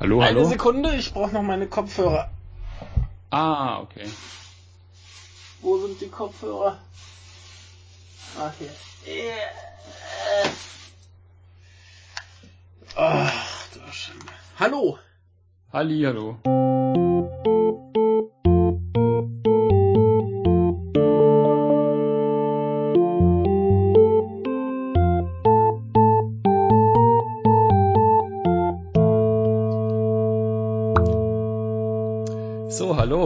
Hallo, 0.00 0.20
Eine 0.20 0.30
hallo? 0.40 0.48
Sekunde, 0.48 0.94
ich 0.96 1.12
brauche 1.12 1.32
noch 1.32 1.42
meine 1.42 1.66
Kopfhörer. 1.68 2.30
Ah, 3.30 3.80
okay. 3.80 4.08
Wo 5.60 5.78
sind 5.78 6.00
die 6.00 6.08
Kopfhörer? 6.08 6.78
Ah, 8.38 8.52
hier. 8.58 8.70
Yeah. 9.06 9.34
Ach, 12.96 13.66
du 13.72 13.80
Schande. 13.92 14.26
Hallo. 14.58 14.98
Halli, 15.72 16.02
hallo. 16.02 16.38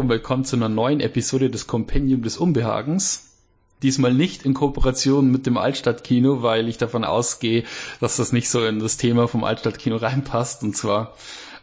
Und 0.09 0.15
willkommen 0.15 0.47
zu 0.47 0.57
einer 0.57 0.71
neuen 0.71 1.01
Episode 1.01 1.51
des 1.51 1.67
Compendium 1.67 2.23
des 2.23 2.39
Unbehagens. 2.39 3.37
Diesmal 3.83 4.15
nicht 4.15 4.43
in 4.43 4.55
Kooperation 4.55 5.31
mit 5.31 5.45
dem 5.45 5.59
Altstadtkino, 5.59 6.43
weil 6.43 6.67
ich 6.67 6.79
davon 6.79 7.05
ausgehe, 7.05 7.65
dass 8.01 8.17
das 8.17 8.33
nicht 8.33 8.48
so 8.48 8.65
in 8.65 8.79
das 8.79 8.97
Thema 8.97 9.29
vom 9.29 9.45
Altstadtkino 9.45 9.97
reinpasst. 9.97 10.62
Und 10.62 10.75
zwar 10.75 11.15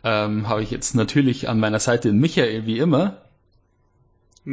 ähm, 0.04 0.48
habe 0.48 0.62
ich 0.62 0.70
jetzt 0.70 0.94
natürlich 0.94 1.50
an 1.50 1.60
meiner 1.60 1.80
Seite 1.80 2.14
Michael 2.14 2.68
wie 2.68 2.78
immer. 2.78 3.18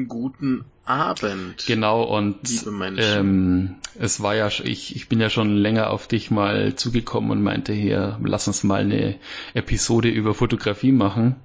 Guten 0.09 0.65
Abend. 0.87 1.67
Genau, 1.67 2.03
und 2.03 2.49
Liebe 2.49 2.71
Menschen. 2.71 3.05
ähm, 3.19 3.75
es 3.99 4.23
war 4.23 4.35
ja, 4.35 4.49
ich, 4.49 4.97
ich 4.97 5.11
bin 5.11 5.21
ja 5.21 5.29
schon 5.29 5.55
länger 5.55 5.91
auf 5.91 6.09
dich 6.09 6.31
mal 6.31 6.77
zugekommen 6.77 7.31
und 7.31 7.43
meinte 7.43 7.75
hier, 7.75 8.19
lass 8.25 8.49
uns 8.49 8.65
mal 8.65 8.81
eine 8.81 9.17
Episode 9.53 10.09
über 10.09 10.33
Fotografie 10.33 10.93
machen. 10.93 11.37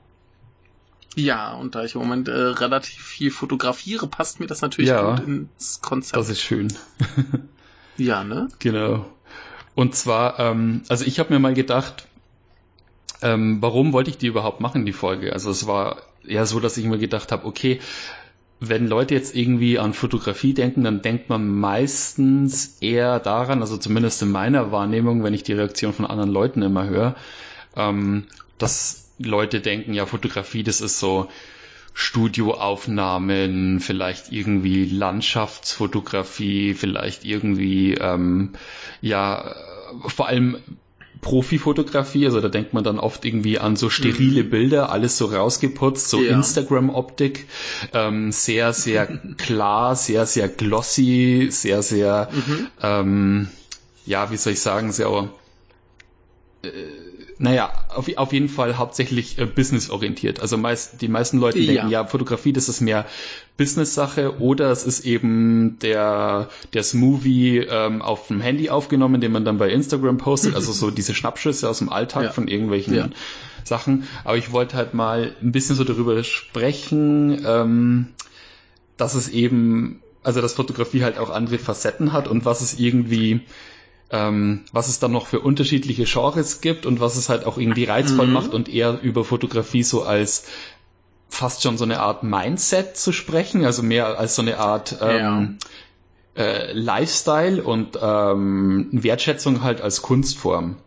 Ja, 1.18 1.54
und 1.56 1.74
da 1.74 1.84
ich 1.84 1.96
im 1.96 2.02
Moment 2.02 2.28
äh, 2.28 2.32
relativ 2.32 3.04
viel 3.04 3.32
fotografiere, 3.32 4.06
passt 4.06 4.40
mir 4.40 4.46
das 4.46 4.62
natürlich 4.62 4.92
Ja. 4.92 5.16
gut 5.16 5.28
ins 5.28 5.82
Konzept. 5.82 6.16
Das 6.16 6.30
ist 6.30 6.42
schön. 6.42 6.72
ja, 7.98 8.24
ne? 8.24 8.50
Genau. 8.60 9.08
Und 9.74 9.96
zwar, 9.96 10.40
ähm, 10.40 10.84
also 10.90 11.06
ich 11.06 11.18
habe 11.20 11.34
mir 11.34 11.40
mal 11.40 11.56
gedacht, 11.56 12.08
ähm, 13.24 13.58
warum 13.62 13.94
wollte 13.94 14.12
ich 14.12 14.20
die 14.20 14.28
überhaupt 14.28 14.62
machen, 14.62 14.86
die 14.86 14.94
Folge? 14.94 15.34
Also 15.34 15.50
es 15.50 15.66
war 15.66 16.04
eher 16.24 16.46
so, 16.46 16.60
dass 16.60 16.78
ich 16.78 16.86
mir 16.86 17.00
gedacht 17.00 17.32
habe, 17.32 17.48
okay, 17.48 17.80
wenn 18.60 18.88
Leute 18.88 19.16
jetzt 19.16 19.36
irgendwie 19.36 19.80
an 19.80 19.94
Fotografie 19.94 20.54
denken, 20.54 20.84
dann 20.84 21.02
denkt 21.02 21.30
man 21.30 21.48
meistens 21.48 22.78
eher 22.80 23.20
daran, 23.20 23.62
also 23.62 23.78
zumindest 23.78 24.22
in 24.22 24.32
meiner 24.32 24.72
Wahrnehmung, 24.72 25.24
wenn 25.24 25.34
ich 25.34 25.42
die 25.42 25.54
Reaktion 25.54 25.94
von 25.94 26.06
anderen 26.06 26.30
Leuten 26.32 26.62
immer 26.62 26.88
höre, 26.88 27.16
ähm, 27.76 28.26
dass 28.60 29.07
Leute 29.20 29.62
denken, 29.62 29.94
ja, 29.94 30.06
Fotografie, 30.06 30.64
das 30.64 30.82
ist 30.82 31.00
so 31.00 31.30
Studioaufnahmen, 31.94 33.80
vielleicht 33.80 34.32
irgendwie 34.32 34.86
Landschaftsfotografie, 34.86 36.76
vielleicht 36.76 37.26
irgendwie, 37.26 37.96
ähm, 37.96 38.54
ja, 39.02 39.56
vor 40.06 40.28
allem 40.28 40.58
Profifotografie, 41.22 42.26
also 42.26 42.40
da 42.40 42.50
denkt 42.50 42.74
man 42.74 42.84
dann 42.84 43.00
oft 43.00 43.26
irgendwie 43.26 43.58
an 43.58 43.76
so 43.76 43.90
sterile 43.90 44.44
Bilder, 44.44 44.92
alles 44.92 45.18
so 45.18 45.26
rausgeputzt, 45.26 46.10
so 46.10 46.22
Ja. 46.22 46.36
Instagram-Optik, 46.36 47.48
ähm, 47.94 48.32
sehr, 48.32 48.74
sehr 48.74 49.08
klar, 49.38 49.96
sehr, 49.96 50.28
sehr 50.28 50.48
glossy, 50.50 51.48
sehr, 51.50 51.82
sehr, 51.82 52.30
ähm, 52.82 53.48
ja, 54.06 54.30
wie 54.30 54.38
soll 54.38 54.54
ich 54.54 54.60
sagen, 54.60 54.92
sehr, 54.92 55.30
äh, 56.62 56.70
naja, 57.40 57.72
auf, 57.90 58.10
auf 58.18 58.34
jeden 58.34 58.50
Fall 58.50 58.78
hauptsächlich 58.78 59.38
äh, 59.38 59.46
businessorientiert. 59.46 60.40
Also 60.40 60.58
meist, 60.58 61.02
die 61.02 61.08
meisten 61.08 61.38
Leute 61.40 61.60
Ja. 61.60 61.74
denken, 61.74 61.90
ja, 61.92 62.06
Fotografie, 62.06 62.54
das 62.54 62.68
ist 62.70 62.82
mehr 62.82 63.06
Business-Sache 63.58 64.40
oder 64.40 64.72
es 64.72 64.84
ist 64.86 65.06
eben 65.06 65.78
der, 65.82 66.50
der 66.74 66.84
Smoothie 66.84 67.60
ähm, 67.60 68.02
auf 68.02 68.28
dem 68.28 68.42
Handy 68.42 68.70
aufgenommen, 68.70 69.22
den 69.22 69.32
man 69.32 69.46
dann 69.46 69.58
bei 69.58 69.70
Instagram 69.70 70.18
postet, 70.18 70.56
also 70.56 70.72
so 70.72 70.92
diese 70.92 71.14
Schnappschüsse 71.14 71.70
aus 71.70 71.80
dem 71.80 71.90
Alltag 71.90 72.24
Ja. 72.24 72.30
von 72.32 72.48
irgendwelchen 72.48 72.96
Ja. 72.96 73.10
Sachen. 73.64 74.08
Aber 74.24 74.38
ich 74.38 74.52
wollte 74.52 74.76
halt 74.78 74.94
mal 74.94 75.36
ein 75.42 75.52
bisschen 75.52 75.76
so 75.76 75.84
darüber 75.84 76.24
sprechen, 76.24 77.44
ähm, 77.46 78.08
dass 78.98 79.14
es 79.14 79.30
eben, 79.30 80.02
also 80.24 80.42
dass 80.42 80.54
Fotografie 80.54 81.04
halt 81.04 81.18
auch 81.20 81.30
andere 81.30 81.60
Facetten 81.60 82.14
hat 82.14 82.28
und 82.28 82.46
was 82.46 82.62
es 82.62 82.80
irgendwie, 82.80 83.42
ähm, 84.10 84.64
was 84.72 84.88
es 84.88 85.00
dann 85.00 85.12
noch 85.12 85.28
für 85.28 85.40
unterschiedliche 85.42 86.06
Genres 86.06 86.62
gibt 86.62 86.86
und 86.86 87.00
was 87.00 87.18
es 87.18 87.30
halt 87.30 87.46
auch 87.46 87.58
irgendwie 87.58 87.84
reizvoll 87.86 88.28
Mhm. 88.28 88.34
macht 88.34 88.54
und 88.54 88.70
eher 88.70 89.00
über 89.02 89.24
Fotografie 89.26 89.84
so 89.84 90.04
als 90.04 90.46
fast 91.30 91.62
schon 91.64 91.78
so 91.78 91.84
eine 91.84 92.00
Art 92.00 92.24
Mindset 92.24 92.96
zu 92.98 93.12
sprechen, 93.12 93.66
also 93.66 93.84
mehr 93.84 94.18
als 94.18 94.36
so 94.36 94.42
eine 94.42 94.60
Art 94.60 94.98
ähm, 95.02 95.58
äh, 96.38 96.72
Lifestyle 96.72 97.62
und 97.62 97.98
ähm, 98.02 98.88
Wertschätzung 98.92 99.62
halt 99.62 99.82
als 99.82 100.02
Kunstform. 100.02 100.78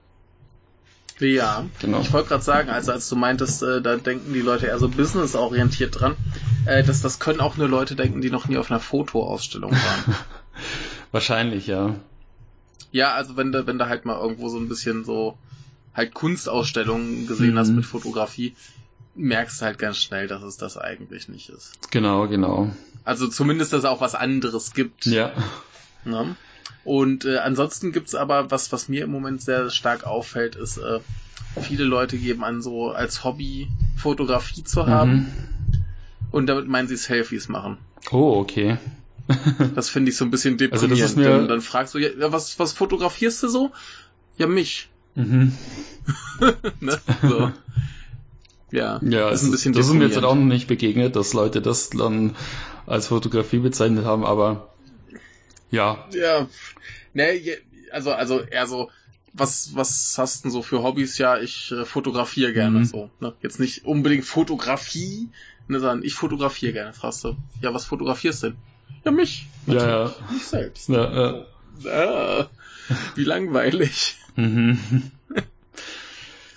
Ja, 1.18 1.66
Genau. 1.80 2.00
ich 2.00 2.10
wollte 2.14 2.28
gerade 2.30 2.42
sagen, 2.42 2.70
also 2.70 2.92
als 2.92 3.06
du 3.10 3.16
meintest, 3.16 3.62
äh, 3.62 3.82
da 3.82 3.96
denken 3.96 4.32
die 4.32 4.40
Leute 4.40 4.66
eher 4.68 4.78
so 4.78 4.88
businessorientiert 4.88 6.00
dran, 6.00 6.16
äh, 6.64 6.82
das, 6.82 7.02
das 7.02 7.18
können 7.18 7.40
auch 7.42 7.58
nur 7.58 7.68
Leute 7.68 7.94
denken, 7.94 8.22
die 8.22 8.30
noch 8.30 8.48
nie 8.48 8.56
auf 8.56 8.70
einer 8.70 8.80
Fotoausstellung 8.80 9.72
waren. 9.72 10.16
Wahrscheinlich, 11.12 11.66
ja. 11.66 11.96
Ja, 12.92 13.14
also 13.14 13.36
wenn 13.36 13.52
du, 13.52 13.66
wenn 13.66 13.78
du 13.78 13.88
halt 13.88 14.04
mal 14.04 14.18
irgendwo 14.18 14.48
so 14.48 14.58
ein 14.58 14.68
bisschen 14.68 15.04
so 15.04 15.36
halt 15.94 16.14
Kunstausstellungen 16.14 17.26
gesehen 17.26 17.54
Mhm. 17.54 17.58
hast 17.58 17.70
mit 17.70 17.84
Fotografie, 17.86 18.54
merkst 19.14 19.60
du 19.60 19.66
halt 19.66 19.78
ganz 19.78 19.98
schnell, 19.98 20.28
dass 20.28 20.42
es 20.42 20.56
das 20.56 20.76
eigentlich 20.76 21.28
nicht 21.28 21.48
ist. 21.48 21.90
Genau, 21.90 22.28
genau. 22.28 22.70
Also 23.04 23.26
zumindest, 23.28 23.72
dass 23.72 23.80
es 23.80 23.84
auch 23.84 24.00
was 24.00 24.14
anderes 24.14 24.72
gibt. 24.72 25.06
Ja. 25.06 25.32
Ne? 26.04 26.36
Und 26.84 27.24
äh, 27.24 27.38
ansonsten 27.38 27.92
gibt's 27.92 28.14
aber, 28.14 28.50
was, 28.50 28.72
was 28.72 28.88
mir 28.88 29.04
im 29.04 29.10
Moment 29.10 29.42
sehr 29.42 29.68
stark 29.70 30.04
auffällt, 30.04 30.54
ist, 30.56 30.78
äh, 30.78 31.00
viele 31.60 31.84
Leute 31.84 32.16
geben 32.16 32.44
an, 32.44 32.62
so 32.62 32.90
als 32.90 33.24
Hobby 33.24 33.68
Fotografie 33.96 34.64
zu 34.64 34.86
haben. 34.86 35.12
Mhm. 35.12 35.26
Und 36.30 36.46
damit 36.46 36.68
meinen 36.68 36.88
sie 36.88 36.96
Selfies 36.96 37.48
machen. 37.48 37.78
Oh, 38.12 38.38
okay. 38.38 38.78
Das 39.74 39.88
finde 39.88 40.10
ich 40.10 40.16
so 40.16 40.24
ein 40.24 40.30
bisschen 40.30 40.54
Also 40.54 40.86
das 40.86 40.98
deprimierend. 40.98 41.10
ist 41.10 41.16
mir- 41.16 41.24
dann, 41.24 41.48
dann 41.48 41.60
fragst 41.60 41.94
du, 41.94 41.98
ja, 41.98 42.10
was, 42.32 42.58
was 42.58 42.72
fotografierst 42.72 43.42
du 43.42 43.48
so? 43.48 43.70
Ja, 44.36 44.46
mich. 44.46 44.88
Mhm. 45.14 45.52
Ne? 46.80 46.98
So. 47.22 47.52
Ja, 48.72 49.00
Ja, 49.02 49.30
das 49.30 49.42
ist 49.42 49.48
ein 49.48 49.50
bisschen 49.52 49.72
das 49.74 49.86
ist 49.86 49.92
mir 49.92 50.04
jetzt 50.04 50.14
deprimierend. 50.14 50.24
auch 50.24 50.34
noch 50.42 50.48
nicht 50.54 50.66
begegnet, 50.68 51.16
dass 51.16 51.32
Leute 51.32 51.60
das 51.60 51.90
dann 51.90 52.36
als 52.86 53.08
Fotografie 53.08 53.58
bezeichnet 53.58 54.04
haben, 54.04 54.24
aber 54.24 54.70
ja, 55.70 56.08
Ja, 56.12 56.48
ne, 57.14 57.40
also, 57.92 58.12
also 58.12 58.40
eher 58.40 58.66
so, 58.66 58.90
was, 59.32 59.74
was 59.74 60.16
hast 60.18 60.40
du 60.40 60.42
denn 60.44 60.52
so 60.52 60.62
für 60.62 60.82
Hobbys? 60.82 61.18
Ja, 61.18 61.38
ich 61.38 61.70
äh, 61.72 61.84
fotografiere 61.84 62.52
gerne 62.52 62.80
Mhm. 62.80 62.84
so. 62.84 63.10
Ne? 63.20 63.34
Jetzt 63.42 63.60
nicht 63.60 63.84
unbedingt 63.84 64.24
Fotografie, 64.24 65.28
ne, 65.68 65.78
sondern 65.78 66.02
ich 66.04 66.14
fotografiere 66.14 66.72
gerne. 66.72 66.92
Fragst 66.92 67.24
du, 67.24 67.36
ja, 67.60 67.72
was 67.74 67.84
fotografierst 67.84 68.42
du 68.42 68.46
denn? 68.50 68.56
Ja, 69.04 69.10
mich. 69.10 69.46
ja, 69.66 70.04
ja. 70.04 70.14
Mich 70.32 70.44
selbst. 70.44 70.88
ja, 70.88 71.44
ja. 71.84 72.50
Wie 73.14 73.24
langweilig. 73.24 74.16
Mhm. 74.36 74.78
Das 75.34 75.44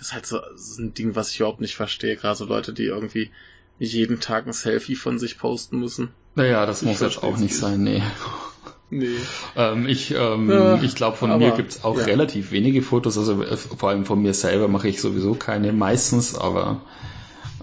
ist 0.00 0.12
halt 0.12 0.26
so, 0.26 0.40
ist 0.54 0.78
ein 0.78 0.94
Ding, 0.94 1.14
was 1.14 1.30
ich 1.30 1.40
überhaupt 1.40 1.60
nicht 1.60 1.76
verstehe. 1.76 2.16
Gerade 2.16 2.36
so 2.36 2.44
Leute, 2.44 2.72
die 2.72 2.84
irgendwie 2.84 3.30
jeden 3.78 4.20
Tag 4.20 4.46
ein 4.46 4.52
Selfie 4.52 4.96
von 4.96 5.18
sich 5.18 5.38
posten 5.38 5.78
müssen. 5.78 6.10
Naja, 6.34 6.66
das 6.66 6.82
Ich 6.82 6.88
muss 6.88 7.00
jetzt 7.00 7.22
auch 7.22 7.36
nicht 7.36 7.54
sein, 7.54 7.82
nee. 7.82 8.02
Nee. 8.90 9.16
Ähm, 9.56 9.88
ich 9.88 10.12
ähm, 10.12 10.50
Ja, 10.50 10.80
ich 10.82 10.94
glaube, 10.94 11.16
von 11.16 11.30
aber, 11.30 11.44
mir 11.44 11.56
gibt's 11.56 11.82
auch 11.84 11.98
ja. 11.98 12.04
relativ 12.04 12.52
wenige 12.52 12.82
Fotos, 12.82 13.18
also 13.18 13.42
äh, 13.42 13.56
vor 13.56 13.88
allem 13.88 14.04
von 14.04 14.22
mir 14.22 14.34
selber 14.34 14.68
mache 14.68 14.88
ich 14.88 15.00
sowieso 15.00 15.34
keine, 15.34 15.72
meistens, 15.72 16.36
aber 16.36 16.82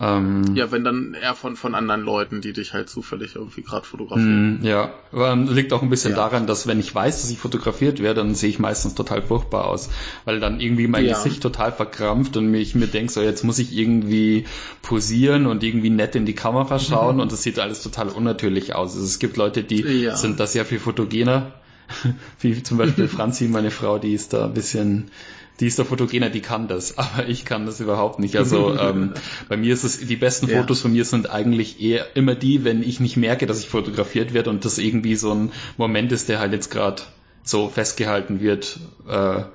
ähm, 0.01 0.55
Ja, 0.55 0.71
wenn 0.71 0.83
dann 0.83 1.13
eher 1.13 1.35
von, 1.35 1.55
von 1.55 1.75
anderen 1.75 2.01
Leuten, 2.01 2.41
die 2.41 2.53
dich 2.53 2.73
halt 2.73 2.89
zufällig 2.89 3.35
irgendwie 3.35 3.61
gerade 3.61 3.85
fotografieren. 3.85 4.59
Mm, 4.61 4.65
Ja, 4.65 4.91
aber 5.11 5.35
liegt 5.35 5.71
auch 5.73 5.83
ein 5.83 5.89
bisschen 5.89 6.11
Ja. 6.11 6.17
daran, 6.17 6.47
dass 6.47 6.65
wenn 6.65 6.79
ich 6.79 6.93
weiß, 6.93 7.21
dass 7.21 7.29
ich 7.29 7.37
fotografiert 7.37 7.99
werde, 8.01 8.21
dann 8.21 8.33
sehe 8.33 8.49
ich 8.49 8.57
meistens 8.57 8.95
total 8.95 9.21
furchtbar 9.21 9.65
aus, 9.65 9.89
weil 10.25 10.39
dann 10.39 10.59
irgendwie 10.59 10.87
mein 10.87 11.05
Ja. 11.05 11.13
Gesicht 11.13 11.43
total 11.43 11.71
verkrampft 11.71 12.35
und 12.35 12.53
ich 12.55 12.73
mir 12.73 12.87
denke, 12.87 13.11
so 13.11 13.21
jetzt 13.21 13.43
muss 13.43 13.59
ich 13.59 13.77
irgendwie 13.77 14.45
posieren 14.81 15.45
und 15.45 15.63
irgendwie 15.63 15.91
nett 15.91 16.15
in 16.15 16.25
die 16.25 16.35
Kamera 16.35 16.79
schauen 16.79 17.19
und 17.19 17.31
das 17.31 17.43
sieht 17.43 17.59
alles 17.59 17.83
total 17.83 18.09
unnatürlich 18.09 18.73
aus. 18.73 18.93
Also 18.95 19.05
es 19.05 19.19
gibt 19.19 19.37
Leute, 19.37 19.63
die 19.63 19.81
Ja. 19.81 20.15
sind 20.15 20.39
da 20.39 20.47
sehr 20.47 20.65
viel 20.65 20.79
fotogener, 20.79 21.51
wie 22.39 22.63
zum 22.63 22.77
Beispiel 22.79 23.07
Franzi, 23.17 23.47
meine 23.49 23.69
Frau, 23.69 23.99
die 23.99 24.13
ist 24.13 24.33
da 24.33 24.45
ein 24.45 24.53
bisschen 24.53 25.11
die 25.59 25.67
ist 25.67 25.77
der 25.77 25.85
Fotogener, 25.85 26.29
die 26.29 26.41
kann 26.41 26.67
das, 26.67 26.97
aber 26.97 27.27
ich 27.27 27.45
kann 27.45 27.65
das 27.65 27.79
überhaupt 27.79 28.19
nicht. 28.19 28.35
Also 28.37 28.75
ähm, 28.79 29.13
bei 29.49 29.57
mir 29.57 29.73
ist 29.73 29.83
es, 29.83 29.99
die 29.99 30.15
besten 30.15 30.47
Ja. 30.47 30.57
Fotos 30.59 30.81
von 30.81 30.91
mir 30.93 31.05
sind 31.05 31.29
eigentlich 31.29 31.81
eher 31.81 32.15
immer 32.15 32.35
die, 32.35 32.63
wenn 32.63 32.81
ich 32.83 32.99
nicht 32.99 33.17
merke, 33.17 33.45
dass 33.45 33.59
ich 33.59 33.69
fotografiert 33.69 34.33
werde 34.33 34.49
und 34.49 34.65
das 34.65 34.77
irgendwie 34.77 35.15
so 35.15 35.33
ein 35.33 35.51
Moment 35.77 36.11
ist, 36.11 36.29
der 36.29 36.39
halt 36.39 36.53
jetzt 36.53 36.71
gerade 36.71 37.01
so 37.43 37.69
festgehalten 37.69 38.39
wird. 38.39 38.79
Äh, 39.07 39.11
Ja. 39.11 39.49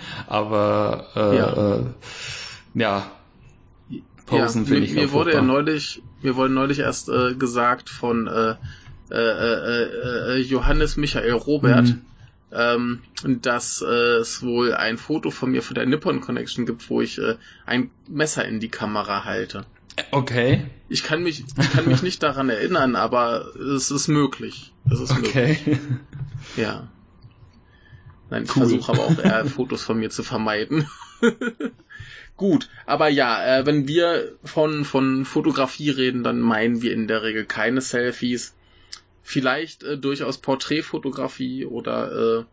aber 0.28 1.08
äh, 1.14 1.36
Ja. 1.36 1.76
äh, 1.76 1.84
ja, 2.74 3.10
posen, 4.26 4.64
finde 4.64 4.80
mir, 4.80 4.86
ich 4.86 4.94
mir 4.94 5.12
wurde 5.12 5.32
ja 5.32 5.42
neulich, 5.42 6.02
mir 6.22 6.36
wurde 6.36 6.52
neulich 6.54 6.78
erst 6.78 7.08
äh, 7.10 7.34
gesagt 7.34 7.90
von 7.90 8.26
äh, 8.28 8.54
äh, 9.10 9.14
äh, 9.14 10.36
äh, 10.36 10.40
Johannes 10.40 10.96
Michael 10.96 11.32
Robert, 11.32 11.88
Mhm. 11.88 12.02
Ähm, 12.54 13.00
dass 13.40 13.82
äh, 13.82 14.16
es 14.20 14.42
wohl 14.42 14.74
ein 14.74 14.98
Foto 14.98 15.30
von 15.30 15.50
mir 15.50 15.62
von 15.62 15.74
der 15.74 15.86
Nippon 15.86 16.20
Connection 16.20 16.66
gibt, 16.66 16.88
wo 16.90 17.00
ich 17.00 17.18
äh, 17.18 17.36
ein 17.66 17.90
Messer 18.08 18.44
in 18.44 18.60
die 18.60 18.68
Kamera 18.68 19.24
halte. 19.24 19.64
Okay, 20.10 20.64
Ich 20.88 21.02
kann 21.02 21.22
mich, 21.22 21.44
ich 21.60 21.72
kann 21.72 21.86
mich 21.86 22.02
nicht 22.02 22.22
daran 22.22 22.48
erinnern, 22.48 22.96
aber 22.96 23.54
es 23.56 23.90
ist 23.90 24.08
möglich. 24.08 24.72
Es 24.90 25.00
ist 25.00 25.14
möglich. 25.14 25.32
okay. 25.34 25.78
Ja. 26.56 26.88
Nein, 28.30 28.44
ich 28.44 28.50
Cool. 28.56 28.62
versuche 28.68 28.92
aber 28.92 29.02
auch 29.04 29.18
eher 29.18 29.44
Fotos 29.44 29.82
von 29.82 29.98
mir 29.98 30.08
zu 30.08 30.22
vermeiden. 30.22 30.88
Gut, 32.38 32.70
aber 32.86 33.08
ja, 33.08 33.58
äh, 33.58 33.66
wenn 33.66 33.86
wir 33.86 34.32
von, 34.42 34.84
von 34.86 35.24
Fotografie 35.26 35.90
reden, 35.90 36.24
dann 36.24 36.40
meinen 36.40 36.80
wir 36.80 36.92
in 36.94 37.06
der 37.06 37.22
Regel 37.22 37.44
keine 37.44 37.82
Selfies. 37.82 38.54
Vielleicht 39.22 39.82
äh, 39.84 39.98
durchaus 39.98 40.38
Porträtfotografie 40.38 41.66
oder 41.66 42.40
äh, 42.40 42.44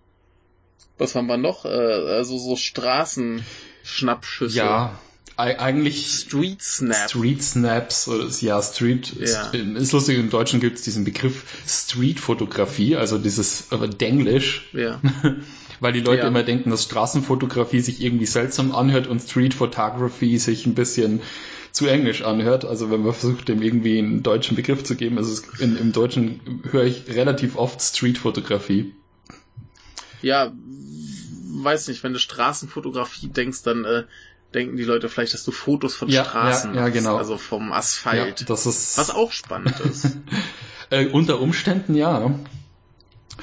was 0.97 1.15
haben 1.15 1.27
wir 1.27 1.37
noch? 1.37 1.65
Äh, 1.65 1.69
also 1.69 2.37
so 2.37 2.55
Straßenschnappschüsse. 2.55 4.57
Ja, 4.57 4.99
ei- 5.37 5.59
eigentlich 5.59 6.07
Street 6.07 6.61
Snap. 6.61 7.09
Street 7.09 7.41
Snaps 7.43 8.07
oder 8.07 8.27
ja 8.41 8.61
Street 8.61 9.13
Ja. 9.19 9.49
ist 9.51 9.91
lustig 9.93 10.17
im 10.19 10.29
Deutschen 10.29 10.59
gibt 10.59 10.77
es 10.77 10.83
diesen 10.83 11.05
Begriff 11.05 11.43
Street 11.67 12.19
Fotografie, 12.19 12.95
also 12.95 13.17
dieses 13.17 13.71
äh, 13.71 13.87
Denglisch, 13.89 14.67
Ja. 14.73 14.99
weil 15.79 15.93
die 15.93 16.01
Leute 16.01 16.23
Ja. 16.23 16.27
immer 16.27 16.43
denken, 16.43 16.69
dass 16.71 16.83
Straßenfotografie 16.83 17.79
sich 17.79 18.01
irgendwie 18.01 18.25
seltsam 18.25 18.73
anhört 18.75 19.07
und 19.07 19.21
Street 19.21 19.53
Photography 19.53 20.37
sich 20.37 20.65
ein 20.65 20.75
bisschen 20.75 21.21
zu 21.71 21.87
englisch 21.87 22.23
anhört. 22.23 22.65
Also 22.65 22.91
wenn 22.91 23.03
man 23.03 23.13
versucht, 23.13 23.47
dem 23.47 23.61
irgendwie 23.61 23.99
einen 23.99 24.23
deutschen 24.23 24.55
Begriff 24.55 24.83
zu 24.83 24.95
geben, 24.95 25.17
also 25.17 25.31
es, 25.31 25.59
in, 25.59 25.77
im 25.77 25.91
Deutschen 25.91 26.63
höre 26.71 26.85
ich 26.85 27.07
relativ 27.07 27.55
oft 27.55 27.81
Street 27.81 28.17
Fotografie. 28.17 28.93
ja, 30.21 30.51
weiß 31.63 31.87
nicht, 31.87 32.03
wenn 32.03 32.13
du 32.13 32.19
Straßenfotografie 32.19 33.27
denkst, 33.27 33.63
dann 33.63 33.85
äh, 33.85 34.03
denken 34.53 34.77
die 34.77 34.83
Leute 34.83 35.09
vielleicht, 35.09 35.33
dass 35.33 35.43
du 35.43 35.51
Fotos 35.51 35.95
von 35.95 36.09
Ja, 36.09 36.25
Straßen 36.25 36.73
ja, 36.73 36.81
ja, 36.81 36.89
genau. 36.89 37.17
also 37.17 37.37
vom 37.37 37.71
Asphalt. 37.71 38.41
Ja, 38.41 38.45
das 38.47 38.65
ist 38.65 38.97
was 38.97 39.11
auch 39.11 39.31
spannend 39.31 39.79
ist. 39.79 40.17
äh, 40.89 41.07
unter 41.07 41.39
Umständen 41.39 41.95
ja. 41.95 42.33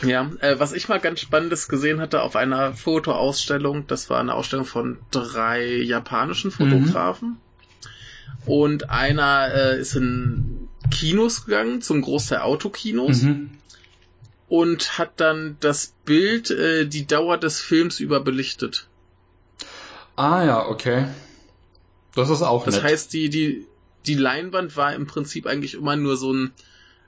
Ja, 0.03 0.31
äh, 0.41 0.59
was 0.59 0.73
ich 0.73 0.89
mal 0.89 1.01
ganz 1.01 1.21
Spannendes 1.21 1.69
gesehen 1.69 2.01
hatte 2.01 2.23
auf 2.23 2.37
einer 2.37 2.75
Fotoausstellung, 2.75 3.87
das 3.87 4.11
war 4.11 4.21
eine 4.21 4.35
Ausstellung 4.35 4.67
von 4.67 4.99
drei 5.11 5.67
japanischen 5.67 6.51
Fotografen. 6.51 7.39
Und 8.47 8.91
einer 8.91 9.53
äh, 9.53 9.81
ist 9.81 9.97
in 9.97 10.69
Kinos 10.91 11.45
gegangen, 11.47 11.83
zum 11.83 12.01
Großteil 12.03 12.41
Autokinos, 12.41 13.23
Mhm. 13.23 13.51
und 14.49 14.99
hat 14.99 15.21
dann 15.21 15.57
das 15.61 15.93
Bild 16.05 16.51
äh, 16.51 16.87
die 16.87 17.07
Dauer 17.07 17.39
des 17.39 17.61
Films 17.61 17.99
über 17.99 18.21
belichtet. 18.21 18.87
Ah 20.15 20.45
ja, 20.45 20.67
okay. 20.67 21.09
Das 22.15 22.31
ist 22.31 22.43
auch 22.43 22.65
Das 22.65 22.77
nett. 22.77 22.85
heißt, 22.85 23.13
die, 23.13 23.29
die, 23.29 23.67
die 24.07 24.15
Leinwand 24.15 24.77
war 24.77 24.95
im 24.95 25.07
Prinzip 25.07 25.47
eigentlich 25.47 25.75
immer 25.75 25.97
nur 25.97 26.17
so 26.17 26.33
ein 26.33 26.53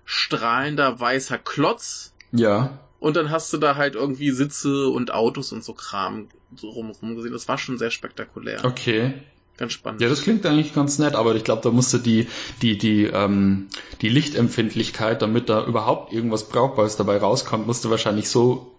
strahlender 0.04 0.98
weißer 1.00 1.38
Klotz. 1.38 2.12
ja. 2.32 2.78
Und 3.00 3.14
dann 3.14 3.30
hast 3.30 3.52
du 3.52 3.58
da 3.58 3.76
halt 3.76 3.94
irgendwie 3.94 4.32
Sitze 4.32 4.88
und 4.88 5.12
Autos 5.12 5.52
und 5.52 5.62
so 5.62 5.72
Kram 5.72 6.26
so 6.56 6.68
rumrum 6.70 7.14
gesehen. 7.14 7.30
Das 7.32 7.46
war 7.46 7.56
schon 7.56 7.78
sehr 7.78 7.92
spektakulär. 7.92 8.64
Okay. 8.64 9.14
Ganz 9.58 9.72
spannend. 9.72 10.00
Ja, 10.00 10.08
das 10.08 10.22
klingt 10.22 10.46
eigentlich 10.46 10.72
ganz 10.72 10.98
nett, 11.00 11.14
aber 11.16 11.34
ich 11.34 11.42
glaube, 11.44 11.62
da 11.62 11.70
musste 11.70 11.98
die, 11.98 12.28
die, 12.62 12.78
die, 12.78 13.04
ähm, 13.04 13.66
die 14.00 14.08
Lichtempfindlichkeit, 14.08 15.20
damit 15.20 15.48
da 15.48 15.66
überhaupt 15.66 16.12
irgendwas 16.12 16.48
Brauchbares 16.48 16.96
dabei 16.96 17.18
rauskommt, 17.18 17.66
musste 17.66 17.90
wahrscheinlich 17.90 18.28
so 18.28 18.72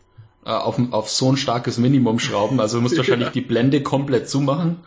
äh, 0.46 0.52
auf, 0.52 0.80
auf 0.92 1.10
so 1.10 1.30
ein 1.31 1.36
starkes 1.38 1.78
Minimum 1.78 2.18
schrauben. 2.20 2.62
Also 2.62 2.78
du 2.78 2.81
musst 2.84 2.96
wahrscheinlich 2.98 3.28
Ja. 3.28 3.34
die 3.34 3.42
Blende 3.42 3.84
komplett 3.84 4.30
zumachen 4.30 4.78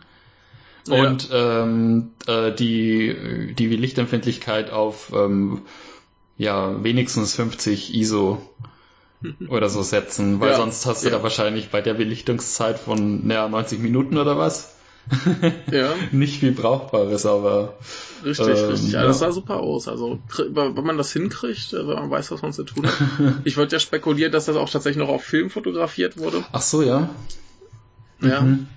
Ja. 0.87 1.07
und 1.07 1.29
ähm, 1.31 2.11
äh, 2.25 2.51
die, 2.51 3.53
die 3.57 3.67
Lichtempfindlichkeit 3.67 4.71
auf 4.71 5.11
ähm, 5.15 5.61
ja, 6.39 6.83
wenigstens 6.83 7.35
50 7.35 7.93
ISO 7.93 8.41
oder 9.47 9.69
so 9.69 9.83
setzen, 9.83 10.41
weil 10.41 10.49
Ja. 10.49 10.55
sonst 10.57 10.87
hast 10.87 11.03
du 11.03 11.09
Ja. 11.09 11.17
da 11.17 11.23
wahrscheinlich 11.23 11.69
bei 11.69 11.81
der 11.81 11.93
Belichtungszeit 11.93 12.79
von 12.79 13.27
naja, 13.27 13.47
90 13.47 13.77
Minuten 13.79 14.17
oder 14.17 14.39
was 14.39 14.73
ja, 15.71 15.93
nicht 16.11 16.39
viel 16.39 16.51
Brauchbares, 16.53 17.25
aber 17.25 17.77
richtig, 18.23 18.57
Ähm, 18.59 18.65
richtig. 18.69 18.91
Ja, 18.93 19.03
das 19.03 19.19
sah 19.19 19.31
super 19.31 19.57
aus. 19.59 19.87
Also, 19.87 20.19
wenn 20.37 20.73
man 20.85 20.97
das 20.97 21.11
hinkriegt, 21.11 21.73
äh, 21.73 21.87
wenn 21.87 21.95
man 21.95 22.09
weiß, 22.09 22.31
was 22.31 22.41
man 22.41 22.53
zu 22.53 22.63
tun 22.63 22.85
hat. 22.87 22.93
Ich 23.43 23.57
würde 23.57 23.73
ja 23.73 23.79
spekulieren, 23.79 24.31
dass 24.31 24.45
das 24.45 24.55
auch 24.55 24.69
tatsächlich 24.69 25.03
noch 25.05 25.13
auf 25.13 25.23
Film 25.23 25.49
fotografiert 25.49 26.17
wurde. 26.17 26.43
ach 26.51 26.61
so, 26.61 26.81
ja. 26.81 27.09
Ja. 28.21 28.41
Mhm. 28.41 28.67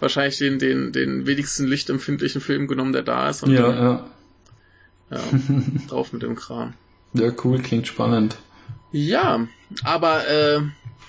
Wahrscheinlich 0.00 0.38
den, 0.38 0.58
den, 0.58 0.92
den 0.92 1.26
wenigsten 1.26 1.66
lichtempfindlichen 1.66 2.40
Film 2.40 2.66
genommen, 2.66 2.92
der 2.92 3.02
da 3.02 3.28
ist. 3.30 3.42
Und 3.42 3.52
Ja, 3.52 3.62
dann, 3.62 3.76
ja. 5.10 5.16
ja, 5.16 5.20
drauf 5.88 6.12
mit 6.12 6.22
dem 6.22 6.34
Kram. 6.36 6.74
Ja, 7.12 7.30
cool, 7.44 7.60
klingt 7.60 7.86
spannend. 7.86 8.36
Ja, 8.92 9.46
aber 9.82 10.26
äh, 10.28 10.60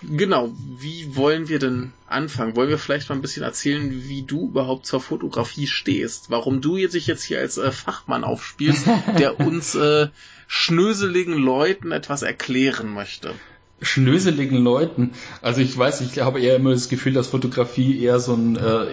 genau, 0.01 0.51
wie 0.79 1.15
wollen 1.15 1.47
wir 1.47 1.59
denn 1.59 1.93
anfangen? 2.07 2.55
Wollen 2.55 2.69
wir 2.69 2.77
vielleicht 2.77 3.09
mal 3.09 3.15
ein 3.15 3.21
bisschen 3.21 3.43
erzählen, 3.43 3.89
wie 4.07 4.23
du 4.23 4.49
überhaupt 4.49 4.85
zur 4.85 5.01
Fotografie 5.01 5.67
stehst? 5.67 6.29
Warum 6.29 6.61
du 6.61 6.77
jetzt 6.77 6.95
dich 6.95 7.07
jetzt 7.07 7.23
hier 7.23 7.39
als 7.39 7.57
äh, 7.57 7.71
Fachmann 7.71 8.23
aufspielst, 8.23 8.85
der 9.17 9.39
uns 9.39 9.75
äh, 9.75 10.07
schnöseligen 10.47 11.33
Leuten 11.33 11.91
etwas 11.91 12.21
erklären 12.21 12.93
möchte? 12.93 13.33
Schnöseligen 13.81 14.63
Leuten. 14.63 15.11
Also 15.41 15.59
ich 15.59 15.77
weiß, 15.77 16.01
ich 16.01 16.19
habe 16.19 16.39
eher 16.39 16.55
immer 16.55 16.71
das 16.71 16.87
Gefühl, 16.87 17.13
dass 17.13 17.27
Fotografie 17.27 18.01
eher 18.01 18.19
so 18.19 18.33
ein 18.33 18.55
äh, 18.55 18.87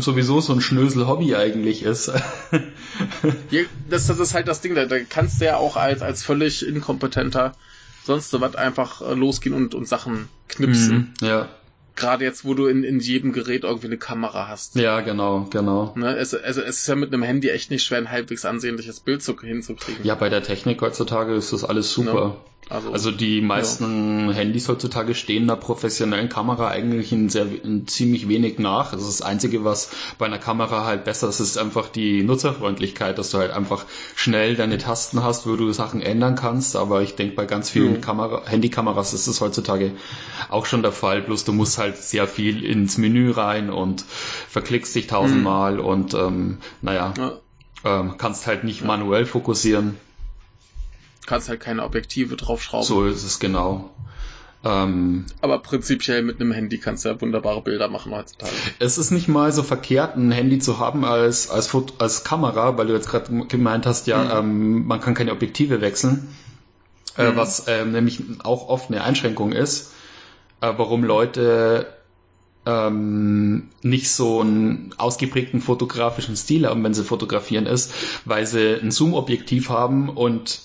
sowieso 0.00 0.40
so 0.40 0.52
ein 0.52 0.60
Schnösel-Hobby 0.60 1.34
eigentlich 1.34 1.82
ist. 1.82 2.12
Ja, 3.50 3.62
das, 3.90 4.06
das 4.06 4.18
ist 4.18 4.34
halt 4.34 4.46
das 4.46 4.60
Ding, 4.60 4.74
da, 4.74 4.86
da 4.86 5.00
kannst 5.00 5.40
du 5.40 5.46
ja 5.46 5.56
auch 5.56 5.76
als, 5.76 6.02
als 6.02 6.22
völlig 6.22 6.66
inkompetenter 6.66 7.54
sonst 8.04 8.30
so 8.30 8.40
was 8.40 8.54
einfach 8.54 9.02
äh, 9.02 9.14
losgehen 9.14 9.54
und, 9.54 9.74
und 9.74 9.88
Sachen 9.88 10.28
knipsen. 10.48 11.14
Mhm, 11.20 11.26
ja. 11.26 11.48
Gerade 11.94 12.24
jetzt, 12.24 12.44
wo 12.46 12.54
du 12.54 12.66
in, 12.66 12.84
in 12.84 13.00
jedem 13.00 13.32
Gerät 13.32 13.64
irgendwie 13.64 13.88
eine 13.88 13.98
Kamera 13.98 14.48
hast. 14.48 14.76
Ja, 14.76 15.02
genau, 15.02 15.46
genau. 15.50 15.92
Ne, 15.94 16.16
es, 16.16 16.34
also 16.34 16.62
es 16.62 16.78
ist 16.78 16.86
ja 16.86 16.94
mit 16.94 17.12
einem 17.12 17.22
Handy 17.22 17.50
echt 17.50 17.70
nicht 17.70 17.84
schwer, 17.84 17.98
ein 17.98 18.10
halbwegs 18.10 18.46
ansehnliches 18.46 19.00
Bild 19.00 19.22
zu, 19.22 19.38
hinzukriegen. 19.38 20.02
Ja, 20.04 20.14
bei 20.14 20.30
der 20.30 20.42
Technik 20.42 20.80
heutzutage 20.80 21.34
ist 21.34 21.52
das 21.52 21.64
alles 21.64 21.92
super. 21.92 22.42
Also, 22.68 22.92
Also 22.92 23.10
die 23.10 23.40
meisten 23.42 24.32
Handys 24.32 24.68
heutzutage 24.68 25.14
stehen 25.14 25.42
einer 25.42 25.56
professionellen 25.56 26.28
Kamera 26.28 26.68
eigentlich 26.68 27.12
in, 27.12 27.28
sehr, 27.28 27.46
in 27.64 27.86
ziemlich 27.86 28.28
wenig 28.28 28.58
nach. 28.58 28.92
Das 28.92 29.02
ist 29.02 29.20
das 29.20 29.22
Einzige, 29.22 29.64
was 29.64 29.90
bei 30.16 30.26
einer 30.26 30.38
Kamera 30.38 30.84
halt 30.84 31.04
besser 31.04 31.28
ist, 31.28 31.40
ist 31.40 31.58
einfach 31.58 31.88
die 31.88 32.22
Nutzerfreundlichkeit, 32.22 33.18
dass 33.18 33.30
du 33.30 33.38
halt 33.38 33.50
einfach 33.50 33.84
schnell 34.14 34.56
deine 34.56 34.78
Tasten 34.78 35.22
hast, 35.22 35.46
wo 35.46 35.56
du 35.56 35.72
Sachen 35.72 36.00
ändern 36.00 36.34
kannst. 36.34 36.76
Aber 36.76 37.02
ich 37.02 37.14
denke, 37.14 37.34
bei 37.34 37.46
ganz 37.46 37.68
vielen 37.68 37.94
Ja. 37.94 38.00
Kamera 38.00 38.42
Handykameras 38.46 39.12
ist 39.12 39.26
es 39.26 39.40
heutzutage 39.40 39.92
auch 40.48 40.64
schon 40.64 40.82
der 40.82 40.92
Fall. 40.92 41.20
Bloß 41.20 41.44
du 41.44 41.52
musst 41.52 41.78
halt 41.78 41.96
sehr 41.96 42.26
viel 42.26 42.64
ins 42.64 42.96
Menü 42.96 43.32
rein 43.32 43.70
und 43.70 44.04
verklickst 44.48 44.94
dich 44.94 45.08
tausendmal 45.08 45.78
und 45.78 46.14
ähm, 46.14 46.58
naja, 46.80 47.12
ja, 47.18 47.32
ähm, 47.84 48.14
kannst 48.16 48.46
halt 48.46 48.64
nicht 48.64 48.84
manuell 48.84 49.26
fokussieren. 49.26 49.98
Kannst 51.26 51.48
halt 51.48 51.60
keine 51.60 51.84
Objektive 51.84 52.36
draufschrauben. 52.36 52.86
So 52.86 53.04
ist 53.06 53.24
es 53.24 53.38
genau. 53.38 53.90
Ähm, 54.64 55.26
Aber 55.40 55.58
prinzipiell 55.58 56.22
mit 56.22 56.40
einem 56.40 56.52
Handy 56.52 56.78
kannst 56.78 57.04
du 57.04 57.08
ja 57.08 57.20
wunderbare 57.20 57.62
Bilder 57.62 57.88
machen 57.88 58.12
heutzutage. 58.14 58.52
es 58.78 58.96
ist 58.96 59.10
nicht 59.10 59.26
mal 59.26 59.50
so 59.52 59.64
verkehrt, 59.64 60.16
ein 60.16 60.30
Handy 60.30 60.60
zu 60.60 60.78
haben 60.78 61.04
als, 61.04 61.50
als, 61.50 61.66
Foto, 61.66 61.94
als 61.98 62.22
Kamera, 62.22 62.78
weil 62.78 62.86
du 62.86 62.92
jetzt 62.92 63.08
gerade 63.08 63.46
gemeint 63.46 63.86
hast, 63.86 64.06
ja, 64.06 64.38
ähm, 64.38 64.86
man 64.86 65.00
kann 65.00 65.14
keine 65.14 65.32
Objektive 65.32 65.80
wechseln, 65.80 66.28
äh, 67.16 67.32
Mhm. 67.32 67.36
was 67.36 67.64
ähm, 67.66 67.90
nämlich 67.90 68.20
auch 68.44 68.68
oft 68.68 68.88
eine 68.88 69.02
Einschränkung 69.02 69.50
ist, 69.50 69.92
äh, 70.60 70.72
warum 70.76 71.02
Leute 71.02 71.88
ähm, 72.64 73.68
nicht 73.82 74.10
so 74.12 74.40
einen 74.42 74.94
ausgeprägten 74.96 75.60
fotografischen 75.60 76.36
Stil 76.36 76.66
haben, 76.68 76.84
wenn 76.84 76.94
sie 76.94 77.02
fotografieren 77.02 77.66
ist, 77.66 77.92
weil 78.24 78.46
sie 78.46 78.76
ein 78.80 78.92
Zoom-Objektiv 78.92 79.70
haben 79.70 80.08
und 80.08 80.60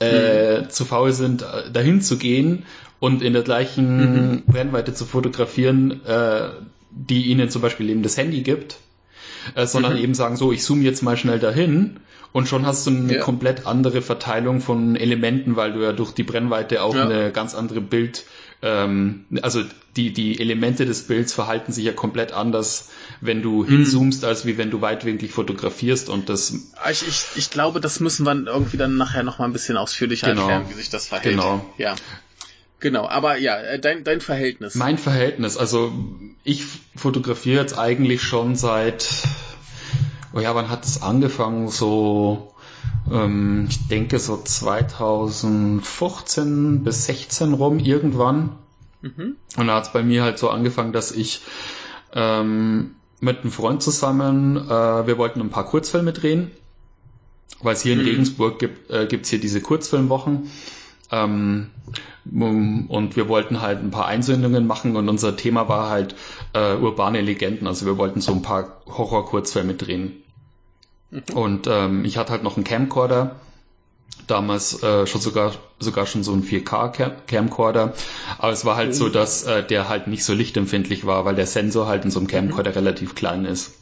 äh, 0.00 0.68
zu 0.68 0.84
faul 0.84 1.12
sind, 1.12 1.42
äh, 1.42 1.70
dahin 1.72 2.00
zu 2.00 2.16
gehen 2.18 2.64
und 3.00 3.22
in 3.22 3.32
der 3.32 3.42
gleichen 3.42 4.42
Brennweite 4.46 4.94
zu 4.94 5.04
fotografieren, 5.04 6.04
äh, 6.04 6.48
die 6.90 7.26
ihnen 7.26 7.48
zum 7.50 7.62
Beispiel 7.62 7.90
eben 7.90 8.02
das 8.02 8.16
Handy 8.16 8.42
gibt. 8.42 8.76
äh, 9.54 9.66
sondern 9.66 9.92
Mhm. 9.92 9.98
eben 10.04 10.14
sagen, 10.14 10.36
so, 10.36 10.52
ich 10.52 10.62
zoome 10.62 10.82
jetzt 10.84 11.02
mal 11.02 11.18
schnell 11.18 11.38
dahin 11.38 12.00
und 12.32 12.48
schon 12.48 12.64
hast 12.64 12.86
du 12.86 12.90
eine 12.90 13.16
Ja. 13.16 13.20
komplett 13.20 13.66
andere 13.66 14.00
Verteilung 14.00 14.62
von 14.62 14.96
Elementen, 14.96 15.54
weil 15.54 15.74
du 15.74 15.80
ja 15.82 15.92
durch 15.92 16.12
die 16.12 16.22
Brennweite 16.22 16.82
auch 16.82 16.94
Ja. 16.94 17.04
eine 17.04 17.30
ganz 17.30 17.54
andere 17.54 17.82
Bild, 17.82 18.22
ähm, 18.64 19.26
also 19.42 19.62
die, 19.96 20.12
die 20.12 20.40
Elemente 20.40 20.86
des 20.86 21.06
Bilds 21.06 21.32
verhalten 21.34 21.70
sich 21.70 21.84
ja 21.84 21.92
komplett 21.92 22.32
anders, 22.32 22.88
wenn 23.20 23.42
du 23.42 23.62
Mhm. 23.62 23.68
hinzoomst, 23.68 24.24
als 24.24 24.46
wie 24.46 24.56
wenn 24.58 24.70
du 24.70 24.80
weitwinklig 24.80 25.30
fotografierst 25.32 26.08
und 26.08 26.28
das 26.30 26.54
Ah, 26.82 26.90
Ich, 26.90 27.06
ich, 27.06 27.22
ich 27.36 27.50
glaube, 27.50 27.80
das 27.80 28.00
müssen 28.00 28.24
wir 28.24 28.34
irgendwie 28.46 28.78
dann 28.78 28.96
nachher 28.96 29.22
noch 29.22 29.38
mal 29.38 29.44
ein 29.44 29.52
bisschen 29.52 29.76
ausführlicher 29.76 30.28
Genau. 30.28 30.42
erklären, 30.48 30.64
wie 30.70 30.74
sich 30.74 30.88
das 30.90 31.06
verhält. 31.08 31.34
Genau. 31.36 31.72
Ja. 31.78 31.94
Genau, 32.80 33.06
aber 33.06 33.36
ja, 33.38 33.56
äh, 33.60 33.78
dein, 33.78 34.02
dein 34.04 34.20
Verhältnis. 34.20 34.74
Mein 34.74 34.98
Verhältnis, 34.98 35.56
also 35.56 35.92
ich 36.42 36.64
fotografiere 36.96 37.60
jetzt 37.60 37.78
eigentlich 37.78 38.22
schon 38.22 38.56
seit, 38.56 39.08
oh 40.34 40.40
ja, 40.40 40.54
wann 40.54 40.68
hat 40.70 40.84
es 40.84 41.02
angefangen? 41.02 41.68
So, 41.68 42.53
ähm, 43.10 43.66
ich 43.68 43.88
denke 43.88 44.18
so 44.18 44.36
2015 44.36 46.84
bis 46.84 47.06
16 47.06 47.54
rum 47.54 47.78
irgendwann. 47.78 48.50
Mhm. 49.02 49.36
Und 49.56 49.66
da 49.66 49.76
hat 49.76 49.84
es 49.84 49.92
bei 49.92 50.02
mir 50.02 50.22
halt 50.22 50.38
so 50.38 50.50
angefangen, 50.50 50.92
dass 50.92 51.12
ich 51.12 51.40
ähm, 52.14 52.94
mit 53.20 53.40
einem 53.40 53.50
Freund 53.50 53.82
zusammen, 53.82 54.56
äh, 54.56 55.06
wir 55.06 55.18
wollten 55.18 55.40
ein 55.40 55.50
paar 55.50 55.66
Kurzfilme 55.66 56.12
drehen, 56.12 56.50
weil 57.62 57.74
es 57.74 57.82
hier 57.82 57.94
in 57.94 58.00
Mhm. 58.00 58.06
Regensburg 58.06 58.58
gibt, 58.58 58.90
äh, 58.90 59.06
gibt's 59.06 59.30
hier 59.30 59.40
diese 59.40 59.60
Kurzfilmwochen. 59.60 60.50
Ähm, 61.10 61.70
und 62.24 63.16
wir 63.16 63.28
wollten 63.28 63.60
halt 63.60 63.80
ein 63.80 63.90
paar 63.90 64.06
Einsendungen 64.06 64.66
machen 64.66 64.96
und 64.96 65.10
unser 65.10 65.36
Thema 65.36 65.68
war 65.68 65.90
halt 65.90 66.14
äh, 66.54 66.76
urbane 66.76 67.20
Legenden. 67.20 67.66
Also 67.66 67.84
wir 67.84 67.98
wollten 67.98 68.22
so 68.22 68.32
ein 68.32 68.40
paar 68.40 68.80
Horror-Kurzfilme 68.86 69.74
drehen. 69.74 70.23
Und 71.34 71.66
ähm, 71.66 72.04
ich 72.04 72.16
hatte 72.16 72.32
halt 72.32 72.42
noch 72.42 72.56
einen 72.56 72.64
Camcorder, 72.64 73.36
damals 74.26 74.82
äh, 74.82 75.06
schon 75.06 75.20
sogar 75.20 75.54
sogar 75.78 76.06
schon 76.06 76.24
so 76.24 76.32
ein 76.32 76.42
4K-Camcorder. 76.42 77.94
Aber 78.38 78.52
es 78.52 78.64
war 78.64 78.76
halt 78.76 78.94
so, 78.94 79.08
dass 79.08 79.44
äh, 79.44 79.64
der 79.64 79.88
halt 79.88 80.06
nicht 80.06 80.24
so 80.24 80.34
lichtempfindlich 80.34 81.06
war, 81.06 81.24
weil 81.24 81.34
der 81.34 81.46
Sensor 81.46 81.86
halt 81.86 82.04
in 82.04 82.10
so 82.10 82.20
einem 82.20 82.28
Camcorder 82.28 82.74
relativ 82.74 83.14
klein 83.14 83.44
ist. 83.44 83.72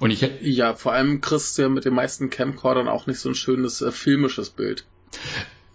Und 0.00 0.10
ich 0.10 0.28
Ja, 0.42 0.74
vor 0.74 0.92
allem 0.92 1.20
kriegst 1.20 1.58
du 1.58 1.62
ja 1.62 1.68
mit 1.68 1.84
den 1.84 1.94
meisten 1.94 2.30
Camcordern 2.30 2.88
auch 2.88 3.06
nicht 3.06 3.18
so 3.18 3.28
ein 3.28 3.34
schönes 3.34 3.80
äh, 3.82 3.90
filmisches 3.90 4.50
Bild. 4.50 4.84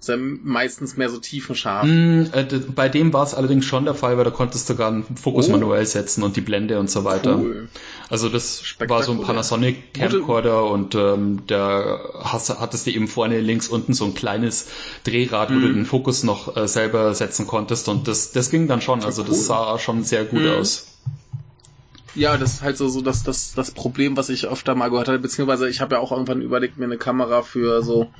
Ist 0.03 0.09
ja 0.09 0.17
meistens 0.17 0.97
mehr 0.97 1.07
so 1.09 1.17
tiefenscharf. 1.17 1.87
Mm, 1.87 2.23
äh, 2.33 2.43
d- 2.43 2.59
bei 2.75 2.89
dem 2.89 3.13
war 3.13 3.23
es 3.23 3.33
allerdings 3.33 3.63
schon 3.63 3.85
der 3.85 3.93
Fall, 3.95 4.17
weil 4.17 4.25
da 4.25 4.31
konntest 4.31 4.67
du 4.67 4.73
sogar 4.73 4.89
einen 4.89 5.05
Fokus 5.15 5.47
Oh. 5.47 5.51
manuell 5.53 5.85
setzen 5.85 6.23
und 6.23 6.35
die 6.35 6.41
Blende 6.41 6.77
und 6.77 6.91
so 6.91 7.05
weiter. 7.05 7.37
Cool. 7.39 7.69
Also 8.09 8.27
das 8.27 8.61
war 8.85 9.01
so 9.03 9.13
ein 9.13 9.21
Panasonic 9.21 9.93
Camcorder 9.93 10.65
und 10.69 10.93
ähm, 10.95 11.43
da 11.47 12.01
hast, 12.19 12.49
hattest 12.59 12.85
du 12.85 12.91
eben 12.91 13.07
vorne 13.07 13.39
links 13.39 13.69
unten 13.69 13.93
so 13.93 14.03
ein 14.03 14.13
kleines 14.13 14.67
Drehrad, 15.05 15.51
wo 15.51 15.53
du 15.53 15.67
Mhm. 15.69 15.73
den 15.73 15.85
Fokus 15.85 16.23
noch 16.23 16.57
äh, 16.57 16.67
selber 16.67 17.13
setzen 17.15 17.47
konntest 17.47 17.87
und 17.87 18.09
das, 18.09 18.33
das 18.33 18.49
ging 18.51 18.67
dann 18.67 18.81
schon. 18.81 19.03
Also 19.05 19.21
cool. 19.21 19.29
das 19.29 19.45
sah 19.45 19.79
schon 19.79 20.03
sehr 20.03 20.25
gut 20.25 20.41
Mhm. 20.41 20.49
aus. 20.49 20.87
Ja, 22.13 22.35
das 22.35 22.55
ist 22.55 22.61
halt 22.61 22.75
so, 22.75 22.89
so 22.89 22.99
das, 22.99 23.23
das, 23.23 23.53
das 23.53 23.71
Problem, 23.71 24.17
was 24.17 24.27
ich 24.27 24.47
öfter 24.47 24.75
mal 24.75 24.89
gehört 24.89 25.07
habe, 25.07 25.19
beziehungsweise 25.19 25.69
ich 25.69 25.79
habe 25.79 25.95
ja 25.95 26.01
auch 26.01 26.11
irgendwann 26.11 26.41
überlegt, 26.41 26.77
mir 26.77 26.83
eine 26.85 26.97
Kamera 26.97 27.41
für 27.41 27.81
so 27.81 28.11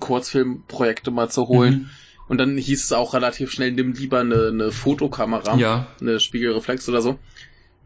Kurzfilmprojekte 0.00 1.10
mal 1.10 1.30
zu 1.30 1.48
holen. 1.48 1.74
Mhm. 1.74 1.90
Und 2.28 2.38
dann 2.38 2.56
hieß 2.56 2.84
es 2.84 2.92
auch 2.92 3.14
relativ 3.14 3.50
schnell, 3.50 3.72
nimm 3.72 3.92
lieber 3.92 4.20
eine, 4.20 4.48
eine 4.48 4.72
Fotokamera, 4.72 5.56
Ja. 5.56 5.86
eine 6.00 6.18
Spiegelreflex 6.20 6.88
oder 6.88 7.02
so, 7.02 7.18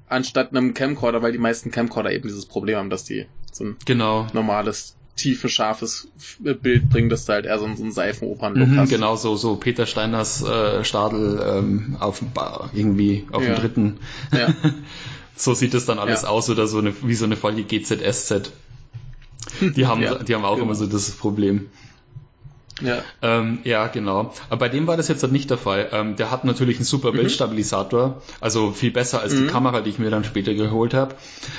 anstatt 0.08 0.50
einem 0.50 0.74
Camcorder, 0.74 1.22
weil 1.22 1.32
die 1.32 1.38
meisten 1.38 1.70
Camcorder 1.70 2.12
eben 2.12 2.28
dieses 2.28 2.46
Problem 2.46 2.76
haben, 2.78 2.90
dass 2.90 3.04
die 3.04 3.26
so 3.50 3.64
ein 3.64 3.76
Genau. 3.86 4.26
normales, 4.34 4.94
tiefes, 5.16 5.50
scharfes 5.50 6.08
Bild 6.38 6.90
bringen, 6.90 7.08
dass 7.08 7.24
du 7.24 7.32
halt 7.32 7.46
eher 7.46 7.58
so, 7.58 7.66
so 7.74 7.82
einen 7.82 7.90
Seifenopern-Look 7.92 8.68
Mhm, 8.68 8.76
hast. 8.78 8.90
genau, 8.90 9.16
so, 9.16 9.34
so 9.34 9.56
Peter 9.56 9.86
Steiners 9.86 10.42
äh, 10.42 10.84
Stadel 10.84 11.40
ähm, 11.42 11.96
auf 11.98 12.22
irgendwie 12.74 13.24
auf 13.32 13.42
Ja. 13.42 13.54
dem 13.54 13.60
dritten. 13.60 13.96
Ja. 14.32 14.54
So 15.38 15.52
sieht 15.52 15.74
es 15.74 15.84
dann 15.84 15.98
alles 15.98 16.22
Ja. 16.22 16.28
aus 16.28 16.48
oder 16.48 16.66
so 16.66 16.78
eine, 16.78 16.94
wie 17.02 17.14
so 17.14 17.26
eine 17.26 17.36
Folge 17.36 17.62
GZSZ. 17.64 18.52
Die 19.60 19.86
haben, 19.86 20.00
Ja, 20.02 20.14
die 20.22 20.34
haben 20.34 20.46
auch 20.46 20.54
genau. 20.54 20.64
immer 20.64 20.74
so 20.74 20.86
das 20.86 21.10
Problem. 21.10 21.68
Ja. 22.82 23.02
Ähm, 23.22 23.58
ja, 23.64 23.86
genau. 23.86 24.34
Aber 24.50 24.58
bei 24.58 24.68
dem 24.68 24.86
war 24.86 24.96
das 24.96 25.08
jetzt 25.08 25.22
halt 25.22 25.32
nicht 25.32 25.48
der 25.50 25.56
Fall. 25.58 25.88
Ähm, 25.92 26.16
der 26.16 26.30
hat 26.30 26.44
natürlich 26.44 26.76
einen 26.76 26.84
super 26.84 27.12
Bildstabilisator, 27.12 28.20
also 28.40 28.70
viel 28.72 28.90
besser 28.90 29.20
als 29.22 29.34
die 29.34 29.42
Mhm. 29.42 29.48
Kamera, 29.48 29.80
die 29.80 29.90
ich 29.90 29.98
mir 29.98 30.10
dann 30.10 30.24
später 30.24 30.52
geholt 30.54 30.92
habe. 30.94 31.14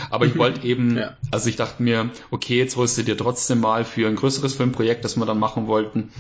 Aber 0.10 0.26
ich 0.26 0.38
wollte 0.38 0.66
eben, 0.66 0.98
Ja. 0.98 1.18
also 1.32 1.50
ich 1.50 1.56
dachte 1.56 1.82
mir, 1.82 2.12
okay, 2.32 2.58
jetzt 2.60 2.76
holst 2.76 2.98
du 2.98 3.04
dir 3.04 3.18
trotzdem 3.18 3.60
mal 3.62 3.84
für 3.86 4.08
ein 4.08 4.16
größeres 4.16 4.54
Filmprojekt, 4.54 5.04
das 5.06 5.18
wir 5.18 5.26
dann 5.26 5.40
machen 5.40 5.68
wollten. 5.68 6.12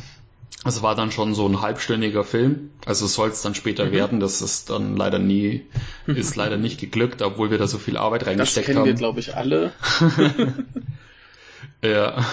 Es 0.65 0.81
war 0.81 0.95
dann 0.95 1.11
schon 1.11 1.35
so 1.35 1.47
ein 1.47 1.61
halbstündiger 1.61 2.23
Film, 2.23 2.71
also 2.85 3.05
soll 3.05 3.29
es 3.29 3.41
dann 3.43 3.53
später 3.55 3.85
Mhm. 3.85 3.91
werden. 3.91 4.19
Das 4.19 4.41
ist 4.41 4.69
dann 4.71 4.97
leider 4.97 5.19
nie, 5.19 5.67
ist 6.07 6.35
leider 6.35 6.57
nicht 6.57 6.79
geglückt, 6.79 7.21
obwohl 7.21 7.51
wir 7.51 7.57
da 7.59 7.67
so 7.67 7.77
viel 7.77 7.95
Arbeit 7.95 8.21
Das 8.23 8.29
reingesteckt 8.29 8.65
kennen 8.65 8.79
haben. 8.79 8.85
wir, 8.87 8.93
glaube 8.95 9.19
ich, 9.19 9.35
alle. 9.35 9.71
Ja, 11.83 12.25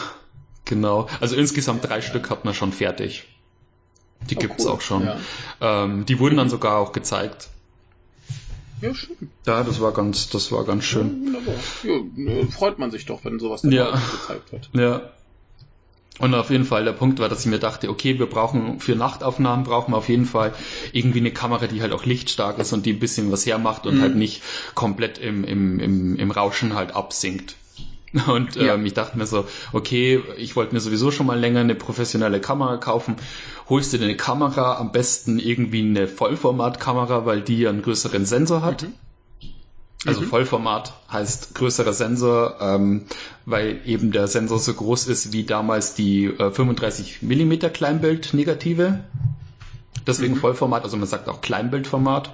genau. 0.64 1.09
Also 1.21 1.37
insgesamt 1.37 1.88
drei 1.88 2.00
Stück 2.00 2.30
hat 2.30 2.44
man 2.44 2.54
schon 2.54 2.73
fertig. 2.73 3.25
Die 4.30 4.37
Oh, 4.37 4.40
gibt's 4.40 4.64
cool. 4.64 4.71
auch 4.73 4.80
schon. 4.80 5.04
Ja. 5.04 5.16
Ähm, 5.85 6.06
die 6.06 6.18
wurden 6.18 6.37
dann 6.37 6.49
sogar 6.49 6.78
auch 6.78 6.92
gezeigt. 6.92 7.49
Ja, 8.80 8.94
schön. 8.94 9.30
Ja, 9.47 9.62
das 9.62 9.80
war 9.80 9.92
ganz, 9.92 10.28
das 10.30 10.50
war 10.52 10.64
ganz 10.64 10.85
Ja, 10.85 10.88
schön. 10.90 11.26
wunderbar. 11.26 11.54
Ja, 11.85 12.00
ne, 12.16 12.47
freut 12.49 12.78
man 12.78 12.90
sich 12.90 13.06
doch, 13.06 13.25
wenn 13.25 13.38
sowas 13.38 13.62
dann 13.62 13.73
Ja. 13.73 13.90
gezeigt 13.90 14.52
wird. 14.52 14.71
Ja. 14.73 15.11
Und 16.21 16.33
auf 16.35 16.50
jeden 16.50 16.64
Fall 16.64 16.85
der 16.85 16.92
Punkt 16.92 17.18
war, 17.18 17.28
dass 17.28 17.40
ich 17.40 17.47
mir 17.47 17.59
dachte, 17.59 17.88
okay, 17.90 18.18
wir 18.21 18.26
brauchen 18.26 18.78
für 18.78 18.94
Nachtaufnahmen 18.94 19.64
brauchen 19.64 19.92
wir 19.92 19.99
auf 19.99 20.09
jeden 20.09 20.26
Fall 20.26 20.54
irgendwie 20.92 21.18
eine 21.18 21.33
Kamera, 21.33 21.66
die 21.66 21.83
halt 21.83 21.92
auch 21.92 22.04
lichtstark 22.04 22.59
ist 22.59 22.73
und 22.73 22.87
die 22.87 22.92
ein 22.92 23.00
bisschen 23.00 23.33
was 23.33 23.44
hermacht 23.47 23.85
und 23.87 23.97
Mhm. 23.97 24.00
halt 24.00 24.14
nicht 24.16 24.40
komplett 24.76 25.18
im, 25.18 25.42
im, 25.44 25.80
im, 25.80 26.16
im 26.16 26.30
Rauschen 26.30 26.75
halt 26.75 26.94
absinkt. 26.94 27.56
Und 28.28 28.56
Ja. 28.56 28.75
ähm, 28.75 28.87
ich 28.87 28.94
dachte 28.94 29.18
mir 29.18 29.26
so, 29.26 29.47
okay, 29.73 30.23
ich 30.37 30.54
wollte 30.56 30.75
mir 30.75 30.80
sowieso 30.80 31.11
schon 31.11 31.26
mal 31.26 31.38
länger 31.38 31.61
eine 31.61 31.75
professionelle 31.75 32.40
Kamera 32.40 32.76
kaufen. 32.76 33.16
Holst 33.68 33.92
du 33.92 33.99
dir 33.99 34.04
eine 34.04 34.16
Kamera, 34.16 34.76
am 34.78 34.92
besten 34.92 35.38
irgendwie 35.38 35.80
eine 35.83 36.06
Vollformatkamera, 36.06 37.26
weil 37.26 37.40
die 37.42 37.59
ja 37.61 37.71
einen 37.71 37.83
größeren 37.83 38.25
Sensor 38.26 38.62
hat. 38.62 38.87
Also 40.06 40.21
Mhm. 40.21 40.26
Vollformat 40.26 40.92
heißt 41.11 41.54
größerer 41.54 41.94
Sensor, 41.94 42.56
ähm, 42.61 43.06
weil 43.47 43.80
eben 43.87 44.12
der 44.12 44.28
Sensor 44.28 44.59
so 44.59 44.75
groß 44.75 45.06
ist 45.09 45.33
wie 45.33 45.44
damals 45.44 45.94
die 45.94 46.26
äh, 46.26 46.50
35 46.50 47.23
mm 47.23 47.52
Kleinbild-Negative. 47.73 49.00
Deswegen 50.06 50.34
Mhm. 50.34 50.38
Vollformat, 50.40 50.84
also 50.84 50.96
man 50.96 51.06
sagt 51.08 51.28
auch 51.28 51.40
Kleinbildformat. 51.40 52.32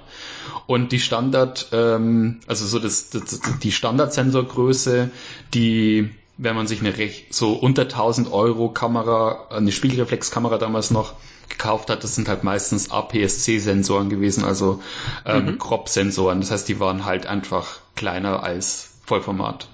Und 0.67 0.91
die 0.91 0.99
Standard, 0.99 1.67
ähm, 1.71 2.39
also 2.47 2.65
so 2.65 2.79
das, 2.79 3.09
das, 3.11 3.39
die 3.61 3.71
Standardsensorgröße, 3.71 5.09
die, 5.53 6.09
wenn 6.37 6.55
man 6.55 6.67
sich 6.67 6.81
eine 6.81 6.97
recht, 6.97 7.33
so 7.33 7.53
unter 7.53 7.83
1000 7.83 8.31
Euro 8.31 8.69
Kamera, 8.69 9.47
eine 9.49 9.71
Spiegelreflexkamera 9.71 10.57
damals 10.57 10.91
noch 10.91 11.13
gekauft 11.49 11.89
hat, 11.89 12.03
das 12.03 12.15
sind 12.15 12.27
halt 12.29 12.43
meistens 12.43 12.91
APS-C-Sensoren 12.91 14.09
gewesen, 14.09 14.43
also 14.43 14.81
ähm, 15.25 15.45
Mhm. 15.45 15.57
Crop-Sensoren. 15.59 16.41
Das 16.41 16.51
heißt, 16.51 16.67
die 16.67 16.79
waren 16.79 17.05
halt 17.05 17.25
einfach 17.25 17.79
kleiner 17.95 18.43
als 18.43 18.89
Vollformat. 19.05 19.67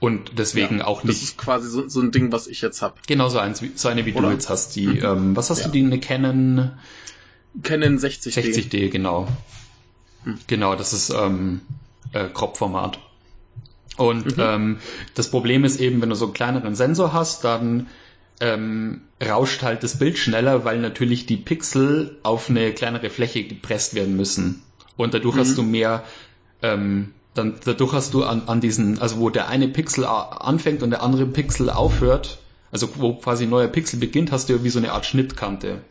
Und 0.00 0.32
deswegen 0.38 0.78
Ja, 0.78 0.86
auch 0.86 1.00
Das 1.02 1.08
nicht 1.10 1.22
ist 1.22 1.38
quasi 1.38 1.68
so, 1.70 1.88
so 1.88 2.00
ein 2.00 2.10
Ding, 2.10 2.32
was 2.32 2.48
ich 2.48 2.60
jetzt 2.60 2.82
hab. 2.82 3.06
genauso 3.06 3.38
eins, 3.38 3.62
wie- 3.62 3.70
so 3.76 3.88
eine, 3.88 4.04
wie 4.04 4.12
du 4.12 4.18
Oder? 4.18 4.32
jetzt 4.32 4.48
hast. 4.48 4.74
Die, 4.74 4.86
Mhm. 4.86 5.04
ähm, 5.04 5.36
was 5.36 5.50
hast 5.50 5.60
Ja. 5.60 5.66
du, 5.66 5.70
die 5.72 5.84
eine 5.84 6.00
Canon 6.00 6.72
Canon 7.62 7.98
60D. 7.98 8.40
60D, 8.40 8.88
genau. 8.90 9.28
Hm. 10.24 10.38
Genau, 10.46 10.74
das 10.74 10.92
ist 10.92 11.10
ähm, 11.10 11.60
äh, 12.12 12.28
Crop-Format. 12.28 12.98
Und 13.96 14.36
Mhm. 14.38 14.42
ähm, 14.42 14.78
das 15.14 15.30
Problem 15.30 15.64
ist 15.64 15.80
eben, 15.80 16.00
wenn 16.00 16.08
du 16.08 16.14
so 16.14 16.26
einen 16.26 16.34
kleineren 16.34 16.74
Sensor 16.74 17.12
hast, 17.12 17.44
dann 17.44 17.88
ähm, 18.40 19.02
rauscht 19.22 19.62
halt 19.62 19.82
das 19.82 19.98
Bild 19.98 20.18
schneller, 20.18 20.64
weil 20.64 20.78
natürlich 20.80 21.26
die 21.26 21.36
Pixel 21.36 22.18
auf 22.22 22.48
eine 22.48 22.72
kleinere 22.72 23.10
Fläche 23.10 23.44
gepresst 23.44 23.94
werden 23.94 24.16
müssen. 24.16 24.62
Und 24.96 25.14
dadurch 25.14 25.34
Mhm. 25.36 25.40
hast 25.40 25.58
du 25.58 25.62
mehr, 25.62 26.04
ähm, 26.62 27.12
dann 27.34 27.54
dadurch 27.64 27.92
hast 27.92 28.14
du 28.14 28.24
an, 28.24 28.42
an 28.46 28.60
diesen, 28.60 28.98
also 28.98 29.18
wo 29.18 29.30
der 29.30 29.48
eine 29.48 29.68
Pixel 29.68 30.04
anfängt 30.06 30.82
und 30.82 30.90
der 30.90 31.02
andere 31.02 31.26
Pixel 31.26 31.70
aufhört, 31.70 32.38
also 32.70 32.88
wo 32.96 33.14
quasi 33.14 33.44
ein 33.44 33.50
neuer 33.50 33.68
Pixel 33.68 33.98
beginnt, 34.00 34.32
hast 34.32 34.48
du 34.48 34.54
ja 34.54 34.64
wie 34.64 34.70
so 34.70 34.78
eine 34.78 34.92
Art 34.92 35.04
Schnittkante. 35.06 35.82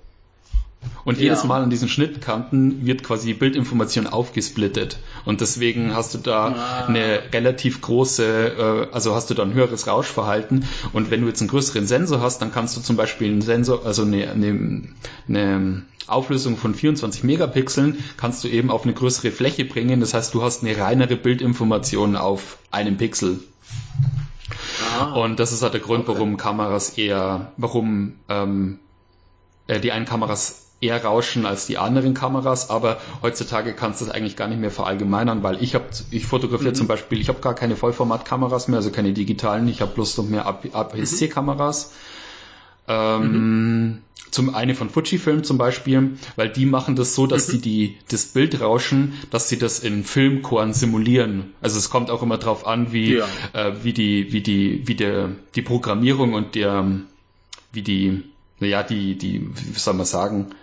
Und 1.03 1.17
ja. 1.17 1.23
jedes 1.23 1.43
Mal 1.43 1.63
an 1.63 1.69
diesen 1.69 1.87
Schnittkanten 1.87 2.85
wird 2.85 3.03
quasi 3.03 3.27
die 3.27 3.33
Bildinformation 3.33 4.07
aufgesplittet. 4.07 4.97
Und 5.25 5.41
deswegen 5.41 5.95
hast 5.95 6.13
du 6.13 6.17
da 6.19 6.47
ah. 6.47 6.85
eine 6.85 7.21
relativ 7.33 7.81
große, 7.81 8.87
äh, 8.91 8.93
also 8.93 9.15
hast 9.15 9.29
du 9.29 9.33
da 9.33 9.43
ein 9.43 9.53
höheres 9.53 9.87
Rauschverhalten. 9.87 10.65
Und 10.93 11.11
wenn 11.11 11.21
du 11.21 11.27
jetzt 11.27 11.41
einen 11.41 11.49
größeren 11.49 11.87
Sensor 11.87 12.21
hast, 12.21 12.41
dann 12.41 12.51
kannst 12.51 12.77
du 12.77 12.81
zum 12.81 12.97
Beispiel 12.97 13.31
einen 13.31 13.41
Sensor, 13.41 13.85
also 13.85 14.03
eine, 14.03 14.29
eine, 14.29 14.83
eine 15.27 15.85
Auflösung 16.07 16.57
von 16.57 16.75
24 16.75 17.23
Megapixeln, 17.23 18.03
kannst 18.17 18.43
du 18.43 18.47
eben 18.47 18.69
auf 18.69 18.83
eine 18.83 18.93
größere 18.93 19.31
Fläche 19.31 19.65
bringen. 19.65 20.01
Das 20.01 20.13
heißt, 20.13 20.33
du 20.33 20.43
hast 20.43 20.63
eine 20.63 20.77
reinere 20.77 21.15
Bildinformation 21.15 22.15
auf 22.15 22.57
einem 22.69 22.97
Pixel. 22.97 23.39
Ah. 24.99 25.13
Und 25.13 25.39
das 25.39 25.51
ist 25.51 25.63
halt 25.63 25.73
der 25.73 25.81
Grund, 25.81 26.07
okay. 26.07 26.13
warum 26.13 26.37
Kameras 26.37 26.97
eher, 26.97 27.51
warum 27.57 28.13
ähm, 28.29 28.79
äh, 29.67 29.79
die 29.79 29.91
einen 29.91 30.05
Kameras 30.05 30.70
eher 30.81 31.03
rauschen 31.03 31.45
als 31.45 31.67
die 31.67 31.77
anderen 31.77 32.15
Kameras, 32.15 32.69
aber 32.69 32.99
heutzutage 33.21 33.73
kannst 33.73 34.01
du 34.01 34.05
das 34.05 34.13
eigentlich 34.13 34.35
gar 34.35 34.47
nicht 34.47 34.59
mehr 34.59 34.71
verallgemeinern, 34.71 35.43
weil 35.43 35.63
ich 35.63 35.75
habe, 35.75 35.85
ich 36.09 36.25
fotografiere 36.25 36.71
mhm. 36.71 36.75
zum 36.75 36.87
Beispiel, 36.87 37.21
ich 37.21 37.29
habe 37.29 37.39
gar 37.39 37.53
keine 37.53 37.75
Vollformatkameras 37.75 38.67
mehr, 38.67 38.77
also 38.77 38.89
keine 38.89 39.13
digitalen, 39.13 39.67
ich 39.67 39.81
habe 39.81 39.93
bloß 39.93 40.17
noch 40.17 40.25
mehr 40.25 40.47
APS-C-Kameras. 40.47 41.93
Ähm, 42.87 43.31
mhm. 43.31 43.97
Zum 44.31 44.55
eine 44.55 44.75
von 44.75 44.89
Fujifilm 44.89 45.43
zum 45.43 45.57
Beispiel, 45.57 46.17
weil 46.35 46.49
die 46.49 46.65
machen 46.65 46.95
das 46.95 47.13
so, 47.15 47.27
dass 47.27 47.49
mhm. 47.49 47.51
die, 47.51 47.59
die 47.61 47.97
das 48.09 48.27
Bild 48.27 48.59
rauschen, 48.59 49.13
dass 49.29 49.49
sie 49.49 49.59
das 49.59 49.79
in 49.79 50.03
Filmkoren 50.03 50.73
simulieren. 50.73 51.53
Also 51.61 51.77
es 51.77 51.89
kommt 51.89 52.09
auch 52.09 52.23
immer 52.23 52.37
drauf 52.37 52.65
an, 52.65 52.91
wie 52.93 53.15
ja. 53.17 53.27
äh, 53.53 53.83
wie 53.83 53.93
die 53.93 54.31
wie 54.31 54.41
die 54.41 54.87
wie 54.87 54.95
der 54.95 55.31
die 55.55 55.61
Programmierung 55.61 56.33
und 56.33 56.55
der 56.55 56.89
wie 57.73 57.81
die 57.81 58.23
naja 58.59 58.83
die 58.83 59.17
die 59.17 59.49
wie 59.53 59.77
soll 59.77 59.95
man 59.95 60.05
sagen 60.05 60.55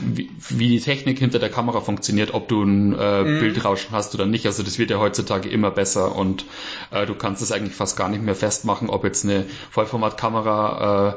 wie, 0.00 0.30
wie 0.50 0.68
die 0.68 0.80
Technik 0.80 1.18
hinter 1.18 1.38
der 1.38 1.50
Kamera 1.50 1.80
funktioniert, 1.80 2.32
ob 2.32 2.48
du 2.48 2.62
ein 2.62 2.96
äh, 2.96 3.24
mhm. 3.24 3.40
Bildrauschen 3.40 3.90
hast 3.90 4.14
oder 4.14 4.24
nicht. 4.24 4.46
Also 4.46 4.62
das 4.62 4.78
wird 4.78 4.90
ja 4.90 4.98
heutzutage 4.98 5.48
immer 5.48 5.70
besser 5.70 6.14
und 6.14 6.44
äh, 6.90 7.06
du 7.06 7.14
kannst 7.14 7.42
es 7.42 7.50
eigentlich 7.50 7.74
fast 7.74 7.96
gar 7.96 8.08
nicht 8.08 8.22
mehr 8.22 8.36
festmachen, 8.36 8.88
ob 8.88 9.04
jetzt 9.04 9.24
eine 9.24 9.46
Vollformatkamera 9.70 11.08
äh, 11.08 11.14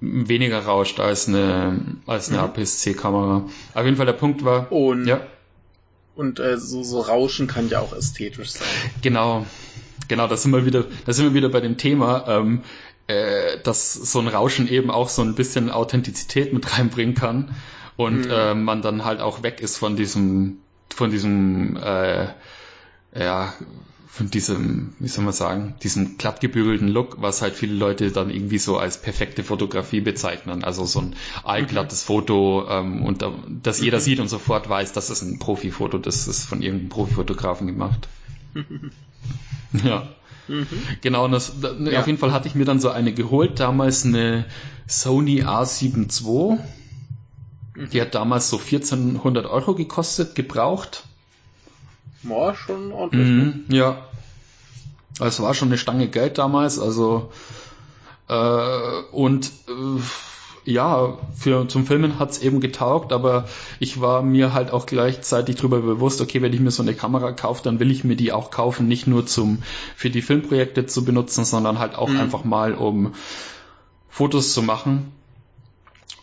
weniger 0.00 0.60
rauscht 0.60 0.98
als 1.00 1.28
eine 1.28 1.98
als 2.06 2.30
eine 2.30 2.38
mhm. 2.38 2.44
APS-C-Kamera. 2.44 3.44
Auf 3.74 3.84
jeden 3.84 3.96
Fall 3.96 4.06
der 4.06 4.14
Punkt 4.14 4.42
war. 4.44 4.72
Und, 4.72 5.06
ja. 5.06 5.20
und 6.14 6.40
äh, 6.40 6.56
so, 6.56 6.82
so 6.82 7.00
Rauschen 7.00 7.46
kann 7.46 7.68
ja 7.68 7.80
auch 7.80 7.94
ästhetisch 7.94 8.52
sein. 8.52 8.68
Genau, 9.02 9.44
genau. 10.08 10.26
Da 10.26 10.38
sind 10.38 10.52
wir 10.52 10.64
wieder, 10.64 10.84
da 11.04 11.12
sind 11.12 11.26
wir 11.26 11.34
wieder 11.34 11.50
bei 11.50 11.60
dem 11.60 11.76
Thema. 11.76 12.24
Ähm, 12.26 12.62
äh, 13.10 13.60
dass 13.62 13.92
so 13.92 14.20
ein 14.20 14.28
Rauschen 14.28 14.68
eben 14.68 14.90
auch 14.90 15.08
so 15.08 15.22
ein 15.22 15.34
bisschen 15.34 15.70
Authentizität 15.70 16.52
mit 16.52 16.78
reinbringen 16.78 17.14
kann 17.14 17.56
und 17.96 18.26
mhm. 18.26 18.30
äh, 18.30 18.54
man 18.54 18.82
dann 18.82 19.04
halt 19.04 19.20
auch 19.20 19.42
weg 19.42 19.60
ist 19.60 19.76
von 19.76 19.96
diesem, 19.96 20.58
von 20.94 21.10
diesem, 21.10 21.76
äh, 21.76 22.28
ja, 23.14 23.52
von 24.06 24.30
diesem, 24.30 24.94
wie 24.98 25.08
soll 25.08 25.24
man 25.24 25.32
sagen, 25.32 25.74
diesem 25.82 26.18
glattgebügelten 26.18 26.88
Look, 26.88 27.20
was 27.20 27.42
halt 27.42 27.54
viele 27.54 27.74
Leute 27.74 28.10
dann 28.10 28.30
irgendwie 28.30 28.58
so 28.58 28.76
als 28.76 29.00
perfekte 29.00 29.44
Fotografie 29.44 30.00
bezeichnen. 30.00 30.64
Also 30.64 30.84
so 30.84 31.00
ein 31.00 31.16
allglattes 31.44 32.04
mhm. 32.04 32.06
Foto 32.06 32.66
ähm, 32.68 33.04
und 33.04 33.24
das 33.62 33.80
jeder 33.80 33.98
mhm. 33.98 34.02
sieht 34.02 34.20
und 34.20 34.28
sofort 34.28 34.68
weiß, 34.68 34.92
das 34.92 35.10
ist 35.10 35.22
ein 35.22 35.38
Profifoto, 35.38 35.98
das 35.98 36.28
ist 36.28 36.44
von 36.44 36.62
irgendeinem 36.62 36.90
Profifotografen 36.90 37.66
gemacht. 37.66 38.08
ja. 39.84 40.08
Mhm. 40.50 40.66
Genau, 41.00 41.26
und 41.26 41.32
das, 41.32 41.52
ja. 41.84 42.00
auf 42.00 42.06
jeden 42.06 42.18
Fall 42.18 42.32
hatte 42.32 42.48
ich 42.48 42.54
mir 42.54 42.64
dann 42.64 42.80
so 42.80 42.90
eine 42.90 43.12
geholt, 43.12 43.60
damals 43.60 44.04
eine 44.04 44.46
Sony 44.88 45.44
A7 45.44 46.10
II. 46.24 46.58
Mhm. 47.76 47.90
Die 47.90 48.00
hat 48.00 48.14
damals 48.14 48.50
so 48.50 48.58
1400 48.58 49.46
Euro 49.46 49.74
gekostet, 49.74 50.34
gebraucht. 50.34 51.04
War 52.24 52.54
schon 52.54 52.92
ordentlich. 52.92 53.28
Mhm, 53.28 53.64
ne? 53.68 53.76
ja. 53.76 54.06
Es 55.20 55.40
war 55.40 55.54
schon 55.54 55.68
eine 55.68 55.78
Stange 55.78 56.08
Geld 56.08 56.38
damals, 56.38 56.78
also 56.78 57.30
äh, 58.28 59.02
und 59.12 59.52
äh, 59.68 60.00
ja, 60.64 61.18
für, 61.34 61.66
zum 61.68 61.86
Filmen 61.86 62.18
hat's 62.18 62.38
eben 62.38 62.60
getaugt, 62.60 63.12
aber 63.12 63.46
ich 63.78 64.00
war 64.00 64.22
mir 64.22 64.52
halt 64.52 64.72
auch 64.72 64.86
gleichzeitig 64.86 65.56
darüber 65.56 65.80
bewusst, 65.80 66.20
okay, 66.20 66.42
wenn 66.42 66.52
ich 66.52 66.60
mir 66.60 66.70
so 66.70 66.82
eine 66.82 66.94
Kamera 66.94 67.32
kaufe, 67.32 67.62
dann 67.62 67.80
will 67.80 67.90
ich 67.90 68.04
mir 68.04 68.16
die 68.16 68.32
auch 68.32 68.50
kaufen, 68.50 68.86
nicht 68.86 69.06
nur 69.06 69.26
zum, 69.26 69.62
für 69.96 70.10
die 70.10 70.22
Filmprojekte 70.22 70.86
zu 70.86 71.04
benutzen, 71.04 71.44
sondern 71.44 71.78
halt 71.78 71.94
auch 71.94 72.08
mhm. 72.08 72.20
einfach 72.20 72.44
mal, 72.44 72.74
um 72.74 73.14
Fotos 74.08 74.52
zu 74.52 74.62
machen. 74.62 75.12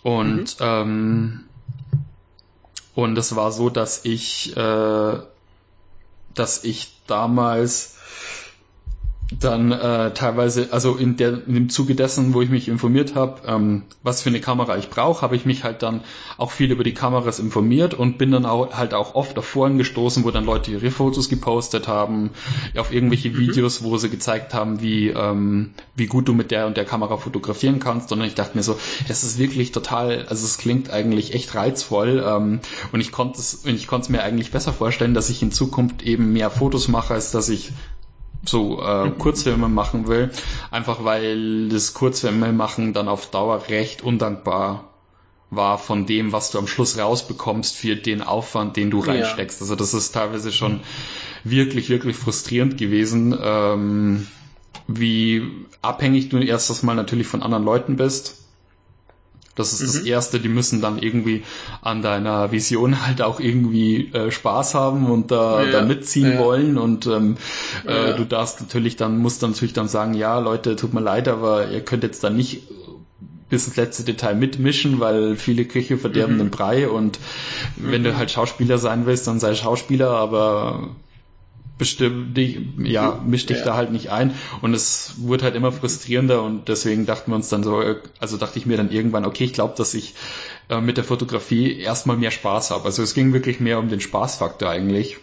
Und, 0.03 0.60
mhm. 0.60 0.65
ähm, 0.65 1.44
und 2.94 3.17
es 3.17 3.36
war 3.36 3.51
so, 3.51 3.70
dass 3.70 4.06
ich, 4.06 4.56
äh, 4.56 5.17
dass 6.34 6.63
ich 6.63 6.94
damals 7.08 7.98
dann 9.40 9.74
äh, 9.74 10.14
teilweise, 10.14 10.70
also 10.72 10.96
in, 10.96 11.18
der, 11.18 11.46
in 11.48 11.54
dem 11.54 11.70
Zuge 11.70 11.96
dessen, 11.96 12.34
wo 12.34 12.42
ich 12.42 12.50
mich 12.50 12.70
informiert 12.70 13.16
habe, 13.16 13.42
ähm, 13.46 13.84
was 14.02 14.22
für 14.22 14.30
eine 14.30 14.40
Kamera 14.40 14.78
ich 14.78 14.90
brauche, 14.90 15.22
habe 15.22 15.36
ich 15.36 15.46
mich 15.46 15.66
halt 15.66 15.84
dann 15.84 16.02
auch 16.38 16.52
viel 16.52 16.72
über 16.72 16.84
die 16.86 16.94
Kameras 16.94 17.40
informiert 17.40 17.94
und 17.94 18.18
bin 18.18 18.32
dann 18.32 18.46
auch, 18.46 18.74
halt 18.74 18.94
auch 18.94 19.16
oft 19.16 19.38
auf 19.38 19.46
Foren 19.46 19.78
gestoßen, 19.78 20.24
wo 20.24 20.32
dann 20.32 20.46
Leute 20.46 20.72
ihre 20.72 20.92
Fotos 20.92 21.28
gepostet 21.28 21.90
haben, 21.90 22.32
auf 22.78 22.94
irgendwelche 22.94 23.30
mhm. 23.30 23.38
Videos, 23.38 23.84
wo 23.84 23.98
sie 23.98 24.10
gezeigt 24.10 24.54
haben, 24.54 24.82
wie, 24.82 25.10
ähm, 25.10 25.74
wie 25.96 26.08
gut 26.08 26.28
du 26.30 26.34
mit 26.34 26.52
der 26.52 26.66
und 26.66 26.78
der 26.78 26.86
Kamera 26.86 27.18
fotografieren 27.18 27.80
kannst. 27.80 28.12
Und 28.13 28.22
ich 28.22 28.36
dachte 28.36 28.56
mir 28.56 28.63
so, 28.63 28.78
es 29.10 29.24
ist 29.24 29.38
wirklich 29.38 29.74
total, 29.74 30.26
also 30.30 30.46
es 30.46 30.58
klingt 30.58 30.90
eigentlich 30.90 31.34
echt 31.34 31.54
reizvoll 31.54 32.24
ähm, 32.26 32.60
und 32.94 33.02
ich 33.02 33.12
konnte 33.12 33.40
es, 33.40 33.66
ich 33.66 33.88
konnte 33.88 34.06
es 34.06 34.10
mir 34.10 34.24
eigentlich 34.24 34.52
besser 34.52 34.72
vorstellen, 34.72 35.13
dass 35.13 35.30
ich 35.30 35.42
in 35.42 35.52
Zukunft 35.52 36.02
eben 36.04 36.32
mehr 36.32 36.50
Fotos 36.50 36.88
mache, 36.88 37.13
als 37.13 37.32
dass 37.32 37.50
ich 37.50 37.74
so 38.45 38.82
äh, 38.82 39.10
Kurzfilme 39.12 39.67
machen 39.69 40.08
will, 40.08 40.32
einfach 40.71 41.04
weil 41.04 41.69
das 41.69 41.93
Kurzfilme 41.93 42.52
machen 42.52 42.93
dann 42.93 43.08
auf 43.08 43.30
Dauer 43.32 43.67
recht 43.69 44.02
undankbar 44.02 44.86
war 45.50 45.78
von 45.78 46.06
dem, 46.06 46.34
was 46.34 46.52
du 46.52 46.58
am 46.58 46.67
Schluss 46.67 46.97
rausbekommst 46.97 47.76
für 47.76 47.95
den 47.95 48.21
Aufwand, 48.21 48.76
den 48.76 48.91
du 48.91 49.00
reinsteckst. 49.00 49.60
Ja. 49.60 49.63
Also 49.63 49.76
das 49.76 49.93
ist 49.93 50.12
teilweise 50.12 50.52
schon 50.52 50.82
wirklich, 51.45 51.89
wirklich 51.89 52.17
frustrierend 52.17 52.78
gewesen, 52.78 53.38
ähm, 53.41 54.28
wie 54.88 55.43
abhängig 55.82 56.30
du 56.30 56.38
erstes 56.38 56.84
Mal 56.84 56.95
natürlich 56.95 57.28
von 57.28 57.43
anderen 57.43 57.63
Leuten 57.63 57.95
bist 57.95 58.47
das 59.58 59.74
ist 59.74 59.82
mhm. 59.82 59.86
das 59.86 60.00
Erste, 60.06 60.39
die 60.39 60.50
müssen 60.50 60.82
dann 60.82 61.00
irgendwie 61.00 61.43
an 61.82 62.02
deiner 62.02 62.52
Vision 62.52 63.06
halt 63.06 63.22
auch 63.22 63.39
irgendwie 63.39 64.12
äh, 64.13 64.32
Spaß 64.32 64.76
haben 64.76 65.10
und 65.10 65.32
da, 65.32 65.63
ja, 65.63 65.72
da 65.72 65.82
mitziehen 65.82 66.34
ja. 66.34 66.39
wollen 66.39 66.78
und 66.78 67.08
ähm, 67.08 67.38
äh, 67.86 68.15
du 68.15 68.24
darfst 68.24 68.62
natürlich 68.62 68.96
dann, 68.96 69.17
musst 69.17 69.43
dann 69.43 69.52
natürlich 69.52 69.74
dann 69.74 69.88
sagen, 69.88 70.13
ja 70.13 70.39
Leute, 70.39 70.76
tut 70.76 70.93
mir 70.93 71.02
leid, 71.02 71.28
aber 71.28 71.70
ihr 71.70 71.82
könnt 71.82 72.04
jetzt 72.04 72.24
dann 72.24 72.38
nicht 72.38 72.62
bis 73.50 73.65
ins 73.65 73.78
letzte 73.78 74.04
Detail 74.04 74.36
mitmischen, 74.36 75.00
weil 75.00 75.36
viele 75.36 75.65
Küche 75.65 75.98
verderben 75.98 76.36
mhm. 76.36 76.39
den 76.39 76.52
Brei 76.52 76.88
und 76.88 77.20
wenn 77.78 78.04
du 78.04 78.12
mhm. 78.12 78.17
halt 78.17 78.30
Schauspieler 78.30 78.78
sein 78.78 79.06
willst, 79.06 79.28
dann 79.28 79.39
sei 79.39 79.56
Schauspieler, 79.56 80.12
aber 80.12 80.89
bestimmt 81.78 82.36
dich, 82.36 82.60
ja, 82.78 83.22
misch 83.26 83.46
dich 83.46 83.60
ja. 83.60 83.66
da 83.66 83.76
halt 83.76 83.92
nicht 83.92 84.10
ein. 84.10 84.34
Und 84.62 84.74
es 84.74 85.13
wurde 85.18 85.46
halt 85.46 85.56
immer 85.56 85.72
frustrierender 85.72 86.42
und 86.42 86.68
deswegen 86.68 87.06
dachten 87.06 87.32
wir 87.32 87.36
uns 87.36 87.50
dann 87.50 87.63
so, 87.63 87.82
also 88.20 88.38
dachte 88.38 88.60
ich 88.60 88.66
mir 88.66 88.78
dann 88.78 88.92
irgendwann, 88.92 89.26
okay, 89.26 89.44
ich 89.44 89.54
glaube, 89.54 89.76
dass 89.78 89.94
ich 89.94 90.16
äh, 90.70 90.82
mit 90.82 90.98
der 90.98 91.04
Fotografie 91.04 91.80
erstmal 91.80 92.18
mehr 92.18 92.32
Spaß 92.32 92.72
habe. 92.72 92.86
Also 92.86 93.04
es 93.04 93.13
ging 93.13 93.34
wirklich 93.34 93.60
mehr 93.60 93.80
um 93.80 93.90
den 93.90 94.02
Spaßfaktor 94.02 94.70
eigentlich. 94.70 95.18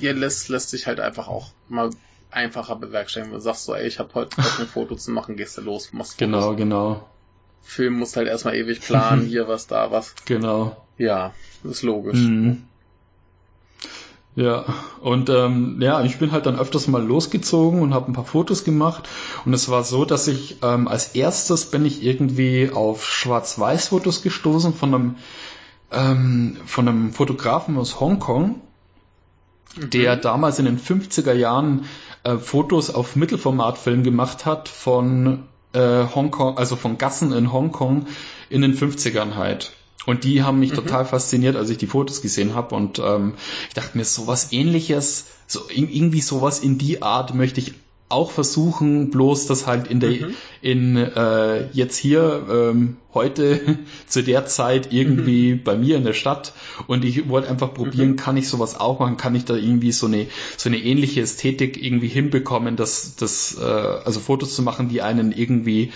Ja, 0.00 0.12
lässt, 0.12 0.48
lässt 0.48 0.70
sich 0.70 0.86
halt 0.86 1.00
einfach 1.00 1.28
auch 1.28 1.50
mal 1.68 1.90
einfacher 2.30 2.76
bewerkstelligen. 2.76 3.32
Du 3.32 3.40
sagst 3.40 3.64
so, 3.64 3.74
ey, 3.74 3.86
ich 3.86 3.98
habe 3.98 4.12
heute 4.14 4.36
Bock, 4.36 4.52
ein 4.60 4.66
Foto 4.66 4.96
zu 4.96 5.10
machen, 5.10 5.36
gehst 5.36 5.56
du 5.58 5.60
los, 5.62 5.92
machst 5.92 6.18
Genau, 6.18 6.40
Fotos. 6.40 6.56
genau. 6.56 7.08
Film 7.62 7.94
musst 7.94 8.16
halt 8.16 8.28
erstmal 8.28 8.56
ewig 8.56 8.80
planen, 8.80 9.26
hier 9.28 9.48
was, 9.48 9.66
da 9.66 9.90
was. 9.90 10.14
Genau. 10.26 10.76
Ja, 10.98 11.32
ist 11.64 11.82
logisch. 11.82 12.18
Mhm. 12.18 12.64
Ja, 14.36 14.64
und 15.00 15.30
ähm, 15.30 15.78
ja, 15.80 16.02
ich 16.02 16.18
bin 16.18 16.32
halt 16.32 16.46
dann 16.46 16.58
öfters 16.58 16.88
mal 16.88 17.04
losgezogen 17.04 17.80
und 17.82 17.94
habe 17.94 18.10
ein 18.10 18.14
paar 18.14 18.24
Fotos 18.24 18.64
gemacht. 18.64 19.08
Und 19.44 19.54
es 19.54 19.68
war 19.68 19.84
so, 19.84 20.04
dass 20.04 20.26
ich 20.26 20.56
ähm, 20.62 20.88
als 20.88 21.14
erstes 21.14 21.66
bin 21.66 21.86
ich 21.86 22.02
irgendwie 22.02 22.70
auf 22.72 23.06
Schwarz-Weiß-Fotos 23.06 24.22
gestoßen 24.22 24.74
von 24.74 24.94
einem 24.94 25.16
ähm, 25.92 26.56
von 26.66 26.88
einem 26.88 27.12
Fotografen 27.12 27.78
aus 27.78 28.00
Hongkong, 28.00 28.60
mhm. 29.76 29.90
der 29.90 30.16
damals 30.16 30.58
in 30.58 30.64
den 30.64 30.80
50er 30.80 31.32
Jahren 31.32 31.84
äh, 32.24 32.36
Fotos 32.36 32.90
auf 32.90 33.14
Mittelformatfilm 33.14 34.02
gemacht 34.02 34.46
hat 34.46 34.68
von 34.68 35.44
äh, 35.74 36.06
Hongkong, 36.12 36.58
also 36.58 36.74
von 36.74 36.98
Gassen 36.98 37.32
in 37.32 37.52
Hongkong 37.52 38.06
in 38.50 38.62
den 38.62 38.76
50ern 38.76 39.36
halt. 39.36 39.72
Und 40.06 40.24
die 40.24 40.42
haben 40.42 40.58
mich 40.58 40.72
mhm. 40.72 40.76
total 40.76 41.04
fasziniert, 41.04 41.56
als 41.56 41.70
ich 41.70 41.78
die 41.78 41.86
Fotos 41.86 42.22
gesehen 42.22 42.54
habe. 42.54 42.74
Und 42.74 42.98
ähm, 42.98 43.34
ich 43.68 43.74
dachte 43.74 43.96
mir, 43.96 44.04
sowas 44.04 44.48
ähnliches, 44.52 45.26
so 45.46 45.60
irgendwie 45.68 46.20
sowas 46.20 46.60
in 46.60 46.78
die 46.78 47.02
Art 47.02 47.34
möchte 47.34 47.60
ich 47.60 47.74
auch 48.14 48.30
versuchen, 48.30 49.10
bloß 49.10 49.46
das 49.46 49.66
halt 49.66 49.88
in 49.88 49.98
der 49.98 50.10
mhm. 50.10 50.34
in 50.60 50.96
äh, 50.96 51.68
jetzt 51.72 51.96
hier 51.96 52.46
ähm, 52.48 52.98
heute 53.12 53.78
zu 54.06 54.22
der 54.22 54.46
Zeit 54.46 54.92
irgendwie 54.92 55.54
mhm. 55.54 55.64
bei 55.64 55.76
mir 55.76 55.96
in 55.96 56.04
der 56.04 56.12
Stadt 56.12 56.52
und 56.86 57.04
ich 57.04 57.28
wollte 57.28 57.48
einfach 57.48 57.72
probieren, 57.72 58.10
mhm. 58.10 58.16
kann 58.16 58.36
ich 58.36 58.48
sowas 58.48 58.78
auch 58.78 59.00
machen, 59.00 59.16
kann 59.16 59.34
ich 59.34 59.46
da 59.46 59.56
irgendwie 59.56 59.90
so 59.90 60.06
eine 60.06 60.26
so 60.56 60.68
eine 60.68 60.78
ähnliche 60.78 61.22
Ästhetik 61.22 61.82
irgendwie 61.82 62.08
hinbekommen, 62.08 62.76
dass 62.76 63.16
das 63.16 63.56
äh, 63.58 63.64
also 63.64 64.20
Fotos 64.20 64.54
zu 64.54 64.62
machen, 64.62 64.88
die 64.88 65.00
einen 65.00 65.32
irgendwie 65.32 65.90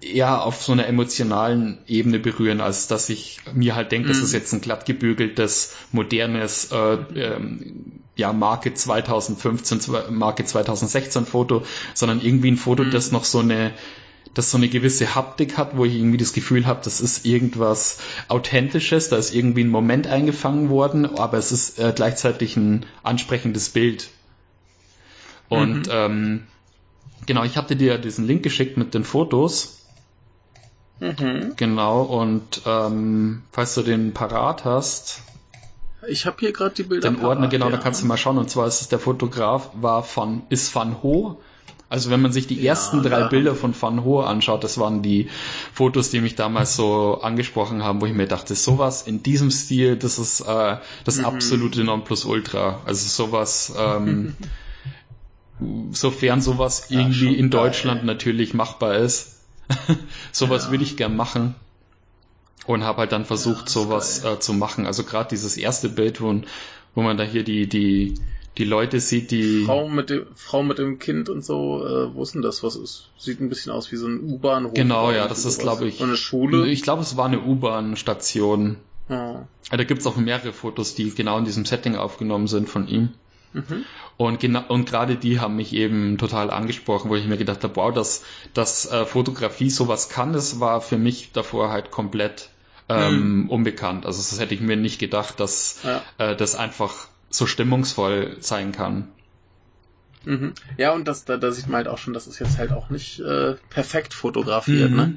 eher 0.00 0.42
auf 0.44 0.62
so 0.62 0.72
einer 0.72 0.86
emotionalen 0.86 1.78
Ebene 1.86 2.18
berühren, 2.18 2.60
als 2.60 2.86
dass 2.86 3.08
ich 3.08 3.40
mir 3.52 3.74
halt 3.74 3.90
denke, 3.92 4.08
mhm. 4.08 4.12
das 4.12 4.22
ist 4.22 4.32
jetzt 4.32 4.52
ein 4.52 4.60
glatt 4.60 4.86
gebügeltes, 4.86 5.74
modernes 5.92 6.70
äh, 6.70 6.98
ähm, 7.16 8.00
ja, 8.16 8.32
Marke 8.32 8.74
2015, 8.74 9.80
Marke 10.10 10.44
2016 10.44 11.26
Foto, 11.26 11.64
sondern 11.94 12.20
irgendwie 12.20 12.50
ein 12.50 12.56
Foto, 12.56 12.84
mhm. 12.84 12.90
das 12.90 13.12
noch 13.12 13.24
so 13.24 13.40
eine 13.40 13.72
das 14.34 14.50
so 14.50 14.58
eine 14.58 14.68
gewisse 14.68 15.14
Haptik 15.14 15.56
hat, 15.56 15.76
wo 15.76 15.84
ich 15.84 15.94
irgendwie 15.94 16.18
das 16.18 16.32
Gefühl 16.32 16.66
habe, 16.66 16.80
das 16.84 17.00
ist 17.00 17.24
irgendwas 17.24 17.98
Authentisches, 18.28 19.08
da 19.08 19.16
ist 19.16 19.34
irgendwie 19.34 19.64
ein 19.64 19.70
Moment 19.70 20.06
eingefangen 20.06 20.68
worden, 20.68 21.06
aber 21.06 21.38
es 21.38 21.50
ist 21.50 21.78
äh, 21.80 21.92
gleichzeitig 21.96 22.56
ein 22.56 22.86
ansprechendes 23.02 23.70
Bild. 23.70 24.10
Und 25.48 25.86
mhm. 25.86 25.92
ähm, 25.92 26.46
genau, 27.26 27.42
ich 27.42 27.56
hatte 27.56 27.74
dir 27.74 27.98
diesen 27.98 28.26
Link 28.26 28.42
geschickt 28.42 28.76
mit 28.76 28.94
den 28.94 29.02
Fotos 29.02 29.77
Mhm. 31.00 31.54
Genau, 31.56 32.02
und 32.02 32.62
ähm, 32.66 33.42
falls 33.52 33.74
du 33.74 33.82
den 33.82 34.12
parat 34.12 34.64
hast. 34.64 35.22
Ich 36.08 36.26
habe 36.26 36.36
hier 36.40 36.52
gerade 36.52 36.74
die 36.74 36.82
Bilder. 36.82 37.10
Den 37.10 37.24
Ordner, 37.24 37.48
genau, 37.48 37.66
ja. 37.66 37.72
da 37.72 37.78
kannst 37.78 38.02
du 38.02 38.06
mal 38.06 38.16
schauen. 38.16 38.38
Und 38.38 38.50
zwar 38.50 38.66
ist 38.66 38.80
es 38.80 38.88
der 38.88 38.98
Fotograf, 38.98 39.70
war 39.74 40.02
von, 40.02 40.42
ist 40.48 40.74
Van 40.74 41.02
Ho. 41.02 41.40
Also 41.90 42.10
wenn 42.10 42.20
man 42.20 42.32
sich 42.32 42.46
die 42.46 42.60
ja, 42.60 42.70
ersten 42.70 43.02
drei 43.02 43.28
Bilder 43.28 43.54
von 43.54 43.74
Van 43.80 44.04
Ho 44.04 44.20
anschaut, 44.20 44.62
das 44.62 44.76
waren 44.76 45.02
die 45.02 45.28
Fotos, 45.72 46.10
die 46.10 46.20
mich 46.20 46.34
damals 46.34 46.76
so 46.76 47.20
angesprochen 47.22 47.82
haben, 47.82 48.02
wo 48.02 48.06
ich 48.06 48.12
mir 48.12 48.26
dachte, 48.26 48.54
sowas 48.54 49.02
in 49.02 49.22
diesem 49.22 49.50
Stil, 49.50 49.96
das 49.96 50.18
ist 50.18 50.40
äh, 50.40 50.76
das 51.04 51.18
mhm. 51.18 51.24
absolute 51.24 51.84
Nonplusultra. 51.84 52.80
Also 52.84 53.08
sowas, 53.08 53.72
ähm, 53.78 54.36
sofern 55.92 56.42
sowas 56.42 56.86
irgendwie 56.90 57.34
in 57.34 57.48
Deutschland 57.48 58.00
geil. 58.00 58.06
natürlich 58.06 58.52
machbar 58.52 58.96
ist 58.96 59.37
sowas 60.32 60.66
ja. 60.66 60.70
würde 60.70 60.84
ich 60.84 60.96
gern 60.96 61.16
machen. 61.16 61.54
Und 62.66 62.84
habe 62.84 62.98
halt 62.98 63.12
dann 63.12 63.24
versucht, 63.24 63.66
ja, 63.66 63.68
sowas 63.68 64.24
äh, 64.24 64.38
zu 64.40 64.52
machen. 64.52 64.84
Also 64.84 65.04
gerade 65.04 65.30
dieses 65.30 65.56
erste 65.56 65.88
Bild, 65.88 66.20
wo, 66.20 66.42
wo 66.94 67.02
man 67.02 67.16
da 67.16 67.24
hier 67.24 67.42
die, 67.42 67.66
die, 67.66 68.14
die 68.58 68.64
Leute 68.64 69.00
sieht, 69.00 69.30
die. 69.30 69.64
Frau 69.64 69.88
mit 69.88 70.10
dem, 70.10 70.26
Frau 70.34 70.62
mit 70.62 70.78
dem 70.78 70.98
Kind 70.98 71.30
und 71.30 71.42
so, 71.42 71.82
äh, 71.86 72.14
wo 72.14 72.22
ist 72.22 72.34
denn 72.34 72.42
das? 72.42 72.62
Was 72.62 72.76
ist? 72.76 73.08
Sieht 73.16 73.40
ein 73.40 73.48
bisschen 73.48 73.72
aus 73.72 73.90
wie 73.90 73.96
so 73.96 74.06
ein 74.06 74.20
U-Bahnhof. 74.20 74.74
Genau, 74.74 75.10
ja, 75.12 75.28
das 75.28 75.46
ist, 75.46 75.60
glaube 75.60 75.86
ich. 75.86 76.02
Eine 76.02 76.16
Schule? 76.16 76.66
Ich 76.66 76.82
glaube, 76.82 77.00
es 77.00 77.16
war 77.16 77.26
eine 77.26 77.40
U-Bahn-Station. 77.40 78.76
Ja. 79.08 79.48
Da 79.70 79.84
gibt's 79.84 80.06
auch 80.06 80.16
mehrere 80.16 80.52
Fotos, 80.52 80.94
die 80.94 81.14
genau 81.14 81.38
in 81.38 81.46
diesem 81.46 81.64
Setting 81.64 81.96
aufgenommen 81.96 82.48
sind 82.48 82.68
von 82.68 82.86
ihm. 82.86 83.10
Mhm. 83.52 83.84
Und 84.16 84.40
genau, 84.40 84.64
und 84.68 84.88
gerade 84.88 85.16
die 85.16 85.40
haben 85.40 85.56
mich 85.56 85.72
eben 85.72 86.18
total 86.18 86.50
angesprochen, 86.50 87.10
wo 87.10 87.16
ich 87.16 87.26
mir 87.26 87.36
gedacht 87.36 87.62
habe, 87.64 87.76
wow, 87.76 87.92
dass, 87.92 88.24
dass 88.52 88.90
äh, 88.90 89.06
Fotografie 89.06 89.70
sowas 89.70 90.08
kann, 90.08 90.32
das 90.32 90.60
war 90.60 90.80
für 90.80 90.98
mich 90.98 91.32
davor 91.32 91.70
halt 91.70 91.90
komplett 91.90 92.50
ähm, 92.88 93.42
mhm. 93.42 93.50
unbekannt. 93.50 94.06
Also 94.06 94.18
das 94.18 94.40
hätte 94.40 94.54
ich 94.54 94.60
mir 94.60 94.76
nicht 94.76 94.98
gedacht, 94.98 95.40
dass 95.40 95.80
ja. 95.84 96.02
äh, 96.18 96.36
das 96.36 96.56
einfach 96.56 97.08
so 97.30 97.46
stimmungsvoll 97.46 98.36
sein 98.40 98.72
kann. 98.72 99.08
Mhm. 100.24 100.52
Ja, 100.76 100.92
und 100.92 101.06
das, 101.06 101.24
da, 101.24 101.36
da 101.36 101.52
sieht 101.52 101.68
man 101.68 101.76
halt 101.76 101.88
auch 101.88 101.98
schon, 101.98 102.14
das 102.14 102.26
ist 102.26 102.38
jetzt 102.38 102.58
halt 102.58 102.72
auch 102.72 102.90
nicht 102.90 103.20
äh, 103.20 103.54
perfekt 103.70 104.14
fotografiert, 104.14 104.90
mhm. 104.90 104.96
ne? 104.96 105.14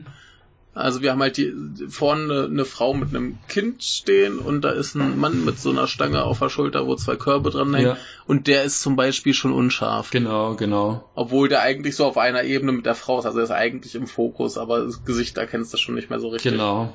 Also 0.74 1.02
wir 1.02 1.12
haben 1.12 1.22
halt 1.22 1.36
die, 1.36 1.54
vorne 1.90 2.46
eine 2.46 2.64
Frau 2.64 2.94
mit 2.94 3.10
einem 3.10 3.38
Kind 3.50 3.84
stehen 3.84 4.40
und 4.40 4.62
da 4.62 4.70
ist 4.70 4.96
ein 4.96 5.20
Mann 5.20 5.44
mit 5.44 5.60
so 5.60 5.70
einer 5.70 5.88
Stange 5.88 6.24
auf 6.24 6.40
der 6.40 6.50
Schulter, 6.50 6.88
wo 6.88 6.96
zwei 6.96 7.18
Körbe 7.18 7.50
dran 7.50 7.74
hängen. 7.74 7.88
Ja. 7.88 7.98
Und 8.26 8.48
der 8.48 8.64
ist 8.64 8.82
zum 8.82 8.96
Beispiel 8.96 9.34
schon 9.34 9.52
unscharf. 9.52 10.12
Genau, 10.12 10.56
genau. 10.56 11.10
Obwohl 11.14 11.50
der 11.50 11.62
eigentlich 11.62 11.98
so 11.98 12.06
auf 12.06 12.18
einer 12.18 12.44
Ebene 12.44 12.72
mit 12.72 12.86
der 12.86 12.96
Frau 12.96 13.20
ist. 13.20 13.26
Also 13.26 13.40
er 13.40 13.44
ist 13.44 13.52
eigentlich 13.52 13.96
im 13.96 14.08
Fokus, 14.08 14.58
aber 14.58 14.86
das 14.86 15.04
Gesicht 15.04 15.38
erkennst 15.38 15.74
du 15.74 15.78
schon 15.78 15.96
nicht 15.96 16.10
mehr 16.10 16.22
so 16.22 16.30
richtig. 16.30 16.54
Genau. 16.54 16.94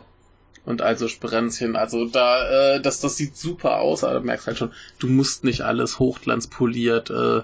Und 0.65 0.83
also 0.83 1.07
Sprenzchen, 1.07 1.77
also 1.77 2.07
da, 2.07 2.75
äh, 2.75 2.81
das, 2.81 3.01
das 3.01 3.17
sieht 3.17 3.37
super 3.37 3.79
aus, 3.79 4.03
aber 4.03 4.15
du 4.21 4.27
merkst 4.27 4.47
halt 4.47 4.59
schon, 4.59 4.73
du 4.99 5.07
musst 5.07 5.45
nicht 5.45 5.61
alles 5.61 5.99
hochglanzpoliert 5.99 7.11
äh, 7.11 7.43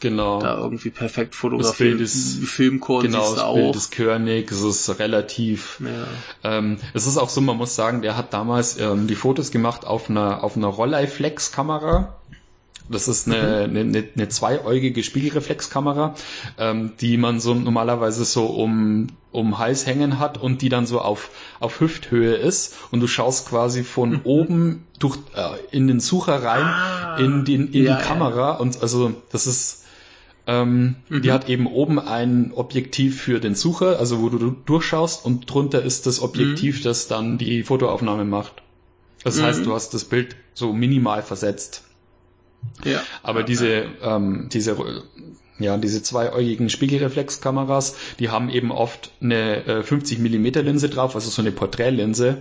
Genau. 0.00 0.40
Da 0.40 0.58
irgendwie 0.58 0.90
perfekt 0.90 1.34
fotografiert. 1.34 1.70
Das 1.70 1.78
Bild 1.78 2.00
ist, 2.00 2.44
Filmchor 2.48 3.02
genau, 3.02 3.34
das 3.34 3.42
auch. 3.42 3.54
Bild 3.54 3.76
ist 3.76 3.90
körnig, 3.90 4.50
es 4.50 4.62
ist 4.62 4.98
relativ. 4.98 5.80
Ja. 5.80 6.58
Ähm, 6.58 6.78
es 6.94 7.06
ist 7.06 7.16
auch 7.16 7.28
so, 7.28 7.40
man 7.40 7.56
muss 7.56 7.74
sagen, 7.74 8.02
der 8.02 8.16
hat 8.16 8.32
damals 8.32 8.78
ähm, 8.78 9.06
die 9.06 9.14
Fotos 9.14 9.50
gemacht 9.50 9.84
auf 9.84 10.08
einer, 10.08 10.44
auf 10.44 10.56
einer 10.56 10.68
Rolleiflex-Kamera. 10.68 12.14
Das 12.90 13.06
ist 13.06 13.26
eine, 13.26 13.68
mhm. 13.68 13.76
eine, 13.76 14.08
eine 14.14 14.28
zweiäugige 14.28 15.02
Spiegelreflexkamera, 15.02 16.14
ähm, 16.58 16.92
die 17.00 17.18
man 17.18 17.38
so 17.38 17.54
normalerweise 17.54 18.24
so 18.24 18.46
um, 18.46 19.08
um 19.30 19.58
Hals 19.58 19.86
hängen 19.86 20.18
hat 20.18 20.38
und 20.38 20.62
die 20.62 20.70
dann 20.70 20.86
so 20.86 21.00
auf, 21.00 21.30
auf 21.60 21.80
Hüfthöhe 21.80 22.34
ist 22.34 22.76
und 22.90 23.00
du 23.00 23.06
schaust 23.06 23.48
quasi 23.48 23.84
von 23.84 24.10
mhm. 24.10 24.20
oben 24.24 24.84
durch, 24.98 25.18
äh, 25.34 25.50
in 25.70 25.86
den 25.86 26.00
Sucher 26.00 26.42
rein 26.42 26.64
ah, 26.64 27.16
in, 27.18 27.44
den, 27.44 27.72
in 27.72 27.84
ja, 27.84 27.96
die 27.96 28.02
Kamera 28.02 28.52
ja. 28.52 28.56
und 28.56 28.80
also 28.80 29.12
das 29.30 29.46
ist 29.46 29.84
ähm, 30.48 30.96
mhm. 31.10 31.20
Die 31.20 31.30
hat 31.30 31.50
eben 31.50 31.66
oben 31.66 32.00
ein 32.00 32.52
Objektiv 32.54 33.20
für 33.20 33.38
den 33.38 33.54
Sucher, 33.54 33.98
also 33.98 34.22
wo 34.22 34.30
du 34.30 34.56
durchschaust 34.64 35.22
und 35.22 35.44
drunter 35.52 35.82
ist 35.82 36.06
das 36.06 36.22
Objektiv, 36.22 36.80
mhm. 36.80 36.84
das 36.84 37.06
dann 37.06 37.36
die 37.36 37.62
Fotoaufnahme 37.62 38.24
macht. 38.24 38.62
Das 39.24 39.36
mhm. 39.36 39.42
heißt, 39.42 39.66
du 39.66 39.74
hast 39.74 39.92
das 39.92 40.04
Bild 40.04 40.36
so 40.54 40.72
minimal 40.72 41.22
versetzt. 41.22 41.84
Ja. 42.82 43.02
Aber 43.22 43.42
diese, 43.42 43.84
ähm, 44.02 44.48
diese, 44.50 44.74
ja, 45.58 45.76
diese 45.76 46.02
zweiäugigen 46.02 46.70
Spiegelreflexkameras, 46.70 47.96
die 48.18 48.30
haben 48.30 48.48
eben 48.48 48.72
oft 48.72 49.12
eine 49.20 49.66
äh, 49.66 49.82
50 49.82 50.18
Millimeter 50.18 50.62
Linse 50.62 50.88
drauf, 50.88 51.14
also 51.14 51.28
so 51.28 51.42
eine 51.42 51.52
Porträtlinse. 51.52 52.38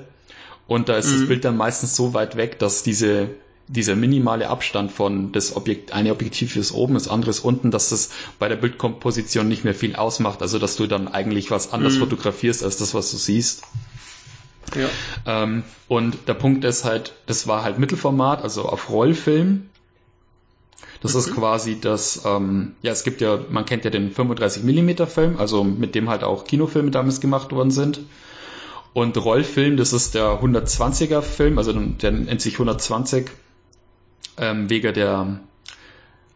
Und 0.65 0.87
da 0.87 0.95
ist 0.95 1.11
mhm. 1.11 1.19
das 1.19 1.27
Bild 1.27 1.43
dann 1.43 1.57
meistens 1.57 1.93
so 1.97 2.13
weit 2.13 2.37
weg, 2.37 2.57
dass 2.57 2.83
diese 2.83 3.31
dieser 3.67 3.95
minimale 3.95 4.49
Abstand 4.49 4.91
von 4.91 5.32
das 5.32 5.56
Objekt, 5.56 5.91
eine 5.91 6.12
Objektiv 6.12 6.56
ist 6.56 6.71
oben, 6.71 6.93
das 6.93 7.08
andere 7.08 7.32
ist 7.32 7.41
unten, 7.41 7.69
dass 7.69 7.89
das 7.89 8.10
bei 8.39 8.47
der 8.47 8.56
Bildkomposition 8.56 9.47
nicht 9.47 9.63
mehr 9.63 9.75
viel 9.75 9.95
ausmacht, 9.95 10.41
also 10.41 10.58
dass 10.58 10.77
du 10.77 10.88
dann 10.88 11.08
eigentlich 11.08 11.51
was 11.51 11.73
anders 11.73 11.95
mhm. 11.95 11.99
fotografierst 11.99 12.63
als 12.63 12.77
das, 12.77 12.93
was 12.93 13.12
du 13.12 13.17
siehst. 13.17 13.63
Ja. 14.75 15.43
Ähm, 15.43 15.63
und 15.88 16.27
der 16.27 16.34
Punkt 16.34 16.63
ist 16.63 16.86
halt, 16.86 17.13
das 17.25 17.47
war 17.47 17.63
halt 17.63 17.77
Mittelformat, 17.80 18.43
also 18.43 18.63
auf 18.63 18.89
Rollfilm. 18.89 19.69
Das 21.01 21.13
mhm. 21.13 21.19
ist 21.19 21.36
quasi 21.36 21.80
das, 21.80 22.21
ähm, 22.25 22.73
ja, 22.82 22.91
es 22.91 23.03
gibt 23.03 23.21
ja, 23.21 23.39
man 23.49 23.65
kennt 23.65 23.84
ja 23.84 23.91
den 23.91 24.12
35 24.12 24.63
Millimeter 24.63 25.08
Film, 25.08 25.38
also 25.38 25.63
mit 25.63 25.93
dem 25.93 26.10
halt 26.10 26.23
auch 26.23 26.45
Kinofilme 26.45 26.91
damals 26.91 27.19
gemacht 27.19 27.51
worden 27.51 27.71
sind. 27.71 27.99
Und 28.93 29.17
Rollfilm, 29.17 29.77
das 29.77 29.93
ist 29.93 30.15
der 30.15 30.41
120er 30.41 31.21
Film, 31.21 31.58
also 31.58 31.73
der 31.73 32.12
nennt 32.12 32.41
sich 32.41 32.53
120 32.53 33.30
ähm, 34.38 34.69
wegen 34.69 34.93
der 34.93 35.39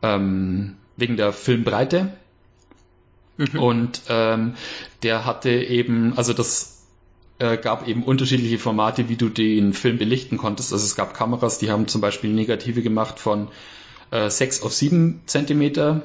ähm, 0.01 0.77
wegen 0.97 1.17
der 1.17 1.33
Filmbreite. 1.33 2.11
Mhm. 3.37 3.59
Und 3.59 4.01
ähm, 4.09 4.53
der 5.03 5.25
hatte 5.25 5.49
eben, 5.49 6.17
also 6.17 6.33
das 6.33 6.83
äh, 7.39 7.57
gab 7.57 7.87
eben 7.87 8.03
unterschiedliche 8.03 8.59
Formate, 8.59 9.09
wie 9.09 9.15
du 9.15 9.29
den 9.29 9.73
Film 9.73 9.97
belichten 9.97 10.37
konntest. 10.37 10.73
Also 10.73 10.85
es 10.85 10.95
gab 10.95 11.13
Kameras, 11.13 11.57
die 11.57 11.71
haben 11.71 11.87
zum 11.87 12.01
Beispiel 12.01 12.31
Negative 12.31 12.81
gemacht 12.81 13.19
von 13.19 13.47
äh, 14.11 14.29
6 14.29 14.61
auf 14.61 14.73
7 14.73 15.21
Zentimeter. 15.25 16.03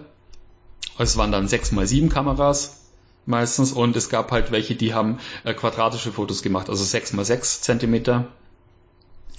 Es 0.99 1.17
waren 1.17 1.33
dann 1.33 1.47
6 1.47 1.73
mal 1.73 1.87
7 1.87 2.09
Kameras 2.09 2.81
meistens 3.27 3.73
und 3.73 3.97
es 3.97 4.09
gab 4.09 4.31
halt 4.31 4.51
welche, 4.53 4.77
die 4.77 4.95
haben 4.95 5.19
äh, 5.45 5.53
quadratische 5.53 6.13
Fotos 6.13 6.43
gemacht, 6.43 6.71
also 6.71 6.85
6 6.85 7.13
mal 7.13 7.25
6 7.25 7.61
Zentimeter. 7.61 8.29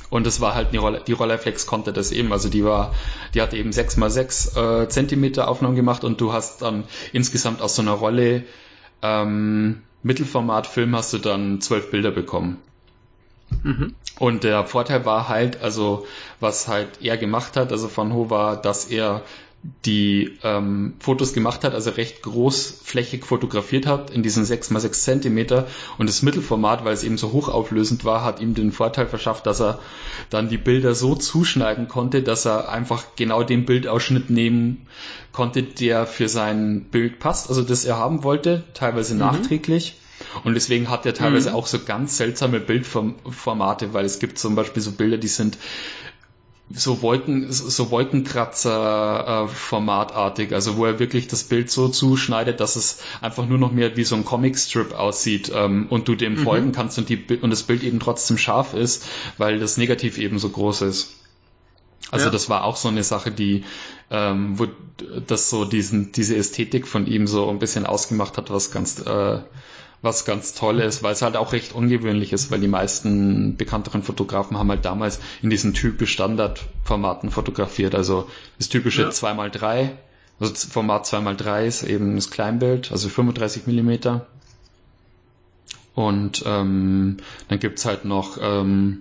Und 0.10 0.26
das 0.26 0.40
war 0.40 0.56
halt 0.56 0.72
die, 0.74 0.78
Roll 0.78 1.02
die 1.06 1.14
Rolleiflex 1.14 1.66
konnte 1.66 1.92
das 1.92 2.12
eben. 2.12 2.32
Also 2.32 2.50
die 2.50 2.64
war, 2.64 2.94
die 3.34 3.42
hat 3.42 3.54
eben 3.54 3.72
sechs 3.72 3.98
mal 3.98 4.10
sechs 4.10 4.56
äh, 4.56 4.88
Zentimeter 4.88 5.48
Aufnahmen 5.48 5.76
gemacht 5.76 6.04
und 6.04 6.22
du 6.22 6.34
hast 6.34 6.62
dann 6.62 6.86
insgesamt 7.12 7.62
aus 7.62 7.76
so 7.76 7.82
einer 7.82 7.92
Rolle 7.92 8.44
ähm, 9.02 9.84
Mittelformatfilm 10.04 10.96
hast 10.96 11.14
du 11.14 11.18
dann 11.18 11.62
zwölf 11.62 11.92
Bilder 11.92 12.12
bekommen. 12.12 12.58
Mhm. 13.64 13.96
Und 14.20 14.44
der 14.44 14.66
Vorteil 14.66 15.06
war 15.06 15.30
halt, 15.30 15.62
also 15.62 16.06
was 16.40 16.68
halt 16.68 17.02
er 17.02 17.18
gemacht 17.18 17.56
hat, 17.56 17.72
also 17.72 17.88
von 17.88 18.14
Ho 18.14 18.30
war, 18.30 18.60
dass 18.60 18.86
er 18.86 19.22
die 19.86 20.38
ähm, 20.44 20.94
Fotos 21.00 21.34
gemacht 21.34 21.64
hat, 21.64 21.74
also 21.74 21.90
recht 21.90 22.22
großflächig 22.22 23.26
fotografiert 23.26 23.86
hat 23.86 24.12
in 24.12 24.24
diesen 24.24 24.46
6 24.46 24.72
x 24.72 24.82
6 24.82 25.04
Zentimeter 25.04 25.68
und 25.98 26.08
das 26.08 26.22
Mittelformat, 26.22 26.86
weil 26.86 26.94
es 26.94 27.04
eben 27.04 27.18
so 27.18 27.32
hochauflösend 27.32 28.06
war, 28.06 28.24
hat 28.24 28.40
ihm 28.40 28.54
den 28.54 28.72
Vorteil 28.72 29.08
verschafft, 29.08 29.46
dass 29.46 29.60
er 29.60 29.80
dann 30.30 30.48
die 30.48 30.58
Bilder 30.58 30.94
so 30.94 31.16
zuschneiden 31.16 31.88
konnte, 31.88 32.22
dass 32.22 32.46
er 32.46 32.70
einfach 32.70 33.16
genau 33.16 33.44
den 33.44 33.66
Bildausschnitt 33.66 34.30
nehmen 34.30 34.88
konnte, 35.32 35.64
der 35.64 36.06
für 36.06 36.30
sein 36.30 36.86
Bild 36.92 37.20
passt, 37.20 37.50
also 37.50 37.62
das 37.62 37.84
er 37.84 37.98
haben 37.98 38.24
wollte, 38.24 38.64
teilweise 38.74 39.14
mhm. 39.14 39.22
nachträglich. 39.22 39.96
Und 40.44 40.56
deswegen 40.56 40.90
hat 40.90 41.06
er 41.06 41.14
teilweise 41.14 41.50
mhm. 41.50 41.56
auch 41.56 41.68
so 41.68 41.80
ganz 41.80 42.18
seltsame 42.18 42.60
Bildformate, 42.60 43.94
weil 43.94 44.06
es 44.06 44.20
gibt 44.20 44.40
zum 44.40 44.56
Beispiel 44.56 44.82
so 44.82 44.92
Bilder, 44.92 45.18
die 45.18 45.28
sind 45.28 45.58
so 46.70 47.02
Wolken, 47.02 47.52
so 47.52 47.92
Wolkenkratzer 47.92 49.46
äh, 49.46 49.48
formatartig, 49.48 50.54
also 50.54 50.76
wo 50.76 50.86
er 50.86 51.00
wirklich 51.00 51.28
das 51.28 51.46
Bild 51.46 51.72
so 51.72 51.88
zuschneidet, 51.88 52.60
dass 52.60 52.76
es 52.76 53.00
einfach 53.22 53.48
nur 53.48 53.58
noch 53.58 53.72
mehr 53.72 53.96
wie 53.96 54.04
so 54.04 54.16
ein 54.16 54.26
Comicstrip 54.26 54.94
aussieht 54.94 55.52
ähm, 55.54 55.88
und 55.90 56.08
du 56.08 56.16
dem 56.16 56.34
mhm. 56.34 56.38
folgen 56.40 56.72
kannst 56.74 56.98
und 56.98 57.08
die 57.08 57.24
und 57.42 57.50
das 57.52 57.64
Bild 57.64 57.84
eben 57.84 58.00
trotzdem 58.00 58.38
scharf 58.38 58.74
ist, 58.74 59.08
weil 59.38 59.60
das 59.60 59.78
Negativ 59.78 60.18
eben 60.18 60.40
so 60.40 60.50
groß 60.50 60.82
ist. 60.82 61.14
Also 62.12 62.26
ja. 62.26 62.32
das 62.32 62.50
war 62.50 62.64
auch 62.64 62.76
so 62.76 62.90
eine 62.90 63.04
Sache, 63.04 63.32
die 63.32 63.64
ähm, 64.12 64.60
wo 64.60 64.68
das 65.26 65.50
so 65.50 65.64
diesen 65.64 66.12
diese 66.12 66.36
Ästhetik 66.36 66.86
von 66.88 67.08
ihm 67.08 67.28
so 67.28 67.50
ein 67.50 67.60
bisschen 67.60 67.86
ausgemacht 67.86 68.38
hat, 68.38 68.50
was 68.50 68.72
ganz 68.72 69.00
äh, 69.00 69.40
was 70.02 70.26
ganz 70.26 70.54
toll 70.54 70.80
ist, 70.80 71.02
weil 71.02 71.14
es 71.14 71.22
halt 71.22 71.36
auch 71.36 71.54
recht 71.54 71.74
ungewöhnlich 71.74 72.32
ist, 72.32 72.52
weil 72.52 72.60
die 72.60 72.68
meisten 72.68 73.58
bekannteren 73.58 74.04
Fotografen 74.04 74.58
haben 74.58 74.70
halt 74.70 74.86
damals 74.86 75.20
in 75.42 75.50
diesen 75.50 75.74
typisch 75.74 76.14
Standardformaten 76.14 77.32
fotografiert. 77.32 77.96
Also 77.96 78.30
das 78.60 78.70
typische 78.70 79.04
ja. 79.04 79.10
2x3, 79.10 79.90
also 80.40 80.54
Format 80.54 81.06
2x3 81.06 81.66
ist 81.66 81.84
eben 81.84 82.16
das 82.16 82.30
Kleinbild, 82.30 82.92
also 82.92 83.10
35 83.10 83.66
Millimeter. 83.66 84.28
Und 85.96 86.44
ähm, 86.46 87.18
dann 87.48 87.60
gibt's 87.60 87.86
halt 87.86 88.06
noch 88.06 88.38
ähm, 88.40 89.00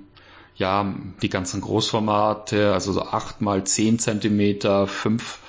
ja 0.56 0.94
die 1.20 1.28
ganzen 1.28 1.60
Großformate, 1.60 2.72
also 2.72 2.92
so 2.92 3.02
8 3.02 3.42
mal 3.42 3.64
10 3.64 3.98
Zentimeter, 3.98 4.86
5 4.86 5.40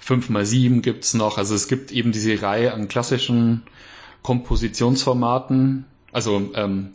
5 0.00 0.30
mal 0.30 0.46
7 0.46 0.80
gibt's 0.80 1.12
noch. 1.14 1.36
Also 1.38 1.54
es 1.54 1.68
gibt 1.68 1.92
eben 1.92 2.12
diese 2.12 2.40
Reihe 2.40 2.72
an 2.72 2.88
klassischen 2.88 3.62
Kompositionsformaten, 4.28 5.86
also 6.12 6.50
ähm, 6.54 6.90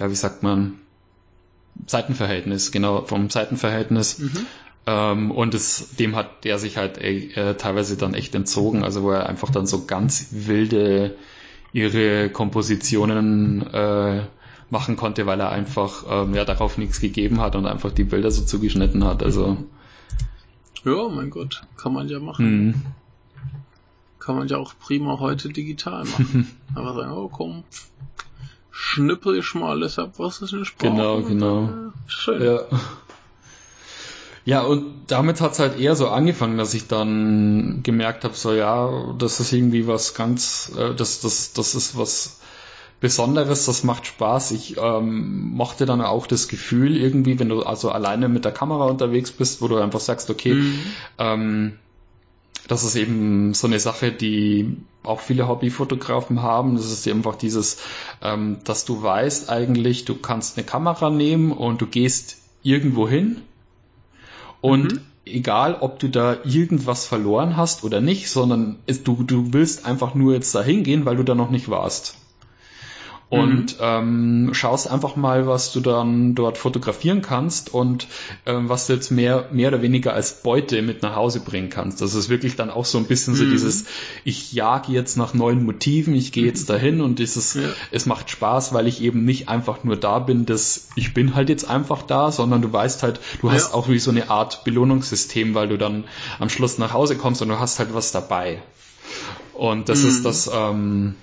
ja, 0.00 0.10
wie 0.10 0.16
sagt 0.16 0.42
man, 0.42 0.80
Seitenverhältnis, 1.86 2.72
genau, 2.72 3.02
vom 3.02 3.30
Seitenverhältnis. 3.30 4.18
Mhm. 4.18 4.46
Ähm, 4.84 5.30
und 5.30 5.54
es, 5.54 5.94
dem 5.94 6.16
hat 6.16 6.42
der 6.42 6.58
sich 6.58 6.76
halt 6.76 6.98
äh, 6.98 7.54
teilweise 7.54 7.96
dann 7.96 8.14
echt 8.14 8.34
entzogen, 8.34 8.82
also 8.82 9.04
wo 9.04 9.12
er 9.12 9.28
einfach 9.28 9.50
dann 9.50 9.68
so 9.68 9.86
ganz 9.86 10.30
wilde 10.32 11.14
ihre 11.72 12.30
Kompositionen 12.30 13.64
äh, 13.72 14.22
machen 14.68 14.96
konnte, 14.96 15.24
weil 15.26 15.38
er 15.38 15.50
einfach 15.50 16.04
ähm, 16.10 16.34
ja 16.34 16.44
darauf 16.44 16.78
nichts 16.78 17.00
gegeben 17.00 17.40
hat 17.40 17.54
und 17.54 17.66
einfach 17.66 17.92
die 17.92 18.02
Bilder 18.02 18.32
so 18.32 18.42
zugeschnitten 18.42 19.04
hat. 19.04 19.22
Also 19.22 19.56
ja, 20.84 21.08
mein 21.10 21.30
Gott, 21.30 21.62
kann 21.76 21.92
man 21.92 22.08
ja 22.08 22.18
machen. 22.18 22.66
Mhm 22.66 22.74
kann 24.26 24.36
man 24.36 24.48
ja 24.48 24.58
auch 24.58 24.74
prima 24.78 25.20
heute 25.20 25.48
digital 25.48 26.04
machen. 26.04 26.50
Aber 26.74 26.94
sagen, 26.94 27.12
oh 27.12 27.28
komm, 27.28 27.62
schnippel 28.72 29.38
ich 29.38 29.54
mal 29.54 29.70
alles 29.70 30.00
ab, 30.00 30.14
was 30.18 30.42
ist 30.42 30.52
eine 30.52 30.64
Sprache. 30.64 30.90
Genau, 30.90 31.22
genau. 31.22 31.68
Schön. 32.08 32.42
Ja. 32.42 32.60
Ja, 34.44 34.62
und 34.62 34.84
damit 35.08 35.40
hat's 35.40 35.58
halt 35.58 35.78
eher 35.78 35.96
so 35.96 36.08
angefangen, 36.08 36.56
dass 36.56 36.72
ich 36.72 36.86
dann 36.86 37.80
gemerkt 37.82 38.22
habe, 38.22 38.34
so 38.34 38.52
ja, 38.52 39.12
das 39.18 39.40
ist 39.40 39.52
irgendwie 39.52 39.88
was 39.88 40.14
ganz, 40.14 40.72
äh, 40.76 40.94
das, 40.94 41.20
das, 41.20 41.52
das 41.52 41.74
ist 41.74 41.98
was 41.98 42.40
Besonderes, 43.00 43.66
das 43.66 43.82
macht 43.82 44.06
Spaß. 44.06 44.52
Ich 44.52 44.76
ähm, 44.78 45.50
mochte 45.54 45.84
dann 45.84 46.00
auch 46.00 46.26
das 46.28 46.46
Gefühl 46.46 46.96
irgendwie, 46.96 47.38
wenn 47.40 47.48
du 47.48 47.62
also 47.62 47.90
alleine 47.90 48.28
mit 48.28 48.44
der 48.44 48.52
Kamera 48.52 48.86
unterwegs 48.86 49.32
bist, 49.32 49.62
wo 49.62 49.68
du 49.68 49.76
einfach 49.76 50.00
sagst, 50.00 50.30
okay, 50.30 50.54
mhm. 50.54 50.78
ähm, 51.18 51.78
das 52.68 52.84
ist 52.84 52.96
eben 52.96 53.54
so 53.54 53.66
eine 53.66 53.80
Sache, 53.80 54.12
die 54.12 54.76
auch 55.02 55.20
viele 55.20 55.48
Hobbyfotografen 55.48 56.42
haben. 56.42 56.76
Das 56.76 56.90
ist 56.90 57.06
einfach 57.08 57.36
dieses, 57.36 57.78
ähm, 58.22 58.58
dass 58.64 58.84
du 58.84 59.02
weißt 59.02 59.50
eigentlich, 59.50 60.04
du 60.04 60.16
kannst 60.16 60.56
eine 60.56 60.66
Kamera 60.66 61.10
nehmen 61.10 61.52
und 61.52 61.80
du 61.80 61.86
gehst 61.86 62.38
irgendwo 62.62 63.08
hin 63.08 63.42
und 64.60 64.94
mhm. 64.94 65.00
egal, 65.24 65.76
ob 65.80 66.00
du 66.00 66.08
da 66.08 66.38
irgendwas 66.44 67.06
verloren 67.06 67.56
hast 67.56 67.84
oder 67.84 68.00
nicht, 68.00 68.28
sondern 68.28 68.78
du, 69.04 69.22
du 69.22 69.52
willst 69.52 69.86
einfach 69.86 70.14
nur 70.14 70.34
jetzt 70.34 70.54
da 70.54 70.62
hingehen, 70.62 71.04
weil 71.04 71.16
du 71.16 71.22
da 71.22 71.34
noch 71.34 71.50
nicht 71.50 71.68
warst 71.68 72.16
und 73.28 73.80
mhm. 73.80 73.80
ähm, 73.80 74.50
schaust 74.52 74.88
einfach 74.88 75.16
mal, 75.16 75.48
was 75.48 75.72
du 75.72 75.80
dann 75.80 76.36
dort 76.36 76.58
fotografieren 76.58 77.22
kannst 77.22 77.74
und 77.74 78.06
ähm, 78.46 78.68
was 78.68 78.86
du 78.86 78.92
jetzt 78.92 79.10
mehr, 79.10 79.48
mehr 79.50 79.68
oder 79.68 79.82
weniger 79.82 80.12
als 80.12 80.42
Beute 80.42 80.80
mit 80.82 81.02
nach 81.02 81.16
Hause 81.16 81.40
bringen 81.40 81.68
kannst. 81.68 82.00
Das 82.00 82.14
ist 82.14 82.28
wirklich 82.28 82.54
dann 82.54 82.70
auch 82.70 82.84
so 82.84 82.98
ein 82.98 83.06
bisschen 83.06 83.34
mhm. 83.34 83.38
so 83.38 83.44
dieses, 83.46 83.86
ich 84.22 84.52
jage 84.52 84.92
jetzt 84.92 85.16
nach 85.16 85.34
neuen 85.34 85.64
Motiven, 85.64 86.14
ich 86.14 86.30
gehe 86.30 86.44
jetzt 86.44 86.70
dahin 86.70 87.00
und 87.00 87.18
dieses, 87.18 87.54
ja. 87.54 87.62
es 87.90 88.06
macht 88.06 88.30
Spaß, 88.30 88.72
weil 88.72 88.86
ich 88.86 89.02
eben 89.02 89.24
nicht 89.24 89.48
einfach 89.48 89.82
nur 89.82 89.96
da 89.96 90.20
bin, 90.20 90.46
dass 90.46 90.90
ich 90.94 91.12
bin 91.12 91.34
halt 91.34 91.48
jetzt 91.48 91.68
einfach 91.68 92.02
da, 92.02 92.30
sondern 92.30 92.62
du 92.62 92.72
weißt 92.72 93.02
halt, 93.02 93.18
du 93.40 93.50
hast 93.50 93.74
auch 93.74 93.88
wie 93.88 93.98
so 93.98 94.12
eine 94.12 94.30
Art 94.30 94.62
Belohnungssystem, 94.62 95.54
weil 95.54 95.66
du 95.66 95.78
dann 95.78 96.04
am 96.38 96.48
Schluss 96.48 96.78
nach 96.78 96.92
Hause 96.92 97.16
kommst 97.16 97.42
und 97.42 97.48
du 97.48 97.58
hast 97.58 97.80
halt 97.80 97.92
was 97.92 98.12
dabei. 98.12 98.62
Und 99.52 99.88
das 99.88 100.02
mhm. 100.02 100.08
ist 100.10 100.24
das, 100.24 100.50
ähm, 100.54 101.16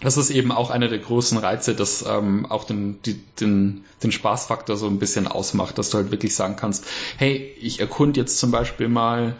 das 0.00 0.16
ist 0.16 0.30
eben 0.30 0.50
auch 0.50 0.70
einer 0.70 0.88
der 0.88 0.98
großen 0.98 1.38
Reize, 1.38 1.74
dass 1.74 2.04
ähm, 2.06 2.46
auch 2.46 2.64
den, 2.64 3.00
die, 3.02 3.20
den, 3.40 3.84
den 4.02 4.12
Spaßfaktor 4.12 4.76
so 4.76 4.86
ein 4.86 4.98
bisschen 4.98 5.26
ausmacht, 5.28 5.78
dass 5.78 5.90
du 5.90 5.98
halt 5.98 6.10
wirklich 6.10 6.34
sagen 6.34 6.56
kannst, 6.56 6.86
hey, 7.16 7.54
ich 7.60 7.80
erkund 7.80 8.16
jetzt 8.16 8.38
zum 8.38 8.50
Beispiel 8.50 8.88
mal 8.88 9.36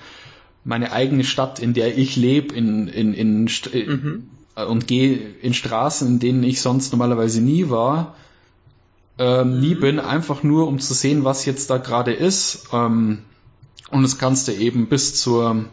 meine 0.65 0.93
eigene 0.93 1.25
Stadt, 1.25 1.59
in 1.59 1.75
der 1.75 1.99
ich 1.99 2.17
lebe, 2.17 2.55
in, 2.55 2.87
in, 2.87 3.15
in, 3.15 3.49
äh, 3.73 3.87
mhm. 3.87 4.29
und 4.55 4.87
gehe 4.87 5.17
in 5.43 5.55
Straßen, 5.55 6.07
in 6.07 6.19
denen 6.21 6.43
ich 6.45 6.61
sonst 6.61 6.93
normalerweise 6.93 7.41
nie 7.41 7.69
war, 7.69 8.15
ähm, 9.19 9.55
mhm. 9.55 9.61
nie 9.61 9.75
bin, 9.75 9.99
einfach 9.99 10.43
nur 10.43 10.69
um 10.69 10.79
zu 10.79 10.95
sehen, 10.95 11.25
was 11.25 11.45
jetzt 11.45 11.71
da 11.71 11.79
gerade 11.79 12.13
ist. 12.13 12.69
Ähm, 12.73 13.23
und 13.91 14.03
das 14.03 14.19
kannst 14.19 14.49
du 14.49 14.53
eben 14.53 14.87
bis 14.87 15.21
zur 15.21 15.67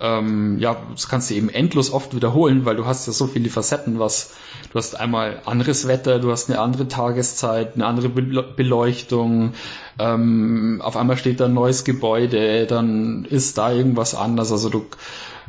ähm, 0.00 0.58
ja, 0.58 0.76
das 0.92 1.08
kannst 1.08 1.30
du 1.30 1.34
eben 1.34 1.48
endlos 1.48 1.92
oft 1.92 2.14
wiederholen, 2.14 2.64
weil 2.64 2.76
du 2.76 2.86
hast 2.86 3.06
ja 3.06 3.12
so 3.12 3.26
viele 3.26 3.50
Facetten, 3.50 3.98
was 3.98 4.34
du 4.70 4.78
hast 4.78 4.98
einmal 4.98 5.42
anderes 5.44 5.88
Wetter, 5.88 6.18
du 6.18 6.30
hast 6.30 6.48
eine 6.48 6.60
andere 6.60 6.88
Tageszeit, 6.88 7.74
eine 7.74 7.86
andere 7.86 8.08
Beleuchtung, 8.08 9.54
ähm, 9.98 10.80
auf 10.82 10.96
einmal 10.96 11.16
steht 11.16 11.40
da 11.40 11.46
ein 11.46 11.54
neues 11.54 11.84
Gebäude, 11.84 12.66
dann 12.66 13.24
ist 13.24 13.58
da 13.58 13.72
irgendwas 13.72 14.14
anders, 14.14 14.52
also 14.52 14.68
du 14.68 14.86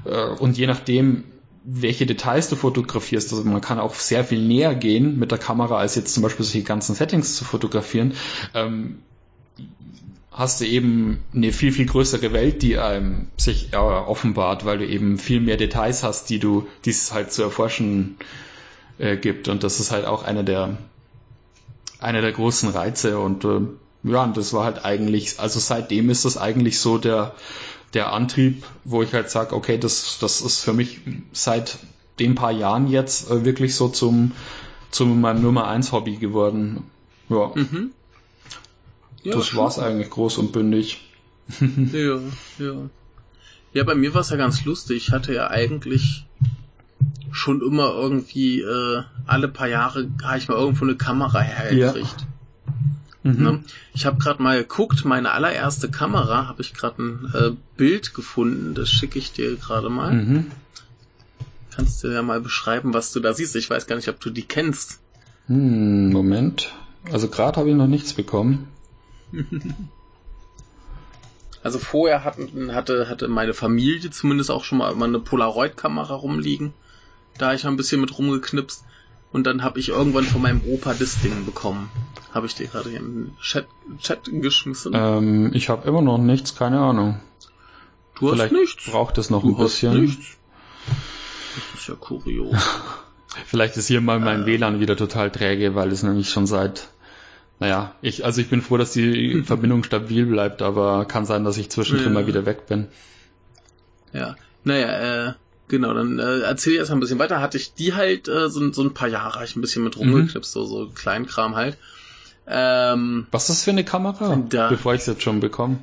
äh, 0.05 0.29
und 0.39 0.57
je 0.57 0.67
nachdem, 0.67 1.25
welche 1.63 2.05
Details 2.05 2.49
du 2.49 2.55
fotografierst. 2.55 3.31
Also 3.31 3.43
man 3.47 3.61
kann 3.61 3.79
auch 3.79 3.93
sehr 3.93 4.23
viel 4.23 4.41
näher 4.41 4.75
gehen 4.75 5.19
mit 5.19 5.31
der 5.31 5.37
Kamera, 5.37 5.77
als 5.77 5.95
jetzt 5.95 6.13
zum 6.13 6.23
Beispiel 6.23 6.45
solche 6.45 6.63
ganzen 6.63 6.95
Settings 6.95 7.35
zu 7.35 7.45
fotografieren. 7.45 8.13
Ähm, 8.53 8.99
hast 10.39 10.61
du 10.61 10.65
eben 10.65 11.21
eine 11.35 11.51
viel, 11.51 11.73
viel 11.73 11.85
größere 11.85 12.31
Welt, 12.31 12.61
die 12.61 12.77
einem 12.77 13.27
sich 13.35 13.73
äh, 13.73 13.75
offenbart, 13.75 14.63
weil 14.63 14.77
du 14.77 14.87
eben 14.87 15.17
viel 15.17 15.41
mehr 15.41 15.57
Details 15.57 16.01
hast, 16.01 16.29
die 16.29 16.39
du, 16.39 16.65
die 16.85 16.91
es 16.91 17.11
halt 17.11 17.33
zu 17.33 17.43
erforschen 17.43 18.15
äh, 18.99 19.17
gibt. 19.17 19.49
Und 19.49 19.63
das 19.63 19.81
ist 19.81 19.91
halt 19.91 20.05
auch 20.05 20.23
einer 20.23 20.43
der, 20.43 20.77
einer 21.99 22.21
der 22.21 22.31
großen 22.31 22.69
Reize. 22.69 23.19
Und 23.19 23.43
äh, 23.43 23.59
ja, 24.03 24.23
und 24.23 24.37
das 24.37 24.53
war 24.53 24.63
halt 24.63 24.85
eigentlich, 24.85 25.41
also 25.41 25.59
seitdem 25.59 26.09
ist 26.09 26.23
das 26.23 26.37
eigentlich 26.37 26.79
so 26.79 26.97
der, 26.97 27.35
der 27.93 28.13
Antrieb, 28.13 28.63
wo 28.85 29.03
ich 29.03 29.13
halt 29.13 29.29
sage, 29.29 29.53
okay, 29.53 29.77
das, 29.77 30.19
das 30.21 30.39
ist 30.39 30.61
für 30.61 30.71
mich 30.71 31.01
seit 31.33 31.79
den 32.17 32.35
paar 32.35 32.53
Jahren 32.53 32.87
jetzt 32.87 33.29
äh, 33.29 33.43
wirklich 33.43 33.75
so 33.75 33.89
zum, 33.89 34.31
zum 34.89 35.19
meinem 35.19 35.41
Nummer 35.41 35.67
eins 35.67 35.91
Hobby 35.91 36.15
geworden. 36.15 36.85
Ja. 37.27 37.51
Mhm. 37.53 37.91
Ja, 39.23 39.33
das 39.33 39.55
war 39.55 39.67
es 39.67 39.79
eigentlich 39.79 40.09
groß 40.09 40.37
und 40.37 40.51
bündig. 40.51 41.01
ja, 41.59 42.19
ja. 42.59 42.89
Ja, 43.73 43.83
bei 43.83 43.95
mir 43.95 44.13
war 44.13 44.21
es 44.21 44.29
ja 44.29 44.37
ganz 44.37 44.65
lustig. 44.65 44.97
Ich 45.07 45.11
hatte 45.11 45.33
ja 45.33 45.49
eigentlich 45.49 46.25
schon 47.31 47.61
immer 47.61 47.93
irgendwie 47.93 48.61
äh, 48.61 49.03
alle 49.27 49.47
paar 49.47 49.67
Jahre 49.67 50.09
habe 50.23 50.37
ich 50.37 50.47
mal 50.47 50.57
irgendwo 50.57 50.85
eine 50.85 50.95
Kamera 50.95 51.39
hergekriegt. 51.41 52.21
Ja. 52.21 53.31
Mhm. 53.31 53.43
Ne? 53.43 53.63
Ich 53.93 54.05
habe 54.05 54.17
gerade 54.17 54.41
mal 54.41 54.59
geguckt, 54.59 55.05
meine 55.05 55.31
allererste 55.31 55.89
Kamera 55.89 56.47
habe 56.47 56.61
ich 56.61 56.73
gerade 56.73 57.03
ein 57.03 57.31
äh, 57.33 57.51
Bild 57.77 58.13
gefunden, 58.13 58.73
das 58.73 58.89
schicke 58.89 59.19
ich 59.19 59.31
dir 59.31 59.55
gerade 59.57 59.89
mal. 59.89 60.13
Mhm. 60.13 60.51
Kannst 61.69 62.03
du 62.03 62.07
ja 62.07 62.21
mal 62.21 62.41
beschreiben, 62.41 62.93
was 62.93 63.11
du 63.11 63.19
da 63.19 63.33
siehst. 63.33 63.55
Ich 63.55 63.69
weiß 63.69 63.87
gar 63.87 63.95
nicht, 63.95 64.09
ob 64.09 64.19
du 64.19 64.29
die 64.29 64.43
kennst. 64.43 64.99
Hm, 65.47 66.11
Moment. 66.11 66.73
Also 67.11 67.27
gerade 67.27 67.59
habe 67.59 67.69
ich 67.69 67.75
noch 67.75 67.87
nichts 67.87 68.13
bekommen. 68.13 68.67
Also 71.61 71.77
vorher 71.77 72.23
hatten, 72.23 72.73
hatte, 72.73 73.09
hatte 73.09 73.27
meine 73.27 73.53
Familie 73.53 74.09
zumindest 74.11 74.49
auch 74.49 74.63
schon 74.63 74.77
mal 74.77 74.93
eine 75.03 75.19
Polaroid-Kamera 75.19 76.13
rumliegen. 76.15 76.73
Da 77.37 77.47
habe 77.47 77.55
ich 77.57 77.65
ein 77.67 77.75
bisschen 77.75 77.99
mit 77.99 78.17
rumgeknipst. 78.17 78.85
Und 79.31 79.43
dann 79.45 79.61
habe 79.61 79.77
ich 79.79 79.89
irgendwann 79.89 80.23
von 80.23 80.41
meinem 80.41 80.61
Opa 80.65 80.93
das 80.93 81.19
Ding 81.21 81.45
bekommen. 81.45 81.89
Habe 82.33 82.47
ich 82.47 82.55
dir 82.55 82.67
gerade 82.67 82.89
hier 82.89 82.99
im 82.99 83.33
Chat, 83.41 83.67
Chat 83.99 84.21
geschmissen? 84.31 84.93
Ähm, 84.95 85.51
ich 85.53 85.67
habe 85.69 85.87
immer 85.87 86.01
noch 86.01 86.17
nichts, 86.17 86.55
keine 86.55 86.79
Ahnung. 86.79 87.19
du 88.19 88.29
Vielleicht 88.29 88.53
hast 88.53 88.59
nichts. 88.59 88.85
braucht 88.89 89.17
es 89.17 89.29
noch 89.29 89.41
Du 89.43 89.49
ein 89.49 89.57
hast 89.57 89.65
bisschen. 89.81 90.01
nichts. 90.01 90.37
Das 91.73 91.81
ist 91.81 91.87
ja 91.89 91.95
kurios. 91.95 92.55
Vielleicht 93.45 93.75
ist 93.77 93.87
hier 93.87 94.01
mal 94.01 94.17
Äh. 94.17 94.21
mein 94.21 94.45
WLAN 94.45 94.79
wieder 94.79 94.95
total 94.95 95.29
träge, 95.29 95.75
weil 95.75 95.91
es 95.91 96.01
nämlich 96.03 96.29
schon 96.29 96.47
seit, 96.47 96.87
naja, 97.59 97.93
ich, 98.01 98.23
also 98.25 98.41
ich 98.41 98.49
bin 98.49 98.61
froh, 98.61 98.77
dass 98.77 98.93
die 98.93 99.41
Verbindung 99.45 99.83
stabil 99.83 100.25
bleibt, 100.25 100.61
aber 100.61 101.05
kann 101.05 101.25
sein, 101.25 101.43
dass 101.43 101.57
ich 101.57 101.69
zwischendrin 101.69 102.07
Ja. 102.13 102.13
mal 102.13 102.27
wieder 102.27 102.45
weg 102.45 102.67
bin. 102.67 102.87
Ja, 104.13 104.35
naja, 104.63 105.27
äh, 105.29 105.33
genau, 105.67 105.93
dann 105.93 106.19
äh, 106.19 106.39
erzähl 106.39 106.73
ich 106.73 106.79
erst 106.79 106.89
mal 106.91 106.97
ein 106.97 107.01
bisschen 107.01 107.19
weiter. 107.19 107.41
Hatte 107.41 107.57
ich 107.57 107.73
die 107.73 107.93
halt 107.93 108.27
äh, 108.27 108.49
so, 108.49 108.71
so 108.73 108.81
ein 108.81 108.93
paar 108.93 109.07
Jahre 109.07 109.43
ich 109.43 109.55
ein 109.55 109.61
bisschen 109.61 109.83
mit 109.83 109.95
Mhm. 109.97 110.13
rumgeknipst, 110.13 110.51
so, 110.51 110.65
so 110.65 110.89
Kleinkram 110.89 111.55
halt. 111.55 111.77
Ähm, 112.47 113.27
Was 113.31 113.43
ist 113.43 113.49
das 113.49 113.63
für 113.65 113.71
eine 113.71 113.83
Kamera? 113.83 114.35
Da. 114.49 114.69
Bevor 114.69 114.95
ich 114.95 115.01
es 115.01 115.05
jetzt 115.07 115.21
schon 115.21 115.39
bekomme. 115.39 115.79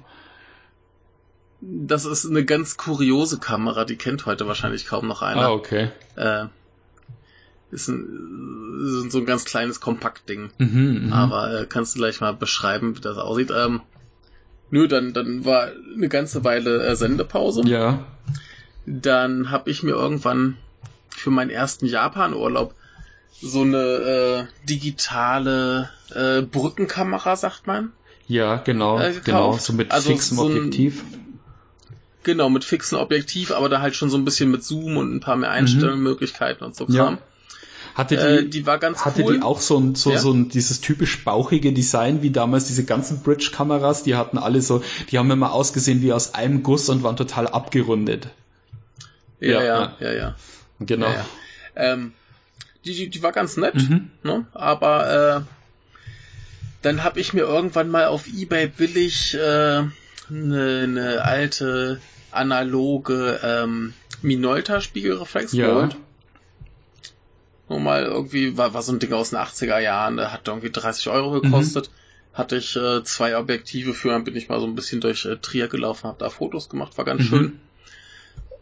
das 1.61 2.05
ist 2.05 2.27
eine 2.27 2.45
ganz 2.45 2.77
kuriose 2.77 3.39
Kamera, 3.39 3.85
die 3.85 3.97
kennt 3.97 4.27
heute 4.27 4.47
wahrscheinlich 4.49 4.87
kaum 4.87 5.07
noch 5.07 5.23
einer. 5.23 5.43
Ah, 5.43 5.51
okay. 5.53 5.91
Äh, 6.17 6.47
ist 7.71 7.89
ein, 7.89 9.09
so 9.11 9.19
ein 9.19 9.27
ganz 9.27 9.45
kleines 9.45 9.81
Kompaktding. 9.81 10.51
Mhm, 10.59 11.07
mhm. 11.07 11.13
Aber 11.13 11.53
äh, 11.63 11.67
kannst 11.67 11.95
du 11.95 11.99
gleich 11.99 12.21
mal 12.21 12.33
beschreiben, 12.33 12.97
wie 12.97 13.01
das 13.01 13.19
aussieht? 13.19 13.51
Ähm, 13.55 13.81
nö, 14.71 14.87
dann, 14.89 15.13
dann 15.13 15.45
war 15.45 15.71
eine 15.95 16.09
ganze 16.09 16.45
Weile 16.45 16.85
äh, 16.87 16.97
Sendepause. 16.97 17.63
Ja. 17.67 18.07
Dann 18.87 19.51
habe 19.51 19.71
ich 19.71 19.83
mir 19.83 19.93
irgendwann 19.93 20.57
für 21.09 21.31
meinen 21.31 21.51
ersten 21.51 21.87
Japan-Urlaub 21.87 22.75
so 23.41 23.63
eine 23.63 23.77
äh, 23.77 24.67
digitale 24.69 25.91
äh, 26.15 26.43
Brückenkamera, 26.43 27.37
sagt 27.37 27.67
man. 27.67 27.93
Ja, 28.29 28.57
genau, 28.57 28.99
Äh, 29.01 29.13
genau, 29.25 29.57
so 29.59 29.73
mit 29.73 29.91
Also 29.93 30.11
fixem 30.11 30.37
so 30.37 30.47
ein- 30.49 30.57
Objektiv. 30.59 31.03
Genau, 32.23 32.49
mit 32.49 32.65
fixen 32.65 32.97
Objektiv, 32.99 33.53
aber 33.53 33.69
da 33.69 33.81
halt 33.81 33.95
schon 33.95 34.11
so 34.11 34.17
ein 34.17 34.25
bisschen 34.25 34.51
mit 34.51 34.65
Zoom 34.65 34.97
und 34.97 35.15
ein 35.15 35.21
paar 35.21 35.37
mehr 35.37 35.51
Einstellmöglichkeiten 35.51 36.65
und 36.67 36.75
so 36.75 36.87
Mhm. 36.87 36.93
Ja. 36.95 37.19
Hatte 37.97 38.17
die, 38.17 38.23
Äh, 38.23 38.49
die 38.49 38.67
war 38.67 38.79
ganz 38.79 39.05
hatte 39.07 39.23
cool. 39.25 39.37
die 39.39 39.43
auch 39.43 39.59
so 39.61 39.79
ein, 39.79 39.95
so, 39.95 40.13
Ja? 40.13 40.19
so 40.19 40.31
ein, 40.31 40.51
dieses 40.51 40.83
typisch 40.83 41.25
bauchige 41.25 41.73
Design 41.73 42.21
wie 42.21 42.31
damals 42.31 42.67
diese 42.67 42.85
ganzen 42.85 43.23
Bridge-Kameras, 43.23 44.03
die 44.03 44.17
hatten 44.17 44.37
alle 44.37 44.61
so, 44.61 44.83
die 45.11 45.19
haben 45.19 45.31
immer 45.31 45.53
ausgesehen 45.53 46.03
wie 46.03 46.13
aus 46.13 46.35
einem 46.35 46.63
Guss 46.63 46.89
und 46.91 47.03
waren 47.03 47.17
total 47.17 47.47
abgerundet. 47.49 48.29
ja, 49.41 49.63
ja, 49.63 49.63
ja, 49.65 49.93
ja, 50.01 50.13
ja. 50.13 50.35
Genau. 50.81 51.07
ja. 51.09 51.25
Ähm, 51.75 52.13
die, 52.85 52.95
die, 52.95 53.09
die 53.09 53.23
war 53.23 53.33
ganz 53.33 53.57
nett, 53.57 53.75
Mhm. 53.77 54.11
ne? 54.23 54.47
aber 54.53 55.45
äh, 55.47 55.53
dann 56.83 57.03
habe 57.03 57.19
ich 57.21 57.33
mir 57.33 57.43
irgendwann 57.43 57.89
mal 57.89 58.07
auf 58.09 58.27
Ebay 58.29 58.67
billig 58.69 59.35
äh, 59.35 59.39
eine 59.39 60.87
ne 60.89 61.23
alte 61.25 62.01
analoge 62.31 63.41
ähm, 63.43 63.95
Minolta 64.23 64.81
Spiegelreflex 64.83 65.53
Ja. 65.53 65.69
geholt. 65.69 65.97
Nur 67.69 67.81
mal 67.81 68.05
irgendwie, 68.05 68.57
war, 68.57 68.75
war 68.75 68.83
so 68.83 68.93
ein 68.93 68.99
Ding 69.01 69.13
aus 69.13 69.31
den 69.31 69.39
80er 69.39 69.79
Jahren, 69.81 70.17
der 70.17 70.33
hat 70.33 70.47
irgendwie 70.47 70.71
30 70.71 71.09
Euro 71.09 71.41
gekostet. 71.41 71.91
Hatte 72.33 72.57
ich 72.57 72.77
äh, 72.77 73.03
zwei 73.03 73.37
Objektive 73.37 73.95
für, 73.95 74.11
dann 74.11 74.25
bin 74.25 74.37
ich 74.37 74.49
mal 74.49 74.61
so 74.61 74.67
ein 74.67 74.75
bisschen 74.75 75.01
durch 75.01 75.25
äh, 75.25 75.37
Trier 75.37 75.69
gelaufen, 75.69 76.05
habe 76.07 76.19
da 76.19 76.29
Fotos 76.31 76.69
gemacht, 76.69 76.97
war 76.99 77.05
ganz 77.05 77.23
Mhm. 77.23 77.27
schön. 77.27 77.61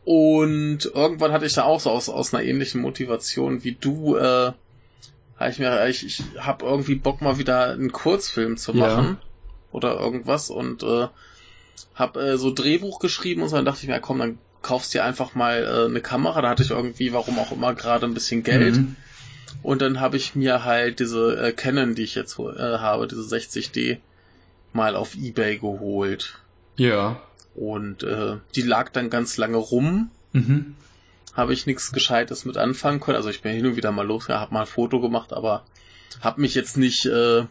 Und 0.04 0.84
irgendwann 0.94 1.32
hatte 1.32 1.46
ich 1.46 1.54
da 1.54 1.64
auch 1.64 1.80
so 1.80 1.90
aus, 1.90 2.08
aus 2.08 2.32
einer 2.34 2.44
ähnlichen 2.44 2.80
Motivation 2.80 3.64
wie 3.64 3.72
du, 3.72 4.16
äh, 4.16 4.52
hab 5.36 5.50
ich 5.50 5.58
mir, 5.58 5.86
ich, 5.88 6.04
ich 6.06 6.22
habe 6.38 6.64
irgendwie 6.66 6.94
Bock 6.94 7.20
mal 7.20 7.38
wieder 7.38 7.70
einen 7.72 7.90
Kurzfilm 7.90 8.56
zu 8.56 8.74
Ja. 8.74 8.80
machen 8.86 9.18
oder 9.72 9.98
irgendwas 9.98 10.50
und 10.50 10.82
äh, 10.82 11.08
hab 11.94 12.16
äh, 12.16 12.36
so 12.36 12.52
Drehbuch 12.52 13.00
geschrieben 13.00 13.42
und 13.42 13.48
so, 13.48 13.56
dann 13.56 13.64
dachte 13.64 13.80
ich 13.82 13.88
mir, 13.88 13.94
ja, 13.94 14.00
komm, 14.00 14.18
dann 14.18 14.38
kaufst 14.64 14.94
dir 14.94 15.05
einfach 15.05 15.37
mal 15.37 15.62
äh, 15.62 15.85
eine 15.88 16.00
Kamera. 16.00 16.42
Da 16.42 16.48
hatte 16.48 16.64
ich 16.64 16.70
irgendwie, 16.70 17.12
warum 17.12 17.38
auch 17.38 17.53
immer, 17.53 17.74
gerade 17.74 18.07
ein 18.07 18.14
bisschen 18.14 18.42
Geld. 18.42 18.77
Mhm. 18.77 18.96
Und 19.62 19.81
dann 19.81 20.00
habe 20.00 20.16
ich 20.16 20.35
mir 20.35 20.64
halt 20.64 20.98
diese 20.98 21.37
äh, 21.37 21.53
Canon, 21.53 21.94
die 21.94 22.03
ich 22.03 22.16
jetzt 22.16 22.38
äh, 22.38 22.79
habe, 22.79 23.07
diese 23.07 23.22
60D, 23.22 23.98
mal 24.72 24.96
auf 24.96 25.14
Ebay 25.14 25.59
geholt. 25.59 26.38
Ja. 26.77 27.20
Und 27.55 28.03
äh, 28.03 28.38
die 28.57 28.62
lag 28.62 28.90
dann 28.90 29.11
ganz 29.11 29.37
lange 29.37 29.59
rum. 29.59 30.11
Mhm. 30.33 30.74
Habe 31.35 31.53
ich 31.53 31.66
nichts 31.66 31.92
Gescheites 31.92 32.44
mit 32.44 32.57
anfangen 32.57 33.00
können. 33.00 33.16
Also 33.16 33.31
ich 33.31 33.42
bin 33.42 33.55
hin 33.55 33.66
und 33.66 33.77
wieder 33.77 33.92
mal 33.92 34.07
losgegangen, 34.07 34.40
habe 34.40 34.55
mal 34.55 34.61
ein 34.62 34.66
Foto 34.66 35.00
gemacht, 35.00 35.33
aber 35.33 35.64
habe 36.20 36.40
mich 36.40 36.55
jetzt 36.55 36.77
nicht 36.77 37.07
äh, 37.07 37.44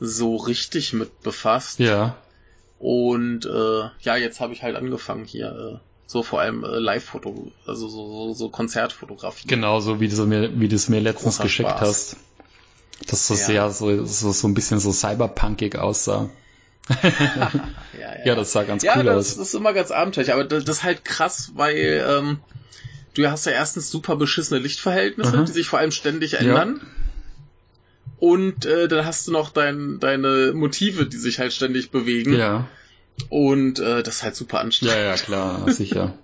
so 0.00 0.36
richtig 0.36 0.92
mit 0.92 1.22
befasst. 1.22 1.78
Ja. 1.78 2.16
Und 2.78 3.46
äh, 3.46 3.88
ja, 4.00 4.16
jetzt 4.16 4.40
habe 4.40 4.52
ich 4.52 4.62
halt 4.62 4.76
angefangen 4.76 5.24
hier 5.24 5.80
äh, 5.80 5.93
so 6.06 6.22
vor 6.22 6.40
allem 6.40 6.64
äh, 6.64 6.78
Live-Foto, 6.78 7.52
also 7.66 7.88
so, 7.88 8.06
so, 8.08 8.34
so 8.34 8.48
Konzertfotografie. 8.50 9.48
Genau, 9.48 9.80
so 9.80 10.00
wie 10.00 10.08
du 10.08 10.14
es 10.14 10.26
mir, 10.26 10.60
wie 10.60 10.68
du 10.68 10.76
es 10.76 10.88
mir 10.88 11.00
letztens 11.00 11.36
Großer 11.36 11.44
geschickt 11.44 11.70
Spaß. 11.70 11.80
hast. 11.80 12.16
Das 13.08 13.26
so 13.26 13.34
Ja. 13.34 13.40
sehr, 13.40 13.70
so, 13.70 14.04
so, 14.04 14.32
so 14.32 14.48
ein 14.48 14.54
bisschen 14.54 14.78
so 14.80 14.92
cyberpunkig 14.92 15.76
aussah. 15.76 16.30
ja, 17.98 18.24
Ja, 18.24 18.34
das 18.34 18.52
sah 18.52 18.62
ganz 18.64 18.82
ja, 18.82 18.96
cool 18.96 19.04
das, 19.04 19.16
aus. 19.16 19.36
das 19.36 19.48
ist 19.48 19.54
immer 19.54 19.72
ganz 19.72 19.90
abenteuerlich, 19.90 20.32
aber 20.32 20.44
das, 20.44 20.64
das 20.64 20.78
ist 20.78 20.82
halt 20.84 21.04
krass, 21.04 21.52
weil 21.54 22.04
ähm, 22.06 22.38
du 23.14 23.30
hast 23.30 23.46
ja 23.46 23.52
erstens 23.52 23.90
super 23.90 24.16
beschissene 24.16 24.60
Lichtverhältnisse, 24.60 25.36
Aha. 25.36 25.44
die 25.44 25.52
sich 25.52 25.66
vor 25.68 25.78
allem 25.78 25.90
ständig 25.90 26.34
ändern. 26.34 26.80
Und 28.18 28.64
äh, 28.64 28.86
dann 28.88 29.04
hast 29.04 29.26
du 29.26 29.32
noch 29.32 29.50
dein, 29.50 29.98
deine 29.98 30.52
Motive, 30.54 31.06
die 31.06 31.16
sich 31.16 31.38
halt 31.38 31.52
ständig 31.52 31.90
bewegen. 31.90 32.34
Ja. 32.34 32.68
Und 33.28 33.78
äh, 33.78 34.02
das 34.02 34.16
ist 34.16 34.22
halt 34.22 34.36
super 34.36 34.56
Ja, 34.58 34.62
anstrengend. 34.62 34.96
ja, 34.96 35.14
klar, 35.16 35.70
sicher. 35.72 36.14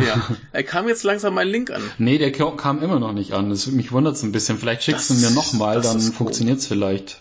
Ja. 0.00 0.28
Er 0.52 0.62
kam 0.62 0.86
jetzt 0.86 1.02
langsam 1.02 1.34
mein 1.34 1.48
Link 1.48 1.72
an. 1.72 1.82
Nee, 1.98 2.18
der 2.18 2.30
ka- 2.30 2.52
kam 2.52 2.80
immer 2.84 3.00
noch 3.00 3.12
nicht 3.12 3.32
an. 3.32 3.50
Das, 3.50 3.66
mich 3.66 3.90
wundert's 3.90 4.22
ein 4.22 4.30
bisschen. 4.30 4.56
Vielleicht 4.56 4.84
schickst 4.84 5.10
Das- 5.10 5.20
du 5.20 5.26
mir 5.26 5.32
nochmal, 5.34 5.80
dann 5.80 5.96
ist 5.96 6.14
funktioniert's 6.14 6.68
vielleicht. 6.68 7.20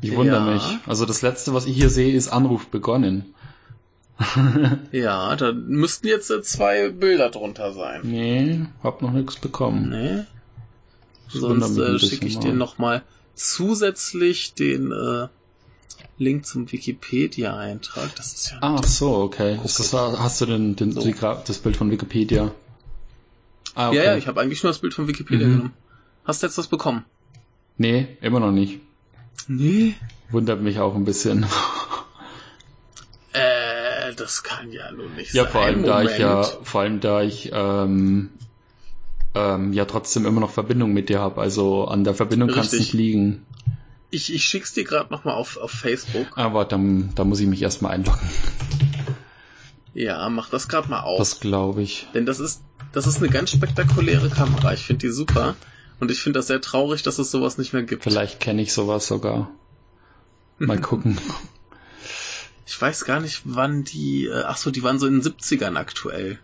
Ich 0.00 0.14
wundere 0.14 0.46
Ja. 0.46 0.54
mich. 0.54 0.62
Also 0.86 1.04
das 1.04 1.20
letzte, 1.22 1.52
was 1.52 1.66
ich 1.66 1.74
hier 1.74 1.90
sehe, 1.90 2.14
ist 2.14 2.28
Anruf 2.28 2.68
begonnen. 2.68 3.34
Ja, 4.92 5.34
da 5.34 5.52
müssten 5.52 6.06
jetzt 6.06 6.30
äh, 6.30 6.42
zwei 6.42 6.90
Bilder 6.90 7.28
drunter 7.30 7.72
sein. 7.72 8.02
Nee, 8.04 8.60
hab 8.84 9.02
noch 9.02 9.10
nichts 9.10 9.36
bekommen. 9.36 9.88
Nee. 9.90 10.22
Das 11.32 11.42
wundert 11.42 11.70
Sonst 11.70 12.04
äh, 12.04 12.06
schicke 12.08 12.26
ich 12.26 12.36
mal. 12.36 12.40
dir 12.42 12.52
nochmal 12.52 13.02
zusätzlich 13.34 14.54
den 14.54 14.92
äh, 14.92 15.26
Link 16.18 16.44
zum 16.46 16.70
Wikipedia-Eintrag. 16.70 18.14
Das 18.16 18.34
ist 18.34 18.50
ja. 18.50 18.58
Ach 18.60 18.84
so, 18.84 19.16
okay. 19.16 19.58
Ist 19.64 19.80
das, 19.80 19.92
hast 19.92 20.40
du 20.40 20.46
den, 20.46 20.76
den, 20.76 20.92
So. 20.92 21.02
das 21.10 21.58
Bild 21.58 21.76
von 21.76 21.90
Wikipedia? 21.90 22.52
Ah, 23.74 23.88
okay. 23.88 23.96
Ja, 23.98 24.02
ja, 24.04 24.16
ich 24.16 24.26
habe 24.26 24.40
eigentlich 24.40 24.62
nur 24.62 24.70
das 24.70 24.80
Bild 24.80 24.92
von 24.94 25.08
Wikipedia 25.08 25.46
Mhm. 25.46 25.52
genommen. 25.52 25.72
Hast 26.24 26.42
du 26.42 26.46
jetzt 26.46 26.58
das 26.58 26.68
bekommen? 26.68 27.04
Nee, 27.78 28.06
immer 28.20 28.40
noch 28.40 28.52
nicht. 28.52 28.80
Nee. 29.48 29.94
Wundert 30.30 30.60
mich 30.60 30.78
auch 30.78 30.94
ein 30.94 31.04
bisschen. 31.04 31.46
Äh, 33.32 34.14
das 34.16 34.42
kann 34.42 34.72
ja 34.72 34.90
nur 34.92 35.08
nicht 35.10 35.32
Ja, 35.34 35.44
sein. 35.44 35.52
vor 35.52 35.62
allem 35.62 35.82
da 35.84 36.02
ich 36.02 36.18
ja, 36.18 36.42
vor 36.42 36.80
allem 36.82 37.00
da 37.00 37.22
ich 37.22 37.50
ähm, 37.52 38.30
ähm, 39.34 39.72
ja 39.72 39.84
trotzdem 39.84 40.26
immer 40.26 40.40
noch 40.40 40.50
Verbindung 40.50 40.92
mit 40.92 41.08
dir 41.08 41.20
habe. 41.20 41.40
Also 41.40 41.84
an 41.84 42.04
der 42.04 42.14
Verbindung 42.14 42.50
kann 42.50 42.64
es 42.64 42.72
nicht 42.72 42.92
liegen. 42.92 43.46
Ich, 44.10 44.32
ich 44.32 44.44
schick's 44.44 44.72
dir 44.72 44.84
gerade 44.84 45.12
nochmal 45.12 45.34
auf, 45.34 45.56
auf 45.56 45.70
Facebook. 45.70 46.26
Aber 46.36 46.64
dann, 46.64 47.14
da 47.14 47.24
muss 47.24 47.40
ich 47.40 47.46
mich 47.46 47.62
erstmal 47.62 47.92
einloggen. 47.92 48.28
Ja, 49.94 50.28
mach 50.28 50.50
das 50.50 50.68
gerade 50.68 50.88
mal 50.88 51.00
auf. 51.00 51.18
Das 51.18 51.40
glaube 51.40 51.82
ich. 51.82 52.06
Denn 52.14 52.26
das 52.26 52.40
ist, 52.40 52.62
das 52.92 53.06
ist 53.06 53.18
eine 53.18 53.28
ganz 53.28 53.50
spektakuläre 53.50 54.30
Kamera. 54.30 54.72
Ich 54.72 54.84
finde 54.84 55.06
die 55.06 55.12
super. 55.12 55.54
Und 56.00 56.10
ich 56.10 56.20
finde 56.22 56.38
das 56.38 56.46
sehr 56.46 56.60
traurig, 56.60 57.02
dass 57.02 57.18
es 57.18 57.30
sowas 57.30 57.58
nicht 57.58 57.72
mehr 57.72 57.82
gibt. 57.82 58.04
Vielleicht 58.04 58.40
kenne 58.40 58.62
ich 58.62 58.72
sowas 58.72 59.06
sogar. 59.06 59.50
Mal 60.58 60.80
gucken. 60.80 61.18
Ich 62.66 62.80
weiß 62.80 63.04
gar 63.04 63.20
nicht, 63.20 63.42
wann 63.44 63.84
die. 63.84 64.26
Äh, 64.26 64.44
ach 64.46 64.56
so, 64.56 64.70
die 64.70 64.82
waren 64.82 64.98
so 64.98 65.06
in 65.06 65.20
den 65.20 65.22
70ern 65.22 65.76
aktuell. 65.76 66.38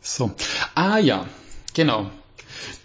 So. 0.00 0.32
Ah 0.74 0.98
ja, 0.98 1.26
genau. 1.74 2.10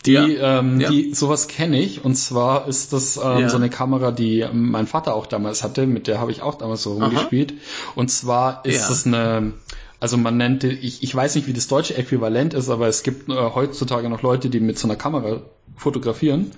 Die, 0.05 0.12
Ja, 0.13 0.59
ähm, 0.59 0.79
ja. 0.81 0.89
die, 0.89 1.13
sowas 1.13 1.47
kenne 1.47 1.79
ich. 1.81 2.03
Und 2.03 2.15
zwar 2.15 2.67
ist 2.67 2.93
das 2.93 3.17
ähm, 3.17 3.39
Ja. 3.39 3.49
so 3.49 3.57
eine 3.57 3.69
Kamera, 3.69 4.12
die 4.12 4.45
mein 4.53 4.88
Vater 4.88 5.15
auch 5.15 5.25
damals 5.25 5.63
hatte. 5.63 5.88
Mit 5.88 6.07
der 6.07 6.19
habe 6.19 6.31
ich 6.31 6.41
auch 6.41 6.55
damals 6.55 6.83
so 6.83 6.97
Aha. 6.97 7.05
rumgespielt. 7.05 7.53
Und 7.95 8.09
zwar 8.12 8.65
ist 8.65 8.89
das 8.89 9.05
eine, 9.05 9.53
also 9.99 10.17
man 10.17 10.38
nennt, 10.38 10.63
die- 10.63 10.71
ich, 10.71 11.03
ich 11.03 11.15
weiß 11.15 11.36
nicht, 11.36 11.47
wie 11.47 11.53
das 11.53 11.67
deutsche 11.67 11.95
Äquivalent 11.95 12.53
ist, 12.53 12.69
aber 12.69 12.88
es 12.88 13.03
gibt 13.03 13.29
äh, 13.29 13.33
heutzutage 13.33 14.09
noch 14.09 14.21
Leute, 14.21 14.49
die 14.49 14.59
mit 14.59 14.77
so 14.77 14.88
einer 14.88 14.95
Kamera 14.97 15.41
fotografieren. 15.77 16.51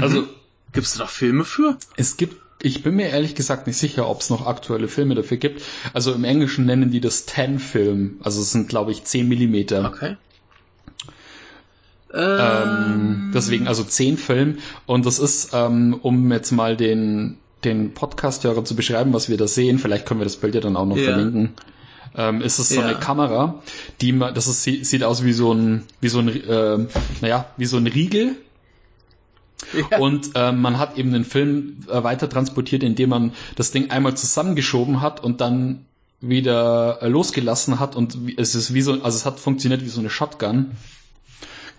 Also 0.00 0.24
Gibt's 0.72 0.96
da 0.96 1.06
Filme 1.06 1.44
für? 1.44 1.76
es 1.96 2.16
gibt 2.16 2.36
Ich 2.62 2.82
bin 2.82 2.94
mir 2.96 3.08
ehrlich 3.08 3.34
gesagt 3.34 3.66
nicht 3.66 3.76
sicher, 3.76 4.08
ob 4.08 4.20
es 4.20 4.30
noch 4.30 4.46
aktuelle 4.46 4.88
Filme 4.88 5.14
dafür 5.14 5.36
gibt. 5.36 5.62
Also 5.92 6.12
im 6.12 6.24
Englischen 6.24 6.64
nennen 6.64 6.90
die 6.90 7.00
das 7.00 7.26
10-Film. 7.28 8.20
Also 8.22 8.40
es 8.40 8.52
sind, 8.52 8.68
glaube 8.68 8.92
ich, 8.92 9.04
10 9.04 9.28
Millimeter. 9.28 9.84
Okay. 9.86 10.16
Ähm, 12.14 13.30
deswegen 13.34 13.66
also 13.68 13.84
10 13.84 14.16
Film. 14.16 14.58
Und 14.86 15.06
das 15.06 15.18
ist, 15.18 15.50
ähm, 15.52 15.98
um 16.02 16.30
jetzt 16.32 16.50
mal 16.52 16.76
den, 16.76 17.38
den 17.64 17.94
Podcast-Hörer 17.94 18.64
zu 18.64 18.74
beschreiben, 18.76 19.12
was 19.12 19.28
wir 19.28 19.36
da 19.36 19.46
sehen, 19.46 19.78
vielleicht 19.78 20.06
können 20.06 20.20
wir 20.20 20.24
das 20.24 20.36
Bild 20.36 20.54
ja 20.54 20.60
dann 20.60 20.76
auch 20.76 20.86
noch 20.86 20.96
Ja. 20.96 21.04
verlinken. 21.04 21.52
Ähm, 22.14 22.42
ist 22.42 22.58
es 22.58 22.68
so 22.68 22.80
Ja. 22.80 22.86
eine 22.86 22.98
Kamera, 22.98 23.62
die 24.02 24.12
man, 24.12 24.34
das 24.34 24.46
ist, 24.46 24.62
sie- 24.64 24.84
sieht 24.84 25.02
aus 25.02 25.24
wie 25.24 25.32
so 25.32 25.52
ein, 25.54 25.84
wie 26.02 26.08
so 26.10 26.18
ein, 26.18 26.28
ähm, 26.46 26.88
naja, 27.22 27.46
wie 27.56 27.64
so 27.64 27.78
ein 27.78 27.86
Riegel, 27.86 28.36
Ja. 29.90 29.98
und 29.98 30.30
ähm, 30.34 30.60
man 30.60 30.78
hat 30.78 30.98
eben 30.98 31.12
den 31.12 31.24
Film 31.24 31.78
äh, 31.88 32.02
weiter 32.02 32.28
transportiert, 32.28 32.82
indem 32.82 33.08
man 33.10 33.32
das 33.56 33.70
Ding 33.70 33.90
einmal 33.90 34.14
zusammengeschoben 34.14 35.00
hat 35.00 35.22
und 35.24 35.40
dann 35.40 35.86
wieder 36.20 36.98
äh, 37.00 37.08
losgelassen 37.08 37.80
hat 37.80 37.96
und 37.96 38.18
es 38.36 38.54
ist 38.54 38.74
wie 38.74 38.82
so, 38.82 38.92
also 38.92 39.16
es 39.16 39.24
hat 39.24 39.40
funktioniert 39.40 39.82
wie 39.82 39.88
so 39.88 40.00
eine 40.00 40.10
Shotgun. 40.10 40.72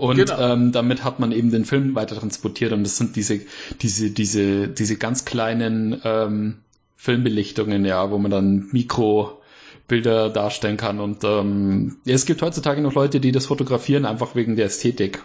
Und 0.03 0.17
Genau. 0.17 0.37
ähm, 0.37 0.73
damit 0.73 1.05
hat 1.05 1.19
man 1.21 1.31
eben 1.31 1.49
den 1.49 1.63
Film 1.63 1.95
weiter 1.95 2.17
transportiert 2.19 2.73
und 2.73 2.83
das 2.83 2.97
sind 2.97 3.15
diese, 3.15 3.39
diese, 3.81 4.09
diese, 4.11 4.67
diese 4.67 4.97
ganz 4.97 5.23
kleinen 5.23 6.01
ähm, 6.03 6.57
Filmbelichtungen, 6.97 7.85
ja, 7.85 8.11
wo 8.11 8.17
man 8.17 8.29
dann 8.29 8.67
Mikrobilder 8.73 10.29
darstellen 10.29 10.75
kann. 10.75 10.99
Und 10.99 11.23
ähm, 11.23 11.95
es 12.05 12.25
gibt 12.25 12.41
heutzutage 12.41 12.81
noch 12.81 12.93
Leute, 12.95 13.21
die 13.21 13.31
das 13.31 13.45
fotografieren, 13.45 14.05
einfach 14.05 14.35
wegen 14.35 14.57
der 14.57 14.65
Ästhetik. 14.65 15.23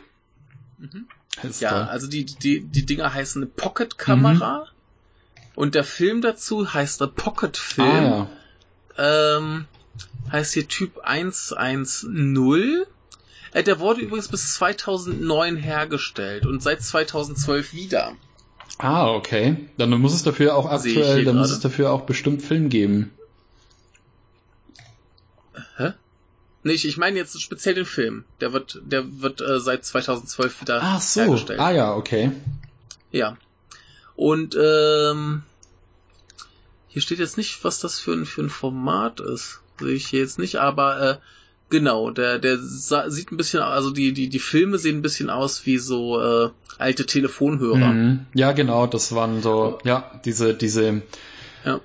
Ist 1.42 1.60
Ja, 1.60 1.70
toll. 1.70 1.82
also 1.90 2.06
die, 2.06 2.24
die, 2.24 2.60
die 2.60 2.86
Dinger 2.86 3.12
heißen 3.12 3.42
eine 3.42 3.50
Pocket-Kamera 3.50 4.58
Mhm. 4.60 4.64
und 5.56 5.74
der 5.74 5.82
Film 5.84 6.20
dazu 6.20 6.72
heißt 6.72 7.00
der 7.00 7.08
Pocket-Film. 7.08 7.88
ah, 7.88 8.28
ja. 8.96 9.38
ähm, 9.38 9.64
heißt 10.30 10.54
hier 10.54 10.68
Typ 10.68 10.98
110. 11.02 12.84
Äh, 13.52 13.62
der 13.62 13.80
wurde 13.80 14.00
übrigens 14.00 14.28
bis 14.28 14.54
2009 14.54 15.56
hergestellt 15.56 16.46
und 16.46 16.62
seit 16.62 16.82
2012 16.82 17.72
wieder. 17.72 18.14
Ah, 18.78 19.10
okay. 19.10 19.68
Dann 19.76 19.90
muss 19.90 20.14
es 20.14 20.22
dafür 20.22 20.54
auch 20.54 20.66
aktuell, 20.66 21.24
dann 21.24 21.36
muss 21.36 21.48
gerade. 21.48 21.56
es 21.56 21.60
dafür 21.60 21.92
auch 21.92 22.02
bestimmt 22.02 22.42
Film 22.42 22.68
geben. 22.68 23.10
Hä? 25.76 25.92
Nee, 26.62 26.72
ich, 26.72 26.86
ich 26.86 26.96
meine 26.96 27.16
jetzt 27.16 27.40
speziell 27.40 27.74
den 27.74 27.86
Film. 27.86 28.24
Der 28.40 28.52
wird, 28.52 28.80
der 28.84 29.20
wird 29.20 29.40
äh, 29.40 29.58
seit 29.58 29.84
2012 29.84 30.60
wieder 30.60 30.80
Ach 30.82 31.00
so. 31.00 31.22
hergestellt. 31.22 31.60
Ah 31.60 31.70
ja, 31.72 31.94
okay. 31.94 32.30
Ja. 33.10 33.36
Und 34.14 34.56
ähm, 34.60 35.42
hier 36.88 37.02
steht 37.02 37.18
jetzt 37.18 37.36
nicht, 37.36 37.62
was 37.64 37.80
das 37.80 37.98
für 38.00 38.12
ein, 38.12 38.26
für 38.26 38.42
ein 38.42 38.50
Format 38.50 39.20
ist. 39.20 39.60
Sehe 39.80 39.94
ich 39.94 40.06
hier 40.08 40.20
jetzt 40.20 40.38
nicht, 40.38 40.56
aber 40.56 41.00
äh, 41.00 41.16
genau, 41.70 42.10
der, 42.10 42.38
der 42.38 42.58
sieht 42.58 43.30
ein 43.32 43.36
bisschen, 43.36 43.60
also 43.60 43.90
die, 43.90 44.12
die, 44.12 44.28
die 44.28 44.38
Filme 44.38 44.78
sehen 44.78 44.98
ein 44.98 45.02
bisschen 45.02 45.30
aus 45.30 45.66
wie 45.66 45.78
so 45.78 46.20
äh, 46.20 46.50
alte 46.78 47.06
Telefonhörer. 47.06 47.76
Mhm. 47.92 48.26
Ja, 48.34 48.52
genau, 48.52 48.86
das 48.86 49.14
waren 49.14 49.42
so, 49.42 49.78
ja, 49.84 50.20
diese, 50.24 50.54
diese, 50.54 51.02
Ja. 51.64 51.80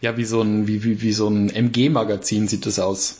ja, 0.00 0.16
wie 0.16 0.24
so 0.24 0.40
ein, 0.42 0.66
wie, 0.66 0.84
wie, 0.84 1.00
wie 1.02 1.12
so 1.12 1.28
ein 1.28 1.50
MG-Magazin 1.50 2.48
sieht 2.48 2.66
das 2.66 2.78
aus. 2.78 3.18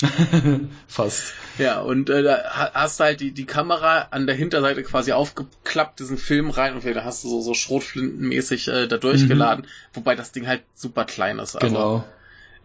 Fast. 0.88 1.32
Ja, 1.58 1.80
und 1.80 2.10
äh, 2.10 2.22
da 2.24 2.36
ha- 2.52 2.70
hast 2.74 2.98
du 2.98 3.04
halt 3.04 3.20
die, 3.20 3.30
die 3.32 3.44
Kamera 3.46 4.08
an 4.10 4.26
der 4.26 4.34
Hinterseite 4.34 4.82
quasi 4.82 5.12
aufgeklappt, 5.12 6.00
diesen 6.00 6.18
Film 6.18 6.50
rein 6.50 6.74
und 6.74 6.84
da 6.84 7.04
hast 7.04 7.22
du 7.22 7.28
so, 7.28 7.40
so 7.40 7.54
Schrotflintenmäßig 7.54 8.66
äh, 8.68 8.88
da 8.88 8.96
durchgeladen, 8.96 9.66
wobei 9.92 10.16
das 10.16 10.32
Ding 10.32 10.48
halt 10.48 10.64
super 10.74 11.04
klein 11.04 11.38
ist. 11.38 11.54
Also, 11.54 11.66
Mhm. 11.68 11.72
Genau. 11.74 12.04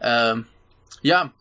Ähm, 0.01 0.45
ja, 1.01 1.31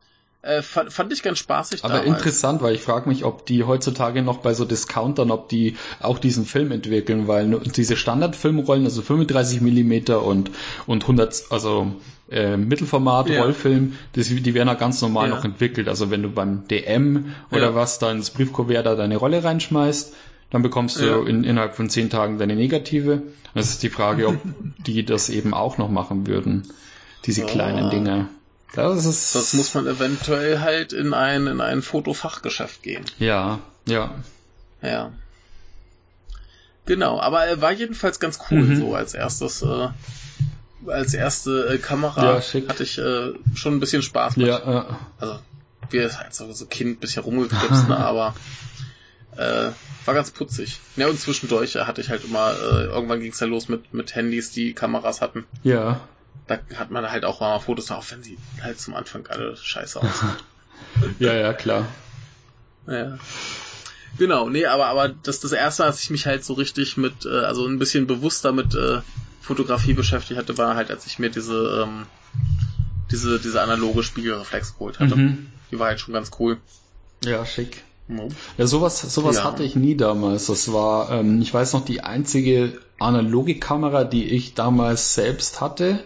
äh, 0.48 0.62
fand, 0.62 0.92
fand 0.92 1.12
ich 1.12 1.22
ganz 1.22 1.38
spaßig 1.38 1.84
Aber 1.84 1.94
damals. 1.98 2.08
interessant, 2.18 2.62
weil 2.62 2.74
ich 2.74 2.80
frage 2.80 3.08
mich, 3.08 3.24
ob 3.24 3.46
die 3.46 3.64
heutzutage 3.64 4.22
noch 4.22 4.38
bei 4.38 4.54
so 4.54 4.64
Discountern, 4.64 5.30
ob 5.30 5.48
die 5.48 5.76
auch 6.00 6.18
diesen 6.18 6.44
Film 6.46 6.72
entwickeln, 6.72 7.28
weil 7.28 7.60
diese 7.60 7.96
Standardfilmrollen, 7.96 8.84
also 8.84 9.02
35 9.02 9.60
Millimeter 9.60 10.22
und, 10.24 10.50
und 10.86 11.02
100, 11.02 11.44
also 11.50 11.92
äh, 12.30 12.56
Mittelformat, 12.56 13.28
Ja. 13.28 13.42
Rollfilm, 13.42 13.94
das, 14.14 14.28
die 14.28 14.54
werden 14.54 14.68
ja 14.68 14.74
ganz 14.74 15.02
normal 15.02 15.28
Ja. 15.28 15.34
noch 15.36 15.44
entwickelt. 15.44 15.88
Also 15.88 16.10
wenn 16.10 16.22
du 16.22 16.30
beim 16.30 16.66
DM 16.68 17.34
oder 17.50 17.68
Ja. 17.70 17.74
was 17.74 17.98
da 17.98 18.10
ins 18.10 18.30
Briefkuvert 18.30 18.86
da 18.86 18.94
deine 18.94 19.16
Rolle 19.16 19.44
reinschmeißt, 19.44 20.14
dann 20.50 20.62
bekommst 20.62 20.98
du 20.98 21.22
in, 21.24 21.44
innerhalb 21.44 21.74
von 21.74 21.90
10 21.90 22.08
Tagen 22.08 22.38
deine 22.38 22.56
Negative. 22.56 23.22
Das 23.54 23.68
ist 23.68 23.82
die 23.82 23.90
Frage, 23.90 24.28
ob 24.28 24.36
die 24.86 25.04
das 25.04 25.28
eben 25.28 25.52
auch 25.52 25.76
noch 25.76 25.90
machen 25.90 26.26
würden, 26.26 26.62
diese 27.26 27.42
Ja. 27.42 27.46
kleinen 27.46 27.90
Dinge. 27.90 28.28
Das 28.74 29.04
ist, 29.06 29.34
Das 29.34 29.54
muss 29.54 29.74
man 29.74 29.86
eventuell 29.86 30.60
halt 30.60 30.92
in 30.92 31.14
ein, 31.14 31.46
in 31.46 31.60
ein 31.60 31.82
Fotofachgeschäft 31.82 32.82
gehen. 32.82 33.04
ja, 33.18 33.60
ja. 33.86 34.14
Ja. 34.82 35.12
Genau, 36.86 37.20
aber 37.20 37.44
er 37.44 37.60
war 37.60 37.72
jedenfalls 37.72 38.18
ganz 38.20 38.38
cool, 38.50 38.62
Mhm. 38.62 38.80
so 38.80 38.94
als 38.94 39.12
erstes, 39.14 39.62
äh, 39.62 39.88
als 40.86 41.12
erste 41.14 41.68
äh, 41.74 41.78
Kamera 41.78 42.36
Ja, 42.40 42.68
hatte 42.68 42.82
ich 42.82 42.98
äh, 42.98 43.32
schon 43.54 43.74
ein 43.74 43.80
bisschen 43.80 44.02
Spaß 44.02 44.36
mit. 44.36 44.46
Ja, 44.46 44.58
äh, 44.58 44.84
Also, 45.18 45.38
wir 45.90 46.16
halt 46.18 46.34
so, 46.34 46.50
so 46.52 46.66
Kind, 46.66 47.00
bisschen 47.00 47.24
rumgeklipst, 47.24 47.88
ne, 47.88 47.96
aber 47.98 48.34
äh, 49.36 49.70
war 50.06 50.14
ganz 50.14 50.30
putzig. 50.30 50.80
Ja, 50.96 51.08
und 51.08 51.20
zwischendurch 51.20 51.76
hatte 51.76 52.00
ich 52.00 52.08
halt 52.08 52.24
immer, 52.24 52.52
äh, 52.52 52.84
irgendwann 52.84 53.20
ging 53.20 53.32
es 53.32 53.40
ja 53.40 53.46
los 53.46 53.68
mit, 53.68 53.92
mit 53.92 54.14
Handys, 54.14 54.50
die 54.52 54.72
Kameras 54.72 55.20
hatten. 55.20 55.44
ja. 55.62 56.00
Da 56.46 56.58
hat 56.76 56.90
man 56.90 57.10
halt 57.10 57.24
auch 57.24 57.40
mal 57.40 57.58
Fotos, 57.58 57.90
auch 57.90 58.04
wenn 58.10 58.22
sie 58.22 58.38
halt 58.62 58.80
zum 58.80 58.94
Anfang 58.94 59.26
alle 59.26 59.56
scheiße 59.56 60.00
aussehen. 60.02 60.30
Ja, 61.18 61.34
ja, 61.34 61.52
klar. 61.52 61.86
Ja. 62.86 63.18
Genau, 64.16 64.48
nee, 64.48 64.64
aber, 64.66 64.86
aber 64.86 65.08
das 65.08 65.40
das 65.40 65.52
erste, 65.52 65.84
als 65.84 66.02
ich 66.02 66.10
mich 66.10 66.26
halt 66.26 66.44
so 66.44 66.54
richtig 66.54 66.96
mit, 66.96 67.26
äh, 67.26 67.28
also 67.40 67.66
ein 67.66 67.78
bisschen 67.78 68.06
bewusster 68.06 68.52
mit 68.52 68.74
äh, 68.74 69.00
Fotografie 69.42 69.92
beschäftigt 69.92 70.38
hatte, 70.38 70.56
war 70.58 70.74
halt, 70.74 70.90
als 70.90 71.06
ich 71.06 71.18
mir 71.18 71.30
diese, 71.30 71.84
ähm, 71.84 72.06
diese, 73.10 73.38
diese 73.38 73.60
analoge 73.60 74.02
Spiegelreflex 74.02 74.74
geholt 74.74 74.98
hatte. 74.98 75.16
Mhm. 75.16 75.48
Die 75.70 75.78
war 75.78 75.88
halt 75.88 76.00
schon 76.00 76.14
ganz 76.14 76.30
cool. 76.38 76.56
Ja, 77.24 77.44
schick. 77.44 77.82
Ja. 78.08 78.24
Ja, 78.56 78.66
sowas, 78.66 79.00
sowas 79.02 79.36
Ja. 79.36 79.44
hatte 79.44 79.62
ich 79.62 79.76
nie 79.76 79.94
damals. 79.96 80.46
Das 80.46 80.72
war, 80.72 81.10
ähm, 81.10 81.42
ich 81.42 81.52
weiß 81.52 81.74
noch, 81.74 81.84
die 81.84 82.00
einzige 82.00 82.80
analoge 82.98 83.58
Kamera, 83.58 84.04
die 84.04 84.24
ich 84.24 84.54
damals 84.54 85.14
selbst 85.14 85.60
hatte, 85.60 86.02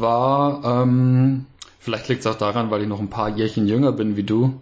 war, 0.00 0.64
ähm, 0.64 1.46
vielleicht 1.80 2.08
liegt 2.08 2.20
es 2.20 2.26
auch 2.26 2.38
daran, 2.38 2.70
weil 2.70 2.82
ich 2.82 2.88
noch 2.88 3.00
ein 3.00 3.10
paar 3.10 3.30
Jährchen 3.30 3.66
jünger 3.66 3.92
bin 3.92 4.16
wie 4.16 4.22
du. 4.24 4.60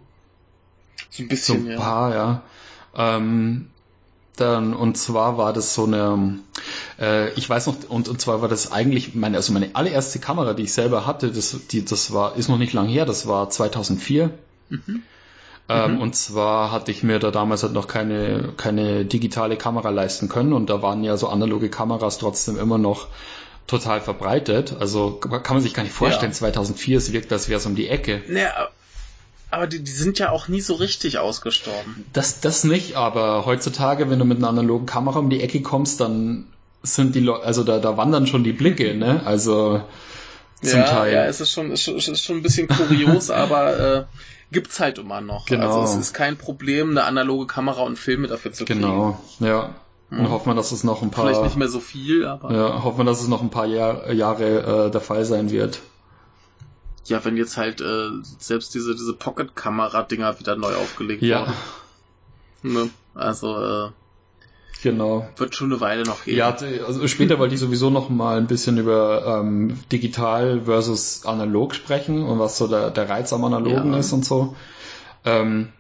So 1.10 1.22
ein 1.22 1.28
So 1.28 1.28
bisschen, 1.28 1.66
ein 1.66 1.70
ja. 1.72 1.76
paar, 1.78 2.14
ja. 2.14 2.42
Ähm, 2.96 3.68
dann, 4.36 4.74
und 4.74 4.96
zwar 4.96 5.36
war 5.36 5.52
das 5.52 5.74
so 5.74 5.84
eine, 5.84 6.38
äh, 6.98 7.30
ich 7.34 7.48
weiß 7.48 7.66
noch, 7.66 7.76
und, 7.90 8.08
und 8.08 8.20
zwar 8.20 8.40
war 8.40 8.48
das 8.48 8.72
eigentlich 8.72 9.14
meine, 9.14 9.36
also 9.36 9.52
meine 9.52 9.74
allererste 9.74 10.18
Kamera, 10.20 10.54
die 10.54 10.62
ich 10.64 10.72
selber 10.72 11.06
hatte, 11.06 11.30
das, 11.30 11.56
die, 11.70 11.84
das 11.84 12.12
war, 12.12 12.36
ist 12.36 12.48
noch 12.48 12.58
nicht 12.58 12.72
lang 12.72 12.88
her, 12.88 13.04
das 13.04 13.26
war 13.26 13.50
2004. 13.50 14.30
Ähm, 15.68 16.00
Und 16.00 16.16
zwar 16.16 16.72
hatte 16.72 16.90
ich 16.90 17.02
mir 17.02 17.18
da 17.18 17.30
damals 17.30 17.62
halt 17.62 17.72
noch 17.72 17.86
keine, 17.86 18.52
keine 18.56 19.04
digitale 19.04 19.56
Kamera 19.56 19.90
leisten 19.90 20.28
können 20.28 20.52
und 20.52 20.68
da 20.70 20.82
waren 20.82 21.04
ja 21.04 21.16
so 21.16 21.28
analoge 21.28 21.68
Kameras 21.70 22.18
trotzdem 22.18 22.58
immer 22.58 22.78
noch 22.78 23.08
total 23.66 24.00
verbreitet. 24.00 24.76
Also 24.78 25.12
kann 25.12 25.54
man 25.54 25.62
sich 25.62 25.74
gar 25.74 25.82
nicht 25.82 25.94
vorstellen, 25.94 26.32
Ja. 26.32 26.38
2004, 26.38 26.98
es 26.98 27.12
wirkt, 27.12 27.32
als 27.32 27.48
wäre 27.48 27.58
es 27.58 27.66
um 27.66 27.74
die 27.74 27.88
Ecke. 27.88 28.22
Naja, 28.28 28.68
aber 29.50 29.66
die, 29.66 29.80
die 29.80 29.90
sind 29.90 30.18
ja 30.18 30.30
auch 30.30 30.48
nie 30.48 30.60
so 30.60 30.74
richtig 30.74 31.18
ausgestorben. 31.18 32.06
Das, 32.12 32.40
das 32.40 32.64
nicht, 32.64 32.96
aber 32.96 33.44
heutzutage, 33.44 34.08
wenn 34.10 34.18
du 34.18 34.24
mit 34.24 34.38
einer 34.38 34.48
analogen 34.48 34.86
Kamera 34.86 35.18
um 35.18 35.28
die 35.30 35.42
Ecke 35.42 35.60
kommst, 35.60 36.00
dann 36.00 36.46
sind 36.82 37.14
die 37.14 37.20
Leute, 37.20 37.44
also 37.44 37.62
da, 37.62 37.78
da 37.78 37.96
wandern 37.96 38.26
schon 38.26 38.44
die 38.44 38.52
Blicke, 38.52 38.94
ne? 38.94 39.22
Also 39.24 39.82
zum 40.62 40.80
ja, 40.80 40.86
Teil. 40.86 41.12
ja, 41.12 41.24
es 41.26 41.40
ist 41.40 41.50
schon, 41.50 41.70
es 41.70 41.86
ist 41.86 42.24
schon 42.24 42.36
ein 42.36 42.42
bisschen 42.42 42.66
kurios, 42.68 43.30
aber 43.30 43.78
äh, 43.78 44.04
gibt's 44.52 44.80
halt 44.80 44.98
immer 44.98 45.20
noch. 45.20 45.46
Genau. 45.46 45.80
Also 45.80 45.92
es 45.92 46.00
ist 46.00 46.14
kein 46.14 46.38
Problem, 46.38 46.90
eine 46.90 47.04
analoge 47.04 47.46
Kamera 47.46 47.82
und 47.82 47.98
Filme 47.98 48.28
dafür 48.28 48.52
zu 48.52 48.64
kriegen. 48.64 48.80
genau, 48.80 49.20
ja. 49.40 49.74
Und 50.18 50.30
hoffen 50.30 50.50
wir, 50.50 50.54
dass 50.54 50.72
es 50.72 50.84
noch 50.84 51.02
ein 51.02 51.10
paar, 51.10 51.24
Vielleicht 51.26 51.42
nicht 51.42 51.56
mehr 51.56 51.68
so 51.68 51.80
viel, 51.80 52.26
aber 52.26 52.52
ja, 52.52 52.82
hoffen 52.84 52.98
wir, 52.98 53.04
dass 53.04 53.20
es 53.22 53.28
noch 53.28 53.40
ein 53.40 53.50
paar 53.50 53.66
Jahr, 53.66 54.12
Jahre 54.12 54.86
äh, 54.86 54.90
der 54.90 55.00
Fall 55.00 55.24
sein 55.24 55.50
wird. 55.50 55.80
ja, 57.06 57.24
wenn 57.24 57.36
jetzt 57.36 57.56
halt 57.56 57.80
äh, 57.80 58.10
selbst 58.38 58.74
diese, 58.74 58.94
diese 58.94 59.14
Pocket-Kamera-Dinger 59.14 60.38
wieder 60.38 60.54
neu 60.56 60.74
aufgelegt 60.74 61.22
Ja, 61.22 61.46
wurden. 62.62 62.74
Ne? 62.74 62.90
Also 63.14 63.56
äh, 63.56 63.90
genau. 64.82 65.26
wird 65.36 65.54
schon 65.54 65.72
eine 65.72 65.80
Weile 65.80 66.04
noch 66.04 66.24
gehen. 66.24 66.36
Ja, 66.36 66.50
also 66.86 67.08
später 67.08 67.38
wollte 67.38 67.54
ich 67.54 67.60
sowieso 67.60 67.88
noch 67.90 68.08
mal 68.08 68.36
ein 68.38 68.46
bisschen 68.46 68.78
über 68.78 69.40
ähm, 69.40 69.78
digital 69.90 70.62
versus 70.66 71.24
analog 71.26 71.74
sprechen 71.74 72.22
und 72.22 72.38
was 72.38 72.58
so 72.58 72.68
der, 72.68 72.90
der 72.90 73.08
Reiz 73.08 73.32
am 73.32 73.44
Analogen 73.44 73.92
Ja. 73.94 73.98
ist 73.98 74.12
und 74.12 74.24
so. 74.24 74.54
Ähm, 75.24 75.72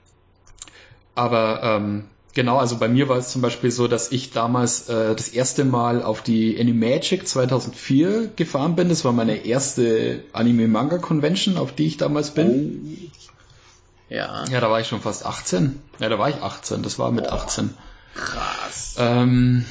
aber 1.14 1.60
ähm, 1.62 2.04
Genau, 2.34 2.56
also 2.56 2.78
bei 2.78 2.88
mir 2.88 3.10
war 3.10 3.18
es 3.18 3.28
zum 3.28 3.42
Beispiel 3.42 3.70
so, 3.70 3.88
dass 3.88 4.10
ich 4.10 4.30
damals 4.30 4.88
äh, 4.88 5.14
das 5.14 5.28
erste 5.28 5.66
Mal 5.66 6.02
auf 6.02 6.22
die 6.22 6.58
Animagic 6.58 7.28
2004 7.28 8.28
gefahren 8.36 8.74
bin. 8.74 8.88
Das 8.88 9.04
war 9.04 9.12
meine 9.12 9.44
erste 9.44 10.24
Anime-Manga-Convention, 10.32 11.58
auf 11.58 11.74
die 11.74 11.86
ich 11.86 11.98
damals 11.98 12.30
bin. 12.30 12.48
Oh. 12.48 14.14
Ja. 14.14 14.44
Ja, 14.50 14.60
da 14.60 14.70
war 14.70 14.80
ich 14.80 14.86
schon 14.86 15.00
fast 15.00 15.26
18. 15.26 15.78
Ja, 15.98 16.08
da 16.08 16.18
war 16.18 16.30
ich 16.30 16.36
18. 16.36 16.82
Das 16.82 16.98
war 16.98 17.10
mit 17.12 17.24
Boah. 17.24 17.34
18. 17.34 17.74
Krass. 18.14 18.96
Ähm, 18.98 19.66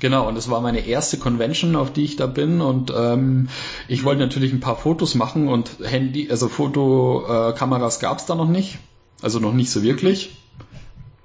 genau, 0.00 0.26
und 0.26 0.36
das 0.36 0.48
war 0.48 0.62
meine 0.62 0.86
erste 0.86 1.18
Convention, 1.18 1.76
auf 1.76 1.92
die 1.92 2.04
ich 2.04 2.16
da 2.16 2.26
bin. 2.26 2.62
Und 2.62 2.92
ähm, 2.96 3.48
ich 3.88 4.04
wollte 4.04 4.22
natürlich 4.22 4.52
ein 4.52 4.60
paar 4.60 4.76
Fotos 4.76 5.14
machen 5.14 5.48
und 5.48 5.70
Handy, 5.82 6.30
also 6.30 6.48
Fotokameras 6.48 8.00
gab 8.00 8.18
es 8.18 8.26
da 8.26 8.34
noch 8.34 8.48
nicht. 8.48 8.78
Also 9.20 9.38
noch 9.38 9.52
nicht 9.52 9.70
so 9.70 9.82
wirklich. 9.82 10.36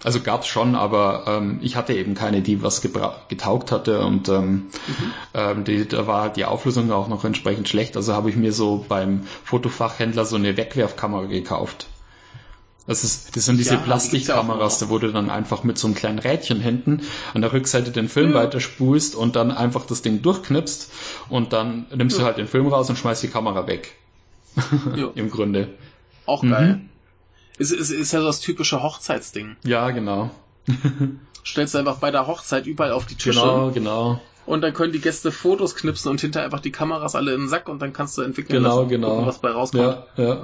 Also 0.04 0.20
gab's 0.20 0.48
schon, 0.48 0.76
aber 0.76 1.24
ähm, 1.28 1.60
ich 1.62 1.76
hatte 1.78 1.94
eben 1.94 2.14
keine, 2.14 2.42
die 2.42 2.62
was 2.62 2.82
getaugt 2.82 3.72
hatte 3.72 4.02
und 4.06 4.28
ähm, 4.30 4.68
ähm, 5.34 5.64
die, 5.64 5.88
da 5.88 6.08
war 6.08 6.30
die 6.30 6.44
Auflösung 6.46 6.92
auch 6.92 7.08
noch 7.08 7.24
entsprechend 7.24 7.70
schlecht. 7.70 7.96
Also 7.96 8.14
habe 8.14 8.30
ich 8.30 8.36
mir 8.36 8.52
so 8.52 8.86
beim 8.90 9.24
Fotofachhändler 9.46 10.26
so 10.26 10.36
eine 10.36 10.58
Wegwerfkamera 10.58 11.26
gekauft. 11.28 11.88
Das, 12.86 13.06
ist, 13.06 13.38
das 13.38 13.46
sind 13.46 13.56
diese 13.60 13.70
Ja, 13.70 13.76
die 13.78 13.82
ja 13.82 13.86
Plastikkameras, 13.86 14.82
noch. 14.82 14.88
da 14.90 14.94
wo 14.94 15.00
du 15.00 15.10
dann 15.14 15.30
einfach 15.30 15.64
mit 15.64 15.78
so 15.78 15.88
einem 15.88 15.96
kleinen 15.96 16.20
Rädchen 16.20 16.60
hinten 16.60 17.02
an 17.34 17.40
der 17.42 17.54
Rückseite 17.54 17.92
den 17.92 18.10
Film 18.10 18.32
Ja. 18.34 18.40
weiterspulst 18.40 19.16
und 19.16 19.38
dann 19.38 19.52
einfach 19.52 19.86
das 19.86 20.02
Ding 20.02 20.22
durchknipst 20.22 20.92
und 21.30 21.54
dann 21.54 21.86
nimmst 21.96 22.18
du 22.20 22.24
halt 22.24 22.38
den 22.38 22.48
Film 22.48 22.68
raus 22.68 22.90
und 22.90 22.98
schmeißt 22.98 23.24
die 23.24 23.30
Kamera 23.30 23.68
weg. 23.68 23.96
Ja. 24.98 25.12
Im 25.16 25.32
Grunde. 25.32 25.70
Auch 26.26 26.44
Mhm. 26.44 26.90
Ist, 27.58 27.72
ist, 27.72 27.90
ist 27.92 28.12
ja 28.12 28.20
so 28.20 28.26
das 28.26 28.40
typische 28.40 28.82
Hochzeitsding. 28.82 29.56
Ja, 29.64 29.92
genau. 29.92 30.32
Stellst 31.46 31.74
du 31.74 31.78
einfach 31.80 31.98
bei 31.98 32.10
der 32.12 32.26
Hochzeit 32.28 32.66
überall 32.68 32.92
auf 32.94 33.06
die 33.06 33.16
Tische 33.16 33.40
Genau, 33.42 33.72
genau. 33.72 34.22
und 34.46 34.62
dann 34.62 34.74
können 34.74 34.94
die 34.94 35.02
Gäste 35.02 35.32
Fotos 35.32 35.76
knipsen 35.76 36.10
und 36.10 36.22
hinter 36.22 36.42
einfach 36.44 36.62
die 36.62 36.72
Kameras 36.72 37.16
alle 37.16 37.34
in 37.34 37.42
den 37.42 37.50
Sack 37.50 37.68
und 37.70 37.82
dann 37.82 37.92
kannst 37.94 38.18
du 38.18 38.22
entwickeln 38.22 38.64
Genau, 38.64 38.78
lassen, 38.80 38.90
genau. 38.90 39.10
gucken, 39.10 39.26
was 39.28 39.40
bei 39.40 39.52
rauskommt. 39.52 39.98
Ja, 40.18 40.24
ja. 40.24 40.44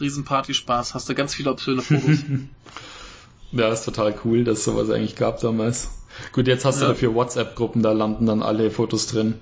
Riesenparty-Spaß, 0.00 0.94
hast 0.94 1.08
du 1.08 1.14
ganz 1.14 1.34
viele 1.34 1.50
obszöne 1.50 1.82
Fotos. 1.82 2.18
Ja, 3.52 3.68
ist 3.72 3.84
total 3.84 4.14
cool, 4.24 4.44
dass 4.44 4.58
es 4.58 4.64
sowas 4.64 4.90
eigentlich 4.90 5.16
gab 5.16 5.40
damals. 5.40 5.90
Gut, 6.32 6.46
jetzt 6.46 6.64
hast 6.64 6.80
Ja. 6.80 6.86
du 6.86 6.92
dafür 6.92 7.14
WhatsApp-Gruppen, 7.16 7.82
da 7.82 7.90
landen 7.90 8.24
dann 8.26 8.42
alle 8.44 8.70
Fotos 8.70 9.08
drin. 9.08 9.40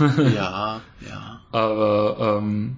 ja, 0.00 0.80
ja. 1.00 1.40
Aber 1.50 2.38
ähm, 2.40 2.76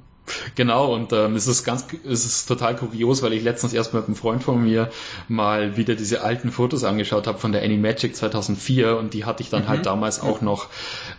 genau, 0.55 0.95
und 0.95 1.13
ähm, 1.13 1.37
es 1.37 1.47
ist 1.47 1.65
ganz, 1.65 1.87
es 2.05 2.25
ist 2.25 2.47
total 2.47 2.77
kurios, 2.77 3.23
weil 3.23 3.33
ich 3.33 3.43
letztens 3.43 3.73
erst 3.73 3.95
mit 3.95 4.07
einem 4.07 4.17
Freund 4.17 4.43
von 4.43 4.63
mir 4.63 4.91
mal 5.29 5.77
wieder 5.77 5.95
diese 5.95 6.23
alten 6.23 6.51
Fotos 6.51 6.85
angeschaut 6.85 7.27
habe 7.27 7.39
von 7.39 7.53
der 7.53 7.63
Animagic 7.63 8.15
2004 8.17 8.97
und 8.97 9.15
die 9.15 9.25
hatte 9.25 9.43
ich 9.43 9.51
dann 9.51 9.69
halt 9.69 9.87
damals 9.87 10.21
auch 10.21 10.41
noch 10.41 10.69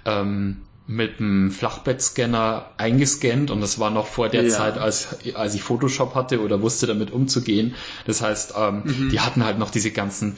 ähm, 0.06 0.62
mit 0.88 1.20
einem 1.20 1.52
Flachbettscanner 1.52 2.72
eingescannt 2.78 3.52
und 3.52 3.62
das 3.62 3.78
war 3.80 3.92
noch 3.92 4.08
vor 4.08 4.28
der 4.28 4.44
Ja. 4.44 4.50
Zeit, 4.50 4.80
als, 4.80 5.18
als 5.36 5.54
ich 5.54 5.62
Photoshop 5.62 6.16
hatte 6.16 6.42
oder 6.42 6.64
wusste 6.64 6.88
damit 6.88 7.12
umzugehen. 7.12 7.76
Das 8.06 8.24
heißt, 8.24 8.56
ähm, 8.58 9.10
die 9.12 9.20
hatten 9.20 9.44
halt 9.44 9.60
noch 9.60 9.70
diese 9.70 9.92
ganzen 9.92 10.38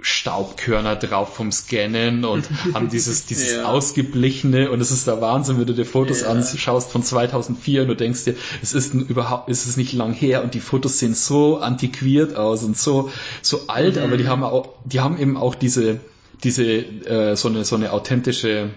Staubkörner 0.00 0.96
drauf 0.96 1.34
vom 1.34 1.50
Scannen 1.50 2.24
und 2.24 2.48
haben 2.74 2.88
dieses, 2.88 3.26
dieses 3.26 3.52
Ja. 3.56 3.64
ausgeblichene 3.64 4.70
und 4.70 4.80
es 4.80 4.90
ist 4.90 5.06
der 5.06 5.20
Wahnsinn, 5.20 5.58
wenn 5.58 5.66
du 5.66 5.74
dir 5.74 5.84
Fotos 5.84 6.20
Ja. 6.22 6.28
anschaust 6.28 6.90
von 6.90 7.02
2004 7.02 7.82
und 7.82 7.88
du 7.88 7.96
denkst 7.96 8.24
dir, 8.24 8.34
es 8.62 8.72
ist 8.74 8.94
überhaupt, 8.94 9.48
es 9.48 9.66
ist 9.66 9.76
nicht 9.76 9.92
lang 9.92 10.12
her 10.12 10.42
und 10.44 10.54
die 10.54 10.60
Fotos 10.60 10.98
sehen 10.98 11.14
so 11.14 11.58
antiquiert 11.58 12.36
aus 12.36 12.62
und 12.62 12.76
so, 12.78 13.10
so 13.42 13.62
alt, 13.68 13.96
Mhm. 13.96 14.02
aber 14.02 14.16
die 14.16 14.28
haben 14.28 14.44
auch, 14.44 14.68
die 14.84 15.00
haben 15.00 15.18
eben 15.18 15.36
auch 15.36 15.54
diese, 15.54 16.00
diese, 16.44 16.64
äh, 16.64 17.34
so 17.36 17.48
eine, 17.48 17.64
so 17.64 17.74
eine 17.76 17.92
authentische, 17.92 18.70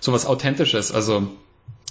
so 0.00 0.12
was 0.12 0.24
Authentisches, 0.26 0.92
also, 0.92 1.28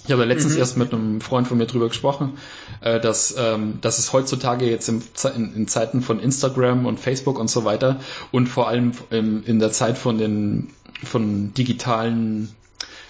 ich 0.08 0.12
habe 0.12 0.24
letztens 0.24 0.54
Mhm. 0.54 0.60
erst 0.60 0.76
mit 0.78 0.92
einem 0.92 1.20
Freund 1.20 1.46
von 1.46 1.58
mir 1.58 1.66
drüber 1.66 1.88
gesprochen, 1.88 2.38
äh, 2.80 2.98
dass, 2.98 3.34
ähm, 3.38 3.78
dass 3.82 3.98
es 3.98 4.14
heutzutage 4.14 4.64
jetzt 4.64 4.88
in, 4.88 5.68
Zeiten 5.68 6.00
von 6.00 6.18
Instagram 6.18 6.86
und 6.86 6.98
Facebook 6.98 7.38
und 7.38 7.50
so 7.50 7.66
weiter 7.66 8.00
und 8.32 8.48
vor 8.48 8.68
allem 8.68 8.92
in 9.10 9.58
der 9.58 9.70
Zeit 9.70 9.98
von 9.98 10.16
den 10.16 10.70
von 11.04 11.52
digitalen 11.52 12.48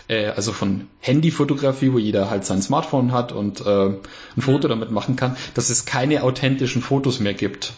äh, 0.09 0.26
also 0.26 0.53
von 0.53 0.88
Handyfotografie, 0.99 1.92
wo 1.92 1.99
jeder 1.99 2.30
halt 2.30 2.44
sein 2.44 2.62
Smartphone 2.62 3.12
hat 3.12 3.30
und 3.30 3.61
äh, 3.61 3.90
ein 3.90 4.40
Foto 4.40 4.66
damit 4.66 4.90
machen 4.90 5.14
kann, 5.14 5.36
dass 5.55 5.70
es 5.70 5.84
keine 5.84 6.24
authentischen 6.24 6.82
Fotos 6.82 7.20
mehr 7.20 7.34
gibt. 7.34 7.74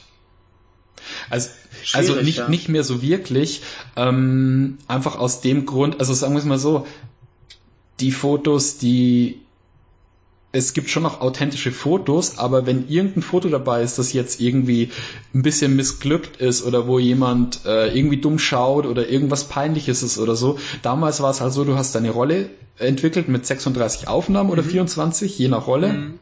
Also, 1.29 1.51
also 1.93 2.15
nicht, 2.15 2.39
ja. 2.39 2.49
nicht 2.49 2.69
mehr 2.69 2.85
so 2.85 3.03
wirklich. 3.03 3.63
Ähm, 3.97 4.79
einfach 4.89 5.19
aus 5.19 5.43
dem 5.43 5.67
Grund, 5.67 6.01
also 6.01 6.15
sagen 6.15 6.33
wir 6.35 6.39
es 6.39 6.45
mal 6.45 6.59
so, 6.59 6.87
die 8.01 8.13
Fotos, 8.13 8.79
die 8.79 9.41
es 10.53 10.73
gibt 10.73 10.91
schon 10.91 11.05
noch 11.05 11.21
authentische 11.21 11.71
Fotos, 11.71 12.39
aber 12.39 12.67
wenn 12.67 12.89
irgendein 12.89 13.23
Foto 13.23 13.49
dabei 13.49 13.83
ist, 13.83 13.99
das 13.99 14.13
jetzt 14.13 14.41
irgendwie 14.41 14.91
ein 15.33 15.43
bisschen 15.43 15.77
missglückt 15.77 16.39
ist 16.39 16.65
oder 16.65 16.89
wo 16.89 16.99
jemand 16.99 17.65
äh, 17.67 17.97
irgendwie 17.97 18.17
dumm 18.17 18.39
schaut 18.41 18.85
oder 18.85 19.09
irgendwas 19.09 19.45
peinliches 19.45 20.03
ist 20.03 20.19
oder 20.19 20.35
so, 20.35 20.59
damals 20.83 21.23
war 21.23 21.31
es 21.31 21.41
halt 21.41 21.53
so, 21.53 21.65
du 21.65 21.77
hast 21.77 21.95
deine 21.95 22.11
Rolle 22.11 22.51
entwickelt 22.79 23.29
mit 23.29 23.47
36 23.47 24.09
Aufnahmen 24.09 24.51
oder 24.51 24.65
24, 24.65 25.39
je 25.39 25.49
nach 25.49 25.69
Rolle. 25.69 25.93
Mhm. 25.93 26.19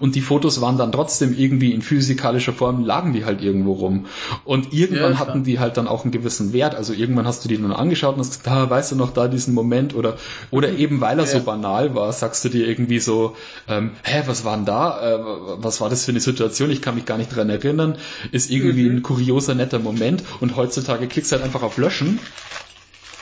Und 0.00 0.14
die 0.14 0.20
Fotos 0.20 0.60
waren 0.60 0.78
dann 0.78 0.92
trotzdem 0.92 1.36
irgendwie 1.36 1.72
in 1.72 1.82
physikalischer 1.82 2.52
Form, 2.52 2.84
lagen 2.84 3.12
die 3.12 3.24
halt 3.24 3.42
irgendwo 3.42 3.72
rum. 3.72 4.06
Und 4.44 4.72
irgendwann 4.72 5.12
Ja, 5.12 5.18
hatten 5.18 5.44
die 5.44 5.58
halt 5.58 5.76
dann 5.76 5.88
auch 5.88 6.04
einen 6.04 6.12
gewissen 6.12 6.52
Wert. 6.52 6.74
Also 6.74 6.92
irgendwann 6.92 7.26
hast 7.26 7.44
du 7.44 7.48
die 7.48 7.56
dann 7.60 7.72
angeschaut 7.72 8.14
und 8.14 8.20
hast 8.20 8.30
gesagt, 8.30 8.48
ah, 8.48 8.68
weißt 8.70 8.92
du 8.92 8.96
noch 8.96 9.12
da 9.12 9.28
diesen 9.28 9.54
Moment 9.54 9.94
oder 9.94 10.16
oder 10.50 10.70
eben 10.70 11.00
weil 11.00 11.18
er 11.18 11.26
so 11.26 11.38
Ja. 11.38 11.42
banal 11.44 11.94
war, 11.94 12.12
sagst 12.12 12.44
du 12.44 12.48
dir 12.48 12.66
irgendwie 12.68 12.98
so, 12.98 13.36
ähm, 13.68 13.92
hä, 14.04 14.22
was 14.26 14.44
war 14.44 14.56
denn 14.56 14.64
da? 14.66 15.14
Äh, 15.16 15.18
was 15.58 15.80
war 15.80 15.88
das 15.90 16.04
für 16.04 16.12
eine 16.12 16.20
Situation? 16.20 16.70
Ich 16.70 16.82
kann 16.82 16.94
mich 16.94 17.06
gar 17.06 17.18
nicht 17.18 17.34
dran 17.34 17.48
erinnern. 17.50 17.96
Ist 18.30 18.50
irgendwie 18.50 18.88
Mhm. 18.88 18.96
ein 18.96 19.02
kurioser, 19.02 19.54
netter 19.54 19.78
Moment. 19.78 20.22
Und 20.40 20.56
heutzutage 20.56 21.06
klickst 21.06 21.32
du 21.32 21.36
halt 21.36 21.44
einfach 21.44 21.62
auf 21.62 21.76
Löschen 21.78 22.18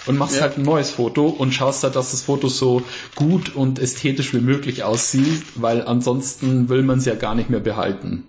und 0.07 0.17
machst 0.19 0.37
Ja. 0.37 0.43
halt 0.43 0.57
ein 0.59 0.63
neues 0.63 0.91
Foto 0.91 1.27
und 1.27 1.53
schaust 1.53 1.83
halt, 1.85 1.97
dass 1.97 2.11
das 2.13 2.23
Foto 2.23 2.49
so 2.49 2.83
gut 3.15 3.55
und 3.55 3.79
ästhetisch 3.79 4.33
wie 4.35 4.41
möglich 4.41 4.83
aussieht, 4.83 5.43
weil 5.57 5.83
ansonsten 5.83 6.69
will 6.69 6.83
man 6.83 6.99
es 6.99 7.05
ja 7.05 7.15
gar 7.15 7.35
nicht 7.35 7.51
mehr 7.51 7.61
behalten. 7.61 8.27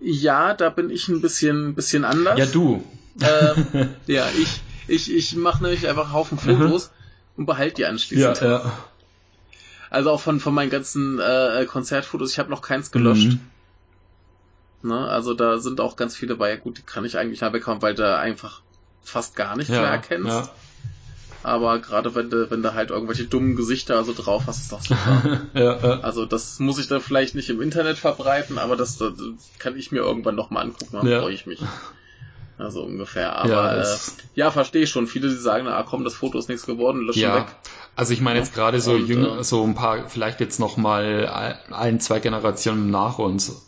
Ja, 0.00 0.54
da 0.54 0.70
bin 0.70 0.90
ich 0.90 1.08
ein 1.08 1.20
bisschen, 1.20 1.74
bisschen 1.74 2.04
anders. 2.04 2.38
Ja, 2.38 2.46
du. 2.46 2.84
Ähm, 3.20 3.88
ja, 4.06 4.26
ich, 4.38 4.60
ich, 4.86 5.12
ich 5.12 5.36
mache 5.36 5.62
nämlich 5.62 5.88
einfach 5.88 6.04
einen 6.04 6.12
Haufen 6.12 6.38
Fotos 6.38 6.90
und 7.36 7.46
behalte 7.46 7.76
die 7.76 7.82
Ja, 7.82 7.88
anschließend. 7.88 8.40
ja. 8.40 8.72
Also 9.90 10.10
auch 10.10 10.20
von, 10.20 10.38
von 10.38 10.54
meinen 10.54 10.70
ganzen 10.70 11.18
äh, 11.18 11.66
Konzertfotos, 11.66 12.30
ich 12.32 12.38
habe 12.38 12.50
noch 12.50 12.62
keins 12.62 12.90
gelöscht. 12.90 13.38
Mhm. 14.82 14.88
Ne? 14.90 15.08
Also 15.08 15.34
da 15.34 15.58
sind 15.58 15.80
auch 15.80 15.96
ganz 15.96 16.14
viele 16.14 16.36
bei, 16.36 16.56
gut, 16.56 16.78
die 16.78 16.82
kann 16.82 17.04
ich 17.04 17.18
eigentlich 17.18 17.40
mal 17.40 17.52
weghauen, 17.52 17.82
weil 17.82 17.94
du 17.94 18.16
einfach 18.16 18.62
fast 19.02 19.36
gar 19.36 19.56
nichts 19.56 19.70
mehr 19.70 19.80
Ja, 19.82 19.90
erkennst. 19.90 20.26
ja. 20.26 20.48
Aber 21.44 21.78
gerade 21.78 22.14
wenn 22.14 22.30
du, 22.30 22.50
wenn 22.50 22.62
du 22.62 22.74
halt 22.74 22.90
irgendwelche 22.90 23.24
dummen 23.24 23.54
Gesichter 23.56 24.02
so 24.04 24.12
drauf 24.12 24.42
hast, 24.46 24.60
ist 24.62 24.72
das 24.72 24.84
super. 24.84 25.40
ja, 25.54 25.78
ja. 25.78 26.00
also 26.00 26.26
das 26.26 26.58
muss 26.58 26.78
ich 26.78 26.88
dann 26.88 27.00
vielleicht 27.00 27.34
nicht 27.36 27.48
im 27.48 27.62
Internet 27.62 27.96
verbreiten, 27.96 28.58
aber 28.58 28.76
das, 28.76 28.98
das 28.98 29.12
kann 29.58 29.76
ich 29.76 29.92
mir 29.92 29.98
irgendwann 30.00 30.34
nochmal 30.34 30.64
angucken, 30.64 30.96
dann 30.96 31.06
Ja. 31.06 31.20
freue 31.20 31.32
ich 31.32 31.46
mich. 31.46 31.60
Also 32.58 32.82
ungefähr. 32.82 33.36
Aber 33.36 33.48
Ja, 33.76 33.82
äh, 33.82 33.96
ja 34.34 34.50
verstehe 34.50 34.82
ich 34.82 34.90
schon. 34.90 35.06
Viele, 35.06 35.28
die 35.28 35.36
sagen, 35.36 35.68
ah 35.68 35.84
komm, 35.88 36.02
das 36.02 36.14
Foto 36.14 36.38
ist 36.38 36.48
nichts 36.48 36.66
geworden, 36.66 37.02
löschen 37.02 37.22
Ja, 37.22 37.36
weg. 37.36 37.46
also 37.94 38.12
ich 38.12 38.20
meine 38.20 38.40
jetzt 38.40 38.52
gerade 38.52 38.80
so 38.80 38.94
Und, 38.94 39.06
jünger, 39.06 39.38
äh, 39.38 39.44
so 39.44 39.62
ein 39.62 39.76
paar, 39.76 40.08
vielleicht 40.08 40.40
jetzt 40.40 40.58
noch 40.58 40.76
mal 40.76 41.62
ein, 41.70 42.00
zwei 42.00 42.18
Generationen 42.18 42.90
nach 42.90 43.18
uns, 43.20 43.64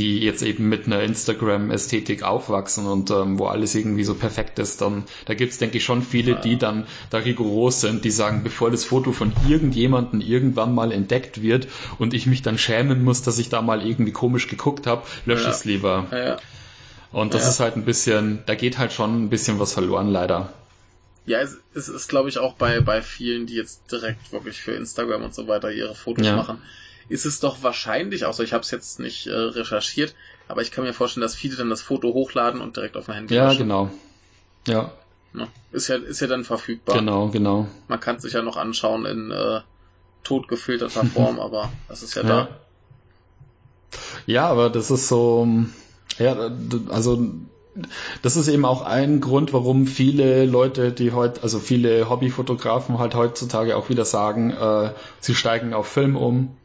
die 0.00 0.20
jetzt 0.20 0.42
eben 0.42 0.68
mit 0.70 0.86
einer 0.86 1.02
Instagram-Ästhetik 1.02 2.22
aufwachsen 2.22 2.86
und 2.86 3.10
ähm, 3.10 3.38
wo 3.38 3.46
alles 3.46 3.74
irgendwie 3.74 4.04
so 4.04 4.14
perfekt 4.14 4.58
ist, 4.58 4.80
dann 4.80 5.04
da 5.26 5.34
gibt's 5.34 5.58
denke 5.58 5.76
ich 5.76 5.84
schon 5.84 6.02
viele, 6.02 6.36
die 6.36 6.56
dann 6.56 6.86
da 7.10 7.18
rigoros 7.18 7.82
sind, 7.82 8.04
die 8.06 8.10
sagen, 8.10 8.42
bevor 8.42 8.70
das 8.70 8.84
Foto 8.84 9.12
von 9.12 9.32
irgendjemandem 9.46 10.22
irgendwann 10.22 10.74
mal 10.74 10.90
entdeckt 10.90 11.42
wird 11.42 11.68
und 11.98 12.14
ich 12.14 12.26
mich 12.26 12.40
dann 12.40 12.56
schämen 12.56 13.04
muss, 13.04 13.20
dass 13.20 13.38
ich 13.38 13.50
da 13.50 13.60
mal 13.60 13.86
irgendwie 13.86 14.12
komisch 14.12 14.48
geguckt 14.48 14.86
habe, 14.86 15.02
lösche 15.26 15.44
Ja. 15.44 15.50
es 15.50 15.64
lieber. 15.66 16.06
Ja. 16.10 16.38
Und 17.12 17.34
das 17.34 17.42
Ja. 17.42 17.48
ist 17.50 17.60
halt 17.60 17.76
ein 17.76 17.84
bisschen, 17.84 18.42
da 18.46 18.54
geht 18.54 18.78
halt 18.78 18.92
schon 18.92 19.24
ein 19.24 19.28
bisschen 19.28 19.58
was 19.58 19.74
verloren 19.74 20.08
leider. 20.08 20.52
Ja, 21.26 21.40
es, 21.40 21.58
es 21.74 21.88
ist, 21.88 22.08
glaube 22.08 22.30
ich, 22.30 22.38
auch 22.38 22.54
bei, 22.54 22.80
bei 22.80 23.02
vielen, 23.02 23.46
die 23.46 23.54
jetzt 23.54 23.92
direkt 23.92 24.32
wirklich 24.32 24.60
für 24.62 24.72
Instagram 24.72 25.22
und 25.24 25.34
so 25.34 25.46
weiter 25.46 25.70
ihre 25.70 25.94
Fotos 25.94 26.26
machen, 26.26 26.62
ist 27.10 27.26
es 27.26 27.40
doch 27.40 27.62
wahrscheinlich, 27.62 28.24
auch 28.24 28.32
so, 28.32 28.42
ich 28.42 28.52
habe 28.54 28.62
es 28.62 28.70
jetzt 28.70 28.98
nicht 29.00 29.26
äh, 29.26 29.32
recherchiert, 29.34 30.14
aber 30.48 30.62
ich 30.62 30.70
kann 30.70 30.84
mir 30.84 30.94
vorstellen, 30.94 31.22
dass 31.22 31.34
viele 31.34 31.56
dann 31.56 31.68
das 31.68 31.82
Foto 31.82 32.14
hochladen 32.14 32.60
und 32.62 32.76
direkt 32.76 32.96
auf 32.96 33.04
dem 33.06 33.14
Handy 33.14 33.34
Ja, 33.34 33.48
löschen. 33.48 33.58
genau. 33.58 33.90
Ja, 34.66 34.92
Ne? 35.32 35.46
Ist 35.70 35.86
ja, 35.86 35.94
ist 35.96 36.18
ja 36.20 36.26
dann 36.26 36.42
verfügbar. 36.42 36.98
genau, 36.98 37.28
genau. 37.28 37.68
Man 37.86 38.00
kann 38.00 38.16
es 38.16 38.22
sich 38.22 38.32
ja 38.32 38.42
noch 38.42 38.56
anschauen 38.56 39.06
in 39.06 39.30
äh, 39.30 39.60
tot 40.24 40.48
gefilterter 40.48 41.04
Form, 41.14 41.38
aber 41.38 41.70
das 41.88 42.02
ist 42.02 42.14
ja, 42.16 42.22
Ja. 42.22 42.28
da. 42.28 42.48
Ja, 44.26 44.48
aber 44.48 44.70
das 44.70 44.90
ist 44.90 45.06
so, 45.08 45.46
Ja, 46.18 46.50
also 46.88 47.24
das 48.22 48.36
ist 48.36 48.48
eben 48.48 48.64
auch 48.64 48.82
ein 48.82 49.20
Grund, 49.20 49.52
warum 49.52 49.86
viele 49.86 50.44
Leute, 50.46 50.92
die 50.92 51.12
heute, 51.12 51.42
also 51.42 51.58
viele 51.60 52.08
Hobbyfotografen 52.10 52.98
halt 52.98 53.14
heutzutage 53.14 53.76
auch 53.76 53.88
wieder 53.88 54.04
sagen, 54.04 54.50
äh, 54.50 54.90
sie 55.20 55.34
steigen 55.34 55.74
auf 55.74 55.86
Film 55.86 56.16
um. 56.16 56.56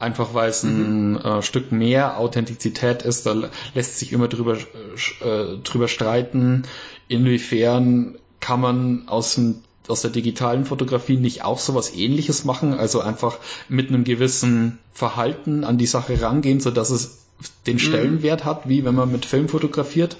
Einfach 0.00 0.32
weil 0.32 0.48
es 0.48 0.62
ein 0.62 1.12
mhm. 1.12 1.16
äh, 1.18 1.42
Stück 1.42 1.72
mehr 1.72 2.18
Authentizität 2.18 3.02
ist, 3.02 3.26
da 3.26 3.36
lässt 3.74 3.98
sich 3.98 4.12
immer 4.12 4.28
drüber, 4.28 4.56
äh, 4.56 5.58
drüber 5.62 5.88
streiten, 5.88 6.62
inwiefern 7.06 8.16
kann 8.40 8.60
man 8.60 9.08
aus 9.08 9.34
dem 9.34 9.56
aus 9.88 10.02
der 10.02 10.10
digitalen 10.10 10.64
Fotografie 10.64 11.16
nicht 11.16 11.42
auch 11.42 11.58
sowas 11.58 11.92
ähnliches 11.94 12.44
machen, 12.44 12.74
also 12.74 13.00
einfach 13.00 13.38
mit 13.68 13.88
einem 13.88 14.04
gewissen 14.04 14.78
Verhalten 14.92 15.64
an 15.64 15.78
die 15.78 15.86
Sache 15.86 16.22
rangehen, 16.22 16.60
so 16.60 16.70
dass 16.70 16.90
es 16.90 17.18
den 17.66 17.74
mhm. 17.74 17.80
Stellenwert 17.80 18.44
hat, 18.44 18.68
wie 18.68 18.84
wenn 18.84 18.94
man 18.94 19.10
mit 19.10 19.26
Film 19.26 19.48
fotografiert. 19.48 20.16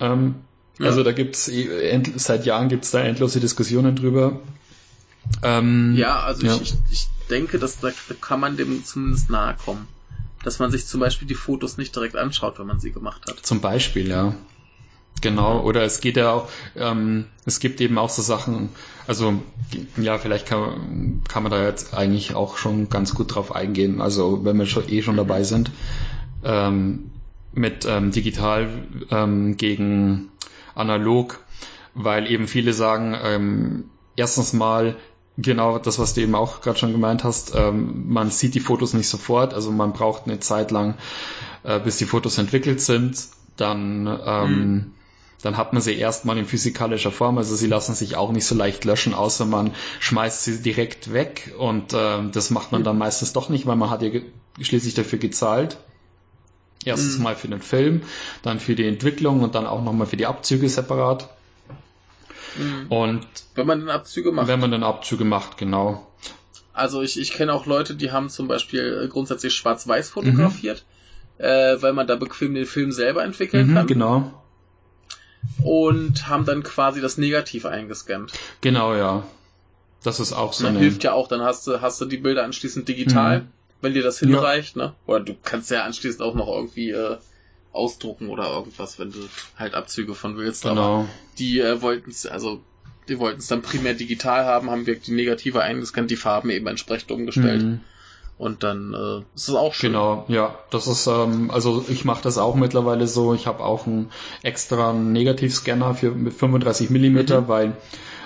Ähm, 0.00 0.36
ja. 0.78 0.86
Also 0.86 1.02
da 1.02 1.12
gibt's 1.12 1.48
eh, 1.48 2.02
seit 2.16 2.46
Jahren 2.46 2.68
gibt's 2.68 2.90
da 2.90 3.00
endlose 3.00 3.40
Diskussionen 3.40 3.94
drüber. 3.94 4.40
Ähm, 5.42 5.94
ja, 5.96 6.20
also 6.20 6.46
ja. 6.46 6.54
Ich, 6.56 6.62
ich, 6.62 6.74
ich 6.90 7.08
denke, 7.30 7.58
dass 7.58 7.80
da, 7.80 7.90
kann 8.20 8.40
man 8.40 8.56
dem 8.56 8.84
zumindest 8.84 9.30
nahe 9.30 9.56
kommen. 9.62 9.88
Dass 10.42 10.58
man 10.58 10.70
sich 10.70 10.86
zum 10.86 11.00
Beispiel 11.00 11.26
die 11.26 11.34
Fotos 11.34 11.78
nicht 11.78 11.94
direkt 11.96 12.16
anschaut, 12.16 12.58
wenn 12.58 12.66
man 12.66 12.80
sie 12.80 12.92
gemacht 12.92 13.22
hat. 13.28 13.44
Zum 13.46 13.60
Beispiel, 13.60 14.08
ja. 14.08 14.34
Genau, 15.20 15.62
oder 15.62 15.82
es 15.84 16.00
geht 16.00 16.16
ja 16.16 16.32
auch, 16.32 16.50
ähm, 16.76 17.26
es 17.46 17.60
gibt 17.60 17.80
eben 17.80 17.96
auch 17.96 18.10
so 18.10 18.20
Sachen, 18.20 18.68
also 19.06 19.40
ja, 19.96 20.18
vielleicht 20.18 20.44
kann, 20.44 21.22
kann 21.28 21.42
man 21.42 21.52
da 21.52 21.64
jetzt 21.64 21.94
eigentlich 21.94 22.34
auch 22.34 22.58
schon 22.58 22.90
ganz 22.90 23.14
gut 23.14 23.34
drauf 23.34 23.54
eingehen, 23.54 24.02
also 24.02 24.44
wenn 24.44 24.58
wir 24.58 24.66
schon 24.66 24.88
eh 24.88 25.02
schon 25.02 25.16
dabei 25.16 25.44
sind, 25.44 25.70
ähm, 26.42 27.10
mit 27.54 27.86
ähm, 27.86 28.10
digital 28.10 28.68
ähm, 29.10 29.56
gegen 29.56 30.28
analog, 30.74 31.40
weil 31.94 32.30
eben 32.30 32.48
viele 32.48 32.72
sagen, 32.74 33.16
ähm, 33.22 33.84
erstens 34.16 34.52
mal 34.52 34.96
genau 35.36 35.78
das, 35.78 35.98
was 35.98 36.14
du 36.14 36.20
eben 36.20 36.34
auch 36.34 36.60
gerade 36.60 36.78
schon 36.78 36.92
gemeint 36.92 37.24
hast, 37.24 37.54
ähm, 37.54 38.04
man 38.08 38.30
sieht 38.30 38.54
die 38.54 38.60
Fotos 38.60 38.94
nicht 38.94 39.08
sofort, 39.08 39.54
also 39.54 39.70
man 39.70 39.92
braucht 39.92 40.26
eine 40.26 40.40
Zeit 40.40 40.70
lang, 40.70 40.94
äh, 41.62 41.80
bis 41.80 41.96
die 41.98 42.04
Fotos 42.04 42.38
entwickelt 42.38 42.80
sind, 42.80 43.18
dann 43.56 44.06
ähm, 44.26 44.50
mhm 44.50 44.94
dann 45.44 45.58
hat 45.58 45.74
man 45.74 45.82
sie 45.82 45.94
erstmal 45.94 46.38
in 46.38 46.46
physikalischer 46.46 47.10
Form. 47.10 47.36
Also 47.36 47.54
sie 47.54 47.66
lassen 47.66 47.94
sich 47.94 48.16
auch 48.16 48.32
nicht 48.32 48.46
so 48.46 48.54
leicht 48.54 48.84
löschen, 48.86 49.12
außer 49.12 49.44
man 49.44 49.72
schmeißt 50.00 50.42
sie 50.42 50.62
direkt 50.62 51.12
weg. 51.12 51.54
Und 51.58 51.92
äh, 51.92 52.30
das 52.32 52.48
macht 52.48 52.72
man 52.72 52.82
dann 52.82 52.96
meistens 52.96 53.34
doch 53.34 53.50
nicht, 53.50 53.66
weil 53.66 53.76
man 53.76 53.90
hat 53.90 54.00
ja 54.00 54.10
schließlich 54.58 54.94
dafür 54.94 55.18
gezahlt. 55.18 55.76
Erstens 56.86 57.18
mhm. 57.18 57.24
mal 57.24 57.36
für 57.36 57.48
den 57.48 57.60
Film, 57.60 58.02
dann 58.42 58.58
für 58.58 58.74
die 58.74 58.86
Entwicklung 58.86 59.42
und 59.42 59.54
dann 59.54 59.66
auch 59.66 59.82
nochmal 59.82 60.06
für 60.06 60.16
die 60.16 60.26
Abzüge 60.26 60.68
separat. 60.68 61.28
Mhm. 62.56 62.86
Und 62.88 63.26
wenn 63.54 63.66
man 63.66 63.80
dann 63.80 63.90
Abzüge 63.90 64.32
macht. 64.32 64.48
Wenn 64.48 64.60
man 64.60 64.70
dann 64.70 64.82
Abzüge 64.82 65.24
macht, 65.24 65.58
genau. 65.58 66.06
Also 66.72 67.02
ich, 67.02 67.18
ich 67.18 67.32
kenne 67.32 67.52
auch 67.52 67.66
Leute, 67.66 67.94
die 67.94 68.10
haben 68.10 68.28
zum 68.30 68.48
Beispiel 68.48 69.04
äh, 69.04 69.08
grundsätzlich 69.08 69.54
schwarz-weiß 69.54 70.10
fotografiert, 70.10 70.84
mhm. 71.38 71.44
äh, 71.44 71.82
weil 71.82 71.92
man 71.92 72.06
da 72.06 72.16
bequem 72.16 72.54
den 72.54 72.66
Film 72.66 72.90
selber 72.92 73.22
entwickeln 73.22 73.68
mhm, 73.68 73.74
kann. 73.74 73.86
Genau 73.86 74.44
und 75.62 76.28
haben 76.28 76.44
dann 76.44 76.62
quasi 76.62 77.00
das 77.00 77.18
Negativ 77.18 77.66
eingescannt. 77.66 78.32
Genau, 78.60 78.94
ja. 78.94 79.24
Das 80.02 80.20
ist 80.20 80.32
auch 80.32 80.52
so. 80.52 80.66
Das 80.66 80.76
hilft 80.76 81.04
ja 81.04 81.12
auch, 81.12 81.28
dann 81.28 81.40
hast 81.40 81.66
du, 81.66 81.80
hast 81.80 82.00
du 82.00 82.04
die 82.04 82.18
Bilder 82.18 82.44
anschließend 82.44 82.88
digital, 82.88 83.40
mhm. 83.40 83.48
wenn 83.80 83.94
dir 83.94 84.02
das 84.02 84.18
hinreicht, 84.18 84.76
ja. 84.76 84.86
ne? 84.86 84.94
Oder 85.06 85.20
du 85.20 85.34
kannst 85.42 85.70
ja 85.70 85.84
anschließend 85.84 86.22
auch 86.22 86.34
noch 86.34 86.48
irgendwie 86.48 86.90
äh, 86.90 87.16
ausdrucken 87.74 88.28
oder 88.28 88.50
irgendwas, 88.50 88.98
wenn 88.98 89.10
du 89.10 89.18
halt 89.58 89.74
Abzüge 89.74 90.14
von 90.14 90.36
willst. 90.36 90.62
Genau. 90.62 91.00
Aber 91.00 91.08
die 91.38 91.60
äh, 91.60 91.82
wollten 91.82 92.10
es, 92.10 92.26
also 92.26 92.60
die 93.08 93.18
wollten 93.18 93.40
es 93.40 93.48
dann 93.48 93.62
primär 93.62 93.94
digital 93.94 94.44
haben, 94.44 94.70
haben 94.70 94.86
wir 94.86 94.96
die 94.96 95.12
Negative 95.12 95.60
eingescannt, 95.60 96.10
die 96.10 96.16
Farben 96.16 96.50
eben 96.50 96.66
entsprechend 96.66 97.10
umgestellt. 97.10 97.62
Mhm. 97.62 97.80
Und 98.36 98.62
dann 98.62 98.94
äh, 98.94 99.18
ist 99.36 99.48
es 99.48 99.54
auch 99.54 99.74
schön. 99.74 99.92
Genau, 99.92 100.24
ja. 100.28 100.58
Das 100.70 100.88
ist, 100.88 101.06
ähm, 101.06 101.50
also 101.52 101.84
ich 101.88 102.04
mache 102.04 102.22
das 102.22 102.36
auch 102.36 102.56
mittlerweile 102.56 103.06
so. 103.06 103.32
Ich 103.32 103.46
habe 103.46 103.62
auch 103.62 103.86
einen 103.86 104.10
extra 104.42 104.92
Negativscanner 104.92 105.94
für 105.94 106.10
mit 106.10 106.32
35 106.32 106.90
Millimeter, 106.90 107.42
mhm. 107.42 107.48
weil 107.48 107.76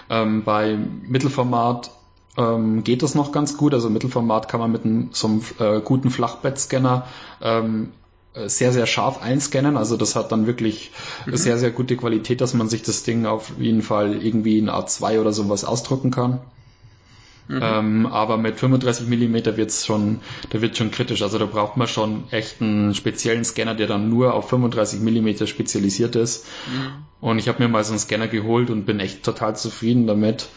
ähm, 0.09 0.44
bei 0.44 0.78
Mittelformat 1.07 1.90
ähm, 2.38 2.84
geht 2.84 3.03
das 3.03 3.14
noch 3.14 3.32
ganz 3.32 3.59
gut. 3.59 3.74
Also 3.74 3.90
Mittelformat 3.90 4.49
kann 4.49 4.61
man 4.61 4.72
mit 4.72 4.84
einem, 4.84 5.11
so 5.12 5.26
einem 5.26 5.42
äh, 5.59 5.80
guten 5.82 6.11
Flachbettscanner 6.11 7.07
ähm, 7.42 7.92
sehr, 8.46 8.72
sehr 8.72 8.86
scharf 8.86 9.20
einscannen. 9.22 9.76
Also 9.76 9.96
das 9.96 10.16
hat 10.16 10.32
dann 10.32 10.46
wirklich 10.46 10.90
mhm. 11.26 11.36
sehr, 11.36 11.58
sehr 11.58 11.70
gute 11.70 11.96
Qualität, 11.96 12.40
dass 12.40 12.54
man 12.54 12.68
sich 12.68 12.82
das 12.82 13.02
Ding 13.02 13.26
auf 13.26 13.52
jeden 13.58 13.82
Fall 13.82 14.22
irgendwie 14.22 14.58
in 14.58 14.70
A2 14.70 15.20
oder 15.20 15.32
sowas 15.32 15.64
ausdrucken 15.64 16.10
kann. 16.10 16.40
Mhm. 17.48 17.60
Ähm, 17.62 18.06
aber 18.06 18.36
mit 18.36 18.58
35 18.58 19.08
Millimeter 19.08 19.56
wird's 19.56 19.86
schon, 19.86 20.20
da 20.50 20.60
wird 20.60 20.76
schon 20.76 20.90
kritisch. 20.90 21.22
Also 21.22 21.38
da 21.38 21.46
braucht 21.46 21.78
man 21.78 21.88
schon 21.88 22.24
echt 22.30 22.60
einen 22.60 22.94
speziellen 22.94 23.44
Scanner, 23.44 23.74
der 23.74 23.86
dann 23.86 24.10
nur 24.10 24.34
auf 24.34 24.50
35 24.50 25.00
Millimeter 25.00 25.46
spezialisiert 25.46 26.14
ist. 26.14 26.46
Mhm. 26.70 27.04
Und 27.20 27.38
ich 27.38 27.48
habe 27.48 27.62
mir 27.62 27.68
mal 27.68 27.82
so 27.84 27.92
einen 27.92 28.00
Scanner 28.00 28.28
geholt 28.28 28.70
und 28.70 28.84
bin 28.84 29.00
echt 29.00 29.22
total 29.22 29.56
zufrieden 29.56 30.06
damit. 30.06 30.48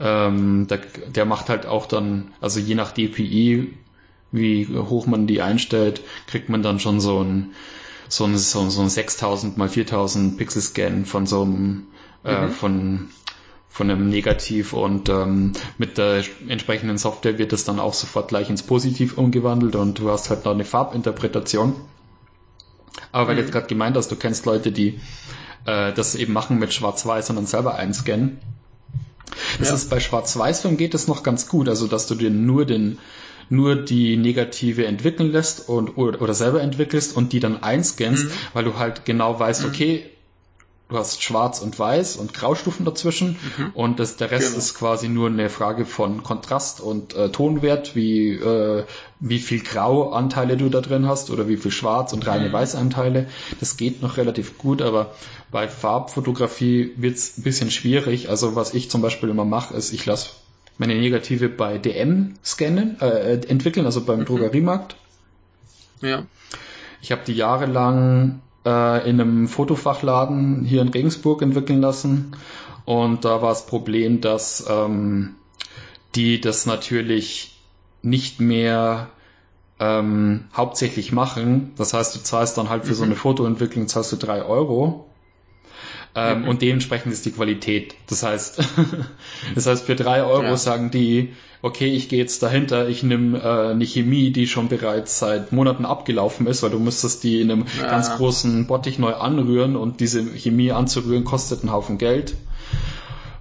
Ähm, 0.00 0.66
der, 0.66 0.80
der 1.14 1.24
macht 1.24 1.48
halt 1.48 1.66
auch 1.66 1.86
dann, 1.86 2.32
also 2.40 2.58
je 2.58 2.74
nach 2.74 2.90
DPI, 2.90 3.72
wie 4.34 4.66
hoch 4.66 5.06
man 5.06 5.26
die 5.26 5.40
einstellt, 5.40 6.00
kriegt 6.26 6.48
man 6.48 6.62
dann 6.62 6.80
schon 6.80 7.00
so 7.00 7.22
ein 7.22 7.52
so 8.08 8.24
ein, 8.24 8.36
so, 8.36 8.68
so 8.68 8.82
ein 8.82 8.90
6000 8.90 9.56
mal 9.56 9.68
4000 9.68 10.36
Pixel 10.36 10.60
Scan 10.60 11.04
von 11.04 11.26
so 11.26 11.42
einem 11.42 11.84
äh, 12.24 12.46
mhm. 12.46 12.50
von 12.50 13.08
von 13.68 13.90
einem 13.90 14.08
Negativ 14.08 14.72
und 14.72 15.08
ähm, 15.08 15.52
mit 15.78 15.98
der 15.98 16.22
entsprechenden 16.48 16.96
Software 16.96 17.38
wird 17.38 17.52
es 17.52 17.64
dann 17.64 17.80
auch 17.80 17.94
sofort 17.94 18.28
gleich 18.28 18.48
ins 18.48 18.62
Positiv 18.62 19.18
umgewandelt 19.18 19.74
und 19.74 19.98
du 19.98 20.10
hast 20.10 20.30
halt 20.30 20.44
noch 20.44 20.52
eine 20.52 20.64
Farbinterpretation. 20.64 21.74
Aber 23.10 23.26
weil 23.26 23.34
mhm. 23.34 23.38
du 23.38 23.42
jetzt 23.44 23.52
gerade 23.52 23.66
gemeint 23.66 23.96
hast, 23.96 24.12
du 24.12 24.16
kennst 24.16 24.46
Leute, 24.46 24.70
die 24.70 25.00
äh, 25.66 25.92
das 25.92 26.14
eben 26.14 26.32
machen 26.32 26.60
mit 26.60 26.72
Schwarz-Weiß 26.72 27.30
und 27.30 27.36
dann 27.36 27.46
selber 27.46 27.74
einscannen. 27.74 28.38
Das 29.58 29.70
ja. 29.70 29.74
ist 29.74 29.90
bei 29.90 29.98
Schwarz-Weiß-Film 29.98 30.76
geht 30.76 30.94
es 30.94 31.08
noch 31.08 31.24
ganz 31.24 31.48
gut, 31.48 31.68
also 31.68 31.88
dass 31.88 32.06
du 32.06 32.14
dir 32.14 32.30
nur 32.30 32.66
den 32.66 33.00
nur 33.48 33.76
die 33.76 34.16
Negative 34.16 34.86
entwickeln 34.86 35.32
lässt 35.32 35.68
und 35.68 35.96
oder, 35.96 36.20
oder 36.20 36.34
selber 36.34 36.62
entwickelst 36.62 37.16
und 37.16 37.32
die 37.32 37.40
dann 37.40 37.62
einscannst, 37.62 38.24
mhm. 38.26 38.30
weil 38.52 38.64
du 38.64 38.78
halt 38.78 39.04
genau 39.04 39.38
weißt, 39.38 39.62
mhm. 39.62 39.68
okay, 39.68 40.04
du 40.88 40.98
hast 40.98 41.22
Schwarz 41.22 41.60
und 41.60 41.78
Weiß 41.78 42.16
und 42.16 42.34
Graustufen 42.34 42.84
dazwischen 42.84 43.36
mhm. 43.56 43.70
und 43.74 44.00
das, 44.00 44.16
der 44.16 44.30
Rest 44.30 44.48
genau. 44.48 44.58
ist 44.58 44.74
quasi 44.74 45.08
nur 45.08 45.28
eine 45.28 45.48
Frage 45.48 45.86
von 45.86 46.22
Kontrast 46.22 46.80
und 46.80 47.14
äh, 47.14 47.30
Tonwert, 47.30 47.96
wie, 47.96 48.34
äh, 48.34 48.84
wie 49.18 49.38
viel 49.38 49.60
Grauanteile 49.60 50.56
du 50.56 50.68
da 50.68 50.80
drin 50.80 51.08
hast 51.08 51.30
oder 51.30 51.48
wie 51.48 51.56
viel 51.56 51.70
Schwarz 51.70 52.12
und 52.12 52.26
reine 52.26 52.48
mhm. 52.48 52.52
Weißanteile. 52.52 53.28
Das 53.60 53.76
geht 53.76 54.02
noch 54.02 54.18
relativ 54.18 54.58
gut, 54.58 54.82
aber 54.82 55.14
bei 55.50 55.68
Farbfotografie 55.68 56.92
wird's 56.96 57.38
ein 57.38 57.42
bisschen 57.42 57.70
schwierig. 57.70 58.28
Also 58.28 58.54
was 58.54 58.74
ich 58.74 58.90
zum 58.90 59.00
Beispiel 59.00 59.30
immer 59.30 59.44
mache, 59.44 59.74
ist, 59.74 59.92
ich 59.92 60.04
lasse 60.04 60.30
meine 60.78 60.94
Negative 60.94 61.48
bei 61.48 61.78
DM 61.78 62.34
scannen, 62.44 63.00
äh, 63.00 63.46
entwickeln, 63.46 63.86
also 63.86 64.04
beim 64.04 64.20
mhm. 64.20 64.24
Drogeriemarkt. 64.24 64.96
Ja. 66.00 66.24
Ich 67.00 67.12
habe 67.12 67.22
die 67.26 67.34
jahrelang 67.34 68.40
äh, 68.64 69.08
in 69.08 69.20
einem 69.20 69.48
Fotofachladen 69.48 70.64
hier 70.64 70.82
in 70.82 70.88
Regensburg 70.88 71.42
entwickeln 71.42 71.80
lassen. 71.80 72.36
Und 72.84 73.24
da 73.24 73.40
war 73.40 73.50
das 73.50 73.66
Problem, 73.66 74.20
dass 74.20 74.66
ähm, 74.68 75.36
die 76.14 76.40
das 76.40 76.66
natürlich 76.66 77.58
nicht 78.02 78.40
mehr 78.40 79.08
ähm, 79.80 80.44
hauptsächlich 80.54 81.12
machen. 81.12 81.72
Das 81.76 81.94
heißt, 81.94 82.14
du 82.14 82.20
zahlst 82.20 82.58
dann 82.58 82.68
halt 82.68 82.84
für 82.84 82.92
mhm. 82.92 82.96
so 82.96 83.04
eine 83.04 83.16
Fotoentwicklung 83.16 83.88
zahlst 83.88 84.12
du 84.12 84.16
drei 84.16 84.42
Euro. 84.42 85.06
Ähm, 86.16 86.42
mhm. 86.42 86.48
Und 86.48 86.62
dementsprechend 86.62 87.12
ist 87.12 87.26
die 87.26 87.32
Qualität. 87.32 87.94
Das 88.08 88.22
heißt, 88.22 88.62
das 89.54 89.66
heißt, 89.66 89.84
für 89.84 89.96
drei 89.96 90.22
Euro 90.22 90.44
ja. 90.44 90.56
sagen 90.56 90.90
die, 90.90 91.32
okay, 91.60 91.88
ich 91.88 92.08
gehe 92.08 92.20
jetzt 92.20 92.42
dahinter, 92.42 92.88
ich 92.88 93.02
nehme 93.02 93.38
äh, 93.38 93.70
eine 93.70 93.84
Chemie, 93.84 94.30
die 94.30 94.46
schon 94.46 94.68
bereits 94.68 95.18
seit 95.18 95.50
Monaten 95.50 95.84
abgelaufen 95.84 96.46
ist, 96.46 96.62
weil 96.62 96.70
du 96.70 96.78
müsstest 96.78 97.24
die 97.24 97.40
in 97.40 97.50
einem 97.50 97.64
ja. 97.80 97.88
ganz 97.88 98.10
großen 98.10 98.66
Bottich 98.66 98.98
neu 98.98 99.14
anrühren 99.14 99.74
und 99.74 100.00
diese 100.00 100.24
Chemie 100.24 100.70
anzurühren 100.70 101.24
kostet 101.24 101.62
einen 101.62 101.72
Haufen 101.72 101.98
Geld. 101.98 102.34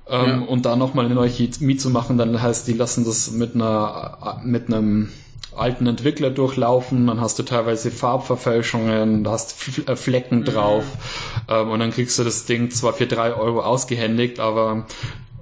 Ähm, 0.07 0.28
ja. 0.28 0.39
Und 0.47 0.65
da 0.65 0.76
nochmal 0.76 1.05
eine 1.05 1.15
neue 1.15 1.30
Chemie 1.30 1.78
zu 1.78 1.89
machen, 1.91 2.17
dann 2.17 2.41
heißt, 2.41 2.67
die 2.67 2.74
lassen 2.74 3.05
das 3.05 3.30
mit 3.32 3.53
einer, 3.55 4.41
mit 4.43 4.67
einem 4.67 5.09
alten 5.56 5.88
Entwickler 5.88 6.30
durchlaufen, 6.30 7.08
dann 7.08 7.22
hast 7.22 7.38
du 7.39 7.44
teilweise 7.44 7.91
Farbverfälschungen, 7.91 9.24
du 9.24 9.30
hast 9.30 9.56
äh, 9.88 9.96
Flecken 9.96 10.39
mhm. 10.39 10.46
drauf 10.46 10.84
mhm. 11.50 11.70
und 11.70 11.80
dann 11.80 11.91
kriegst 11.91 12.18
du 12.20 12.24
das 12.24 12.46
Ding 12.46 12.72
zwar 12.72 12.94
für 12.94 13.08
drei 13.08 13.34
Euro 13.34 13.62
ausgehändigt, 13.62 14.39
aber 14.39 14.88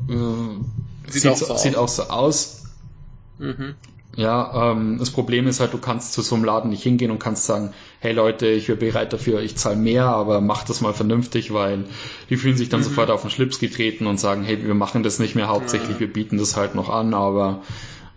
äh, 0.10 1.12
sieht, 1.12 1.22
sieht, 1.22 1.32
auch 1.32 1.38
so, 1.38 1.58
sieht 1.58 1.76
auch 1.76 1.88
so 1.88 2.04
aus. 2.04 2.64
Mhm. 3.40 3.76
Ja, 4.18 4.72
ähm, 4.72 4.98
das 5.00 5.10
Problem 5.10 5.48
ist 5.48 5.62
halt, 5.62 5.74
du 5.74 5.78
kannst 5.78 6.12
zu 6.12 6.22
so 6.22 6.36
einem 6.36 6.44
Laden 6.44 6.70
nicht 6.70 6.84
hingehen 6.84 7.12
und 7.12 7.20
kannst 7.20 7.46
sagen, 7.46 7.74
hey 8.00 8.12
Leute, 8.12 8.48
ich 8.48 8.68
wäre 8.68 8.78
bereit 8.78 9.14
dafür, 9.14 9.42
ich 9.42 9.56
zahle 9.56 9.78
mehr, 9.78 10.06
aber 10.06 10.42
mach 10.42 10.66
das 10.66 10.82
mal 10.82 10.94
vernünftig, 10.94 11.54
weil 11.54 11.86
die 12.30 12.36
fühlen 12.36 12.58
sich 12.58 12.68
dann 12.68 12.82
mhm. 12.82 12.86
sofort 12.86 13.10
auf 13.10 13.22
den 13.22 13.30
Schlips 13.30 13.60
getreten 13.60 14.08
und 14.08 14.20
sagen, 14.20 14.44
hey, 14.44 14.62
wir 14.66 14.74
machen 14.74 15.04
das 15.04 15.20
nicht 15.20 15.36
mehr 15.36 15.48
hauptsächlich, 15.48 15.94
ja. 15.94 16.00
wir 16.02 16.12
bieten 16.12 16.38
das 16.38 16.58
halt 16.58 16.76
noch 16.76 16.90
an, 16.90 17.14
aber 17.14 17.62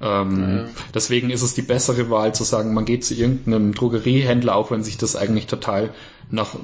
ähm, 0.04 0.40
ja. 0.40 0.64
deswegen 0.92 1.30
ist 1.30 1.42
es 1.42 1.54
die 1.54 1.62
bessere 1.62 2.10
Wahl 2.10 2.34
zu 2.34 2.44
sagen, 2.44 2.74
man 2.74 2.84
geht 2.84 3.04
zu 3.04 3.14
irgendeinem 3.14 3.72
Drogeriehändler, 3.72 4.54
auch 4.54 4.70
wenn 4.70 4.84
sich 4.84 4.98
das 4.98 5.16
eigentlich 5.16 5.46
total 5.46 5.94
nach 6.30 6.56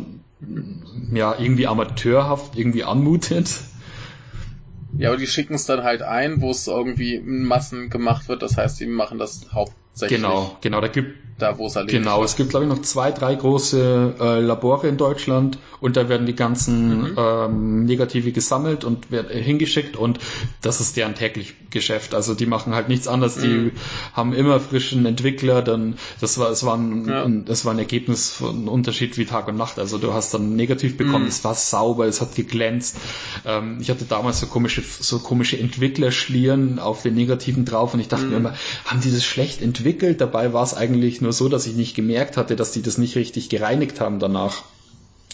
ja 1.12 1.38
irgendwie 1.38 1.66
amateurhaft 1.66 2.57
irgendwie 2.59 2.84
anmutet. 2.84 3.49
Ja, 4.99 5.09
aber 5.09 5.18
die 5.18 5.26
schicken 5.26 5.55
es 5.55 5.64
dann 5.64 5.84
halt 5.84 6.03
ein, 6.03 6.43
wo 6.43 6.51
es 6.51 6.66
irgendwie 6.66 7.14
in 7.14 7.45
Massen 7.45 7.88
gemacht 7.88 8.28
wird. 8.28 8.43
Das 8.43 8.57
heißt, 8.57 8.80
die 8.80 8.86
machen 8.86 9.18
das 9.18 9.47
hauptsächlich. 9.53 9.80
Genau, 10.09 10.57
genau. 10.61 10.80
Da 10.80 10.88
gibt 10.88 11.16
da, 11.41 11.59
wo 11.59 11.66
es 11.66 11.76
erledigt 11.76 12.03
Genau, 12.03 12.18
wird. 12.18 12.28
es 12.28 12.36
gibt 12.36 12.51
glaube 12.51 12.66
ich 12.66 12.70
noch 12.70 12.82
zwei, 12.82 13.11
drei 13.12 13.34
große 13.34 14.14
äh, 14.20 14.41
Labore 14.41 14.88
in 14.88 14.97
Deutschland 14.97 15.59
und 15.80 15.97
da 15.97 16.09
werden 16.09 16.26
die 16.26 16.34
ganzen 16.34 17.12
mhm. 17.12 17.16
ähm, 17.16 17.84
Negative 17.86 18.32
gesammelt 18.32 18.84
und 18.84 19.11
werden 19.11 19.30
äh, 19.30 19.43
hingeschickt 19.43 19.97
und 19.97 20.18
das 20.61 20.80
ist 20.80 20.97
deren 20.97 21.14
täglich 21.14 21.55
Geschäft. 21.70 22.14
Also 22.14 22.34
die 22.34 22.47
machen 22.47 22.74
halt 22.74 22.88
nichts 22.88 23.09
anderes. 23.09 23.36
Mhm. 23.36 23.43
Die 23.43 23.72
haben 24.12 24.32
immer 24.32 24.61
frischen 24.61 25.07
Entwickler. 25.07 25.62
Dann 25.62 25.95
das 26.20 26.38
war 26.38 26.51
es 26.51 26.64
war 26.64 26.76
ein, 26.76 27.09
ja. 27.09 27.24
ein, 27.24 27.45
das 27.45 27.64
war 27.64 27.72
ein 27.72 27.78
Ergebnis 27.78 28.30
von 28.30 28.68
Unterschied 28.68 29.16
wie 29.16 29.24
Tag 29.24 29.49
und 29.49 29.57
Nacht. 29.57 29.78
Also 29.78 29.99
du 29.99 30.12
hast 30.12 30.34
dann 30.34 30.57
negativ 30.57 30.97
bekommen. 30.97 31.24
Mhm. 31.24 31.30
Es 31.30 31.45
war 31.45 31.55
sauber, 31.55 32.07
es 32.07 32.20
hat 32.20 32.34
geglänzt. 32.34 32.97
Ähm, 33.47 33.78
ich 33.80 33.88
hatte 33.91 34.05
damals 34.05 34.41
so 34.41 34.47
komische 34.47 34.82
so 34.82 35.20
komische 35.20 35.59
Entwicklerschlieren 35.59 36.78
auf 36.78 37.03
den 37.03 37.14
Negativen 37.14 37.64
drauf 37.64 37.95
und 37.95 38.01
ich 38.01 38.09
dachte 38.09 38.26
mir 38.26 38.38
mhm. 38.38 38.47
immer, 38.47 38.55
haben 38.84 39.01
die 39.01 39.11
das 39.11 39.24
schlecht 39.24 39.62
entwickelt? 39.62 39.80
Dabei 40.20 40.53
war 40.53 40.62
es 40.62 40.74
eigentlich 40.74 41.20
nur 41.20 41.33
so, 41.33 41.49
dass 41.49 41.66
ich 41.66 41.74
nicht 41.74 41.95
gemerkt 41.95 42.37
hatte, 42.37 42.57
dass 42.57 42.72
die 42.72 42.83
das 42.83 42.99
nicht 42.99 43.16
richtig 43.16 43.49
gereinigt 43.49 44.01
haben 44.01 44.18
danach. 44.18 44.62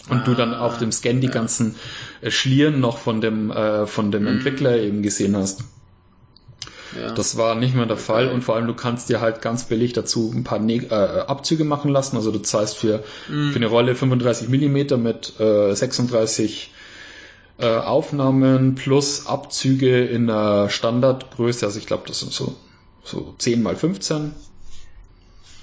Und 0.09 0.19
ah, 0.19 0.23
du 0.23 0.35
dann 0.35 0.53
auf 0.53 0.77
dem 0.77 0.91
Scan 0.91 1.19
die 1.19 1.27
ja. 1.27 1.33
ganzen 1.33 1.75
äh, 2.21 2.31
Schlieren 2.31 2.79
noch 2.79 2.97
von 2.97 3.19
dem, 3.19 3.51
äh, 3.51 3.87
von 3.87 4.11
dem 4.11 4.23
mhm. 4.23 4.29
Entwickler 4.29 4.77
eben 4.77 5.01
gesehen 5.01 5.35
hast. 5.35 5.63
Ja. 6.97 7.11
Das 7.11 7.37
war 7.37 7.55
nicht 7.55 7.75
mehr 7.75 7.85
der 7.85 7.97
Fall 7.97 8.29
und 8.29 8.43
vor 8.43 8.55
allem 8.55 8.67
du 8.67 8.73
kannst 8.73 9.09
dir 9.09 9.19
halt 9.19 9.41
ganz 9.41 9.65
billig 9.65 9.93
dazu 9.93 10.31
ein 10.33 10.43
paar 10.43 10.59
ne 10.59 10.77
äh, 10.77 10.93
Abzüge 10.93 11.65
machen 11.65 11.91
lassen. 11.91 12.15
Also 12.15 12.31
du 12.31 12.39
zahlst 12.39 12.77
für, 12.77 13.03
mhm. 13.27 13.51
für 13.51 13.57
eine 13.57 13.67
Rolle 13.67 13.95
35 13.95 14.47
Millimeter 14.47 14.97
mit 14.97 15.39
äh, 15.39 15.73
36 15.73 16.71
äh, 17.59 17.65
Aufnahmen 17.65 18.75
plus 18.75 19.27
Abzüge 19.27 20.05
in 20.05 20.27
der 20.27 20.69
Standardgröße. 20.69 21.65
Also 21.65 21.79
ich 21.79 21.87
glaube, 21.87 22.03
das 22.07 22.21
sind 22.21 22.31
so, 22.31 22.55
so 23.07 23.35
10 23.37 23.63
mal 23.63 23.75
15 23.75 24.33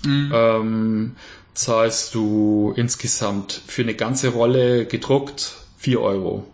Mhm. 0.05 0.32
Ähm, 0.34 1.16
zahlst 1.55 2.14
du 2.14 2.72
insgesamt 2.76 3.53
für 3.66 3.82
eine 3.82 3.95
ganze 3.95 4.28
Rolle 4.28 4.86
gedruckt 4.86 5.55
4 5.78 6.01
Euro. 6.01 6.47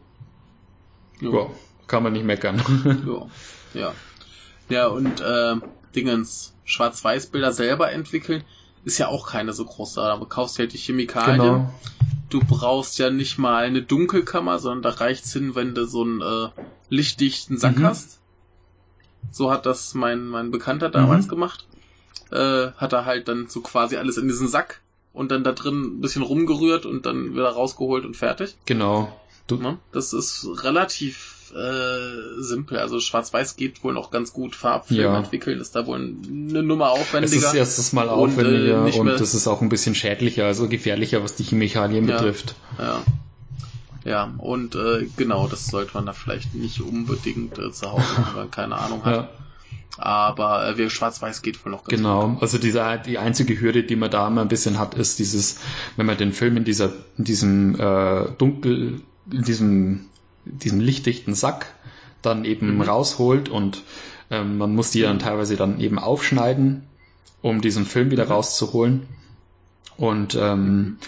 Ja. 1.20 1.30
ja 1.30 1.50
kann 1.86 2.02
man 2.02 2.12
nicht 2.12 2.24
meckern. 2.24 2.62
ja. 3.74 3.80
ja. 3.80 3.94
Ja, 4.68 4.86
und 4.86 5.20
äh, 5.20 5.56
Dingens, 5.96 6.54
Schwarz-Weiß-Bilder 6.64 7.52
selber 7.52 7.90
entwickeln, 7.90 8.44
ist 8.84 8.98
ja 8.98 9.08
auch 9.08 9.28
keine 9.28 9.52
so 9.52 9.64
große 9.64 9.94
Sache. 9.94 10.20
Da 10.20 10.24
kaufst 10.26 10.56
du 10.56 10.60
halt 10.60 10.72
die 10.72 10.78
Chemikalien. 10.78 11.38
Genau. 11.38 11.74
Du 12.28 12.38
brauchst 12.38 13.00
ja 13.00 13.10
nicht 13.10 13.38
mal 13.38 13.64
eine 13.64 13.82
Dunkelkammer, 13.82 14.60
sondern 14.60 14.82
da 14.82 14.90
reicht's 14.90 15.32
hin, 15.32 15.56
wenn 15.56 15.74
du 15.74 15.86
so 15.86 16.02
einen 16.02 16.20
äh, 16.20 16.50
lichtdichten 16.88 17.58
Sack 17.58 17.78
mhm. 17.78 17.86
hast. 17.86 18.19
So 19.30 19.50
hat 19.50 19.66
das 19.66 19.94
mein, 19.94 20.26
mein 20.26 20.50
Bekannter 20.50 20.90
damals 20.90 21.26
mhm. 21.26 21.30
gemacht 21.30 21.66
äh, 22.30 22.70
hat 22.76 22.92
er 22.92 23.04
halt 23.04 23.28
dann 23.28 23.48
so 23.48 23.60
quasi 23.60 23.96
alles 23.96 24.16
in 24.16 24.28
diesen 24.28 24.48
Sack 24.48 24.80
und 25.12 25.30
dann 25.30 25.44
da 25.44 25.52
drin 25.52 25.98
ein 25.98 26.00
bisschen 26.00 26.22
rumgerührt 26.22 26.86
und 26.86 27.06
dann 27.06 27.34
wieder 27.34 27.48
rausgeholt 27.48 28.04
und 28.04 28.16
fertig. 28.16 28.56
Genau. 28.66 29.20
Du 29.46 29.56
ne? 29.56 29.78
Das 29.92 30.12
ist 30.12 30.46
relativ 30.62 31.52
äh, 31.52 32.40
simpel. 32.40 32.78
Also 32.78 33.00
Schwarz-Weiß 33.00 33.56
geht 33.56 33.82
wohl 33.82 33.92
noch 33.92 34.12
ganz 34.12 34.32
gut. 34.32 34.54
Farbfilm 34.54 35.00
ja. 35.00 35.18
entwickeln 35.18 35.60
ist 35.60 35.74
da 35.74 35.86
wohl 35.86 35.96
eine 35.98 36.62
Nummer 36.62 36.90
aufwendiger. 36.90 37.36
Es 37.36 37.44
ist 37.44 37.54
erstes 37.54 37.92
Mal 37.92 38.08
aufwendiger 38.08 38.84
und, 38.84 38.94
äh, 38.94 38.98
und 38.98 39.06
das 39.08 39.34
ist 39.34 39.48
auch 39.48 39.60
ein 39.60 39.68
bisschen 39.68 39.96
schädlicher, 39.96 40.46
also 40.46 40.68
gefährlicher, 40.68 41.24
was 41.24 41.34
die 41.34 41.42
Chemikalien 41.42 42.08
ja, 42.08 42.16
betrifft. 42.16 42.54
Ja. 42.78 43.02
Ja, 44.04 44.32
und 44.38 44.74
äh, 44.74 45.06
genau, 45.16 45.46
das 45.46 45.66
sollte 45.66 45.94
man 45.94 46.06
da 46.06 46.12
vielleicht 46.12 46.54
nicht 46.54 46.80
unbedingt 46.80 47.58
äh, 47.58 47.70
zu 47.70 47.92
Hause 47.92 48.04
machen, 48.16 48.26
wenn 48.28 48.42
man 48.42 48.50
keine 48.50 48.76
Ahnung 48.76 49.04
hat. 49.04 49.14
Ja. 49.14 49.28
Aber 49.98 50.78
äh, 50.78 50.88
Schwarz-Weiß 50.88 51.42
geht 51.42 51.64
wohl 51.64 51.72
noch 51.72 51.84
ganz 51.84 52.00
Genau, 52.00 52.28
gut. 52.28 52.42
also 52.42 52.56
dieser, 52.58 52.96
die 52.96 53.18
einzige 53.18 53.60
Hürde, 53.60 53.82
die 53.82 53.96
man 53.96 54.10
da 54.10 54.26
immer 54.26 54.40
ein 54.40 54.48
bisschen 54.48 54.78
hat, 54.78 54.94
ist 54.94 55.18
dieses, 55.18 55.58
wenn 55.96 56.06
man 56.06 56.16
den 56.16 56.32
Film 56.32 56.56
in 56.56 56.64
dieser, 56.64 56.92
in 57.18 57.24
diesem 57.24 57.78
äh, 57.78 58.30
dunkel, 58.38 59.02
in 59.30 59.42
diesem, 59.42 60.06
diesem 60.44 60.80
lichtdichten 60.80 61.34
Sack 61.34 61.66
dann 62.22 62.44
eben 62.44 62.76
mhm. 62.76 62.82
rausholt 62.82 63.48
und 63.48 63.82
ähm, 64.30 64.58
man 64.58 64.74
muss 64.74 64.90
die 64.90 65.02
dann 65.02 65.18
teilweise 65.18 65.56
dann 65.56 65.80
eben 65.80 65.98
aufschneiden, 65.98 66.84
um 67.42 67.60
diesen 67.60 67.84
Film 67.84 68.10
wieder 68.10 68.26
mhm. 68.26 68.32
rauszuholen. 68.32 69.02
Und 69.96 70.34
ähm, 70.34 70.64
mhm. 70.64 70.98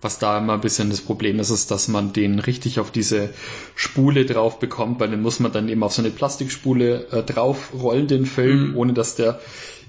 Was 0.00 0.20
da 0.20 0.38
immer 0.38 0.52
ein 0.52 0.60
bisschen 0.60 0.90
das 0.90 1.00
Problem 1.00 1.40
ist, 1.40 1.50
ist, 1.50 1.72
dass 1.72 1.88
man 1.88 2.12
den 2.12 2.38
richtig 2.38 2.78
auf 2.78 2.92
diese 2.92 3.30
Spule 3.74 4.24
drauf 4.26 4.60
bekommt, 4.60 5.00
weil 5.00 5.10
den 5.10 5.22
muss 5.22 5.40
man 5.40 5.50
dann 5.50 5.68
eben 5.68 5.82
auf 5.82 5.92
so 5.92 6.02
eine 6.02 6.12
Plastikspule 6.12 7.08
äh, 7.10 7.22
drauf 7.24 7.72
rollen, 7.74 8.06
den 8.06 8.24
Film, 8.24 8.70
mhm. 8.70 8.76
ohne 8.76 8.92
dass 8.92 9.16
der 9.16 9.40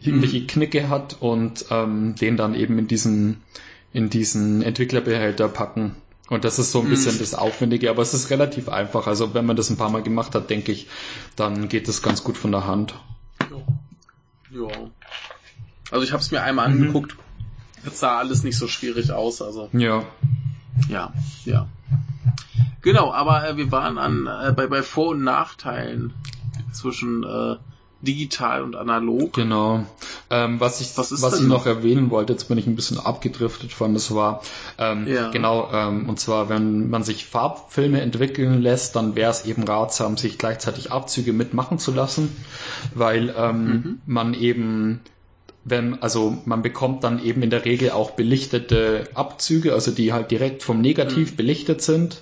irgendwelche 0.02 0.40
mhm. 0.40 0.48
Knicke 0.48 0.90
hat 0.90 1.18
und 1.20 1.66
ähm, 1.70 2.16
den 2.16 2.38
dann 2.38 2.56
eben 2.56 2.80
in 2.80 2.88
diesen, 2.88 3.44
in 3.94 4.10
diesen 4.10 4.64
Entwicklerbehälter 4.64 5.48
packen. 5.48 5.96
Und 6.28 6.44
das 6.44 6.58
ist 6.58 6.72
so 6.72 6.80
ein 6.80 6.86
mhm. 6.86 6.92
bisschen 6.92 7.20
das 7.20 7.36
Aufwendige, 7.36 7.92
aber 7.92 8.02
es 8.02 8.16
ist 8.16 8.32
relativ 8.32 8.68
einfach. 8.68 9.06
Also 9.06 9.36
wenn 9.36 9.46
man 9.46 9.58
das 9.58 9.70
ein 9.70 9.78
paar 9.78 9.92
Mal 9.92 10.02
gemacht 10.02 10.34
hat, 10.34 10.50
denke 10.50 10.72
ich, 10.72 10.88
dann 11.36 11.70
geht 11.70 11.88
das 11.88 12.02
ganz 12.02 12.24
gut 12.24 12.38
von 12.38 12.52
der 12.52 12.66
Hand. 12.66 12.96
Ja. 13.42 14.62
ja. 14.62 14.68
Also 15.92 16.04
ich 16.04 16.14
habe 16.14 16.22
es 16.22 16.32
mir 16.32 16.42
einmal 16.42 16.70
mhm. 16.70 16.82
angeguckt 16.82 17.16
Jetzt 17.86 18.00
sah 18.00 18.18
alles 18.18 18.44
nicht 18.44 18.58
so 18.58 18.68
schwierig 18.68 19.12
aus, 19.12 19.42
also. 19.42 19.70
Ja. 19.74 20.04
Ja, 20.88 21.14
ja. 21.46 21.68
Genau, 22.82 23.12
aber 23.12 23.48
äh, 23.48 23.58
wir 23.58 23.72
waren 23.72 23.98
an 23.98 24.28
äh, 24.28 24.52
bei, 24.54 24.68
bei 24.68 24.84
Vor- 24.84 25.10
und 25.10 25.24
Nachteilen 25.24 26.14
zwischen 26.72 27.24
äh, 27.24 27.56
digital 28.02 28.64
und 28.64 28.76
analog. 28.76 29.34
Genau. 29.34 29.86
Ähm, 30.30 30.60
was 30.60 30.80
ich, 30.80 30.98
was, 30.98 31.22
was 31.22 31.40
ich 31.40 31.48
noch 31.48 31.66
erwähnen 31.66 32.10
wollte, 32.12 32.34
jetzt 32.34 32.48
bin 32.48 32.58
ich 32.58 32.68
ein 32.68 32.76
bisschen 32.76 33.00
abgedriftet 33.00 33.74
von, 33.74 33.94
das 33.94 34.14
war 34.14 34.42
ähm, 34.78 35.08
ja. 35.08 35.32
genau, 35.32 35.70
ähm, 35.74 36.08
und 36.08 36.20
zwar, 36.20 36.50
wenn 36.50 36.90
man 36.90 37.04
sich 37.04 37.26
Farbfilme 37.26 38.00
entwickeln 38.00 38.62
lässt, 38.62 38.96
dann 38.96 39.16
wäre 39.16 39.32
es 39.32 39.46
eben 39.46 39.64
ratsam, 39.64 40.18
sich 40.18 40.38
gleichzeitig 40.38 40.92
Abzüge 40.92 41.34
mitmachen 41.34 41.80
zu 41.80 41.92
lassen, 41.92 42.36
weil 42.94 43.34
ähm, 43.36 43.66
mhm. 43.66 44.02
man 44.06 44.34
eben 44.34 45.02
wenn, 45.70 46.02
also 46.02 46.38
man 46.46 46.62
bekommt 46.62 47.04
dann 47.04 47.24
eben 47.24 47.42
in 47.42 47.50
der 47.50 47.66
Regel 47.66 47.92
auch 47.92 48.12
belichtete 48.12 49.10
Abzüge, 49.14 49.74
also 49.74 49.92
die 49.92 50.14
halt 50.14 50.32
direkt 50.32 50.64
vom 50.64 50.82
Negativ 50.82 51.32
mhm. 51.32 51.36
belichtet 51.36 51.82
sind. 51.82 52.22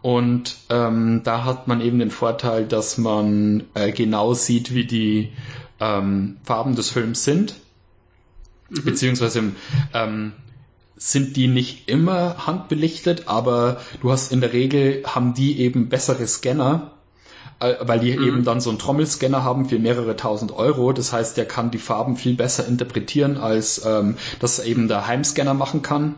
Und 0.00 0.56
ähm, 0.68 1.22
da 1.24 1.44
hat 1.44 1.68
man 1.68 1.80
eben 1.80 1.98
den 1.98 2.10
Vorteil, 2.10 2.66
dass 2.66 2.98
man 2.98 3.64
äh, 3.74 3.92
genau 3.92 4.34
sieht, 4.34 4.74
wie 4.74 4.84
die 4.84 5.32
ähm, 5.80 6.38
Farben 6.42 6.74
des 6.74 6.90
Films 6.90 7.24
sind. 7.24 7.54
Mhm. 8.68 8.84
Beziehungsweise 8.84 9.52
ähm, 9.94 10.32
sind 10.96 11.36
die 11.36 11.48
nicht 11.48 11.88
immer 11.88 12.46
handbelichtet, 12.46 13.28
aber 13.28 13.80
du 14.00 14.10
hast 14.12 14.32
in 14.32 14.40
der 14.40 14.52
Regel, 14.52 15.02
haben 15.04 15.34
die 15.34 15.58
eben 15.58 15.88
bessere 15.88 16.26
Scanner, 16.26 16.92
weil 17.80 18.00
die 18.00 18.16
mhm. 18.16 18.26
eben 18.26 18.44
dann 18.44 18.60
so 18.60 18.70
einen 18.70 18.78
Trommelscanner 18.78 19.44
haben 19.44 19.68
für 19.68 19.78
mehrere 19.78 20.16
tausend 20.16 20.52
Euro. 20.52 20.92
Das 20.92 21.12
heißt, 21.12 21.36
der 21.36 21.46
kann 21.46 21.70
die 21.70 21.78
Farben 21.78 22.16
viel 22.16 22.34
besser 22.34 22.66
interpretieren, 22.66 23.36
als 23.36 23.84
ähm, 23.84 24.16
das 24.40 24.58
eben 24.58 24.88
der 24.88 25.06
Heimscanner 25.06 25.54
machen 25.54 25.82
kann. 25.82 26.14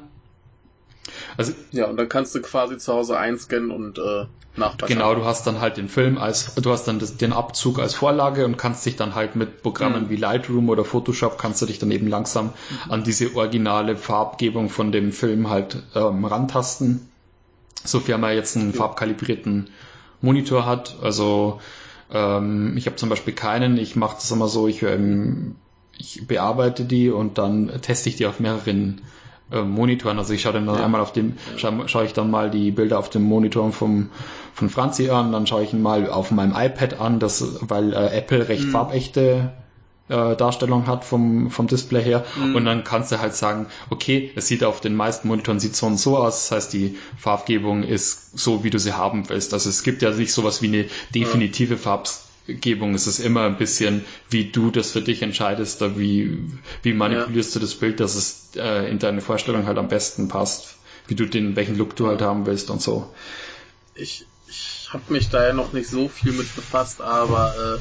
Also, 1.36 1.52
ja, 1.72 1.86
und 1.86 1.96
dann 1.96 2.08
kannst 2.08 2.34
du 2.34 2.40
quasi 2.40 2.78
zu 2.78 2.92
Hause 2.92 3.18
einscannen 3.18 3.70
und 3.70 3.98
äh, 3.98 4.26
nachbessern. 4.56 4.96
Genau, 4.96 5.14
du 5.14 5.24
hast 5.24 5.46
dann 5.46 5.60
halt 5.60 5.76
den 5.76 5.88
Film 5.88 6.18
als, 6.18 6.54
du 6.54 6.70
hast 6.70 6.84
dann 6.84 6.98
das, 6.98 7.16
den 7.16 7.32
Abzug 7.32 7.78
als 7.78 7.94
Vorlage 7.94 8.44
und 8.44 8.56
kannst 8.56 8.86
dich 8.86 8.96
dann 8.96 9.14
halt 9.14 9.36
mit 9.36 9.62
Programmen 9.62 10.04
mhm. 10.04 10.10
wie 10.10 10.16
Lightroom 10.16 10.68
oder 10.68 10.84
Photoshop 10.84 11.38
kannst 11.38 11.60
du 11.62 11.66
dich 11.66 11.78
dann 11.78 11.90
eben 11.90 12.08
langsam 12.08 12.46
mhm. 12.46 12.90
an 12.90 13.04
diese 13.04 13.34
originale 13.34 13.96
Farbgebung 13.96 14.70
von 14.70 14.92
dem 14.92 15.12
Film 15.12 15.50
halt 15.50 15.82
ähm, 15.94 16.24
rantasten. 16.24 17.08
Sofern 17.84 18.20
man 18.20 18.34
jetzt 18.34 18.56
einen 18.56 18.72
ja. 18.72 18.78
farbkalibrierten 18.78 19.68
Monitor 20.20 20.66
hat. 20.66 20.96
Also 21.02 21.60
ähm, 22.12 22.76
ich 22.76 22.86
habe 22.86 22.96
zum 22.96 23.08
Beispiel 23.08 23.34
keinen. 23.34 23.76
Ich 23.76 23.96
mache 23.96 24.16
das 24.16 24.30
immer 24.30 24.48
so, 24.48 24.68
ich, 24.68 24.82
ähm, 24.82 25.56
ich 25.98 26.26
bearbeite 26.26 26.84
die 26.84 27.10
und 27.10 27.38
dann 27.38 27.70
teste 27.82 28.08
ich 28.08 28.16
die 28.16 28.26
auf 28.26 28.40
mehreren 28.40 29.02
äh, 29.50 29.62
Monitoren. 29.62 30.18
Also 30.18 30.32
ich 30.32 30.42
schaue 30.42 30.54
dann, 30.54 30.66
ja. 30.66 30.84
einmal 30.84 31.00
auf 31.00 31.12
dem, 31.12 31.34
schaue 31.56 31.88
schau 31.88 32.02
ich 32.02 32.12
dann 32.12 32.30
mal 32.30 32.50
die 32.50 32.70
Bilder 32.70 32.98
auf 32.98 33.10
dem 33.10 33.22
Monitor 33.22 33.70
vom 33.72 34.10
von 34.54 34.70
Franzi 34.70 35.10
an, 35.10 35.32
dann 35.32 35.48
schaue 35.48 35.64
ich 35.64 35.72
ihn 35.72 35.82
mal 35.82 36.08
auf 36.08 36.30
meinem 36.30 36.54
iPad 36.56 37.00
an, 37.00 37.18
das, 37.18 37.58
weil 37.60 37.92
äh, 37.92 38.16
Apple 38.16 38.48
recht 38.48 38.66
mhm. 38.66 38.70
farbechte 38.70 39.50
äh, 40.08 40.36
Darstellung 40.36 40.86
hat 40.86 41.04
vom, 41.04 41.50
vom 41.50 41.66
Display 41.66 42.02
her. 42.02 42.24
Mhm. 42.38 42.56
Und 42.56 42.64
dann 42.64 42.84
kannst 42.84 43.12
du 43.12 43.20
halt 43.20 43.34
sagen, 43.34 43.66
okay, 43.90 44.30
es 44.36 44.46
sieht 44.46 44.64
auf 44.64 44.80
den 44.80 44.94
meisten 44.94 45.28
Monitoren 45.28 45.60
sieht 45.60 45.76
so 45.76 45.86
und 45.86 45.98
so 45.98 46.18
aus. 46.18 46.48
Das 46.48 46.56
heißt, 46.56 46.72
die 46.72 46.98
Farbgebung 47.16 47.82
ist 47.82 48.38
so, 48.38 48.64
wie 48.64 48.70
du 48.70 48.78
sie 48.78 48.92
haben 48.92 49.28
willst. 49.28 49.54
Also 49.54 49.70
es 49.70 49.82
gibt 49.82 50.02
ja 50.02 50.10
nicht 50.10 50.32
sowas 50.32 50.62
wie 50.62 50.68
eine 50.68 50.84
definitive 51.14 51.74
ja. 51.74 51.80
Farbgebung. 51.80 52.94
Es 52.94 53.06
ist 53.06 53.18
immer 53.18 53.44
ein 53.44 53.56
bisschen, 53.56 54.04
wie 54.28 54.50
du 54.50 54.70
das 54.70 54.92
für 54.92 55.00
dich 55.00 55.22
entscheidest, 55.22 55.80
da 55.80 55.98
wie, 55.98 56.38
wie 56.82 56.92
manipulierst 56.92 57.54
ja. 57.54 57.60
du 57.60 57.66
das 57.66 57.74
Bild, 57.74 58.00
dass 58.00 58.14
es 58.14 58.50
äh, 58.56 58.90
in 58.90 58.98
deine 58.98 59.22
Vorstellung 59.22 59.66
halt 59.66 59.78
am 59.78 59.88
besten 59.88 60.28
passt, 60.28 60.76
wie 61.06 61.14
du 61.14 61.26
den, 61.26 61.56
welchen 61.56 61.78
Look 61.78 61.96
du 61.96 62.08
halt 62.08 62.20
haben 62.20 62.44
willst 62.44 62.70
und 62.70 62.82
so. 62.82 63.08
Ich, 63.94 64.26
habe 64.94 65.12
mich 65.12 65.28
da 65.28 65.46
ja 65.46 65.52
noch 65.52 65.72
nicht 65.72 65.88
so 65.88 66.08
viel 66.08 66.32
mit 66.32 66.54
befasst, 66.54 67.00
aber 67.00 67.54
äh, 67.56 67.78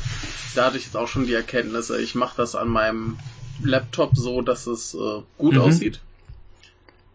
da 0.55 0.66
hatte 0.66 0.78
ich 0.78 0.86
jetzt 0.86 0.97
auch 0.97 1.07
schon 1.07 1.26
die 1.26 1.34
Erkenntnisse. 1.34 2.01
Ich 2.01 2.16
mache 2.16 2.36
das 2.36 2.55
an 2.55 2.68
meinem 2.68 3.18
Laptop 3.64 4.18
so, 4.18 4.41
dass 4.41 4.68
es 4.68 4.93
äh, 4.93 5.22
gut 5.38 5.53
mhm. 5.53 5.61
aussieht. 5.61 6.01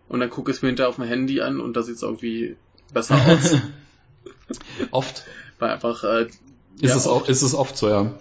Und 0.09 0.21
dann 0.21 0.31
gucke 0.31 0.51
ich 0.51 0.57
es 0.57 0.63
mir 0.63 0.69
hinterher 0.69 0.89
auf 0.89 0.99
mein 0.99 1.09
Handy 1.09 1.41
an 1.41 1.61
und 1.61 1.75
da 1.75 1.83
sieht 1.83 1.97
es 1.97 2.03
irgendwie 2.03 2.57
besser 2.93 3.17
aus. 3.27 3.57
oft. 4.91 5.25
Weil 5.59 5.71
einfach. 5.71 6.05
Äh, 6.05 6.27
ist, 6.27 6.35
ja, 6.81 6.97
es 6.97 7.07
oft. 7.07 7.29
ist 7.29 7.43
es 7.43 7.55
oft 7.55 7.77
so, 7.77 7.89
ja. 7.89 8.15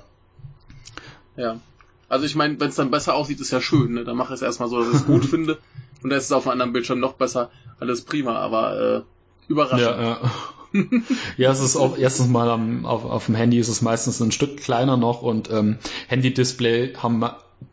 Ja. 1.37 1.61
Also 2.09 2.25
ich 2.25 2.35
meine, 2.35 2.59
wenn 2.59 2.69
es 2.69 2.75
dann 2.75 2.91
besser 2.91 3.13
aussieht, 3.13 3.39
ist 3.39 3.51
ja 3.51 3.61
schön. 3.61 3.93
Ne? 3.93 4.03
Dann 4.03 4.17
mache 4.17 4.33
ich 4.33 4.39
es 4.39 4.41
erstmal 4.41 4.69
so, 4.69 4.79
dass 4.79 4.89
ich 4.89 4.95
es 4.95 5.05
gut 5.05 5.25
finde. 5.29 5.59
Und 6.01 6.09
dann 6.09 6.17
ist 6.17 6.25
es 6.25 6.31
auf 6.31 6.45
einem 6.45 6.53
anderen 6.53 6.73
Bildschirm 6.73 6.99
noch 6.99 7.13
besser. 7.13 7.51
Alles 7.79 8.01
prima, 8.01 8.35
aber 8.37 8.79
äh, 8.97 9.01
überraschend. 9.47 9.81
Ja, 9.81 10.01
ja. 10.01 10.31
ja, 11.37 11.51
es 11.51 11.59
ist 11.59 11.75
auch 11.75 11.97
erstens 11.97 12.27
mal 12.27 12.49
am, 12.49 12.85
auf, 12.85 13.05
auf 13.05 13.25
dem 13.25 13.35
Handy 13.35 13.59
ist 13.59 13.67
es 13.67 13.81
meistens 13.81 14.19
ein 14.19 14.31
Stück 14.31 14.57
kleiner 14.57 14.97
noch 14.97 15.21
und 15.21 15.49
ähm, 15.51 15.77
Handy-Display 16.07 16.95
haben 16.95 17.23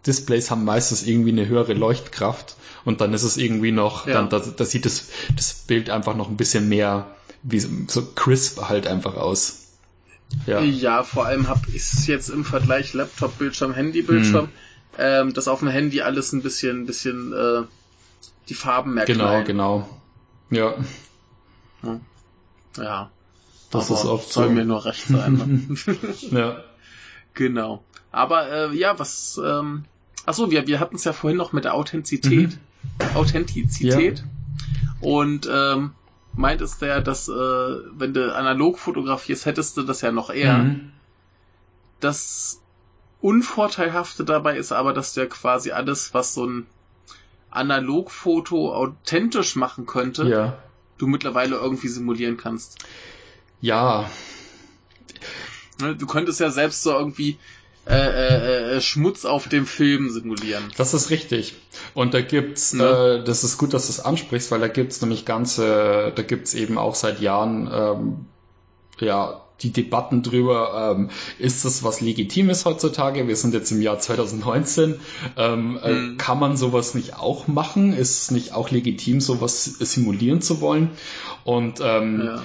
Displays 0.07 0.51
haben 0.51 0.65
meistens 0.65 1.07
irgendwie 1.07 1.31
eine 1.31 1.47
höhere 1.47 1.75
Leuchtkraft 1.75 2.57
und 2.85 3.01
dann 3.01 3.13
ist 3.13 3.23
es 3.23 3.37
irgendwie 3.37 3.73
noch, 3.73 4.07
ja. 4.07 4.15
dann 4.15 4.29
da, 4.29 4.39
da 4.39 4.65
sieht 4.65 4.87
das, 4.87 5.11
das 5.35 5.55
Bild 5.67 5.91
einfach 5.91 6.15
noch 6.15 6.29
ein 6.29 6.37
bisschen 6.37 6.69
mehr 6.69 7.07
wie 7.43 7.61
so 7.61 8.03
crisp 8.15 8.63
halt 8.69 8.87
einfach 8.87 9.17
aus. 9.17 9.69
Ja, 10.47 10.61
ja 10.61 11.03
vor 11.03 11.27
allem 11.27 11.49
habe 11.49 11.69
ich 11.69 11.83
es 11.83 12.07
jetzt 12.07 12.31
im 12.31 12.45
Vergleich 12.45 12.93
Laptop-Bildschirm, 12.95 13.75
Handy-Bildschirm, 13.75 14.47
hm. 14.47 14.53
ähm, 14.99 15.35
dass 15.35 15.49
auf 15.49 15.61
dem 15.61 15.69
Handy 15.69 16.01
alles 16.01 16.33
ein 16.33 16.43
bisschen, 16.43 16.87
bisschen 16.87 17.33
äh, 17.33 17.63
die 18.49 18.55
Farben 18.55 18.95
mehr 18.95 19.05
Genau, 19.05 19.45
genau. 19.45 19.89
Ja. 20.51 20.75
Ja. 22.77 23.11
Das 23.71 23.91
ist 23.91 24.05
oft 24.05 24.33
soll 24.33 24.49
so. 24.49 24.53
mir 24.53 24.65
nur 24.65 24.85
recht 24.85 25.07
sein. 25.07 25.77
Ne? 25.87 26.07
ja. 26.31 26.57
Genau. 27.35 27.83
Aber 28.13 28.49
äh, 28.49 28.77
ja, 28.77 28.97
was. 28.99 29.41
Ähm, 29.45 29.85
achso, 30.25 30.51
wir, 30.53 30.69
wir 30.69 30.79
hatten 30.79 30.95
es 30.95 31.05
ja 31.05 31.13
vorhin 31.13 31.37
noch 31.37 31.53
mit 31.53 31.65
der 31.65 31.75
Authentizität. 31.75 32.59
Mhm. 33.01 33.17
Authentizität. 33.17 34.21
Ja. 34.21 34.25
Und 35.01 35.49
ähm, 35.53 35.91
meintest 36.35 36.81
du 36.81 36.87
ja, 36.87 37.01
dass 37.01 37.29
äh, 37.29 37.33
wenn 37.33 38.15
du 38.15 38.33
analog 38.33 38.79
fotografierst, 38.79 39.45
hättest 39.47 39.77
du 39.77 39.83
das 39.83 40.01
ja 40.03 40.13
noch 40.13 40.31
eher. 40.31 40.59
Mhm. 40.59 40.93
Das 41.99 42.61
Unvorteilhafte 43.21 44.25
dabei 44.25 44.57
ist 44.57 44.71
aber, 44.71 44.93
dass 44.93 45.15
du 45.15 45.23
ja 45.23 45.27
quasi 45.27 45.73
alles, 45.73 46.15
was 46.15 46.35
so 46.35 46.47
ein 46.47 46.67
Analogfoto 47.51 48.73
authentisch 48.73 49.57
machen 49.57 49.87
könnte, 49.87 50.29
ja 50.29 50.59
du 50.99 51.07
mittlerweile 51.07 51.57
irgendwie 51.57 51.89
simulieren 51.89 52.37
kannst. 52.37 52.79
Ja. 53.61 54.11
Ne, 55.81 55.97
du 55.97 56.07
könntest 56.07 56.41
ja 56.41 56.51
selbst 56.51 56.83
so 56.83 56.93
irgendwie 56.93 57.39
äh, 57.87 57.95
äh, 57.97 58.77
äh, 58.77 58.81
Schmutz 58.81 59.25
auf 59.25 59.49
dem 59.49 59.67
Film 59.67 60.09
simulieren. 60.09 60.73
Das 60.77 60.95
ist 60.95 61.11
richtig. 61.11 61.55
Und 61.93 62.15
da 62.15 62.23
gibt's, 62.23 62.73
ja. 62.73 63.17
äh, 63.17 63.25
das 63.25 63.45
ist 63.45 63.59
gut, 63.59 63.75
dass 63.75 63.87
du 63.87 63.93
es 63.93 64.01
ansprichst, 64.01 64.51
weil 64.51 64.61
da 64.61 64.69
gibt's 64.69 65.03
nämlich 65.03 65.27
ganze, 65.27 66.13
da 66.15 66.23
gibt's 66.23 66.55
eben 66.55 66.79
auch 66.79 66.95
seit 66.95 67.21
Jahren 67.21 67.71
ähm, 67.71 68.27
ja 69.01 69.44
die 69.61 69.71
Debatten 69.71 70.23
drüber, 70.23 70.95
ähm, 70.97 71.11
ist 71.39 71.65
das 71.65 71.85
was 71.85 72.01
Legitimes 72.01 72.65
heutzutage? 72.65 73.29
Wir 73.29 73.37
sind 73.37 73.55
jetzt 73.55 73.71
im 73.71 73.81
Jahr 73.81 73.99
2019. 73.99 74.97
Ähm, 75.37 75.79
äh, 75.83 75.93
mhm. 75.93 76.17
Kann 76.17 76.39
man 76.39 76.57
sowas 76.57 76.95
nicht 76.95 77.17
auch 77.17 77.47
machen? 77.47 77.93
Ist 77.93 78.23
es 78.23 78.31
nicht 78.31 78.53
auch 78.53 78.71
legitim, 78.71 79.21
sowas 79.21 79.65
simulieren 79.65 80.43
zu 80.43 80.61
wollen? 80.61 80.91
Und 81.45 81.81
ähm, 81.83 82.23
ja. 82.25 82.43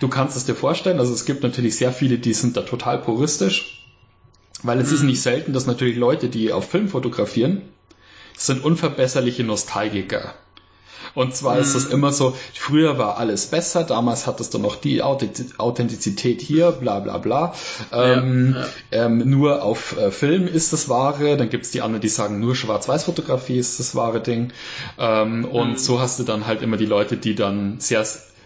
du 0.00 0.08
kannst 0.08 0.36
es 0.36 0.44
dir 0.44 0.54
vorstellen, 0.54 0.98
also 0.98 1.12
es 1.12 1.24
gibt 1.24 1.42
natürlich 1.42 1.76
sehr 1.76 1.92
viele, 1.92 2.18
die 2.18 2.32
sind 2.32 2.56
da 2.56 2.62
total 2.62 2.98
puristisch, 2.98 3.86
weil 4.62 4.80
es 4.80 4.88
mhm. 4.88 4.94
ist 4.94 5.02
nicht 5.02 5.20
selten, 5.20 5.52
dass 5.52 5.66
natürlich 5.66 5.96
Leute, 5.96 6.28
die 6.28 6.52
auf 6.52 6.70
Film 6.70 6.88
fotografieren, 6.88 7.62
sind 8.36 8.64
unverbesserliche 8.64 9.44
Nostalgiker. 9.44 10.34
Und 11.14 11.34
zwar 11.34 11.56
mhm. 11.56 11.60
ist 11.62 11.74
es 11.74 11.86
immer 11.86 12.12
so, 12.12 12.36
früher 12.54 12.98
war 12.98 13.18
alles 13.18 13.46
besser, 13.46 13.84
damals 13.84 14.26
hattest 14.26 14.54
du 14.54 14.58
noch 14.58 14.76
die 14.76 15.02
Authentizität 15.02 16.40
hier, 16.40 16.72
bla 16.72 17.00
bla 17.00 17.18
bla. 17.18 17.54
Ähm, 17.92 18.56
ja, 18.56 18.60
ja. 18.98 19.06
Ähm, 19.06 19.18
nur 19.28 19.62
auf 19.62 19.96
äh, 19.98 20.10
Film 20.10 20.46
ist 20.46 20.72
das 20.72 20.88
wahre, 20.88 21.36
dann 21.36 21.50
gibt's 21.50 21.70
die 21.70 21.82
anderen, 21.82 22.00
die 22.00 22.08
sagen, 22.08 22.40
nur 22.40 22.54
Schwarz-Weiß-Fotografie 22.54 23.58
ist 23.58 23.78
das 23.78 23.94
wahre 23.94 24.20
Ding. 24.20 24.52
Ähm, 24.98 25.40
mhm. 25.40 25.44
Und 25.44 25.80
so 25.80 26.00
hast 26.00 26.18
du 26.18 26.24
dann 26.24 26.46
halt 26.46 26.62
immer 26.62 26.76
die 26.76 26.86
Leute, 26.86 27.16
die 27.16 27.34
dann 27.34 27.78
sehr 27.78 28.04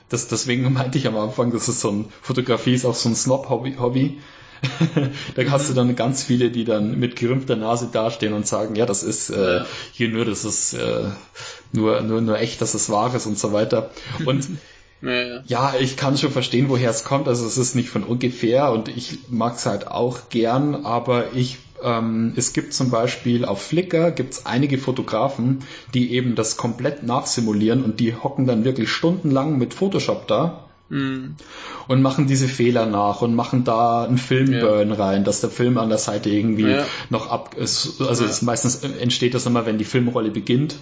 das, 0.08 0.28
deswegen 0.28 0.72
meinte 0.72 0.98
ich 0.98 1.06
am 1.06 1.16
Anfang, 1.16 1.52
das 1.52 1.68
ist 1.68 1.80
so 1.80 1.90
ein, 1.90 2.06
Fotografie 2.22 2.74
ist 2.74 2.84
auch 2.84 2.94
so 2.94 3.08
ein 3.08 3.14
Snob-Hobby. 3.14 4.18
Da 5.34 5.50
hast 5.50 5.68
du 5.68 5.74
dann 5.74 5.94
ganz 5.96 6.22
viele, 6.22 6.50
die 6.50 6.64
dann 6.64 6.98
mit 6.98 7.16
gerümpfter 7.16 7.56
Nase 7.56 7.88
dastehen 7.92 8.32
und 8.32 8.46
sagen, 8.46 8.74
ja, 8.76 8.86
das 8.86 9.02
ist 9.02 9.30
äh, 9.30 9.64
hier 9.92 10.08
nur, 10.08 10.24
das 10.24 10.44
ist 10.44 10.74
äh, 10.74 11.10
nur, 11.72 12.00
nur, 12.02 12.20
nur 12.20 12.38
echt, 12.38 12.60
dass 12.60 12.74
es 12.74 12.90
wahr 12.90 13.14
ist 13.14 13.26
und 13.26 13.38
so 13.38 13.52
weiter. 13.52 13.90
Und 14.24 14.48
ja, 15.02 15.42
ja, 15.46 15.74
ich 15.78 15.96
kann 15.96 16.16
schon 16.16 16.30
verstehen, 16.30 16.68
woher 16.68 16.90
es 16.90 17.04
kommt. 17.04 17.28
Also 17.28 17.46
es 17.46 17.58
ist 17.58 17.74
nicht 17.74 17.90
von 17.90 18.04
ungefähr 18.04 18.70
und 18.72 18.88
ich 18.88 19.18
mag 19.28 19.56
es 19.56 19.66
halt 19.66 19.88
auch 19.88 20.28
gern, 20.30 20.86
aber 20.86 21.34
ich 21.34 21.58
ähm, 21.82 22.32
es 22.36 22.52
gibt 22.52 22.72
zum 22.72 22.90
Beispiel 22.90 23.44
auf 23.44 23.62
Flickr 23.62 24.10
gibt's 24.10 24.46
einige 24.46 24.78
Fotografen, 24.78 25.64
die 25.94 26.12
eben 26.12 26.34
das 26.34 26.56
komplett 26.56 27.02
nachsimulieren 27.02 27.84
und 27.84 28.00
die 28.00 28.14
hocken 28.14 28.46
dann 28.46 28.64
wirklich 28.64 28.90
stundenlang 28.90 29.58
mit 29.58 29.74
Photoshop 29.74 30.26
da. 30.26 30.65
Und 31.88 32.02
machen 32.02 32.26
diese 32.26 32.48
Fehler 32.48 32.86
nach 32.86 33.22
und 33.22 33.34
machen 33.34 33.64
da 33.64 34.04
einen 34.04 34.18
Filmburn 34.18 34.90
ja. 34.90 34.94
rein, 34.94 35.24
dass 35.24 35.40
der 35.40 35.50
Film 35.50 35.78
an 35.78 35.88
der 35.88 35.98
Seite 35.98 36.30
irgendwie 36.30 36.70
ja. 36.70 36.84
noch 37.10 37.30
ab 37.30 37.54
ist. 37.56 38.00
Also 38.00 38.24
ja. 38.24 38.30
meistens 38.42 38.76
entsteht 38.76 39.34
das 39.34 39.46
immer, 39.46 39.66
wenn 39.66 39.78
die 39.78 39.84
Filmrolle 39.84 40.30
beginnt 40.30 40.76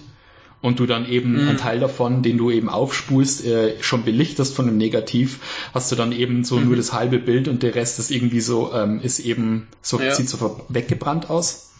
und 0.61 0.79
du 0.79 0.85
dann 0.85 1.07
eben 1.07 1.33
mhm. 1.33 1.49
einen 1.49 1.57
Teil 1.57 1.79
davon, 1.79 2.23
den 2.23 2.37
du 2.37 2.49
eben 2.49 2.69
aufspulst, 2.69 3.45
äh, 3.45 3.81
schon 3.81 4.03
belichtest 4.03 4.55
von 4.55 4.65
dem 4.65 4.77
Negativ, 4.77 5.39
hast 5.73 5.91
du 5.91 5.95
dann 5.95 6.11
eben 6.11 6.43
so 6.43 6.57
mhm. 6.57 6.65
nur 6.67 6.75
das 6.75 6.93
halbe 6.93 7.19
Bild 7.19 7.47
und 7.47 7.61
der 7.63 7.75
Rest 7.75 7.99
ist 7.99 8.11
irgendwie 8.11 8.41
so, 8.41 8.73
ähm, 8.73 8.99
ist 9.01 9.19
eben 9.19 9.67
so, 9.81 9.99
sieht 10.11 10.29
so 10.29 10.65
weggebrannt 10.69 11.29
aus. 11.29 11.71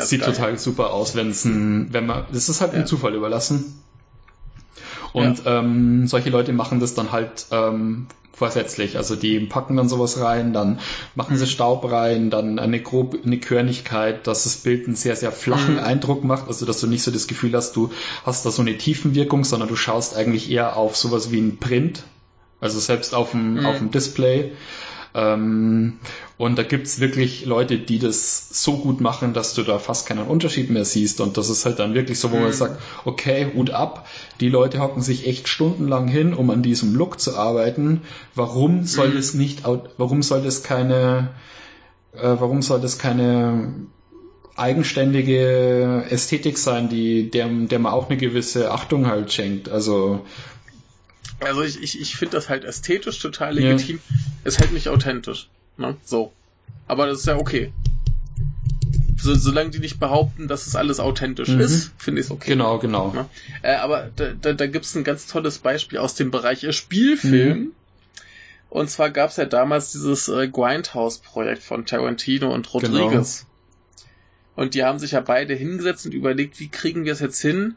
Sieht 0.00 0.22
total 0.22 0.58
super 0.58 0.92
aus, 0.92 1.16
wenn 1.16 1.30
es 1.30 1.46
ein, 1.46 1.92
wenn 1.92 2.04
man, 2.04 2.26
das 2.30 2.48
ist 2.48 2.60
halt 2.60 2.74
ja. 2.74 2.80
ein 2.80 2.86
Zufall 2.86 3.14
überlassen. 3.14 3.80
Und 5.12 5.44
ja. 5.44 5.60
ähm, 5.60 6.06
solche 6.06 6.30
Leute 6.30 6.52
machen 6.52 6.80
das 6.80 6.94
dann 6.94 7.12
halt 7.12 7.46
ähm, 7.50 8.06
vorsätzlich. 8.38 8.96
Also 8.96 9.16
die 9.16 9.40
packen 9.40 9.76
dann 9.76 9.88
sowas 9.88 10.20
rein, 10.20 10.52
dann 10.52 10.78
machen 11.14 11.36
sie. 11.36 11.46
Staub 11.46 11.90
rein, 11.90 12.30
dann 12.30 12.58
eine 12.58 12.80
grobe 12.80 13.18
eine 13.24 13.38
Körnigkeit, 13.38 14.26
dass 14.26 14.44
das 14.44 14.56
Bild 14.56 14.86
einen 14.86 14.96
sehr, 14.96 15.16
sehr 15.16 15.32
flachen 15.32 15.74
mhm. 15.74 15.80
Eindruck 15.80 16.24
macht. 16.24 16.46
Also 16.46 16.64
dass 16.64 16.80
du 16.80 16.86
nicht 16.86 17.02
so 17.02 17.10
das 17.10 17.26
Gefühl 17.26 17.52
hast, 17.54 17.74
du 17.74 17.90
hast 18.24 18.46
da 18.46 18.50
so 18.50 18.62
eine 18.62 18.78
Tiefenwirkung, 18.78 19.44
sondern 19.44 19.68
du 19.68 19.76
schaust 19.76 20.16
eigentlich 20.16 20.50
eher 20.50 20.76
auf 20.76 20.96
sowas 20.96 21.32
wie 21.32 21.40
ein 21.40 21.58
Print. 21.58 22.04
Also 22.60 22.78
selbst 22.78 23.14
auf 23.14 23.32
dem, 23.32 23.54
mhm. 23.54 23.66
auf 23.66 23.78
dem 23.78 23.90
Display. 23.90 24.52
Ähm, 25.14 25.98
und 26.36 26.58
da 26.58 26.62
gibt's 26.62 27.00
wirklich 27.00 27.46
Leute, 27.46 27.78
die 27.78 27.98
das 27.98 28.62
so 28.62 28.78
gut 28.78 29.00
machen, 29.00 29.32
dass 29.32 29.54
du 29.54 29.62
da 29.62 29.78
fast 29.78 30.06
keinen 30.06 30.26
Unterschied 30.26 30.70
mehr 30.70 30.84
siehst. 30.84 31.20
Und 31.20 31.36
das 31.36 31.50
ist 31.50 31.64
halt 31.64 31.78
dann 31.78 31.94
wirklich 31.94 32.18
so, 32.18 32.30
wo 32.30 32.36
man 32.36 32.48
mhm. 32.48 32.52
sagt, 32.52 32.80
okay, 33.04 33.50
Hut 33.54 33.70
ab. 33.70 34.06
Die 34.40 34.48
Leute 34.48 34.80
hocken 34.80 35.02
sich 35.02 35.26
echt 35.26 35.48
stundenlang 35.48 36.08
hin, 36.08 36.34
um 36.34 36.50
an 36.50 36.62
diesem 36.62 36.94
Look 36.94 37.20
zu 37.20 37.36
arbeiten. 37.36 38.02
Warum 38.34 38.84
soll 38.84 39.08
mhm. 39.08 39.16
das 39.16 39.34
nicht, 39.34 39.62
warum 39.64 40.22
soll 40.22 40.42
das 40.42 40.62
keine, 40.62 41.30
äh, 42.14 42.22
warum 42.22 42.62
soll 42.62 42.80
das 42.80 42.98
keine 42.98 43.72
eigenständige 44.58 46.04
Ästhetik 46.10 46.58
sein, 46.58 46.88
die, 46.88 47.30
der, 47.30 47.48
der 47.48 47.78
man 47.78 47.92
auch 47.92 48.08
eine 48.08 48.18
gewisse 48.18 48.72
Achtung 48.72 49.06
halt 49.06 49.32
schenkt. 49.32 49.68
Also 49.68 50.20
also 51.40 51.62
ich, 51.62 51.82
ich, 51.82 52.00
ich 52.00 52.16
finde 52.16 52.36
das 52.36 52.48
halt 52.48 52.64
ästhetisch 52.64 53.18
total 53.18 53.54
legitim. 53.54 54.00
Ja. 54.08 54.16
Es 54.44 54.58
hält 54.58 54.72
mich 54.72 54.88
authentisch. 54.88 55.48
Ne? 55.76 55.96
So. 56.04 56.32
Aber 56.86 57.06
das 57.06 57.20
ist 57.20 57.26
ja 57.26 57.36
okay. 57.36 57.72
So, 59.20 59.34
solange 59.34 59.70
die 59.70 59.80
nicht 59.80 59.98
behaupten, 59.98 60.48
dass 60.48 60.66
es 60.66 60.76
alles 60.76 61.00
authentisch 61.00 61.48
mhm. 61.48 61.60
ist, 61.60 61.92
finde 61.98 62.20
ich 62.20 62.26
es 62.26 62.30
okay. 62.30 62.50
Genau, 62.50 62.78
genau. 62.78 63.12
Ne? 63.12 63.26
Äh, 63.62 63.74
aber 63.74 64.10
da, 64.14 64.32
da, 64.32 64.52
da 64.52 64.66
gibt 64.66 64.84
es 64.84 64.94
ein 64.94 65.04
ganz 65.04 65.26
tolles 65.26 65.58
Beispiel 65.58 65.98
aus 65.98 66.14
dem 66.14 66.30
Bereich 66.30 66.66
Spielfilm. 66.74 67.58
Mhm. 67.58 67.72
Und 68.70 68.90
zwar 68.90 69.10
gab 69.10 69.30
es 69.30 69.36
ja 69.36 69.46
damals 69.46 69.92
dieses 69.92 70.28
äh, 70.28 70.46
Grindhouse-Projekt 70.48 71.62
von 71.62 71.86
Tarantino 71.86 72.52
und 72.52 72.72
Rodriguez. 72.72 73.40
Genau. 73.40 73.48
Und 74.56 74.74
die 74.74 74.84
haben 74.84 74.98
sich 74.98 75.12
ja 75.12 75.20
beide 75.20 75.54
hingesetzt 75.54 76.04
und 76.06 76.14
überlegt, 76.14 76.60
wie 76.60 76.68
kriegen 76.68 77.04
wir 77.04 77.12
es 77.12 77.20
jetzt 77.20 77.40
hin, 77.40 77.76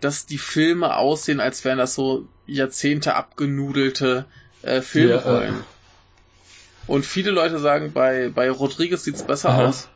dass 0.00 0.26
die 0.26 0.38
Filme 0.38 0.96
aussehen, 0.96 1.40
als 1.40 1.64
wären 1.64 1.78
das 1.78 1.94
so 1.94 2.28
Jahrzehnte 2.46 3.14
abgenudelte 3.14 4.26
äh, 4.62 4.80
Filmrollen. 4.80 5.54
Ja, 5.54 5.60
äh. 5.60 6.86
Und 6.86 7.04
viele 7.04 7.30
Leute 7.30 7.58
sagen, 7.58 7.92
bei, 7.92 8.28
bei 8.28 8.50
Rodriguez 8.50 9.04
sieht's 9.04 9.24
besser 9.24 9.50
Aha. 9.50 9.66
aus. 9.66 9.88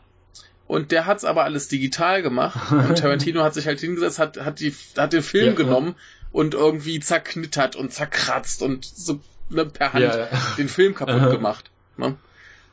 Und 0.66 0.92
der 0.92 1.06
hat's 1.06 1.24
aber 1.24 1.44
alles 1.44 1.68
digital 1.68 2.22
gemacht. 2.22 2.72
Und 2.72 2.98
Tarantino 2.98 3.42
hat 3.42 3.54
sich 3.54 3.66
halt 3.66 3.80
hingesetzt, 3.80 4.18
hat, 4.18 4.38
hat, 4.38 4.60
die, 4.60 4.74
hat 4.96 5.12
den 5.12 5.22
Film 5.22 5.48
ja, 5.48 5.52
genommen 5.54 5.94
ja. 5.96 6.28
und 6.32 6.54
irgendwie 6.54 7.00
zerknittert 7.00 7.76
und 7.76 7.92
zerkratzt 7.92 8.62
und 8.62 8.84
so 8.84 9.20
ne, 9.48 9.66
per 9.66 9.92
Hand 9.92 10.04
ja, 10.04 10.28
den 10.58 10.68
Film 10.68 10.94
kaputt 10.94 11.30
gemacht. 11.30 11.70
Ne? 11.96 12.16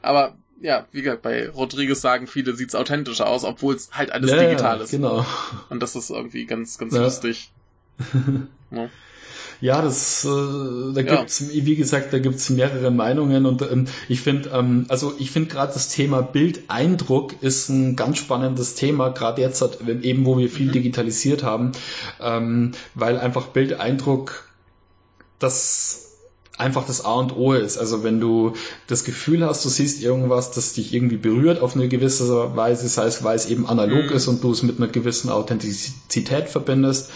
Aber 0.02 0.36
ja, 0.62 0.88
wie 0.92 1.02
gesagt, 1.02 1.22
bei 1.22 1.50
Rodriguez 1.50 2.02
sagen 2.02 2.28
viele, 2.28 2.56
sieht's 2.56 2.76
authentischer 2.76 3.28
aus, 3.28 3.44
obwohl 3.44 3.76
es 3.76 3.92
halt 3.92 4.12
alles 4.12 4.32
digital 4.32 4.82
ist. 4.82 4.92
Genau. 4.92 5.26
Und 5.70 5.82
das 5.82 5.96
ist 5.96 6.10
irgendwie 6.10 6.46
ganz, 6.46 6.78
ganz 6.78 6.94
lustig. 6.94 7.52
ne? 8.72 8.90
Ja, 9.60 9.82
das, 9.82 10.24
äh, 10.24 10.28
da 10.94 11.02
ja. 11.02 11.16
gibt's, 11.16 11.50
wie 11.50 11.76
gesagt, 11.76 12.14
da 12.14 12.20
gibt's 12.20 12.50
mehrere 12.52 12.92
Meinungen 12.92 13.48
und 13.48 13.64
ähm, 13.64 13.88
ich 14.08 14.22
finde, 14.22 14.50
ähm, 14.50 14.86
also 14.88 15.16
ich 15.18 15.32
finde 15.32 15.50
gerade 15.50 15.74
das 15.74 15.90
Thema 15.90 16.22
Bildeindruck 16.22 17.42
ist 17.42 17.70
ein 17.70 17.96
ganz 17.96 18.20
spannendes 18.20 18.76
Thema, 18.76 19.10
gerade 19.10 19.42
jetzt 19.42 19.62
hat, 19.62 19.80
eben, 19.88 20.26
wo 20.26 20.38
wir 20.38 20.50
viel 20.50 20.68
mhm. 20.68 20.74
digitalisiert 20.74 21.42
haben, 21.44 21.72
ähm, 22.22 22.74
weil 22.94 23.18
einfach 23.18 23.48
Bildeindruck 23.48 24.48
das 25.40 26.07
einfach 26.58 26.86
das 26.86 27.06
A 27.06 27.14
und 27.14 27.36
O 27.36 27.54
ist. 27.54 27.78
Also 27.78 28.04
wenn 28.04 28.20
du 28.20 28.54
das 28.88 29.04
Gefühl 29.04 29.46
hast, 29.46 29.64
du 29.64 29.70
siehst 29.70 30.02
irgendwas, 30.02 30.52
das 30.52 30.74
dich 30.74 30.94
irgendwie 30.94 31.18
berührt 31.18 31.62
auf 31.62 31.76
eine 31.76 31.88
gewisse 31.88 32.56
Weise, 32.56 32.88
sei 32.88 33.06
es, 33.06 33.24
weil 33.24 33.36
es 33.36 33.48
eben 33.48 33.68
analog 33.68 34.06
mhm. 34.06 34.16
ist 34.16 34.28
und 34.28 34.44
du 34.44 34.52
es 34.52 34.64
mit 34.64 34.78
einer 34.78 34.88
gewissen 34.88 35.30
Authentizität 35.30 36.50
verbindest, 36.50 37.12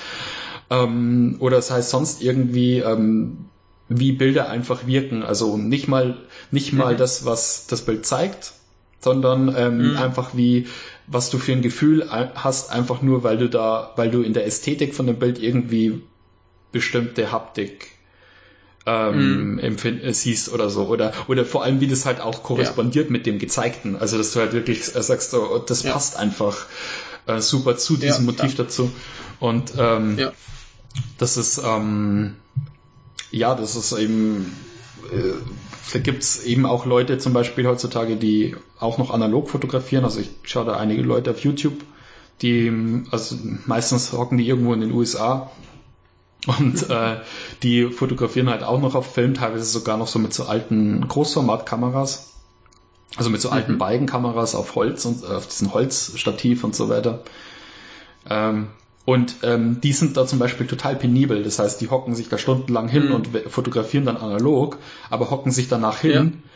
ähm, 0.69 1.35
oder 1.39 1.57
das 1.57 1.71
heißt 1.71 1.89
sonst 1.89 2.21
irgendwie, 2.21 2.77
ähm, 2.77 3.45
wie 3.89 4.13
Bilder 4.13 4.49
einfach 4.49 4.87
wirken. 4.87 5.21
Also 5.23 5.57
nicht 5.57 5.87
mal, 5.87 6.17
nicht 6.49 6.71
mal 6.71 6.93
mhm. 6.93 6.97
das, 6.97 7.25
was 7.25 7.67
das 7.67 7.81
Bild 7.81 8.05
zeigt, 8.05 8.53
sondern 8.99 9.53
ähm, 9.57 9.91
mhm. 9.91 9.97
einfach 9.97 10.29
wie, 10.33 10.67
was 11.07 11.29
du 11.29 11.39
für 11.39 11.51
ein 11.51 11.61
Gefühl 11.61 12.09
hast, 12.09 12.71
einfach 12.71 13.01
nur, 13.01 13.23
weil 13.23 13.37
du 13.37 13.49
da, 13.49 13.91
weil 13.97 14.11
du 14.11 14.21
in 14.21 14.33
der 14.33 14.45
Ästhetik 14.45 14.95
von 14.95 15.07
dem 15.07 15.17
Bild 15.17 15.39
irgendwie 15.39 16.01
bestimmte 16.71 17.31
Haptik 17.31 17.87
ähm, 18.85 19.55
mhm. 19.55 19.59
Äh, 19.59 20.13
siehst 20.13 20.51
oder 20.51 20.69
so. 20.69 20.85
Oder, 20.85 21.13
oder 21.27 21.45
vor 21.45 21.63
allem, 21.63 21.81
wie 21.81 21.87
das 21.87 22.05
halt 22.05 22.19
auch 22.19 22.43
korrespondiert 22.43 23.07
ja. 23.07 23.11
mit 23.11 23.25
dem 23.25 23.39
Gezeigten. 23.39 23.95
Also, 23.95 24.17
dass 24.17 24.31
du 24.31 24.39
halt 24.39 24.53
wirklich 24.53 24.95
äh, 24.95 25.03
sagst, 25.03 25.33
oh, 25.33 25.59
das 25.59 25.83
ja. 25.83 25.93
passt 25.93 26.17
einfach 26.17 26.65
äh, 27.27 27.39
super 27.41 27.77
zu 27.77 27.97
diesem 27.97 28.25
ja, 28.25 28.31
Motiv 28.31 28.55
dazu. 28.55 28.91
Und 29.39 29.73
ähm, 29.77 30.17
ja 30.17 30.31
das 31.17 31.37
ist, 31.37 31.61
ähm, 31.63 32.35
ja, 33.31 33.55
das 33.55 33.75
ist 33.75 33.91
eben, 33.93 34.55
äh, 35.11 35.33
da 35.93 35.99
gibt's 35.99 36.43
eben 36.43 36.65
auch 36.65 36.85
Leute 36.85 37.17
zum 37.17 37.33
Beispiel 37.33 37.67
heutzutage, 37.67 38.17
die 38.17 38.55
auch 38.79 38.97
noch 38.97 39.11
analog 39.11 39.49
fotografieren. 39.49 40.03
Also 40.03 40.19
ich 40.19 40.29
schaue 40.43 40.65
da 40.65 40.77
einige 40.77 41.01
Leute 41.01 41.31
auf 41.31 41.39
YouTube, 41.39 41.83
die, 42.41 43.03
also 43.11 43.37
meistens 43.65 44.11
hocken 44.13 44.37
die 44.37 44.47
irgendwo 44.47 44.73
in 44.73 44.81
den 44.81 44.91
USA 44.91 45.51
und 46.47 46.89
äh, 46.89 47.17
die 47.61 47.89
fotografieren 47.89 48.49
halt 48.49 48.63
auch 48.63 48.79
noch 48.79 48.95
auf 48.95 49.13
Film, 49.13 49.35
teilweise 49.35 49.65
sogar 49.65 49.97
noch 49.97 50.07
so 50.07 50.19
mit 50.19 50.33
so 50.33 50.45
alten 50.45 51.07
Großformatkameras. 51.07 52.29
Also 53.17 53.29
mit 53.29 53.41
so 53.41 53.49
alten 53.49 53.73
mhm. 53.73 53.77
Beigenkameras 53.77 54.55
auf 54.55 54.75
Holz 54.75 55.05
und 55.05 55.23
äh, 55.23 55.27
auf 55.27 55.47
diesen 55.47 55.73
Holzstativ 55.73 56.63
und 56.63 56.75
so 56.75 56.89
weiter. 56.89 57.23
Ähm, 58.29 58.67
und 59.03 59.35
ähm, 59.43 59.81
die 59.81 59.91
sind 59.91 60.15
da 60.15 60.25
zum 60.25 60.39
Beispiel 60.39 60.67
total 60.67 60.95
penibel. 60.95 61.43
Das 61.43 61.59
heißt, 61.59 61.81
die 61.81 61.89
hocken 61.89 62.15
sich 62.15 62.29
da 62.29 62.37
stundenlang 62.37 62.87
hin 62.87 63.07
mhm. 63.07 63.15
und 63.15 63.27
fotografieren 63.49 64.05
dann 64.05 64.17
analog, 64.17 64.77
aber 65.09 65.29
hocken 65.29 65.51
sich 65.51 65.67
danach 65.67 65.99
hin 65.99 66.11
ja. 66.11 66.49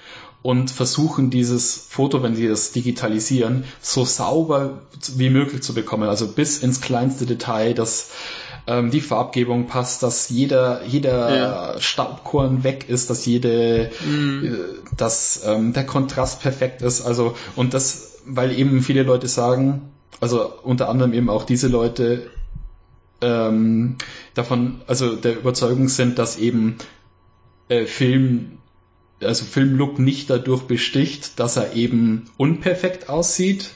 Und 0.45 0.69
versuchen 0.69 1.31
dieses 1.31 1.87
Foto, 1.89 2.21
wenn 2.21 2.35
sie 2.35 2.47
das 2.47 2.71
digitalisieren, 2.71 3.63
so 3.81 4.05
sauber 4.05 4.83
wie 5.15 5.31
möglich 5.31 5.63
zu 5.63 5.73
bekommen. 5.73 6.07
Also 6.07 6.27
bis 6.27 6.59
ins 6.59 6.81
kleinste 6.81 7.25
Detail, 7.25 7.73
dass 7.73 8.11
ähm, 8.67 8.91
die 8.91 9.01
Farbgebung 9.01 9.65
passt, 9.65 10.03
dass 10.03 10.29
jeder, 10.29 10.85
jeder 10.85 11.35
ja. 11.35 11.81
Staubkorn 11.81 12.63
weg 12.63 12.87
ist, 12.87 13.09
dass 13.09 13.25
jede, 13.25 13.89
mhm. 14.05 14.45
äh, 14.45 14.95
dass 14.95 15.41
ähm, 15.47 15.73
der 15.73 15.87
Kontrast 15.87 16.43
perfekt 16.43 16.83
ist. 16.83 17.01
Also, 17.01 17.35
und 17.55 17.73
das, 17.73 18.19
weil 18.27 18.55
eben 18.55 18.83
viele 18.83 19.01
Leute 19.01 19.27
sagen, 19.27 19.89
also 20.21 20.53
unter 20.61 20.89
anderem 20.89 21.13
eben 21.13 21.31
auch 21.31 21.45
diese 21.45 21.69
Leute 21.69 22.29
ähm, 23.19 23.95
davon, 24.35 24.81
also 24.85 25.15
der 25.15 25.39
Überzeugung 25.39 25.87
sind, 25.87 26.19
dass 26.19 26.37
eben 26.37 26.77
äh, 27.67 27.87
Film, 27.87 28.59
also 29.21 29.45
Filmlook 29.45 29.99
nicht 29.99 30.29
dadurch 30.29 30.63
besticht, 30.63 31.39
dass 31.39 31.57
er 31.57 31.73
eben 31.73 32.25
unperfekt 32.37 33.09
aussieht 33.09 33.71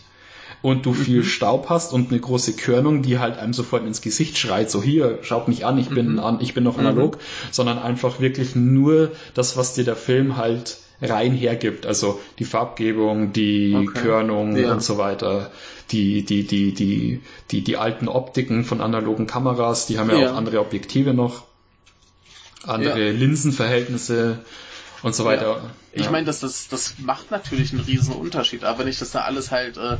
und 0.61 0.85
du 0.85 0.93
viel 0.93 1.19
mhm. 1.19 1.23
Staub 1.23 1.69
hast 1.69 1.93
und 1.93 2.11
eine 2.11 2.19
große 2.19 2.53
Körnung, 2.53 3.01
die 3.01 3.19
halt 3.19 3.37
einem 3.37 3.53
sofort 3.53 3.85
ins 3.85 4.01
Gesicht 4.01 4.37
schreit, 4.37 4.69
so 4.69 4.83
hier, 4.83 5.19
schaut 5.21 5.47
mich 5.47 5.65
an, 5.65 5.77
ich 5.77 5.89
bin 5.89 6.13
mhm. 6.13 6.19
an, 6.19 6.39
ich 6.41 6.53
bin 6.53 6.63
noch 6.63 6.77
analog, 6.77 7.15
mhm. 7.15 7.21
sondern 7.51 7.79
einfach 7.79 8.19
wirklich 8.19 8.55
nur 8.55 9.11
das, 9.33 9.55
was 9.55 9.73
dir 9.73 9.85
der 9.85 9.95
Film 9.95 10.35
halt 10.37 10.77
rein 11.01 11.33
hergibt. 11.33 11.85
Also 11.85 12.19
die 12.39 12.45
Farbgebung, 12.45 13.31
die 13.31 13.73
okay. 13.75 14.01
Körnung 14.01 14.57
ja. 14.57 14.71
und 14.71 14.83
so 14.83 14.97
weiter. 14.97 15.51
Die, 15.91 16.23
die, 16.23 16.45
die, 16.45 16.73
die, 16.73 17.21
die, 17.49 17.63
die 17.63 17.77
alten 17.77 18.07
Optiken 18.07 18.63
von 18.63 18.81
analogen 18.81 19.25
Kameras, 19.25 19.87
die 19.87 19.97
haben 19.97 20.09
ja, 20.09 20.19
ja. 20.19 20.31
auch 20.31 20.35
andere 20.35 20.59
Objektive 20.59 21.13
noch, 21.13 21.45
andere 22.63 23.07
ja. 23.07 23.11
Linsenverhältnisse 23.11 24.39
und 25.03 25.15
so 25.15 25.25
weiter. 25.25 25.69
Ich 25.91 26.09
meine, 26.09 26.25
das, 26.25 26.39
das, 26.39 26.67
das 26.67 26.95
macht 26.99 27.31
natürlich 27.31 27.71
einen 27.71 27.81
riesen 27.81 28.13
Unterschied, 28.13 28.63
aber 28.63 28.79
wenn 28.79 28.87
ich 28.87 28.99
das 28.99 29.11
da 29.11 29.21
alles 29.21 29.51
halt 29.51 29.77
äh, 29.77 29.97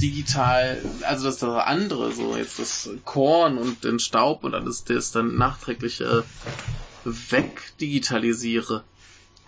digital, 0.00 0.78
also 1.02 1.26
das, 1.26 1.38
das 1.38 1.64
andere, 1.64 2.12
so 2.12 2.36
jetzt 2.36 2.58
das 2.58 2.90
Korn 3.04 3.58
und 3.58 3.84
den 3.84 3.98
Staub 3.98 4.44
und 4.44 4.54
alles, 4.54 4.84
das 4.84 5.12
dann 5.12 5.36
nachträglich 5.36 6.00
äh, 6.00 6.22
wegdigitalisiere, 7.04 8.82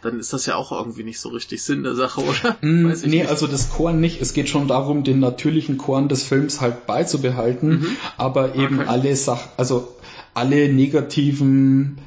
dann 0.03 0.20
ist 0.20 0.33
das 0.33 0.47
ja 0.47 0.57
auch 0.57 0.72
irgendwie 0.72 1.03
nicht 1.05 1.18
so 1.18 1.31
richtig 1.31 1.62
Sinn 1.62 1.83
der 1.83 1.95
Sache, 1.95 2.20
oder? 2.20 2.57
Mm, 2.61 2.93
nee, 3.05 3.07
nicht. 3.07 3.29
also 3.29 3.47
das 3.47 3.70
Korn 3.70 4.01
nicht. 4.01 4.20
Es 4.20 4.35
geht 4.35 4.49
schon 4.49 4.68
darum, 4.68 5.05
den 5.05 5.20
natürlichen 5.20 5.79
Korn 5.79 6.09
des 6.09 6.22
Films 6.22 6.61
halt 6.61 6.87
beizubehalten, 6.87 7.81
mhm. 7.81 7.97
aber 8.16 8.55
eben 8.55 8.81
okay. 8.81 8.89
alle 8.89 9.16
Sachen, 9.16 9.51
also 9.57 9.97
alle 10.35 10.72
negativen 10.72 11.99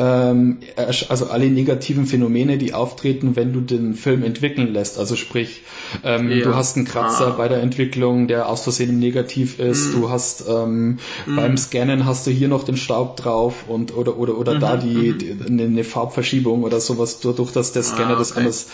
ähm, 0.00 0.58
also 0.76 1.26
alle 1.26 1.50
negativen 1.50 2.06
Phänomene, 2.06 2.56
die 2.56 2.72
auftreten, 2.72 3.36
wenn 3.36 3.52
du 3.52 3.60
den 3.60 3.94
Film 3.94 4.22
entwickeln 4.22 4.72
lässt. 4.72 4.98
Also 4.98 5.14
sprich, 5.14 5.62
ähm, 6.04 6.30
ja. 6.30 6.42
du 6.42 6.54
hast 6.54 6.76
einen 6.76 6.86
Kratzer 6.86 7.28
ah. 7.28 7.34
bei 7.36 7.48
der 7.48 7.60
Entwicklung, 7.60 8.26
der 8.26 8.48
aus 8.48 8.62
Versehen 8.62 8.98
negativ 8.98 9.58
ist. 9.58 9.88
Mm. 9.88 10.00
Du 10.00 10.10
hast 10.10 10.44
ähm, 10.48 10.98
mm. 11.26 11.36
beim 11.36 11.56
Scannen 11.58 12.06
hast 12.06 12.26
du 12.26 12.30
hier 12.30 12.48
noch 12.48 12.64
den 12.64 12.78
Staub 12.78 13.16
drauf 13.16 13.64
und 13.68 13.94
oder 13.94 14.16
oder 14.16 14.38
oder 14.38 14.54
mm 14.54 14.60
da 14.60 14.76
mhm, 14.76 14.80
die, 14.80 15.12
mhm. 15.12 15.18
die 15.18 15.36
eine, 15.46 15.62
eine, 15.62 15.84
Farbverschiebung 15.84 16.64
oder 16.64 16.80
sowas 16.80 17.20
dadurch, 17.20 17.50
dass 17.52 17.72
der 17.72 17.82
Scanner 17.82 18.10
ah, 18.10 18.12
okay. 18.12 18.18
das 18.18 18.36
anders 18.36 18.66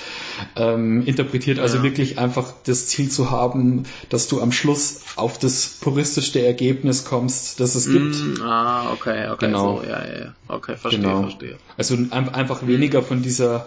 ähm, 0.56 1.06
interpretiert. 1.06 1.60
Also 1.60 1.78
ja. 1.78 1.82
wirklich 1.84 2.18
einfach 2.18 2.52
das 2.64 2.88
Ziel 2.88 3.08
zu 3.08 3.30
haben, 3.30 3.84
dass 4.08 4.26
du 4.26 4.40
am 4.40 4.50
Schluss 4.50 5.02
auf 5.14 5.38
das 5.38 5.78
puristischste 5.80 6.44
Ergebnis 6.44 7.04
kommst, 7.04 7.60
das 7.60 7.76
es 7.76 7.88
gibt. 7.88 8.16
Ah, 8.42 8.90
okay, 8.92 9.28
okay, 9.30 9.46
genau. 9.46 9.76
so, 9.76 9.88
ja, 9.88 10.04
ja, 10.04 10.34
okay, 10.48 10.76
verstehe. 10.76 11.02
Genau 11.02 11.15
genau. 11.16 11.28
verstehe. 11.28 11.58
Also 11.76 11.96
einfach 12.10 12.66
weniger 12.66 13.02
von 13.02 13.22
dieser 13.22 13.66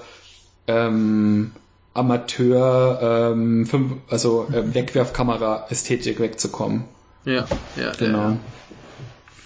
ähm, 0.67 1.51
Amateur, 1.93 3.31
ähm, 3.33 3.65
fünf, 3.65 3.93
also 4.09 4.47
äh, 4.51 4.73
Wegwerfkamera-Ästhetik 4.73 6.19
wegzukommen. 6.19 6.85
Ja, 7.25 7.45
ja, 7.75 7.91
genau. 7.97 8.17
Ja, 8.17 8.29
ja. 8.31 8.37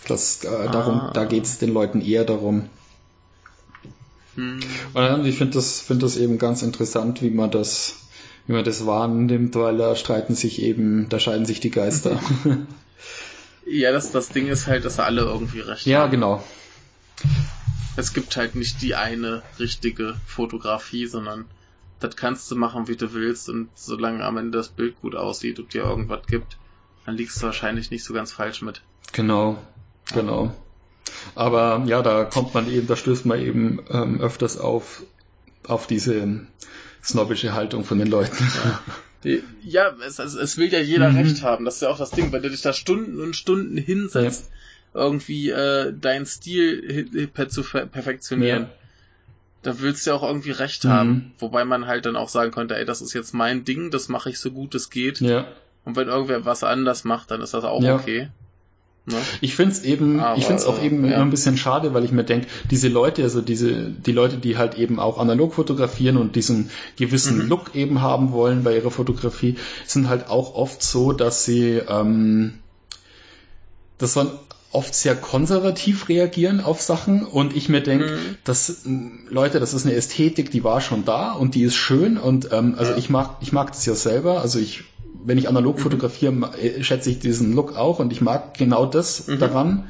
Das, 0.08 0.43
äh, 0.43 0.70
darum, 0.70 0.99
ah. 0.99 1.12
da 1.14 1.24
geht 1.24 1.45
es 1.45 1.58
den 1.58 1.74
Leuten 1.74 2.01
eher 2.01 2.26
darum. 2.26 2.70
Hm. 4.36 4.60
Und 4.93 5.26
ich 5.26 5.38
finde 5.38 5.54
das, 5.54 5.80
finde 5.80 6.06
das 6.06 6.18
eben 6.18 6.38
ganz 6.38 6.62
interessant, 6.62 7.22
wie 7.22 7.30
man 7.30 7.49
das, 7.49 7.95
wie 8.45 8.54
man 8.54 8.66
das 8.66 8.86
wahrnimmt, 8.86 9.56
weil 9.56 9.78
da 9.78 9.95
streiten 9.95 10.36
sich 10.36 10.62
eben, 10.62 11.08
da 11.08 11.20
scheiden 11.20 11.45
sich 11.45 11.62
die 11.62 11.72
Geister. 11.72 12.20
ja, 13.66 13.91
das, 13.93 14.12
das 14.12 14.30
Ding 14.30 14.47
ist 14.47 14.68
halt, 14.68 14.84
dass 14.84 14.99
alle 14.99 15.22
irgendwie 15.22 15.62
recht 15.62 15.86
ja, 15.86 16.01
haben. 16.01 16.06
Ja, 16.06 16.12
genau 16.12 16.43
es 17.96 18.14
gibt 18.14 18.36
halt 18.38 18.56
nicht 18.56 18.82
die 18.82 18.96
eine 18.96 19.44
richtige 19.60 20.16
Fotografie, 20.26 21.06
sondern 21.08 21.46
das 22.00 22.16
kannst 22.16 22.52
du 22.52 22.56
machen, 22.56 22.88
wie 22.88 22.96
du 22.96 23.14
willst 23.14 23.50
und 23.50 23.70
solange 23.76 24.24
am 24.24 24.38
Ende 24.38 24.58
das 24.58 24.70
Bild 24.70 25.00
gut 25.02 25.16
aussieht 25.16 25.60
und 25.60 25.74
dir 25.74 25.84
irgendwas 25.84 26.26
gibt, 26.28 26.58
dann 27.06 27.16
liegst 27.16 27.41
du 27.41 27.46
wahrscheinlich 27.46 27.91
nicht 27.91 28.04
so 28.04 28.14
ganz 28.14 28.32
falsch 28.32 28.62
mit. 28.62 28.82
Genau, 29.14 29.58
genau. 30.14 30.54
Aber 31.36 31.84
ja, 31.86 32.02
da 32.02 32.26
kommt 32.26 32.54
man 32.54 32.70
eben, 32.70 32.88
da 32.88 32.96
stößt 32.96 33.26
man 33.26 33.39
eben 33.39 33.80
ähm, 33.89 34.20
öfters 34.20 34.58
auf 34.58 35.04
auf 35.68 35.88
diese 35.88 36.41
snobbische 37.04 37.54
Haltung 37.54 37.84
von 37.86 38.00
den 38.00 38.08
Leuten. 38.08 38.44
Ja. 38.66 38.82
Die, 39.24 39.41
ja, 39.64 39.94
es, 40.06 40.20
es, 40.20 40.34
es, 40.34 40.58
will 40.58 40.72
ja 40.72 40.80
jeder 40.80 41.10
mhm. 41.10 41.18
recht 41.18 41.44
haben. 41.44 41.64
Das 41.64 41.76
ist 41.76 41.82
ja 41.82 41.89
auch 41.89 41.98
das 41.98 42.12
Ding, 42.12 42.34
wenn 42.34 42.44
du 42.44 42.50
dich 42.50 42.62
da 42.62 42.74
Stunden 42.74 43.22
und 43.22 43.36
Stunden 43.36 43.78
hinsetzt, 43.78 44.50
ja. 44.50 44.52
Irgendwie 44.94 45.50
äh, 45.50 45.94
deinen 45.94 46.26
Stil 46.26 47.30
zu 47.50 47.64
perfektionieren. 47.64 48.64
Ja. 48.64 48.70
Da 49.64 49.80
willst 49.80 50.06
du 50.06 50.12
ja 50.12 50.16
auch 50.18 50.24
irgendwie 50.24 50.52
recht 50.52 50.84
mhm. 50.84 50.89
haben. 50.89 51.34
Wobei 51.39 51.66
man 51.66 51.88
halt 51.88 52.06
dann 52.06 52.16
auch 52.16 52.30
sagen 52.30 52.52
könnte, 52.52 52.76
ey, 52.76 52.86
das 52.86 53.02
ist 53.02 53.14
jetzt 53.14 53.34
mein 53.34 53.64
Ding, 53.66 53.91
das 53.91 54.10
mache 54.10 54.30
ich 54.30 54.39
so 54.39 54.52
gut 54.52 54.76
es 54.76 54.89
geht. 54.89 55.22
Ja. 55.22 55.48
Und 55.86 55.96
wenn 55.96 56.08
irgendwer 56.08 56.46
was 56.46 56.64
anders 56.64 57.04
macht, 57.04 57.32
dann 57.32 57.41
ist 57.41 57.54
das 57.54 57.64
auch 57.64 57.82
ja. 57.82 57.96
okay. 57.96 58.30
Ne? 59.06 59.18
Ich 59.41 59.56
finde 59.58 59.74
es 59.74 59.84
eben, 59.84 60.22
Aber, 60.22 60.38
ich 60.38 60.46
finde 60.46 60.62
es 60.62 60.66
auch 60.66 60.82
eben 60.82 61.04
ja. 61.10 61.22
ein 61.22 61.30
bisschen 61.30 61.58
schade, 61.58 61.94
weil 61.94 62.06
ich 62.06 62.12
mir 62.12 62.24
denke, 62.24 62.48
diese 62.72 62.88
Leute, 62.88 63.24
also 63.24 63.41
diese, 63.41 63.89
die 63.89 64.14
Leute, 64.14 64.38
die 64.38 64.58
halt 64.58 64.76
eben 64.76 64.98
auch 64.98 65.18
analog 65.18 65.54
fotografieren 65.56 66.16
und 66.16 66.38
diesen 66.38 66.70
gewissen 66.96 67.44
mhm. 67.44 67.50
Look 67.50 67.76
eben 67.76 68.02
haben 68.02 68.32
wollen 68.32 68.64
bei 68.64 68.76
ihrer 68.76 68.91
Fotografie, 68.91 69.58
sind 69.86 70.08
halt 70.08 70.30
auch 70.30 70.56
oft 70.56 70.82
so, 70.82 71.12
dass 71.12 71.44
sie, 71.44 71.82
ähm, 71.86 72.60
das 73.98 74.16
waren 74.16 74.32
oft 74.74 74.93
sehr 74.95 75.15
konservativ 75.15 76.09
reagieren 76.09 76.59
auf 76.59 76.82
Sachen 76.82 77.24
und 77.24 77.55
ich 77.55 77.69
mir 77.69 77.82
denke, 77.82 78.05
mhm. 78.05 78.36
dass 78.43 78.82
Leute, 79.30 79.59
das 79.59 79.74
ist 79.74 79.86
eine 79.86 79.95
Ästhetik, 79.95 80.51
die 80.51 80.63
war 80.63 80.82
schon 80.82 81.05
da 81.05 81.32
und 81.34 81.55
die 81.55 81.63
ist 81.63 81.76
schön 81.76 82.17
und 82.17 82.49
ähm, 82.51 82.76
also 82.78 82.91
ja. 82.91 82.97
ich 82.97 83.09
mag 83.09 83.38
ich 83.41 83.51
mag 83.51 83.71
das 83.71 83.86
ja 83.86 83.95
selber, 83.95 84.41
also 84.41 84.59
ich 84.59 84.84
wenn 85.26 85.38
ich 85.38 85.47
analog 85.47 85.78
mhm. 85.78 85.82
fotografiere, 85.82 86.34
äh, 86.61 86.84
schätze 86.84 87.09
ich 87.09 87.19
diesen 87.19 87.53
Look 87.53 87.78
auch 87.78 87.99
und 87.99 88.11
ich 88.11 88.21
mag 88.21 88.57
genau 88.57 88.86
das 88.86 89.28
mhm. 89.28 89.39
daran. 89.39 89.84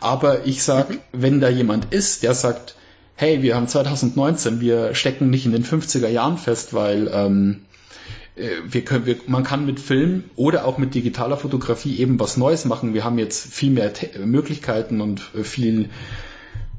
Aber 0.00 0.46
ich 0.46 0.62
sag, 0.62 0.90
mhm. 0.90 0.98
wenn 1.12 1.40
da 1.40 1.48
jemand 1.48 1.92
ist, 1.92 2.22
der 2.22 2.34
sagt, 2.34 2.76
hey, 3.16 3.42
wir 3.42 3.56
haben 3.56 3.68
2019, 3.68 4.60
wir 4.60 4.94
stecken 4.94 5.28
nicht 5.30 5.44
in 5.44 5.52
den 5.52 5.64
50er 5.64 6.08
Jahren 6.08 6.38
fest, 6.38 6.72
weil 6.72 7.10
ähm, 7.12 7.62
äh, 7.62 8.19
wir 8.36 8.84
können, 8.84 9.06
wir, 9.06 9.16
man 9.26 9.44
kann 9.44 9.66
mit 9.66 9.80
Film 9.80 10.24
oder 10.36 10.64
auch 10.64 10.78
mit 10.78 10.94
digitaler 10.94 11.36
Fotografie 11.36 11.98
eben 11.98 12.18
was 12.20 12.36
Neues 12.36 12.64
machen. 12.64 12.94
Wir 12.94 13.04
haben 13.04 13.18
jetzt 13.18 13.52
viel 13.52 13.70
mehr 13.70 13.92
Te 13.92 14.18
Möglichkeiten 14.24 15.00
und 15.00 15.30
äh, 15.34 15.42
viel 15.42 15.90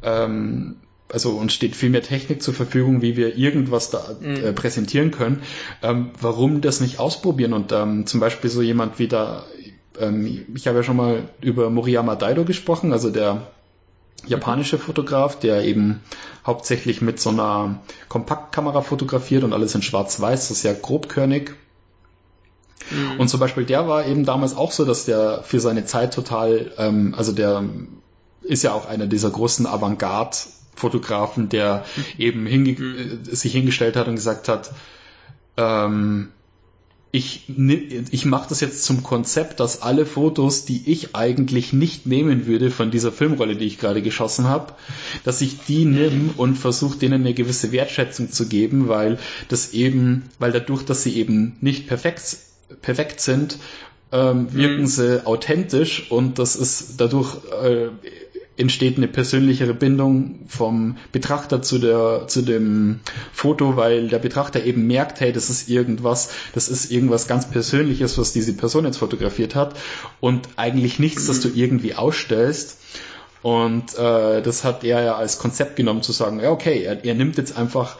ähm, 0.01 0.77
also 1.11 1.31
uns 1.31 1.53
steht 1.53 1.75
viel 1.75 1.89
mehr 1.89 2.01
Technik 2.01 2.41
zur 2.41 2.53
Verfügung, 2.53 3.01
wie 3.01 3.17
wir 3.17 3.35
irgendwas 3.35 3.89
da 3.89 4.15
mhm. 4.19 4.35
äh, 4.35 4.53
präsentieren 4.53 5.11
können. 5.11 5.41
Ähm, 5.81 6.11
warum 6.19 6.61
das 6.61 6.81
nicht 6.81 6.99
ausprobieren? 6.99 7.53
Und 7.53 7.71
ähm, 7.71 8.05
zum 8.05 8.19
Beispiel 8.19 8.49
so 8.49 8.61
jemand 8.61 8.99
wie 8.99 9.07
da, 9.07 9.45
ähm, 9.99 10.45
ich 10.55 10.67
habe 10.67 10.77
ja 10.77 10.83
schon 10.83 10.95
mal 10.95 11.29
über 11.41 11.69
Moriyama 11.69 12.15
Daido 12.15 12.45
gesprochen, 12.45 12.93
also 12.93 13.09
der 13.09 13.47
japanische 14.25 14.77
Fotograf, 14.77 15.39
der 15.39 15.63
eben 15.63 16.01
hauptsächlich 16.45 17.01
mit 17.01 17.19
so 17.19 17.29
einer 17.29 17.79
Kompaktkamera 18.09 18.81
fotografiert 18.81 19.43
und 19.43 19.53
alles 19.53 19.75
in 19.75 19.81
schwarz-weiß, 19.81 20.47
das 20.47 20.57
ist 20.57 20.63
ja 20.63 20.73
grobkörnig. 20.73 21.51
Mhm. 22.89 23.19
Und 23.19 23.27
zum 23.29 23.39
Beispiel 23.39 23.65
der 23.65 23.87
war 23.87 24.05
eben 24.05 24.25
damals 24.25 24.55
auch 24.55 24.71
so, 24.71 24.85
dass 24.85 25.05
der 25.05 25.43
für 25.43 25.59
seine 25.59 25.85
Zeit 25.85 26.13
total, 26.13 26.71
ähm, 26.77 27.13
also 27.15 27.31
der 27.31 27.63
ist 28.41 28.63
ja 28.63 28.73
auch 28.73 28.87
einer 28.87 29.05
dieser 29.07 29.29
großen 29.29 29.67
Avantgarde 29.67 30.37
Fotografen, 30.75 31.49
der 31.49 31.85
eben 32.17 32.45
hinge 32.45 32.71
mhm. 32.71 33.19
sich 33.23 33.51
hingestellt 33.51 33.95
hat 33.95 34.07
und 34.07 34.15
gesagt 34.15 34.47
hat, 34.47 34.71
ähm, 35.57 36.31
ich, 37.13 37.43
ich 38.11 38.25
mache 38.25 38.47
das 38.47 38.61
jetzt 38.61 38.83
zum 38.83 39.03
Konzept, 39.03 39.59
dass 39.59 39.81
alle 39.81 40.05
Fotos, 40.05 40.63
die 40.63 40.89
ich 40.89 41.13
eigentlich 41.13 41.73
nicht 41.73 42.05
nehmen 42.05 42.45
würde 42.45 42.71
von 42.71 42.89
dieser 42.89 43.11
Filmrolle, 43.11 43.57
die 43.57 43.65
ich 43.65 43.77
gerade 43.77 44.01
geschossen 44.01 44.45
habe, 44.45 44.73
dass 45.25 45.41
ich 45.41 45.57
die 45.67 45.83
nimm 45.83 46.31
und 46.37 46.55
versuche 46.55 46.97
denen 46.97 47.21
eine 47.21 47.33
gewisse 47.33 47.73
Wertschätzung 47.73 48.31
zu 48.31 48.47
geben, 48.47 48.87
weil 48.87 49.19
das 49.49 49.73
eben, 49.73 50.29
weil 50.39 50.53
dadurch, 50.53 50.83
dass 50.83 51.03
sie 51.03 51.17
eben 51.17 51.57
nicht 51.59 51.87
perfekt, 51.87 52.37
perfekt 52.81 53.19
sind, 53.19 53.57
ähm, 54.13 54.53
wirken 54.53 54.81
mhm. 54.81 54.87
sie 54.87 55.25
authentisch 55.25 56.11
und 56.11 56.39
das 56.39 56.55
ist 56.55 56.95
dadurch 56.97 57.35
äh, 57.61 57.89
entsteht 58.61 58.97
eine 58.97 59.07
persönlichere 59.07 59.73
Bindung 59.73 60.39
vom 60.47 60.97
Betrachter 61.11 61.61
zu 61.61 61.79
der 61.79 62.27
zu 62.27 62.41
dem 62.41 63.01
Foto, 63.33 63.75
weil 63.75 64.07
der 64.07 64.19
Betrachter 64.19 64.63
eben 64.63 64.87
merkt, 64.87 65.19
hey, 65.19 65.33
das 65.33 65.49
ist 65.49 65.67
irgendwas, 65.67 66.29
das 66.53 66.69
ist 66.69 66.91
irgendwas 66.91 67.27
ganz 67.27 67.49
Persönliches, 67.49 68.17
was 68.17 68.31
diese 68.31 68.53
Person 68.53 68.85
jetzt 68.85 68.97
fotografiert 68.97 69.55
hat 69.55 69.75
und 70.19 70.47
eigentlich 70.55 70.99
nichts, 70.99 71.27
das 71.27 71.41
du 71.41 71.49
irgendwie 71.49 71.95
ausstellst. 71.95 72.77
Und 73.41 73.97
äh, 73.97 74.41
das 74.41 74.63
hat 74.63 74.83
er 74.83 75.03
ja 75.03 75.15
als 75.15 75.39
Konzept 75.39 75.75
genommen 75.75 76.03
zu 76.03 76.11
sagen, 76.11 76.39
ja 76.39 76.51
okay, 76.51 76.83
er, 76.83 77.03
er 77.03 77.15
nimmt 77.15 77.37
jetzt 77.37 77.57
einfach, 77.57 77.97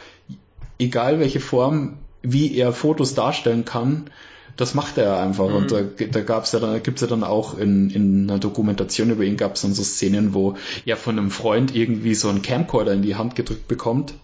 egal 0.78 1.18
welche 1.18 1.40
Form, 1.40 1.98
wie 2.22 2.56
er 2.56 2.72
Fotos 2.72 3.14
darstellen 3.14 3.64
kann, 3.64 4.08
das 4.56 4.74
macht 4.74 4.98
er 4.98 5.18
einfach. 5.18 5.48
Mhm. 5.48 5.56
Und 5.56 5.72
da, 5.72 5.82
da 5.82 6.20
gab's 6.20 6.52
ja 6.52 6.60
dann, 6.60 6.82
gibt's 6.82 7.00
ja 7.00 7.06
dann 7.06 7.24
auch 7.24 7.56
in, 7.56 7.90
in 7.90 8.30
einer 8.30 8.38
Dokumentation 8.38 9.10
über 9.10 9.24
ihn 9.24 9.36
gab's 9.36 9.62
dann 9.62 9.74
so 9.74 9.82
Szenen, 9.82 10.34
wo 10.34 10.56
er 10.84 10.96
von 10.96 11.18
einem 11.18 11.30
Freund 11.30 11.74
irgendwie 11.74 12.14
so 12.14 12.28
einen 12.28 12.42
Camcorder 12.42 12.92
in 12.92 13.02
die 13.02 13.16
Hand 13.16 13.34
gedrückt 13.34 13.68
bekommt. 13.68 14.14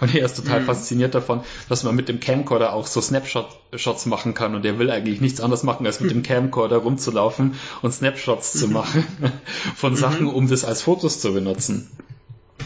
Und 0.00 0.12
er 0.12 0.24
ist 0.24 0.36
total 0.36 0.60
mhm. 0.60 0.64
fasziniert 0.66 1.14
davon, 1.14 1.42
dass 1.68 1.84
man 1.84 1.94
mit 1.94 2.08
dem 2.08 2.18
Camcorder 2.18 2.72
auch 2.72 2.88
so 2.88 3.00
Snapshots 3.00 4.06
machen 4.06 4.34
kann. 4.34 4.56
Und 4.56 4.64
er 4.64 4.78
will 4.80 4.90
eigentlich 4.90 5.20
nichts 5.20 5.40
anderes 5.40 5.62
machen, 5.62 5.86
als 5.86 6.00
mit 6.00 6.10
dem 6.10 6.22
Camcorder 6.24 6.78
rumzulaufen 6.78 7.54
und 7.80 7.92
Snapshots 7.92 8.54
zu 8.54 8.66
mhm. 8.66 8.72
machen 8.74 9.04
von 9.76 9.92
mhm. 9.92 9.96
Sachen, 9.96 10.26
um 10.26 10.48
das 10.48 10.64
als 10.64 10.82
Fotos 10.82 11.20
zu 11.20 11.32
benutzen. 11.32 11.90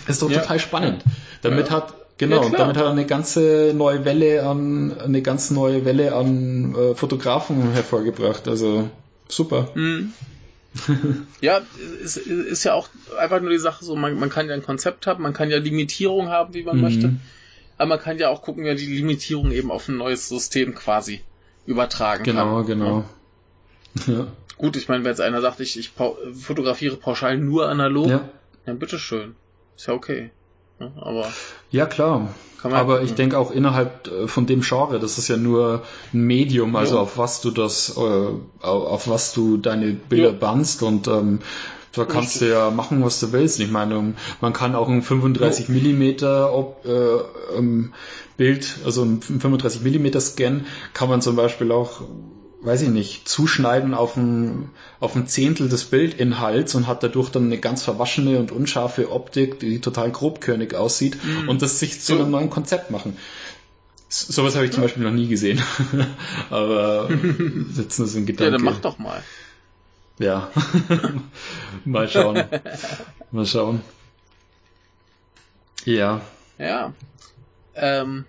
ist 0.07 0.23
doch 0.23 0.31
ja. 0.31 0.41
total 0.41 0.59
spannend. 0.59 1.05
Damit 1.43 1.69
ja. 1.69 1.77
hat 1.77 1.95
Genau, 2.19 2.41
ja, 2.41 2.47
und 2.47 2.59
damit 2.59 2.77
hat 2.77 2.85
er 2.85 2.91
eine 2.91 3.07
ganze 3.07 3.73
neue 3.75 4.05
Welle 4.05 4.45
an, 4.45 4.99
eine 4.99 5.23
ganz 5.23 5.53
neue 5.53 5.85
Welle 5.85 6.15
an 6.15 6.75
äh, 6.75 6.95
Fotografen 6.97 7.73
hervorgebracht. 7.73 8.49
Also 8.49 8.91
super. 9.29 9.71
Mhm. 9.75 10.13
ja, 11.41 11.61
ist, 12.03 12.17
ist 12.17 12.65
ja 12.65 12.75
auch 12.75 12.89
einfach 13.19 13.41
nur 13.41 13.51
die 13.51 13.59
Sache 13.59 13.85
so, 13.85 13.95
man, 13.95 14.19
man 14.19 14.31
kann 14.31 14.49
ja 14.49 14.55
ein 14.55 14.65
Konzept 14.65 15.07
haben, 15.07 15.23
man 15.23 15.33
kann 15.33 15.51
ja 15.51 15.59
Limitierung 15.59 16.29
haben, 16.29 16.55
wie 16.55 16.65
man 16.65 16.77
mhm. 16.77 16.83
möchte. 16.83 17.17
Aber 17.79 17.91
man 17.91 18.01
kann 18.01 18.19
ja 18.19 18.29
auch 18.29 18.43
gucken, 18.43 18.65
ja 18.65 18.75
die 18.75 18.87
Limitierung 18.87 19.53
eben 19.53 19.71
auf 19.71 19.89
ein 19.89 19.97
neues 19.97 20.29
System 20.29 20.75
quasi 20.75 21.21
übertragen 21.67 22.25
genau, 22.25 22.57
kann. 22.57 22.67
Genau, 22.67 23.05
genau. 24.07 24.19
Ja. 24.19 24.27
Gut, 24.57 24.77
ich 24.77 24.89
meine, 24.89 25.05
wenn 25.05 25.13
jetzt 25.13 25.21
einer 25.21 25.41
sagt, 25.41 25.61
ich, 25.61 25.79
ich 25.79 25.91
fotografiere 25.91 26.97
pauschal 26.97 27.39
nur 27.39 27.69
analog, 27.69 28.09
ja. 28.09 28.29
dann 28.67 28.81
bitteschön. 28.81 29.37
Ist 29.77 29.87
ja 29.87 29.95
okay. 29.95 30.31
Aber 30.79 31.33
ja, 31.71 31.87
klar. 31.87 32.35
Aber 32.63 33.03
ich 33.03 33.15
denke 33.15 33.39
auch 33.39 33.53
innerhalb 33.53 34.09
äh, 34.09 34.27
von 34.27 34.47
dem 34.47 34.63
Genre, 34.63 34.99
das 34.99 35.19
ist 35.19 35.29
ja 35.29 35.37
nur 35.37 35.83
ein 36.13 36.23
Medium, 36.23 36.75
also 36.75 36.97
ja. 36.97 37.03
auf 37.03 37.17
was 37.17 37.41
du 37.41 37.51
das, 37.51 37.97
äh, 37.97 38.67
auf 38.67 39.09
was 39.09 39.33
du 39.33 39.59
deine 39.59 39.93
Bilder 39.93 40.31
ja. 40.31 40.37
bannst 40.39 40.83
und 40.83 41.07
ähm, 41.07 41.39
da 41.93 42.05
kannst 42.05 42.35
Richtig. 42.35 42.49
du 42.49 42.55
ja 42.55 42.71
machen, 42.71 43.05
was 43.05 43.21
du 43.21 43.33
willst. 43.33 43.61
Ich 43.61 43.71
meine, 43.71 44.15
man 44.41 44.53
kann 44.53 44.75
auch 44.75 44.89
ein 44.89 45.03
35 45.03 45.69
ja. 45.69 45.75
Millimeter 45.75 46.53
ob, 46.53 46.85
äh, 46.85 47.57
ähm, 47.57 47.93
Bild, 48.37 48.79
also 48.85 49.03
ein 49.03 49.21
35 49.21 49.83
Millimeter 49.83 50.21
Scan, 50.21 50.65
kann 50.95 51.09
man 51.09 51.23
zum 51.23 51.35
Beispiel 51.35 51.73
auch 51.73 52.03
weiß 52.61 52.83
ich 52.83 52.89
nicht, 52.89 53.29
zuschneiden 53.29 53.95
auf 53.95 54.17
ein, 54.17 54.71
auf 55.01 55.15
ein 55.15 55.27
Zehntel 55.27 55.69
des 55.69 55.85
Bildinhalts 55.85 56.75
und 56.75 56.87
hat 56.87 57.03
dadurch 57.03 57.31
dann 57.31 57.45
eine 57.45 57.59
ganz 57.59 57.83
verwaschene 57.83 58.39
und 58.39 58.51
unscharfe 58.51 59.13
Optik, 59.13 59.61
die 59.61 59.81
total 59.81 60.11
grobkörnig 60.11 60.75
aussieht 60.75 61.19
mhm. 61.23 61.49
und 61.49 61.63
das 61.63 61.79
sich 61.79 62.01
zu 62.01 62.15
einem 62.15 62.31
neuen 62.31 62.51
Konzept 62.51 62.91
machen. 62.91 63.17
Sowas 64.09 64.55
habe 64.57 64.65
ich 64.65 64.73
zum 64.73 64.83
Beispiel 64.83 65.03
noch 65.03 65.13
nie 65.13 65.29
gesehen. 65.29 65.63
Aber 66.51 67.09
sitzen 67.71 68.03
das 68.03 68.15
in 68.15 68.25
Gedanken. 68.25 68.53
Ja, 68.53 68.59
dann 68.59 68.65
mach 68.65 68.81
doch 68.81 68.99
mal. 68.99 69.23
Ja. 70.19 70.51
mal 71.85 72.09
schauen. 72.09 72.43
mal 73.31 73.47
schauen. 73.47 73.83
Ja. 75.85 76.23
Ja. 76.59 76.93
Ähm, 77.75 78.25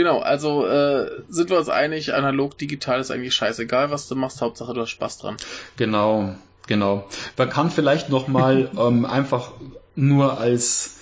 Genau, 0.00 0.20
also 0.20 0.66
äh, 0.66 1.10
sind 1.28 1.50
wir 1.50 1.58
uns 1.58 1.68
einig, 1.68 2.14
analog, 2.14 2.56
digital 2.56 3.00
ist 3.00 3.10
eigentlich 3.10 3.34
scheißegal, 3.34 3.90
was 3.90 4.08
du 4.08 4.14
machst, 4.14 4.40
Hauptsache 4.40 4.72
du 4.72 4.80
hast 4.80 4.88
Spaß 4.88 5.18
dran. 5.18 5.36
Genau, 5.76 6.36
genau. 6.66 7.06
Man 7.36 7.50
kann 7.50 7.70
vielleicht 7.70 8.08
nochmal 8.08 8.70
ähm, 8.78 9.04
einfach 9.04 9.52
nur 9.96 10.40
als 10.40 10.96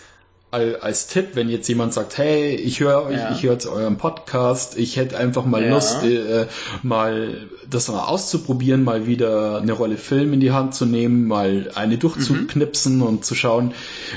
als 0.51 1.09
Tipp, 1.09 1.31
wenn 1.35 1.51
jetzt 1.51 1.69
jemand 1.69 1.93
sagt, 1.93 2.17
hey, 2.17 2.55
ich 2.55 2.81
höre 2.81 3.05
euch, 3.05 3.19
ja. 3.19 3.33
ich 3.33 3.43
höre 3.43 3.53
jetzt 3.53 3.67
euren 3.67 3.99
Podcast, 3.99 4.79
ich 4.79 4.97
hätte 4.97 5.19
einfach 5.19 5.45
mal 5.45 5.63
ja. 5.63 5.69
Lust, 5.69 6.03
äh, 6.05 6.47
mal 6.83 7.49
das 7.69 7.89
mal 7.89 8.05
auszuprobieren, 8.05 8.83
mal 8.83 9.07
wieder 9.07 9.61
eine 9.61 9.73
Rolle 9.73 9.99
Film 9.99 10.33
in 10.33 10.41
die 10.41 10.51
Hand 10.51 10.75
zu 10.75 10.87
nehmen, 10.87 11.27
mal 11.27 11.71
eine 11.75 11.99
durchzuknipsen 11.99 12.97
mhm. 12.97 13.03
und 13.03 13.25
zu 13.27 13.35
schauen, 13.35 13.75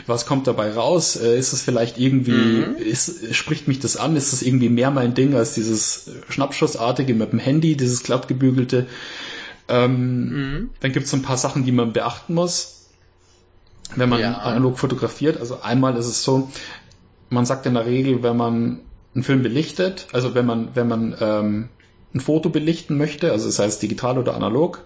was 0.08 0.26
kommt 0.26 0.48
dabei 0.48 0.72
raus. 0.72 1.18
Äh, 1.18 1.38
ist 1.38 1.52
es 1.52 1.62
vielleicht 1.62 1.98
irgendwie, 1.98 2.32
mhm. 2.32 2.76
ist, 2.78 3.36
spricht 3.36 3.68
mich 3.68 3.80
das 3.82 3.98
an? 3.98 4.16
Ist 4.16 4.32
es 4.32 4.42
irgendwie 4.42 4.70
mehr 4.70 4.90
mein 4.90 5.14
Ding 5.14 5.36
als 5.36 5.54
dieses 5.54 6.12
Schnappschussartige 6.30 7.14
mit 7.14 7.34
dem 7.34 7.40
Handy, 7.40 7.76
dieses 7.76 8.04
glattgebügelte? 8.04 8.88
Ähm, 9.68 10.30
mhm. 10.30 10.70
Dann 10.80 10.94
gibt 10.94 11.08
es 11.08 11.14
ein 11.14 11.24
paar 11.24 11.38
Sachen, 11.38 11.66
die 11.66 11.74
man 11.74 11.92
beachten 11.92 12.36
muss 12.36 12.81
wenn 13.96 14.10
man 14.10 14.20
ja. 14.20 14.38
analog 14.38 14.78
fotografiert. 14.78 15.40
Also 15.40 15.62
einmal 15.62 15.96
ist 15.98 16.08
es 16.08 16.24
so, 16.24 16.50
man 17.30 17.46
sagt 17.46 17.66
in 17.66 17.74
der 17.74 17.86
Regel, 17.86 18.24
wenn 18.24 18.38
man 18.38 18.80
einen 19.14 19.24
Film 19.24 19.44
belichtet, 19.44 20.08
also 20.14 20.36
wenn 20.36 20.46
man, 20.46 20.70
wenn 20.74 20.88
man 20.88 21.16
ähm, 21.20 21.70
ein 22.14 22.20
Foto 22.20 22.50
belichten 22.50 22.98
möchte, 22.98 23.32
also 23.32 23.46
das 23.48 23.60
heißt 23.60 23.82
digital 23.82 24.18
oder 24.18 24.36
analog, 24.36 24.84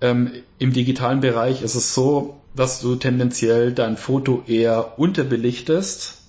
ähm, 0.00 0.30
im 0.58 0.72
digitalen 0.72 1.20
Bereich 1.20 1.62
ist 1.62 1.74
es 1.74 1.94
so, 1.94 2.40
dass 2.54 2.80
du 2.80 2.96
tendenziell 2.96 3.72
dein 3.72 3.96
Foto 3.96 4.42
eher 4.46 4.98
unterbelichtest, 4.98 6.22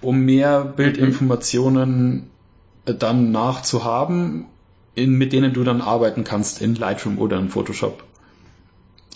um 0.00 0.20
mehr 0.20 0.64
Bildinformationen 0.64 2.30
äh, 2.86 2.94
dann 2.94 3.30
nachzuhaben, 3.30 4.46
in, 4.94 5.12
mit 5.12 5.32
denen 5.32 5.52
du 5.52 5.64
dann 5.64 5.80
arbeiten 5.80 6.24
kannst 6.24 6.60
in 6.62 6.74
Lightroom 6.74 7.18
oder 7.18 7.38
in 7.38 7.48
Photoshop. 7.48 8.04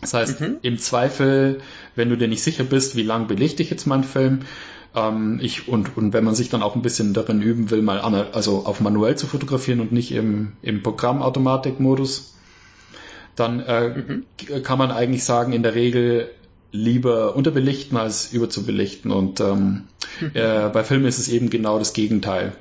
Das 0.04 0.12
heißt, 0.12 0.40
mhm. 0.42 0.56
im 0.60 0.78
Zweifel, 0.78 1.62
wenn 1.94 2.10
du 2.10 2.16
dir 2.18 2.28
nicht 2.28 2.42
sicher 2.42 2.64
bist, 2.64 2.94
wie 2.94 3.02
lang 3.02 3.26
belichte 3.26 3.62
ich 3.62 3.70
jetzt 3.70 3.86
meinen 3.86 4.04
Film, 4.04 4.40
ähm, 4.94 5.40
ich, 5.42 5.66
und, 5.66 5.96
und 5.96 6.12
wenn 6.12 6.24
man 6.24 6.34
sich 6.34 6.50
dann 6.50 6.62
auch 6.62 6.76
ein 6.76 6.82
bisschen 6.82 7.14
darin 7.14 7.40
üben 7.40 7.70
will, 7.70 7.80
mal 7.80 8.02
an, 8.02 8.14
also 8.14 8.66
auf 8.66 8.82
manuell 8.82 9.16
zu 9.16 9.26
fotografieren 9.26 9.80
und 9.80 9.92
nicht 9.92 10.12
im, 10.12 10.52
im 10.60 10.82
Programmautomatikmodus, 10.82 12.34
dann 13.34 13.60
äh, 13.60 13.88
mhm. 13.88 14.62
kann 14.62 14.76
man 14.76 14.90
eigentlich 14.90 15.24
sagen, 15.24 15.54
in 15.54 15.62
der 15.62 15.74
Regel 15.74 16.30
lieber 16.70 17.34
unterbelichten 17.34 17.96
als 17.96 18.30
überzubelichten. 18.30 19.10
Und 19.10 19.40
ähm, 19.40 19.84
mhm. 20.20 20.32
äh, 20.34 20.68
bei 20.68 20.84
Filmen 20.84 21.06
ist 21.06 21.18
es 21.18 21.28
eben 21.28 21.48
genau 21.48 21.78
das 21.78 21.94
Gegenteil. 21.94 22.52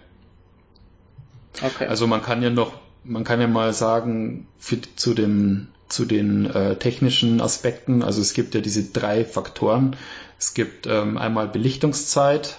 Okay. 1.62 1.88
Also 1.88 2.08
man 2.08 2.22
kann 2.22 2.42
ja 2.42 2.50
noch, 2.50 2.72
man 3.04 3.26
kann 3.26 3.42
ja 3.42 3.48
mal 3.48 3.74
sagen, 3.74 4.48
für, 4.60 4.78
zu 4.96 5.14
dem 5.14 5.68
zu 5.90 6.06
den 6.06 6.46
äh, 6.46 6.76
technischen 6.78 7.42
Aspekten. 7.42 8.02
Also 8.04 8.22
es 8.22 8.34
gibt 8.34 8.56
ja 8.56 8.62
diese 8.62 8.84
drei 8.84 9.26
Faktoren. 9.26 9.96
Es 10.40 10.54
gibt 10.54 10.88
ähm, 10.88 11.18
einmal 11.18 11.48
Belichtungszeit, 11.48 12.58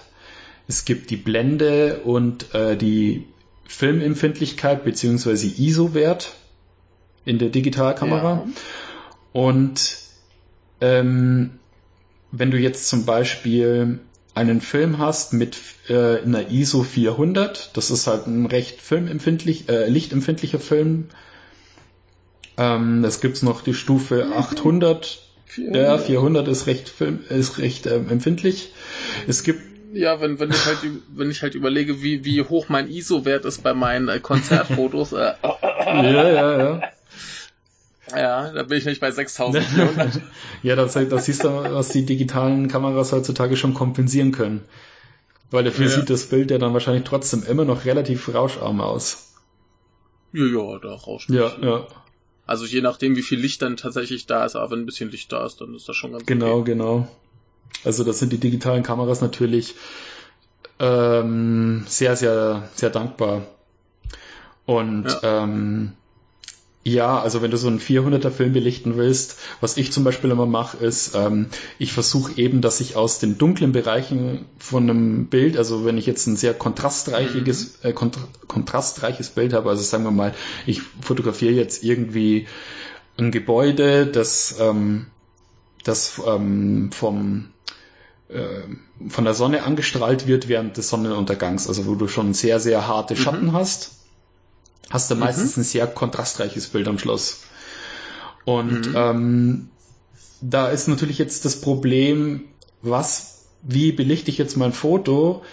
es 0.67 0.85
gibt 0.85 1.11
die 1.11 1.17
Blende 1.17 2.01
und 2.03 2.53
äh, 2.55 2.75
die 2.75 3.25
Filmempfindlichkeit 3.67 4.83
beziehungsweise 4.83 5.47
ISO-Wert 5.47 6.33
in 7.25 7.39
der 7.39 7.49
Digitalkamera. 7.49 8.45
Ja. 8.45 8.47
Und 9.33 9.97
ähm, 10.81 11.59
wenn 12.31 12.51
du 12.51 12.57
jetzt 12.57 12.87
zum 12.87 13.05
Beispiel 13.05 13.99
einen 14.33 14.61
Film 14.61 14.97
hast 14.97 15.33
mit 15.33 15.57
äh, 15.87 16.21
einer 16.21 16.49
ISO 16.51 16.83
400, 16.83 17.75
das 17.75 17.89
ist 17.89 18.07
halt 18.07 18.27
ein 18.27 18.45
recht 18.45 18.81
filmempfindlich, 18.81 19.69
äh, 19.69 19.87
lichtempfindlicher 19.87 20.59
Film. 20.59 21.09
Ähm, 22.57 23.03
es 23.03 23.21
gibt 23.21 23.41
noch 23.43 23.61
die 23.61 23.73
Stufe 23.73 24.27
800. 24.35 25.21
400. 25.45 25.75
Ja, 25.75 25.97
400 25.97 26.47
ist 26.47 26.67
recht, 26.67 26.93
ist 27.29 27.59
recht 27.59 27.85
ähm, 27.85 28.09
empfindlich. 28.09 28.73
Es 29.27 29.43
gibt 29.43 29.61
ja, 29.93 30.19
wenn, 30.19 30.39
wenn 30.39 30.49
ich 30.49 30.65
halt, 30.65 30.79
wenn 31.15 31.31
ich 31.31 31.41
halt 31.41 31.55
überlege, 31.55 32.01
wie, 32.01 32.25
wie 32.25 32.41
hoch 32.41 32.67
mein 32.67 32.89
ISO-Wert 32.89 33.45
ist 33.45 33.63
bei 33.63 33.73
meinen 33.73 34.09
äh, 34.09 34.19
Konzertfotos. 34.19 35.13
Äh, 35.13 35.33
ja, 35.85 36.29
ja, 36.29 36.57
ja. 36.57 36.81
Ja, 38.11 38.51
da 38.51 38.63
bin 38.63 38.77
ich 38.77 38.85
nicht 38.85 38.99
bei 38.99 39.11
6400. 39.11 40.21
ja, 40.63 40.75
das, 40.75 40.93
das 40.93 41.25
siehst 41.25 41.43
du, 41.43 41.49
was 41.49 41.89
die 41.89 42.05
digitalen 42.05 42.67
Kameras 42.67 43.13
heutzutage 43.13 43.55
schon 43.57 43.73
kompensieren 43.73 44.31
können. 44.31 44.65
Weil 45.49 45.63
dafür 45.63 45.85
ja. 45.85 45.91
sieht 45.91 46.09
das 46.09 46.25
Bild 46.25 46.51
ja 46.51 46.57
dann 46.57 46.73
wahrscheinlich 46.73 47.05
trotzdem 47.05 47.43
immer 47.43 47.65
noch 47.65 47.85
relativ 47.85 48.33
rauscharm 48.33 48.81
aus. 48.81 49.33
Ja, 50.33 50.45
ja, 50.45 50.79
da 50.79 50.93
rauscht 50.93 51.29
Ja, 51.29 51.53
ja. 51.61 51.87
Also 52.45 52.65
je 52.65 52.81
nachdem, 52.81 53.15
wie 53.15 53.23
viel 53.23 53.39
Licht 53.39 53.61
dann 53.61 53.77
tatsächlich 53.77 54.27
da 54.27 54.45
ist, 54.45 54.55
aber 54.55 54.71
wenn 54.71 54.79
ein 54.79 54.85
bisschen 54.85 55.09
Licht 55.11 55.31
da 55.31 55.45
ist, 55.45 55.61
dann 55.61 55.73
ist 55.73 55.89
das 55.89 55.95
schon 55.95 56.11
ganz 56.11 56.25
Genau, 56.25 56.59
okay. 56.59 56.71
genau. 56.71 57.07
Also 57.83 58.03
das 58.03 58.19
sind 58.19 58.31
die 58.31 58.37
digitalen 58.37 58.83
Kameras 58.83 59.21
natürlich 59.21 59.75
ähm, 60.79 61.85
sehr, 61.87 62.15
sehr, 62.15 62.69
sehr 62.75 62.89
dankbar. 62.89 63.47
Und 64.65 65.05
ja. 65.05 65.43
ähm, 65.43 65.93
ja, 66.87 67.19
also 67.19 67.41
wenn 67.41 67.49
du 67.49 67.57
so 67.57 67.67
einen 67.67 67.79
400er 67.79 68.29
Film 68.29 68.53
belichten 68.53 68.95
willst, 68.95 69.39
was 69.59 69.75
ich 69.75 69.91
zum 69.91 70.03
Beispiel 70.03 70.29
immer 70.29 70.45
mache, 70.45 70.77
ist, 70.77 71.15
ähm, 71.15 71.47
ich 71.79 71.91
versuche 71.91 72.39
eben, 72.39 72.61
dass 72.61 72.79
ich 72.79 72.95
aus 72.95 73.17
den 73.17 73.39
dunklen 73.39 73.71
Bereichen 73.71 74.45
von 74.59 74.87
einem 74.87 75.25
Bild, 75.25 75.57
also 75.57 75.83
wenn 75.83 75.97
ich 75.97 76.05
jetzt 76.05 76.27
ein 76.27 76.37
sehr 76.37 76.53
kontrastreiches, 76.53 77.79
mhm. 77.81 77.89
äh, 77.89 77.93
kont 77.93 78.19
kontrastreiches 78.47 79.31
Bild 79.31 79.53
habe, 79.53 79.67
also 79.67 79.81
sagen 79.81 80.03
wir 80.03 80.11
mal, 80.11 80.35
ich 80.67 80.83
fotografiere 81.01 81.53
jetzt 81.53 81.83
irgendwie 81.83 82.45
ein 83.17 83.31
Gebäude, 83.31 84.05
das, 84.05 84.57
ähm, 84.59 85.07
das 85.83 86.21
ähm, 86.23 86.91
vom 86.91 87.47
äh, 88.29 88.61
von 89.09 89.23
der 89.23 89.33
Sonne 89.33 89.63
angestrahlt 89.63 90.27
wird 90.27 90.47
während 90.49 90.77
des 90.77 90.89
Sonnenuntergangs, 90.89 91.67
also 91.67 91.87
wo 91.87 91.95
du 91.95 92.07
schon 92.07 92.35
sehr, 92.35 92.59
sehr 92.59 92.87
harte 92.87 93.15
Schatten 93.15 93.47
mhm. 93.47 93.53
hast 93.53 94.04
hast 94.89 95.09
du 95.11 95.15
meistens 95.15 95.57
mhm. 95.57 95.61
ein 95.61 95.65
sehr 95.65 95.87
kontrastreiches 95.87 96.67
Bild 96.67 96.87
am 96.87 96.99
Schluss. 96.99 97.41
Und 98.45 98.89
mhm. 98.89 98.95
ähm, 98.95 99.69
da 100.41 100.69
ist 100.69 100.87
natürlich 100.87 101.17
jetzt 101.17 101.45
das 101.45 101.59
Problem, 101.59 102.41
was, 102.81 103.45
wie 103.63 103.91
belichte 103.91 104.29
ich 104.29 104.37
jetzt 104.37 104.57
mein 104.57 104.73
Foto? 104.73 105.43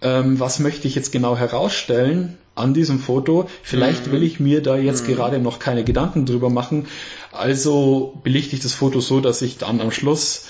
Ähm, 0.00 0.38
was 0.38 0.60
möchte 0.60 0.86
ich 0.86 0.94
jetzt 0.94 1.10
genau 1.10 1.36
herausstellen 1.36 2.38
an 2.54 2.72
diesem 2.72 3.00
Foto? 3.00 3.48
Vielleicht 3.62 4.06
mhm. 4.06 4.12
will 4.12 4.22
ich 4.22 4.38
mir 4.38 4.62
da 4.62 4.76
jetzt 4.76 5.08
mhm. 5.08 5.14
gerade 5.14 5.40
noch 5.40 5.58
keine 5.58 5.82
Gedanken 5.82 6.24
drüber 6.24 6.50
machen. 6.50 6.86
Also 7.32 8.18
belichte 8.22 8.54
ich 8.54 8.62
das 8.62 8.72
Foto 8.72 9.00
so, 9.00 9.20
dass 9.20 9.42
ich 9.42 9.58
dann 9.58 9.80
am 9.80 9.90
Schluss 9.90 10.46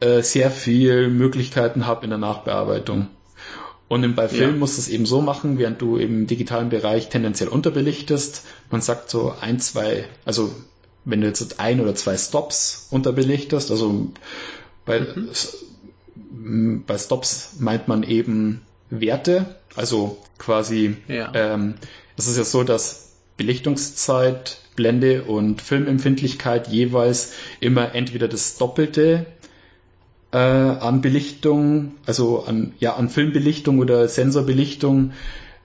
äh, 0.00 0.22
sehr 0.22 0.50
viel 0.50 1.08
Möglichkeiten 1.08 1.86
habe 1.86 2.04
in 2.04 2.10
der 2.10 2.18
Nachbearbeitung. 2.18 3.08
Und 3.88 4.16
bei 4.16 4.28
Film 4.28 4.52
ja. 4.52 4.56
musst 4.56 4.78
du 4.78 4.80
es 4.80 4.88
eben 4.88 5.06
so 5.06 5.20
machen, 5.20 5.58
während 5.58 5.80
du 5.82 5.96
im 5.96 6.26
digitalen 6.26 6.70
Bereich 6.70 7.10
tendenziell 7.10 7.48
unterbelichtest. 7.48 8.42
Man 8.70 8.80
sagt 8.80 9.10
so 9.10 9.34
ein, 9.40 9.60
zwei, 9.60 10.06
also 10.24 10.54
wenn 11.04 11.20
du 11.20 11.26
jetzt 11.26 11.60
ein 11.60 11.80
oder 11.80 11.94
zwei 11.94 12.16
Stops 12.16 12.88
unterbelichtest, 12.90 13.70
also 13.70 14.10
bei, 14.86 15.00
mhm. 15.00 16.84
bei 16.86 16.98
Stops 16.98 17.56
meint 17.58 17.88
man 17.88 18.02
eben 18.02 18.62
Werte, 18.88 19.56
also 19.76 20.18
quasi, 20.38 20.96
ja. 21.08 21.32
ähm, 21.34 21.74
es 22.16 22.26
ist 22.26 22.36
ja 22.38 22.44
so, 22.44 22.64
dass 22.64 23.12
Belichtungszeit, 23.36 24.58
Blende 24.76 25.24
und 25.24 25.60
Filmempfindlichkeit 25.60 26.68
jeweils 26.68 27.32
immer 27.60 27.94
entweder 27.94 28.28
das 28.28 28.56
Doppelte 28.56 29.26
äh, 30.34 30.36
an 30.36 31.00
Belichtung, 31.00 31.92
also 32.06 32.44
an, 32.44 32.74
ja, 32.80 32.96
an 32.96 33.08
Filmbelichtung 33.08 33.78
oder 33.78 34.08
Sensorbelichtung 34.08 35.12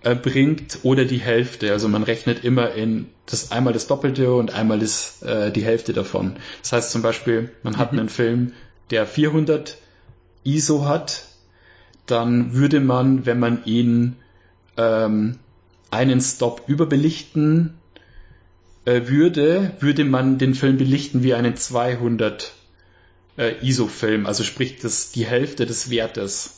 äh, 0.03 0.13
bringt 0.13 0.79
oder 0.83 1.05
die 1.05 1.17
Hälfte. 1.17 1.71
Also 1.71 1.87
man 1.87 2.03
rechnet 2.03 2.43
immer 2.43 2.71
in 2.73 3.07
das 3.25 3.51
einmal 3.51 3.73
das 3.73 3.87
Doppelte 3.87 4.31
und 4.31 4.53
einmal 4.53 4.77
das, 4.77 5.23
äh, 5.23 5.51
die 5.51 5.63
Hälfte 5.63 5.93
davon. 5.93 6.35
Das 6.61 6.71
heißt 6.71 6.91
zum 6.91 7.01
Beispiel, 7.01 7.49
man 7.63 7.79
hat 7.79 7.93
mhm. 7.93 7.99
einen 7.99 8.09
Film, 8.09 8.53
der 8.91 9.07
400 9.07 9.77
ISO 10.43 10.85
hat, 10.85 11.23
dann 12.05 12.53
würde 12.53 12.79
man, 12.79 13.25
wenn 13.25 13.39
man 13.39 13.65
ihn 13.65 14.17
ähm, 14.77 15.39
einen 15.89 16.21
Stop 16.21 16.65
überbelichten 16.67 17.73
äh, 18.85 19.01
würde, 19.07 19.71
würde 19.79 20.05
man 20.05 20.37
den 20.37 20.53
Film 20.53 20.77
belichten 20.77 21.23
wie 21.23 21.33
einen 21.33 21.57
200 21.57 22.53
äh, 23.39 23.55
ISO-Film, 23.61 24.25
also 24.25 24.43
sprich 24.43 24.77
das, 24.79 25.11
die 25.11 25.25
Hälfte 25.25 25.65
des 25.65 25.89
Wertes. 25.89 26.55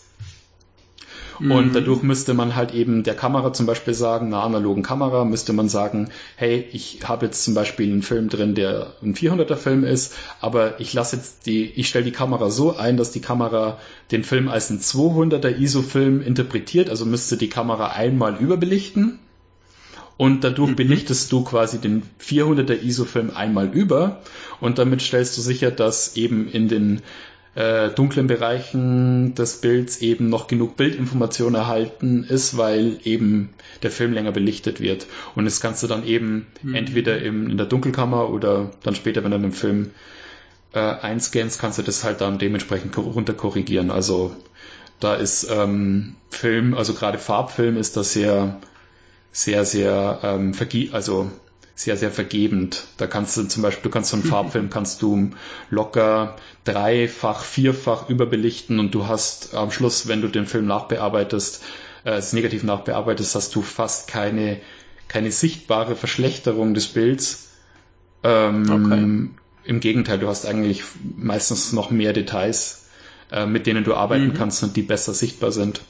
Und 1.39 1.67
mhm. 1.67 1.73
dadurch 1.73 2.03
müsste 2.03 2.35
man 2.35 2.55
halt 2.55 2.71
eben 2.73 3.01
der 3.01 3.15
Kamera 3.15 3.51
zum 3.51 3.65
Beispiel 3.65 3.95
sagen, 3.95 4.27
einer 4.27 4.43
analogen 4.43 4.83
Kamera 4.83 5.25
müsste 5.25 5.53
man 5.53 5.69
sagen, 5.69 6.09
hey, 6.35 6.67
ich 6.71 6.99
habe 7.03 7.25
jetzt 7.25 7.43
zum 7.43 7.55
Beispiel 7.55 7.91
einen 7.91 8.03
Film 8.03 8.29
drin, 8.29 8.53
der 8.53 8.93
ein 9.01 9.15
400er 9.15 9.55
Film 9.55 9.83
ist, 9.83 10.13
aber 10.39 10.79
ich 10.79 10.93
lasse 10.93 11.15
jetzt 11.15 11.47
die, 11.47 11.65
ich 11.65 11.87
stelle 11.87 12.05
die 12.05 12.11
Kamera 12.11 12.51
so 12.51 12.75
ein, 12.75 12.95
dass 12.95 13.11
die 13.11 13.21
Kamera 13.21 13.79
den 14.11 14.23
Film 14.23 14.49
als 14.49 14.69
ein 14.69 14.79
200er 14.81 15.57
ISO-Film 15.57 16.21
interpretiert, 16.21 16.91
also 16.91 17.05
müsste 17.05 17.37
die 17.37 17.49
Kamera 17.49 17.87
einmal 17.87 18.35
überbelichten 18.35 19.17
und 20.21 20.43
dadurch 20.43 20.69
mhm. 20.69 20.75
belichtest 20.75 21.31
du 21.31 21.43
quasi 21.43 21.79
den 21.79 22.03
400er 22.23 22.79
ISO-Film 22.79 23.31
einmal 23.31 23.69
über 23.73 24.21
und 24.59 24.77
damit 24.77 25.01
stellst 25.01 25.35
du 25.35 25.41
sicher, 25.41 25.71
dass 25.71 26.15
eben 26.15 26.47
in 26.47 26.67
den 26.67 27.01
äh, 27.55 27.89
dunklen 27.89 28.27
Bereichen 28.27 29.33
des 29.33 29.61
Bilds 29.61 29.97
eben 29.97 30.29
noch 30.29 30.45
genug 30.45 30.77
Bildinformation 30.77 31.55
erhalten 31.55 32.23
ist, 32.23 32.55
weil 32.55 32.99
eben 33.03 33.49
der 33.81 33.89
Film 33.89 34.13
länger 34.13 34.31
belichtet 34.31 34.79
wird. 34.79 35.07
Und 35.33 35.45
das 35.45 35.59
kannst 35.59 35.81
du 35.81 35.87
dann 35.87 36.05
eben 36.05 36.45
mhm. 36.61 36.75
entweder 36.75 37.19
im, 37.19 37.49
in 37.49 37.57
der 37.57 37.65
Dunkelkammer 37.65 38.29
oder 38.29 38.69
dann 38.83 38.93
später, 38.93 39.23
wenn 39.23 39.31
du 39.31 39.39
den 39.39 39.53
Film 39.53 39.89
äh, 40.73 40.81
einscannst, 40.81 41.59
kannst 41.59 41.79
du 41.79 41.81
das 41.81 42.03
halt 42.03 42.21
dann 42.21 42.37
dementsprechend 42.37 42.95
runter 42.95 43.33
korrigieren. 43.33 43.89
Also 43.89 44.35
da 44.99 45.15
ist 45.15 45.47
ähm, 45.49 46.15
Film, 46.29 46.75
also 46.75 46.93
gerade 46.93 47.17
Farbfilm 47.17 47.75
ist 47.75 47.97
da 47.97 48.03
sehr, 48.03 48.61
sehr, 49.31 49.65
sehr 49.65 50.19
ähm, 50.23 50.53
vergie 50.53 50.89
also 50.91 51.31
sehr, 51.81 51.97
sehr 51.97 52.11
vergebend. 52.11 52.83
Da 52.97 53.07
kannst 53.07 53.37
du 53.37 53.43
zum 53.43 53.63
Beispiel, 53.63 53.83
du 53.83 53.89
kannst 53.89 54.11
so 54.11 54.17
einen 54.17 54.25
Farbfilm 54.25 54.69
kannst 54.69 55.01
du 55.01 55.31
locker 55.69 56.35
dreifach, 56.63 57.43
vierfach 57.43 58.09
überbelichten 58.09 58.79
und 58.79 58.93
du 58.93 59.07
hast 59.07 59.55
am 59.55 59.71
Schluss, 59.71 60.07
wenn 60.07 60.21
du 60.21 60.27
den 60.27 60.45
Film 60.45 60.67
nachbearbeitest, 60.67 61.63
äh, 62.05 62.11
es 62.11 62.33
negativ 62.33 62.63
nachbearbeitest, 62.63 63.33
hast 63.35 63.55
du 63.55 63.61
fast 63.61 64.07
keine, 64.07 64.59
keine 65.07 65.31
sichtbare 65.31 65.95
Verschlechterung 65.95 66.73
des 66.73 66.87
Bilds. 66.87 67.49
Ähm, 68.23 68.69
okay. 68.69 69.29
Im 69.63 69.79
Gegenteil, 69.79 70.19
du 70.19 70.27
hast 70.27 70.45
eigentlich 70.45 70.83
meistens 71.17 71.71
noch 71.73 71.91
mehr 71.91 72.13
Details, 72.13 72.85
äh, 73.31 73.45
mit 73.45 73.65
denen 73.65 73.83
du 73.83 73.95
arbeiten 73.95 74.29
mhm. 74.29 74.33
kannst 74.33 74.61
und 74.63 74.75
die 74.75 74.81
besser 74.81 75.13
sichtbar 75.13 75.51
sind. 75.51 75.81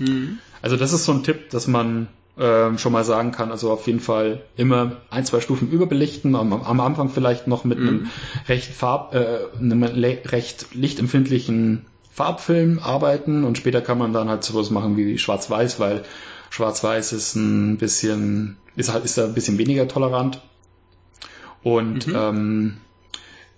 Mhm. 0.00 0.38
Also 0.62 0.76
das 0.76 0.92
ist 0.92 1.04
so 1.04 1.12
ein 1.12 1.22
Tipp, 1.22 1.50
dass 1.50 1.66
man 1.66 2.08
äh, 2.36 2.76
schon 2.78 2.92
mal 2.92 3.04
sagen 3.04 3.32
kann. 3.32 3.50
Also 3.50 3.70
auf 3.70 3.86
jeden 3.86 4.00
Fall 4.00 4.42
immer 4.56 4.96
ein, 5.10 5.24
zwei 5.24 5.40
Stufen 5.40 5.70
überbelichten. 5.70 6.34
Am, 6.34 6.52
am 6.52 6.80
Anfang 6.80 7.08
vielleicht 7.10 7.46
noch 7.46 7.64
mit 7.64 7.78
mhm. 7.78 7.88
einem 7.88 8.06
recht 8.48 8.72
Farb, 8.72 9.14
äh, 9.14 9.38
einem 9.58 9.82
recht 9.82 10.74
lichtempfindlichen 10.74 11.86
Farbfilm 12.12 12.80
arbeiten 12.80 13.44
und 13.44 13.56
später 13.56 13.80
kann 13.80 13.98
man 13.98 14.12
dann 14.12 14.28
halt 14.28 14.44
sowas 14.44 14.70
machen 14.70 14.96
wie 14.96 15.16
Schwarz-Weiß, 15.16 15.80
weil 15.80 16.02
Schwarz-Weiß 16.50 17.12
ist 17.12 17.36
ein 17.36 17.78
bisschen, 17.78 18.56
ist 18.76 18.92
halt, 18.92 19.04
ist 19.04 19.16
da 19.16 19.24
ein 19.24 19.34
bisschen 19.34 19.58
weniger 19.58 19.86
tolerant. 19.88 20.40
Und 21.62 22.06
mhm. 22.06 22.14
ähm, 22.16 22.76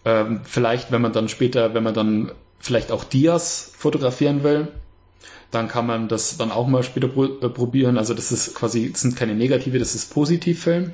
ähm, 0.04 0.40
vielleicht, 0.44 0.92
wenn 0.92 1.02
man 1.02 1.12
dann 1.12 1.28
später, 1.28 1.74
wenn 1.74 1.82
man 1.82 1.94
dann 1.94 2.32
vielleicht 2.58 2.92
auch 2.92 3.04
Dias 3.04 3.72
fotografieren 3.76 4.42
will, 4.42 4.68
dann 5.52 5.68
kann 5.68 5.86
man 5.86 6.08
das 6.08 6.36
dann 6.38 6.50
auch 6.50 6.66
mal 6.66 6.82
später 6.82 7.06
äh, 7.06 7.48
probieren. 7.48 7.98
Also 7.98 8.14
das 8.14 8.32
ist 8.32 8.54
quasi, 8.54 8.90
das 8.90 9.02
sind 9.02 9.16
keine 9.16 9.34
negative, 9.34 9.78
das 9.78 9.94
ist 9.94 10.12
Positivfilm. 10.12 10.92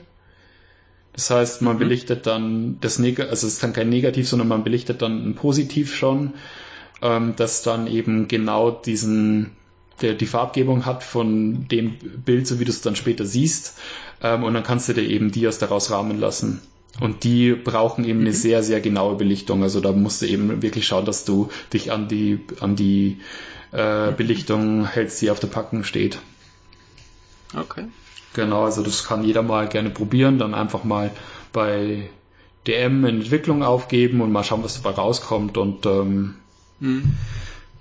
Das 1.14 1.30
heißt, 1.30 1.62
man 1.62 1.76
mhm. 1.76 1.80
belichtet 1.80 2.26
dann 2.26 2.78
das 2.80 2.98
Neg 2.98 3.20
also 3.20 3.46
es 3.46 3.54
ist 3.54 3.62
dann 3.62 3.72
kein 3.72 3.88
Negativ, 3.88 4.28
sondern 4.28 4.48
man 4.48 4.64
belichtet 4.64 5.00
dann 5.00 5.26
ein 5.26 5.34
Positiv 5.34 5.94
schon, 5.94 6.34
ähm, 7.00 7.34
das 7.36 7.62
dann 7.62 7.86
eben 7.86 8.28
genau 8.28 8.70
diesen 8.70 9.52
der 10.00 10.14
die 10.14 10.26
Farbgebung 10.26 10.86
hat 10.86 11.02
von 11.02 11.66
dem 11.68 11.96
Bild, 12.24 12.46
so 12.46 12.60
wie 12.60 12.64
du 12.64 12.70
es 12.70 12.82
dann 12.82 12.94
später 12.96 13.24
siehst. 13.24 13.74
Ähm, 14.22 14.44
und 14.44 14.54
dann 14.54 14.62
kannst 14.62 14.88
du 14.88 14.92
dir 14.92 15.02
eben 15.02 15.32
Dias 15.32 15.58
daraus 15.58 15.90
rahmen 15.90 16.20
lassen. 16.20 16.60
Und 17.00 17.24
die 17.24 17.52
brauchen 17.52 18.04
eben 18.04 18.20
eine 18.20 18.30
mhm. 18.30 18.34
sehr, 18.34 18.62
sehr 18.62 18.80
genaue 18.80 19.16
Belichtung. 19.16 19.62
Also 19.62 19.80
da 19.80 19.92
musst 19.92 20.22
du 20.22 20.26
eben 20.26 20.62
wirklich 20.62 20.86
schauen, 20.86 21.04
dass 21.04 21.24
du 21.24 21.48
dich 21.72 21.92
an 21.92 22.08
die, 22.08 22.40
an 22.60 22.76
die 22.76 23.18
äh, 23.72 24.12
Belichtung 24.12 24.86
hältst, 24.86 25.20
die 25.20 25.30
auf 25.30 25.40
der 25.40 25.48
Packung 25.48 25.84
steht. 25.84 26.18
Okay. 27.56 27.84
Genau, 28.34 28.64
also 28.64 28.82
das 28.82 29.04
kann 29.04 29.24
jeder 29.24 29.42
mal 29.42 29.68
gerne 29.68 29.90
probieren, 29.90 30.38
dann 30.38 30.54
einfach 30.54 30.84
mal 30.84 31.10
bei 31.52 32.08
DM 32.66 33.04
in 33.06 33.20
Entwicklung 33.22 33.62
aufgeben 33.62 34.20
und 34.20 34.30
mal 34.30 34.44
schauen, 34.44 34.62
was 34.62 34.80
dabei 34.80 34.94
rauskommt. 34.94 35.56
Und 35.56 35.86
ähm, 35.86 36.34
mhm. 36.80 37.16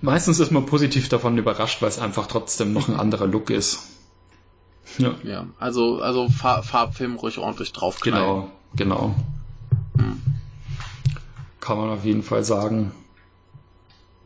meistens 0.01 0.39
ist 0.39 0.51
man 0.51 0.65
positiv 0.65 1.09
davon 1.09 1.37
überrascht, 1.37 1.81
weil 1.81 1.89
es 1.89 1.99
einfach 1.99 2.27
trotzdem 2.27 2.73
noch 2.73 2.87
ein 2.87 2.95
anderer 2.99 3.27
Look 3.27 3.49
ist. 3.49 3.87
Ja, 4.97 5.15
ja 5.23 5.45
also, 5.59 6.01
also 6.01 6.29
Farbfilm 6.29 7.17
ruhig 7.17 7.37
ordentlich 7.37 7.73
draufknallen. 7.73 8.25
Genau, 8.25 8.51
genau. 8.75 9.15
Mhm. 9.95 10.21
Kann 11.59 11.77
man 11.77 11.89
auf 11.89 12.05
jeden 12.05 12.23
Fall 12.23 12.45
sagen. 12.45 12.93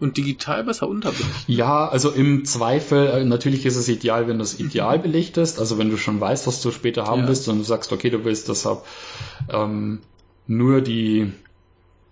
Und 0.01 0.17
digital 0.17 0.63
besser 0.63 0.87
unterbelichten? 0.87 1.51
Ja, 1.51 1.87
also 1.87 2.09
im 2.09 2.43
Zweifel, 2.43 3.07
äh, 3.07 3.23
natürlich 3.23 3.65
ist 3.67 3.75
es 3.75 3.87
ideal, 3.87 4.27
wenn 4.27 4.39
du 4.39 4.43
es 4.43 4.59
ideal 4.59 4.97
belichtest, 4.97 5.59
also 5.59 5.77
wenn 5.77 5.91
du 5.91 5.97
schon 5.97 6.19
weißt, 6.19 6.47
was 6.47 6.61
du 6.61 6.71
später 6.71 7.05
haben 7.05 7.21
ja. 7.21 7.27
willst 7.27 7.47
und 7.47 7.59
du 7.59 7.63
sagst, 7.63 7.91
okay, 7.91 8.09
du 8.09 8.25
willst 8.25 8.49
deshalb 8.49 8.83
ähm, 9.49 9.99
nur 10.47 10.81
die, 10.81 11.31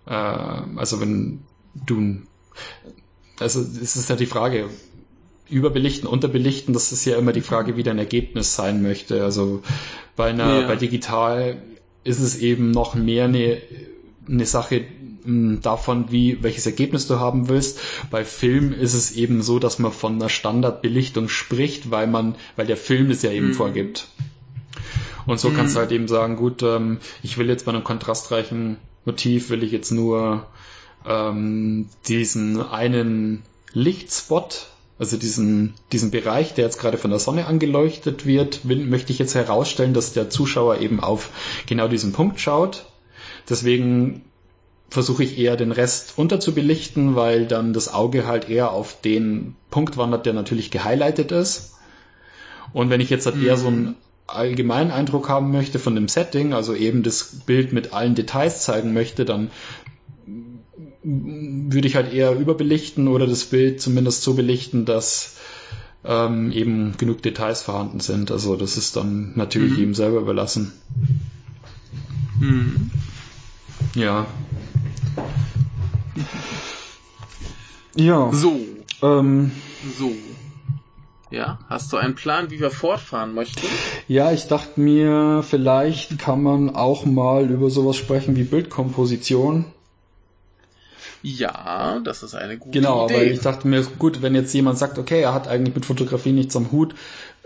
äh, 0.06 0.14
also 0.14 1.02
wenn 1.02 1.42
du, 1.74 2.22
also 3.40 3.60
es 3.60 3.96
ist 3.96 4.08
ja 4.08 4.16
die 4.16 4.28
Frage, 4.28 4.70
überbelichten, 5.50 6.08
unterbelichten, 6.08 6.74
das 6.74 6.92
ist 6.92 7.06
ja 7.06 7.18
immer 7.18 7.34
die 7.34 7.42
Frage, 7.42 7.76
wie 7.76 7.84
dein 7.84 7.98
Ergebnis 7.98 8.56
sein 8.56 8.84
möchte. 8.84 9.24
Also 9.24 9.64
bei 10.16 10.30
einer, 10.30 10.62
ja. 10.62 10.68
bei 10.68 10.76
digital 10.76 11.62
ist 12.04 12.20
es 12.20 12.38
eben 12.38 12.72
noch 12.72 12.94
mehr 12.94 13.26
eine, 13.26 13.58
eine 14.28 14.46
Sache, 14.46 14.86
davon, 15.26 16.12
wie, 16.12 16.42
welches 16.42 16.66
Ergebnis 16.66 17.08
du 17.08 17.20
haben 17.20 17.50
willst. 17.50 17.80
Bei 18.10 18.24
Film 18.24 18.74
ist 18.74 18.94
es 18.94 19.12
eben 19.12 19.42
so, 19.42 19.60
dass 19.60 19.80
man 19.80 19.92
von 19.92 20.16
einer 20.16 20.30
Standardbelichtung 20.30 21.30
spricht, 21.30 21.92
weil 21.92 22.08
man, 22.08 22.36
weil 22.56 22.68
der 22.68 22.78
Film 22.78 23.10
es 23.12 23.22
ja 23.22 23.32
eben 23.32 23.50
mhm. 23.50 23.54
vorgibt. 23.54 24.08
Und 25.26 25.40
so 25.40 25.50
mhm. 25.50 25.56
kannst 25.56 25.76
du 25.76 25.80
halt 25.80 25.92
eben 25.92 26.08
sagen, 26.08 26.36
gut, 26.36 26.64
ähm, 26.64 27.00
ich 27.22 27.38
will 27.38 27.50
jetzt 27.50 27.66
bei 27.66 27.72
einem 27.72 27.84
kontrastreichen 27.84 28.78
Motiv, 29.06 29.50
will 29.50 29.64
ich 29.64 29.72
jetzt 29.72 29.92
nur 29.92 30.48
ähm, 31.06 31.88
diesen 32.08 32.62
einen 32.62 33.44
Lichtspot, 33.74 34.68
also 34.98 35.18
diesen, 35.18 35.76
diesen 35.92 36.12
Bereich, 36.12 36.54
der 36.54 36.66
jetzt 36.66 36.80
gerade 36.80 36.98
von 36.98 37.12
der 37.12 37.20
Sonne 37.20 37.46
angeleuchtet 37.46 38.26
wird, 38.26 38.68
will, 38.68 38.86
möchte 38.86 39.14
ich 39.14 39.20
jetzt 39.20 39.36
herausstellen, 39.36 39.94
dass 39.94 40.14
der 40.14 40.30
Zuschauer 40.30 40.80
eben 40.80 41.00
auf 41.00 41.30
genau 41.68 41.88
diesen 41.88 42.12
Punkt 42.12 42.40
schaut. 42.40 42.86
Deswegen 43.50 44.24
versuche 44.90 45.24
ich 45.24 45.38
eher 45.38 45.56
den 45.56 45.72
Rest 45.72 46.14
unterzubelichten, 46.18 47.16
weil 47.16 47.46
dann 47.46 47.74
das 47.74 47.94
Auge 47.94 48.26
halt 48.26 48.50
eher 48.50 48.72
auf 48.72 49.02
den 49.02 49.56
Punkt 49.70 49.98
wandert, 49.98 50.26
der 50.26 50.34
natürlich 50.34 50.72
gehighlightet 50.72 51.32
ist. 51.32 51.76
Und 52.74 52.90
wenn 52.90 53.02
ich 53.02 53.10
jetzt 53.10 53.26
halt 53.26 53.36
mhm. 53.36 53.46
eher 53.46 53.58
so 53.58 53.68
einen 53.68 53.96
allgemeinen 54.28 54.92
Eindruck 54.92 55.30
haben 55.30 55.52
möchte 55.52 55.80
von 55.80 55.96
dem 55.96 56.08
Setting, 56.08 56.54
also 56.54 56.74
eben 56.74 57.04
das 57.04 57.42
Bild 57.46 57.74
mit 57.74 57.94
allen 57.94 58.16
Details 58.16 58.64
zeigen 58.64 58.94
möchte, 58.94 59.26
dann 59.26 59.50
würde 61.04 61.88
ich 61.88 61.96
halt 61.96 62.14
eher 62.14 62.38
überbelichten 62.38 63.08
oder 63.08 63.26
das 63.26 63.46
Bild 63.46 63.82
zumindest 63.82 64.22
so 64.22 64.34
belichten, 64.34 64.86
dass 64.86 65.38
ähm, 66.04 66.52
eben 66.52 66.98
genug 66.98 67.22
Details 67.22 67.62
vorhanden 67.62 68.00
sind. 68.00 68.32
Also 68.32 68.56
das 68.56 68.78
ist 68.78 68.96
dann 68.96 69.34
natürlich 69.36 69.78
mhm. 69.78 69.84
ihm 69.84 69.96
selber 69.96 70.20
überlassen. 70.20 70.74
Mhm. 72.40 72.92
Ja. 73.96 74.28
Ja. 77.96 78.30
So. 78.32 78.60
Ähm, 79.02 79.52
so. 79.98 80.12
Ja, 81.32 81.60
hast 81.70 81.94
du 81.94 81.98
einen 81.98 82.16
Plan, 82.16 82.50
wie 82.50 82.60
wir 82.60 82.72
fortfahren 82.72 83.34
möchten? 83.36 83.68
Ja, 84.08 84.32
ich 84.32 84.48
dachte 84.48 84.80
mir, 84.80 85.44
vielleicht 85.48 86.18
kann 86.18 86.42
man 86.42 86.76
auch 86.76 87.06
mal 87.06 87.52
über 87.52 87.70
sowas 87.70 87.98
sprechen 87.98 88.36
wie 88.36 88.44
Bildkomposition. 88.44 89.66
Ja, 91.22 92.00
das 92.04 92.24
ist 92.24 92.34
eine 92.34 92.58
gute 92.58 92.80
genau, 92.80 93.06
Idee. 93.06 93.14
Genau, 93.14 93.26
weil 93.26 93.32
ich 93.34 93.42
dachte 93.42 93.68
mir, 93.68 93.84
gut, 94.00 94.22
wenn 94.22 94.34
jetzt 94.34 94.54
jemand 94.54 94.78
sagt, 94.78 94.98
okay, 94.98 95.22
er 95.22 95.34
hat 95.34 95.48
eigentlich 95.48 95.76
mit 95.76 95.86
Fotografie 95.86 96.32
nichts 96.32 96.56
am 96.56 96.72
Hut, 96.72 96.96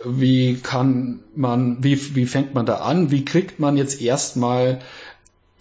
wie 0.06 0.56
kann 0.56 1.20
man, 1.36 1.84
wie, 1.84 2.16
wie 2.16 2.26
fängt 2.26 2.54
man 2.54 2.66
da 2.66 2.78
an? 2.78 3.12
Wie 3.12 3.26
kriegt 3.26 3.60
man 3.60 3.76
jetzt 3.76 4.02
erstmal 4.02 4.80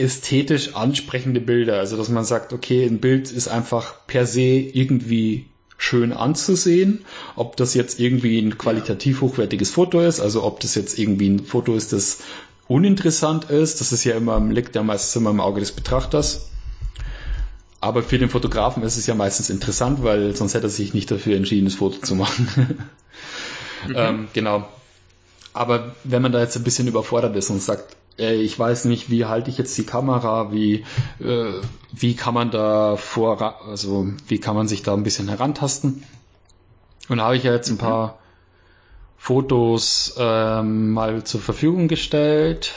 ästhetisch 0.02 0.74
ansprechende 0.74 1.40
Bilder. 1.40 1.78
Also 1.78 1.96
dass 1.96 2.08
man 2.08 2.24
sagt, 2.24 2.52
okay, 2.52 2.84
ein 2.84 2.98
Bild 2.98 3.30
ist 3.30 3.48
einfach 3.48 4.06
per 4.06 4.26
se 4.26 4.40
irgendwie 4.40 5.46
schön 5.78 6.12
anzusehen. 6.12 7.04
Ob 7.36 7.56
das 7.56 7.74
jetzt 7.74 8.00
irgendwie 8.00 8.38
ein 8.40 8.58
qualitativ 8.58 9.20
hochwertiges 9.20 9.70
Foto 9.70 10.00
ist, 10.00 10.20
also 10.20 10.42
ob 10.42 10.60
das 10.60 10.74
jetzt 10.74 10.98
irgendwie 10.98 11.28
ein 11.28 11.44
Foto 11.44 11.74
ist, 11.74 11.92
das 11.92 12.18
uninteressant 12.68 13.50
ist, 13.50 13.80
das 13.80 13.92
ist 13.92 14.04
ja 14.04 14.16
immer, 14.16 14.40
liegt 14.40 14.74
ja 14.74 14.82
meistens 14.82 15.16
immer 15.16 15.30
im 15.30 15.40
Auge 15.40 15.60
des 15.60 15.72
Betrachters. 15.72 16.48
Aber 17.80 18.02
für 18.02 18.18
den 18.18 18.28
Fotografen 18.28 18.82
ist 18.84 18.96
es 18.96 19.06
ja 19.06 19.14
meistens 19.14 19.50
interessant, 19.50 20.04
weil 20.04 20.36
sonst 20.36 20.54
hätte 20.54 20.66
er 20.66 20.70
sich 20.70 20.94
nicht 20.94 21.10
dafür 21.10 21.36
entschieden, 21.36 21.64
das 21.64 21.74
Foto 21.74 21.98
zu 22.00 22.14
machen. 22.14 22.48
mhm. 23.88 23.92
ähm, 23.96 24.28
genau. 24.32 24.68
Aber 25.52 25.94
wenn 26.04 26.22
man 26.22 26.32
da 26.32 26.40
jetzt 26.40 26.56
ein 26.56 26.64
bisschen 26.64 26.86
überfordert 26.86 27.36
ist 27.36 27.50
und 27.50 27.60
sagt, 27.60 27.96
äh, 28.18 28.34
ich 28.34 28.58
weiß 28.58 28.84
nicht, 28.86 29.10
wie 29.10 29.24
halte 29.24 29.50
ich 29.50 29.58
jetzt 29.58 29.76
die 29.78 29.86
Kamera, 29.86 30.52
wie, 30.52 30.84
äh, 31.20 31.52
wie 31.92 32.14
kann 32.16 32.34
man 32.34 32.50
da 32.50 32.96
vor, 32.96 33.66
also 33.68 34.06
wie 34.28 34.38
kann 34.38 34.54
man 34.54 34.68
sich 34.68 34.82
da 34.82 34.94
ein 34.94 35.02
bisschen 35.02 35.28
herantasten. 35.28 36.02
Und 37.08 37.18
da 37.18 37.24
habe 37.24 37.36
ich 37.36 37.44
ja 37.44 37.52
jetzt 37.52 37.70
ein 37.70 37.78
paar 37.78 38.18
Fotos 39.18 40.14
ähm, 40.18 40.90
mal 40.90 41.24
zur 41.24 41.40
Verfügung 41.40 41.88
gestellt. 41.88 42.72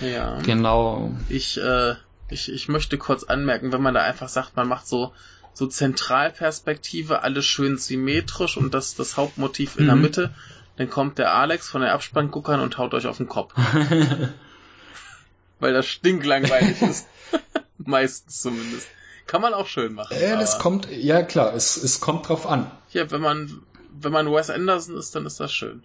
Ja. 0.00 0.38
Genau. 0.40 1.12
Ich, 1.28 1.58
äh, 1.58 1.94
ich, 2.30 2.52
ich 2.52 2.68
möchte 2.68 2.98
kurz 2.98 3.24
anmerken, 3.24 3.72
wenn 3.72 3.82
man 3.82 3.94
da 3.94 4.02
einfach 4.02 4.28
sagt, 4.28 4.56
man 4.56 4.68
macht 4.68 4.86
so, 4.86 5.12
so 5.54 5.66
Zentralperspektive, 5.66 7.22
alles 7.22 7.46
schön 7.46 7.78
symmetrisch 7.78 8.56
und 8.56 8.74
das, 8.74 8.94
das 8.94 9.16
Hauptmotiv 9.16 9.76
in 9.76 9.84
mhm. 9.84 9.88
der 9.88 9.96
Mitte, 9.96 10.34
dann 10.78 10.88
kommt 10.88 11.18
der 11.18 11.34
Alex 11.34 11.68
von 11.68 11.80
der 11.80 11.92
Abspannguckern 11.92 12.60
und 12.60 12.78
haut 12.78 12.94
euch 12.94 13.08
auf 13.08 13.16
den 13.16 13.28
Kopf. 13.28 13.52
Weil 15.58 15.72
das 15.72 15.86
stinklangweilig 15.86 16.80
ist. 16.82 17.08
Meistens 17.78 18.40
zumindest. 18.40 18.86
Kann 19.26 19.42
man 19.42 19.54
auch 19.54 19.66
schön 19.66 19.92
machen. 19.92 20.16
Ja, 20.20 20.36
das 20.36 20.60
kommt, 20.60 20.88
ja 20.90 21.22
klar, 21.22 21.52
es, 21.52 21.76
es 21.76 22.00
kommt 22.00 22.28
drauf 22.28 22.46
an. 22.46 22.70
Ja, 22.92 23.10
wenn 23.10 23.20
man, 23.20 23.60
wenn 24.00 24.12
man 24.12 24.32
Wes 24.32 24.50
Anderson 24.50 24.96
ist, 24.96 25.16
dann 25.16 25.26
ist 25.26 25.40
das 25.40 25.52
schön. 25.52 25.82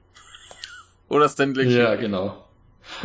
Oder 1.09 1.27
Stanley 1.27 1.75
Ja, 1.75 1.95
genau. 1.95 2.37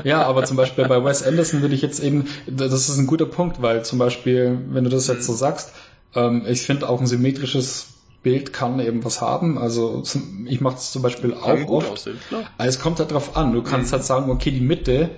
Ja, 0.05 0.25
aber 0.25 0.45
zum 0.45 0.59
Beispiel 0.59 0.87
bei 0.87 1.03
Wes 1.03 1.23
Anderson 1.23 1.63
würde 1.63 1.75
ich 1.75 1.83
jetzt 1.83 2.01
eben, 2.01 2.29
das 2.47 2.89
ist 2.89 2.99
ein 2.99 3.07
guter 3.07 3.27
Punkt, 3.27 3.63
weil 3.63 3.85
zum 3.85 3.99
Beispiel, 3.99 4.59
wenn 4.69 4.85
du 4.85 4.91
das 4.91 5.07
jetzt 5.07 5.25
so 5.25 5.33
sagst, 5.33 5.73
ähm, 6.15 6.45
ich 6.47 6.63
finde 6.63 6.89
auch 6.89 7.01
ein 7.01 7.07
symmetrisches 7.07 7.98
Bild 8.23 8.53
kann 8.53 8.81
eben 8.81 9.05
was 9.05 9.21
haben. 9.21 9.59
Also 9.59 10.03
ich 10.47 10.61
mache 10.61 10.75
das 10.75 10.93
zum 10.93 11.03
Beispiel 11.03 11.35
auch 11.35 11.69
oft. 11.69 11.91
Aussehen, 11.91 12.19
es 12.59 12.79
kommt 12.81 12.99
halt 12.99 13.13
drauf 13.13 13.37
an. 13.37 13.53
Du 13.53 13.63
kannst 13.63 13.91
mhm. 13.91 13.97
halt 13.97 14.05
sagen, 14.05 14.31
okay, 14.31 14.51
die 14.51 14.61
Mitte, 14.61 15.11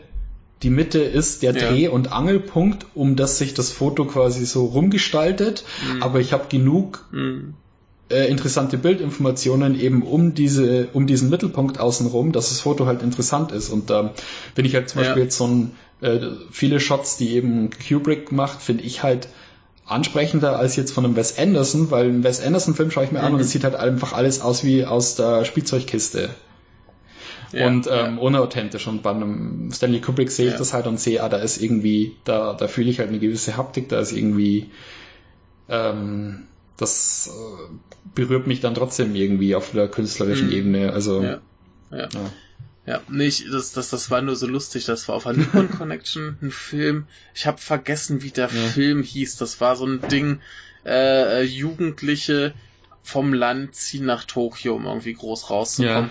die 0.62 0.70
Mitte 0.70 1.01
ist 1.01 1.43
der 1.43 1.52
Dreh- 1.52 1.85
ja. 1.85 1.90
und 1.90 2.12
Angelpunkt, 2.12 2.86
um 2.94 3.16
das 3.16 3.39
sich 3.39 3.55
das 3.55 3.72
Foto 3.72 4.05
quasi 4.05 4.44
so 4.44 4.66
rumgestaltet. 4.66 5.64
Mhm. 5.94 6.02
Aber 6.02 6.20
ich 6.20 6.35
habe 6.35 6.44
genug 6.51 7.06
mhm. 7.10 7.55
äh, 8.10 8.28
interessante 8.28 8.77
Bildinformationen 8.77 9.81
eben 9.81 10.02
um 10.02 10.35
diese, 10.35 10.89
um 10.93 11.06
diesen 11.06 11.31
Mittelpunkt 11.31 11.81
außenrum, 11.81 12.32
dass 12.32 12.51
das 12.51 12.60
Foto 12.60 12.85
halt 12.85 13.02
interessant 13.02 13.51
ist. 13.52 13.70
Und 13.70 13.89
da 13.89 14.01
ähm, 14.01 14.10
bin 14.55 14.66
ich 14.66 14.74
halt 14.74 14.90
zum 14.90 15.01
Beispiel 15.01 15.22
jetzt 15.22 15.39
so 15.39 15.47
ein 15.47 15.70
äh, 16.02 16.18
viele 16.51 16.81
Shots, 16.81 17.16
die 17.16 17.31
eben 17.31 17.70
Kubrick 17.70 18.31
macht, 18.31 18.60
finde 18.60 18.85
ich 18.85 19.02
halt 19.02 19.28
ansprechender 19.91 20.59
als 20.59 20.77
jetzt 20.77 20.93
von 20.93 21.05
einem 21.05 21.17
Wes 21.17 21.39
Anderson, 21.39 21.91
weil 21.91 22.07
ein 22.07 22.25
Wes 22.25 22.41
Anderson 22.41 22.75
Film 22.75 22.91
schaue 22.91 23.05
ich 23.05 23.12
mir 23.12 23.21
mhm. 23.21 23.25
an 23.25 23.35
und 23.35 23.41
es 23.41 23.51
sieht 23.51 23.65
halt 23.65 23.75
einfach 23.75 24.12
alles 24.12 24.41
aus 24.41 24.65
wie 24.65 24.85
aus 24.85 25.17
der 25.17 25.45
Spielzeugkiste. 25.45 26.31
Ja, 27.53 27.67
und 27.67 27.89
ähm, 27.89 28.17
ja. 28.17 28.17
unauthentisch. 28.21 28.87
Und 28.87 29.03
bei 29.03 29.11
einem 29.11 29.71
Stanley 29.73 30.01
Kubrick 30.01 30.31
sehe 30.31 30.47
ich 30.47 30.53
ja. 30.53 30.59
das 30.59 30.73
halt 30.73 30.87
und 30.87 31.01
sehe, 31.01 31.23
ah, 31.23 31.29
da 31.29 31.39
ist 31.39 31.61
irgendwie, 31.61 32.15
da, 32.25 32.55
da 32.55 32.69
fühle 32.69 32.91
ich 32.91 33.01
halt 33.01 33.09
eine 33.09 33.19
gewisse 33.19 33.57
Haptik, 33.57 33.89
da 33.89 33.99
ist 33.99 34.12
irgendwie, 34.12 34.71
ähm, 35.69 36.45
das 36.77 37.29
äh, 37.29 37.73
berührt 38.15 38.47
mich 38.47 38.61
dann 38.61 38.75
trotzdem 38.75 39.15
irgendwie 39.17 39.57
auf 39.57 39.73
der 39.73 39.89
künstlerischen 39.89 40.47
mhm. 40.47 40.53
Ebene. 40.53 40.93
Also 40.93 41.23
ja. 41.23 41.41
Ja. 42.86 43.01
Nicht, 43.09 43.52
das, 43.52 43.73
das, 43.73 43.90
das 43.90 44.11
war 44.11 44.23
nur 44.23 44.36
so 44.36 44.47
lustig. 44.47 44.86
Das 44.86 45.07
war 45.09 45.16
auf 45.16 45.24
der 45.24 45.35
Nippon 45.35 45.70
Connection 45.78 46.39
ein 46.43 46.51
Film. 46.51 47.07
Ich 47.35 47.47
habe 47.47 47.59
vergessen, 47.59 48.23
wie 48.23 48.31
der 48.31 48.48
ja. 48.48 48.69
Film 48.69 49.02
hieß. 49.02 49.36
Das 49.36 49.61
war 49.61 49.77
so 49.77 49.86
ein 49.86 50.01
Ding, 50.09 50.40
äh, 50.85 51.43
Jugendliche 51.43 52.55
vom 53.02 53.32
Land 53.32 53.74
ziehen 53.74 54.07
nach 54.07 54.24
Tokio, 54.24 54.74
um 54.77 54.86
irgendwie 54.86 55.15
groß 55.15 55.51
rauszukommen. 55.51 56.11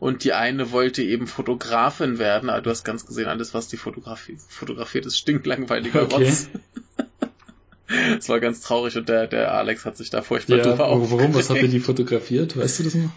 Und 0.00 0.22
die 0.22 0.32
eine 0.32 0.70
wollte 0.70 1.02
eben 1.02 1.26
Fotografin 1.26 2.18
werden, 2.18 2.50
aber 2.50 2.60
du 2.60 2.70
hast 2.70 2.84
ganz 2.84 3.04
gesehen, 3.04 3.26
alles, 3.26 3.52
was 3.52 3.66
die 3.66 3.76
Fotografie, 3.76 4.38
fotografiert, 4.48 5.06
ist 5.06 5.18
stinklangweiliger 5.18 6.02
okay. 6.02 6.24
Rotz. 6.28 6.48
Das 8.18 8.28
war 8.28 8.38
ganz 8.38 8.60
traurig 8.60 8.98
und 8.98 9.08
der, 9.08 9.26
der 9.26 9.54
Alex 9.54 9.86
hat 9.86 9.96
sich 9.96 10.10
da 10.10 10.20
furchtbar 10.20 10.58
ja, 10.58 10.62
drüber 10.62 10.90
Warum? 10.90 11.34
Was 11.34 11.48
hat 11.48 11.56
er 11.56 11.68
die 11.68 11.80
fotografiert? 11.80 12.54
Weißt 12.54 12.80
du 12.80 12.82
das 12.82 12.94
noch? 12.94 13.10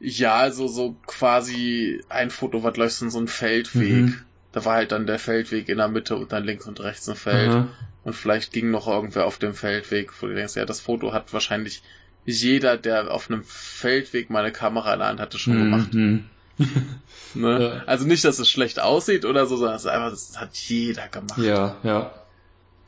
Ja, 0.00 0.36
also 0.36 0.68
so 0.68 0.96
quasi 1.06 2.02
ein 2.08 2.30
Foto 2.30 2.62
war, 2.62 2.72
glaube 2.72 2.88
ich, 2.88 2.94
so 2.94 3.18
ein 3.18 3.28
Feldweg. 3.28 3.92
Mhm. 3.92 4.20
Da 4.52 4.64
war 4.64 4.74
halt 4.74 4.92
dann 4.92 5.06
der 5.06 5.18
Feldweg 5.18 5.68
in 5.68 5.78
der 5.78 5.88
Mitte 5.88 6.16
und 6.16 6.32
dann 6.32 6.44
links 6.44 6.66
und 6.66 6.80
rechts 6.80 7.08
ein 7.08 7.16
Feld. 7.16 7.52
Mhm. 7.52 7.68
Und 8.04 8.12
vielleicht 8.12 8.52
ging 8.52 8.70
noch 8.70 8.86
irgendwer 8.86 9.26
auf 9.26 9.38
dem 9.38 9.54
Feldweg, 9.54 10.10
wo 10.20 10.26
du 10.26 10.34
denkst, 10.34 10.56
ja, 10.56 10.66
das 10.66 10.80
Foto 10.80 11.12
hat 11.12 11.32
wahrscheinlich 11.32 11.82
jeder, 12.26 12.76
der 12.76 13.10
auf 13.10 13.30
einem 13.30 13.44
Feldweg 13.44 14.30
mal 14.30 14.40
eine 14.40 14.52
Kamera 14.52 14.92
in 14.92 14.98
der 14.98 15.08
Hand 15.08 15.20
hatte, 15.20 15.38
schon 15.38 15.58
gemacht. 15.58 15.94
Mhm. 15.94 16.24
ne? 17.34 17.62
ja. 17.62 17.82
Also 17.86 18.06
nicht, 18.06 18.24
dass 18.24 18.38
es 18.38 18.48
schlecht 18.48 18.80
aussieht 18.80 19.24
oder 19.24 19.46
so, 19.46 19.56
sondern 19.56 19.76
es 19.76 19.82
ist 19.82 19.90
einfach, 19.90 20.10
das 20.10 20.38
hat 20.38 20.54
jeder 20.54 21.08
gemacht. 21.08 21.38
Ja, 21.38 21.76
ja. 21.82 22.14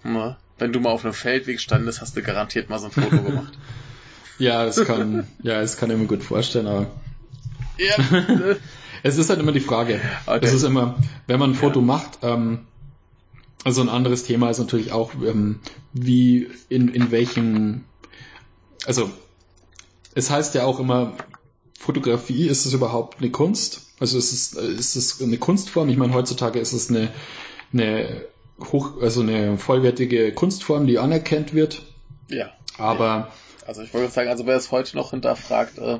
Ne? 0.04 0.36
Wenn 0.58 0.72
du 0.72 0.80
mal 0.80 0.90
auf 0.90 1.04
einem 1.04 1.14
Feldweg 1.14 1.60
standest, 1.60 2.00
hast 2.00 2.16
du 2.16 2.22
garantiert 2.22 2.70
mal 2.70 2.78
so 2.78 2.86
ein 2.86 2.92
Foto 2.92 3.22
gemacht. 3.22 3.52
Ja, 4.38 4.64
es 4.64 4.84
kann, 4.84 5.26
ja, 5.42 5.60
es 5.60 5.76
kann 5.76 5.90
ich 5.90 5.96
mir 5.96 6.06
gut 6.06 6.22
vorstellen, 6.22 6.66
aber. 6.66 6.86
Ja. 7.78 7.94
es 9.02 9.18
ist 9.18 9.30
halt 9.30 9.40
immer 9.40 9.52
die 9.52 9.60
Frage. 9.60 10.00
Okay. 10.26 10.40
Es 10.42 10.52
ist 10.52 10.62
immer, 10.62 10.98
wenn 11.26 11.38
man 11.38 11.50
ein 11.52 11.54
Foto 11.54 11.80
ja. 11.80 11.86
macht, 11.86 12.18
ähm, 12.22 12.66
also 13.64 13.80
ein 13.80 13.88
anderes 13.88 14.24
Thema 14.24 14.50
ist 14.50 14.58
natürlich 14.58 14.92
auch, 14.92 15.12
ähm, 15.14 15.60
wie, 15.92 16.48
in, 16.68 16.88
in 16.88 17.10
welchen, 17.10 17.84
also, 18.86 19.10
es 20.14 20.30
heißt 20.30 20.54
ja 20.54 20.64
auch 20.64 20.80
immer, 20.80 21.14
Fotografie, 21.78 22.46
ist 22.46 22.66
es 22.66 22.72
überhaupt 22.72 23.18
eine 23.18 23.30
Kunst? 23.30 23.82
Also 23.98 24.18
ist 24.18 24.32
es, 24.32 24.52
ist 24.52 24.96
es 24.96 25.22
eine 25.22 25.38
Kunstform? 25.38 25.88
Ich 25.88 25.96
meine, 25.96 26.14
heutzutage 26.14 26.58
ist 26.58 26.72
es 26.72 26.90
eine, 26.90 27.10
eine 27.72 28.24
hoch, 28.72 29.00
also 29.00 29.20
eine 29.20 29.58
vollwertige 29.58 30.32
Kunstform, 30.32 30.86
die 30.86 30.98
anerkannt 30.98 31.54
wird. 31.54 31.82
Ja. 32.28 32.50
Aber. 32.78 33.32
Also 33.66 33.82
ich 33.82 33.92
wollte 33.94 34.12
sagen, 34.12 34.28
also 34.28 34.46
wer 34.46 34.56
es 34.56 34.70
heute 34.70 34.96
noch 34.96 35.10
hinterfragt, 35.10 35.78
äh, 35.78 35.98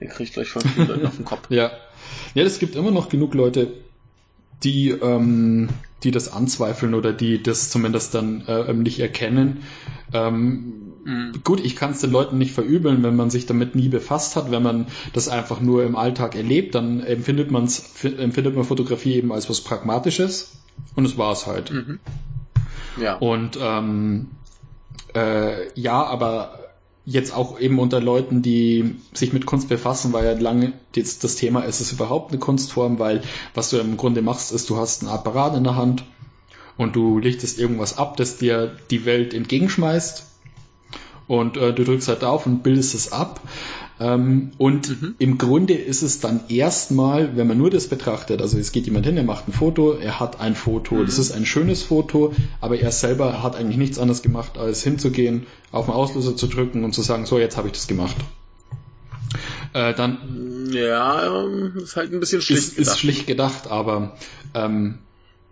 der 0.00 0.08
kriegt 0.08 0.34
gleich 0.34 0.48
von 0.48 0.62
vielen 0.62 0.88
Leuten 0.88 1.06
auf 1.06 1.16
den 1.16 1.24
Kopf. 1.24 1.42
Ja. 1.50 1.70
Ja, 2.34 2.42
es 2.44 2.58
gibt 2.58 2.74
immer 2.74 2.90
noch 2.90 3.08
genug 3.08 3.34
Leute, 3.34 3.72
die, 4.64 4.90
ähm, 4.90 5.68
die 6.02 6.10
das 6.10 6.32
anzweifeln 6.32 6.94
oder 6.94 7.12
die 7.12 7.42
das 7.42 7.70
zumindest 7.70 8.14
dann 8.14 8.46
äh, 8.46 8.72
nicht 8.72 9.00
erkennen. 9.00 9.62
Ähm, 10.12 10.92
mhm. 11.04 11.32
Gut, 11.44 11.64
ich 11.64 11.76
kann 11.76 11.92
es 11.92 12.00
den 12.00 12.10
Leuten 12.10 12.38
nicht 12.38 12.52
verübeln, 12.52 13.02
wenn 13.02 13.16
man 13.16 13.30
sich 13.30 13.46
damit 13.46 13.74
nie 13.74 13.88
befasst 13.88 14.36
hat, 14.36 14.50
wenn 14.50 14.62
man 14.62 14.86
das 15.12 15.28
einfach 15.28 15.60
nur 15.60 15.84
im 15.84 15.96
Alltag 15.96 16.34
erlebt, 16.34 16.74
dann 16.74 17.00
empfindet, 17.00 17.50
man's, 17.50 18.04
empfindet 18.04 18.54
man 18.56 18.64
Fotografie 18.64 19.14
eben 19.14 19.32
als 19.32 19.48
was 19.48 19.60
Pragmatisches 19.60 20.56
und 20.96 21.04
es 21.04 21.16
war 21.18 21.32
es 21.32 21.46
halt. 21.46 21.70
Mhm. 21.70 22.00
Ja. 23.00 23.16
Und 23.16 23.58
ähm, 23.60 24.30
äh, 25.14 25.78
ja, 25.80 26.02
aber 26.04 26.61
jetzt 27.04 27.34
auch 27.34 27.58
eben 27.58 27.78
unter 27.78 28.00
Leuten, 28.00 28.42
die 28.42 28.96
sich 29.12 29.32
mit 29.32 29.46
Kunst 29.46 29.68
befassen, 29.68 30.12
weil 30.12 30.24
ja 30.24 30.32
lange 30.32 30.72
jetzt 30.94 31.24
das 31.24 31.34
Thema 31.34 31.60
ist 31.62 31.80
es 31.80 31.92
überhaupt 31.92 32.30
eine 32.30 32.38
Kunstform, 32.38 32.98
weil 32.98 33.22
was 33.54 33.70
du 33.70 33.78
im 33.78 33.96
Grunde 33.96 34.22
machst, 34.22 34.52
ist, 34.52 34.70
du 34.70 34.76
hast 34.76 35.02
ein 35.02 35.08
Apparat 35.08 35.56
in 35.56 35.64
der 35.64 35.76
Hand 35.76 36.04
und 36.76 36.94
du 36.94 37.18
lichtest 37.18 37.58
irgendwas 37.58 37.98
ab, 37.98 38.16
das 38.16 38.38
dir 38.38 38.76
die 38.90 39.04
Welt 39.04 39.34
entgegenschmeißt 39.34 40.24
und 41.26 41.56
äh, 41.56 41.72
du 41.72 41.84
drückst 41.84 42.08
halt 42.08 42.24
auf 42.24 42.46
und 42.46 42.62
bildest 42.62 42.94
es 42.94 43.12
ab. 43.12 43.40
Ähm, 44.02 44.50
und 44.58 45.00
mhm. 45.00 45.14
im 45.20 45.38
Grunde 45.38 45.74
ist 45.74 46.02
es 46.02 46.18
dann 46.18 46.40
erstmal, 46.48 47.36
wenn 47.36 47.46
man 47.46 47.56
nur 47.56 47.70
das 47.70 47.86
betrachtet, 47.86 48.42
also 48.42 48.58
es 48.58 48.72
geht 48.72 48.86
jemand 48.86 49.06
hin, 49.06 49.16
er 49.16 49.22
macht 49.22 49.46
ein 49.46 49.52
Foto, 49.52 49.92
er 49.92 50.18
hat 50.18 50.40
ein 50.40 50.56
Foto, 50.56 50.96
mhm. 50.96 51.06
das 51.06 51.18
ist 51.18 51.30
ein 51.30 51.46
schönes 51.46 51.84
Foto, 51.84 52.34
aber 52.60 52.78
er 52.80 52.90
selber 52.90 53.44
hat 53.44 53.54
eigentlich 53.54 53.76
nichts 53.76 54.00
anderes 54.00 54.22
gemacht, 54.22 54.58
als 54.58 54.82
hinzugehen, 54.82 55.46
auf 55.70 55.86
den 55.86 55.94
Auslöser 55.94 56.34
zu 56.34 56.48
drücken 56.48 56.82
und 56.82 56.94
zu 56.94 57.02
sagen, 57.02 57.26
so, 57.26 57.38
jetzt 57.38 57.56
habe 57.56 57.68
ich 57.68 57.74
das 57.74 57.86
gemacht. 57.86 58.16
Äh, 59.72 59.94
dann 59.94 60.68
ja, 60.72 61.44
ähm, 61.44 61.74
ist 61.76 61.94
halt 61.94 62.12
ein 62.12 62.18
bisschen 62.18 62.42
schlicht 62.42 62.62
ist, 62.62 62.76
gedacht. 62.76 62.94
Ist 62.94 62.98
schlicht 62.98 63.26
gedacht, 63.28 63.68
aber 63.68 64.16
ähm, 64.54 64.98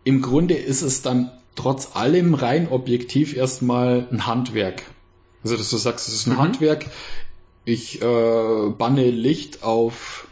im 0.03 0.23
Grunde 0.23 0.55
ist 0.55 0.83
es 0.83 1.03
dann 1.03 1.31
trotz 1.55 1.95
allem 1.95 2.35
rein 2.35 2.67
objektiv 2.69 3.37
erstmal 3.37 4.09
ein 4.11 4.27
Handwerk. 4.27 4.83
Also, 5.45 5.57
dass 5.57 5.71
du 5.71 5.77
sagst, 5.77 6.09
es 6.09 6.15
ist 6.15 6.27
ein 6.27 6.35
mhm. 6.35 6.39
Handwerk, 6.39 6.87
ich 7.65 8.03
äh, 8.03 8.71
banne 8.71 9.11
Licht 9.11 9.63
auf, 9.63 10.29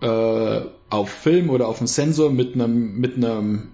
äh, 0.00 0.60
auf 0.90 1.10
Film 1.10 1.50
oder 1.50 1.68
auf 1.68 1.78
einen 1.78 1.86
Sensor 1.86 2.30
mit 2.30 2.54
einem, 2.54 2.96
mit 2.96 3.16
einem 3.16 3.70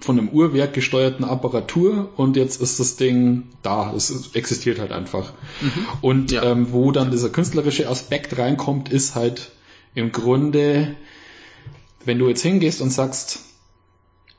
von 0.00 0.18
einem 0.18 0.28
Uhrwerk 0.30 0.74
gesteuerten 0.74 1.24
Apparatur 1.24 2.10
und 2.16 2.36
jetzt 2.36 2.60
ist 2.60 2.80
das 2.80 2.96
Ding 2.96 3.44
da, 3.62 3.92
es 3.94 4.34
existiert 4.34 4.80
halt 4.80 4.92
einfach. 4.92 5.32
Mhm. 5.60 5.86
Und 6.00 6.32
ja. 6.32 6.42
ähm, 6.42 6.72
wo 6.72 6.90
dann 6.92 7.10
dieser 7.10 7.30
künstlerische 7.30 7.88
Aspekt 7.88 8.36
reinkommt, 8.36 8.88
ist 8.88 9.14
halt 9.14 9.52
im 9.94 10.10
Grunde, 10.10 10.96
wenn 12.04 12.18
du 12.18 12.28
jetzt 12.28 12.42
hingehst 12.42 12.80
und 12.80 12.90
sagst, 12.90 13.40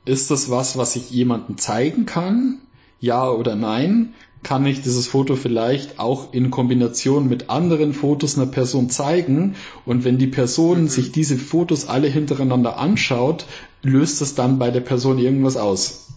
ist 0.05 0.31
das 0.31 0.49
was, 0.49 0.77
was 0.77 0.95
ich 0.95 1.09
jemandem 1.11 1.57
zeigen 1.57 2.05
kann? 2.05 2.59
Ja 3.03 3.29
oder 3.29 3.57
nein? 3.57 4.13
kann 4.43 4.65
ich 4.65 4.81
dieses 4.81 5.07
Foto 5.07 5.35
vielleicht 5.35 5.99
auch 5.99 6.33
in 6.33 6.51
Kombination 6.51 7.27
mit 7.27 7.49
anderen 7.49 7.93
Fotos 7.93 8.37
einer 8.37 8.45
Person 8.45 8.89
zeigen. 8.89 9.55
Und 9.85 10.03
wenn 10.03 10.17
die 10.17 10.27
Person 10.27 10.81
mhm. 10.81 10.87
sich 10.87 11.11
diese 11.11 11.37
Fotos 11.37 11.87
alle 11.87 12.07
hintereinander 12.07 12.77
anschaut, 12.77 13.45
löst 13.81 14.21
es 14.21 14.35
dann 14.35 14.59
bei 14.59 14.69
der 14.69 14.81
Person 14.81 15.17
irgendwas 15.17 15.57
aus. 15.57 16.09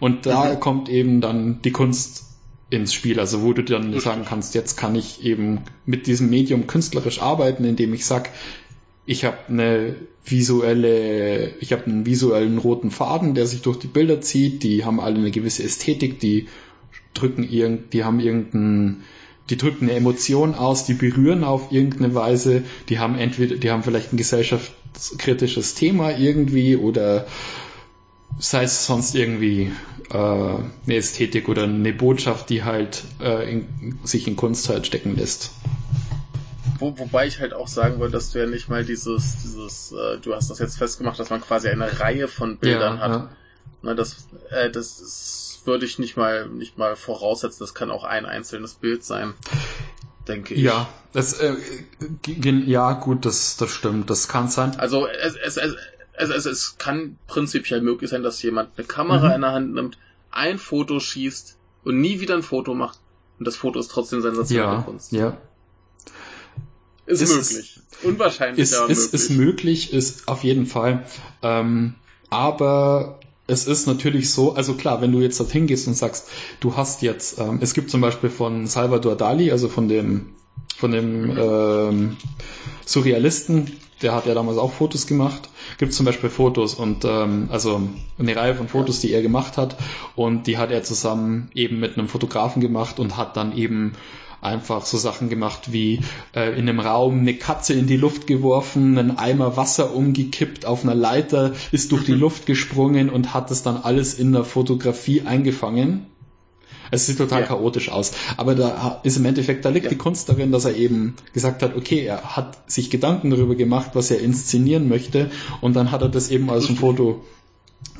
Und 0.00 0.26
da 0.26 0.54
mhm. 0.54 0.60
kommt 0.60 0.88
eben 0.88 1.20
dann 1.20 1.60
die 1.62 1.72
Kunst 1.72 2.26
ins 2.70 2.94
Spiel, 2.94 3.20
also 3.20 3.42
wo 3.42 3.52
du 3.52 3.62
dann 3.62 3.98
sagen 4.00 4.24
kannst, 4.24 4.54
jetzt 4.54 4.78
kann 4.78 4.94
ich 4.94 5.24
eben 5.24 5.60
mit 5.84 6.06
diesem 6.06 6.30
Medium 6.30 6.66
künstlerisch 6.66 7.20
arbeiten, 7.20 7.64
indem 7.64 7.92
ich 7.92 8.06
sag, 8.06 8.30
ich 9.04 9.24
habe 9.24 9.38
eine 9.48 9.96
visuelle, 10.24 11.54
ich 11.60 11.72
habe 11.72 11.86
einen 11.86 12.06
visuellen 12.06 12.58
roten 12.58 12.90
Faden, 12.90 13.34
der 13.34 13.46
sich 13.46 13.62
durch 13.62 13.78
die 13.78 13.88
Bilder 13.88 14.20
zieht, 14.20 14.62
die 14.62 14.84
haben 14.84 15.00
alle 15.00 15.16
eine 15.16 15.30
gewisse 15.30 15.64
Ästhetik, 15.64 16.20
die 16.20 16.48
drücken 17.14 17.48
irgend, 17.48 17.92
die 17.92 18.04
haben 18.04 18.20
irgendein, 18.20 19.02
die 19.50 19.56
drücken 19.56 19.88
eine 19.88 19.98
Emotion 19.98 20.54
aus, 20.54 20.84
die 20.84 20.94
berühren 20.94 21.42
auf 21.42 21.72
irgendeine 21.72 22.14
Weise, 22.14 22.62
die 22.88 22.98
haben 22.98 23.18
entweder, 23.18 23.56
die 23.56 23.70
haben 23.70 23.82
vielleicht 23.82 24.12
ein 24.12 24.16
gesellschaftskritisches 24.16 25.74
Thema 25.74 26.16
irgendwie 26.16 26.76
oder 26.76 27.26
sei 28.38 28.62
es 28.62 28.86
sonst 28.86 29.14
irgendwie 29.14 29.72
äh, 30.10 30.16
eine 30.16 30.94
Ästhetik 30.94 31.48
oder 31.48 31.64
eine 31.64 31.92
Botschaft, 31.92 32.48
die 32.48 32.62
halt 32.62 33.02
äh, 33.20 33.50
in, 33.50 33.98
sich 34.04 34.26
in 34.28 34.36
Kunst 34.36 34.68
halt 34.68 34.86
stecken 34.86 35.16
lässt. 35.16 35.50
Wo, 36.82 36.98
wobei 36.98 37.26
ich 37.26 37.38
halt 37.40 37.54
auch 37.54 37.68
sagen 37.68 37.98
wollte, 37.98 38.12
dass 38.14 38.30
du 38.30 38.38
ja 38.40 38.46
nicht 38.46 38.68
mal 38.68 38.84
dieses, 38.84 39.36
dieses, 39.42 39.92
äh, 39.92 40.18
du 40.18 40.34
hast 40.34 40.50
das 40.50 40.58
jetzt 40.58 40.76
festgemacht, 40.76 41.18
dass 41.18 41.30
man 41.30 41.40
quasi 41.40 41.68
eine 41.68 42.00
Reihe 42.00 42.28
von 42.28 42.58
Bildern 42.58 42.96
Ja, 42.96 43.00
hat. 43.02 43.10
ja. 43.12 43.30
Na, 43.82 43.94
das, 43.94 44.28
äh, 44.50 44.70
das 44.70 45.00
ist, 45.00 45.62
würde 45.64 45.86
ich 45.86 45.98
nicht 45.98 46.16
mal, 46.16 46.48
nicht 46.48 46.78
mal 46.78 46.96
voraussetzen. 46.96 47.58
Das 47.60 47.72
kann 47.74 47.90
auch 47.90 48.04
ein 48.04 48.26
einzelnes 48.26 48.74
Bild 48.74 49.04
sein, 49.04 49.34
denke 50.28 50.54
ich. 50.54 50.60
Ja, 50.62 50.88
das, 51.12 51.34
äh, 51.40 51.54
ja, 52.66 52.92
gut, 52.94 53.24
das, 53.26 53.56
das 53.56 53.70
stimmt, 53.70 54.10
das 54.10 54.28
kann 54.28 54.48
sein. 54.48 54.78
Also 54.78 55.06
es, 55.06 55.36
es, 55.36 55.56
es, 55.56 55.76
es, 56.14 56.30
es, 56.30 56.46
es 56.46 56.78
kann 56.78 57.16
prinzipiell 57.26 57.80
möglich 57.80 58.10
sein, 58.10 58.22
dass 58.22 58.42
jemand 58.42 58.70
eine 58.76 58.86
Kamera 58.86 59.28
Mhm. 59.28 59.34
in 59.34 59.40
der 59.40 59.52
Hand 59.52 59.74
nimmt, 59.74 59.98
ein 60.30 60.58
Foto 60.58 60.98
schießt 61.00 61.56
und 61.84 62.00
nie 62.00 62.20
wieder 62.20 62.34
ein 62.34 62.42
Foto 62.42 62.74
macht 62.74 62.98
und 63.38 63.46
das 63.46 63.56
Foto 63.56 63.78
ist 63.80 63.90
trotzdem 63.90 64.20
sensationelle 64.22 64.76
Ja, 64.78 64.82
Kunst. 64.82 65.12
ja. 65.12 65.36
Ist, 67.06 67.20
Ist- 67.20 67.52
möglich. 67.52 67.78
Unwahrscheinlich, 68.02 68.58
Ist, 68.60 68.74
aber 68.74 68.90
ist, 68.90 68.98
möglich. 68.98 69.14
ist 69.14 69.30
möglich, 69.30 69.92
ist 69.92 70.28
auf 70.28 70.42
jeden 70.44 70.66
Fall. 70.66 71.04
Ähm, 71.42 71.94
aber 72.30 73.20
es 73.46 73.66
ist 73.66 73.86
natürlich 73.86 74.30
so, 74.30 74.54
also 74.54 74.74
klar, 74.74 75.00
wenn 75.02 75.12
du 75.12 75.20
jetzt 75.20 75.38
dorthin 75.38 75.66
gehst 75.66 75.86
und 75.86 75.94
sagst, 75.94 76.28
du 76.60 76.76
hast 76.76 77.02
jetzt, 77.02 77.38
ähm, 77.38 77.58
es 77.60 77.74
gibt 77.74 77.90
zum 77.90 78.00
Beispiel 78.00 78.30
von 78.30 78.66
Salvador 78.66 79.16
Dali, 79.16 79.50
also 79.50 79.68
von 79.68 79.88
dem, 79.88 80.30
von 80.76 80.90
dem 80.92 81.36
ähm, 81.38 82.16
Surrealisten, 82.86 83.72
der 84.00 84.14
hat 84.14 84.26
ja 84.26 84.34
damals 84.34 84.58
auch 84.58 84.72
Fotos 84.72 85.06
gemacht, 85.06 85.48
gibt 85.78 85.92
zum 85.92 86.06
Beispiel 86.06 86.30
Fotos 86.30 86.74
und 86.74 87.04
ähm, 87.04 87.48
also 87.52 87.82
eine 88.18 88.34
Reihe 88.34 88.54
von 88.54 88.68
Fotos, 88.68 89.00
die 89.00 89.12
er 89.12 89.22
gemacht 89.22 89.56
hat 89.56 89.76
und 90.16 90.46
die 90.46 90.58
hat 90.58 90.70
er 90.70 90.82
zusammen 90.82 91.50
eben 91.54 91.78
mit 91.78 91.96
einem 91.98 92.08
Fotografen 92.08 92.60
gemacht 92.60 92.98
und 92.98 93.16
hat 93.16 93.36
dann 93.36 93.56
eben 93.56 93.92
einfach 94.42 94.84
so 94.84 94.98
Sachen 94.98 95.30
gemacht 95.30 95.72
wie 95.72 96.00
äh, 96.34 96.50
in 96.58 96.68
einem 96.68 96.80
Raum 96.80 97.20
eine 97.20 97.34
Katze 97.34 97.72
in 97.74 97.86
die 97.86 97.96
Luft 97.96 98.26
geworfen, 98.26 98.98
einen 98.98 99.16
Eimer 99.16 99.56
Wasser 99.56 99.94
umgekippt, 99.94 100.66
auf 100.66 100.82
einer 100.82 100.94
Leiter 100.96 101.52
ist 101.70 101.92
durch 101.92 102.04
die 102.04 102.12
Luft 102.24 102.44
gesprungen 102.44 103.08
und 103.08 103.32
hat 103.32 103.50
es 103.50 103.62
dann 103.62 103.76
alles 103.76 104.14
in 104.14 104.32
der 104.32 104.44
Fotografie 104.44 105.22
eingefangen. 105.22 106.06
Es 106.90 107.06
sieht 107.06 107.16
total 107.16 107.40
Ja. 107.42 107.46
chaotisch 107.46 107.88
aus. 107.88 108.12
Aber 108.36 108.54
da 108.54 109.00
ist 109.02 109.16
im 109.16 109.24
Endeffekt, 109.24 109.64
da 109.64 109.70
liegt 109.70 109.84
Ja. 109.84 109.90
die 109.90 109.96
Kunst 109.96 110.28
darin, 110.28 110.52
dass 110.52 110.66
er 110.66 110.76
eben 110.76 111.14
gesagt 111.32 111.62
hat, 111.62 111.74
okay, 111.74 112.00
er 112.04 112.36
hat 112.36 112.70
sich 112.70 112.90
Gedanken 112.90 113.30
darüber 113.30 113.54
gemacht, 113.54 113.92
was 113.94 114.10
er 114.10 114.20
inszenieren 114.20 114.88
möchte 114.88 115.30
und 115.62 115.74
dann 115.74 115.90
hat 115.90 116.02
er 116.02 116.10
das 116.10 116.30
eben 116.30 116.50
als 116.50 116.68
ein 116.68 116.76
Foto 116.76 117.24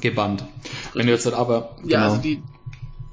gebannt. 0.00 0.44
Wenn 0.92 1.06
du 1.06 1.12
jetzt 1.12 1.24
halt 1.24 1.36
aber, 1.36 1.76
ja, 1.84 2.00
genau. 2.00 2.10
also 2.10 2.16
die, 2.20 2.42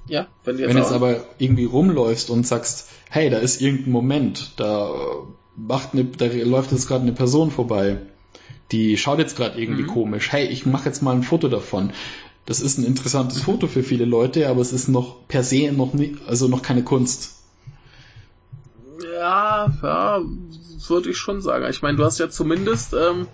ja, 0.10 0.27
wenn 0.44 0.57
du 0.57 0.64
jetzt, 0.64 0.69
Wenn 0.69 0.77
jetzt 0.77 0.91
aber 0.91 1.23
irgendwie 1.38 1.65
rumläufst 1.65 2.30
und 2.30 2.45
sagst, 2.45 2.90
hey, 3.10 3.30
da 3.30 3.38
ist 3.38 3.61
irgendein 3.61 3.91
Moment, 3.91 4.52
da 4.57 4.91
macht 5.56 5.94
eine, 5.94 6.03
da 6.06 6.26
läuft 6.26 6.72
jetzt 6.72 6.88
gerade 6.88 7.03
eine 7.03 7.14
Person 7.14 7.52
vorbei, 7.52 7.98
die 8.72 8.98
schaut 8.98 9.19
jetzt 9.19 9.36
gerade 9.38 9.60
irgendwie 9.60 9.84
Mhm. 9.84 9.88
komisch, 9.88 10.31
hey, 10.31 10.45
ich 10.48 10.65
mache 10.65 10.86
jetzt 10.86 11.02
mal 11.02 11.15
ein 11.15 11.23
Foto 11.23 11.48
davon. 11.48 11.91
Das 12.45 12.60
ist 12.61 12.77
ein 12.80 12.86
interessantes 12.86 13.41
Foto 13.41 13.68
für 13.68 13.84
viele 13.84 14.06
Leute, 14.06 14.49
aber 14.49 14.61
es 14.61 14.73
ist 14.73 14.88
noch 14.88 15.27
per 15.27 15.44
se 15.44 15.72
noch 15.72 15.94
nicht, 15.94 16.15
also 16.27 16.48
noch 16.48 16.64
keine 16.64 16.84
Kunst. 16.84 17.36
Ja, 19.03 19.72
ja, 19.84 20.22
würde 20.88 21.10
ich 21.11 21.18
schon 21.18 21.41
sagen. 21.41 21.65
Ich 21.69 21.81
meine, 21.81 21.98
du 21.98 22.03
hast 22.03 22.19
ja 22.19 22.30
zumindest 22.30 22.94
ähm, 22.94 23.27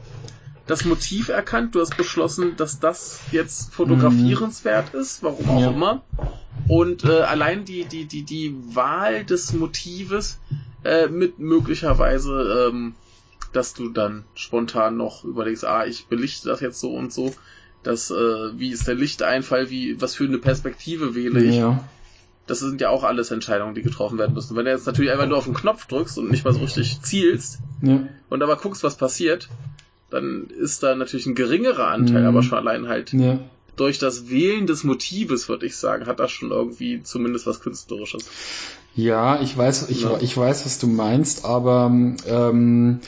das 0.67 0.85
Motiv 0.85 1.29
erkannt, 1.29 1.75
du 1.75 1.81
hast 1.81 1.95
beschlossen, 1.97 2.55
dass 2.57 2.79
das 2.79 3.19
jetzt 3.31 3.73
fotografierenswert 3.73 4.93
ist, 4.93 5.21
warum 5.23 5.49
auch 5.49 5.61
Ja. 5.61 5.71
immer. 5.71 6.03
Und 6.67 7.03
äh, 7.03 7.21
allein 7.21 7.65
die, 7.65 7.85
die, 7.85 8.05
die, 8.05 8.23
die 8.23 8.55
Wahl 8.73 9.23
des 9.25 9.53
Motives 9.53 10.39
äh, 10.83 11.07
mit 11.07 11.37
möglicherweise, 11.39 12.69
ähm, 12.71 12.95
dass 13.53 13.73
du 13.73 13.89
dann 13.89 14.25
spontan 14.33 14.97
noch 14.97 15.23
überlegst, 15.23 15.65
ah, 15.65 15.85
ich 15.85 16.07
belichte 16.07 16.49
das 16.49 16.61
jetzt 16.61 16.79
so 16.79 16.93
und 16.95 17.13
so, 17.13 17.33
das, 17.83 18.09
äh, 18.09 18.15
wie 18.57 18.71
ist 18.71 18.87
der 18.87 18.95
Lichteinfall, 18.95 19.69
wie, 19.69 20.01
was 20.01 20.15
für 20.15 20.23
eine 20.25 20.39
Perspektive 20.39 21.13
wähle 21.13 21.43
ich. 21.43 21.57
Ja. 21.57 21.83
Das 22.47 22.59
sind 22.59 22.79
ja 22.81 22.89
auch 22.89 23.03
alles 23.03 23.31
Entscheidungen, 23.31 23.75
die 23.75 23.81
getroffen 23.81 24.17
werden 24.17 24.33
müssen. 24.33 24.55
Wenn 24.55 24.65
du 24.65 24.71
jetzt 24.71 24.85
natürlich 24.87 25.11
einfach 25.11 25.27
nur 25.27 25.37
auf 25.37 25.45
den 25.45 25.53
Knopf 25.53 25.85
drückst 25.87 26.17
und 26.17 26.29
nicht 26.31 26.45
mal 26.45 26.53
so 26.53 26.59
richtig 26.61 27.01
zielst 27.01 27.59
Ja. 27.81 28.07
und 28.29 28.41
aber 28.43 28.55
guckst, 28.57 28.83
was 28.83 28.97
passiert, 28.97 29.49
dann 30.15 30.47
ist 30.59 30.81
da 30.81 30.95
natürlich 30.95 31.25
ein 31.25 31.35
geringerer 31.35 31.87
Anteil, 31.87 32.21
Mhm. 32.21 32.27
aber 32.27 32.41
schon 32.43 32.57
allein 32.57 32.87
halt 32.87 33.13
Ja. 33.13 33.39
durch 33.75 33.99
das 33.99 34.29
Wählen 34.29 34.65
des 34.67 34.83
Motives, 34.83 35.49
würde 35.49 35.65
ich 35.65 35.75
sagen, 35.75 36.05
hat 36.07 36.19
das 36.19 36.31
schon 36.31 36.51
irgendwie 36.51 37.03
zumindest 37.03 37.45
was 37.45 37.59
Künstlerisches. 37.59 38.25
Ja, 38.95 39.41
ich 39.41 39.57
weiß, 39.57 39.89
ich, 39.89 40.03
Ja. 40.03 40.17
ich 40.21 40.35
weiß, 40.37 40.65
was 40.65 40.79
du 40.79 40.87
meinst, 40.87 41.43
aber 41.45 41.91
ähm, 42.27 42.99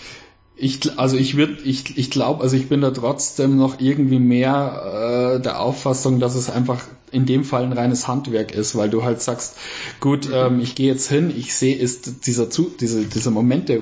ich, 0.57 0.79
also 0.97 1.17
ich 1.17 1.38
würde, 1.38 1.57
ich, 1.63 1.97
ich 1.97 2.09
glaube, 2.09 2.41
also 2.43 2.55
ich 2.55 2.67
bin 2.67 2.81
da 2.81 2.91
trotzdem 2.91 3.57
noch 3.57 3.79
irgendwie 3.79 4.19
mehr 4.19 5.35
äh, 5.38 5.41
der 5.41 5.61
Auffassung, 5.61 6.19
dass 6.19 6.35
es 6.35 6.49
einfach 6.49 6.79
in 7.09 7.25
dem 7.25 7.45
Fall 7.45 7.63
ein 7.63 7.71
reines 7.71 8.09
Handwerk 8.09 8.53
ist, 8.53 8.75
weil 8.75 8.89
du 8.89 9.01
halt 9.05 9.21
sagst, 9.21 9.55
gut, 10.01 10.27
ähm, 10.34 10.59
ich 10.59 10.75
gehe 10.75 10.88
jetzt 10.91 11.07
hin, 11.09 11.31
ich 11.35 11.53
sehe, 11.55 11.73
ist 11.73 12.27
dieser 12.27 12.49
zu, 12.49 12.69
diese, 12.81 13.05
dieser 13.05 13.31
Moment, 13.31 13.69
der 13.69 13.79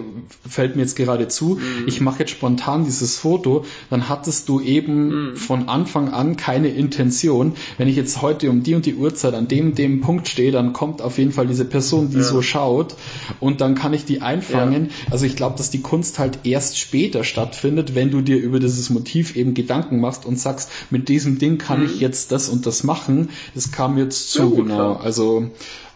fällt 0.48 0.76
mir 0.76 0.84
jetzt 0.84 0.96
gerade 0.96 1.28
zu, 1.28 1.60
ich 1.88 2.02
mache 2.02 2.20
jetzt 2.20 2.30
spontan 2.32 2.86
dieses 2.86 3.18
Foto, 3.18 3.66
dann 3.90 4.10
hattest 4.10 4.48
du 4.48 4.60
eben 4.62 5.32
Mhm. 5.32 5.38
von 5.38 5.70
Anfang 5.70 6.10
an 6.10 6.38
keine 6.38 6.68
Intention. 6.68 7.54
Wenn 7.80 7.88
ich 7.88 7.96
jetzt 7.96 8.22
heute 8.22 8.52
um 8.52 8.62
die 8.62 8.76
und 8.76 8.86
die 8.86 8.94
Uhrzeit 8.94 9.34
an 9.34 9.48
dem 9.48 9.74
dem 9.74 10.02
Punkt 10.02 10.28
stehe, 10.28 10.52
dann 10.52 10.72
kommt 10.74 11.02
auf 11.02 11.18
jeden 11.18 11.32
Fall 11.32 11.48
diese 11.48 11.66
Person, 11.66 12.12
die 12.12 12.18
Ja. 12.18 12.24
so 12.24 12.44
schaut 12.44 12.96
und 13.40 13.60
dann 13.60 13.74
kann 13.74 13.94
ich 13.96 14.06
die 14.06 14.22
einfangen. 14.22 14.92
Also 15.10 15.26
ich 15.26 15.36
glaube, 15.36 15.58
dass 15.58 15.72
die 15.72 15.82
Kunst 15.82 16.20
halt 16.20 16.40
erst 16.66 16.80
später 16.80 17.24
stattfindet, 17.24 17.94
wenn 17.94 18.10
du 18.10 18.22
dir 18.22 18.38
über 18.38 18.60
dieses 18.60 18.90
Motiv 18.90 19.36
eben 19.36 19.54
Gedanken 19.54 20.00
machst 20.00 20.26
und 20.26 20.40
sagst, 20.40 20.70
mit 20.90 21.10
diesem 21.10 21.38
Ding 21.38 21.58
kann 21.60 21.82
Mhm. 21.82 21.86
ich 21.86 22.00
jetzt 22.00 22.32
das 22.32 22.50
und 22.50 22.66
das 22.66 22.84
machen. 22.84 23.30
Das 23.54 23.72
kam 23.72 23.98
jetzt 24.00 24.32
zu 24.32 24.40
Ja, 24.40 24.46
gut, 24.46 24.56
genau. 24.58 24.76
klar. 24.76 25.02
Also 25.04 25.52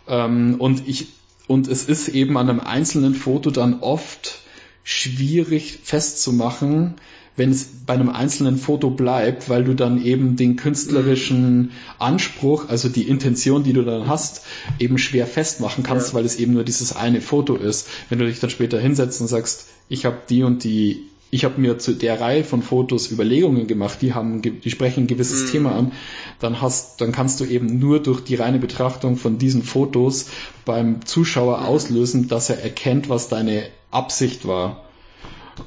ähm, 0.08 0.56
und 0.60 0.88
ich 0.88 1.08
und 1.48 1.68
es 1.68 1.84
ist 1.86 2.10
eben 2.10 2.38
an 2.38 2.48
einem 2.50 2.60
einzelnen 2.60 3.16
Foto 3.16 3.50
dann 3.50 3.80
oft 3.82 4.42
schwierig 4.84 5.80
festzumachen, 5.84 6.96
wenn 7.40 7.52
es 7.52 7.66
bei 7.88 7.94
einem 7.96 8.10
einzelnen 8.10 8.58
Foto 8.58 8.90
bleibt, 8.92 9.50
weil 9.50 9.64
du 9.64 9.74
dann 9.74 10.04
eben 10.04 10.36
den 10.36 10.58
künstlerischen 10.58 11.72
Anspruch, 11.98 12.68
also 12.70 12.90
die 12.90 13.04
Intention, 13.08 13.64
die 13.64 13.74
du 13.74 13.84
dann 13.84 14.08
hast, 14.08 14.42
eben 14.78 14.98
schwer 14.98 15.26
festmachen 15.26 15.84
kannst, 15.84 16.10
Ja. 16.10 16.14
weil 16.16 16.26
es 16.26 16.36
eben 16.38 16.54
nur 16.54 16.64
dieses 16.64 16.96
eine 16.96 17.22
Foto 17.22 17.56
ist. 17.56 17.88
Wenn 18.10 18.20
du 18.20 18.26
dich 18.26 18.40
dann 18.40 18.50
später 18.50 18.80
hinsetzt 18.80 19.22
und 19.22 19.28
sagst, 19.28 19.68
ich 19.88 20.06
habe 20.06 20.18
die 20.30 20.44
und 20.44 20.64
die, 20.64 21.06
ich 21.32 21.46
habe 21.46 21.62
mir 21.62 21.78
zu 21.78 21.94
der 21.94 22.20
Reihe 22.20 22.44
von 22.44 22.62
Fotos 22.62 23.12
Überlegungen 23.12 23.68
gemacht, 23.68 24.00
die 24.02 24.14
haben, 24.14 24.42
die 24.42 24.70
sprechen 24.70 25.04
ein 25.06 25.08
gewisses 25.08 25.44
Mhm. 25.48 25.52
Thema 25.52 25.76
an, 25.76 25.92
dann 26.40 26.60
hast, 26.62 27.00
dann 27.02 27.12
kannst 27.12 27.40
du 27.40 27.46
eben 27.46 27.80
nur 27.80 28.02
durch 28.02 28.22
die 28.22 28.36
reine 28.36 28.60
Betrachtung 28.60 29.16
von 29.16 29.38
diesen 29.38 29.64
Fotos 29.64 30.26
beim 30.66 31.06
Zuschauer 31.06 31.66
auslösen, 31.66 32.28
dass 32.28 32.50
er 32.50 32.62
erkennt, 32.62 33.08
was 33.10 33.30
deine 33.30 33.64
Absicht 33.92 34.46
war. 34.48 34.84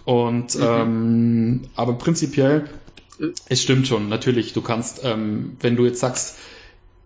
Und 0.05 0.57
ähm, 0.61 1.63
aber 1.77 1.95
prinzipiell, 1.95 2.65
es 3.49 3.63
stimmt 3.63 3.87
schon, 3.87 4.09
natürlich, 4.09 4.53
du 4.53 4.63
kannst, 4.63 5.01
ähm, 5.05 5.57
wenn 5.61 5.77
du 5.77 5.85
jetzt 5.85 6.01
sagst, 6.01 6.37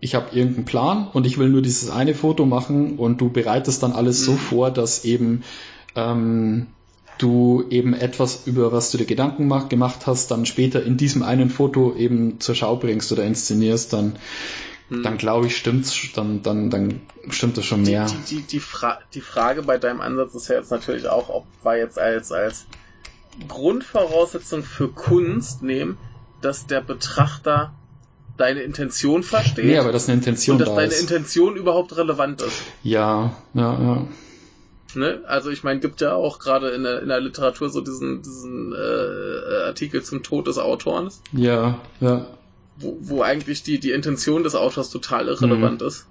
ich 0.01 0.15
habe 0.15 0.37
irgendeinen 0.37 0.67
Plan 0.67 1.09
und 1.13 1.27
ich 1.27 1.39
will 1.39 1.49
nur 1.49 1.63
dieses 1.63 1.91
eine 1.91 2.15
Foto 2.15 2.47
machen 2.47 2.99
und 2.99 3.21
du 3.21 3.31
bereitest 3.31 3.83
dann 3.83 3.93
alles 3.93 4.25
so 4.25 4.33
Mhm. 4.33 4.39
vor, 4.39 4.71
dass 4.71 5.05
eben 5.05 5.43
ähm, 5.95 6.67
du 7.19 7.65
eben 7.71 7.95
etwas, 7.95 8.47
über 8.47 8.73
was 8.73 8.91
du 8.91 8.99
dir 8.99 9.07
Gedanken 9.07 9.49
mach, 9.49 9.69
gemacht 9.69 10.07
hast, 10.07 10.31
dann 10.31 10.45
später 10.45 10.83
in 10.85 10.97
diesem 10.97 11.23
einen 11.23 11.49
Foto 11.49 11.95
eben 11.97 12.41
zur 12.41 12.55
Schau 12.55 12.77
bringst 12.77 13.11
oder 13.11 13.25
inszenierst, 13.25 13.93
dann, 13.95 14.17
Hm. 14.89 15.03
dann 15.03 15.19
glaube 15.19 15.47
ich, 15.47 15.57
stimmt's, 15.57 15.97
dann, 16.15 16.43
dann, 16.43 16.71
dann 16.71 17.01
stimmt 17.31 17.57
das 17.57 17.65
schon 17.65 17.83
mehr. 17.83 18.07
Die, 18.07 18.37
die, 18.37 18.43
die, 18.43 18.61
Fra 18.61 19.01
die 19.15 19.21
Frage 19.21 19.63
bei 19.63 19.79
deinem 19.79 20.01
Ansatz 20.01 20.35
ist 20.35 20.49
ja 20.49 20.57
jetzt 20.57 20.71
natürlich 20.71 21.09
auch, 21.09 21.29
ob 21.29 21.47
wir 21.65 21.77
jetzt 21.77 21.99
als, 21.99 22.31
als 22.31 22.67
Grundvoraussetzung 23.49 24.63
für 24.63 24.89
Kunst 24.89 25.63
nehmen, 25.63 25.99
dass 26.41 26.67
der 26.67 26.81
Betrachter 26.81 27.75
deine 28.37 28.63
Intention 28.63 29.23
versteht 29.23 29.65
Nee, 29.65 29.79
aber 29.79 29.93
dass 29.93 30.09
eine 30.09 30.19
Intention 30.19 30.55
und 30.55 30.61
dass 30.61 30.69
da 30.69 30.77
deine 30.77 30.93
ist. 30.93 31.01
Intention 31.01 31.57
überhaupt 31.57 31.97
relevant 31.97 32.43
ist. 32.43 32.63
ja, 32.83 33.35
ja, 33.55 33.73
ja. 33.81 34.07
Ne? 34.95 35.21
Also 35.27 35.51
ich 35.51 35.63
meine, 35.63 35.81
gibt 35.81 36.01
ja 36.01 36.15
auch 36.15 36.39
gerade 36.39 36.71
in 36.71 36.83
der, 36.83 37.03
in 37.03 37.09
der 37.09 37.21
Literatur 37.21 37.69
so 37.69 37.81
diesen, 37.81 38.23
diesen 38.23 38.73
äh, 38.73 39.65
Artikel 39.67 40.03
zum 40.03 40.23
Tod 40.23 40.47
des 40.47 40.59
Autors, 40.59 41.21
Ja, 41.33 41.81
ja. 42.01 42.27
Wo, 42.79 42.97
wo 43.01 43.23
eigentlich 43.23 43.63
die, 43.63 43.79
die 43.81 43.93
Intention 43.93 44.43
des 44.43 44.55
Autors 44.55 44.91
total 44.91 45.29
irrelevant 45.29 45.83
ist. 45.83 46.07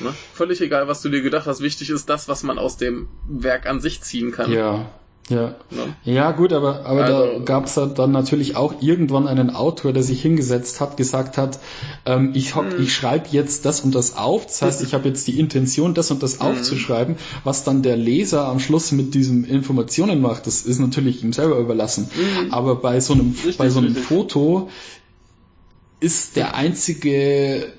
Ne? 0.00 0.12
Völlig 0.32 0.60
egal, 0.60 0.88
was 0.88 1.02
du 1.02 1.08
dir 1.08 1.22
gedacht 1.22 1.46
hast. 1.46 1.60
Wichtig 1.60 1.90
ist 1.90 2.08
das, 2.08 2.28
was 2.28 2.42
man 2.42 2.58
aus 2.58 2.76
dem 2.76 3.08
Werk 3.28 3.66
an 3.66 3.80
sich 3.80 4.00
ziehen 4.02 4.32
kann. 4.32 4.50
Ja, 4.50 4.86
Ja. 5.28 5.54
ja. 5.70 5.86
ja, 6.04 6.32
gut, 6.32 6.52
aber, 6.52 6.84
aber 6.84 7.04
also, 7.04 7.38
da 7.38 7.44
gab 7.44 7.66
es 7.66 7.74
dann 7.74 8.10
natürlich 8.10 8.56
auch 8.56 8.74
irgendwann 8.80 9.28
einen 9.28 9.50
Autor, 9.50 9.92
der 9.92 10.02
sich 10.02 10.20
hingesetzt 10.20 10.80
hat, 10.80 10.96
gesagt 10.96 11.38
hat, 11.38 11.60
ähm, 12.06 12.32
ich, 12.34 12.56
hab, 12.56 12.72
hm. 12.72 12.82
ich 12.82 12.92
schreibe 12.92 13.28
jetzt 13.30 13.64
das 13.64 13.82
und 13.82 13.94
das 13.94 14.16
auf, 14.16 14.46
das 14.46 14.62
heißt, 14.62 14.82
ich 14.82 14.94
habe 14.94 15.08
jetzt 15.08 15.28
die 15.28 15.38
Intention, 15.38 15.94
das 15.94 16.10
und 16.10 16.22
das 16.22 16.40
hm. 16.40 16.46
aufzuschreiben, 16.46 17.16
was 17.44 17.62
dann 17.62 17.82
der 17.82 17.96
Leser 17.96 18.46
am 18.46 18.58
Schluss 18.58 18.90
mit 18.90 19.14
diesen 19.14 19.44
Informationen 19.44 20.20
macht, 20.20 20.46
das 20.46 20.62
ist 20.62 20.80
natürlich 20.80 21.22
ihm 21.22 21.32
selber 21.32 21.58
überlassen. 21.58 22.10
Mhm. 22.14 22.52
Aber 22.52 22.76
bei 22.76 22.98
so 22.98 23.12
einem, 23.12 23.30
richtig, 23.32 23.58
bei 23.58 23.70
so 23.70 23.78
einem 23.78 23.94
Foto 23.94 24.70
ist 26.02 26.36
der 26.36 26.54
einzige, 26.54 27.72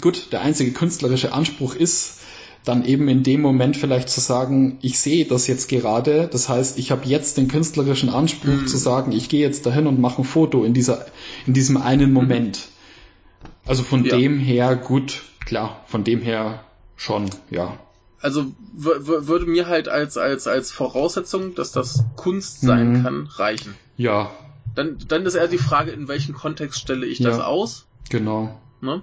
gut, 0.00 0.32
der 0.32 0.42
einzige 0.42 0.72
künstlerische 0.72 1.32
Anspruch 1.32 1.74
ist, 1.74 2.18
dann 2.64 2.84
eben 2.84 3.08
in 3.08 3.22
dem 3.22 3.40
Moment 3.40 3.76
vielleicht 3.76 4.10
zu 4.10 4.20
sagen, 4.20 4.78
ich 4.82 5.00
sehe 5.00 5.24
das 5.24 5.46
jetzt 5.46 5.68
gerade, 5.68 6.28
das 6.30 6.48
heißt, 6.48 6.78
ich 6.78 6.90
habe 6.90 7.06
jetzt 7.06 7.38
den 7.38 7.48
künstlerischen 7.48 8.10
Anspruch 8.10 8.62
mhm. 8.62 8.66
zu 8.66 8.76
sagen, 8.76 9.12
ich 9.12 9.28
gehe 9.28 9.40
jetzt 9.40 9.64
dahin 9.64 9.86
und 9.86 9.98
mache 9.98 10.20
ein 10.20 10.24
Foto 10.24 10.64
in 10.64 10.74
dieser, 10.74 11.06
in 11.46 11.54
diesem 11.54 11.78
einen. 11.78 12.12
Moment. 12.12 12.68
Also 13.66 13.82
von 13.82 14.04
ja. 14.04 14.16
dem 14.16 14.38
her 14.38 14.76
gut, 14.76 15.22
klar, 15.46 15.84
von 15.86 16.04
dem 16.04 16.20
her 16.20 16.64
schon, 16.96 17.30
ja. 17.50 17.78
Also 18.20 18.52
würde 18.74 19.46
mir 19.46 19.66
halt 19.66 19.88
als, 19.88 20.18
als, 20.18 20.46
als 20.46 20.70
Voraussetzung, 20.70 21.54
dass 21.54 21.72
das 21.72 22.04
Kunst 22.16 22.60
sein 22.60 22.98
mhm. 22.98 23.02
kann, 23.02 23.26
reichen. 23.26 23.74
Ja. 23.96 24.30
Dann, 24.74 24.98
dann 25.08 25.26
ist 25.26 25.34
eher 25.34 25.48
die 25.48 25.58
Frage, 25.58 25.90
in 25.90 26.08
welchem 26.08 26.34
Kontext 26.34 26.80
stelle 26.80 27.06
ich 27.06 27.18
das 27.18 27.40
aus? 27.40 27.86
Genau. 28.08 28.60
Ne? 28.80 29.02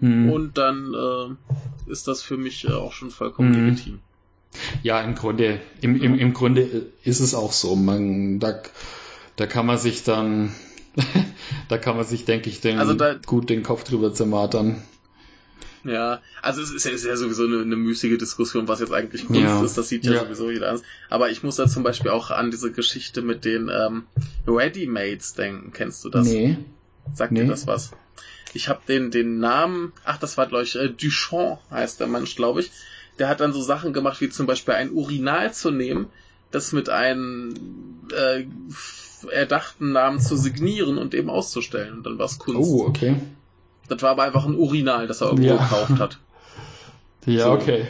Mhm. 0.00 0.30
Und 0.30 0.58
dann 0.58 0.94
äh, 0.94 1.90
ist 1.90 2.08
das 2.08 2.22
für 2.22 2.36
mich 2.36 2.68
äh, 2.68 2.72
auch 2.72 2.92
schon 2.92 3.10
vollkommen 3.10 3.50
mhm. 3.50 3.68
legitim. 3.68 4.00
Ja, 4.82 5.00
im 5.00 5.14
Grunde, 5.14 5.60
im, 5.80 6.00
im, 6.00 6.14
im 6.18 6.32
Grunde 6.32 6.86
ist 7.02 7.20
es 7.20 7.34
auch 7.34 7.52
so. 7.52 7.74
Man, 7.74 8.38
da, 8.38 8.60
da 9.36 9.46
kann 9.46 9.66
man 9.66 9.78
sich 9.78 10.04
dann, 10.04 10.52
da 11.68 11.78
kann 11.78 11.96
man 11.96 12.04
sich, 12.04 12.24
denke 12.24 12.50
ich, 12.50 12.60
den, 12.60 12.78
also 12.78 12.94
da, 12.94 13.14
gut 13.14 13.50
den 13.50 13.62
Kopf 13.62 13.84
drüber 13.84 14.12
zermatern. 14.12 14.82
Ja, 15.84 16.22
also 16.40 16.62
es 16.62 16.70
ist 16.70 16.84
ja, 16.84 16.92
ist 16.92 17.04
ja 17.04 17.16
sowieso 17.16 17.44
eine, 17.44 17.60
eine 17.60 17.76
müßige 17.76 18.16
Diskussion, 18.16 18.68
was 18.68 18.80
jetzt 18.80 18.92
eigentlich 18.92 19.26
Kunst 19.26 19.42
ja. 19.42 19.62
ist, 19.62 19.76
das 19.76 19.88
sieht 19.88 20.04
ja, 20.04 20.12
ja, 20.12 20.24
sowieso 20.24 20.50
jeder 20.50 20.70
an. 20.70 20.80
Aber 21.10 21.30
ich 21.30 21.42
muss 21.42 21.56
da 21.56 21.68
zum 21.68 21.82
Beispiel 21.82 22.10
auch 22.10 22.30
an 22.30 22.50
diese 22.50 22.72
Geschichte 22.72 23.20
mit 23.20 23.44
den 23.44 23.68
ähm, 23.68 24.04
Ready-Mates 24.46 25.34
denken. 25.34 25.72
Kennst 25.72 26.04
du 26.04 26.08
das? 26.08 26.26
Nee. 26.26 26.56
Sagt 27.12 27.32
nee. 27.32 27.42
dir 27.42 27.48
das 27.48 27.66
was? 27.66 27.92
Ich 28.54 28.68
habe 28.68 28.80
den, 28.88 29.10
den 29.10 29.40
Namen, 29.40 29.92
ach, 30.04 30.16
das 30.16 30.38
war, 30.38 30.46
glaube 30.46 30.64
ich, 30.64 30.76
äh, 30.76 30.88
Duchamp 30.88 31.58
heißt 31.70 32.00
der 32.00 32.06
Mensch, 32.06 32.34
glaube 32.36 32.60
ich. 32.60 32.70
Der 33.18 33.28
hat 33.28 33.40
dann 33.40 33.52
so 33.52 33.60
Sachen 33.60 33.92
gemacht, 33.92 34.20
wie 34.20 34.30
zum 34.30 34.46
Beispiel 34.46 34.74
ein 34.74 34.90
Urinal 34.90 35.52
zu 35.52 35.70
nehmen, 35.70 36.06
das 36.50 36.72
mit 36.72 36.88
einem 36.88 37.54
äh, 38.12 38.44
erdachten 39.30 39.92
Namen 39.92 40.20
zu 40.20 40.36
signieren 40.36 40.98
und 40.98 41.14
eben 41.14 41.30
auszustellen. 41.30 41.94
Und 41.94 42.06
dann 42.06 42.18
war 42.18 42.26
es 42.26 42.38
Kunst. 42.38 42.70
Oh, 42.70 42.86
okay. 42.86 43.16
Das 43.88 44.02
war 44.02 44.10
aber 44.10 44.24
einfach 44.24 44.46
ein 44.46 44.54
Urinal, 44.54 45.06
das 45.06 45.20
er 45.20 45.28
irgendwo 45.28 45.48
ja. 45.48 45.56
gekauft 45.56 45.98
hat. 45.98 46.18
Ja, 47.26 47.44
so. 47.44 47.52
okay. 47.52 47.86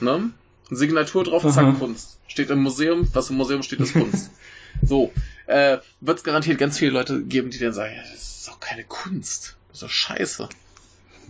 Ne? 0.00 0.30
Signatur 0.70 1.24
drauf, 1.24 1.42
zack, 1.42 1.66
Aha. 1.66 1.72
Kunst. 1.72 2.18
Steht 2.26 2.48
im 2.48 2.62
Museum, 2.62 3.06
was 3.12 3.28
im 3.28 3.36
Museum 3.36 3.62
steht, 3.62 3.80
ist 3.80 3.92
Kunst. 3.92 4.30
so. 4.82 5.12
Äh, 5.46 5.76
Wird 6.00 6.16
es 6.16 6.24
garantiert 6.24 6.58
ganz 6.58 6.78
viele 6.78 6.92
Leute 6.92 7.22
geben, 7.22 7.50
die 7.50 7.58
dann 7.58 7.74
sagen, 7.74 7.92
ja, 7.94 8.00
das 8.00 8.14
ist 8.14 8.48
doch 8.48 8.58
keine 8.58 8.84
Kunst 8.84 9.56
so 9.76 9.88
scheiße. 9.88 10.48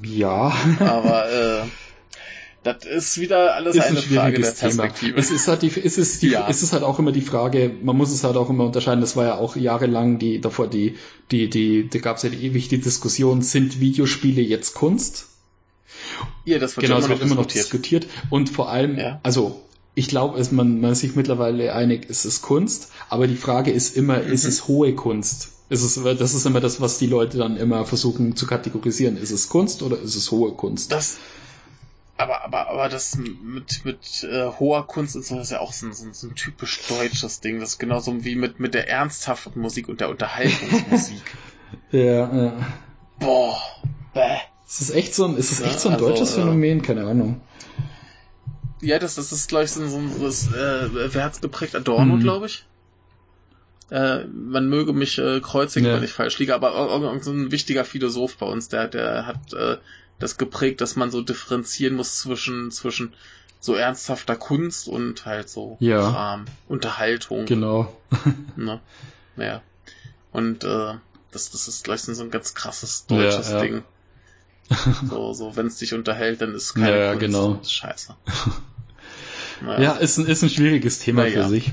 Ja. 0.03 0.55
Aber 0.79 1.31
äh, 1.31 1.63
das 2.67 2.85
ist 2.85 3.21
wieder 3.21 3.55
alles 3.55 3.77
ist 3.77 3.85
eine 3.85 3.99
ein 3.99 4.05
Frage 4.05 4.41
der 4.41 4.51
Perspektive. 4.51 5.13
Thema. 5.13 5.19
Es 5.19 5.31
ist 5.31 5.47
halt 5.49 5.63
die, 5.63 5.69
es 5.69 5.99
ist 5.99 6.23
die, 6.23 6.31
ja. 6.31 6.49
es 6.49 6.63
ist 6.63 6.73
halt 6.73 6.83
auch 6.83 6.99
immer 6.99 7.13
die 7.13 7.21
Frage, 7.21 7.71
man 7.83 7.97
muss 7.97 8.11
es 8.11 8.25
halt 8.25 8.37
auch 8.37 8.51
immer 8.51 8.65
unterscheiden, 8.65 9.01
das 9.01 9.17
war 9.17 9.25
ja 9.25 9.35
auch 9.37 9.57
jahrelang 9.57 10.19
die, 10.19 10.41
davor 10.41 10.67
die, 10.67 10.97
die, 11.31 11.49
die, 11.49 11.89
da 11.89 11.99
gab 12.01 12.17
es 12.17 12.25
ja 12.25 12.29
die, 12.29 12.45
ewig 12.45 12.69
die 12.69 12.79
Diskussion, 12.79 13.43
sind 13.43 13.81
Videospiele 13.81 14.43
jetzt 14.43 14.75
Kunst? 14.75 15.29
Ja, 16.45 16.59
das 16.59 16.77
wird 16.77 16.87
genau, 16.87 16.99
immer, 16.99 17.09
noch, 17.09 17.21
immer 17.21 17.35
noch 17.37 17.47
diskutiert. 17.47 18.07
Und 18.31 18.51
vor 18.51 18.71
allem, 18.71 18.99
ja. 18.99 19.21
also 19.23 19.63
ich 19.95 20.09
glaube, 20.09 20.43
man, 20.51 20.81
man 20.81 20.93
ist 20.93 21.01
sich 21.01 21.17
mittlerweile 21.17 21.75
einig, 21.75 22.07
es 22.11 22.25
ist 22.25 22.43
Kunst, 22.43 22.89
aber 23.09 23.27
die 23.27 23.37
Frage 23.37 23.71
ist 23.71 23.97
immer, 23.97 24.19
mhm. 24.19 24.33
ist 24.33 24.45
es 24.45 24.69
hohe 24.69 24.95
Kunst? 24.95 25.49
Ist 25.69 25.83
es, 25.83 26.01
das 26.19 26.35
ist 26.35 26.47
immer 26.47 26.61
das, 26.61 26.81
was 26.81 26.99
die 26.99 27.07
Leute 27.07 27.39
dann 27.39 27.57
immer 27.57 27.85
versuchen 27.85 28.37
zu 28.37 28.47
kategorisieren. 28.47 29.17
Ist 29.17 29.33
es 29.33 29.49
Kunst 29.49 29.83
oder 29.83 29.99
ist 30.01 30.15
es 30.15 30.31
hohe 30.31 30.53
Kunst? 30.53 30.93
Das, 30.93 31.17
aber, 32.19 32.45
aber, 32.45 32.69
aber 32.71 32.89
das 32.89 33.17
mit, 33.17 33.85
mit 33.85 34.25
äh, 34.25 34.47
hoher 34.59 34.87
Kunst 34.87 35.17
ist 35.17 35.31
das 35.31 35.51
ja 35.51 35.61
auch 35.61 35.73
so, 35.73 35.93
so, 35.93 36.07
so 36.13 36.29
ein 36.29 36.35
typisch 36.35 36.81
deutsches 36.89 37.41
Ding. 37.41 37.61
Das 37.61 37.71
ist 37.71 37.79
genauso 37.79 38.25
wie 38.25 38.37
mit, 38.37 38.59
mit 38.59 38.75
der 38.75 38.89
ernsthaften 38.89 39.61
Musik 39.61 39.89
und 39.89 40.01
der 40.01 40.09
Unterhaltungsmusik. 40.09 41.23
ja, 41.91 42.45
ja. 42.45 42.53
Boah, 43.19 43.61
bäh. 44.15 44.39
Ist 44.67 44.81
es 44.81 44.91
echt 44.91 45.15
so 45.15 45.27
ein, 45.27 45.37
ist 45.37 45.53
es 45.53 45.61
echt 45.61 45.79
so 45.79 45.89
ein 45.89 45.95
also, 45.95 46.09
deutsches 46.09 46.33
äh, 46.33 46.41
Phänomen? 46.41 46.83
Keine 46.83 47.07
Ahnung. 47.07 47.41
Ja, 48.81 48.99
das, 48.99 49.15
das 49.15 49.33
ist, 49.33 49.49
glaube 49.49 49.65
ich, 49.65 49.71
so 49.71 49.83
ein, 49.83 49.89
so 49.89 49.99
ein 49.99 50.11
das, 50.21 50.49
äh, 50.49 51.15
wer 51.15 51.25
hat's 51.25 51.41
geprägt? 51.41 51.77
Adorno, 51.77 52.17
mhm. 52.17 52.21
glaube 52.21 52.47
ich. 52.47 52.65
Äh, 53.91 54.25
man 54.25 54.69
möge 54.69 54.93
mich 54.93 55.19
äh, 55.19 55.41
kreuzigen, 55.41 55.89
ja. 55.89 55.97
wenn 55.97 56.03
ich 56.03 56.13
falsch 56.13 56.39
liege, 56.39 56.55
aber 56.55 56.75
irgendein 56.75 57.23
so 57.23 57.31
ein 57.31 57.53
wichtiger 57.53 57.85
Philosoph 57.85 58.37
bei 58.37 58.47
uns, 58.47 58.69
der, 58.69 58.89
der 58.89 59.27
hat 59.27 59.53
äh, 59.53 59.77
das 60.19 60.39
geprägt, 60.39 60.81
dass 60.81 60.97
man 60.97 61.11
so 61.11 61.23
differenzieren 61.23 61.95
muss 61.95 62.19
zwischen, 62.19 62.71
zwischen 62.71 63.15
so 63.61 63.75
ernsthafter 63.75 64.37
Kunst 64.37 64.89
und 64.89 65.27
halt 65.27 65.49
so 65.49 65.77
ja. 65.81 66.01
Kram, 66.11 66.45
Unterhaltung. 66.69 67.47
Genau. 67.47 67.95
ne? 68.57 68.81
Naja. 69.37 69.63
Und 70.33 70.65
äh, 70.65 70.95
das, 71.33 71.51
das 71.51 71.69
ist 71.69 71.85
gleich 71.85 72.03
so 72.03 72.23
ein 72.23 72.31
ganz 72.31 72.55
krasses 72.55 73.07
deutsches 73.07 73.51
ja, 73.51 73.57
ja. 73.57 73.63
Ding. 73.63 73.83
So, 75.09 75.33
so 75.33 75.55
wenn 75.55 75.69
es 75.69 75.77
dich 75.77 75.95
unterhält, 75.95 76.41
dann 76.41 76.53
ist 76.53 76.75
keine 76.75 76.99
ja, 76.99 77.11
Kunst. 77.13 77.21
Genau. 77.21 77.61
Scheiße. 77.63 78.17
Naja. 79.63 79.81
Ja, 79.81 79.93
ist 79.93 80.19
ein, 80.19 80.27
ist 80.27 80.43
ein 80.43 80.51
schwieriges 80.51 80.99
Thema 80.99 81.23
naja. 81.23 81.45
für 81.45 81.49
sich. 81.49 81.73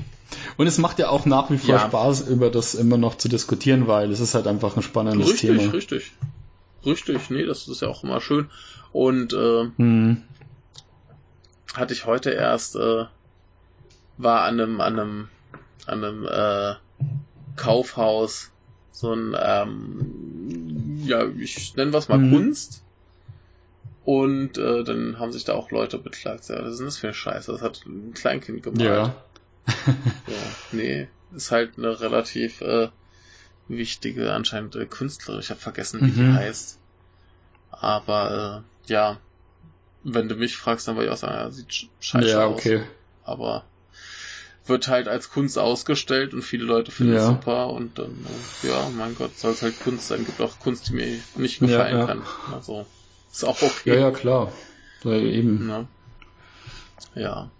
Und 0.56 0.66
es 0.66 0.78
macht 0.78 0.98
ja 0.98 1.10
auch 1.10 1.26
nach 1.26 1.50
wie 1.50 1.58
vor 1.58 1.74
ja. 1.74 1.80
Spaß, 1.80 2.28
über 2.28 2.50
das 2.50 2.74
immer 2.74 2.96
noch 2.96 3.16
zu 3.18 3.28
diskutieren, 3.28 3.86
weil 3.86 4.10
es 4.10 4.20
ist 4.20 4.34
halt 4.34 4.46
einfach 4.46 4.76
ein 4.76 4.82
spannendes 4.82 5.32
richtig, 5.32 5.50
Thema. 5.50 5.62
Richtig, 5.74 5.74
richtig. 5.74 6.12
Richtig, 6.84 7.30
nee, 7.30 7.44
das 7.44 7.68
ist 7.68 7.82
ja 7.82 7.88
auch 7.88 8.04
immer 8.04 8.20
schön. 8.20 8.50
Und 8.92 9.32
äh, 9.32 9.70
hm. 9.76 10.22
hatte 11.74 11.94
ich 11.94 12.06
heute 12.06 12.30
erst, 12.30 12.76
äh, 12.76 13.04
war 14.16 14.42
an 14.42 14.60
einem, 14.60 14.80
an 14.80 14.98
einem, 14.98 15.28
an 15.86 16.04
einem 16.04 16.26
äh, 16.26 16.74
Kaufhaus 17.56 18.50
so 18.92 19.12
ein, 19.12 19.36
ähm, 19.38 21.02
ja, 21.04 21.26
ich 21.38 21.74
nenne 21.76 21.92
was 21.92 22.08
mal 22.08 22.18
hm. 22.18 22.30
Kunst. 22.30 22.82
Und 24.04 24.58
äh, 24.58 24.84
dann 24.84 25.18
haben 25.18 25.32
sich 25.32 25.44
da 25.44 25.54
auch 25.54 25.70
Leute 25.70 25.98
beklagt. 25.98 26.48
Ja, 26.48 26.62
was 26.62 26.72
ist 26.72 26.78
denn 26.78 26.86
das 26.86 26.98
für 26.98 27.06
eine 27.08 27.14
Scheiße? 27.14 27.52
Das 27.52 27.62
hat 27.62 27.84
ein 27.86 28.12
Kleinkind 28.12 28.62
gemalt. 28.62 28.80
Ja. 28.80 29.14
ja, 29.66 30.34
nee, 30.72 31.08
ist 31.34 31.50
halt 31.50 31.78
eine 31.78 32.00
relativ 32.00 32.60
äh, 32.60 32.90
wichtige, 33.68 34.32
anscheinend 34.32 34.76
äh, 34.76 34.86
Künstlerin. 34.86 35.40
Ich 35.40 35.50
habe 35.50 35.60
vergessen, 35.60 36.00
wie 36.00 36.20
mhm. 36.20 36.32
die 36.32 36.32
heißt. 36.32 36.78
Aber 37.70 38.64
äh, 38.86 38.90
ja, 38.92 39.18
wenn 40.02 40.28
du 40.28 40.36
mich 40.36 40.56
fragst, 40.56 40.86
dann 40.86 40.96
würde 40.96 41.06
ich 41.06 41.12
auch 41.12 41.16
sagen, 41.16 41.34
ja, 41.34 41.50
sieht 41.50 41.88
scheiße 42.00 42.28
ja, 42.28 42.46
okay. 42.46 42.78
aus. 42.78 42.84
Aber 43.24 43.64
wird 44.66 44.88
halt 44.88 45.08
als 45.08 45.30
Kunst 45.30 45.58
ausgestellt 45.58 46.32
und 46.32 46.42
viele 46.42 46.64
Leute 46.64 46.90
finden 46.90 47.14
ja. 47.14 47.20
es 47.20 47.26
super 47.26 47.68
und 47.68 47.98
dann, 47.98 48.26
äh, 48.62 48.68
ja, 48.68 48.88
mein 48.96 49.14
Gott, 49.14 49.38
soll 49.38 49.52
es 49.52 49.62
halt 49.62 49.78
Kunst 49.80 50.08
sein. 50.08 50.24
Gibt 50.24 50.40
auch 50.40 50.58
Kunst, 50.58 50.88
die 50.88 50.94
mir 50.94 51.20
nicht 51.36 51.60
gefallen 51.60 51.94
ja, 51.94 52.00
ja. 52.00 52.06
kann. 52.06 52.22
Also, 52.52 52.86
ist 53.30 53.44
auch 53.44 53.60
okay. 53.60 53.94
Ja, 53.94 54.00
ja, 54.00 54.10
klar. 54.10 54.52
Ja, 55.02 55.12
eben. 55.12 55.68
Ja. 55.68 55.86
ja. 57.14 57.50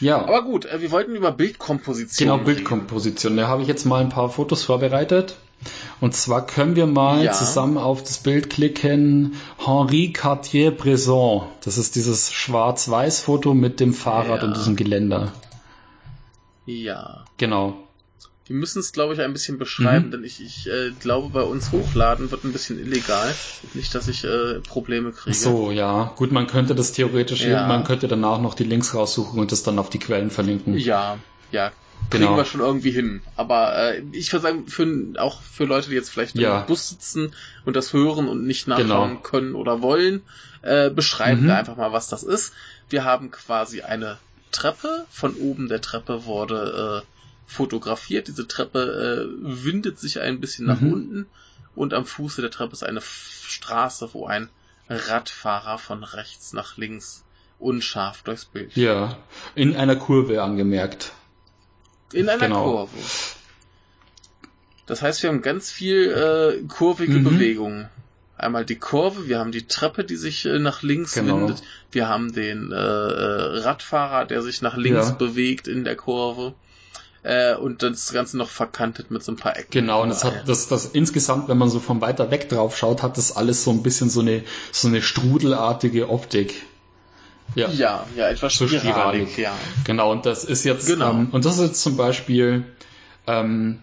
Ja. 0.00 0.22
Aber 0.22 0.42
gut, 0.42 0.66
äh, 0.66 0.80
wir 0.80 0.90
wollten 0.90 1.14
über 1.14 1.32
Bildkomposition. 1.32 2.28
Genau, 2.28 2.42
Bildkomposition. 2.42 3.36
Da 3.36 3.48
habe 3.48 3.62
ich 3.62 3.68
jetzt 3.68 3.84
mal 3.84 4.00
ein 4.00 4.08
paar 4.08 4.28
Fotos 4.28 4.64
vorbereitet. 4.64 5.36
Und 6.00 6.14
zwar 6.14 6.46
können 6.46 6.76
wir 6.76 6.86
mal 6.86 7.24
ja. 7.24 7.32
zusammen 7.32 7.78
auf 7.78 8.02
das 8.02 8.18
Bild 8.18 8.50
klicken. 8.50 9.36
Henri 9.58 10.12
Cartier-Bresson. 10.12 11.44
Das 11.64 11.78
ist 11.78 11.94
dieses 11.94 12.32
Schwarz-Weiß-Foto 12.32 13.54
mit 13.54 13.80
dem 13.80 13.94
Fahrrad 13.94 14.42
ja. 14.42 14.48
und 14.48 14.56
diesem 14.56 14.76
Geländer. 14.76 15.32
Ja. 16.66 17.24
Genau. 17.38 17.83
Die 18.48 18.52
müssen 18.52 18.80
es, 18.80 18.92
glaube 18.92 19.14
ich, 19.14 19.20
ein 19.20 19.32
bisschen 19.32 19.58
beschreiben, 19.58 20.06
mhm. 20.06 20.10
denn 20.10 20.24
ich, 20.24 20.42
ich 20.42 20.66
äh, 20.68 20.90
glaube, 21.00 21.30
bei 21.30 21.42
uns 21.42 21.72
hochladen 21.72 22.30
wird 22.30 22.44
ein 22.44 22.52
bisschen 22.52 22.78
illegal. 22.78 23.34
Nicht, 23.72 23.94
dass 23.94 24.06
ich 24.06 24.24
äh, 24.24 24.60
Probleme 24.60 25.12
kriege. 25.12 25.34
So, 25.34 25.70
ja. 25.70 26.12
Gut, 26.16 26.30
man 26.30 26.46
könnte 26.46 26.74
das 26.74 26.92
theoretisch, 26.92 27.44
ja. 27.44 27.66
man 27.66 27.84
könnte 27.84 28.06
danach 28.06 28.40
noch 28.40 28.52
die 28.52 28.64
Links 28.64 28.94
raussuchen 28.94 29.40
und 29.40 29.50
das 29.50 29.62
dann 29.62 29.78
auf 29.78 29.88
die 29.88 29.98
Quellen 29.98 30.30
verlinken. 30.30 30.76
Ja, 30.76 31.18
ja. 31.52 31.72
Kriegen 32.10 32.24
genau. 32.24 32.36
wir 32.36 32.44
schon 32.44 32.60
irgendwie 32.60 32.90
hin. 32.90 33.22
Aber 33.34 33.76
äh, 33.76 34.02
ich 34.12 34.30
würde 34.30 34.42
sagen, 34.42 34.66
für, 34.66 34.86
auch 35.18 35.40
für 35.40 35.64
Leute, 35.64 35.88
die 35.88 35.94
jetzt 35.94 36.10
vielleicht 36.10 36.36
ja. 36.36 36.60
im 36.60 36.66
Bus 36.66 36.90
sitzen 36.90 37.32
und 37.64 37.76
das 37.76 37.94
hören 37.94 38.28
und 38.28 38.46
nicht 38.46 38.68
nachschauen 38.68 39.08
genau. 39.08 39.20
können 39.22 39.54
oder 39.54 39.80
wollen, 39.80 40.20
äh, 40.60 40.90
beschreiben 40.90 41.44
mhm. 41.44 41.46
wir 41.46 41.56
einfach 41.56 41.76
mal, 41.76 41.92
was 41.92 42.08
das 42.08 42.22
ist. 42.22 42.52
Wir 42.90 43.04
haben 43.04 43.30
quasi 43.30 43.80
eine 43.80 44.18
Treppe, 44.50 45.06
von 45.10 45.34
oben 45.34 45.68
der 45.68 45.80
Treppe 45.80 46.26
wurde 46.26 47.02
äh, 47.02 47.13
fotografiert. 47.46 48.28
Diese 48.28 48.46
Treppe 48.48 49.28
äh, 49.28 49.64
windet 49.64 49.98
sich 49.98 50.20
ein 50.20 50.40
bisschen 50.40 50.66
nach 50.66 50.80
Mhm. 50.80 50.92
unten 50.92 51.26
und 51.74 51.94
am 51.94 52.06
Fuße 52.06 52.40
der 52.40 52.50
Treppe 52.50 52.72
ist 52.72 52.84
eine 52.84 53.00
Straße, 53.02 54.10
wo 54.12 54.26
ein 54.26 54.48
Radfahrer 54.88 55.78
von 55.78 56.04
rechts 56.04 56.52
nach 56.52 56.76
links 56.76 57.24
unscharf 57.58 58.22
durchs 58.22 58.44
Bild 58.44 58.76
Ja, 58.76 59.16
in 59.54 59.74
einer 59.76 59.96
Kurve 59.96 60.42
angemerkt. 60.42 61.12
in 62.12 62.28
einer 62.28 62.46
Genau. 62.48 62.64
Kurve. 62.64 62.96
Das 64.86 65.00
heißt, 65.02 65.22
wir 65.22 65.30
haben 65.30 65.42
ganz 65.42 65.70
viel 65.70 66.10
äh, 66.12 66.62
kurvige 66.68 67.18
Mhm. 67.18 67.24
Bewegungen. 67.24 67.88
Einmal 68.36 68.64
die 68.66 68.76
Kurve, 68.78 69.28
wir 69.28 69.38
haben 69.38 69.52
die 69.52 69.66
Treppe, 69.66 70.04
die 70.04 70.16
sich 70.16 70.44
äh, 70.44 70.58
nach 70.58 70.82
links 70.82 71.14
Genau. 71.14 71.38
windet, 71.40 71.62
wir 71.92 72.08
haben 72.08 72.32
den 72.32 72.72
äh, 72.72 72.74
äh, 72.74 73.58
Radfahrer, 73.60 74.26
der 74.26 74.42
sich 74.42 74.60
nach 74.60 74.76
links 74.76 75.08
Ja. 75.10 75.14
bewegt 75.14 75.68
in 75.68 75.84
der 75.84 75.96
Kurve. 75.96 76.54
Äh, 77.24 77.54
und 77.56 77.82
das 77.82 78.12
Ganze 78.12 78.36
noch 78.36 78.50
verkantet 78.50 79.10
mit 79.10 79.24
so 79.24 79.32
ein 79.32 79.36
paar 79.36 79.56
Ecken. 79.56 79.70
Genau, 79.70 80.02
und 80.02 80.10
das 80.10 80.24
hat 80.24 80.46
das, 80.46 80.68
das 80.68 80.84
insgesamt, 80.86 81.48
wenn 81.48 81.56
man 81.58 81.70
so 81.70 81.80
von 81.80 82.00
weiter 82.02 82.30
weg 82.30 82.48
drauf 82.50 82.76
schaut, 82.76 83.02
hat 83.02 83.16
das 83.16 83.34
alles 83.34 83.64
so 83.64 83.70
ein 83.70 83.82
bisschen 83.82 84.10
so 84.10 84.20
eine 84.20 84.42
so 84.72 84.88
eine 84.88 85.00
strudelartige 85.00 86.10
Optik. 86.10 86.62
Ja, 87.54 87.68
Ja, 87.70 88.06
ja, 88.16 88.28
etwas 88.28 88.54
So 88.56 88.66
spiralig, 88.68 89.30
spiralig. 89.32 89.38
ja. 89.38 89.52
genau. 89.84 90.12
Und 90.12 90.26
das 90.26 90.44
ist 90.44 90.64
jetzt 90.64 90.86
Genau. 90.86 91.10
ähm, 91.10 91.28
und 91.32 91.44
das 91.46 91.56
ist 91.58 91.62
jetzt 91.68 91.82
zum 91.82 91.96
Beispiel 91.96 92.64
ähm, 93.26 93.78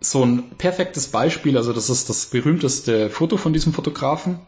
so 0.00 0.24
ein 0.24 0.50
perfektes 0.56 1.08
Beispiel. 1.08 1.56
Also 1.58 1.72
das 1.72 1.90
ist 1.90 2.08
das 2.08 2.26
berühmteste 2.26 3.10
Foto 3.10 3.36
von 3.36 3.52
diesem 3.52 3.72
Fotografen. 3.74 4.38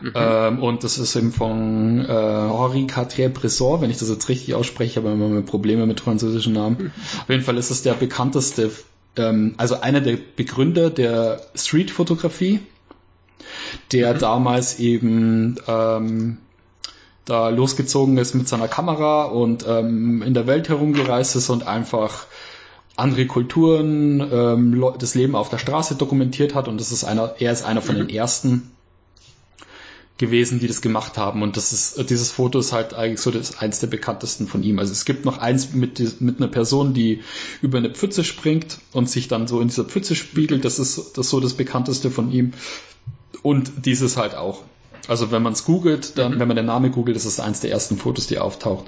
Mhm. 0.00 0.12
Ähm, 0.14 0.62
und 0.62 0.84
das 0.84 0.98
ist 0.98 1.14
eben 1.16 1.32
von 1.32 2.00
äh, 2.00 2.06
Henri 2.08 2.86
Cartier-Bresson, 2.86 3.80
wenn 3.80 3.90
ich 3.90 3.98
das 3.98 4.08
jetzt 4.08 4.28
richtig 4.28 4.54
ausspreche, 4.54 5.00
aber 5.00 5.12
immer 5.12 5.42
Probleme 5.42 5.86
mit 5.86 6.00
französischen 6.00 6.52
Namen. 6.52 6.92
Auf 7.22 7.28
jeden 7.28 7.42
Fall 7.42 7.58
ist 7.58 7.70
es 7.70 7.82
der 7.82 7.94
bekannteste, 7.94 8.70
ähm, 9.16 9.54
also 9.58 9.80
einer 9.80 10.00
der 10.00 10.16
Begründer 10.36 10.90
der 10.90 11.40
Street-Fotografie, 11.54 12.60
der 13.92 14.14
Mhm. 14.14 14.18
damals 14.18 14.78
eben 14.78 15.56
ähm, 15.66 16.38
da 17.24 17.48
losgezogen 17.48 18.18
ist 18.18 18.34
mit 18.34 18.48
seiner 18.48 18.68
Kamera 18.68 19.24
und 19.24 19.64
ähm, 19.68 20.22
in 20.22 20.34
der 20.34 20.46
Welt 20.46 20.68
herumgereist 20.68 21.36
ist 21.36 21.50
und 21.50 21.66
einfach 21.66 22.26
andere 22.96 23.26
Kulturen, 23.26 24.20
ähm, 24.32 24.84
das 24.98 25.14
Leben 25.14 25.34
auf 25.34 25.48
der 25.48 25.58
Straße 25.58 25.94
dokumentiert 25.94 26.54
hat 26.54 26.68
und 26.68 26.80
das 26.80 26.92
ist 26.92 27.04
einer, 27.04 27.34
er 27.38 27.52
ist 27.52 27.64
einer 27.64 27.82
von 27.82 27.96
den 27.96 28.08
ersten 28.08 28.72
gewesen, 30.20 30.60
die 30.60 30.68
das 30.68 30.82
gemacht 30.82 31.16
haben 31.18 31.42
und 31.42 31.56
das 31.56 31.72
ist 31.72 32.10
dieses 32.10 32.30
Foto 32.30 32.58
ist 32.58 32.72
halt 32.72 32.92
eigentlich 32.94 33.20
so 33.20 33.30
das 33.30 33.58
eins 33.58 33.80
der 33.80 33.86
bekanntesten 33.86 34.46
von 34.46 34.62
ihm. 34.62 34.78
Also 34.78 34.92
es 34.92 35.06
gibt 35.06 35.24
noch 35.24 35.38
eins 35.38 35.72
mit 35.72 36.20
mit 36.20 36.36
einer 36.36 36.48
Person, 36.48 36.92
die 36.92 37.22
über 37.62 37.78
eine 37.78 37.90
Pfütze 37.90 38.22
springt 38.22 38.78
und 38.92 39.08
sich 39.08 39.28
dann 39.28 39.48
so 39.48 39.60
in 39.60 39.68
dieser 39.68 39.84
Pfütze 39.84 40.14
spiegelt. 40.14 40.64
Das 40.64 40.78
ist 40.78 41.16
das 41.16 41.26
ist 41.26 41.30
so 41.30 41.40
das 41.40 41.54
bekannteste 41.54 42.10
von 42.10 42.30
ihm 42.30 42.52
und 43.42 43.86
dieses 43.86 44.18
halt 44.18 44.34
auch. 44.34 44.62
Also 45.08 45.30
wenn 45.30 45.42
man 45.42 45.54
es 45.54 45.64
googelt, 45.64 46.18
dann, 46.18 46.38
wenn 46.38 46.46
man 46.46 46.56
den 46.56 46.66
Namen 46.66 46.92
googelt, 46.92 47.16
ist 47.16 47.24
es 47.24 47.40
eins 47.40 47.60
der 47.60 47.70
ersten 47.70 47.96
Fotos, 47.96 48.26
die 48.26 48.38
auftaucht. 48.38 48.84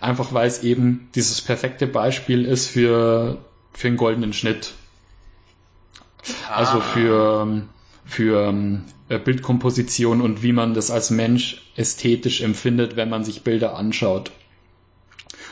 Einfach 0.00 0.32
weil 0.32 0.46
es 0.46 0.62
eben 0.62 1.08
dieses 1.16 1.42
perfekte 1.42 1.88
Beispiel 1.88 2.44
ist 2.44 2.68
für, 2.68 3.38
für 3.72 3.88
einen 3.88 3.96
goldenen 3.96 4.32
Schnitt. 4.32 4.72
Also 6.48 6.78
Ah. 6.78 6.80
für, 6.80 7.62
für 8.06 8.54
äh, 9.08 9.18
Bildkomposition 9.18 10.20
und 10.20 10.42
wie 10.42 10.52
man 10.52 10.74
das 10.74 10.90
als 10.90 11.10
Mensch 11.10 11.62
ästhetisch 11.76 12.40
empfindet, 12.40 12.96
wenn 12.96 13.10
man 13.10 13.24
sich 13.24 13.42
Bilder 13.42 13.76
anschaut. 13.76 14.30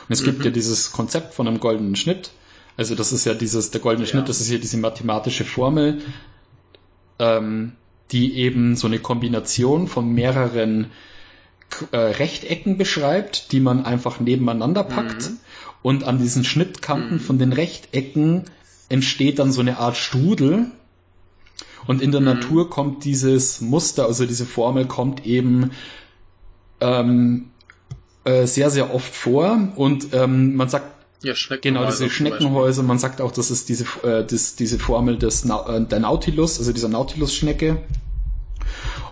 Und 0.07 0.13
es 0.13 0.23
gibt 0.23 0.39
Mhm. 0.39 0.45
ja 0.45 0.51
dieses 0.51 0.91
Konzept 0.91 1.33
von 1.33 1.47
einem 1.47 1.59
goldenen 1.59 1.95
Schnitt. 1.95 2.31
Also 2.77 2.95
das 2.95 3.11
ist 3.11 3.25
ja 3.25 3.33
dieses, 3.33 3.71
der 3.71 3.81
goldene 3.81 4.05
Ja. 4.05 4.11
Schnitt, 4.11 4.29
das 4.29 4.41
ist 4.41 4.47
hier 4.47 4.59
diese 4.59 4.77
mathematische 4.77 5.45
Formel, 5.45 6.01
ähm, 7.19 7.73
die 8.11 8.35
eben 8.37 8.75
so 8.75 8.87
eine 8.87 8.99
Kombination 8.99 9.87
von 9.87 10.13
mehreren 10.13 10.91
äh, 11.91 11.97
Rechtecken 11.97 12.77
beschreibt, 12.77 13.51
die 13.51 13.59
man 13.59 13.85
einfach 13.85 14.19
nebeneinander 14.19 14.83
packt. 14.83 15.29
Mhm. 15.31 15.37
Und 15.81 16.03
an 16.03 16.19
diesen 16.19 16.43
Schnittkanten 16.43 17.15
Mhm. 17.17 17.19
von 17.19 17.37
den 17.39 17.53
Rechtecken 17.53 18.43
entsteht 18.89 19.39
dann 19.39 19.51
so 19.51 19.61
eine 19.61 19.77
Art 19.79 19.97
Strudel. 19.97 20.67
Und 21.87 22.01
in 22.01 22.11
der 22.11 22.21
Mhm. 22.21 22.27
Natur 22.27 22.69
kommt 22.69 23.03
dieses 23.05 23.61
Muster, 23.61 24.05
also 24.05 24.25
diese 24.25 24.45
Formel 24.45 24.85
kommt 24.85 25.25
eben 25.25 25.71
ähm, 26.81 27.51
äh, 28.23 28.45
sehr, 28.47 28.69
sehr 28.69 28.93
oft 28.93 29.13
vor. 29.13 29.69
Und 29.75 30.13
ähm, 30.13 30.55
man 30.55 30.69
sagt 30.69 30.91
Ja. 31.23 31.33
Genau, 31.61 31.85
diese 31.85 32.09
Schneckenhäuser. 32.09 32.83
Man 32.83 32.99
sagt 32.99 33.19
auch, 33.21 33.31
das 33.31 33.49
ist 33.51 33.69
diese, 33.69 33.85
äh, 34.03 34.23
das, 34.25 34.55
diese 34.55 34.77
Formel 34.79 35.17
des, 35.17 35.45
Nau- 35.45 35.67
äh, 35.67 35.83
der 35.85 35.99
Nautilus, 35.99 36.59
also 36.59 36.71
dieser 36.73 36.89
Nautilus-Schnecke. 36.89 37.77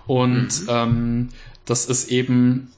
Und 0.05 0.61
Mhm. 0.63 0.67
ähm, 0.69 1.29
das 1.65 1.85
ist 1.85 2.09
eben 2.11 2.71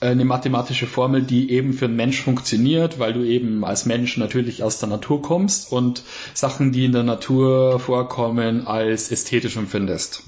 eine 0.00 0.24
mathematische 0.24 0.86
Formel, 0.86 1.22
die 1.22 1.50
eben 1.50 1.72
für 1.72 1.86
einen 1.86 1.96
Mensch 1.96 2.20
funktioniert, 2.20 2.98
weil 2.98 3.14
du 3.14 3.22
eben 3.24 3.64
als 3.64 3.86
Mensch 3.86 4.18
natürlich 4.18 4.62
aus 4.62 4.78
der 4.78 4.88
Natur 4.88 5.22
kommst 5.22 5.72
und 5.72 6.02
Sachen, 6.34 6.70
die 6.72 6.84
in 6.84 6.92
der 6.92 7.02
Natur 7.02 7.80
vorkommen, 7.80 8.66
als 8.66 9.10
ästhetisch 9.10 9.56
empfindest. 9.56 10.22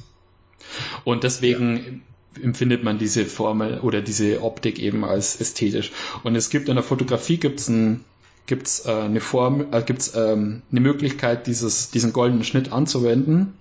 Und 1.04 1.22
deswegen 1.24 2.02
empfindet 2.42 2.82
man 2.84 2.98
diese 2.98 3.26
Formel 3.26 3.80
oder 3.80 4.00
diese 4.00 4.42
Optik 4.42 4.78
eben 4.78 5.04
als 5.04 5.40
ästhetisch. 5.40 5.92
Und 6.22 6.34
es 6.34 6.50
gibt 6.50 6.68
in 6.68 6.76
der 6.76 6.84
Fotografie 6.84 7.36
gibt's 7.36 7.68
ein 7.68 8.04
gibt's 8.46 8.86
äh, 8.86 8.92
eine 8.92 9.20
Form, 9.20 9.66
äh, 9.72 9.82
gibt's 9.82 10.14
ähm, 10.14 10.62
eine 10.70 10.80
Möglichkeit, 10.80 11.46
dieses 11.46 11.90
diesen 11.90 12.12
goldenen 12.12 12.44
Schnitt 12.44 12.72
anzuwenden. 12.72 13.54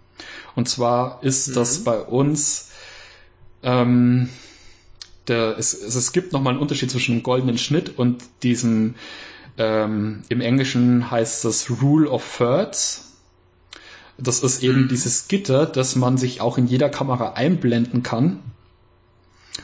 Und 0.56 0.70
zwar 0.70 1.24
ist 1.24 1.50
Mhm. 1.50 1.54
das 1.54 1.84
bei 1.84 2.00
uns 2.00 2.70
ähm, 3.64 4.30
der, 5.28 5.58
es, 5.58 5.74
es, 5.74 6.12
gibt 6.12 6.34
nochmal 6.34 6.54
einen 6.54 6.62
Unterschied 6.62 6.92
zwischen 6.92 7.16
dem 7.18 7.24
goldenen 7.24 7.58
Schnitt 7.58 7.98
und 7.98 8.24
diesem, 8.44 8.96
ähm, 9.58 10.24
im 10.30 10.42
Englischen 10.42 11.10
heißt 11.12 11.46
das 11.46 11.70
Rule 11.82 12.10
of 12.10 12.38
Thirds. 12.38 13.04
Das 14.18 14.42
ist 14.42 14.64
eben 14.64 14.84
Mhm. 14.84 14.88
dieses 14.88 15.28
Gitter, 15.28 15.66
das 15.66 15.96
man 15.96 16.18
sich 16.18 16.42
auch 16.42 16.58
in 16.58 16.68
jeder 16.68 16.90
Kamera 16.90 17.34
einblenden 17.34 18.04
kann. 18.04 18.40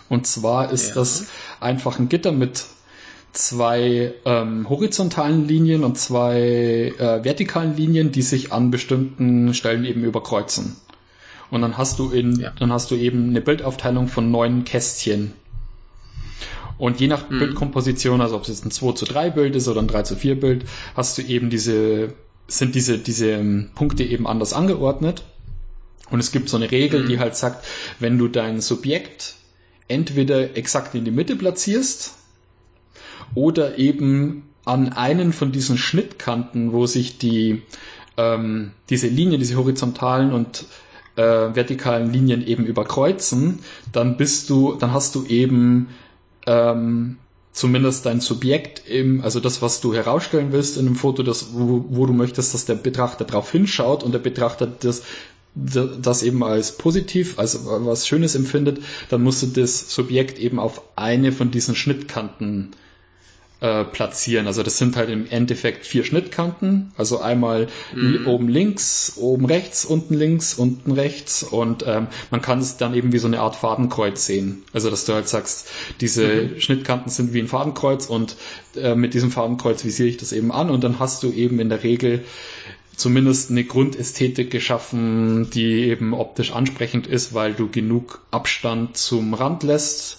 Und 0.10 0.28
zwar 0.28 0.72
ist 0.72 0.90
Ja. 0.90 0.96
das 0.96 1.26
einfach 1.60 2.00
ein 2.00 2.10
Gitter 2.10 2.32
mit 2.32 2.66
zwei 3.32 4.14
ähm, 4.26 4.70
horizontalen 4.70 5.48
Linien 5.48 5.84
und 5.84 5.98
zwei 5.98 6.94
äh, 7.00 7.24
vertikalen 7.24 7.76
Linien, 7.76 8.12
die 8.12 8.22
sich 8.22 8.52
an 8.52 8.70
bestimmten 8.70 9.54
Stellen 9.56 9.86
eben 9.86 10.04
überkreuzen. 10.04 10.76
Und 11.50 11.62
dann 11.62 11.78
hast 11.78 11.98
du 12.00 12.12
in, 12.12 12.40
Ja. 12.40 12.52
dann 12.60 12.72
hast 12.72 12.92
du 12.92 12.96
eben 12.96 13.30
eine 13.30 13.42
Bildaufteilung 13.42 14.08
von 14.08 14.30
neun 14.30 14.66
Kästchen. 14.66 15.34
Und 16.78 17.00
je 17.00 17.08
nach 17.08 17.30
Mhm. 17.30 17.40
Bildkomposition, 17.40 18.22
also 18.22 18.36
ob 18.36 18.44
es 18.44 18.48
jetzt 18.50 18.66
ein 18.66 18.72
2 18.72 18.94
zu 18.94 19.06
3 19.06 19.30
Bild 19.32 19.56
ist 19.56 19.68
oder 19.68 19.82
ein 19.82 19.88
3 19.88 20.04
zu 20.04 20.16
4 20.16 20.40
Bild, 20.40 20.66
hast 20.96 21.18
du 21.18 21.22
eben 21.22 21.50
diese, 21.50 22.14
sind 22.48 22.76
diese, 22.76 22.98
diese 22.98 23.32
ähm, 23.32 23.70
Punkte 23.76 24.04
eben 24.04 24.28
anders 24.28 24.54
angeordnet. 24.54 25.24
Und 26.10 26.20
es 26.20 26.32
gibt 26.32 26.50
so 26.50 26.58
eine 26.58 26.70
Regel, 26.72 27.04
Mhm. 27.04 27.08
die 27.08 27.20
halt 27.20 27.36
sagt, 27.36 27.66
wenn 28.00 28.18
du 28.18 28.28
dein 28.28 28.62
Subjekt 28.62 29.36
entweder 29.88 30.58
exakt 30.58 30.96
in 30.96 31.06
die 31.06 31.12
Mitte 31.12 31.36
platzierst 31.36 32.14
oder 33.36 33.78
eben 33.78 34.50
an 34.66 34.94
einen 34.94 35.34
von 35.34 35.52
diesen 35.52 35.78
Schnittkanten, 35.78 36.72
wo 36.72 36.86
sich 36.86 37.18
die 37.18 37.62
ähm, 38.16 38.72
diese 38.90 39.08
Linien, 39.08 39.40
diese 39.40 39.58
horizontalen 39.58 40.32
und 40.34 40.66
äh, 41.16 41.22
vertikalen 41.22 42.14
Linien 42.14 42.46
eben 42.46 42.66
überkreuzen, 42.66 43.60
dann 43.92 44.18
bist 44.18 44.50
du, 44.50 44.76
dann 44.76 44.94
hast 44.94 45.16
du 45.16 45.26
eben 45.26 45.90
ähm, 46.46 47.18
zumindest 47.52 48.06
dein 48.06 48.20
Subjekt 48.20 48.88
im, 48.88 49.22
also 49.22 49.40
das, 49.40 49.62
was 49.62 49.80
du 49.80 49.94
herausstellen 49.94 50.52
willst 50.52 50.78
in 50.78 50.88
einem 50.88 50.96
Foto, 50.96 51.24
das, 51.24 51.54
wo, 51.54 51.86
wo 51.90 52.06
du 52.06 52.14
möchtest, 52.14 52.54
dass 52.54 52.66
der 52.66 52.76
Betrachter 52.76 53.26
drauf 53.26 53.52
hinschaut 53.52 54.04
und 54.04 54.12
der 54.12 54.20
Betrachter 54.20 54.68
das, 54.68 55.04
das 55.56 56.24
eben 56.24 56.44
als 56.44 56.78
positiv, 56.78 57.38
also 57.38 57.60
was 57.86 58.08
Schönes 58.08 58.34
empfindet, 58.34 58.80
dann 59.10 59.22
musst 59.22 59.44
du 59.44 59.48
das 59.48 59.94
Subjekt 59.94 60.40
eben 60.40 60.60
auf 60.60 60.82
eine 60.96 61.32
von 61.32 61.52
diesen 61.52 61.76
Schnittkanten 61.76 62.72
äh, 63.64 63.86
platzieren. 63.86 64.46
Also 64.46 64.62
das 64.62 64.78
sind 64.78 64.98
halt 64.98 65.10
im 65.10 65.26
Endeffekt 65.26 65.86
vier 65.86 66.04
Schnittkanten. 66.04 66.92
Also 66.98 67.22
einmal 67.22 67.68
Mhm. 67.96 68.28
oben 68.28 68.50
links, 68.50 69.14
oben 69.16 69.46
rechts, 69.46 69.86
unten 69.86 70.16
links, 70.16 70.54
unten 70.56 70.92
rechts 70.92 71.44
und 71.44 71.86
ähm, 71.88 72.08
man 72.30 72.42
kann 72.42 72.60
es 72.60 72.76
dann 72.76 72.94
eben 72.94 73.14
wie 73.14 73.20
so 73.20 73.28
eine 73.28 73.40
Art 73.40 73.56
Fadenkreuz 73.56 74.26
sehen. 74.26 74.64
Also 74.74 74.90
dass 74.90 75.06
du 75.06 75.14
halt 75.14 75.30
sagst, 75.30 75.68
diese 76.02 76.28
Mhm. 76.28 76.60
Schnittkanten 76.60 77.10
sind 77.10 77.34
wie 77.34 77.40
ein 77.40 77.48
Fadenkreuz 77.48 78.08
und 78.08 78.36
äh, 78.76 78.96
mit 78.96 79.14
diesem 79.14 79.32
Fadenkreuz 79.32 79.86
visiere 79.86 80.10
ich 80.10 80.18
das 80.18 80.34
eben 80.34 80.52
an 80.52 80.70
und 80.70 80.84
dann 80.84 81.00
hast 81.00 81.24
du 81.24 81.32
eben 81.32 81.60
in 81.62 81.70
der 81.70 81.84
Regel 81.84 82.26
zumindest 82.98 83.50
eine 83.50 83.64
Grundästhetik 83.64 84.52
geschaffen, 84.52 85.50
die 85.52 85.86
eben 85.86 86.14
optisch 86.14 86.52
ansprechend 86.52 87.08
ist, 87.08 87.34
weil 87.34 87.54
du 87.54 87.70
genug 87.70 88.22
Abstand 88.30 88.98
zum 88.98 89.34
Rand 89.34 89.64
lässt 89.64 90.18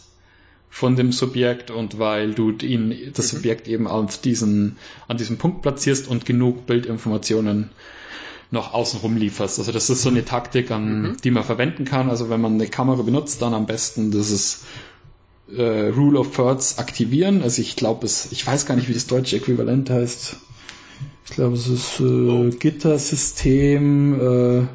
von 0.74 0.96
dem 0.96 1.12
Subjekt 1.12 1.70
und 1.70 2.00
weil 2.00 2.34
du 2.34 2.50
ihn, 2.50 3.12
das 3.14 3.32
mhm. 3.32 3.36
Subjekt 3.36 3.68
eben 3.68 3.86
auf 3.86 4.18
diesen, 4.18 4.76
an 5.06 5.16
diesem 5.16 5.38
Punkt 5.38 5.62
platzierst 5.62 6.08
und 6.08 6.26
genug 6.26 6.66
Bildinformationen 6.66 7.70
noch 8.50 8.74
außenrum 8.74 9.16
lieferst. 9.16 9.60
Also 9.60 9.70
das 9.70 9.88
ist 9.88 10.02
so 10.02 10.08
eine 10.08 10.24
Taktik, 10.24 10.72
an, 10.72 11.02
mhm. 11.02 11.16
die 11.22 11.30
man 11.30 11.44
verwenden 11.44 11.84
kann. 11.84 12.10
Also 12.10 12.28
wenn 12.28 12.40
man 12.40 12.54
eine 12.54 12.66
Kamera 12.66 13.02
benutzt, 13.02 13.40
dann 13.40 13.54
am 13.54 13.66
besten 13.66 14.10
das 14.10 14.32
ist 14.32 14.64
äh, 15.56 15.90
Rule 15.90 16.18
of 16.18 16.34
Thirds 16.34 16.78
aktivieren. 16.78 17.44
Also 17.44 17.62
ich 17.62 17.76
glaube 17.76 18.04
es, 18.04 18.32
ich 18.32 18.44
weiß 18.44 18.66
gar 18.66 18.74
nicht, 18.74 18.88
wie 18.88 18.94
das 18.94 19.06
deutsche 19.06 19.36
Äquivalent 19.36 19.90
heißt. 19.90 20.38
Ich 21.24 21.30
glaube 21.30 21.54
es 21.54 21.68
ist 21.68 22.00
äh, 22.00 22.02
oh. 22.02 22.50
Gittersystem, 22.50 24.20
äh, 24.20 24.66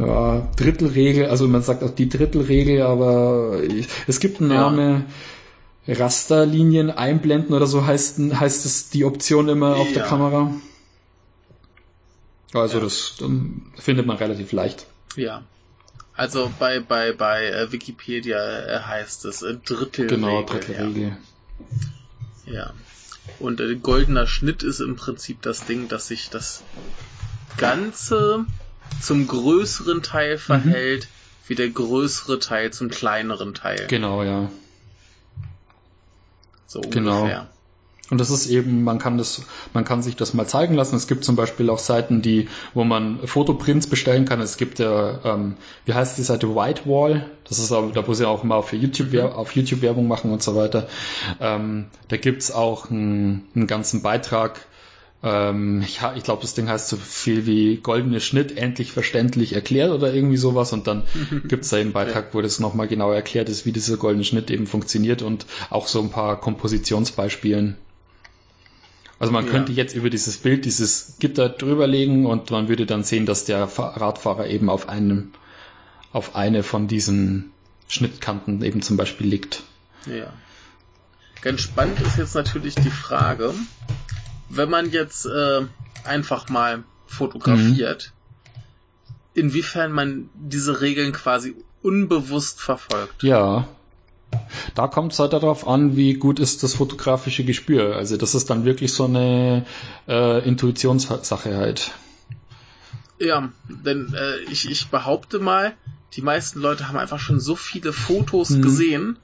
ja, 0.00 0.48
Drittelregel, 0.56 1.26
also 1.26 1.46
man 1.46 1.62
sagt 1.62 1.82
auch 1.82 1.90
die 1.90 2.08
Drittelregel, 2.08 2.82
aber 2.82 3.60
es 4.06 4.20
gibt 4.20 4.40
einen 4.40 4.48
Namen, 4.48 5.04
ja. 5.86 5.94
Rasterlinien 5.94 6.90
einblenden 6.90 7.54
oder 7.54 7.66
so 7.66 7.84
heißt, 7.84 8.18
heißt 8.18 8.64
es 8.64 8.90
die 8.90 9.04
Option 9.04 9.48
immer 9.48 9.76
auf 9.76 9.88
ja. 9.88 9.94
der 9.94 10.02
Kamera. 10.04 10.54
Also 12.52 12.78
ja. 12.78 12.84
das 12.84 13.14
findet 13.76 14.06
man 14.06 14.16
relativ 14.16 14.52
leicht. 14.52 14.86
Ja. 15.16 15.42
Also 16.14 16.50
bei, 16.58 16.80
bei, 16.80 17.12
bei 17.12 17.46
äh, 17.46 17.72
Wikipedia 17.72 18.38
äh, 18.38 18.80
heißt 18.80 19.24
es 19.24 19.42
äh, 19.42 19.54
Drittelregel. 19.64 20.18
Genau, 20.18 20.42
Drittelregel. 20.42 21.16
Ja. 22.46 22.52
ja. 22.52 22.72
Und 23.38 23.60
äh, 23.60 23.76
goldener 23.76 24.26
Schnitt 24.26 24.62
ist 24.62 24.80
im 24.80 24.96
Prinzip 24.96 25.42
das 25.42 25.64
Ding, 25.64 25.88
dass 25.88 26.08
sich 26.08 26.28
das 26.30 26.62
Ganze 27.56 28.44
zum 29.00 29.26
größeren 29.26 30.02
Teil 30.02 30.38
verhält, 30.38 31.04
mhm. 31.04 31.48
wie 31.48 31.54
der 31.54 31.70
größere 31.70 32.38
Teil 32.38 32.72
zum 32.72 32.88
kleineren 32.90 33.54
Teil. 33.54 33.86
Genau, 33.88 34.22
ja. 34.22 34.50
So 36.66 36.80
genau. 36.80 37.22
ungefähr. 37.22 37.48
Und 38.10 38.18
das 38.18 38.30
ist 38.30 38.48
eben, 38.48 38.82
man 38.82 38.98
kann 38.98 39.18
das, 39.18 39.42
man 39.72 39.84
kann 39.84 40.02
sich 40.02 40.16
das 40.16 40.34
mal 40.34 40.46
zeigen 40.46 40.74
lassen. 40.74 40.96
Es 40.96 41.06
gibt 41.06 41.24
zum 41.24 41.36
Beispiel 41.36 41.70
auch 41.70 41.78
Seiten, 41.78 42.22
die, 42.22 42.48
wo 42.74 42.82
man 42.82 43.20
Fotoprints 43.24 43.86
bestellen 43.86 44.24
kann. 44.24 44.40
Es 44.40 44.56
gibt 44.56 44.80
ja, 44.80 45.20
ähm, 45.24 45.56
wie 45.84 45.94
heißt 45.94 46.18
die 46.18 46.22
Seite 46.22 46.54
Whitewall? 46.56 47.30
Das 47.48 47.60
ist 47.60 47.70
auch, 47.70 47.92
da 47.92 48.06
wo 48.06 48.14
sie 48.14 48.26
auch 48.26 48.42
mal 48.42 48.56
auf 48.56 48.72
YouTube, 48.72 49.12
mhm. 49.12 49.20
auf 49.20 49.54
YouTube 49.54 49.82
Werbung 49.82 50.08
machen 50.08 50.32
und 50.32 50.42
so 50.42 50.56
weiter. 50.56 50.88
Ähm, 51.40 51.86
da 52.08 52.16
gibt's 52.16 52.50
auch 52.50 52.90
einen, 52.90 53.46
einen 53.54 53.68
ganzen 53.68 54.02
Beitrag, 54.02 54.66
ähm, 55.22 55.82
ich, 55.82 56.00
ich 56.16 56.22
glaube, 56.22 56.42
das 56.42 56.54
Ding 56.54 56.68
heißt 56.68 56.88
so 56.88 56.96
viel 56.96 57.46
wie 57.46 57.76
goldene 57.76 58.20
Schnitt, 58.20 58.56
endlich 58.56 58.92
verständlich 58.92 59.52
erklärt 59.52 59.90
oder 59.90 60.14
irgendwie 60.14 60.38
sowas. 60.38 60.72
Und 60.72 60.86
dann 60.86 61.04
gibt 61.48 61.64
es 61.64 61.70
da 61.70 61.76
eben 61.76 61.86
einen 61.86 61.92
Beitrag, 61.92 62.32
wo 62.32 62.40
das 62.40 62.58
nochmal 62.58 62.88
genau 62.88 63.12
erklärt 63.12 63.48
ist, 63.48 63.66
wie 63.66 63.72
dieser 63.72 63.96
goldene 63.96 64.24
Schnitt 64.24 64.50
eben 64.50 64.66
funktioniert 64.66 65.22
und 65.22 65.46
auch 65.68 65.86
so 65.86 66.00
ein 66.00 66.10
paar 66.10 66.40
Kompositionsbeispielen. 66.40 67.76
Also 69.18 69.34
man 69.34 69.44
ja. 69.44 69.50
könnte 69.50 69.72
jetzt 69.72 69.94
über 69.94 70.08
dieses 70.08 70.38
Bild, 70.38 70.64
dieses 70.64 71.16
Gitter 71.18 71.50
drüberlegen 71.50 72.24
und 72.24 72.50
man 72.50 72.68
würde 72.68 72.86
dann 72.86 73.04
sehen, 73.04 73.26
dass 73.26 73.44
der 73.44 73.64
Radfahrer 73.64 74.46
eben 74.46 74.70
auf 74.70 74.88
einem, 74.88 75.32
auf 76.14 76.34
eine 76.34 76.62
von 76.62 76.88
diesen 76.88 77.52
Schnittkanten 77.86 78.62
eben 78.62 78.80
zum 78.80 78.96
Beispiel 78.96 79.26
liegt. 79.26 79.62
Ja. 80.06 80.32
Ganz 81.42 81.60
spannend 81.60 82.00
ist 82.00 82.16
jetzt 82.16 82.34
natürlich 82.34 82.74
die 82.76 82.90
Frage, 82.90 83.52
wenn 84.50 84.68
man 84.68 84.90
jetzt 84.90 85.26
äh, 85.26 85.62
einfach 86.04 86.48
mal 86.48 86.84
fotografiert, 87.06 88.12
mhm. 89.34 89.40
inwiefern 89.42 89.92
man 89.92 90.28
diese 90.34 90.80
Regeln 90.80 91.12
quasi 91.12 91.54
unbewusst 91.82 92.60
verfolgt. 92.60 93.22
Ja. 93.22 93.66
Da 94.74 94.86
kommt 94.86 95.12
es 95.12 95.18
halt 95.18 95.32
darauf 95.32 95.66
an, 95.66 95.96
wie 95.96 96.14
gut 96.14 96.38
ist 96.38 96.62
das 96.62 96.74
fotografische 96.74 97.44
Gespür. 97.44 97.96
Also 97.96 98.16
das 98.16 98.36
ist 98.36 98.48
dann 98.50 98.64
wirklich 98.64 98.92
so 98.92 99.04
eine 99.04 99.66
äh, 100.06 100.46
Intuitionssache 100.46 101.56
halt. 101.56 101.92
Ja, 103.18 103.50
denn 103.68 104.14
äh, 104.14 104.38
ich, 104.50 104.70
ich 104.70 104.88
behaupte 104.88 105.40
mal, 105.40 105.74
die 106.14 106.22
meisten 106.22 106.60
Leute 106.60 106.88
haben 106.88 106.96
einfach 106.96 107.18
schon 107.18 107.40
so 107.40 107.56
viele 107.56 107.92
Fotos 107.92 108.50
mhm. 108.50 108.62
gesehen, 108.62 109.18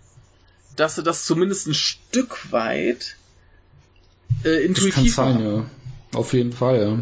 dass 0.75 0.97
sie 0.97 1.03
das 1.03 1.25
zumindest 1.25 1.69
ein 1.69 1.75
Stück 1.75 2.53
weit 2.53 3.16
äh, 4.45 4.65
intuitiv 4.65 4.95
das 4.95 5.17
kann 5.17 5.35
sein, 5.35 5.45
ja. 5.45 5.65
Auf 6.19 6.33
jeden 6.33 6.53
Fall, 6.53 6.81
ja. 6.81 6.99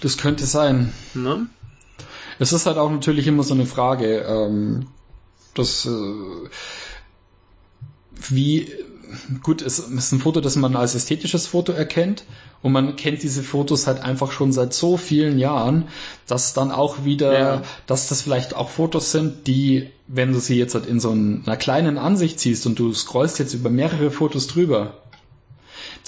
Das 0.00 0.16
könnte 0.16 0.46
sein. 0.46 0.92
Ne? 1.14 1.46
Es 2.38 2.52
ist 2.52 2.66
halt 2.66 2.78
auch 2.78 2.90
natürlich 2.90 3.26
immer 3.26 3.42
so 3.42 3.54
eine 3.54 3.66
Frage, 3.66 4.20
ähm, 4.20 4.86
dass 5.54 5.86
äh, 5.86 6.48
wie 8.28 8.72
gut, 9.42 9.62
es 9.62 9.78
ist 9.78 10.12
ein 10.12 10.20
Foto, 10.20 10.40
das 10.40 10.56
man 10.56 10.76
als 10.76 10.94
ästhetisches 10.94 11.46
Foto 11.46 11.72
erkennt 11.72 12.24
und 12.62 12.72
man 12.72 12.96
kennt 12.96 13.22
diese 13.22 13.42
Fotos 13.42 13.86
halt 13.86 14.00
einfach 14.00 14.32
schon 14.32 14.52
seit 14.52 14.74
so 14.74 14.96
vielen 14.96 15.38
Jahren, 15.38 15.88
dass 16.26 16.52
dann 16.52 16.70
auch 16.70 17.04
wieder, 17.04 17.38
ja. 17.38 17.62
dass 17.86 18.08
das 18.08 18.22
vielleicht 18.22 18.54
auch 18.54 18.68
Fotos 18.68 19.10
sind, 19.12 19.46
die, 19.46 19.90
wenn 20.06 20.32
du 20.32 20.40
sie 20.40 20.58
jetzt 20.58 20.74
halt 20.74 20.86
in 20.86 21.00
so 21.00 21.10
einer 21.10 21.56
kleinen 21.56 21.98
Ansicht 21.98 22.38
siehst 22.40 22.66
und 22.66 22.78
du 22.78 22.92
scrollst 22.92 23.38
jetzt 23.38 23.54
über 23.54 23.70
mehrere 23.70 24.10
Fotos 24.10 24.46
drüber, 24.46 24.98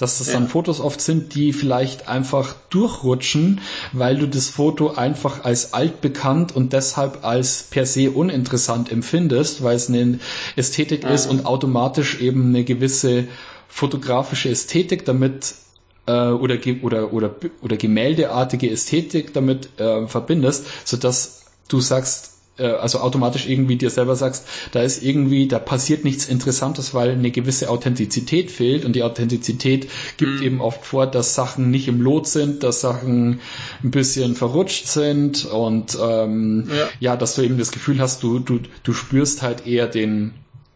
dass 0.01 0.17
das 0.17 0.27
ja. 0.27 0.33
dann 0.33 0.47
Fotos 0.47 0.79
oft 0.79 0.99
sind, 0.99 1.35
die 1.35 1.53
vielleicht 1.53 2.07
einfach 2.07 2.55
durchrutschen, 2.69 3.61
weil 3.93 4.17
du 4.17 4.27
das 4.27 4.49
Foto 4.49 4.91
einfach 4.95 5.43
als 5.43 5.73
altbekannt 5.73 6.55
und 6.55 6.73
deshalb 6.73 7.23
als 7.23 7.63
per 7.69 7.85
se 7.85 8.11
uninteressant 8.11 8.91
empfindest, 8.91 9.63
weil 9.63 9.75
es 9.75 9.89
eine 9.89 10.19
Ästhetik 10.55 11.03
mhm. 11.03 11.11
ist 11.11 11.27
und 11.27 11.45
automatisch 11.45 12.19
eben 12.19 12.47
eine 12.47 12.63
gewisse 12.63 13.27
fotografische 13.67 14.49
Ästhetik 14.49 15.05
damit 15.05 15.53
äh, 16.05 16.29
oder, 16.29 16.57
oder, 16.81 17.13
oder, 17.13 17.35
oder 17.61 17.77
gemäldeartige 17.77 18.69
Ästhetik 18.69 19.33
damit 19.33 19.79
äh, 19.79 20.07
verbindest, 20.07 20.65
sodass 20.85 21.45
du 21.67 21.79
sagst, 21.79 22.40
äh, 22.61 22.71
also 22.73 22.99
automatisch 22.99 23.47
irgendwie 23.47 23.75
dir 23.75 23.89
selber 23.89 24.15
sagst, 24.15 24.45
da 24.71 24.81
ist 24.81 25.03
irgendwie, 25.03 25.47
da 25.47 25.59
passiert 25.59 26.03
nichts 26.03 26.27
Interessantes, 26.27 26.93
weil 26.93 27.11
eine 27.11 27.31
gewisse 27.31 27.69
Authentizität 27.69 28.51
fehlt 28.51 28.85
und 28.85 28.95
die 28.95 29.03
Authentizität 29.03 29.89
gibt 30.17 30.39
mhm. 30.39 30.43
eben 30.43 30.61
oft 30.61 30.85
vor, 30.85 31.07
dass 31.07 31.35
Sachen 31.35 31.71
nicht 31.71 31.87
im 31.87 32.01
Lot 32.01 32.27
sind, 32.27 32.63
dass 32.63 32.81
Sachen 32.81 33.39
ein 33.83 33.91
bisschen 33.91 34.35
verrutscht 34.35 34.87
sind 34.87 35.45
und 35.45 35.97
ähm, 36.01 36.69
ja. 36.69 36.89
ja, 36.99 37.17
dass 37.17 37.35
du 37.35 37.41
eben 37.41 37.57
das 37.57 37.71
Gefühl 37.71 37.99
hast, 37.99 38.23
du, 38.23 38.39
du, 38.39 38.59
du 38.83 38.93
spürst 38.93 39.41
halt 39.41 39.65
eher 39.65 39.87
den, 39.87 40.33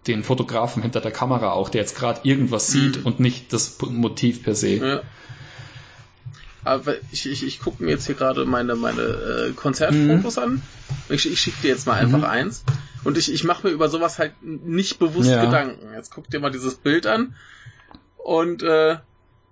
den 0.08 0.24
Fotografen 0.24 0.82
hinter 0.82 1.02
der 1.02 1.12
Kamera 1.12 1.52
auch, 1.52 1.70
der 1.70 1.82
jetzt 1.82 1.98
gerade 1.98 2.22
irgendwas 2.24 2.68
sieht 2.68 3.00
mhm. 3.00 3.06
und 3.06 3.20
nicht 3.20 3.54
das 3.54 3.78
Motiv 3.82 4.44
per 4.44 4.56
se. 4.56 4.76
Ja. 4.76 5.02
Aber 6.66 6.96
ich, 7.12 7.30
ich, 7.30 7.46
ich 7.46 7.60
gucke 7.60 7.84
mir 7.84 7.92
jetzt 7.92 8.08
hier 8.08 8.16
gerade 8.16 8.46
meine, 8.46 8.76
meine 8.76 9.02
äh, 9.02 9.52
Konzertfotos 9.52 10.38
mhm. 10.38 10.44
an. 10.44 10.62
Ich, 11.10 11.32
ich 11.32 11.40
schicke 11.40 11.62
dir 11.62 11.70
jetzt 11.70 11.86
mal 11.86 11.94
einfach 11.94 12.18
mhm. 12.20 12.26
eins. 12.26 12.64
Und 13.04 13.18
ich, 13.20 13.32
ich 13.32 13.44
mache 13.44 13.68
mir 13.68 13.74
über 13.74 13.88
sowas 13.88 14.18
halt 14.18 14.34
nicht 14.42 14.98
bewusst 14.98 15.30
ja. 15.30 15.46
Gedanken. 15.46 15.94
Jetzt 15.94 16.12
guck 16.12 16.28
dir 16.30 16.40
mal 16.40 16.50
dieses 16.50 16.76
Bild 16.76 17.06
an 17.06 17.36
und 18.18 18.64
äh, 18.64 18.98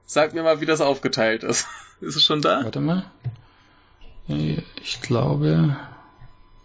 sag 0.06 0.34
mir 0.34 0.42
mal, 0.42 0.60
wie 0.60 0.66
das 0.66 0.82
aufgeteilt 0.82 1.44
ist. 1.44 1.68
ist 2.02 2.16
es 2.16 2.24
schon 2.24 2.42
da? 2.42 2.64
Warte 2.64 2.80
mal. 2.80 3.06
Ich 4.28 5.02
glaube. 5.02 5.78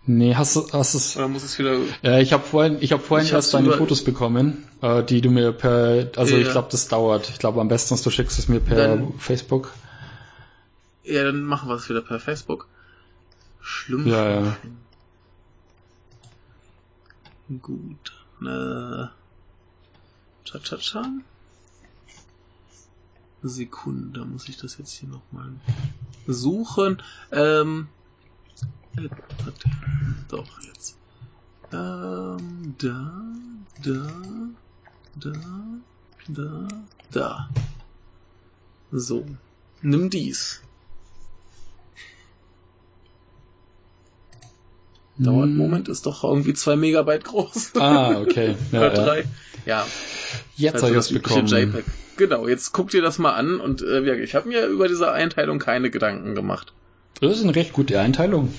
Nee, 0.06 0.34
hast 0.34 0.56
du 0.56 0.66
hast 0.72 0.94
es. 0.94 1.18
Oder 1.18 1.28
muss 1.28 1.44
es 1.44 1.58
wieder. 1.58 1.76
Ja, 2.00 2.18
ich 2.18 2.32
habe 2.32 2.42
vorhin, 2.42 2.78
ich 2.80 2.92
habe 2.92 3.02
vorhin 3.02 3.26
ich 3.26 3.34
erst 3.34 3.52
deine 3.52 3.72
Fotos 3.72 4.02
bekommen, 4.02 4.66
äh, 4.80 5.02
die 5.02 5.20
du 5.20 5.28
mir 5.28 5.52
per, 5.52 6.08
also 6.16 6.34
ja. 6.34 6.40
ich 6.40 6.50
glaube, 6.50 6.68
das 6.70 6.88
dauert. 6.88 7.28
Ich 7.28 7.38
glaube, 7.38 7.60
am 7.60 7.68
besten, 7.68 8.00
du 8.02 8.10
schickst 8.10 8.38
es 8.38 8.48
mir 8.48 8.60
per 8.60 8.88
Dann, 8.88 9.12
Facebook. 9.18 9.70
Ja, 11.08 11.24
dann 11.24 11.42
machen 11.42 11.70
wir 11.70 11.74
es 11.76 11.88
wieder 11.88 12.02
per 12.02 12.20
Facebook. 12.20 12.68
Schlimm. 13.62 14.06
Ja, 14.06 14.28
ja. 14.28 14.56
Gut. 17.62 18.12
Äh, 18.42 19.08
cha 20.44 20.58
cha 20.62 20.76
cha. 20.76 21.10
Sekunde, 23.42 24.26
muss 24.26 24.50
ich 24.50 24.58
das 24.58 24.76
jetzt 24.76 24.92
hier 24.92 25.08
nochmal 25.08 25.50
suchen. 26.26 27.02
Ähm, 27.32 27.88
äh, 28.96 29.08
doch, 30.28 30.60
jetzt. 30.60 30.98
Ähm, 31.72 32.74
da, 32.76 33.24
da, 33.82 34.12
da, 35.14 35.32
da, 36.28 36.68
da. 37.10 37.48
So. 38.92 39.24
Nimm 39.80 40.10
dies. 40.10 40.60
Dauert 45.18 45.46
hm. 45.46 45.56
Moment, 45.56 45.88
ist 45.88 46.06
doch 46.06 46.22
irgendwie 46.22 46.54
zwei 46.54 46.76
Megabyte 46.76 47.24
groß. 47.24 47.72
Ah, 47.78 48.20
okay. 48.20 48.54
Ja, 48.72 48.80
Oder 48.80 48.90
drei. 48.90 49.24
Ja. 49.66 49.86
Jetzt 50.56 50.74
also 50.76 50.86
habe 50.86 50.94
ich 50.96 51.00
es 51.00 51.12
bekommen. 51.12 51.46
JPEG. 51.46 51.84
Genau, 52.16 52.48
jetzt 52.48 52.72
guck 52.72 52.90
dir 52.90 53.02
das 53.02 53.18
mal 53.18 53.34
an 53.34 53.60
und 53.60 53.82
äh, 53.82 54.22
ich 54.22 54.34
habe 54.34 54.48
mir 54.48 54.66
über 54.66 54.88
diese 54.88 55.12
Einteilung 55.12 55.58
keine 55.58 55.90
Gedanken 55.90 56.34
gemacht. 56.34 56.72
Das 57.20 57.36
ist 57.36 57.42
eine 57.42 57.54
recht 57.54 57.72
gute 57.72 58.00
Einteilung. 58.00 58.52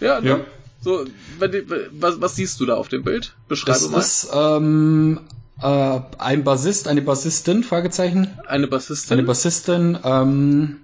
Ja, 0.00 0.20
ne? 0.20 0.28
ja. 0.28 0.40
So, 0.80 1.04
was, 1.38 2.20
was 2.20 2.36
siehst 2.36 2.60
du 2.60 2.66
da 2.66 2.74
auf 2.74 2.88
dem 2.88 3.02
Bild? 3.02 3.34
Beschreibe 3.48 3.78
das 3.78 3.90
mal. 3.90 3.96
Das 3.96 4.24
ist 4.24 4.30
ähm, 4.32 5.20
äh, 5.60 6.00
ein 6.18 6.44
Bassist, 6.44 6.86
eine 6.86 7.02
Bassistin, 7.02 7.64
Fragezeichen. 7.64 8.28
Eine 8.46 8.68
Bassistin. 8.68 9.18
Eine 9.18 9.26
Bassistin, 9.26 9.98
ähm, 10.04 10.76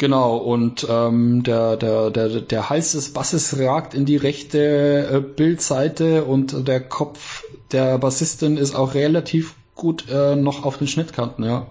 Genau, 0.00 0.38
und 0.38 0.86
ähm, 0.88 1.42
der, 1.42 1.76
der, 1.76 2.10
der, 2.10 2.40
der 2.40 2.70
Hals 2.70 2.92
des 2.92 3.12
Basses 3.12 3.58
ragt 3.58 3.92
in 3.92 4.06
die 4.06 4.16
rechte 4.16 4.58
äh, 5.12 5.20
Bildseite 5.20 6.24
und 6.24 6.66
der 6.66 6.80
Kopf 6.80 7.44
der 7.70 7.98
Bassistin 7.98 8.56
ist 8.56 8.74
auch 8.74 8.94
relativ 8.94 9.56
gut 9.74 10.06
äh, 10.10 10.36
noch 10.36 10.64
auf 10.64 10.78
den 10.78 10.86
Schnittkanten, 10.86 11.44
ja. 11.44 11.66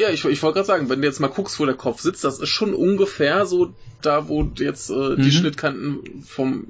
Ja, 0.00 0.08
ich, 0.08 0.24
ich 0.24 0.42
wollte 0.42 0.54
gerade 0.54 0.66
sagen, 0.66 0.88
wenn 0.88 1.00
du 1.00 1.06
jetzt 1.06 1.20
mal 1.20 1.28
guckst, 1.28 1.60
wo 1.60 1.64
der 1.64 1.76
Kopf 1.76 2.00
sitzt, 2.00 2.24
das 2.24 2.40
ist 2.40 2.48
schon 2.48 2.74
ungefähr 2.74 3.46
so 3.46 3.68
da, 4.02 4.26
wo 4.26 4.42
jetzt 4.58 4.90
äh, 4.90 4.92
mhm. 4.92 5.22
die 5.22 5.30
Schnittkanten 5.30 6.24
vom 6.26 6.66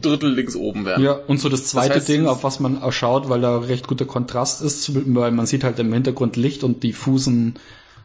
Drittel 0.00 0.34
links 0.34 0.56
oben 0.56 0.86
wären. 0.86 1.04
Ja, 1.04 1.12
und 1.12 1.38
so 1.38 1.48
das 1.48 1.66
zweite 1.66 1.90
das 1.90 1.96
heißt, 1.98 2.08
Ding, 2.08 2.26
auf 2.26 2.42
was 2.42 2.58
man 2.58 2.82
schaut, 2.90 3.28
weil 3.28 3.42
da 3.42 3.58
recht 3.58 3.86
guter 3.86 4.06
Kontrast 4.06 4.60
ist, 4.60 4.90
weil 5.14 5.30
man 5.30 5.46
sieht 5.46 5.62
halt 5.62 5.78
im 5.78 5.92
Hintergrund 5.92 6.34
Licht 6.34 6.64
und 6.64 6.82
diffusen 6.82 7.54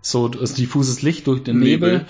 so 0.02 0.26
also 0.28 0.56
diffuses 0.56 1.02
Licht 1.02 1.28
durch 1.28 1.44
den 1.44 1.60
Nebel, 1.60 1.91
Nebel. 1.91 2.07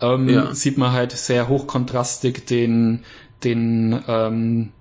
Ähm, 0.00 0.28
ja. 0.28 0.54
sieht 0.54 0.78
man 0.78 0.92
halt 0.92 1.12
sehr 1.12 1.48
hochkontrastig 1.48 2.46
den, 2.46 3.04
den, 3.44 4.02
ähm, 4.06 4.72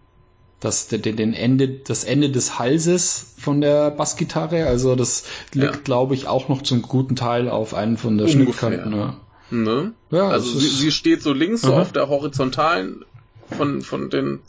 das, 0.59 0.87
den, 0.87 1.01
den 1.01 1.33
Ende, 1.33 1.69
das 1.69 2.03
Ende 2.03 2.29
des 2.29 2.59
Halses 2.59 3.33
von 3.37 3.61
der 3.61 3.91
Bassgitarre. 3.91 4.65
Also 4.65 4.95
das 4.95 5.23
liegt, 5.53 5.75
ja. 5.75 5.81
glaube 5.83 6.13
ich, 6.15 6.27
auch 6.27 6.49
noch 6.49 6.61
zum 6.61 6.81
guten 6.81 7.15
Teil 7.15 7.49
auf 7.49 7.73
einen 7.73 7.97
von 7.97 8.17
der 8.17 8.27
Ungefähr. 8.27 8.69
Schnittkanten. 8.69 8.93
Ja. 8.93 9.15
Ne? 9.51 9.93
Ja, 10.11 10.29
also 10.29 10.59
sie, 10.59 10.67
sie, 10.67 10.91
steht 10.91 11.23
so 11.23 11.33
links 11.33 11.61
so 11.61 11.73
auf 11.73 11.91
der 11.91 12.07
horizontalen 12.07 13.03
von, 13.49 13.81
von 13.81 14.11
den 14.11 14.41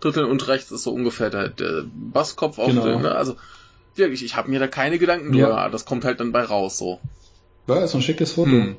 Dritteln 0.00 0.24
und 0.26 0.48
rechts 0.48 0.70
ist 0.70 0.84
so 0.84 0.92
ungefähr 0.92 1.28
der, 1.28 1.48
der 1.48 1.84
Basskopf 1.94 2.58
auf 2.58 2.68
genau. 2.68 2.84
den, 2.84 3.02
ne? 3.02 3.14
Also 3.14 3.36
wirklich, 3.94 4.24
ich 4.24 4.34
habe 4.34 4.50
mir 4.50 4.58
da 4.58 4.68
keine 4.68 4.98
Gedanken 4.98 5.32
drüber. 5.32 5.50
Ja. 5.50 5.68
Das 5.68 5.84
kommt 5.84 6.04
halt 6.04 6.20
dann 6.20 6.32
bei 6.32 6.42
raus 6.42 6.78
so. 6.78 6.98
Ja, 7.66 7.84
ist 7.84 7.94
ein 7.94 8.02
schickes 8.02 8.32
Foto. 8.32 8.50
Hm. 8.50 8.76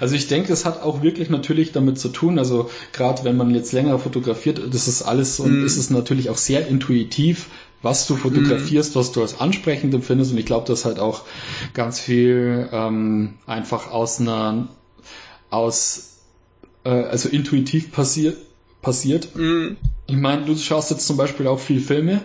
Also 0.00 0.14
ich 0.14 0.26
denke, 0.26 0.52
es 0.52 0.64
hat 0.64 0.82
auch 0.82 1.02
wirklich 1.02 1.30
natürlich 1.30 1.72
damit 1.72 1.98
zu 1.98 2.08
tun, 2.08 2.38
also 2.38 2.70
gerade 2.92 3.24
wenn 3.24 3.36
man 3.36 3.54
jetzt 3.54 3.72
länger 3.72 3.98
fotografiert, 3.98 4.60
das 4.72 4.88
ist 4.88 5.02
alles 5.02 5.38
und 5.38 5.62
mm. 5.62 5.66
ist 5.66 5.76
es 5.76 5.90
natürlich 5.90 6.30
auch 6.30 6.38
sehr 6.38 6.66
intuitiv, 6.66 7.46
was 7.82 8.06
du 8.06 8.16
fotografierst, 8.16 8.94
mm. 8.94 8.98
was 8.98 9.12
du 9.12 9.20
als 9.22 9.38
ansprechend 9.38 9.94
empfindest 9.94 10.32
und 10.32 10.38
ich 10.38 10.46
glaube, 10.46 10.66
das 10.66 10.84
halt 10.84 10.98
auch 10.98 11.22
ganz 11.74 12.00
viel 12.00 12.68
ähm, 12.72 13.34
einfach 13.46 13.90
aus 13.90 14.18
einer 14.18 14.68
aus 15.50 16.16
äh, 16.84 16.88
also 16.88 17.28
intuitiv 17.28 17.92
passiert 17.92 18.38
passiert. 18.80 19.36
Mm. 19.36 19.76
Ich 20.06 20.16
meine, 20.16 20.46
du 20.46 20.56
schaust 20.56 20.90
jetzt 20.90 21.06
zum 21.06 21.16
Beispiel 21.16 21.46
auch 21.46 21.60
viel 21.60 21.80
Filme. 21.80 22.22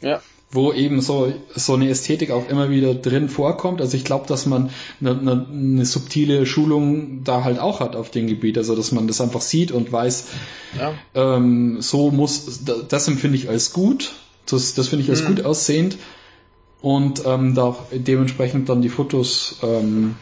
Ja 0.00 0.20
wo 0.52 0.72
eben 0.72 1.00
so, 1.00 1.32
so 1.54 1.74
eine 1.74 1.88
Ästhetik 1.88 2.32
auch 2.32 2.48
immer 2.48 2.70
wieder 2.70 2.94
drin 2.94 3.28
vorkommt. 3.28 3.80
Also 3.80 3.96
ich 3.96 4.04
glaube, 4.04 4.26
dass 4.26 4.46
man 4.46 4.70
eine, 5.00 5.10
eine, 5.10 5.46
eine, 5.48 5.86
subtile 5.86 6.44
Schulung 6.44 7.22
da 7.22 7.44
halt 7.44 7.60
auch 7.60 7.78
hat 7.78 7.94
auf 7.94 8.10
dem 8.10 8.26
Gebiet. 8.26 8.58
Also 8.58 8.74
dass 8.74 8.90
man 8.90 9.06
das 9.06 9.20
einfach 9.20 9.42
sieht 9.42 9.70
und 9.70 9.92
weiß, 9.92 10.26
ja. 10.78 10.92
ähm, 11.14 11.80
so 11.80 12.10
muss, 12.10 12.64
das 12.88 13.06
empfinde 13.06 13.36
ich 13.36 13.48
als 13.48 13.72
gut. 13.72 14.12
Das, 14.46 14.74
das 14.74 14.88
finde 14.88 15.04
ich 15.04 15.10
als 15.10 15.22
mhm. 15.22 15.36
gut 15.36 15.44
aussehend. 15.44 15.98
Und 16.82 17.22
ähm, 17.26 17.54
da 17.54 17.76
dementsprechend 17.92 18.68
dann 18.68 18.82
die 18.82 18.88
Fotos, 18.88 19.56
ähm, 19.62 20.16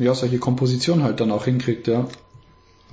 ja, 0.00 0.14
solche 0.14 0.38
Kompositionen 0.38 1.04
halt 1.04 1.20
dann 1.20 1.30
auch 1.30 1.44
hinkriegt, 1.44 1.88
ja. 1.88 2.06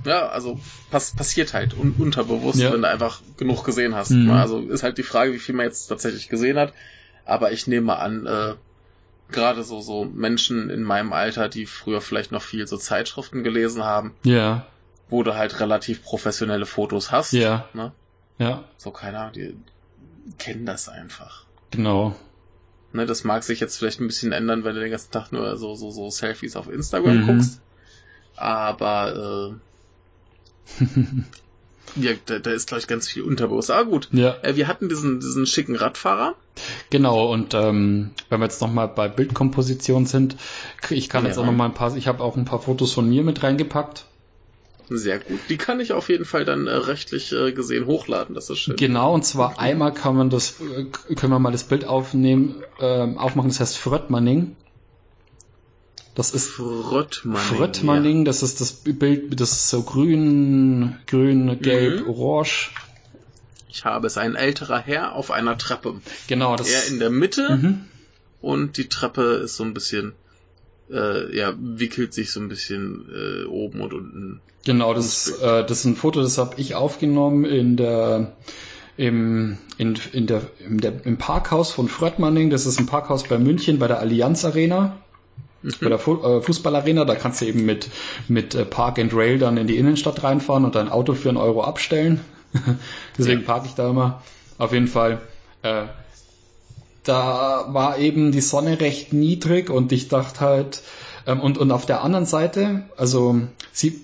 Ja, 0.04 0.28
also 0.28 0.60
pass 0.90 1.12
passiert 1.12 1.54
halt 1.54 1.74
un 1.74 1.94
unterbewusst, 1.98 2.58
ja. 2.58 2.72
wenn 2.72 2.82
du 2.82 2.88
einfach 2.88 3.20
genug 3.36 3.64
gesehen 3.64 3.94
hast. 3.94 4.10
Mhm. 4.10 4.30
Also 4.30 4.60
ist 4.60 4.82
halt 4.82 4.98
die 4.98 5.02
Frage, 5.02 5.32
wie 5.32 5.38
viel 5.38 5.54
man 5.54 5.66
jetzt 5.66 5.86
tatsächlich 5.86 6.28
gesehen 6.28 6.58
hat. 6.58 6.72
Aber 7.24 7.52
ich 7.52 7.66
nehme 7.66 7.86
mal 7.86 7.96
an, 7.96 8.26
äh, 8.26 8.54
gerade 9.32 9.64
so, 9.64 9.80
so 9.80 10.04
Menschen 10.04 10.70
in 10.70 10.82
meinem 10.82 11.12
Alter, 11.12 11.48
die 11.48 11.66
früher 11.66 12.00
vielleicht 12.00 12.32
noch 12.32 12.42
viel 12.42 12.66
so 12.66 12.76
Zeitschriften 12.76 13.42
gelesen 13.42 13.82
haben. 13.82 14.14
Ja. 14.22 14.66
Wo 15.08 15.22
du 15.22 15.34
halt 15.34 15.60
relativ 15.60 16.02
professionelle 16.02 16.66
Fotos 16.66 17.10
hast. 17.10 17.32
Ja. 17.32 17.68
Ne? 17.74 17.92
Ja. 18.38 18.64
So, 18.76 18.90
keine 18.90 19.18
Ahnung, 19.18 19.32
die 19.32 19.56
kennen 20.38 20.66
das 20.66 20.88
einfach. 20.88 21.44
Genau. 21.70 22.14
Ne, 22.92 23.06
das 23.06 23.24
mag 23.24 23.44
sich 23.44 23.60
jetzt 23.60 23.78
vielleicht 23.78 24.00
ein 24.00 24.06
bisschen 24.06 24.32
ändern, 24.32 24.64
wenn 24.64 24.74
du 24.74 24.80
den 24.80 24.90
ganzen 24.90 25.10
Tag 25.10 25.32
nur 25.32 25.56
so, 25.56 25.74
so, 25.74 25.90
so 25.90 26.08
Selfies 26.10 26.56
auf 26.56 26.68
Instagram 26.68 27.22
mhm. 27.22 27.26
guckst. 27.26 27.60
Aber 28.36 29.52
äh, 29.52 29.56
ja, 31.96 32.12
da, 32.26 32.38
da 32.38 32.50
ist, 32.50 32.68
glaube 32.68 32.80
ich, 32.80 32.86
ganz 32.86 33.08
viel 33.08 33.22
Unterbewusst. 33.22 33.70
Ah, 33.70 33.82
gut. 33.82 34.08
Ja. 34.12 34.36
Äh, 34.42 34.56
wir 34.56 34.68
hatten 34.68 34.88
diesen, 34.88 35.20
diesen 35.20 35.46
schicken 35.46 35.76
Radfahrer. 35.76 36.34
Genau, 36.90 37.30
und 37.32 37.54
ähm, 37.54 38.10
wenn 38.28 38.40
wir 38.40 38.46
jetzt 38.46 38.60
nochmal 38.60 38.88
bei 38.88 39.08
Bildkomposition 39.08 40.06
sind, 40.06 40.36
ich 40.90 41.08
kann 41.08 41.24
ja. 41.24 41.28
jetzt 41.28 41.38
auch 41.38 41.44
nochmal 41.44 41.68
ein 41.68 41.74
paar, 41.74 41.94
ich 41.96 42.08
habe 42.08 42.22
auch 42.22 42.36
ein 42.36 42.44
paar 42.44 42.60
Fotos 42.60 42.92
von 42.92 43.08
mir 43.08 43.22
mit 43.22 43.42
reingepackt. 43.42 44.06
Sehr 44.88 45.18
gut. 45.18 45.40
Die 45.48 45.56
kann 45.56 45.80
ich 45.80 45.92
auf 45.92 46.08
jeden 46.08 46.24
Fall 46.24 46.44
dann 46.44 46.66
äh, 46.68 46.70
rechtlich 46.70 47.32
äh, 47.32 47.52
gesehen 47.52 47.86
hochladen, 47.86 48.34
das 48.34 48.50
ist 48.50 48.58
schön. 48.58 48.76
Genau, 48.76 49.14
und 49.14 49.24
zwar 49.24 49.58
einmal 49.58 49.92
kann 49.92 50.16
man 50.16 50.30
das, 50.30 50.60
äh, 50.60 50.84
können 51.14 51.32
wir 51.32 51.38
mal 51.38 51.50
das 51.50 51.64
Bild 51.64 51.84
aufnehmen, 51.84 52.62
äh, 52.78 53.14
aufmachen, 53.16 53.50
das 53.50 53.60
heißt 53.60 53.78
Fröttmanning. 53.78 54.56
Das 56.16 56.30
ist 56.30 56.48
Fröttmanning. 56.48 57.56
Fröttmanning, 57.56 58.18
ja. 58.20 58.24
das 58.24 58.42
ist 58.42 58.62
das 58.62 58.72
Bild, 58.72 59.38
das 59.38 59.52
ist 59.52 59.68
so 59.68 59.82
grün, 59.82 60.96
grün, 61.06 61.60
gelb, 61.60 62.06
mhm. 62.06 62.10
orange. 62.10 62.70
Ich 63.68 63.84
habe 63.84 64.06
es, 64.06 64.16
ein 64.16 64.34
älterer 64.34 64.78
Herr 64.78 65.14
auf 65.14 65.30
einer 65.30 65.58
Treppe. 65.58 66.00
Genau, 66.26 66.56
das. 66.56 66.70
Er 66.70 66.86
in 66.88 67.00
der 67.00 67.10
Mitte 67.10 67.56
mhm. 67.56 67.84
und 68.40 68.78
die 68.78 68.88
Treppe 68.88 69.42
ist 69.44 69.56
so 69.56 69.64
ein 69.64 69.74
bisschen, 69.74 70.14
äh, 70.90 71.36
ja, 71.36 71.52
wickelt 71.58 72.14
sich 72.14 72.32
so 72.32 72.40
ein 72.40 72.48
bisschen 72.48 73.04
äh, 73.14 73.44
oben 73.44 73.82
und 73.82 73.92
unten. 73.92 74.40
Genau, 74.64 74.94
das 74.94 75.28
ist, 75.28 75.42
äh, 75.42 75.66
das 75.66 75.80
ist 75.80 75.84
ein 75.84 75.96
Foto, 75.96 76.22
das 76.22 76.38
habe 76.38 76.58
ich 76.58 76.74
aufgenommen 76.74 77.44
in 77.44 77.76
der 77.76 78.32
im, 78.96 79.58
in, 79.76 79.98
in 80.14 80.26
der, 80.26 80.40
in 80.66 80.78
der, 80.78 81.04
im 81.04 81.18
Parkhaus 81.18 81.72
von 81.72 81.88
Fröttmanning. 81.88 82.48
Das 82.48 82.64
ist 82.64 82.80
ein 82.80 82.86
Parkhaus 82.86 83.24
bei 83.24 83.38
München 83.38 83.78
bei 83.78 83.86
der 83.86 83.98
Allianz 83.98 84.46
Arena 84.46 84.96
bei 85.62 85.88
der 85.88 85.98
äh, 85.98 86.42
Fußballarena, 86.42 87.04
da 87.04 87.14
kannst 87.14 87.40
du 87.40 87.46
eben 87.46 87.64
mit, 87.64 87.88
mit 88.28 88.54
äh, 88.54 88.64
Park 88.64 88.98
and 88.98 89.14
Rail 89.14 89.38
dann 89.38 89.56
in 89.56 89.66
die 89.66 89.76
Innenstadt 89.76 90.22
reinfahren 90.22 90.64
und 90.64 90.74
dein 90.74 90.88
Auto 90.88 91.14
für 91.14 91.28
einen 91.28 91.38
Euro 91.38 91.64
abstellen. 91.64 92.20
Deswegen 93.18 93.40
ja. 93.40 93.46
parke 93.46 93.66
ich 93.66 93.74
da 93.74 93.90
immer. 93.90 94.22
Auf 94.58 94.72
jeden 94.72 94.88
Fall. 94.88 95.20
Äh, 95.62 95.84
da 97.04 97.66
war 97.68 97.98
eben 97.98 98.32
die 98.32 98.40
Sonne 98.40 98.80
recht 98.80 99.12
niedrig 99.12 99.70
und 99.70 99.92
ich 99.92 100.08
dachte 100.08 100.40
halt, 100.40 100.82
ähm, 101.26 101.40
und, 101.40 101.58
und 101.58 101.70
auf 101.70 101.86
der 101.86 102.02
anderen 102.02 102.26
Seite, 102.26 102.84
also 102.96 103.40
sie 103.72 104.00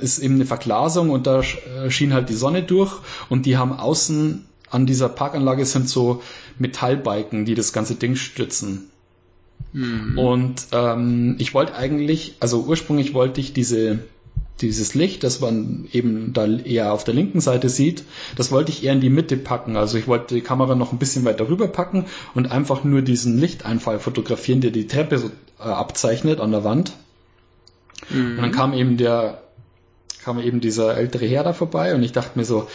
ist 0.00 0.18
eben 0.18 0.34
eine 0.34 0.46
Verglasung 0.46 1.10
und 1.10 1.26
da 1.26 1.40
äh, 1.40 1.90
schien 1.90 2.14
halt 2.14 2.28
die 2.28 2.34
Sonne 2.34 2.62
durch 2.62 2.92
und 3.28 3.46
die 3.46 3.56
haben 3.56 3.78
außen 3.78 4.46
an 4.70 4.86
dieser 4.86 5.08
Parkanlage 5.08 5.64
sind 5.64 5.88
so 5.88 6.22
Metallbalken, 6.58 7.44
die 7.44 7.54
das 7.54 7.72
ganze 7.72 7.94
Ding 7.94 8.16
stützen. 8.16 8.90
Mhm. 9.72 10.18
Und 10.18 10.66
ähm, 10.72 11.36
ich 11.38 11.54
wollte 11.54 11.74
eigentlich, 11.74 12.34
also 12.40 12.62
ursprünglich 12.62 13.14
wollte 13.14 13.40
ich 13.40 13.52
diese 13.52 14.00
dieses 14.60 14.94
Licht, 14.94 15.22
das 15.22 15.40
man 15.40 15.86
eben 15.92 16.32
da 16.32 16.46
eher 16.46 16.92
auf 16.92 17.04
der 17.04 17.14
linken 17.14 17.40
Seite 17.40 17.68
sieht, 17.68 18.04
das 18.36 18.50
wollte 18.50 18.72
ich 18.72 18.84
eher 18.84 18.94
in 18.94 19.00
die 19.00 19.10
Mitte 19.10 19.36
packen. 19.36 19.76
Also 19.76 19.98
ich 19.98 20.06
wollte 20.06 20.34
die 20.34 20.40
Kamera 20.40 20.74
noch 20.74 20.92
ein 20.92 20.98
bisschen 20.98 21.24
weiter 21.24 21.48
rüber 21.48 21.68
packen 21.68 22.06
und 22.34 22.50
einfach 22.50 22.84
nur 22.84 23.02
diesen 23.02 23.38
Lichteinfall 23.38 23.98
fotografieren, 23.98 24.62
der 24.62 24.70
die 24.70 24.86
Treppe 24.86 25.18
so 25.18 25.30
äh, 25.58 25.64
abzeichnet 25.64 26.40
an 26.40 26.52
der 26.52 26.64
Wand. 26.64 26.92
Mhm. 28.08 28.36
Und 28.36 28.42
dann 28.42 28.52
kam 28.52 28.72
eben 28.72 28.96
der, 28.96 29.42
kam 30.24 30.40
eben 30.40 30.60
dieser 30.60 30.96
ältere 30.96 31.26
Herr 31.26 31.44
da 31.44 31.52
vorbei 31.52 31.94
und 31.94 32.02
ich 32.02 32.12
dachte 32.12 32.38
mir 32.38 32.46
so, 32.46 32.66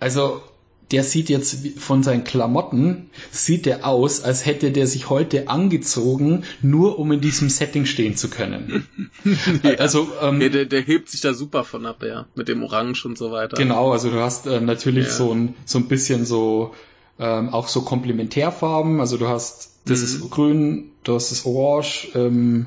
also 0.00 0.42
der 0.90 1.04
sieht 1.04 1.28
jetzt 1.28 1.78
von 1.78 2.02
seinen 2.02 2.24
Klamotten, 2.24 3.10
sieht 3.30 3.66
der 3.66 3.86
aus, 3.86 4.22
als 4.22 4.46
hätte 4.46 4.70
der 4.70 4.86
sich 4.86 5.10
heute 5.10 5.48
angezogen, 5.48 6.44
nur 6.62 6.98
um 6.98 7.12
in 7.12 7.20
diesem 7.20 7.50
Setting 7.50 7.84
stehen 7.84 8.16
zu 8.16 8.28
können. 8.30 8.86
ja. 9.62 9.72
Also 9.74 10.08
ähm, 10.22 10.40
ja, 10.40 10.48
der, 10.48 10.64
der 10.64 10.80
hebt 10.80 11.10
sich 11.10 11.20
da 11.20 11.34
super 11.34 11.64
von 11.64 11.84
ab, 11.86 12.02
ja, 12.02 12.26
mit 12.34 12.48
dem 12.48 12.62
Orange 12.62 13.04
und 13.06 13.18
so 13.18 13.30
weiter. 13.32 13.56
Genau, 13.56 13.92
also 13.92 14.10
du 14.10 14.20
hast 14.20 14.46
äh, 14.46 14.60
natürlich 14.60 15.06
ja. 15.06 15.12
so 15.12 15.34
ein 15.34 15.54
so 15.64 15.78
ein 15.78 15.88
bisschen 15.88 16.24
so 16.24 16.74
ähm, 17.18 17.50
auch 17.50 17.68
so 17.68 17.82
Komplementärfarben, 17.82 19.00
also 19.00 19.16
du 19.16 19.28
hast 19.28 19.72
das 19.84 19.98
mhm. 20.00 20.04
ist 20.04 20.30
grün, 20.30 20.90
das 21.04 21.32
ist 21.32 21.46
orange, 21.46 22.08
ähm, 22.14 22.66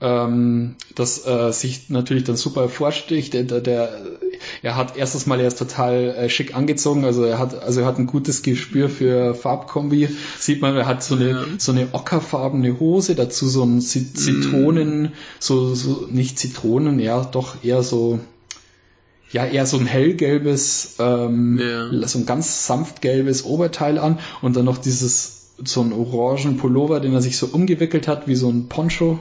ähm, 0.00 0.76
das 0.94 1.26
äh, 1.26 1.52
sich 1.52 1.88
natürlich 1.90 2.24
dann 2.24 2.36
super 2.36 2.62
hervorsticht. 2.62 3.34
Der, 3.34 3.44
der, 3.44 3.60
er 4.62 4.76
hat 4.76 4.96
erstes 4.96 5.26
Mal 5.26 5.40
erst 5.40 5.58
total 5.58 6.14
äh, 6.16 6.28
schick 6.28 6.54
angezogen, 6.56 7.04
also 7.04 7.24
er 7.24 7.38
hat 7.38 7.62
also 7.62 7.80
er 7.80 7.86
hat 7.86 7.98
ein 7.98 8.06
gutes 8.06 8.42
Gespür 8.42 8.88
für 8.88 9.34
Farbkombi. 9.34 10.08
Sieht 10.38 10.60
man, 10.60 10.76
er 10.76 10.86
hat 10.86 11.02
so 11.02 11.14
eine 11.14 11.30
ja. 11.30 11.44
so 11.58 11.72
eine 11.72 11.88
ockerfarbene 11.92 12.78
Hose, 12.80 13.14
dazu 13.14 13.48
so 13.48 13.62
ein 13.64 13.80
Zitronen, 13.80 15.02
mm. 15.02 15.12
so 15.38 15.74
so 15.74 16.06
nicht 16.10 16.38
Zitronen, 16.38 16.98
ja 16.98 17.24
doch 17.24 17.64
eher 17.64 17.82
so 17.82 18.20
ja 19.30 19.44
eher 19.44 19.66
so 19.66 19.76
ein 19.78 19.86
hellgelbes, 19.86 20.96
ähm, 20.98 21.58
Ja. 21.60 22.08
so 22.08 22.18
ein 22.18 22.26
ganz 22.26 22.66
sanft 22.66 23.02
gelbes 23.02 23.44
Oberteil 23.44 23.98
an 23.98 24.18
und 24.42 24.56
dann 24.56 24.64
noch 24.64 24.78
dieses 24.78 25.52
so 25.64 25.80
ein 25.80 25.92
orangen 25.92 26.58
Pullover, 26.58 27.00
den 27.00 27.14
er 27.14 27.22
sich 27.22 27.36
so 27.38 27.46
umgewickelt 27.46 28.08
hat 28.08 28.28
wie 28.28 28.34
so 28.36 28.48
ein 28.48 28.68
Poncho 28.68 29.18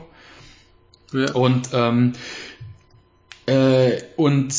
Ja. 1.13 1.31
und 1.33 1.69
ähm, 1.73 2.13
äh, 3.47 4.01
und 4.15 4.53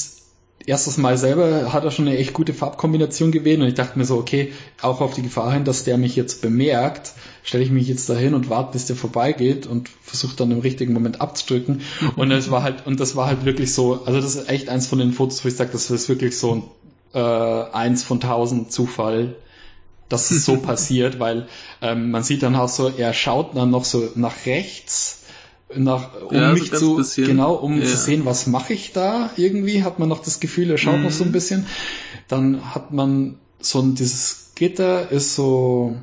erstes 0.67 0.99
Mal 0.99 1.17
selber 1.17 1.73
hat 1.73 1.85
er 1.85 1.91
schon 1.91 2.09
eine 2.09 2.19
echt 2.19 2.33
gute 2.33 2.53
Farbkombination 2.53 3.31
gewählt 3.31 3.61
und 3.61 3.69
ich 3.69 3.75
dachte 3.75 3.99
mir 3.99 4.05
so, 4.05 4.17
okay, 4.17 4.53
auch 4.83 5.01
auf 5.01 5.15
die 5.15 5.23
Gefahr 5.23 5.53
hin, 5.53 5.65
dass 5.65 5.85
der 5.85 5.97
mich 5.97 6.17
jetzt 6.17 6.43
bemerkt, 6.43 7.13
stelle 7.45 7.63
ich 7.63 7.71
mich 7.71 7.89
jetzt 7.89 8.09
dahin 8.09 8.35
und 8.35 8.51
warte, 8.51 8.73
bis 8.73 8.87
der 8.87 8.97
vorbeigeht 8.97 9.67
und 9.67 9.89
versuche 10.03 10.37
dann 10.37 10.51
im 10.51 10.61
richtigen 10.61 10.93
Moment 10.93 11.21
abzudrücken. 11.21 11.83
Und 12.17 12.31
das 12.31 12.51
war 12.51 12.63
halt, 12.63 12.87
und 12.87 12.99
das 13.01 13.15
war 13.15 13.27
halt 13.27 13.45
wirklich 13.45 13.73
so, 13.73 14.05
also 14.05 14.21
das 14.21 14.35
ist 14.35 14.49
echt 14.49 14.69
eins 14.69 14.87
von 14.87 14.99
den 14.99 15.13
Fotos, 15.13 15.45
wo 15.45 15.49
ich 15.49 15.57
sage, 15.57 15.71
das 15.73 15.91
ist 15.91 16.09
wirklich 16.09 16.37
so 16.37 16.55
ein 16.55 16.63
äh, 17.15 17.71
eins 17.73 18.03
von 18.03 18.21
tausend 18.21 18.73
Zufall, 18.73 19.37
dass 20.09 20.31
es 20.31 20.45
so 20.45 20.57
passiert, 20.61 21.21
weil 21.21 21.47
ähm, 21.81 22.11
man 22.11 22.23
sieht 22.23 22.43
dann 22.43 22.57
auch 22.57 22.69
so, 22.69 22.89
er 22.89 23.13
schaut 23.13 23.57
dann 23.57 23.71
noch 23.71 23.85
so 23.85 24.11
nach 24.17 24.47
rechts, 24.47 25.23
nach, 25.75 26.11
um 26.23 26.35
Ja, 26.35 26.55
so 26.55 26.61
mich 26.63 26.73
zu, 26.73 26.97
bisschen. 26.97 27.27
genau, 27.27 27.55
um 27.55 27.81
Ja. 27.81 27.87
zu 27.87 27.97
sehen, 27.97 28.25
was 28.25 28.47
mache 28.47 28.73
ich 28.73 28.93
da 28.93 29.31
irgendwie, 29.37 29.83
hat 29.83 29.99
man 29.99 30.09
noch 30.09 30.23
das 30.23 30.41
Gefühl, 30.41 30.71
er 30.71 30.79
schaut 30.79 31.01
noch 31.01 31.11
so 31.11 31.25
ein 31.25 31.33
bisschen. 31.33 31.67
Dann 32.29 32.75
hat 32.75 32.93
man 32.93 33.39
so 33.61 33.81
ein, 33.81 33.95
dieses 33.95 34.53
Gitter 34.55 35.11
ist 35.11 35.35
so 35.35 35.97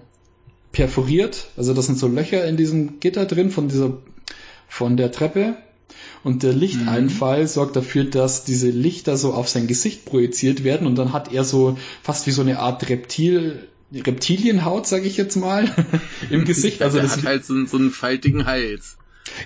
perforiert, 0.72 1.48
also 1.56 1.74
das 1.74 1.86
sind 1.86 1.98
so 1.98 2.08
Löcher 2.08 2.46
in 2.46 2.58
diesem 2.58 3.00
Gitter 3.00 3.26
drin 3.26 3.52
von 3.52 3.68
dieser, 3.68 3.98
von 4.68 4.98
der 4.98 5.12
Treppe. 5.12 5.56
Und 6.24 6.42
der 6.44 6.54
Lichteinfall 6.54 7.48
sorgt 7.48 7.76
dafür, 7.76 8.06
dass 8.06 8.46
diese 8.46 8.70
Lichter 8.70 9.18
so 9.18 9.34
auf 9.34 9.50
sein 9.50 9.68
Gesicht 9.68 10.06
projiziert 10.06 10.64
werden 10.64 10.88
und 10.88 10.96
dann 10.96 11.12
hat 11.14 11.34
er 11.34 11.44
so 11.44 11.78
fast 12.02 12.28
wie 12.28 12.32
so 12.32 12.42
eine 12.42 12.60
Art 12.60 12.90
Reptil, 12.90 13.68
Reptilienhaut, 13.94 14.88
sage 14.88 15.06
ich 15.06 15.18
jetzt 15.18 15.36
mal, 15.36 15.70
im 16.30 16.46
Gesicht. 16.46 16.82
Also 16.82 17.00
das, 17.00 17.18
hat 17.18 17.26
halt 17.26 17.46
so, 17.46 17.66
so 17.66 17.78
einen 17.78 17.92
faltigen 17.92 18.46
Hals. 18.46 18.98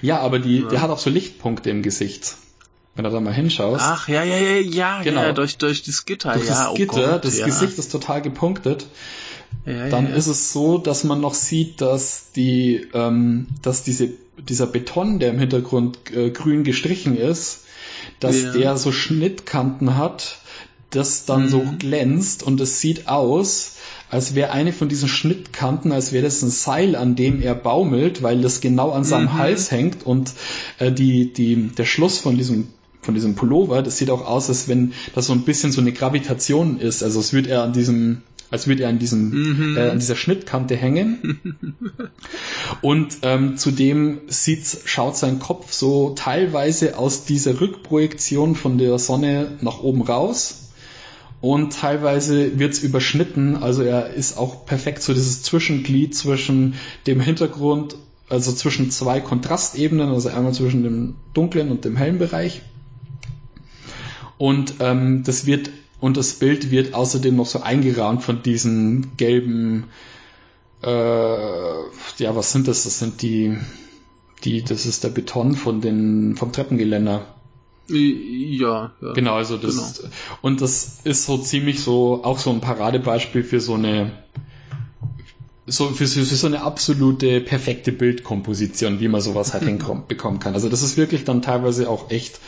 Ja, 0.02 0.20
aber 0.20 0.40
die, 0.40 0.60
Ja. 0.60 0.68
der 0.70 0.82
hat 0.82 0.90
auch 0.90 1.00
so 1.00 1.10
Lichtpunkte 1.10 1.70
im 1.70 1.84
Gesicht. 1.84 2.36
Wenn 2.96 3.04
du 3.04 3.12
da 3.12 3.20
mal 3.20 3.34
hinschaust. 3.34 3.84
Ach, 3.86 4.08
ja, 4.08 4.24
ja, 4.24 4.38
ja, 4.38 4.58
ja, 4.60 5.02
Genau. 5.04 5.22
ja, 5.22 5.32
durch, 5.32 5.58
durch 5.58 5.84
das 5.84 6.06
Gitter, 6.06 6.34
durch 6.34 6.48
ja. 6.48 6.64
das 6.64 6.70
oh 6.72 6.74
Gitter, 6.74 7.12
Gott, 7.12 7.26
das 7.26 7.38
ja. 7.38 7.46
Gesicht 7.46 7.78
ist 7.78 7.92
total 7.92 8.24
gepunktet. 8.24 8.88
Ja, 9.68 9.90
Dann 9.90 10.12
ist 10.12 10.26
es 10.28 10.52
so, 10.52 10.78
dass 10.80 11.04
man 11.04 11.22
noch 11.22 11.36
sieht, 11.36 11.80
dass 11.82 12.32
die, 12.36 12.88
ähm, 12.94 13.48
dass 13.62 13.84
diese, 13.84 14.10
dieser 14.40 14.66
Beton, 14.66 15.20
der 15.20 15.30
im 15.30 15.40
Hintergrund 15.40 16.00
äh, 16.12 16.32
grün 16.32 16.64
gestrichen 16.64 17.16
ist, 17.18 17.66
dass 18.20 18.54
der 18.54 18.78
so 18.78 18.92
Schnittkanten 18.92 19.96
hat, 19.96 20.40
das 20.90 21.26
dann 21.26 21.50
so 21.50 21.60
Mhm. 21.60 21.78
glänzt 21.80 22.42
und 22.44 22.60
es 22.62 22.80
sieht 22.80 23.08
aus, 23.08 23.76
als 24.10 24.36
wäre 24.36 24.52
eine 24.52 24.72
von 24.74 24.88
diesen 24.90 25.10
Schnittkanten, 25.10 25.92
als 25.92 26.12
wäre 26.14 26.24
das 26.24 26.42
ein 26.42 26.50
Seil, 26.50 26.96
an 26.96 27.16
dem 27.16 27.42
er 27.42 27.56
baumelt, 27.56 28.24
weil 28.24 28.42
das 28.42 28.62
genau 28.62 28.92
an 28.92 29.04
seinem 29.04 29.26
Mhm. 29.26 29.38
Hals 29.38 29.72
hängt 29.72 30.06
und 30.06 30.32
äh, 30.80 30.92
die, 30.92 31.34
die, 31.34 31.68
der 31.78 31.86
Schluss 31.86 32.18
von 32.20 32.38
diesem 32.38 32.68
von 33.02 33.14
diesem 33.14 33.36
Pullover, 33.36 33.84
das 33.84 33.98
sieht 33.98 34.10
auch 34.10 34.26
aus, 34.26 34.50
als 34.50 34.68
wenn 34.68 34.92
das 35.16 35.28
so 35.28 35.34
ein 35.34 35.44
bisschen 35.44 35.72
so 35.72 35.80
eine 35.80 35.94
Gravitation 35.94 36.78
ist. 36.78 37.04
Also 37.04 37.22
es 37.22 37.32
wird 37.32 37.48
er 37.48 37.64
an 37.64 37.72
diesem, 37.72 38.22
als 38.52 38.68
würde 38.68 38.84
er 38.84 38.90
an 38.90 39.00
diesem, 39.00 39.30
Mhm. 39.30 39.78
äh, 39.78 39.90
an 39.92 40.00
dieser 40.00 40.18
Schnittkante 40.18 40.76
hängen. 40.76 41.40
Und 42.82 43.20
ähm, 43.22 43.56
zudem 43.56 44.20
sieht, 44.28 44.66
schaut 44.84 45.16
sein 45.16 45.40
Kopf 45.40 45.72
so 45.72 46.16
teilweise 46.18 46.98
aus 46.98 47.24
dieser 47.24 47.62
Rückprojektion 47.62 48.56
von 48.56 48.78
der 48.78 49.00
Sonne 49.00 49.52
nach 49.62 49.80
oben 49.80 50.02
raus. 50.02 50.67
Und 51.40 51.74
teilweise 51.74 52.58
wird's 52.58 52.80
überschnitten, 52.80 53.56
also 53.58 53.84
er 53.84 54.14
ist 54.14 54.38
auch 54.38 54.66
perfekt 54.66 55.04
so 55.04 55.14
dieses 55.14 55.44
Zwischenglied 55.44 56.16
zwischen 56.16 56.76
dem 57.06 57.20
Hintergrund, 57.20 57.96
also 58.28 58.52
zwischen 58.52 58.90
zwei 58.90 59.20
Kontrastebenen, 59.20 60.10
also 60.10 60.30
einmal 60.30 60.54
zwischen 60.54 60.84
dem 60.84 61.16
dunklen 61.34 61.70
und 61.70 61.86
dem 61.86 61.96
hellen 61.96 62.18
Bereich. 62.18 62.64
Und 64.38 64.76
ähm, 64.80 65.24
das 65.24 65.46
wird 65.46 65.70
und 66.00 66.18
das 66.18 66.34
Bild 66.34 66.70
wird 66.70 66.94
außerdem 66.94 67.36
noch 67.36 67.48
so 67.48 67.62
eingerahmt 67.62 68.24
von 68.24 68.44
diesen 68.44 69.18
gelben, 69.18 69.86
äh, 70.84 70.90
ja, 70.90 72.36
was 72.36 72.52
sind 72.52 72.68
das? 72.68 72.84
Das 72.84 73.00
sind 73.00 73.22
die, 73.24 73.58
die, 74.44 74.64
das 74.64 74.86
ist 74.86 75.04
der 75.04 75.10
Beton 75.10 75.56
von 75.56 75.82
den 75.82 76.36
vom 76.36 76.52
Treppengeländer. 76.52 77.26
Ja, 77.90 78.92
ja. 79.02 79.14
Genau, 79.14 79.36
also 79.36 79.58
das 79.58 80.04
und 80.42 80.62
das 80.62 81.00
ist 81.04 81.26
so 81.26 81.38
ziemlich 81.38 81.80
so 81.80 82.22
auch 82.24 82.38
so 82.40 82.50
ein 82.50 82.60
Paradebeispiel 82.62 83.44
für 83.44 83.60
so 83.62 83.76
eine 83.76 84.12
so 85.66 85.90
für, 85.90 86.08
für 86.08 86.24
so 86.24 86.48
eine 86.48 86.62
absolute 86.64 87.42
perfekte 87.42 87.92
Bildkomposition, 87.92 89.00
wie 89.00 89.08
man 89.08 89.22
sowas 89.22 89.54
halt 89.54 89.64
hinbekommen 89.66 90.40
kann. 90.40 90.54
Also 90.54 90.70
das 90.70 90.82
ist 90.84 90.98
wirklich 90.98 91.24
dann 91.26 91.42
teilweise 91.42 91.90
auch 91.90 92.10
echt 92.10 92.40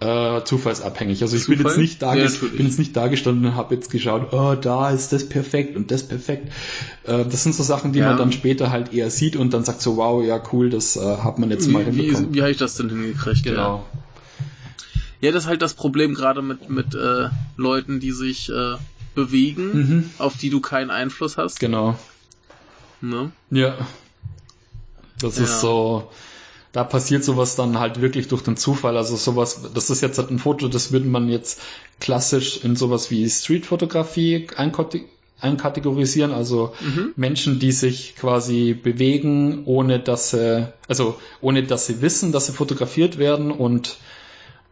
äh, 0.00 0.42
zufallsabhängig. 0.44 1.22
Also 1.22 1.36
ich 1.36 1.46
bin 1.46 1.58
Zufall? 1.58 1.72
jetzt 1.72 1.78
nicht 1.80 2.02
da, 2.02 2.14
Ja, 2.14 2.28
bin 2.56 2.66
jetzt 2.66 2.78
nicht 2.78 2.96
da 2.96 3.08
gestanden 3.08 3.46
und 3.46 3.54
habe 3.54 3.74
jetzt 3.74 3.90
geschaut, 3.90 4.32
oh, 4.32 4.54
da 4.54 4.90
ist 4.90 5.12
das 5.12 5.28
perfekt 5.28 5.76
und 5.76 5.90
das 5.90 6.02
perfekt. 6.02 6.48
Äh, 7.04 7.24
das 7.24 7.42
sind 7.44 7.54
so 7.54 7.62
Sachen, 7.62 7.92
die 7.92 8.00
Ja. 8.00 8.08
man 8.08 8.16
dann 8.18 8.32
später 8.32 8.70
halt 8.70 8.92
eher 8.92 9.10
sieht 9.10 9.36
und 9.36 9.54
dann 9.54 9.64
sagt 9.64 9.80
so, 9.80 9.96
wow, 9.96 10.22
ja 10.24 10.42
cool, 10.52 10.68
das 10.70 10.96
äh, 10.96 11.00
hat 11.18 11.38
man 11.38 11.50
jetzt 11.50 11.68
mal 11.68 11.80
Wie, 11.86 11.90
hinbekommen. 12.02 12.30
wie, 12.32 12.36
wie 12.36 12.40
habe 12.42 12.50
ich 12.50 12.56
das 12.58 12.74
denn 12.76 12.88
hingekriegt? 12.90 13.44
Genau. 13.44 13.84
Ja, 13.94 14.00
das 15.32 15.44
ist 15.44 15.48
halt 15.48 15.62
das 15.62 15.74
Problem 15.74 16.14
gerade 16.14 16.42
mit, 16.42 16.68
mit 16.70 16.94
äh, 16.94 17.28
Leuten, 17.56 18.00
die 18.00 18.12
sich 18.12 18.50
äh, 18.50 18.76
bewegen, 19.14 19.72
Mhm. 19.72 20.10
auf 20.18 20.36
die 20.36 20.50
du 20.50 20.60
keinen 20.60 20.90
Einfluss 20.90 21.36
hast. 21.36 21.60
Genau. 21.60 21.96
Ne? 23.00 23.30
Ja. 23.50 23.76
Das 25.20 25.38
Ja. 25.38 25.44
ist 25.44 25.60
so, 25.60 26.10
da 26.72 26.82
passiert 26.84 27.22
sowas 27.24 27.54
dann 27.54 27.78
halt 27.78 28.00
wirklich 28.00 28.26
durch 28.28 28.42
den 28.42 28.56
Zufall. 28.56 28.96
Also 28.96 29.16
sowas, 29.16 29.60
das 29.74 29.90
ist 29.90 30.00
jetzt 30.00 30.18
halt 30.18 30.30
ein 30.30 30.38
Foto, 30.40 30.68
das 30.68 30.90
würde 30.92 31.06
man 31.06 31.28
jetzt 31.28 31.60
klassisch 32.00 32.64
in 32.64 32.74
sowas 32.76 33.10
wie 33.10 33.28
Streetfotografie 33.30 34.48
einkate- 34.56 35.04
einkategorisieren. 35.40 36.32
Also 36.32 36.74
Mhm. 36.80 37.12
Menschen, 37.16 37.58
die 37.60 37.72
sich 37.72 38.16
quasi 38.16 38.72
bewegen, 38.74 39.62
ohne 39.66 40.00
dass 40.00 40.30
sie, 40.30 40.66
also 40.88 41.18
ohne 41.40 41.62
dass 41.62 41.86
sie 41.86 42.00
wissen, 42.02 42.32
dass 42.32 42.46
sie 42.46 42.52
fotografiert 42.52 43.18
werden 43.18 43.50
und 43.52 43.96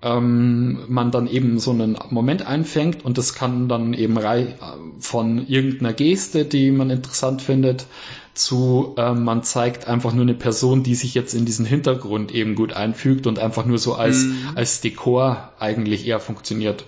ähm, 0.03 0.81
man 0.89 1.11
dann 1.11 1.29
eben 1.29 1.59
so 1.59 1.71
einen 1.71 1.97
Moment 2.11 2.47
einfängt 2.47 3.05
und 3.05 3.19
das 3.19 3.35
kann 3.35 3.69
dann 3.69 3.95
eben 3.95 4.19
rei 4.19 4.57
von 4.99 5.47
irgendeiner 5.47 5.93
Geste, 5.93 6.45
die 6.45 6.71
man 6.71 6.91
interessant 6.91 7.41
findet, 7.43 7.87
zu 8.35 8.95
ähm, 8.97 9.25
man 9.25 9.43
zeigt 9.43 9.87
einfach 9.87 10.13
nur 10.13 10.23
eine 10.23 10.35
Person, 10.35 10.83
die 10.83 10.95
sich 10.95 11.15
jetzt 11.15 11.35
in 11.35 11.45
diesen 11.45 11.67
Hintergrund 11.67 12.33
eben 12.33 12.55
gut 12.55 12.73
einfügt 12.73 13.27
und 13.27 13.39
einfach 13.39 13.67
nur 13.67 13.79
so 13.79 13.95
als, 13.95 14.25
Mhm. 14.25 14.49
als 14.55 14.81
Dekor 14.81 15.53
eigentlich 15.59 16.07
eher 16.07 16.19
funktioniert. 16.19 16.85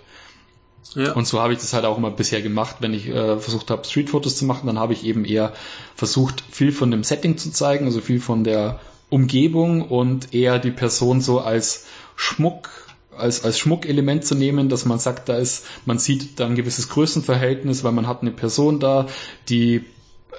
Ja. 0.94 1.12
Und 1.12 1.26
so 1.26 1.40
habe 1.40 1.52
ich 1.52 1.58
das 1.58 1.72
halt 1.72 1.84
auch 1.84 1.98
immer 1.98 2.10
bisher 2.10 2.40
gemacht, 2.40 2.76
wenn 2.80 2.94
ich 2.94 3.08
äh, 3.08 3.38
versucht 3.38 3.70
habe, 3.70 3.84
Streetfotos 3.84 4.36
zu 4.36 4.44
machen, 4.44 4.66
dann 4.66 4.78
habe 4.78 4.92
ich 4.92 5.04
eben 5.04 5.24
eher 5.24 5.52
versucht, 5.96 6.42
viel 6.50 6.72
von 6.72 6.90
dem 6.90 7.04
Setting 7.04 7.36
zu 7.36 7.50
zeigen, 7.50 7.86
also 7.86 8.00
viel 8.00 8.20
von 8.20 8.44
der 8.44 8.80
Umgebung 9.10 9.82
und 9.82 10.34
eher 10.34 10.58
die 10.58 10.70
Person 10.70 11.20
so 11.20 11.40
als 11.40 11.86
Schmuck, 12.16 12.70
als, 13.16 13.44
als 13.44 13.58
Schmuckelement 13.58 14.24
zu 14.24 14.34
nehmen, 14.34 14.68
dass 14.68 14.84
man 14.84 14.98
sagt, 14.98 15.28
da 15.28 15.36
ist, 15.36 15.64
man 15.86 15.98
sieht 15.98 16.38
da 16.40 16.46
ein 16.46 16.54
gewisses 16.54 16.88
Größenverhältnis, 16.88 17.84
weil 17.84 17.92
man 17.92 18.06
hat 18.06 18.22
eine 18.22 18.30
Person 18.30 18.80
da, 18.80 19.06
die 19.48 19.84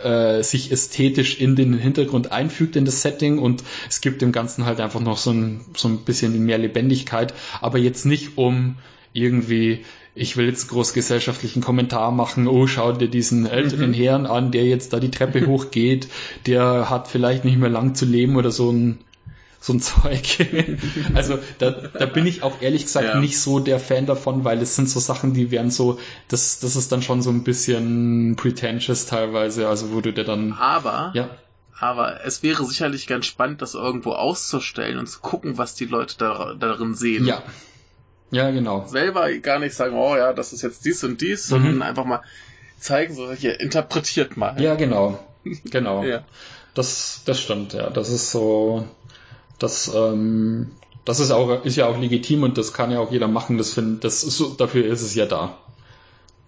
äh, 0.04 0.44
sich 0.44 0.72
ästhetisch 0.72 1.40
in 1.40 1.56
den 1.56 1.78
Hintergrund 1.78 2.32
einfügt 2.32 2.76
in 2.76 2.86
das 2.86 3.02
Setting. 3.02 3.40
Und 3.40 3.64
es 3.90 4.02
gibt 4.02 4.22
dem 4.22 4.32
Ganzen 4.32 4.66
halt 4.66 4.80
einfach 4.80 5.00
noch 5.00 5.18
so 5.18 5.32
ein, 5.32 5.62
so 5.76 5.88
ein 5.88 6.00
bisschen 6.00 6.38
mehr 6.46 6.58
Lebendigkeit, 6.58 7.34
aber 7.62 7.78
jetzt 7.78 8.06
nicht 8.06 8.38
um 8.38 8.76
irgendwie, 9.14 9.86
ich 10.14 10.36
will 10.36 10.48
jetzt 10.48 10.68
groß 10.68 10.94
gesellschaftlichen 10.94 11.62
Kommentar 11.62 12.12
machen, 12.12 12.48
oh, 12.48 12.68
schau 12.68 12.92
dir 12.92 13.08
diesen 13.08 13.46
älteren 13.46 13.94
Herrn 13.94 14.26
an, 14.26 14.52
der 14.52 14.66
jetzt 14.66 14.92
da 14.92 15.00
die 15.00 15.12
Treppe 15.12 15.46
hochgeht, 15.48 16.10
der 16.46 16.90
hat 16.90 17.08
vielleicht 17.08 17.46
nicht 17.46 17.58
mehr 17.58 17.70
lang 17.70 17.96
zu 17.96 18.06
leben 18.06 18.36
oder 18.36 18.52
so 18.52 18.72
ein 18.72 19.00
so 19.66 19.74
ein 19.74 19.80
Zeug. 19.82 20.48
also 21.16 21.40
da, 21.58 21.72
da 21.72 22.06
bin 22.06 22.26
ich 22.28 22.44
auch 22.44 22.62
ehrlich 22.62 22.84
gesagt 22.84 23.08
Ja. 23.08 23.20
nicht 23.20 23.40
so 23.40 23.60
der 23.60 23.80
Fan 23.80 24.06
davon, 24.06 24.44
weil 24.44 24.62
es 24.62 24.76
sind 24.76 24.90
so 24.90 25.00
Sachen, 25.00 25.34
die 25.34 25.50
werden 25.52 25.72
so, 25.72 26.00
das, 26.28 26.60
das 26.60 26.76
ist 26.76 26.92
dann 26.92 27.02
schon 27.02 27.22
so 27.22 27.32
ein 27.32 27.44
bisschen 27.44 28.36
pretentious 28.36 29.06
teilweise, 29.08 29.68
also 29.68 29.92
wo 29.92 30.02
du 30.02 30.14
dir 30.14 30.24
dann, 30.24 30.54
Aber, 30.54 31.12
ja, 31.16 31.30
aber 31.80 32.24
es 32.26 32.44
wäre 32.44 32.64
sicherlich 32.66 33.08
ganz 33.08 33.26
spannend, 33.26 33.62
das 33.62 33.74
irgendwo 33.74 34.12
auszustellen 34.12 34.98
und 35.00 35.08
zu 35.08 35.20
gucken, 35.20 35.58
was 35.58 35.74
die 35.76 35.86
Leute 35.86 36.16
da, 36.18 36.54
darin 36.58 36.94
sehen. 36.94 37.26
ja, 37.26 37.42
ja, 38.32 38.50
genau. 38.52 38.86
Selber 38.88 39.32
gar 39.40 39.60
nicht 39.60 39.76
sagen, 39.76 39.96
oh 39.96 40.16
ja, 40.16 40.34
das 40.34 40.52
ist 40.54 40.62
jetzt 40.62 40.84
dies 40.86 41.04
und 41.04 41.22
dies, 41.22 41.48
sondern 41.48 41.82
einfach 41.82 42.06
mal 42.06 42.22
zeigen, 42.80 43.14
so 43.16 43.32
hier, 43.32 43.60
interpretiert 43.60 44.36
mal. 44.38 44.62
Ja, 44.62 44.76
genau, 44.76 45.20
genau. 45.66 46.04
Ja. 46.06 46.24
Das, 46.74 47.22
das 47.26 47.40
stimmt, 47.40 47.74
ja. 47.74 47.90
Das 47.90 48.10
ist 48.10 48.32
so, 48.32 48.86
das, 49.60 49.92
ähm, 49.94 50.72
das 51.06 51.20
ist 51.20 51.32
auch, 51.32 51.64
ist 51.64 51.76
ja 51.76 51.88
auch 51.88 51.98
legitim 51.98 52.44
und 52.44 52.58
das 52.58 52.74
kann 52.74 52.92
ja 52.92 53.00
auch 53.00 53.12
jeder 53.12 53.28
machen. 53.28 53.58
Das 53.58 53.74
find, 53.74 54.04
das 54.04 54.24
ist 54.24 54.38
so, 54.38 54.50
dafür 54.50 54.86
ist 54.86 55.02
es 55.02 55.16
ja 55.16 55.26
da. 55.26 55.58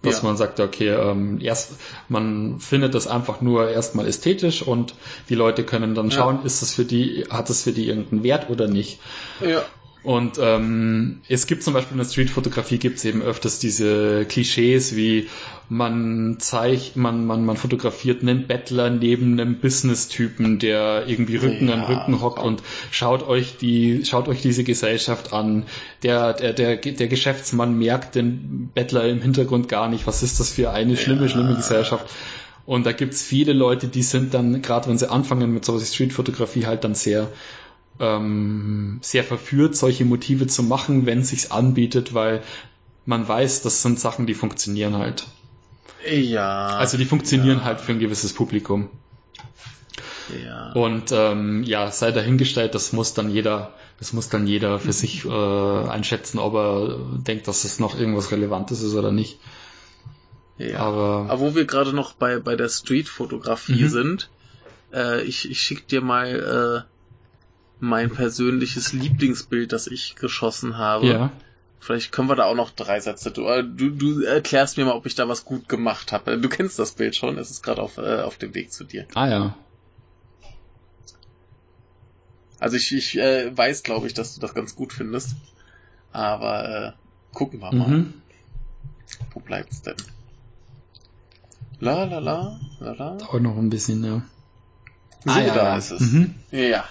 Dass 0.02 0.18
ja. 0.18 0.24
man 0.24 0.36
sagt, 0.36 0.60
okay, 0.60 0.90
ähm, 0.90 1.40
erst, 1.40 1.72
man 2.08 2.60
findet 2.60 2.94
das 2.94 3.08
einfach 3.08 3.40
nur 3.40 3.68
erstmal 3.68 4.06
ästhetisch 4.06 4.62
und 4.62 4.94
die 5.28 5.34
Leute 5.34 5.64
können 5.64 5.96
dann 5.96 6.12
schauen, 6.12 6.36
ja. 6.36 6.44
ist 6.44 6.62
das 6.62 6.72
für 6.72 6.84
die, 6.84 7.24
hat 7.30 7.50
das 7.50 7.64
für 7.64 7.72
die 7.72 7.88
irgendeinen 7.88 8.22
Wert 8.22 8.48
oder 8.48 8.68
nicht. 8.68 9.00
Ja. 9.44 9.64
Und 10.04 10.38
ähm, 10.40 11.20
es 11.28 11.46
gibt 11.46 11.62
zum 11.64 11.74
Beispiel 11.74 11.92
in 11.92 11.98
der 11.98 12.08
Streetfotografie 12.08 12.78
gibt 12.78 12.98
es 12.98 13.04
eben 13.04 13.20
öfters 13.20 13.58
diese 13.58 14.24
Klischees 14.26 14.94
wie 14.94 15.28
man 15.68 16.36
zeigt, 16.38 16.96
man, 16.96 17.26
man, 17.26 17.44
man 17.44 17.56
fotografiert 17.56 18.22
einen 18.22 18.46
Bettler 18.46 18.90
neben 18.90 19.38
einem 19.38 19.60
Business-Typen, 19.60 20.58
der 20.58 21.04
irgendwie 21.06 21.36
Rücken 21.36 21.68
ja, 21.68 21.74
an 21.74 21.82
Rücken 21.82 22.22
hockt 22.22 22.42
und 22.42 22.62
schaut 22.90 23.26
euch 23.26 23.58
die, 23.58 24.04
schaut 24.04 24.28
euch 24.28 24.40
diese 24.40 24.64
Gesellschaft 24.64 25.32
an. 25.32 25.64
Der, 26.02 26.32
der, 26.32 26.54
der, 26.54 26.76
der 26.76 27.08
Geschäftsmann 27.08 27.78
merkt 27.78 28.14
den 28.14 28.70
Bettler 28.72 29.04
im 29.08 29.20
Hintergrund 29.20 29.68
gar 29.68 29.88
nicht. 29.88 30.06
Was 30.06 30.22
ist 30.22 30.40
das 30.40 30.50
für 30.50 30.70
eine 30.70 30.96
schlimme, 30.96 31.22
ja. 31.22 31.28
schlimme 31.28 31.54
Gesellschaft? 31.56 32.08
Und 32.64 32.86
da 32.86 32.92
gibt's 32.92 33.22
viele 33.22 33.52
Leute, 33.52 33.88
die 33.88 34.02
sind 34.02 34.32
dann, 34.32 34.62
gerade 34.62 34.88
wenn 34.88 34.98
sie 34.98 35.10
anfangen 35.10 35.52
mit 35.52 35.64
sowas 35.64 35.82
wie 35.82 35.94
Streetfotografie, 35.94 36.66
halt 36.66 36.84
dann 36.84 36.94
sehr 36.94 37.28
ähm, 38.00 38.98
sehr 39.02 39.24
verführt, 39.24 39.76
solche 39.76 40.04
Motive 40.04 40.46
zu 40.46 40.62
machen, 40.62 41.06
wenn 41.06 41.20
es 41.20 41.28
sich 41.28 41.52
anbietet, 41.52 42.14
weil 42.14 42.42
man 43.06 43.26
weiß, 43.26 43.62
das 43.62 43.82
sind 43.82 43.98
Sachen, 43.98 44.26
die 44.26 44.34
funktionieren 44.34 44.96
halt. 44.96 45.26
Ja. 46.08 46.68
Also 46.68 46.96
die 46.96 47.04
funktionieren 47.04 47.58
ja. 47.58 47.64
halt 47.64 47.80
für 47.80 47.92
ein 47.92 47.98
gewisses 47.98 48.32
Publikum. 48.32 48.88
Ja. 50.44 50.72
Und 50.72 51.10
ähm, 51.12 51.62
ja, 51.64 51.90
sei 51.90 52.12
dahingestellt, 52.12 52.74
das 52.74 52.92
muss 52.92 53.14
dann 53.14 53.30
jeder, 53.30 53.72
das 53.98 54.12
muss 54.12 54.28
dann 54.28 54.46
jeder 54.46 54.78
für 54.78 54.92
sich 54.92 55.24
äh, 55.24 55.28
einschätzen, 55.30 56.38
ob 56.38 56.54
er 56.54 56.98
denkt, 57.26 57.48
dass 57.48 57.64
es 57.64 57.78
noch 57.78 57.98
irgendwas 57.98 58.30
Relevantes 58.30 58.82
ist 58.82 58.94
oder 58.94 59.10
nicht. 59.10 59.38
Ja. 60.58 60.80
Aber, 60.80 61.26
Aber 61.30 61.40
wo 61.40 61.54
wir 61.54 61.64
gerade 61.64 61.92
noch 61.92 62.12
bei, 62.12 62.38
bei 62.38 62.56
der 62.56 62.68
Street-Fotografie 62.68 63.84
mhm. 63.84 63.88
sind, 63.88 64.30
äh, 64.92 65.22
ich, 65.22 65.50
ich 65.50 65.60
schick 65.60 65.88
dir 65.88 66.02
mal 66.02 66.84
äh, 66.86 66.97
mein 67.80 68.10
persönliches 68.10 68.92
Lieblingsbild, 68.92 69.72
das 69.72 69.86
ich 69.86 70.16
geschossen 70.16 70.76
habe. 70.78 71.06
Ja. 71.06 71.32
Vielleicht 71.80 72.10
können 72.10 72.28
wir 72.28 72.36
da 72.36 72.44
auch 72.44 72.56
noch 72.56 72.70
drei 72.70 72.98
Sätze. 73.00 73.30
Du, 73.30 73.46
äh, 73.46 73.62
du, 73.62 73.90
du 73.90 74.22
erklärst 74.22 74.76
mir 74.76 74.84
mal, 74.84 74.94
ob 74.94 75.06
ich 75.06 75.14
da 75.14 75.28
was 75.28 75.44
gut 75.44 75.68
gemacht 75.68 76.12
habe. 76.12 76.38
Du 76.38 76.48
kennst 76.48 76.78
das 76.78 76.92
Bild 76.92 77.14
schon, 77.14 77.38
es 77.38 77.50
ist 77.50 77.62
gerade 77.62 77.82
auf, 77.82 77.98
äh, 77.98 78.22
auf 78.22 78.36
dem 78.36 78.54
Weg 78.54 78.72
zu 78.72 78.84
dir. 78.84 79.06
Ah 79.14 79.28
ja. 79.28 79.56
Also 82.58 82.76
ich, 82.76 82.92
ich 82.92 83.16
äh, 83.16 83.56
weiß, 83.56 83.84
glaube 83.84 84.08
ich, 84.08 84.14
dass 84.14 84.34
du 84.34 84.40
das 84.40 84.54
ganz 84.54 84.74
gut 84.74 84.92
findest. 84.92 85.36
Aber 86.12 86.68
äh, 86.68 86.92
gucken 87.32 87.60
wir 87.60 87.72
mal. 87.72 87.88
Mhm. 87.88 88.14
Wo 89.32 89.40
bleibt's 89.40 89.82
denn? 89.82 89.96
La 91.80 92.04
la 92.04 92.18
la 92.18 92.58
la 92.80 92.92
la. 92.92 93.16
Dauert 93.16 93.42
noch 93.42 93.56
ein 93.56 93.70
bisschen, 93.70 94.02
ja. 94.04 94.22
So, 95.24 95.30
ah, 95.30 95.40
ja, 95.40 95.54
da 95.54 95.62
ja. 95.64 95.76
ist 95.76 95.92
es. 95.92 96.00
Mhm. 96.00 96.34
Ja. 96.50 96.84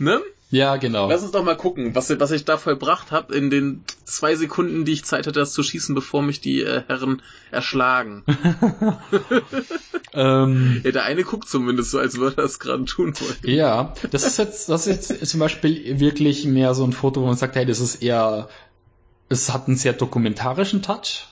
Ne? 0.00 0.20
Ja, 0.50 0.76
genau. 0.78 1.08
Lass 1.08 1.22
uns 1.22 1.30
doch 1.30 1.44
mal 1.44 1.56
gucken, 1.56 1.94
was, 1.94 2.10
was 2.18 2.30
ich 2.32 2.44
da 2.44 2.56
vollbracht 2.56 3.12
habe 3.12 3.36
in 3.36 3.50
den 3.50 3.84
zwei 4.04 4.34
Sekunden, 4.34 4.84
die 4.84 4.92
ich 4.92 5.04
Zeit 5.04 5.26
hatte, 5.26 5.38
das 5.38 5.52
zu 5.52 5.62
schießen, 5.62 5.94
bevor 5.94 6.22
mich 6.22 6.40
die 6.40 6.62
äh, 6.62 6.82
Herren 6.88 7.22
erschlagen. 7.52 8.24
ähm, 10.12 10.80
ja, 10.82 10.90
der 10.90 11.04
eine 11.04 11.22
guckt 11.22 11.48
zumindest 11.48 11.90
so, 11.92 11.98
als 11.98 12.18
würde 12.18 12.38
er 12.38 12.44
es 12.44 12.58
gerade 12.58 12.84
tun 12.86 13.14
wollen. 13.20 13.54
Ja, 13.54 13.94
das 14.10 14.24
ist 14.24 14.38
jetzt, 14.38 14.68
das 14.70 14.86
ist 14.88 15.10
jetzt 15.10 15.28
zum 15.28 15.38
Beispiel 15.38 16.00
wirklich 16.00 16.46
mehr 16.46 16.74
so 16.74 16.82
ein 16.82 16.92
Foto, 16.92 17.20
wo 17.20 17.26
man 17.26 17.36
sagt, 17.36 17.54
hey, 17.54 17.66
das 17.66 17.78
ist 17.78 18.02
eher, 18.02 18.48
es 19.28 19.52
hat 19.52 19.68
einen 19.68 19.76
sehr 19.76 19.92
dokumentarischen 19.92 20.82
Touch. 20.82 21.26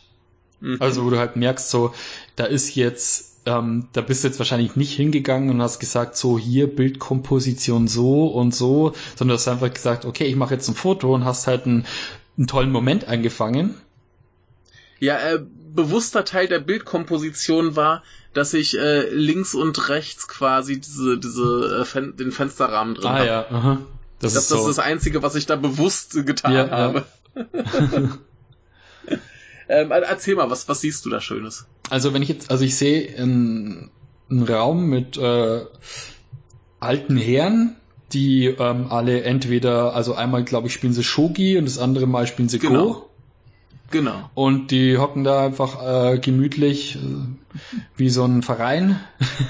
Mhm. 0.61 0.77
Also 0.81 1.05
wo 1.05 1.11
du 1.11 1.19
halt 1.19 1.37
merkst, 1.37 1.71
so, 1.71 1.95
da 2.37 2.45
ist 2.45 2.75
jetzt 2.75 3.29
ähm, 3.49 3.89
da 3.93 4.03
bist 4.03 4.23
du 4.23 4.29
jetzt 4.29 4.39
wahrscheinlich 4.39 4.77
nicht 4.77 4.95
hingegangen 4.95 5.51
und 5.51 5.63
hast 5.63 5.79
gesagt, 5.79 6.17
so 6.17 6.39
hier 6.39 6.67
Bildkomposition 6.67 7.89
so 7.89 8.27
und 8.27 8.55
so, 8.55 8.93
sondern 9.17 9.35
du 9.37 9.41
hast 9.41 9.49
einfach 9.49 9.73
gesagt, 9.73 10.05
okay, 10.05 10.25
ich 10.25 10.37
mache 10.37 10.55
jetzt 10.55 10.69
ein 10.69 10.75
Foto 10.75 11.15
und 11.15 11.25
hast 11.25 11.47
halt 11.47 11.67
einen, 11.67 11.87
einen 12.37 12.47
tollen 12.47 12.71
Moment 12.71 13.07
eingefangen. 13.07 13.75
Ja, 14.99 15.19
äh, 15.19 15.41
bewusster 15.75 16.25
Teil 16.25 16.49
der 16.49 16.59
Bildkomposition 16.59 17.77
war, 17.77 18.03
dass 18.35 18.53
ich 18.53 18.77
äh, 18.77 19.09
links 19.09 19.55
und 19.55 19.89
rechts 19.89 20.29
quasi 20.29 20.81
diese, 20.81 21.19
diese 21.19 21.81
äh, 21.81 21.85
Fen 21.85 22.17
den 22.17 22.33
Fensterrahmen 22.33 22.95
drin 22.95 23.07
ah, 23.07 23.15
habe. 23.15 23.27
Ja, 23.27 23.47
aha. 23.51 23.79
Das, 24.21 24.35
das, 24.35 24.43
ist, 24.43 24.51
das 24.51 24.59
so. 24.59 24.69
ist 24.69 24.79
das 24.79 24.85
Einzige, 24.85 25.23
was 25.23 25.37
ich 25.37 25.47
da 25.47 25.57
bewusst 25.57 26.27
getan 26.27 26.53
ja, 26.53 26.71
habe. 26.71 27.05
Ja. 27.35 27.45
Ähm, 29.69 29.91
erzähl 29.91 30.35
mal, 30.35 30.51
was, 30.51 30.69
was 30.69 30.81
siehst 30.81 31.05
du 31.05 31.11
da 31.11 31.21
Schönes? 31.21 31.67
Also 31.91 32.15
wenn 32.15 32.23
ich 32.23 32.29
jetzt, 32.29 32.51
also 32.51 32.65
ich 32.65 32.77
sehe 32.77 33.17
einen, 33.17 33.91
einen 34.31 34.43
Raum 34.43 34.87
mit 34.87 35.17
äh, 35.17 35.61
alten 36.81 37.17
Herren, 37.17 37.77
die 38.13 38.47
ähm, 38.47 38.87
alle 38.91 39.23
entweder, 39.23 39.95
also 39.95 40.15
einmal 40.15 40.45
glaube 40.45 40.69
ich 40.69 40.75
spielen 40.75 40.93
sie 40.93 41.05
Shogi 41.05 41.59
und 41.59 41.67
das 41.67 41.79
andere 41.79 42.07
Mal 42.07 42.27
spielen 42.27 42.49
sie 42.49 42.59
genau. 42.59 42.93
Go. 42.93 43.05
Genau. 43.91 44.31
Und 44.35 44.71
die 44.71 44.99
hocken 44.99 45.25
da 45.25 45.47
einfach 45.47 46.13
äh, 46.13 46.19
gemütlich 46.19 46.97
äh, 46.97 46.99
wie 47.97 48.11
so 48.11 48.25
ein 48.25 48.43
Verein 48.43 49.01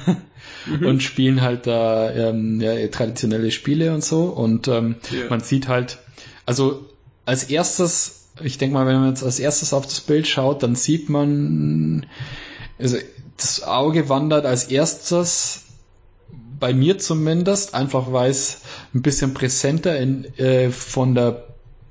mhm. 0.66 0.86
und 0.86 1.02
spielen 1.02 1.42
halt 1.42 1.66
da 1.66 2.10
ähm, 2.12 2.60
ja, 2.60 2.86
traditionelle 2.88 3.50
Spiele 3.50 3.92
und 3.92 4.04
so. 4.04 4.24
Und 4.24 4.68
ähm, 4.68 4.96
yeah. 5.12 5.28
man 5.28 5.40
sieht 5.40 5.66
halt, 5.66 5.98
also 6.46 6.86
als 7.24 7.44
erstes 7.44 8.17
ich 8.42 8.58
denke 8.58 8.74
mal, 8.74 8.86
wenn 8.86 9.00
man 9.00 9.08
jetzt 9.08 9.24
als 9.24 9.38
erstes 9.38 9.72
auf 9.72 9.84
das 9.84 10.00
Bild 10.00 10.26
schaut, 10.26 10.62
dann 10.62 10.74
sieht 10.74 11.08
man, 11.08 12.06
also 12.78 12.96
das 13.36 13.62
Auge 13.62 14.08
wandert 14.08 14.46
als 14.46 14.64
erstes 14.64 15.62
bei 16.58 16.74
mir 16.74 16.98
zumindest, 16.98 17.74
einfach 17.74 18.12
weil 18.12 18.30
es 18.30 18.62
ein 18.94 19.02
bisschen 19.02 19.34
präsenter 19.34 19.98
in, 19.98 20.24
äh, 20.38 20.70
von 20.70 21.14
der 21.14 21.44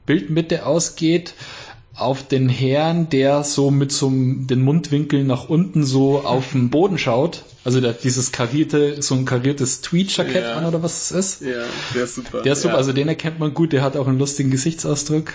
Bildmitte 0.06 0.66
ausgeht, 0.66 1.34
auf 1.96 2.28
den 2.28 2.48
Herrn, 2.48 3.10
der 3.10 3.44
so 3.44 3.72
mit 3.72 3.92
so 3.92 4.10
den 4.12 4.62
Mundwinkeln 4.62 5.26
nach 5.26 5.50
unten 5.50 5.84
so 5.84 6.20
auf 6.20 6.52
den 6.52 6.70
Boden 6.70 6.98
schaut. 6.98 7.44
Also 7.68 7.82
der 7.82 7.92
dieses 7.92 8.32
karierte, 8.32 9.02
so 9.02 9.14
ein 9.14 9.26
kariertes 9.26 9.82
Tweed-Jackett 9.82 10.42
ja. 10.42 10.56
an 10.56 10.64
oder 10.64 10.82
was 10.84 11.12
es 11.12 11.12
ist. 11.12 11.42
Ja, 11.42 11.66
der 11.94 12.06
ist 12.06 12.16
super. 12.16 12.42
Der 12.42 12.54
ist 12.54 12.62
super, 12.62 12.76
ja. 12.76 12.78
also 12.78 12.94
den 12.94 13.10
erkennt 13.10 13.40
man 13.40 13.54
gut, 13.54 13.74
der 13.74 13.82
hat 13.82 13.98
auch 13.98 14.08
einen 14.08 14.18
lustigen 14.18 14.52
Gesichtsausdruck. 14.52 15.34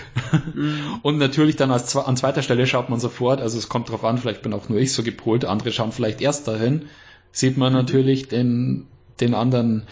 Mhm. 0.55 0.79
Und 1.03 1.19
natürlich 1.19 1.57
dann 1.57 1.69
als, 1.69 1.95
an 1.95 2.17
zweiter 2.17 2.41
Stelle 2.41 2.65
schaut 2.65 2.89
man 2.89 2.99
sofort, 2.99 3.39
also 3.39 3.59
es 3.59 3.69
kommt 3.69 3.91
drauf 3.91 4.03
an, 4.03 4.17
vielleicht 4.17 4.41
bin 4.41 4.51
auch 4.53 4.67
nur 4.67 4.79
ich 4.79 4.93
so 4.93 5.03
gepolt, 5.03 5.45
andere 5.45 5.71
schauen 5.71 5.91
vielleicht 5.91 6.21
erst 6.21 6.47
dahin, 6.47 6.85
sieht 7.31 7.55
man 7.55 7.71
mhm. 7.71 7.77
natürlich 7.77 8.29
den, 8.29 8.87
den 9.19 9.35
anderen 9.35 9.83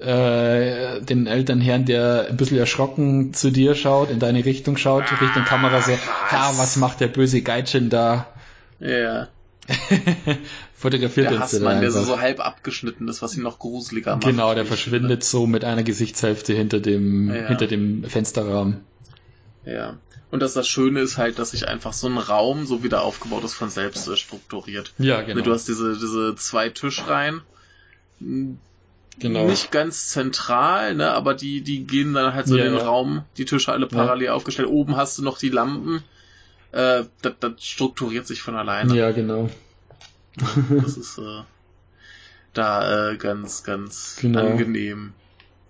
äh, 0.00 1.00
den 1.00 1.28
Elternherrn, 1.28 1.84
der 1.84 2.26
ein 2.28 2.38
bisschen 2.38 2.58
erschrocken 2.58 3.34
zu 3.34 3.52
dir 3.52 3.76
schaut, 3.76 4.10
in 4.10 4.18
deine 4.18 4.44
Richtung 4.44 4.76
schaut, 4.78 5.04
ah, 5.12 5.14
Richtung 5.14 5.44
Kamera 5.44 5.80
so, 5.80 5.92
ha, 5.92 6.54
was 6.56 6.74
macht 6.74 6.98
der 6.98 7.06
böse 7.06 7.40
Geitchen 7.42 7.88
da? 7.88 8.26
Ja. 8.80 9.28
Fotografiert 10.74 11.30
der 11.30 11.40
Hassmann, 11.40 11.80
der 11.80 11.90
so, 11.90 12.02
so 12.02 12.20
halb 12.20 12.40
abgeschnitten 12.40 13.06
ist, 13.08 13.22
was 13.22 13.36
ihn 13.36 13.42
noch 13.42 13.58
gruseliger 13.58 14.16
macht. 14.16 14.24
Genau, 14.24 14.54
der 14.54 14.66
verschwindet 14.66 15.20
ne? 15.20 15.24
so 15.24 15.46
mit 15.46 15.64
einer 15.64 15.82
Gesichtshälfte 15.82 16.52
hinter 16.52 16.80
dem, 16.80 17.32
ja. 17.32 17.46
hinter 17.46 17.66
dem 17.66 18.04
Fensterrahmen. 18.04 18.80
Ja. 19.64 19.98
Und 20.32 20.40
dass 20.40 20.54
das 20.54 20.66
Schöne 20.66 21.00
ist 21.00 21.18
halt, 21.18 21.38
dass 21.38 21.50
sich 21.52 21.68
einfach 21.68 21.92
so 21.92 22.08
ein 22.08 22.18
Raum, 22.18 22.66
so 22.66 22.82
wie 22.82 22.88
der 22.88 23.02
aufgebaut 23.02 23.44
ist, 23.44 23.54
von 23.54 23.68
selbst 23.68 24.08
strukturiert. 24.18 24.92
Ja, 24.98 25.22
genau. 25.22 25.42
Du 25.42 25.52
hast 25.52 25.68
diese, 25.68 25.92
diese 25.92 26.34
zwei 26.36 26.68
Tischreihen, 26.70 27.42
Genau. 29.18 29.46
Nicht 29.46 29.70
ganz 29.70 30.08
zentral, 30.08 30.94
ne, 30.94 31.12
aber 31.12 31.34
die, 31.34 31.60
die 31.60 31.86
gehen 31.86 32.14
dann 32.14 32.34
halt 32.34 32.46
so 32.46 32.56
ja, 32.56 32.64
in 32.64 32.72
den 32.72 32.80
ja. 32.80 32.86
Raum, 32.86 33.24
die 33.36 33.44
Tische 33.44 33.70
alle 33.70 33.86
parallel 33.86 34.30
aufgestellt. 34.30 34.68
Oben 34.68 34.96
hast 34.96 35.18
du 35.18 35.22
noch 35.22 35.38
die 35.38 35.50
Lampen. 35.50 36.02
Äh, 36.72 37.04
das, 37.22 37.34
das 37.40 37.52
strukturiert 37.64 38.26
sich 38.26 38.42
von 38.42 38.56
alleine. 38.56 38.94
Ja, 38.94 39.12
genau. 39.12 39.48
Das 40.82 40.96
ist 40.96 41.18
äh, 41.18 41.42
da 42.54 43.10
äh, 43.10 43.16
ganz, 43.16 43.64
ganz 43.64 44.16
genau. 44.20 44.46
angenehm. 44.46 45.12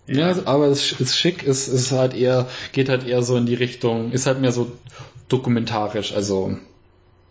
Ja. 0.06 0.30
ja, 0.30 0.46
aber 0.46 0.66
es 0.66 0.92
ist 0.92 1.16
schick, 1.16 1.46
es 1.46 1.68
ist 1.68 1.92
halt 1.92 2.14
eher, 2.14 2.48
geht 2.72 2.88
halt 2.88 3.06
eher 3.06 3.22
so 3.22 3.36
in 3.36 3.46
die 3.46 3.54
Richtung, 3.54 4.12
ist 4.12 4.26
halt 4.26 4.40
mehr 4.40 4.52
so 4.52 4.72
dokumentarisch, 5.28 6.12
also 6.12 6.56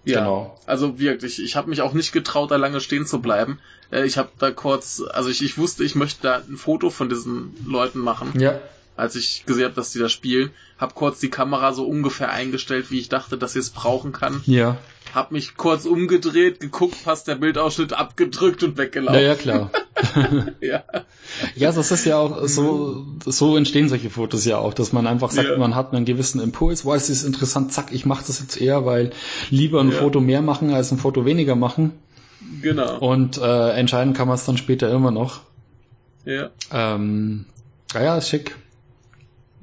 ja, 0.04 0.20
genau. 0.20 0.58
also 0.66 0.98
wirklich, 1.00 1.42
ich 1.42 1.56
habe 1.56 1.70
mich 1.70 1.82
auch 1.82 1.94
nicht 1.94 2.12
getraut, 2.12 2.50
da 2.50 2.56
lange 2.56 2.82
stehen 2.82 3.06
zu 3.06 3.22
bleiben. 3.22 3.60
Äh, 3.92 4.06
ich 4.06 4.18
habe 4.18 4.30
da 4.40 4.52
kurz, 4.52 5.04
also 5.12 5.30
ich, 5.30 5.44
ich 5.44 5.58
wusste, 5.58 5.84
ich 5.84 5.96
möchte 5.96 6.24
da 6.24 6.38
ein 6.38 6.58
Foto 6.58 6.90
von 6.90 7.10
diesen 7.10 7.54
Leuten 7.68 8.00
machen. 8.00 8.40
Ja. 8.40 8.60
Als 8.98 9.16
ich 9.16 9.46
gesehen 9.46 9.66
habe, 9.66 9.74
dass 9.76 9.92
die 9.92 10.00
da 10.00 10.10
spielen, 10.10 10.52
habe 10.78 10.94
kurz 10.94 11.20
die 11.20 11.30
Kamera 11.30 11.74
so 11.74 11.86
ungefähr 11.86 12.30
eingestellt, 12.32 12.92
wie 12.92 13.00
ich 13.00 13.10
dachte, 13.10 13.38
dass 13.38 13.54
sie 13.54 13.60
es 13.60 13.70
brauchen 13.70 14.12
kann. 14.12 14.42
Ja. 14.46 14.78
hab 15.16 15.32
mich 15.32 15.56
kurz 15.58 15.86
umgedreht, 15.86 16.60
geguckt, 16.60 17.04
passt 17.04 17.28
der 17.28 17.36
Bildausschnitt 17.36 17.94
abgedrückt 17.94 18.64
und 18.64 18.78
weggelaufen. 18.78 19.16
Ja, 19.20 19.28
ja, 19.28 19.36
klar. 19.36 19.72
ja. 20.62 20.84
Ja, 21.56 21.72
das 21.72 21.92
ist 21.92 22.06
ja 22.06 22.18
auch 22.18 22.48
so, 22.48 23.06
so 23.26 23.58
entstehen 23.58 23.90
solche 23.90 24.10
Fotos 24.10 24.46
ja 24.46 24.58
auch, 24.58 24.74
dass 24.74 24.92
man 24.94 25.08
einfach 25.08 25.32
sagt, 25.32 25.50
Ja. 25.50 25.58
man 25.58 25.74
hat 25.76 25.94
einen 25.94 26.06
gewissen 26.06 26.42
Impuls, 26.42 26.86
wow, 26.86 26.96
es 26.96 27.10
ist 27.10 27.24
interessant, 27.24 27.72
zack, 27.74 27.92
ich 27.92 28.06
mache 28.06 28.26
das 28.28 28.40
jetzt 28.40 28.60
eher, 28.60 28.86
weil 28.86 29.12
lieber 29.50 29.80
ein 29.82 29.92
Ja. 29.92 29.98
Foto 29.98 30.20
mehr 30.20 30.42
machen 30.42 30.74
als 30.74 30.92
ein 30.92 30.98
Foto 30.98 31.26
weniger 31.26 31.56
machen. 31.56 31.94
Genau. 32.62 32.98
Und 33.00 33.38
äh, 33.38 33.70
entscheiden 33.72 34.14
kann 34.14 34.28
man 34.28 34.36
es 34.36 34.46
dann 34.46 34.58
später 34.58 34.92
immer 34.92 35.12
noch. 35.12 35.42
Ja. 36.26 36.50
Ähm, 36.72 37.46
ja, 37.94 38.04
ja, 38.04 38.18
ist 38.18 38.30
schick. 38.30 38.56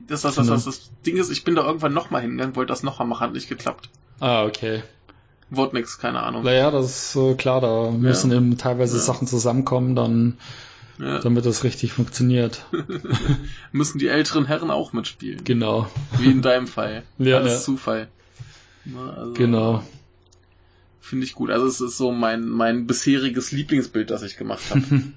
Das, 0.08 0.22
das, 0.22 0.34
das, 0.34 0.46
Genau. 0.46 0.54
das, 0.56 0.64
das 0.64 0.90
Ding 1.06 1.16
ist, 1.16 1.30
ich 1.30 1.44
bin 1.44 1.54
da 1.54 1.64
irgendwann 1.66 1.92
nochmal 1.94 2.22
hingegangen, 2.22 2.56
wollte 2.56 2.70
das 2.72 2.82
nochmal 2.82 3.06
machen, 3.06 3.20
hat 3.20 3.32
nicht 3.34 3.48
geklappt. 3.48 3.88
Ah, 4.20 4.44
okay. 4.44 4.82
Wurde 5.50 5.76
nix, 5.76 5.98
keine 5.98 6.22
Ahnung. 6.22 6.42
Naja, 6.44 6.70
das 6.70 7.14
ist 7.14 7.16
äh, 7.16 7.34
klar, 7.34 7.60
da 7.60 7.90
müssen 7.90 8.32
eben 8.32 8.58
teilweise 8.58 8.96
Ja. 8.96 9.02
Sachen 9.02 9.26
zusammenkommen, 9.28 9.94
dann, 9.96 10.38
Ja. 10.98 11.20
damit 11.20 11.46
das 11.46 11.62
richtig 11.64 11.92
funktioniert. 11.92 12.64
Müssen 13.72 13.98
die 13.98 14.08
älteren 14.08 14.46
Herren 14.46 14.70
auch 14.70 14.92
mitspielen. 14.92 15.44
Genau. 15.44 15.86
Wie 16.18 16.30
in 16.30 16.42
deinem 16.42 16.66
Fall. 16.66 17.02
Ja, 17.18 17.36
Alles 17.38 17.52
ja. 17.54 17.60
Zufall. 17.60 18.08
Na, 18.84 19.12
also, 19.12 19.32
Genau. 19.34 19.82
Finde 21.00 21.24
ich 21.24 21.34
gut. 21.34 21.50
Also 21.50 21.66
es 21.66 21.80
ist 21.80 21.96
so 21.96 22.12
mein, 22.12 22.48
mein 22.48 22.86
bisheriges 22.86 23.52
Lieblingsbild, 23.52 24.10
das 24.10 24.22
ich 24.22 24.36
gemacht 24.36 24.62
habe. 24.70 24.82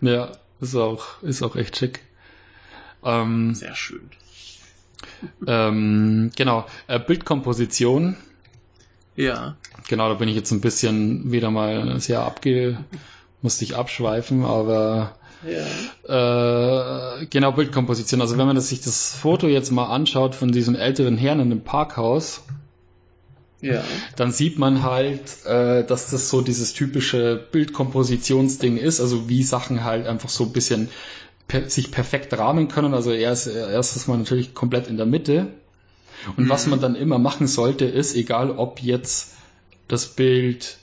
Ja, 0.00 0.30
ist 0.60 0.76
auch, 0.76 1.22
ist 1.22 1.42
auch 1.42 1.56
echt 1.56 1.76
schick. 1.76 2.00
Ähm, 3.08 3.54
Sehr 3.54 3.74
schön. 3.74 4.10
ähm, 5.46 6.30
genau, 6.36 6.66
äh, 6.86 6.98
Bildkomposition. 6.98 8.16
Ja. 9.16 9.56
Genau, 9.88 10.08
da 10.08 10.14
bin 10.14 10.28
ich 10.28 10.36
jetzt 10.36 10.50
ein 10.52 10.60
bisschen 10.60 11.32
wieder 11.32 11.50
mal 11.50 11.98
sehr 12.00 12.20
abge, 12.20 12.78
musste 13.42 13.64
ich 13.64 13.74
abschweifen, 13.76 14.44
aber 14.44 15.16
Ja. 16.06 17.20
äh, 17.22 17.26
genau 17.26 17.52
Bildkomposition. 17.52 18.20
Also 18.20 18.38
wenn 18.38 18.46
man 18.46 18.56
das, 18.56 18.68
sich 18.68 18.80
das 18.80 19.14
Foto 19.14 19.46
jetzt 19.48 19.70
mal 19.70 19.86
anschaut 19.86 20.34
von 20.34 20.52
diesem 20.52 20.74
älteren 20.74 21.16
Herrn 21.16 21.40
in 21.40 21.50
dem 21.50 21.62
Parkhaus, 21.62 22.42
Ja. 23.60 23.82
dann 24.16 24.30
sieht 24.30 24.58
man 24.58 24.82
halt, 24.84 25.44
äh, 25.46 25.84
dass 25.84 26.10
das 26.10 26.28
so 26.28 26.42
dieses 26.42 26.72
typische 26.74 27.36
Bildkompositionsding 27.50 28.76
ist, 28.76 29.00
also 29.00 29.28
wie 29.28 29.42
Sachen 29.42 29.82
halt 29.84 30.06
einfach 30.06 30.28
so 30.28 30.44
ein 30.44 30.52
bisschen 30.52 30.88
per 31.48 31.68
sich 31.68 31.90
perfekt 31.90 32.36
rahmen 32.38 32.68
können. 32.68 32.94
Also 32.94 33.10
erst, 33.10 33.48
erstes 33.48 34.06
Mal 34.06 34.18
natürlich 34.18 34.54
komplett 34.54 34.86
in 34.86 34.96
der 34.96 35.06
Mitte. 35.06 35.48
Und 36.36 36.48
was 36.48 36.66
man 36.66 36.80
dann 36.80 36.94
immer 36.94 37.18
machen 37.18 37.46
sollte, 37.46 37.84
ist, 37.84 38.14
egal 38.14 38.50
ob 38.50 38.80
jetzt 38.80 39.34
das 39.88 40.06
Bild 40.08 40.78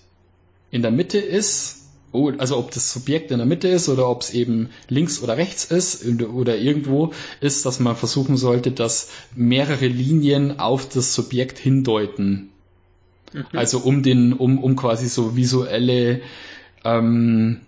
in 0.72 0.82
der 0.82 0.92
Mitte 0.92 1.20
ist, 1.20 1.84
oh, 2.12 2.32
also 2.38 2.58
ob 2.58 2.72
das 2.72 2.92
Subjekt 2.92 3.32
in 3.32 3.38
der 3.38 3.46
Mitte 3.46 3.68
ist 3.68 3.90
oder 3.90 4.10
ob 4.10 4.22
es 4.22 4.34
eben 4.34 4.70
links 4.88 5.22
oder 5.22 5.38
rechts 5.38 5.66
ist 5.66 6.06
oder 6.06 6.58
irgendwo, 6.58 7.14
ist, 7.42 7.66
dass 7.66 7.80
man 7.80 7.96
versuchen 7.96 8.38
sollte, 8.38 8.72
dass 8.72 9.10
mehrere 9.36 9.88
Linien 9.88 10.60
auf 10.60 10.88
das 10.90 11.14
Subjekt 11.14 11.60
hindeuten. 11.60 12.50
Also 13.54 13.80
um 13.80 14.02
den, 14.02 14.34
um, 14.34 14.64
um 14.64 14.76
quasi 14.76 15.10
so 15.10 15.36
visuelle 15.36 16.22
ähm, 16.86 17.62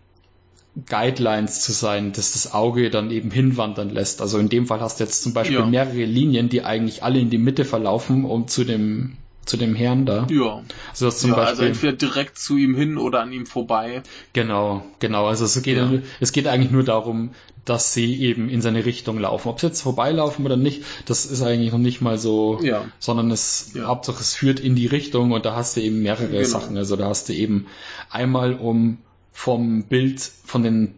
Guidelines 0.85 1.61
zu 1.61 1.71
sein, 1.71 2.11
dass 2.11 2.33
das 2.33 2.53
Auge 2.53 2.89
dann 2.89 3.09
eben 3.11 3.31
hinwandern 3.31 3.89
lässt. 3.89 4.21
Also 4.21 4.37
in 4.37 4.49
dem 4.49 4.67
Fall 4.67 4.79
hast 4.79 4.99
du 4.99 5.03
jetzt 5.05 5.23
zum 5.23 5.33
Beispiel 5.33 5.57
Ja. 5.57 5.65
mehrere 5.65 6.05
Linien, 6.05 6.49
die 6.49 6.63
eigentlich 6.63 7.03
alle 7.03 7.19
in 7.19 7.29
die 7.29 7.37
Mitte 7.39 7.65
verlaufen, 7.65 8.25
um 8.25 8.47
zu 8.47 8.63
dem 8.63 9.17
zu 9.45 9.55
dem 9.55 9.75
Herrn 9.75 10.05
da. 10.05 10.27
Ja. 10.29 10.61
Also 10.89 11.09
zum 11.09 11.29
ja 11.29 11.37
also 11.37 11.61
Beispiel. 11.61 11.67
entweder 11.69 11.93
direkt 11.93 12.37
zu 12.37 12.57
ihm 12.57 12.75
hin 12.75 12.97
oder 12.97 13.21
an 13.21 13.31
ihm 13.31 13.45
vorbei. 13.45 14.03
Genau, 14.33 14.83
genau. 14.99 15.25
Also 15.25 15.45
es 15.45 15.61
geht, 15.61 15.77
Ja. 15.77 15.89
es 16.19 16.33
geht 16.33 16.47
eigentlich 16.47 16.69
nur 16.73 16.83
darum, 16.83 17.29
dass 17.63 17.93
sie 17.93 18.21
eben 18.21 18.49
in 18.49 18.59
seine 18.61 18.83
Richtung 18.83 19.17
laufen. 19.19 19.47
Ob 19.47 19.61
sie 19.61 19.67
jetzt 19.67 19.79
vorbeilaufen 19.81 20.45
oder 20.45 20.57
nicht, 20.57 20.83
das 21.05 21.25
ist 21.25 21.41
eigentlich 21.41 21.71
noch 21.71 21.79
nicht 21.79 22.01
mal 22.01 22.17
so, 22.17 22.59
Ja. 22.61 22.83
sondern 22.99 23.31
es, 23.31 23.71
Ja. 23.73 23.85
Hauptsache 23.85 24.19
es 24.19 24.35
führt 24.35 24.59
in 24.59 24.75
die 24.75 24.87
Richtung 24.87 25.31
und 25.31 25.45
da 25.45 25.55
hast 25.55 25.77
du 25.77 25.81
eben 25.81 26.01
mehrere 26.01 26.27
Genau. 26.27 26.43
Sachen. 26.43 26.75
Also 26.75 26.97
da 26.97 27.05
hast 27.07 27.29
du 27.29 27.33
eben 27.33 27.67
einmal 28.09 28.53
um 28.53 28.97
vom 29.37 29.83
Bild, 29.83 30.19
von 30.45 30.63
den, 30.63 30.95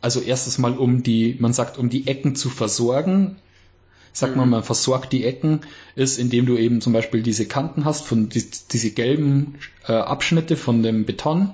also 0.00 0.20
erstes 0.20 0.56
Mal 0.56 0.78
um 0.78 1.02
die, 1.02 1.36
man 1.38 1.52
sagt, 1.52 1.76
um 1.76 1.90
die 1.90 2.06
Ecken 2.06 2.34
zu 2.34 2.48
versorgen. 2.48 3.36
Sagt 4.14 4.34
man, 4.34 4.46
Mhm. 4.46 4.50
man 4.52 4.62
versorgt 4.62 5.12
die 5.12 5.24
Ecken, 5.24 5.60
ist, 5.94 6.18
indem 6.18 6.46
du 6.46 6.56
eben 6.56 6.80
zum 6.80 6.94
Beispiel 6.94 7.22
diese 7.22 7.44
Kanten 7.44 7.84
hast, 7.84 8.06
von 8.06 8.30
die, 8.30 8.44
diese 8.72 8.92
gelben 8.92 9.56
äh, 9.86 9.92
Abschnitte 9.92 10.56
von 10.56 10.82
dem 10.82 11.04
Beton, 11.04 11.50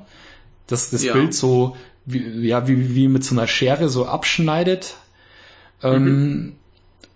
dass 0.68 0.90
das 0.90 1.02
Ja. 1.02 1.14
Bild 1.14 1.34
so 1.34 1.76
wie, 2.06 2.46
ja, 2.46 2.68
wie, 2.68 2.94
wie 2.94 3.08
mit 3.08 3.24
so 3.24 3.34
einer 3.34 3.48
Schere 3.48 3.88
so 3.88 4.06
abschneidet. 4.06 4.94
Ähm, 5.82 6.52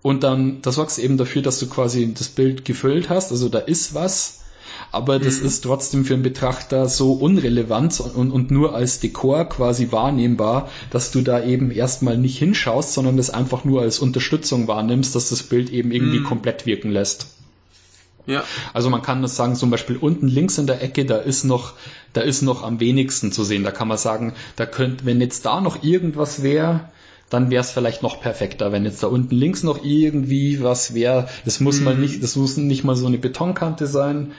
und 0.03 0.24
dann, 0.24 0.62
da 0.62 0.73
sorgst 0.73 0.99
du 0.99 1.03
eben 1.03 1.16
dafür, 1.16 1.43
dass 1.43 1.61
du 1.61 1.69
quasi 1.69 2.12
das 2.12 2.28
Bild 2.28 2.65
gefüllt 2.65 3.09
hast, 3.09 3.31
also 3.31 3.49
da 3.49 3.61
ist 3.61 3.94
was, 3.94 4.40
aber 4.93 5.19
das 5.19 5.40
Mhm. 5.40 5.47
ist 5.47 5.62
trotzdem 5.64 6.05
für 6.05 6.14
den 6.14 6.23
Betrachter 6.23 6.89
so 6.89 7.12
unrelevant 7.14 7.98
und, 8.01 8.31
und 8.31 8.51
nur 8.51 8.74
als 8.74 9.01
Dekor 9.01 9.47
quasi 9.47 9.90
wahrnehmbar, 9.90 10.69
dass 10.90 11.10
du 11.10 11.23
da 11.23 11.43
eben 11.43 11.70
erstmal 11.70 12.19
nicht 12.19 12.39
hinschaust, 12.39 12.93
sondern 12.93 13.16
das 13.16 13.31
einfach 13.31 13.64
nur 13.64 13.81
als 13.82 13.98
Unterstützung 13.98 14.69
wahrnimmst, 14.69 15.14
dass 15.16 15.31
das 15.31 15.43
Bild 15.43 15.70
eben 15.70 15.90
irgendwie 15.90 16.20
Mhm. 16.20 16.24
komplett 16.24 16.66
wirken 16.66 16.90
lässt. 16.90 17.27
Ja. 18.27 18.44
Also 18.73 18.89
man 18.89 19.02
kann 19.02 19.20
das 19.23 19.35
sagen, 19.35 19.56
zum 19.56 19.70
Beispiel 19.70 19.97
unten 19.97 20.28
links 20.28 20.56
in 20.59 20.69
der 20.69 20.81
Ecke, 20.81 21.05
da 21.05 21.16
ist 21.16 21.43
noch, 21.44 21.73
da 22.12 22.20
ist 22.20 22.43
noch 22.43 22.62
am 22.62 22.78
wenigsten 22.78 23.32
zu 23.32 23.43
sehen. 23.43 23.64
Da 23.64 23.73
kann 23.73 23.89
man 23.89 23.98
sagen, 23.98 24.35
da 24.55 24.64
könnte, 24.66 25.05
wenn 25.06 25.20
jetzt 25.20 25.44
da 25.44 25.60
noch 25.60 25.82
irgendwas 25.82 26.43
wäre, 26.43 26.89
dann 27.31 27.51
wäre 27.51 27.62
es 27.62 27.70
vielleicht 27.73 28.02
noch 28.02 28.20
perfekter. 28.20 28.70
Wenn 28.70 28.85
jetzt 28.85 29.02
da 29.02 29.09
unten 29.09 29.35
links 29.35 29.62
noch 29.64 29.82
irgendwie 29.85 30.62
was 30.62 30.94
wäre, 30.94 31.28
das 31.44 31.59
muss 31.60 31.81
mal 31.81 31.97
nicht, 31.97 32.23
das 32.23 32.36
muss 32.36 32.56
nicht 32.59 32.85
mal 32.85 32.94
so 32.94 33.06
eine 33.06 33.19
Betonkante 33.19 33.86
sein, 33.89 34.32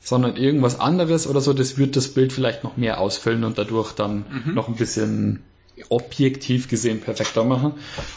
sondern 0.00 0.36
irgendwas 0.36 0.78
anderes 0.80 1.26
oder 1.26 1.40
so, 1.40 1.52
das 1.52 1.76
wird 1.78 1.96
das 1.96 2.08
Bild 2.08 2.32
vielleicht 2.32 2.64
noch 2.64 2.76
mehr 2.76 3.00
ausfüllen 3.00 3.44
und 3.44 3.58
dadurch 3.58 3.92
dann 3.92 4.24
noch 4.54 4.68
ein 4.68 4.76
bisschen 4.76 5.42
objektiv 5.90 6.68
gesehen 6.68 7.00
perfekter 7.00 7.44
machen. 7.44 7.74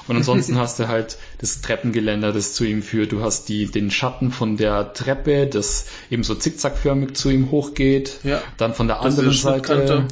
Und 0.08 0.16
ansonsten 0.16 0.58
hast 0.60 0.80
du 0.80 0.88
halt 0.88 1.18
das 1.40 1.62
Treppengeländer, 1.62 2.34
das 2.34 2.54
zu 2.54 2.64
ihm 2.64 2.82
führt. 2.82 3.12
Du 3.12 3.22
hast 3.22 3.50
die, 3.50 3.68
den 3.68 3.92
Schatten 3.92 4.32
von 4.32 4.58
der 4.58 4.94
Treppe, 4.94 5.46
das 5.48 5.86
eben 6.10 6.24
so 6.24 6.34
zickzackförmig 6.34 7.14
zu 7.16 7.30
ihm 7.30 7.52
hochgeht. 7.52 8.20
Ja. 8.24 8.42
Dann 8.58 8.74
von 8.74 8.88
der 8.88 8.98
Das 8.98 9.18
anderen. 9.18 9.34
Seite. 9.34 10.08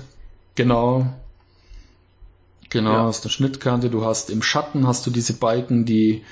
Genau. 0.56 1.08
Genau, 2.70 2.92
Ja. 2.94 3.04
hast 3.06 3.24
eine 3.26 3.32
Schnittkante. 3.32 3.90
Du 3.90 4.06
hast 4.06 4.30
im 4.30 4.44
Schatten 4.44 4.86
hast 4.86 5.08
du 5.08 5.12
diese 5.12 5.34
Balken, 5.34 5.86
die 5.86 6.24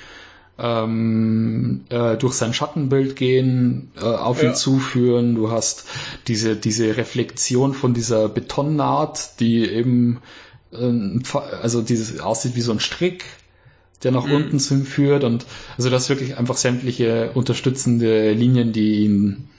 ähm, 0.60 1.82
äh, 1.90 2.18
durch 2.18 2.34
sein 2.34 2.54
Schattenbild 2.54 3.16
gehen, 3.16 3.92
äh, 3.96 4.04
auf 4.04 4.42
Ja. 4.42 4.50
ihn 4.50 4.56
zuführen. 4.56 5.36
Du 5.36 5.52
hast 5.52 5.86
diese, 6.28 6.56
diese 6.56 6.98
Reflexion 6.98 7.74
von 7.74 7.94
dieser 7.94 8.28
Betonnaht, 8.30 9.40
die 9.40 9.66
eben 9.70 10.20
ähm, 10.74 11.22
also 11.62 11.82
dieses 11.82 12.20
aussieht 12.20 12.56
wie 12.56 12.62
so 12.62 12.72
ein 12.72 12.80
Strick, 12.80 13.24
der 14.04 14.12
nach 14.12 14.26
Mhm. 14.26 14.32
unten 14.34 14.60
zu 14.60 14.74
ihm 14.74 14.86
führt. 14.86 15.24
Und 15.24 15.46
also 15.78 15.90
das 15.90 16.10
wirklich 16.10 16.38
einfach 16.38 16.58
sämtliche 16.58 17.32
unterstützende 17.34 18.32
Linien, 18.34 18.74
die 18.74 19.04
ihn, 19.06 19.50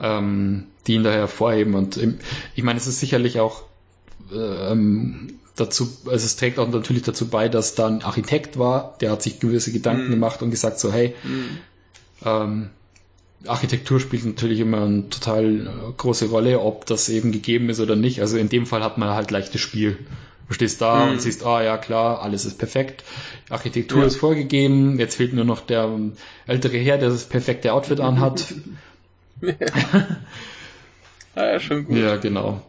ähm, 0.00 0.64
die 0.86 0.94
ihn 0.94 1.04
da 1.04 1.12
hervorheben. 1.12 1.74
Und 1.74 1.98
ich 2.54 2.62
meine, 2.62 2.78
es 2.78 2.86
ist 2.86 3.00
sicherlich 3.00 3.40
auch 3.40 3.62
ähm, 4.34 5.34
dazu, 5.60 5.92
also 6.06 6.24
es 6.26 6.36
trägt 6.36 6.58
auch 6.58 6.68
natürlich 6.68 7.02
dazu 7.02 7.28
bei, 7.28 7.48
dass 7.48 7.74
da 7.74 7.86
ein 7.86 8.02
Architekt 8.02 8.58
war, 8.58 8.96
der 9.00 9.10
hat 9.12 9.22
sich 9.22 9.40
gewisse 9.40 9.72
Gedanken 9.72 10.06
Mhm. 10.06 10.10
gemacht 10.10 10.42
und 10.42 10.50
gesagt 10.50 10.78
so, 10.78 10.92
hey, 10.92 11.14
Mhm. 11.22 11.58
ähm, 12.24 12.70
Architektur 13.46 14.00
spielt 14.00 14.24
natürlich 14.26 14.60
immer 14.60 14.82
eine 14.82 15.08
total 15.08 15.66
äh, 15.66 15.70
große 15.96 16.28
Rolle, 16.28 16.60
ob 16.60 16.84
das 16.86 17.08
eben 17.08 17.32
gegeben 17.32 17.70
ist 17.70 17.80
oder 17.80 17.96
nicht. 17.96 18.20
Also 18.20 18.36
in 18.36 18.48
dem 18.50 18.66
Fall 18.66 18.82
hat 18.84 18.98
man 18.98 19.10
halt 19.10 19.30
leichtes 19.30 19.60
Spiel. 19.60 19.96
Du 20.48 20.54
stehst 20.54 20.80
da 20.82 21.04
Mhm. 21.04 21.10
und 21.12 21.22
siehst, 21.22 21.44
ah 21.46 21.62
ja 21.62 21.78
klar, 21.78 22.20
alles 22.22 22.44
ist 22.44 22.58
perfekt. 22.58 23.04
Architektur 23.48 24.00
Ja. 24.00 24.06
ist 24.06 24.16
vorgegeben, 24.16 24.98
jetzt 24.98 25.14
fehlt 25.16 25.32
nur 25.32 25.44
noch 25.44 25.60
der 25.60 25.84
ähm, 25.84 26.12
ältere 26.46 26.76
Herr, 26.78 26.98
der 26.98 27.08
das 27.10 27.24
perfekte 27.24 27.72
Outfit 27.72 28.00
anhat. 28.00 28.52
Ah, 31.34 31.44
ja, 31.52 31.60
schon 31.60 31.84
gut. 31.86 31.96
ja, 31.96 32.16
genau. 32.16 32.60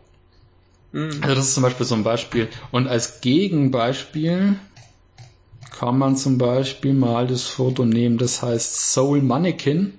Mhm. 0.92 1.20
Also 1.22 1.36
das 1.36 1.48
ist 1.48 1.54
zum 1.54 1.64
Beispiel 1.64 1.86
so 1.86 1.96
ein 1.96 2.04
Beispiel. 2.04 2.50
Und 2.72 2.88
als 2.88 3.22
Gegenbeispiel 3.22 4.56
kann 5.72 5.98
man 5.98 6.16
zum 6.16 6.38
Beispiel 6.38 6.94
mal 6.94 7.28
das 7.28 7.44
Foto 7.44 7.86
nehmen, 7.86 8.18
das 8.18 8.42
heißt 8.42 8.92
Soul 8.92 9.22
Mannequin. 9.22 9.94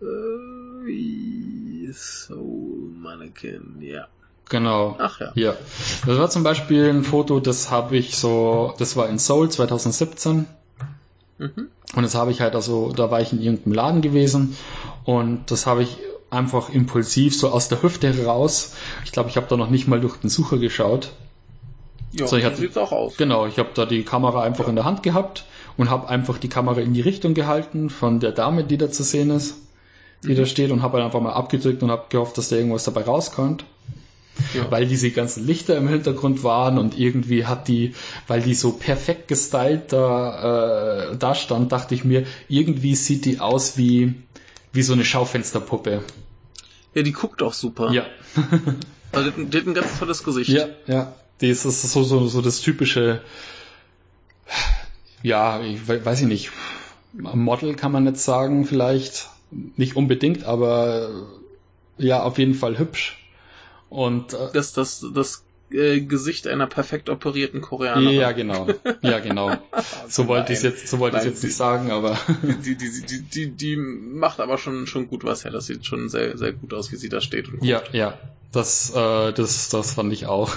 Äh, 0.00 1.92
So, 1.92 2.34
Mannequin, 2.96 3.76
ja. 3.80 4.08
Genau. 4.48 4.96
Ach 4.98 5.20
ja. 5.20 5.32
Ja. 5.34 5.56
Das 6.06 6.18
war 6.18 6.30
zum 6.30 6.42
Beispiel 6.42 6.88
ein 6.90 7.04
Foto, 7.04 7.40
das 7.40 7.70
habe 7.70 7.96
ich 7.96 8.16
so, 8.16 8.74
das 8.78 8.96
war 8.96 9.08
in 9.08 9.18
Seoul 9.18 9.50
2017. 9.50 10.46
Mhm. 11.38 11.68
Und 11.94 12.02
das 12.02 12.14
habe 12.14 12.30
ich 12.30 12.40
halt 12.40 12.54
also, 12.54 12.92
da 12.92 13.10
war 13.10 13.20
ich 13.20 13.32
in 13.32 13.40
irgendeinem 13.40 13.72
Laden 13.74 14.02
gewesen 14.02 14.56
und 15.04 15.50
das 15.50 15.66
habe 15.66 15.82
ich 15.82 15.98
einfach 16.30 16.68
impulsiv, 16.70 17.36
so 17.36 17.50
aus 17.50 17.68
der 17.68 17.82
Hüfte 17.82 18.12
heraus. 18.12 18.74
Ich 19.04 19.12
glaube, 19.12 19.30
ich 19.30 19.36
habe 19.36 19.46
da 19.48 19.56
noch 19.56 19.70
nicht 19.70 19.86
mal 19.88 20.00
durch 20.00 20.16
den 20.16 20.30
Sucher 20.30 20.58
geschaut. 20.58 21.10
Ja, 22.12 22.26
So, 22.26 22.36
ich 22.36 22.44
hatte- 22.44 22.56
sieht's 22.56 22.76
auch 22.76 22.92
aus. 22.92 23.16
Genau, 23.16 23.46
ich 23.46 23.58
habe 23.58 23.70
da 23.74 23.86
die 23.86 24.02
Kamera 24.02 24.42
einfach 24.42 24.68
in 24.68 24.76
der 24.76 24.84
Hand 24.84 25.02
gehabt 25.02 25.44
und 25.76 25.90
habe 25.90 26.08
einfach 26.08 26.38
die 26.38 26.48
Kamera 26.48 26.80
in 26.80 26.94
die 26.94 27.00
Richtung 27.00 27.34
gehalten 27.34 27.90
von 27.90 28.20
der 28.20 28.32
Dame, 28.32 28.64
die 28.64 28.78
da 28.78 28.90
zu 28.90 29.02
sehen 29.02 29.30
ist, 29.30 29.56
die 30.22 30.34
da 30.34 30.46
steht 30.46 30.70
und 30.70 30.82
habe 30.82 30.94
halt 30.98 31.06
einfach 31.06 31.20
mal 31.20 31.32
abgedrückt 31.32 31.82
und 31.82 31.90
habe 31.90 32.04
gehofft, 32.08 32.38
dass 32.38 32.48
da 32.48 32.56
irgendwas 32.56 32.84
dabei 32.84 33.02
rauskommt. 33.02 33.64
Ja. 34.52 34.68
Weil 34.70 34.86
diese 34.86 35.10
ganzen 35.12 35.46
Lichter 35.46 35.76
im 35.76 35.86
Hintergrund 35.86 36.42
waren 36.42 36.76
und 36.78 36.98
irgendwie 36.98 37.46
hat 37.46 37.68
die, 37.68 37.94
weil 38.26 38.42
die 38.42 38.54
so 38.54 38.72
perfekt 38.72 39.28
gestylt 39.28 39.92
da, 39.92 41.10
äh, 41.12 41.16
da 41.16 41.36
stand, 41.36 41.70
dachte 41.70 41.94
ich 41.94 42.04
mir, 42.04 42.24
irgendwie 42.48 42.96
sieht 42.96 43.26
die 43.26 43.38
aus 43.38 43.76
wie, 43.78 44.14
wie 44.74 44.82
so 44.82 44.92
eine 44.92 45.04
Schaufensterpuppe. 45.06 46.02
ja, 46.94 47.02
die 47.02 47.12
guckt 47.12 47.42
auch 47.42 47.54
super. 47.54 47.90
Ja. 47.92 48.04
Also, 49.12 49.30
die, 49.30 49.32
hat 49.32 49.38
ein- 49.38 49.50
die 49.50 49.58
hat 49.58 49.66
ein 49.68 49.74
ganz 49.74 49.98
tolles 50.00 50.24
Gesicht. 50.24 50.50
Ja, 50.50 50.66
ja. 50.88 51.14
Das 51.38 51.64
ist 51.64 51.82
so, 51.92 52.02
so, 52.02 52.26
so 52.26 52.40
das 52.42 52.60
typische, 52.60 53.20
ja, 55.22 55.60
ich 55.60 55.86
we- 55.88 56.04
weiß 56.04 56.22
ich 56.22 56.26
nicht, 56.26 56.50
Model 57.12 57.74
kann 57.76 57.92
man 57.92 58.06
jetzt 58.06 58.24
sagen, 58.24 58.66
vielleicht. 58.66 59.28
Nicht 59.76 59.94
unbedingt, 59.94 60.42
aber 60.44 61.10
ja, 61.96 62.24
auf 62.24 62.38
jeden 62.38 62.54
Fall 62.54 62.76
hübsch. 62.76 63.24
Und 63.88 64.32
äh, 64.34 64.48
Das, 64.52 64.72
das, 64.72 65.06
das 65.14 65.44
äh, 65.74 66.00
Gesicht 66.00 66.46
einer 66.46 66.66
perfekt 66.66 67.08
operierten 67.08 67.60
Koreanerin. 67.60 68.18
ja, 68.18 68.32
genau. 68.32 68.66
Ja, 69.02 69.18
genau. 69.20 69.56
So 70.08 70.28
wollte 70.28 70.52
ich 70.52 70.58
es 70.58 70.64
jetzt, 70.64 70.88
so 70.88 70.98
wollte 70.98 71.18
ich 71.18 71.24
jetzt 71.24 71.42
nicht 71.42 71.56
sagen, 71.56 71.90
aber 71.90 72.18
Die, 72.64 72.76
die, 72.76 72.90
die, 73.02 73.22
die, 73.22 73.50
die 73.50 73.76
macht 73.76 74.40
aber 74.40 74.58
schon, 74.58 74.86
schon 74.86 75.08
gut 75.08 75.24
was 75.24 75.44
her. 75.44 75.50
Das 75.50 75.66
sieht 75.66 75.86
schon 75.86 76.08
sehr, 76.08 76.36
sehr 76.38 76.52
gut 76.52 76.74
aus, 76.74 76.92
wie 76.92 76.96
sie 76.96 77.08
da 77.08 77.20
steht. 77.20 77.48
Ja, 77.62 77.82
ja. 77.92 78.18
Das, 78.52 78.90
äh, 78.94 79.32
das, 79.32 79.68
das 79.70 79.94
fand 79.94 80.12
ich 80.12 80.26
auch. 80.26 80.52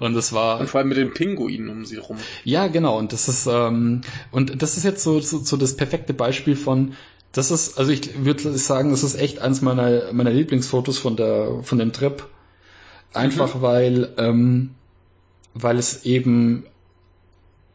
Und 0.00 0.14
es 0.16 0.32
war. 0.32 0.60
und 0.60 0.68
vor 0.68 0.80
allem 0.80 0.88
mit 0.88 0.98
den 0.98 1.14
Pinguinen 1.14 1.70
um 1.70 1.84
sie 1.86 1.96
rum. 1.96 2.18
Ja, 2.44 2.66
genau. 2.66 2.98
Und 2.98 3.12
das 3.12 3.28
ist 3.28 3.46
ähm, 3.46 4.02
und 4.30 4.60
das 4.60 4.76
ist 4.76 4.84
jetzt 4.84 5.02
so, 5.02 5.18
so, 5.20 5.38
so 5.38 5.56
das 5.56 5.74
perfekte 5.76 6.12
Beispiel 6.12 6.56
von 6.56 6.94
das 7.32 7.50
ist, 7.50 7.78
also 7.78 7.90
ich 7.90 8.24
würde 8.24 8.56
sagen, 8.58 8.90
das 8.90 9.02
ist 9.02 9.14
echt 9.14 9.38
eins 9.38 9.62
meiner 9.62 10.12
meiner 10.12 10.30
Lieblingsfotos 10.30 10.98
von 10.98 11.16
der 11.16 11.60
von 11.62 11.78
dem 11.78 11.92
Trip. 11.92 12.22
Einfach 13.14 13.60
weil 13.62 14.08
ähm, 14.18 14.70
weil 15.54 15.78
es 15.78 16.04
eben 16.04 16.64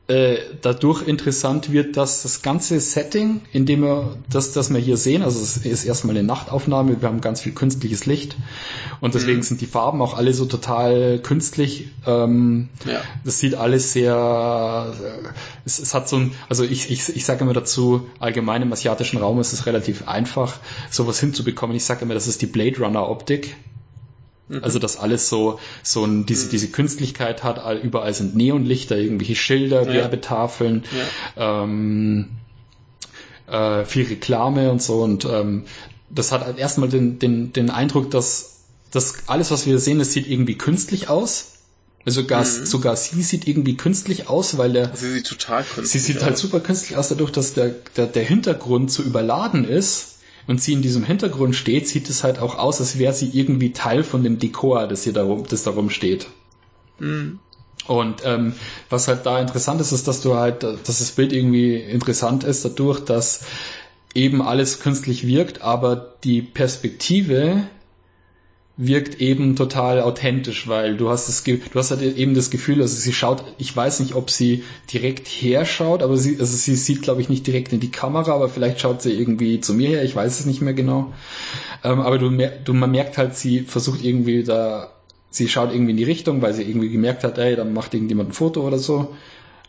äh, 0.08 0.38
dadurch 0.62 1.06
interessant 1.06 1.70
wird, 1.74 1.98
dass 1.98 2.24
das 2.24 2.42
ganze 2.42 2.80
Setting, 2.80 3.42
in 3.52 3.66
dem 3.66 3.82
wir 3.82 4.16
das, 4.30 4.54
das 4.54 4.72
wir 4.74 4.80
hier 4.80 4.96
sehen, 4.96 5.22
also 5.22 5.42
es 5.42 5.58
ist 5.58 5.84
erstmal 5.84 6.16
eine 6.16 6.26
Nachtaufnahme, 6.26 7.02
wir 7.02 7.10
haben 7.10 7.20
ganz 7.20 7.42
viel 7.42 7.52
künstliches 7.52 8.06
Licht 8.06 8.38
und 9.02 9.16
deswegen 9.16 9.40
Mhm. 9.40 9.44
sind 9.44 9.60
die 9.62 9.66
Farben 9.66 10.02
auch 10.02 10.16
alle 10.18 10.34
so 10.34 10.46
total 10.46 11.20
künstlich. 11.20 11.90
Ähm, 12.06 12.70
Ja. 12.86 13.02
das 13.26 13.40
sieht 13.40 13.56
alles 13.56 13.92
sehr, 13.92 14.94
es, 15.66 15.78
es 15.78 15.94
hat 15.94 16.08
so 16.08 16.16
ein, 16.16 16.32
also 16.48 16.64
ich, 16.64 16.90
ich, 16.90 17.14
ich 17.14 17.26
sage 17.26 17.44
immer 17.44 17.54
dazu, 17.54 18.08
allgemein 18.20 18.62
im 18.62 18.72
asiatischen 18.72 19.18
Raum 19.18 19.42
ist 19.42 19.52
es 19.52 19.66
relativ 19.66 20.08
einfach, 20.08 20.58
sowas 20.90 21.20
hinzubekommen. 21.20 21.76
Ich 21.76 21.84
sage 21.84 22.06
immer, 22.06 22.14
das 22.14 22.28
ist 22.28 22.42
die 22.42 22.48
Blade 22.48 22.78
Runner 22.80 23.10
Optik. 23.10 23.58
Mhm. 24.50 24.64
Also 24.64 24.80
dass 24.80 24.98
alles 24.98 25.28
so 25.30 25.60
so 25.84 26.06
ein, 26.06 26.26
diese 26.26 26.48
diese 26.50 26.70
Künstlichkeit 26.70 27.44
hat, 27.44 27.60
all- 27.60 27.78
überall 27.80 28.14
sind 28.14 28.36
Neonlichter, 28.36 28.98
irgendwelche 28.98 29.36
Schilder, 29.36 29.82
Ja. 29.84 29.94
Werbetafeln, 29.94 30.84
ähm, 31.36 32.30
äh, 33.48 33.86
viel 33.86 34.06
Reklame 34.08 34.72
und 34.72 34.82
so 34.82 35.02
und 35.04 35.26
ähm, 35.26 35.64
das 36.10 36.32
hat 36.32 36.46
halt 36.46 36.58
erstmal 36.58 36.90
den, 36.90 37.20
den, 37.20 37.52
den 37.54 37.70
Eindruck, 37.70 38.12
dass 38.12 38.62
das 38.92 39.16
alles, 39.28 39.52
was 39.52 39.66
wir 39.66 39.80
sehen, 39.80 40.00
das 40.00 40.14
sieht 40.14 40.28
irgendwie 40.28 40.56
künstlich 40.58 41.10
aus. 41.10 41.54
Also 42.06 42.22
sogar, 42.22 42.46
Mhm. 42.46 42.66
sogar 42.66 42.96
sie 42.96 43.22
sieht 43.22 43.46
irgendwie 43.50 43.76
künstlich 43.76 44.30
aus, 44.30 44.58
weil 44.58 44.72
der, 44.72 44.96
Sie 44.96 45.12
sieht 45.16 45.28
total 45.28 45.64
künstlich 45.66 45.90
sie 45.92 46.00
sieht 46.14 46.18
aus. 46.20 46.24
halt 46.24 46.38
super 46.38 46.62
künstlich 46.62 46.96
aus, 46.98 47.10
dadurch, 47.10 47.32
dass 47.32 47.54
der, 47.54 47.76
der, 47.98 48.06
der 48.08 48.24
Hintergrund 48.24 48.90
so 48.92 49.04
überladen 49.04 49.66
ist 49.68 50.17
und 50.48 50.62
sie 50.62 50.74
in 50.74 50.82
diesem 50.82 51.04
Hintergrund 51.04 51.56
steht, 51.56 51.88
sieht 51.88 52.10
es 52.10 52.24
halt 52.24 52.40
auch 52.40 52.58
aus, 52.58 52.80
als 52.80 52.98
wäre 52.98 53.14
sie 53.14 53.30
irgendwie 53.34 53.74
Teil 53.74 54.04
von 54.04 54.24
dem 54.24 54.40
Dekor, 54.40 54.88
das 54.88 55.04
hier 55.04 55.14
darum, 55.14 55.46
das 55.48 55.64
darum 55.64 55.90
steht. 55.90 56.28
Mhm. 57.00 57.40
Und 57.86 58.22
ähm, 58.26 58.54
was 58.90 59.08
halt 59.08 59.26
da 59.26 59.40
interessant 59.40 59.80
ist, 59.80 59.92
ist, 59.92 60.08
dass 60.08 60.22
du 60.22 60.36
halt, 60.36 60.64
dass 60.64 60.84
das 60.86 61.12
Bild 61.12 61.32
irgendwie 61.32 61.76
interessant 61.76 62.44
ist 62.44 62.66
dadurch, 62.66 63.00
dass 63.00 63.42
eben 64.14 64.42
alles 64.42 64.80
künstlich 64.80 65.28
wirkt, 65.28 65.62
aber 65.62 66.16
die 66.24 66.42
Perspektive 66.42 67.64
wirkt 68.78 69.20
eben 69.20 69.56
total 69.56 70.02
authentisch, 70.02 70.68
weil 70.68 70.98
du 70.98 71.10
hast 71.10 71.28
das, 71.28 71.44
du 71.44 71.60
hast 71.74 71.90
halt 71.90 72.02
eben 72.04 72.36
das 72.36 72.52
Gefühl, 72.52 72.80
also 72.80 72.96
sie 72.96 73.12
schaut, 73.12 73.44
ich 73.58 73.76
weiß 73.76 74.00
nicht, 74.02 74.14
ob 74.14 74.30
sie 74.30 74.64
direkt 74.94 75.28
herschaut, 75.28 76.04
aber 76.04 76.16
sie, 76.16 76.40
also 76.40 76.56
sie 76.56 76.76
sieht, 76.76 77.02
glaube 77.02 77.22
ich, 77.22 77.28
nicht 77.28 77.48
direkt 77.48 77.74
in 77.74 77.80
die 77.80 77.90
Kamera, 77.90 78.34
aber 78.34 78.50
vielleicht 78.50 78.80
schaut 78.80 79.02
sie 79.02 79.14
irgendwie 79.14 79.60
zu 79.62 79.74
mir 79.74 79.90
her, 79.90 80.04
ich 80.04 80.16
weiß 80.16 80.40
es 80.40 80.46
nicht 80.46 80.62
mehr 80.62 80.76
genau. 80.76 81.12
Ähm, 81.84 82.02
aber 82.02 82.20
du, 82.20 82.30
du, 82.64 82.74
man 82.76 82.92
merkt 82.92 83.18
halt, 83.18 83.36
sie 83.36 83.62
versucht 83.62 84.04
irgendwie 84.04 84.44
da, 84.44 84.92
sie 85.32 85.48
schaut 85.48 85.72
irgendwie 85.72 85.92
in 85.92 85.98
die 85.98 86.04
Richtung, 86.04 86.44
weil 86.44 86.54
sie 86.54 86.64
irgendwie 86.64 86.90
gemerkt 86.90 87.24
hat, 87.24 87.40
ey, 87.40 87.56
dann 87.56 87.74
macht 87.74 87.96
irgendjemand 87.96 88.30
ein 88.30 88.34
Foto 88.34 88.62
oder 88.62 88.78
so. 88.78 89.16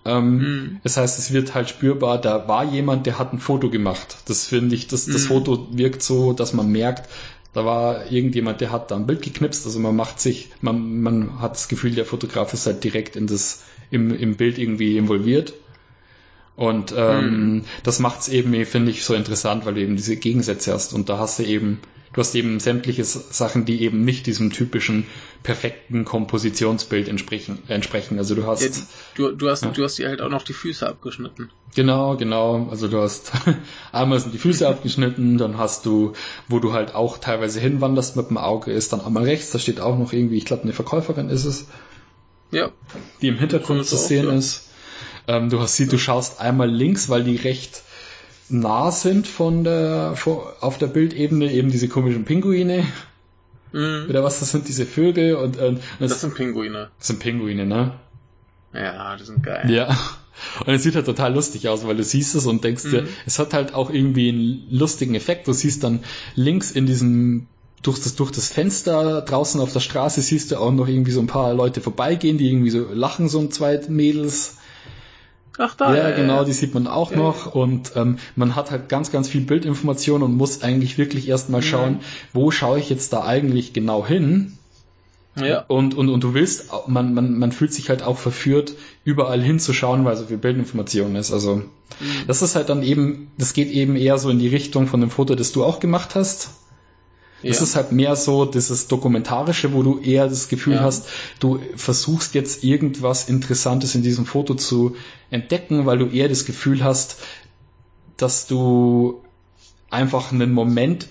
Ähm, 0.05 0.39
Mhm. 0.39 0.81
Das 0.83 0.97
heißt, 0.97 1.19
es 1.19 1.33
wird 1.33 1.55
halt 1.55 1.69
spürbar, 1.69 2.21
da 2.21 2.49
war 2.49 2.65
jemand, 2.65 3.07
der 3.07 3.19
hat 3.19 3.33
ein 3.33 3.39
Foto 3.41 3.71
gemacht. 3.71 4.19
Das 4.27 4.47
finde 4.47 4.75
ich, 4.75 4.87
das, 4.89 5.07
das 5.07 5.25
Mhm. 5.25 5.27
Foto 5.29 5.69
wirkt 5.73 6.03
so, 6.03 6.33
dass 6.33 6.53
man 6.53 6.71
merkt, 6.71 7.09
da 7.53 7.65
war 7.65 8.11
irgendjemand, 8.11 8.61
der 8.61 8.71
hat 8.71 8.91
da 8.91 8.97
ein 8.97 9.07
Bild 9.07 9.23
geknipst. 9.23 9.67
Also 9.67 9.79
man 9.81 9.97
macht 9.97 10.21
sich, 10.21 10.51
man, 10.61 11.01
man 11.01 11.41
hat 11.41 11.53
das 11.55 11.69
Gefühl, 11.69 11.93
der 11.93 12.05
Fotograf 12.05 12.53
ist 12.53 12.67
halt 12.67 12.85
direkt 12.85 13.17
in 13.17 13.27
das, 13.27 13.63
im, 13.91 14.15
im 14.15 14.37
Bild 14.37 14.59
irgendwie 14.59 14.97
involviert. 14.97 15.55
Und 16.59 16.93
ähm, 16.97 17.63
das 17.85 18.01
macht 18.01 18.19
es 18.23 18.29
eben, 18.29 18.53
finde 18.67 18.91
ich, 18.91 19.05
so 19.05 19.15
interessant, 19.15 19.65
weil 19.65 19.75
du 19.75 19.81
eben 19.81 19.95
diese 19.95 20.17
Gegensätze 20.17 20.73
hast. 20.73 20.93
Und 20.93 21.09
da 21.09 21.17
hast 21.17 21.39
du 21.39 21.45
eben, 21.45 21.79
du 22.13 22.21
hast 22.21 22.35
eben 22.35 22.59
sämtliche 22.59 23.05
Sachen, 23.05 23.65
die 23.65 23.81
eben 23.83 24.05
nicht 24.05 24.27
diesem 24.27 24.51
typischen 24.51 25.07
perfekten 25.45 26.05
Kompositionsbild 26.05 27.07
entsprechen. 27.07 27.63
entsprechen. 27.69 28.19
Also 28.19 28.35
du 28.35 28.45
hast 28.45 28.63
Ja, 28.63 28.71
du, 29.15 29.37
du, 29.37 29.49
hast, 29.49 29.63
Ja. 29.63 29.71
du 29.71 29.85
hast 29.85 30.01
ihr 30.01 30.09
halt 30.09 30.21
auch 30.21 30.31
noch 30.31 30.43
die 30.43 30.53
Füße 30.53 30.85
abgeschnitten. 30.85 31.49
Genau, 31.77 32.17
genau. 32.17 32.67
Also 32.73 32.89
du 32.89 33.01
hast 33.01 33.31
einmal 33.93 34.19
sind 34.19 34.35
die 34.35 34.39
Füße 34.39 34.67
abgeschnitten, 34.69 35.39
dann 35.39 35.59
hast 35.59 35.87
du, 35.87 36.15
wo 36.49 36.59
du 36.59 36.73
halt 36.73 36.93
auch 36.93 37.19
teilweise 37.19 37.61
hinwanderst 37.61 38.17
mit 38.17 38.31
dem 38.31 38.37
Auge, 38.37 38.73
ist 38.73 38.93
dann 38.93 39.01
einmal 39.01 39.23
rechts, 39.23 39.53
da 39.53 39.61
steht 39.61 39.79
auch 39.79 39.97
noch 39.97 40.13
irgendwie, 40.13 40.39
ich 40.39 40.45
glaube 40.45 40.65
eine 40.65 40.73
Verkäuferin 40.73 41.29
ist 41.29 41.45
es, 41.45 41.67
Ja. 42.51 42.71
die 43.23 43.29
im 43.29 43.39
Hintergrund 43.39 43.87
zu 43.87 43.95
ist 43.95 44.03
auch, 44.03 44.09
sehen 44.09 44.27
ja. 44.27 44.33
ist. 44.33 44.65
Ähm, 45.29 45.51
du 45.51 45.61
hast 45.61 45.77
sie, 45.77 45.87
du 45.87 45.99
schaust 45.99 46.41
einmal 46.41 46.69
links, 46.71 47.09
weil 47.09 47.23
die 47.23 47.37
recht 47.37 47.83
nah 48.49 48.91
sind 48.91 49.27
von 49.29 49.63
der 49.63 50.15
auf 50.61 50.79
der 50.79 50.87
Bildebene 50.87 51.53
eben 51.53 51.71
diese 51.71 51.87
komischen 51.89 52.25
Pinguine 52.25 52.85
Mhm. 53.71 54.07
oder 54.09 54.25
was 54.25 54.41
das 54.41 54.51
sind 54.51 54.67
diese 54.67 54.87
Vögel 54.87 55.35
und, 55.35 55.59
und 55.59 55.81
das, 56.01 56.13
Das 56.13 56.21
sind 56.23 56.35
Pinguine. 56.35 56.89
das 56.99 57.09
sind 57.09 57.21
Pinguine, 57.21 57.67
ne? 57.67 57.93
Ja, 58.73 59.15
die 59.17 59.25
sind 59.25 59.43
geil. 59.43 59.71
Ja. 59.71 59.89
Und 60.65 60.73
es 60.73 60.83
sieht 60.85 60.95
halt 60.95 61.05
total 61.05 61.35
lustig 61.35 61.69
aus, 61.69 61.87
weil 61.87 61.97
du 61.97 62.03
siehst 62.05 62.35
es 62.35 62.47
und 62.47 62.65
denkst 62.65 62.85
dir, 62.85 63.03
Mhm. 63.03 63.09
es 63.27 63.39
hat 63.39 63.53
halt 63.53 63.75
auch 63.75 63.91
irgendwie 63.91 64.31
einen 64.31 64.67
lustigen 64.71 65.15
Effekt. 65.15 65.49
Du 65.49 65.53
siehst 65.53 65.85
dann 65.85 66.01
links 66.35 66.71
in 66.71 66.87
diesem, 66.87 67.47
durch 67.83 67.99
das, 68.01 68.15
durch 68.15 68.31
das 68.31 68.49
Fenster 68.49 69.21
draußen 69.21 69.61
auf 69.61 69.73
der 69.75 69.81
Straße 69.81 70.23
siehst 70.23 70.51
du 70.51 70.57
auch 70.57 70.73
noch 70.73 70.89
irgendwie 70.89 71.11
so 71.13 71.21
ein 71.21 71.27
paar 71.27 71.53
Leute 71.53 71.83
vorbeigehen, 71.83 72.39
die 72.39 72.49
irgendwie 72.49 72.71
so 72.71 72.87
lachen, 72.91 73.29
so 73.29 73.39
ein 73.41 73.51
zwei 73.51 73.79
Mädels. 73.89 74.57
Ach, 75.59 75.75
da. 75.75 75.95
ja, 75.95 76.11
genau, 76.13 76.45
die 76.45 76.53
sieht 76.53 76.73
man 76.75 76.87
auch 76.87 77.11
Ja, 77.11 77.17
noch. 77.19 77.55
Und 77.55 77.93
ähm, 77.97 78.19
man 78.37 78.55
hat 78.57 78.71
halt 78.71 78.89
ganz, 78.89 79.11
ganz 79.11 79.29
viel 79.29 79.41
Bildinformation 79.43 80.23
und 80.23 80.35
muss 80.37 80.63
eigentlich 80.63 80.99
wirklich 80.99 81.29
erstmal 81.29 81.61
Mhm. 81.61 81.65
schauen, 81.65 82.01
wo 82.33 82.51
schaue 82.51 82.79
ich 82.79 82.89
jetzt 82.91 83.13
da 83.13 83.25
eigentlich 83.25 83.73
genau 83.73 84.07
hin. 84.07 84.57
Ja. 85.37 85.61
Und, 85.69 85.95
und, 85.95 86.09
und 86.09 86.25
du 86.25 86.35
willst, 86.35 86.71
man, 86.89 87.15
man, 87.15 87.39
man 87.39 87.53
fühlt 87.53 87.73
sich 87.73 87.91
halt 87.91 88.03
auch 88.03 88.19
verführt, 88.19 88.73
überall 89.05 89.41
hinzuschauen, 89.41 90.05
weil 90.05 90.17
so 90.17 90.25
viel 90.27 90.39
Bildinformation 90.39 91.15
ist. 91.17 91.33
Also 91.33 91.57
Mhm. 92.01 92.27
das 92.27 92.43
ist 92.43 92.55
halt 92.55 92.69
dann 92.69 92.83
eben, 92.83 93.31
das 93.39 93.53
geht 93.55 93.71
eben 93.71 93.97
eher 93.97 94.19
so 94.19 94.31
in 94.31 94.39
die 94.39 94.49
Richtung 94.49 94.87
von 94.87 95.01
dem 95.01 95.11
Foto, 95.11 95.35
das 95.35 95.53
du 95.53 95.65
auch 95.65 95.81
gemacht 95.81 96.15
hast. 96.15 96.51
Das 97.43 97.59
ja. 97.59 97.63
ist 97.63 97.77
halt 97.77 97.93
mehr 97.93 98.17
so 98.17 98.45
dieses 98.45 98.89
Dokumentarische, 98.89 99.73
wo 99.73 99.83
du 99.83 100.01
eher 100.01 100.29
das 100.29 100.49
Gefühl 100.49 100.75
Ja. 100.75 100.81
hast, 100.81 101.09
du 101.39 101.61
versuchst 101.77 102.35
jetzt 102.35 102.65
irgendwas 102.65 103.29
Interessantes 103.29 103.95
in 103.95 104.03
diesem 104.03 104.27
Foto 104.27 104.55
zu 104.55 104.97
entdecken, 105.31 105.87
weil 105.87 105.99
du 105.99 106.07
eher 106.07 106.29
das 106.29 106.45
Gefühl 106.45 106.83
hast, 106.83 107.17
dass 108.17 108.47
du 108.49 109.23
einfach 109.91 110.33
einen 110.33 110.53
Moment 110.53 111.09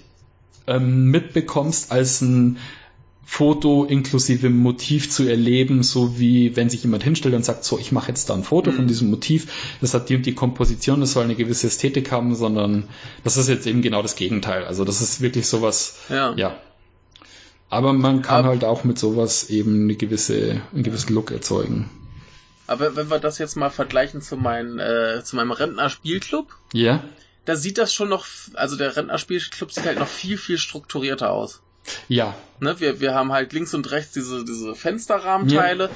ähm, 0.67 1.05
mitbekommst 1.09 1.91
als 1.91 2.21
ein 2.21 2.57
Foto 3.29 3.83
inklusive 3.83 4.49
Motiv 4.49 5.11
zu 5.11 5.27
erleben, 5.27 5.83
so 5.83 6.17
wie 6.17 6.55
wenn 6.55 6.69
sich 6.69 6.83
jemand 6.83 7.03
hinstellt 7.03 7.35
und 7.35 7.43
sagt, 7.43 7.65
so, 7.65 7.77
ich 7.77 7.91
mache 7.91 8.07
jetzt 8.07 8.29
da 8.29 8.33
ein 8.33 8.45
Foto 8.45 8.71
mhm. 8.71 8.75
von 8.75 8.87
diesem 8.87 9.09
Motiv, 9.09 9.77
das 9.81 9.93
hat 9.93 10.07
die 10.07 10.15
und 10.15 10.25
die 10.25 10.33
Komposition, 10.33 11.01
das 11.01 11.11
soll 11.11 11.25
eine 11.25 11.35
gewisse 11.35 11.67
Ästhetik 11.67 12.09
haben, 12.09 12.35
sondern 12.35 12.87
das 13.25 13.35
ist 13.35 13.49
jetzt 13.49 13.67
eben 13.67 13.81
genau 13.81 14.01
das 14.01 14.15
Gegenteil. 14.15 14.63
Also 14.63 14.85
das 14.85 15.01
ist 15.01 15.19
wirklich 15.19 15.45
sowas, 15.45 15.97
ja. 16.07 16.33
ja. 16.35 16.57
Aber 17.69 17.91
man 17.91 18.21
kann 18.21 18.45
Aber, 18.45 18.47
halt 18.47 18.63
auch 18.63 18.85
mit 18.85 18.97
sowas 18.97 19.49
eben 19.49 19.83
eine 19.83 19.95
gewisse, 19.95 20.61
einen 20.73 20.83
gewissen 20.83 21.13
Look 21.13 21.31
erzeugen. 21.31 21.89
Aber 22.65 22.95
wenn 22.95 23.09
wir 23.09 23.19
das 23.19 23.39
jetzt 23.39 23.57
mal 23.57 23.69
vergleichen 23.69 24.21
zu, 24.21 24.37
mein, 24.37 24.79
äh, 24.79 25.21
zu 25.25 25.35
meinem 25.35 25.51
Rentner-Spielclub, 25.51 26.47
ja. 26.71 27.03
da 27.43 27.57
sieht 27.57 27.77
das 27.77 27.93
schon 27.93 28.07
noch, 28.07 28.25
also 28.53 28.77
der 28.77 28.95
Rentner-Spielclub 28.95 29.69
sieht 29.73 29.85
halt 29.85 29.99
noch 29.99 30.07
viel, 30.07 30.37
viel 30.37 30.57
strukturierter 30.57 31.29
aus. 31.31 31.61
Ja. 32.07 32.35
Ne, 32.59 32.79
wir, 32.79 32.99
wir 32.99 33.13
haben 33.13 33.31
halt 33.31 33.53
links 33.53 33.73
und 33.73 33.89
rechts 33.91 34.13
diese, 34.13 34.43
diese 34.43 34.75
Fensterrahmenteile. 34.75 35.85
Ja. 35.85 35.89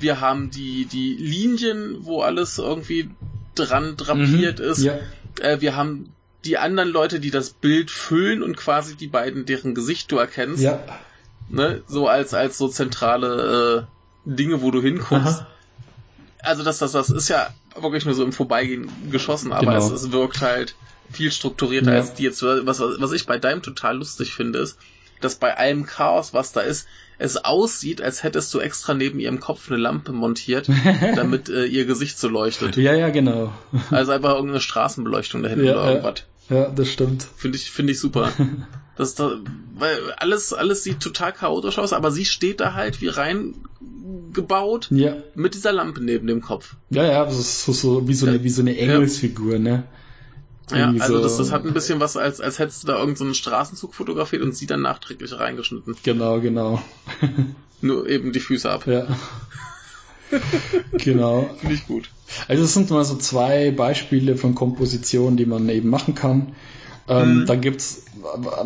Wir 0.00 0.20
haben 0.20 0.50
die, 0.50 0.84
die 0.86 1.14
Linien, 1.14 1.98
wo 2.00 2.22
alles 2.22 2.58
irgendwie 2.58 3.10
dran 3.54 3.96
drapiert 3.96 4.58
mhm. 4.58 4.64
ist. 4.64 4.82
Ja. 4.82 4.98
Äh, 5.40 5.60
wir 5.60 5.76
haben 5.76 6.12
die 6.44 6.58
anderen 6.58 6.88
Leute, 6.88 7.20
die 7.20 7.30
das 7.30 7.50
Bild 7.50 7.90
füllen 7.90 8.42
und 8.42 8.56
quasi 8.56 8.96
die 8.96 9.08
beiden, 9.08 9.46
deren 9.46 9.74
Gesicht 9.74 10.10
du 10.10 10.18
erkennst. 10.18 10.62
Ja. 10.62 10.82
Ne, 11.48 11.82
so 11.86 12.08
als, 12.08 12.34
als 12.34 12.58
so 12.58 12.68
zentrale 12.68 13.86
äh, 14.26 14.30
Dinge, 14.30 14.60
wo 14.60 14.70
du 14.70 14.82
hinguckst. 14.82 15.40
Aha. 15.40 15.46
Also 16.40 16.62
das, 16.62 16.78
das, 16.78 16.92
das 16.92 17.10
ist 17.10 17.28
ja 17.28 17.48
wirklich 17.80 18.04
nur 18.04 18.14
so 18.14 18.22
im 18.22 18.32
Vorbeigehen 18.32 18.90
geschossen, 19.10 19.52
aber 19.52 19.72
genau. 19.72 19.78
es, 19.78 19.90
es 19.90 20.12
wirkt 20.12 20.40
halt 20.40 20.76
viel 21.10 21.32
strukturierter 21.32 21.92
ja. 21.92 21.98
als 21.98 22.14
die 22.14 22.24
jetzt. 22.24 22.42
Was, 22.42 22.80
was 22.80 23.12
ich 23.12 23.26
bei 23.26 23.38
Dime 23.38 23.62
total 23.62 23.96
lustig 23.96 24.34
finde, 24.34 24.60
ist, 24.60 24.78
dass 25.20 25.36
bei 25.36 25.56
allem 25.56 25.86
Chaos, 25.86 26.34
was 26.34 26.52
da 26.52 26.60
ist, 26.60 26.86
es 27.18 27.36
aussieht, 27.36 28.00
als 28.00 28.22
hättest 28.22 28.54
du 28.54 28.60
extra 28.60 28.94
neben 28.94 29.18
ihrem 29.18 29.40
Kopf 29.40 29.68
eine 29.68 29.80
Lampe 29.80 30.12
montiert, 30.12 30.68
damit 31.16 31.48
äh, 31.48 31.64
ihr 31.64 31.84
Gesicht 31.84 32.18
so 32.18 32.28
leuchtet. 32.28 32.76
Ja, 32.76 32.94
ja, 32.94 33.10
genau. 33.10 33.52
Also 33.90 34.12
einfach 34.12 34.34
irgendeine 34.34 34.60
Straßenbeleuchtung 34.60 35.42
dahinter 35.42 35.64
ja, 35.64 35.72
oder 35.72 35.88
irgendwas. 35.88 36.22
Ja, 36.48 36.70
das 36.70 36.88
stimmt. 36.88 37.26
Finde 37.36 37.58
ich, 37.58 37.70
finde 37.70 37.92
ich 37.92 38.00
super. 38.00 38.32
Das, 38.98 39.14
das, 39.14 39.34
weil 39.76 39.96
alles, 40.16 40.52
alles 40.52 40.82
sieht 40.82 40.98
total 40.98 41.32
chaotisch 41.32 41.78
aus, 41.78 41.92
aber 41.92 42.10
sie 42.10 42.24
steht 42.24 42.58
da 42.58 42.74
halt 42.74 43.00
wie 43.00 43.06
reingebaut 43.06 44.88
ja. 44.90 45.18
mit 45.36 45.54
dieser 45.54 45.72
Lampe 45.72 46.00
neben 46.02 46.26
dem 46.26 46.40
Kopf. 46.40 46.74
Ja, 46.90 47.04
ja, 47.04 47.24
das 47.24 47.38
ist 47.38 47.64
so, 47.64 47.72
so 47.72 48.08
wie 48.08 48.14
so 48.14 48.26
eine, 48.26 48.42
wie 48.42 48.48
so 48.48 48.60
eine 48.60 48.76
Engelsfigur, 48.76 49.52
ja. 49.52 49.58
ne? 49.60 49.84
Ja, 50.70 50.92
also 50.98 51.22
das, 51.22 51.36
das 51.38 51.50
hat 51.50 51.64
ein 51.64 51.72
bisschen 51.72 52.00
was, 52.00 52.16
als, 52.16 52.40
als 52.40 52.58
hättest 52.58 52.82
du 52.82 52.88
da 52.88 52.98
irgendeinen 52.98 53.30
so 53.30 53.34
Straßenzug 53.34 53.94
fotografiert 53.94 54.42
und 54.42 54.54
sie 54.54 54.66
dann 54.66 54.82
nachträglich 54.82 55.38
reingeschnitten. 55.38 55.96
Genau, 56.02 56.40
genau. 56.40 56.82
Nur 57.80 58.08
eben 58.08 58.32
die 58.32 58.40
Füße 58.40 58.70
ab. 58.70 58.86
Ja. 58.86 59.06
genau. 60.92 61.48
Finde 61.60 61.74
ich 61.74 61.86
gut. 61.86 62.10
Also 62.48 62.64
es 62.64 62.74
sind 62.74 62.90
mal 62.90 63.04
so 63.04 63.16
zwei 63.16 63.70
Beispiele 63.70 64.36
von 64.36 64.54
Kompositionen, 64.54 65.36
die 65.36 65.46
man 65.46 65.68
eben 65.68 65.88
machen 65.88 66.14
kann. 66.14 66.54
Ähm, 67.08 67.40
mhm. 67.40 67.46
Dann 67.46 67.60
gibt's 67.62 68.04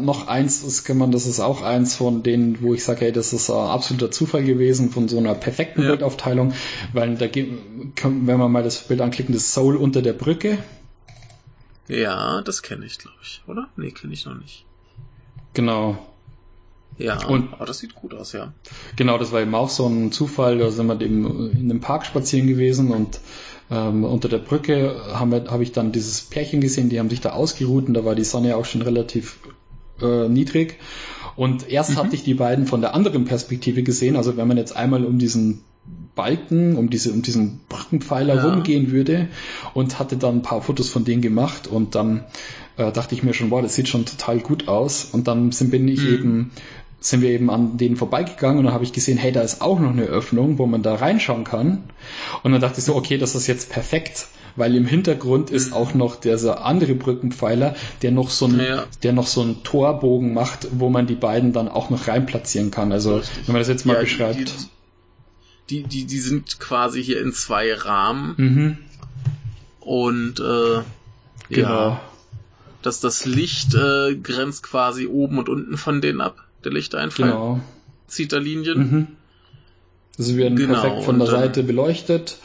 noch 0.00 0.26
eins, 0.26 0.64
das 0.64 0.82
kann 0.82 0.98
man, 0.98 1.12
das 1.12 1.26
ist 1.26 1.38
auch 1.38 1.62
eins 1.62 1.94
von 1.94 2.24
denen, 2.24 2.60
wo 2.60 2.74
ich 2.74 2.82
sage, 2.82 3.02
hey, 3.02 3.12
das 3.12 3.32
ist 3.32 3.50
ein 3.50 3.56
absoluter 3.56 4.10
Zufall 4.10 4.42
gewesen 4.42 4.90
von 4.90 5.08
so 5.08 5.18
einer 5.18 5.34
perfekten 5.34 5.82
ja. 5.82 5.90
Bildaufteilung, 5.90 6.52
weil 6.92 7.14
da 7.14 7.26
wenn 7.32 8.26
wir 8.26 8.48
mal 8.48 8.64
das 8.64 8.88
Bild 8.88 9.00
anklicken, 9.00 9.32
das 9.32 9.54
Soul 9.54 9.76
unter 9.76 10.02
der 10.02 10.14
Brücke. 10.14 10.58
Ja, 11.88 12.42
das 12.42 12.62
kenne 12.62 12.86
ich, 12.86 12.98
glaube 12.98 13.16
ich, 13.22 13.42
oder? 13.46 13.68
Nee, 13.76 13.90
kenne 13.90 14.12
ich 14.12 14.24
noch 14.24 14.34
nicht. 14.34 14.64
Genau. 15.54 15.98
Ja, 16.98 17.26
und, 17.26 17.52
aber 17.52 17.66
das 17.66 17.78
sieht 17.78 17.94
gut 17.94 18.14
aus, 18.14 18.32
ja. 18.32 18.52
Genau, 18.96 19.18
das 19.18 19.32
war 19.32 19.40
eben 19.40 19.54
auch 19.54 19.70
so 19.70 19.86
ein 19.86 20.12
Zufall, 20.12 20.58
da 20.58 20.70
sind 20.70 20.86
wir 20.86 21.00
eben 21.00 21.50
in 21.52 21.70
einem 21.70 21.80
Park 21.80 22.06
spazieren 22.06 22.46
gewesen 22.46 22.90
und 22.90 23.20
ähm, 23.70 24.04
unter 24.04 24.28
der 24.28 24.38
Brücke 24.38 25.00
habe 25.14 25.44
hab 25.48 25.60
ich 25.60 25.72
dann 25.72 25.92
dieses 25.92 26.20
Pärchen 26.20 26.60
gesehen, 26.60 26.90
die 26.90 26.98
haben 26.98 27.10
sich 27.10 27.20
da 27.20 27.30
ausgeruht 27.30 27.88
und 27.88 27.94
da 27.94 28.04
war 28.04 28.14
die 28.14 28.24
Sonne 28.24 28.56
auch 28.56 28.66
schon 28.66 28.82
relativ 28.82 29.38
äh, 30.00 30.28
niedrig. 30.28 30.78
Und 31.34 31.68
erst 31.68 31.90
mhm. 31.90 31.96
hatte 31.96 32.14
ich 32.14 32.24
die 32.24 32.34
beiden 32.34 32.66
von 32.66 32.82
der 32.82 32.94
anderen 32.94 33.24
Perspektive 33.24 33.82
gesehen, 33.82 34.16
also 34.16 34.36
wenn 34.36 34.48
man 34.48 34.58
jetzt 34.58 34.76
einmal 34.76 35.04
um 35.06 35.18
diesen 35.18 35.64
Balken, 36.14 36.76
um 36.76 36.90
diese, 36.90 37.12
um 37.12 37.22
diesen 37.22 37.60
Brückenpfeiler 37.68 38.36
ja. 38.36 38.44
rumgehen 38.44 38.92
würde 38.92 39.28
und 39.74 39.98
hatte 39.98 40.16
dann 40.16 40.36
ein 40.36 40.42
paar 40.42 40.62
Fotos 40.62 40.88
von 40.88 41.04
denen 41.04 41.22
gemacht 41.22 41.66
und 41.66 41.94
dann 41.94 42.24
äh, 42.76 42.92
dachte 42.92 43.14
ich 43.14 43.22
mir 43.22 43.34
schon, 43.34 43.50
wow, 43.50 43.62
das 43.62 43.74
sieht 43.74 43.88
schon 43.88 44.04
total 44.04 44.38
gut 44.40 44.68
aus 44.68 45.08
und 45.10 45.26
dann 45.26 45.52
sind, 45.52 45.70
bin 45.70 45.88
ich 45.88 46.00
mhm. 46.00 46.14
eben 46.14 46.50
sind 47.04 47.20
wir 47.20 47.30
eben 47.30 47.50
an 47.50 47.76
denen 47.76 47.96
vorbeigegangen 47.96 48.58
und 48.58 48.64
dann 48.66 48.74
habe 48.74 48.84
ich 48.84 48.92
gesehen, 48.92 49.18
hey, 49.18 49.32
da 49.32 49.42
ist 49.42 49.60
auch 49.60 49.80
noch 49.80 49.90
eine 49.90 50.04
Öffnung, 50.04 50.58
wo 50.58 50.66
man 50.66 50.82
da 50.82 50.94
reinschauen 50.94 51.42
kann. 51.42 51.82
Und 52.42 52.52
dann 52.52 52.60
dachte 52.60 52.78
ich 52.78 52.84
so, 52.84 52.94
okay, 52.94 53.18
das 53.18 53.34
ist 53.34 53.48
jetzt 53.48 53.70
perfekt, 53.70 54.28
weil 54.54 54.76
im 54.76 54.86
Hintergrund 54.86 55.50
ist 55.50 55.70
mhm. 55.70 55.76
auch 55.76 55.94
noch 55.94 56.16
dieser 56.16 56.64
andere 56.64 56.94
Brückenpfeiler, 56.94 57.74
der 58.02 58.12
noch 58.12 58.30
so 58.30 58.46
ein, 58.46 58.60
ja. 58.60 58.84
der 59.02 59.12
noch 59.12 59.26
so 59.26 59.40
einen 59.42 59.64
Torbogen 59.64 60.32
macht, 60.32 60.68
wo 60.72 60.90
man 60.90 61.06
die 61.06 61.14
beiden 61.14 61.52
dann 61.52 61.68
auch 61.68 61.90
noch 61.90 62.06
rein 62.06 62.26
platzieren 62.26 62.70
kann. 62.70 62.92
Also, 62.92 63.20
wenn 63.46 63.52
man 63.52 63.60
das 63.60 63.68
jetzt 63.68 63.84
mal 63.84 63.94
ja, 63.94 64.00
beschreibt. 64.00 64.38
Die, 64.38 64.44
die, 64.44 64.52
die, 65.80 66.04
die 66.04 66.18
sind 66.18 66.60
quasi 66.60 67.02
hier 67.02 67.20
in 67.22 67.32
zwei 67.32 67.72
Rahmen. 67.72 68.34
Mhm. 68.36 68.78
Und 69.80 70.40
äh, 70.40 70.82
genau. 71.48 71.68
ja, 71.68 72.00
dass 72.82 73.00
das 73.00 73.24
Licht 73.24 73.74
äh, 73.74 74.14
grenzt 74.16 74.62
quasi 74.62 75.06
oben 75.06 75.38
und 75.38 75.48
unten 75.48 75.76
von 75.76 76.00
denen 76.00 76.20
ab, 76.20 76.44
der 76.64 76.72
Lichteinfall. 76.72 77.30
Genau. 77.30 77.60
Zieht 78.06 78.32
da 78.32 78.38
Linien. 78.38 78.78
Mhm. 78.78 79.06
Sie 80.18 80.36
werden 80.36 80.56
genau, 80.56 80.80
perfekt 80.80 81.04
von 81.04 81.18
der 81.18 81.28
Seite 81.28 81.62
beleuchtet. 81.62 82.36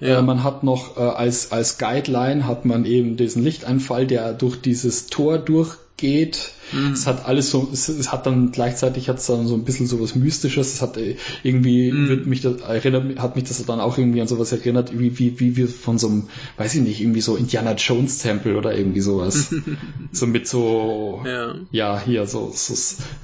Ja. 0.00 0.18
Äh, 0.18 0.22
man 0.22 0.42
hat 0.42 0.64
noch 0.64 0.96
äh, 0.96 1.00
als, 1.00 1.52
als 1.52 1.78
Guideline 1.78 2.46
hat 2.46 2.64
man 2.64 2.84
eben 2.84 3.16
diesen 3.16 3.42
Lichteinfall, 3.44 4.06
der 4.06 4.32
durch 4.32 4.60
dieses 4.60 5.06
Tor 5.06 5.38
durchgeht 5.38 6.52
Mhm. 6.72 6.92
Es 6.92 7.06
hat 7.06 7.26
alles 7.26 7.50
so, 7.50 7.68
es, 7.72 7.88
es 7.88 8.12
hat 8.12 8.26
dann 8.26 8.52
gleichzeitig 8.52 9.08
hat 9.08 9.18
es 9.18 9.26
dann 9.26 9.46
so 9.46 9.54
ein 9.54 9.64
bisschen 9.64 9.86
so 9.86 10.00
was 10.00 10.14
Mystisches. 10.14 10.74
Es 10.74 10.82
hat 10.82 10.96
äh, 10.96 11.16
irgendwie 11.42 11.90
mhm. 11.92 12.08
wird 12.08 12.26
mich 12.26 12.40
das 12.40 12.60
erinnert, 12.60 13.18
hat 13.18 13.36
mich 13.36 13.44
das 13.44 13.64
dann 13.64 13.80
auch 13.80 13.98
irgendwie 13.98 14.20
an 14.20 14.28
sowas 14.28 14.52
erinnert, 14.52 14.98
wie, 14.98 15.18
wie, 15.18 15.40
wie 15.40 15.56
wir 15.56 15.68
von 15.68 15.98
so 15.98 16.08
einem, 16.08 16.28
weiß 16.56 16.74
ich 16.74 16.82
nicht, 16.82 17.00
irgendwie 17.00 17.20
so 17.20 17.36
Indiana 17.36 17.74
Jones 17.74 18.18
Tempel 18.18 18.56
oder 18.56 18.76
irgendwie 18.76 19.00
sowas. 19.00 19.54
so 20.12 20.26
mit 20.26 20.46
so, 20.46 21.22
ja, 21.24 21.54
ja 21.70 22.02
hier 22.04 22.26
so, 22.26 22.52
so 22.54 22.74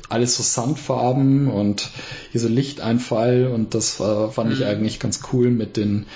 alles 0.09 0.37
so 0.37 0.43
Sandfarben 0.43 1.49
und 1.49 1.91
hier 2.33 2.41
so 2.41 2.49
Lichteinfall 2.49 3.51
und 3.53 3.75
das 3.75 4.01
äh, 4.01 4.29
fand 4.29 4.51
mhm. 4.51 4.57
ich 4.57 4.65
eigentlich 4.65 5.01
ganz 5.01 5.21
cool 5.33 5.51
mit 5.51 5.77
den 5.77 6.07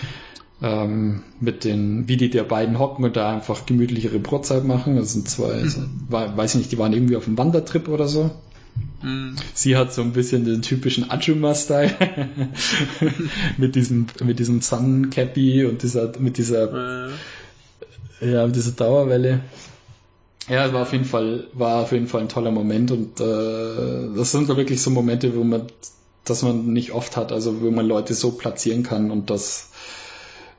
ähm, 0.61 1.23
mit 1.41 1.65
den, 1.65 2.09
wie 2.09 2.17
die 2.17 2.31
der 2.31 2.45
beiden 2.45 2.79
hocken 2.79 3.05
und 3.05 3.17
da 3.17 3.33
einfach 3.33 3.67
gemütlichere 3.67 4.19
Brotzeit 4.19 4.65
machen. 4.65 4.97
Das 4.97 5.13
sind 5.13 5.29
zwei, 5.29 5.55
mhm. 5.55 5.63
also, 6.11 6.37
weiß 6.37 6.55
ich 6.55 6.59
nicht, 6.59 6.73
die 6.73 6.79
waren 6.79 6.93
irgendwie 6.93 7.17
auf 7.17 7.27
einem 7.27 7.39
Wandertrip 7.39 7.89
oder 7.89 8.09
so. 8.09 8.31
Mhm. 9.03 9.37
Sie 9.55 9.77
hat 9.77 9.93
so 9.93 10.03
ein 10.03 10.13
bisschen 10.13 10.45
den 10.45 10.63
typischen 10.63 11.11
Ajuma-Style 11.11 11.95
mit 13.57 13.75
diesem 13.77 14.07
mit 14.23 14.39
diesem 14.39 14.61
Sun 14.61 15.11
Cappy 15.11 15.65
und 15.65 15.83
dieser 15.83 16.19
mit 16.19 16.39
dieser 16.39 17.09
äh. 17.09 18.31
ja 18.33 18.47
mit 18.47 18.57
dieser 18.57 18.73
Dauerwelle. 18.73 19.41
Ja, 20.49 20.73
war 20.73 20.83
auf 20.83 20.93
jeden 20.93 21.05
Fall 21.05 21.45
war 21.53 21.83
auf 21.83 21.93
jeden 21.93 22.09
Fall 22.09 22.23
ein 22.23 22.29
toller 22.29 22.51
Moment 22.51 22.91
und 22.91 23.21
äh, 23.21 24.17
das 24.17 24.33
sind 24.33 24.49
da 24.49 24.57
wirklich 24.57 24.81
so 24.81 24.91
Momente, 24.91 25.37
wo 25.37 25.45
man 25.45 25.63
dass 26.25 26.43
man 26.43 26.73
nicht 26.73 26.93
oft 26.93 27.17
hat, 27.17 27.33
also 27.33 27.61
wo 27.63 27.71
man 27.71 27.87
Leute 27.87 28.15
so 28.15 28.33
platzieren 28.33 28.83
kann 28.83 29.11
und 29.11 29.31
das 29.31 29.71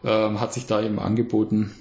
ähm, 0.04 0.40
hat 0.40 0.54
sich 0.54 0.66
da 0.66 0.82
eben 0.82 1.00
angeboten. 1.00 1.72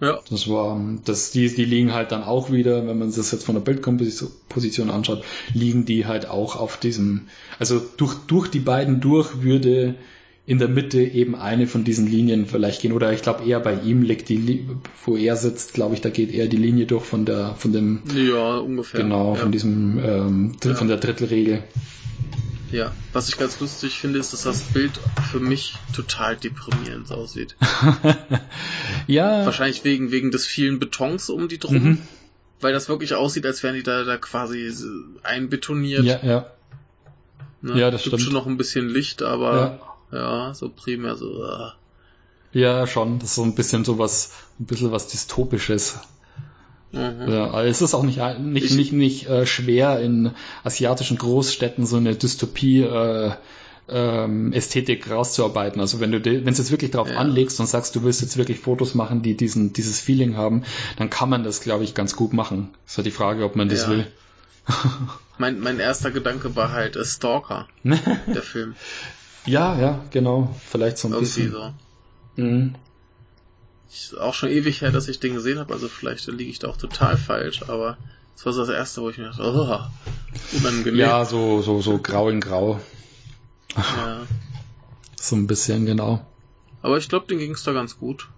Ja. 0.00 0.20
Das 0.28 0.48
war, 0.48 0.78
das, 1.04 1.30
die, 1.30 1.48
die 1.48 1.64
liegen 1.64 1.94
halt 1.94 2.12
dann 2.12 2.22
auch 2.22 2.50
wieder, 2.50 2.86
wenn 2.86 2.98
man 2.98 3.12
das 3.14 3.30
jetzt 3.30 3.44
von 3.44 3.54
der 3.54 3.62
Bildkomposition 3.62 4.90
anschaut, 4.90 5.24
liegen 5.54 5.86
die 5.86 6.04
halt 6.04 6.28
auch 6.28 6.56
auf 6.56 6.76
diesem, 6.76 7.28
also 7.58 7.80
durch, 7.96 8.14
durch 8.26 8.48
die 8.48 8.60
beiden 8.60 9.00
durch 9.00 9.42
würde 9.42 9.94
in 10.44 10.58
der 10.58 10.68
Mitte 10.68 11.00
eben 11.02 11.34
eine 11.34 11.66
von 11.66 11.82
diesen 11.82 12.06
Linien 12.06 12.46
vielleicht 12.46 12.80
gehen. 12.80 12.92
Oder 12.92 13.12
ich 13.12 13.22
glaube 13.22 13.44
eher 13.44 13.58
bei 13.58 13.74
ihm 13.80 14.02
liegt 14.02 14.28
die, 14.28 14.66
wo 15.04 15.16
er 15.16 15.34
sitzt, 15.34 15.74
glaube 15.74 15.94
ich, 15.94 16.02
da 16.02 16.10
geht 16.10 16.32
eher 16.32 16.46
die 16.46 16.56
Linie 16.56 16.86
durch 16.86 17.04
von 17.04 17.24
der, 17.24 17.56
von 17.56 17.72
dem. 17.72 18.02
Ja, 18.14 18.58
ungefähr. 18.58 19.00
Genau, 19.00 19.34
ja. 19.34 19.40
von 19.40 19.50
diesem, 19.50 19.98
ähm, 19.98 20.52
ja. 20.62 20.74
von 20.74 20.86
der 20.86 20.98
Drittelregel. 20.98 21.64
Ja, 22.72 22.92
was 23.12 23.28
ich 23.28 23.38
ganz 23.38 23.60
lustig 23.60 23.98
finde, 23.98 24.18
ist, 24.18 24.32
dass 24.32 24.42
das 24.42 24.62
Bild 24.62 24.98
für 25.30 25.38
mich 25.38 25.74
total 25.94 26.36
deprimierend 26.36 27.12
aussieht. 27.12 27.56
ja. 29.06 29.44
Wahrscheinlich 29.44 29.84
wegen, 29.84 30.10
wegen 30.10 30.30
des 30.30 30.46
vielen 30.46 30.78
Betons 30.78 31.30
um 31.30 31.48
die 31.48 31.58
drum. 31.58 31.74
Mhm. 31.74 32.02
Weil 32.60 32.72
das 32.72 32.88
wirklich 32.88 33.14
aussieht, 33.14 33.46
als 33.46 33.62
wären 33.62 33.74
die 33.74 33.82
da, 33.82 34.02
da 34.04 34.16
quasi 34.16 34.72
einbetoniert. 35.22 36.04
Ja, 36.04 36.18
ja. 36.24 36.46
Ne? 37.62 37.78
Ja, 37.78 37.90
das 37.90 38.02
Gibt 38.02 38.14
stimmt. 38.14 38.22
schon 38.22 38.32
noch 38.32 38.46
ein 38.46 38.56
bisschen 38.56 38.88
Licht, 38.88 39.22
aber 39.22 39.80
ja, 40.10 40.18
ja 40.18 40.54
so 40.54 40.68
primär 40.68 41.16
so. 41.16 41.44
Uh. 41.44 41.70
Ja, 42.52 42.86
schon. 42.86 43.18
Das 43.18 43.30
ist 43.30 43.34
so 43.36 43.42
ein 43.42 43.54
bisschen 43.54 43.84
so 43.84 43.98
was, 43.98 44.32
ein 44.58 44.66
bisschen 44.66 44.90
was 44.90 45.08
Dystopisches. 45.08 45.98
Mhm. 46.96 47.30
Ja, 47.30 47.62
es 47.62 47.82
ist 47.82 47.94
auch 47.94 48.02
nicht, 48.02 48.18
nicht, 48.40 48.74
nicht, 48.74 48.92
nicht 48.92 49.28
äh, 49.28 49.46
schwer, 49.46 50.00
in 50.00 50.30
asiatischen 50.64 51.18
Großstädten 51.18 51.86
so 51.86 51.96
eine 51.96 52.14
Dystopie 52.14 52.82
äh, 52.82 53.32
ähm, 53.88 54.52
Ästhetik 54.52 55.10
rauszuarbeiten. 55.10 55.80
Also 55.80 56.00
wenn 56.00 56.10
du 56.10 56.24
wenn 56.24 56.48
es 56.48 56.58
jetzt 56.58 56.70
wirklich 56.70 56.90
darauf 56.90 57.10
ja. 57.10 57.16
anlegst 57.16 57.60
und 57.60 57.66
sagst, 57.66 57.94
du 57.94 58.02
willst 58.02 58.22
jetzt 58.22 58.36
wirklich 58.36 58.58
Fotos 58.58 58.94
machen, 58.94 59.22
die 59.22 59.36
diesen 59.36 59.72
dieses 59.72 60.00
Feeling 60.00 60.36
haben, 60.36 60.64
dann 60.96 61.10
kann 61.10 61.28
man 61.28 61.44
das, 61.44 61.60
glaube 61.60 61.84
ich, 61.84 61.94
ganz 61.94 62.16
gut 62.16 62.32
machen. 62.32 62.70
Ist 62.86 62.96
halt 62.96 63.06
die 63.06 63.12
Frage, 63.12 63.44
ob 63.44 63.56
man 63.56 63.68
das 63.68 63.82
ja. 63.82 63.90
will. 63.90 64.06
mein, 65.38 65.60
mein 65.60 65.78
erster 65.78 66.10
Gedanke 66.10 66.56
war 66.56 66.72
halt 66.72 66.96
äh, 66.96 67.04
Stalker, 67.04 67.68
der 67.84 68.42
Film. 68.42 68.74
Ja, 69.44 69.78
ja, 69.78 70.04
genau. 70.10 70.54
Vielleicht 70.68 70.98
so 70.98 71.08
ein 71.08 71.12
Irgendwie 71.12 71.42
bisschen. 71.42 71.52
so. 71.52 72.42
Mhm. 72.42 72.74
Ist 73.90 74.18
auch 74.18 74.34
schon 74.34 74.50
ewig 74.50 74.80
her, 74.82 74.90
dass 74.90 75.08
ich 75.08 75.20
den 75.20 75.34
gesehen 75.34 75.58
habe, 75.58 75.72
also 75.72 75.88
vielleicht 75.88 76.26
liege 76.26 76.50
ich 76.50 76.58
da 76.58 76.68
auch 76.68 76.76
total 76.76 77.16
falsch, 77.16 77.62
aber 77.62 77.96
das 78.34 78.44
war 78.44 78.52
so 78.52 78.60
das 78.60 78.68
erste, 78.68 79.00
wo 79.00 79.10
ich 79.10 79.18
mir 79.18 79.24
dachte, 79.24 79.42
oh, 79.42 80.56
unangenehm. 80.56 81.00
Ja, 81.00 81.24
so, 81.24 81.62
so, 81.62 81.80
so 81.80 81.98
grau 81.98 82.28
in 82.28 82.40
grau. 82.40 82.80
Ja. 83.76 84.26
So 85.18 85.36
ein 85.36 85.46
bisschen, 85.46 85.86
genau. 85.86 86.26
Aber 86.82 86.98
ich 86.98 87.08
glaube, 87.08 87.26
den 87.26 87.38
ging 87.38 87.52
es 87.52 87.62
da 87.62 87.72
ganz 87.72 87.98
gut. 87.98 88.28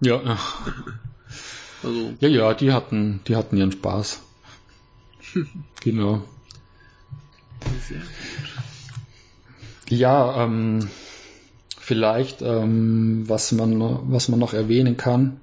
Ja. 0.00 0.20
also. 1.82 2.14
Ja, 2.20 2.28
ja, 2.28 2.54
die 2.54 2.72
hatten, 2.72 3.20
die 3.26 3.36
hatten 3.36 3.56
ihren 3.56 3.72
Spaß. 3.72 4.20
genau. 5.80 6.22
Sehr 7.88 7.98
gut. 7.98 8.08
Ja, 9.88 10.44
ähm, 10.44 10.90
vielleicht, 11.86 12.42
ähm, 12.42 13.22
was 13.28 13.52
man, 13.52 13.80
was 14.10 14.28
man 14.28 14.40
noch 14.40 14.54
erwähnen 14.54 14.96
kann. 14.96 15.40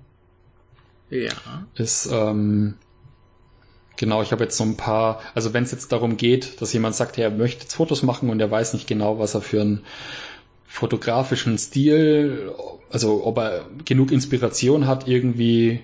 Ja. 1.09 1.31
Ist, 1.75 2.09
ähm, 2.11 2.75
Genau, 3.95 4.23
ich 4.23 4.31
habe 4.31 4.43
jetzt 4.43 4.57
so 4.57 4.63
ein 4.63 4.75
paar, 4.75 5.21
also 5.35 5.53
wenn 5.53 5.63
es 5.63 5.71
jetzt 5.71 5.91
darum 5.91 6.17
geht, 6.17 6.59
dass 6.61 6.73
jemand 6.73 6.95
sagt, 6.95 7.17
er 7.19 7.29
möchte 7.29 7.61
jetzt 7.61 7.75
Fotos 7.75 8.01
machen 8.01 8.31
und 8.31 8.39
er 8.39 8.49
weiß 8.49 8.73
nicht 8.73 8.87
genau, 8.87 9.19
was 9.19 9.35
er 9.35 9.41
für 9.41 9.61
einen 9.61 9.81
fotografischen 10.65 11.59
Stil, 11.59 12.51
also 12.89 13.23
ob 13.23 13.37
er 13.37 13.67
genug 13.85 14.11
Inspiration 14.11 14.87
hat, 14.87 15.07
irgendwie 15.07 15.81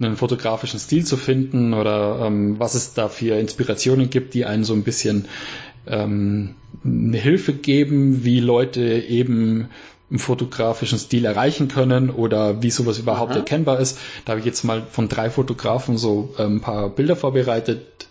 einen 0.00 0.16
fotografischen 0.16 0.80
Stil 0.80 1.06
zu 1.06 1.16
finden 1.16 1.72
oder 1.72 2.26
ähm, 2.26 2.58
was 2.58 2.74
es 2.74 2.94
da 2.94 3.08
für 3.08 3.38
Inspirationen 3.38 4.10
gibt, 4.10 4.34
die 4.34 4.44
einen 4.44 4.64
so 4.64 4.74
ein 4.74 4.82
bisschen 4.82 5.28
ähm, 5.86 6.56
eine 6.84 7.18
Hilfe 7.18 7.52
geben, 7.52 8.24
wie 8.24 8.40
Leute 8.40 8.82
eben 8.82 9.68
einen 10.12 10.18
fotografischen 10.18 10.98
Stil 10.98 11.24
erreichen 11.24 11.68
können 11.68 12.10
oder 12.10 12.62
wie 12.62 12.70
sowas 12.70 12.98
überhaupt 12.98 13.32
Aha. 13.32 13.38
erkennbar 13.38 13.80
ist. 13.80 13.98
Da 14.26 14.32
habe 14.32 14.40
ich 14.40 14.46
jetzt 14.46 14.62
mal 14.62 14.82
von 14.82 15.08
drei 15.08 15.30
Fotografen 15.30 15.96
so 15.96 16.34
äh, 16.36 16.42
ein 16.42 16.60
paar 16.60 16.90
Bilder 16.90 17.16
vorbereitet. 17.16 18.08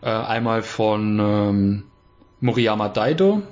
Äh, 0.00 0.08
einmal 0.08 0.62
von 0.62 1.18
ähm, 1.20 1.82
Moriyama 2.40 2.88
Daido, 2.88 3.42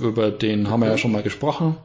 über 0.00 0.30
den 0.30 0.62
okay. 0.62 0.70
haben 0.70 0.80
wir 0.80 0.88
ja 0.88 0.96
schon 0.96 1.12
mal 1.12 1.22
gesprochen. 1.22 1.76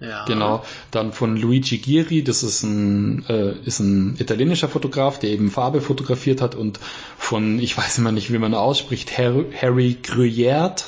Ja. 0.00 0.24
Genau. 0.26 0.62
Dann 0.92 1.12
von 1.12 1.36
Luigi 1.36 1.78
Giri, 1.78 2.22
das 2.22 2.44
ist 2.44 2.62
ein, 2.62 3.24
äh, 3.28 3.54
ist 3.64 3.80
ein 3.80 4.16
italienischer 4.16 4.68
Fotograf, 4.68 5.18
der 5.18 5.30
eben 5.30 5.50
Farbe 5.50 5.80
fotografiert 5.80 6.40
hat 6.40 6.54
und 6.54 6.78
von, 7.18 7.58
ich 7.58 7.76
weiß 7.76 7.98
immer 7.98 8.12
nicht, 8.12 8.32
wie 8.32 8.38
man 8.38 8.54
ausspricht, 8.54 9.18
Harry, 9.18 9.46
Harry 9.60 9.98
Gruyert, 10.00 10.86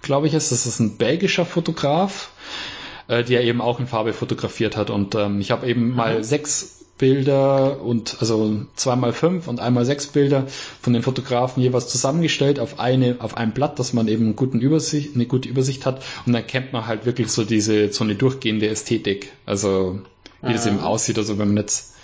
glaube 0.00 0.28
ich 0.28 0.34
ist, 0.34 0.50
das 0.50 0.64
ist 0.64 0.80
ein 0.80 0.96
belgischer 0.96 1.44
Fotograf 1.44 2.30
äh, 3.10 3.24
die 3.24 3.34
er 3.34 3.42
eben 3.42 3.60
auch 3.60 3.80
in 3.80 3.88
Farbe 3.88 4.12
fotografiert 4.12 4.76
hat. 4.76 4.88
Und 4.88 5.14
ähm, 5.16 5.40
ich 5.40 5.50
habe 5.50 5.66
eben 5.66 5.88
mhm. 5.88 5.96
mal 5.96 6.24
sechs 6.24 6.76
Bilder 6.96 7.80
und 7.80 8.18
also 8.20 8.66
zweimal 8.76 9.12
fünf 9.14 9.48
und 9.48 9.58
einmal 9.58 9.86
sechs 9.86 10.06
Bilder 10.06 10.46
von 10.82 10.92
den 10.92 11.02
Fotografen 11.02 11.62
jeweils 11.62 11.88
zusammengestellt 11.88 12.60
auf 12.60 12.78
eine 12.78 13.16
auf 13.20 13.38
einem 13.38 13.52
Blatt, 13.52 13.78
dass 13.78 13.94
man 13.94 14.06
eben 14.06 14.36
guten 14.36 14.60
Übersicht, 14.60 15.14
eine 15.14 15.24
gute 15.24 15.48
Übersicht 15.48 15.86
hat 15.86 16.02
und 16.26 16.34
dann 16.34 16.46
kennt 16.46 16.74
man 16.74 16.86
halt 16.86 17.06
wirklich 17.06 17.28
so 17.28 17.44
diese 17.44 17.90
so 17.90 18.04
eine 18.04 18.16
durchgehende 18.16 18.68
Ästhetik, 18.68 19.32
also 19.46 20.00
wie 20.42 20.48
ja. 20.48 20.52
das 20.52 20.66
eben 20.66 20.80
aussieht. 20.80 21.16
Also 21.16 21.38
wenn 21.38 21.48
man 21.48 21.56
jetzt 21.56 21.94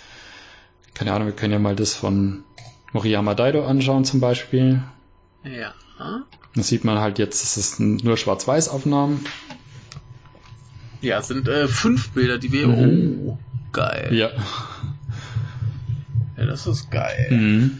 keine 0.95 1.13
Ahnung, 1.13 1.27
wir 1.27 1.35
können 1.35 1.53
ja 1.53 1.59
mal 1.59 1.75
das 1.75 1.93
von 1.93 2.43
Moriyama 2.91 3.35
Daido 3.35 3.63
anschauen 3.65 4.03
zum 4.03 4.19
Beispiel. 4.19 4.81
Ja. 5.43 5.75
Da 6.55 6.63
sieht 6.63 6.85
man 6.85 6.97
halt 6.97 7.19
jetzt, 7.19 7.43
das 7.43 7.55
ist 7.55 7.79
nur 7.79 8.17
Schwarz-Weiß-Aufnahmen. 8.17 9.23
Ja, 11.01 11.19
es 11.19 11.27
sind 11.27 11.47
äh, 11.47 11.67
fünf 11.67 12.09
Bilder, 12.11 12.37
die 12.37 12.51
wir. 12.51 12.67
Mhm. 12.67 13.19
Oh, 13.27 13.39
geil. 13.71 14.09
Ja. 14.11 14.29
Ja, 16.37 16.45
das 16.45 16.67
ist 16.67 16.91
geil. 16.91 17.27
Mhm. 17.29 17.79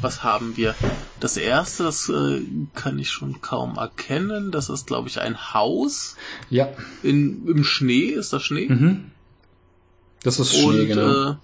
Was 0.00 0.22
haben 0.22 0.56
wir? 0.56 0.74
Das 1.18 1.36
erste, 1.36 1.84
das 1.84 2.08
äh, 2.08 2.40
kann 2.74 2.98
ich 2.98 3.10
schon 3.10 3.42
kaum 3.42 3.76
erkennen. 3.76 4.50
Das 4.50 4.70
ist, 4.70 4.86
glaube 4.86 5.08
ich, 5.08 5.20
ein 5.20 5.52
Haus. 5.52 6.16
Ja. 6.48 6.68
In, 7.02 7.46
Im 7.46 7.64
Schnee. 7.64 8.06
Ist 8.06 8.32
das 8.32 8.42
Schnee? 8.42 8.68
Mhm. 8.68 9.10
Das 10.22 10.38
ist 10.38 10.54
Schnee, 10.54 10.80
Und, 10.80 10.86
genau. 10.86 11.30
Äh, 11.32 11.34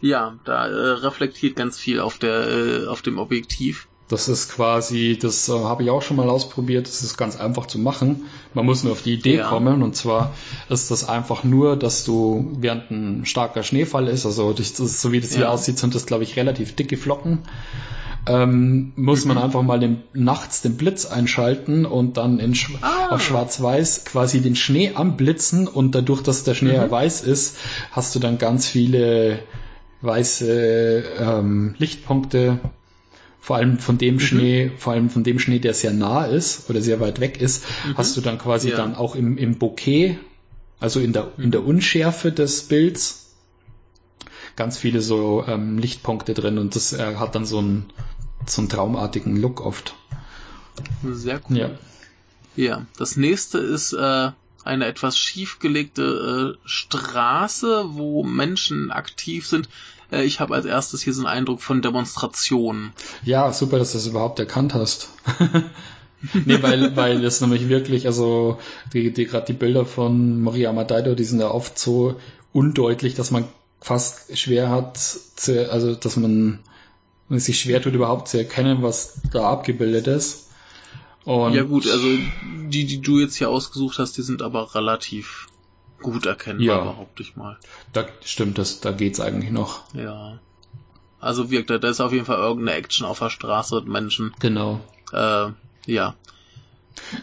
ja, 0.00 0.38
da 0.44 0.66
äh, 0.66 0.90
reflektiert 0.92 1.56
ganz 1.56 1.78
viel 1.78 2.00
auf 2.00 2.18
der 2.18 2.48
äh, 2.48 2.86
auf 2.86 3.00
dem 3.00 3.18
Objektiv. 3.18 3.88
Das 4.08 4.28
ist 4.28 4.52
quasi, 4.52 5.18
das 5.20 5.48
äh, 5.48 5.52
habe 5.52 5.82
ich 5.82 5.90
auch 5.90 6.02
schon 6.02 6.16
mal 6.16 6.28
ausprobiert, 6.28 6.86
das 6.86 7.02
ist 7.02 7.16
ganz 7.16 7.36
einfach 7.36 7.66
zu 7.66 7.78
machen. 7.78 8.26
Man 8.54 8.64
muss 8.64 8.84
nur 8.84 8.92
auf 8.92 9.02
die 9.02 9.14
Idee 9.14 9.38
ja. 9.38 9.48
kommen 9.48 9.82
und 9.82 9.96
zwar 9.96 10.32
ist 10.68 10.92
das 10.92 11.08
einfach 11.08 11.42
nur, 11.42 11.76
dass 11.76 12.04
du 12.04 12.52
während 12.58 12.90
ein 12.90 13.26
starker 13.26 13.64
Schneefall 13.64 14.06
ist, 14.06 14.24
also 14.24 14.52
das 14.52 14.76
so 14.76 15.10
wie 15.10 15.20
das 15.20 15.30
ja. 15.32 15.38
hier 15.38 15.50
aussieht, 15.50 15.78
sind 15.78 15.94
das 15.96 16.06
glaube 16.06 16.22
ich 16.22 16.36
relativ 16.36 16.76
dicke 16.76 16.96
Flocken. 16.96 17.40
Ähm, 18.28 18.92
muss 18.96 19.24
mhm. 19.24 19.34
man 19.34 19.38
einfach 19.38 19.62
mal 19.62 19.78
den, 19.78 20.02
nachts 20.12 20.62
den 20.62 20.76
Blitz 20.76 21.06
einschalten 21.06 21.86
und 21.86 22.16
dann 22.16 22.40
in, 22.40 22.54
ah. 22.82 23.14
auf 23.14 23.22
schwarz-weiß 23.22 24.04
quasi 24.04 24.40
den 24.40 24.56
Schnee 24.56 24.92
anblitzen 24.94 25.68
und 25.68 25.94
dadurch, 25.94 26.22
dass 26.22 26.42
der 26.42 26.54
Schnee 26.54 26.78
mhm. 26.78 26.90
weiß 26.90 27.22
ist, 27.22 27.56
hast 27.92 28.14
du 28.14 28.18
dann 28.18 28.38
ganz 28.38 28.66
viele 28.66 29.40
weiße 30.02 31.04
ähm, 31.20 31.74
Lichtpunkte 31.78 32.58
vor 33.46 33.54
allem 33.54 33.78
von 33.78 33.96
dem 33.96 34.14
mhm. 34.14 34.20
Schnee, 34.20 34.72
vor 34.76 34.94
allem 34.94 35.08
von 35.08 35.22
dem 35.22 35.38
Schnee, 35.38 35.60
der 35.60 35.72
sehr 35.72 35.92
nah 35.92 36.24
ist 36.24 36.68
oder 36.68 36.82
sehr 36.82 36.98
weit 36.98 37.20
weg 37.20 37.40
ist, 37.40 37.62
mhm. 37.86 37.96
hast 37.96 38.16
du 38.16 38.20
dann 38.20 38.38
quasi 38.38 38.70
ja. 38.70 38.76
dann 38.76 38.96
auch 38.96 39.14
im, 39.14 39.38
im 39.38 39.56
Bouquet, 39.56 40.18
also 40.80 40.98
in 40.98 41.12
der, 41.12 41.30
in 41.38 41.52
der 41.52 41.60
mhm. 41.60 41.68
Unschärfe 41.68 42.32
des 42.32 42.64
Bilds, 42.64 43.36
ganz 44.56 44.78
viele 44.78 45.00
so 45.00 45.44
ähm, 45.46 45.78
Lichtpunkte 45.78 46.34
drin 46.34 46.58
und 46.58 46.74
das 46.74 46.92
äh, 46.92 47.14
hat 47.14 47.36
dann 47.36 47.46
so 47.46 47.58
einen, 47.58 47.92
so 48.46 48.62
einen 48.62 48.68
traumartigen 48.68 49.36
Look 49.36 49.64
oft. 49.64 49.94
Sehr 51.04 51.40
cool. 51.48 51.56
Ja, 51.56 51.70
ja 52.56 52.86
das 52.98 53.16
nächste 53.16 53.58
ist 53.58 53.92
äh, 53.92 54.30
eine 54.64 54.86
etwas 54.86 55.16
schiefgelegte 55.16 56.56
äh, 56.56 56.58
Straße, 56.64 57.84
wo 57.90 58.24
Menschen 58.24 58.90
aktiv 58.90 59.46
sind. 59.46 59.68
Äh, 60.10 60.24
ich 60.24 60.40
habe 60.40 60.54
als 60.54 60.66
erstes 60.66 61.02
hier 61.02 61.12
so 61.12 61.20
einen 61.20 61.38
Eindruck 61.38 61.60
von 61.60 61.82
Demonstrationen. 61.82 62.92
Ja, 63.24 63.52
super, 63.52 63.78
dass 63.78 63.92
du 63.92 63.98
das 63.98 64.06
überhaupt 64.06 64.38
erkannt 64.38 64.74
hast. 64.74 65.08
nee, 66.44 66.62
weil, 66.62 66.96
weil 66.96 67.22
das 67.22 67.40
nämlich 67.40 67.68
wirklich, 67.68 68.06
also 68.06 68.58
die, 68.92 69.12
die 69.12 69.26
gerade 69.26 69.46
die 69.46 69.52
Bilder 69.52 69.84
von 69.84 70.42
Maria 70.42 70.70
Amadaido, 70.70 71.14
die 71.14 71.24
sind 71.24 71.40
ja 71.40 71.50
oft 71.50 71.78
so 71.78 72.16
undeutlich, 72.52 73.14
dass 73.14 73.30
man 73.30 73.44
fast 73.80 74.36
schwer 74.36 74.70
hat, 74.70 74.98
zu, 74.98 75.70
also 75.70 75.94
dass 75.94 76.16
man, 76.16 76.60
man 77.28 77.38
sich 77.38 77.60
schwer 77.60 77.82
tut, 77.82 77.94
überhaupt 77.94 78.28
zu 78.28 78.38
erkennen, 78.38 78.82
was 78.82 79.20
da 79.32 79.50
abgebildet 79.50 80.06
ist. 80.06 80.48
Und 81.24 81.54
ja 81.54 81.64
gut, 81.64 81.88
also 81.90 82.06
die, 82.68 82.86
die 82.86 83.00
du 83.00 83.18
jetzt 83.18 83.36
hier 83.36 83.50
ausgesucht 83.50 83.98
hast, 83.98 84.16
die 84.16 84.22
sind 84.22 84.42
aber 84.42 84.74
relativ 84.76 85.48
gut 86.02 86.26
erkennbar, 86.26 86.66
ja. 86.66 86.80
behaupte 86.84 87.22
ich 87.22 87.36
mal. 87.36 87.58
Da 87.92 88.06
stimmt 88.24 88.58
das, 88.58 88.80
da 88.80 88.92
geht's 88.92 89.20
eigentlich 89.20 89.50
noch. 89.50 89.82
Ja. 89.94 90.38
Also 91.20 91.50
wirkt 91.50 91.70
da, 91.70 91.76
ist 91.76 92.00
auf 92.00 92.12
jeden 92.12 92.26
Fall 92.26 92.38
irgendeine 92.38 92.78
Action 92.78 93.06
auf 93.06 93.18
der 93.18 93.30
Straße 93.30 93.76
und 93.76 93.88
Menschen. 93.88 94.34
Genau. 94.38 94.80
Äh, 95.12 95.48
ja. 95.86 96.14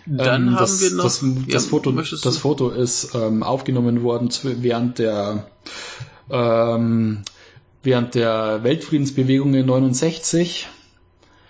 Dann 0.06 0.48
ähm, 0.48 0.52
haben 0.52 0.58
das, 0.58 0.82
wir 0.82 0.92
noch. 0.92 1.04
Das, 1.04 1.20
das, 1.22 1.46
ja, 1.48 1.60
Foto, 1.60 1.92
das 1.92 2.38
Foto 2.38 2.70
ist 2.70 3.16
ähm, 3.16 3.44
aufgenommen 3.44 4.04
worden 4.04 4.30
während 4.44 5.00
der 5.00 5.48
ähm, 6.30 7.24
während 7.82 8.16
der 8.16 8.64
Weltfriedensbewegung 8.64 9.54
in 9.54 9.66
69. 9.66 10.68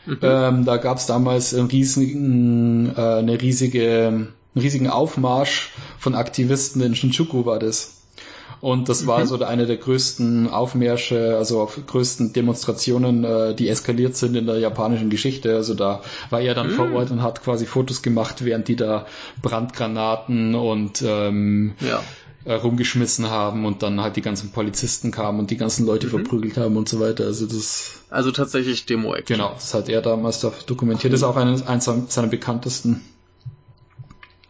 Mhm. 0.06 0.18
Ähm, 0.22 0.66
da 0.66 0.78
gab 0.78 0.98
es 0.98 1.06
damals 1.06 1.54
einen 1.54 1.68
riesigen, 1.68 2.94
äh, 2.96 3.00
eine 3.00 3.42
riesige 3.42 4.28
riesigen 4.62 4.90
Aufmarsch 4.90 5.72
von 5.98 6.16
Aktivisten 6.16 6.82
in 6.82 6.96
Shinjuku 6.96 7.46
war 7.46 7.60
das. 7.60 8.04
Und 8.64 8.88
das 8.88 9.06
war 9.08 9.20
mhm. 9.20 9.26
so 9.26 9.44
eine 9.44 9.66
der 9.66 9.76
größten 9.76 10.50
Aufmärsche, 10.50 11.36
also 11.38 11.70
größten 11.86 12.32
Demonstrationen, 12.32 13.26
äh, 13.26 13.54
die 13.54 13.68
eskaliert 13.68 14.16
sind 14.16 14.38
in 14.38 14.46
der 14.46 14.58
japanischen 14.58 15.10
Geschichte. 15.10 15.54
Also 15.54 15.74
da 15.74 16.02
war 16.30 16.40
er 16.40 16.56
dann 16.56 16.68
mhm. 16.68 16.76
vor 16.76 16.94
Ort 16.94 17.12
und 17.12 17.22
hat 17.22 17.44
quasi 17.44 17.66
Fotos 17.66 18.02
gemacht, 18.02 18.46
während 18.46 18.70
die 18.70 18.78
da 18.78 19.06
Brandgranaten 19.42 20.56
und 20.56 21.04
ähm, 21.06 21.74
ja. 21.82 22.02
äh, 22.46 22.54
rumgeschmissen 22.54 23.30
haben 23.30 23.66
und 23.66 23.84
dann 23.84 24.00
halt 24.00 24.16
die 24.16 24.22
ganzen 24.22 24.52
Polizisten 24.52 25.12
kamen 25.12 25.40
und 25.40 25.52
die 25.52 25.58
ganzen 25.58 25.86
Leute 25.86 26.08
mhm. 26.08 26.12
verprügelt 26.12 26.56
haben 26.56 26.78
und 26.78 26.88
so 26.88 27.02
weiter. 27.02 27.26
Also 27.26 27.46
das. 27.46 28.04
Also 28.10 28.32
tatsächlich 28.32 28.86
Demo-Action. 28.86 29.36
Genau, 29.36 29.52
das 29.56 29.74
hat 29.74 29.90
er 29.90 30.02
damals 30.02 30.40
da 30.40 30.54
dokumentiert. 30.68 31.12
Das 31.12 31.20
ist 31.20 31.26
auch 31.26 31.36
eines, 31.36 31.68
eines 31.68 31.84
seiner 32.08 32.28
bekanntesten. 32.28 33.02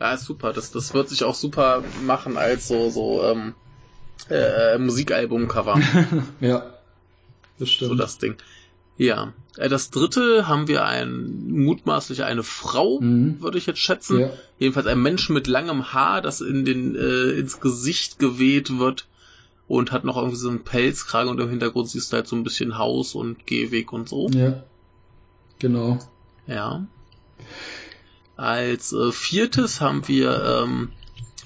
Ja, 0.04 0.16
ist 0.16 0.26
super. 0.26 0.52
Das, 0.52 0.70
das 0.72 0.94
wird 0.94 1.08
sich 1.08 1.24
auch 1.24 1.34
super 1.34 1.82
machen 2.06 2.38
als 2.38 2.68
so, 2.68 2.90
so 2.90 3.24
ähm, 3.24 3.54
äh, 4.30 4.78
Musikalbum-Cover. 4.78 5.80
ja, 6.42 6.74
das 7.58 7.70
stimmt. 7.70 7.92
So 7.92 7.96
das 7.96 8.18
Ding. 8.18 8.36
Ja. 8.98 9.32
Äh, 9.56 9.70
das 9.70 9.92
dritte 9.92 10.46
haben 10.46 10.68
wir 10.68 10.84
ein, 10.84 11.48
mutmaßlich 11.48 12.26
eine 12.26 12.44
Frau, 12.44 13.00
mhm. 13.00 13.40
würde 13.40 13.58
ich 13.58 13.66
jetzt 13.66 13.80
schätzen. 13.80 14.20
Ja. 14.20 14.30
Jedenfalls 14.60 14.88
ein 14.88 15.02
Mensch 15.02 15.30
mit 15.30 15.48
langem 15.48 15.94
Haar, 15.94 16.22
das 16.22 16.42
in 16.42 16.66
den, 16.66 16.98
äh, 16.98 17.40
ins 17.40 17.62
Gesicht 17.62 18.20
geweht 18.20 18.78
wird 18.78 19.08
und 19.70 19.94
hat 19.94 20.04
noch 20.04 20.18
irgendwie 20.18 20.36
so 20.36 20.50
einen 20.50 20.66
Pelzkragen 20.66 21.32
und 21.32 21.40
im 21.40 21.50
Hintergrund 21.50 21.90
siehst 21.90 22.12
du 22.12 22.18
halt 22.18 22.28
so 22.28 22.36
ein 22.36 22.44
bisschen 22.44 22.78
Haus 22.78 23.16
und 23.16 23.48
Gehweg 23.48 23.94
und 23.94 24.10
so. 24.10 24.28
Ja. 24.32 24.64
Genau. 25.60 25.98
Ja. 26.46 26.86
Als 28.36 28.94
äh, 28.94 29.12
viertes 29.12 29.82
haben 29.82 30.08
wir 30.08 30.64
ähm, 30.64 30.90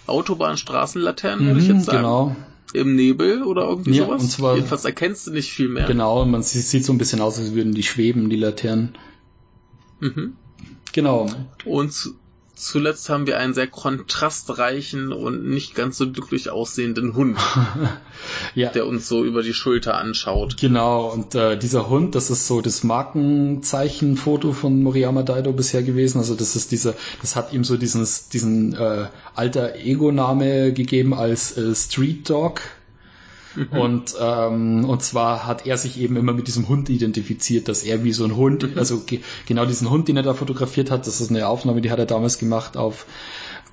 Autobahnstraßenlaternen, 0.06 1.45
mhm, 1.45 1.48
würde 1.49 1.59
ich 1.61 1.67
jetzt 1.67 1.85
sagen. 1.85 1.98
Genau 1.98 2.35
im 2.74 2.95
Nebel 2.95 3.43
oder 3.43 3.64
irgendwie 3.67 3.95
ja, 3.95 4.06
sowas. 4.06 4.24
Und 4.24 4.30
zwar, 4.30 4.56
Jedenfalls 4.56 4.85
erkennst 4.85 5.27
du 5.27 5.32
nicht 5.32 5.51
viel 5.51 5.69
mehr. 5.69 5.85
Genau, 5.85 6.25
man 6.25 6.43
sieht, 6.43 6.64
sieht 6.64 6.85
so 6.85 6.93
ein 6.93 6.98
bisschen 6.98 7.22
aus, 7.22 7.40
als 7.40 7.53
würden 7.53 7.74
die 7.74 7.83
schweben, 7.83 8.30
die 8.30 8.35
Laternen. 8.35 8.95
Mhm. 9.99 10.33
Genau. 10.91 11.27
Und 11.66 12.14
zuletzt 12.57 13.09
haben 13.09 13.27
wir 13.27 13.37
einen 13.37 13.53
sehr 13.53 13.67
kontrastreichen 13.67 15.13
und 15.13 15.47
nicht 15.47 15.75
ganz 15.75 15.97
so 15.97 16.11
glücklich 16.11 16.49
aussehenden 16.49 17.15
Hund, 17.15 17.37
ja. 18.55 18.69
der 18.69 18.87
uns 18.87 19.07
so 19.07 19.23
über 19.23 19.43
die 19.43 19.53
Schulter 19.53 19.97
anschaut. 19.97 20.57
Genau, 20.57 21.11
und 21.11 21.35
äh, 21.35 21.57
dieser 21.57 21.89
Hund, 21.89 22.15
das 22.15 22.29
ist 22.29 22.47
so 22.47 22.61
das 22.61 22.83
Markenzeichenfoto 22.83 24.53
von 24.53 24.81
Moriyama 24.81 25.23
Daido 25.23 25.53
bisher 25.53 25.83
gewesen. 25.83 26.17
Also 26.17 26.35
das 26.35 26.55
ist 26.55 26.71
dieser, 26.71 26.95
das 27.21 27.35
hat 27.35 27.53
ihm 27.53 27.63
so 27.63 27.77
diesen, 27.77 28.07
diesen 28.33 28.73
äh, 28.73 29.07
alter 29.35 29.75
Ego-Name 29.75 30.73
gegeben 30.73 31.13
als 31.13 31.57
äh, 31.57 31.75
Street 31.75 32.29
Dog 32.29 32.61
Mhm. 33.56 33.77
Und, 33.77 34.16
ähm, 34.19 34.85
und 34.85 35.01
zwar 35.01 35.45
hat 35.45 35.66
er 35.66 35.77
sich 35.77 36.00
eben 36.00 36.16
immer 36.16 36.34
mit 36.34 36.48
diesem 36.48 36.67
Hund 36.67 36.90
identifiziert, 36.90 37.67
dass 37.67 37.84
er 37.84 38.03
wie 38.03 38.14
so 38.14 38.24
ein 38.26 38.35
Hund, 38.35 38.64
mhm. 38.64 38.77
also 38.77 39.00
ge 39.00 39.19
genau 39.45 39.66
diesen 39.66 39.90
Hund, 39.90 40.08
den 40.08 40.17
er 40.17 40.24
da 40.24 40.34
fotografiert 40.34 40.92
hat, 40.92 41.08
das 41.08 41.22
ist 41.22 41.30
eine 41.30 41.48
Aufnahme, 41.48 41.82
die 41.82 41.92
hat 41.92 42.00
er 42.00 42.06
damals 42.06 42.38
gemacht 42.38 42.77
auf 42.77 43.06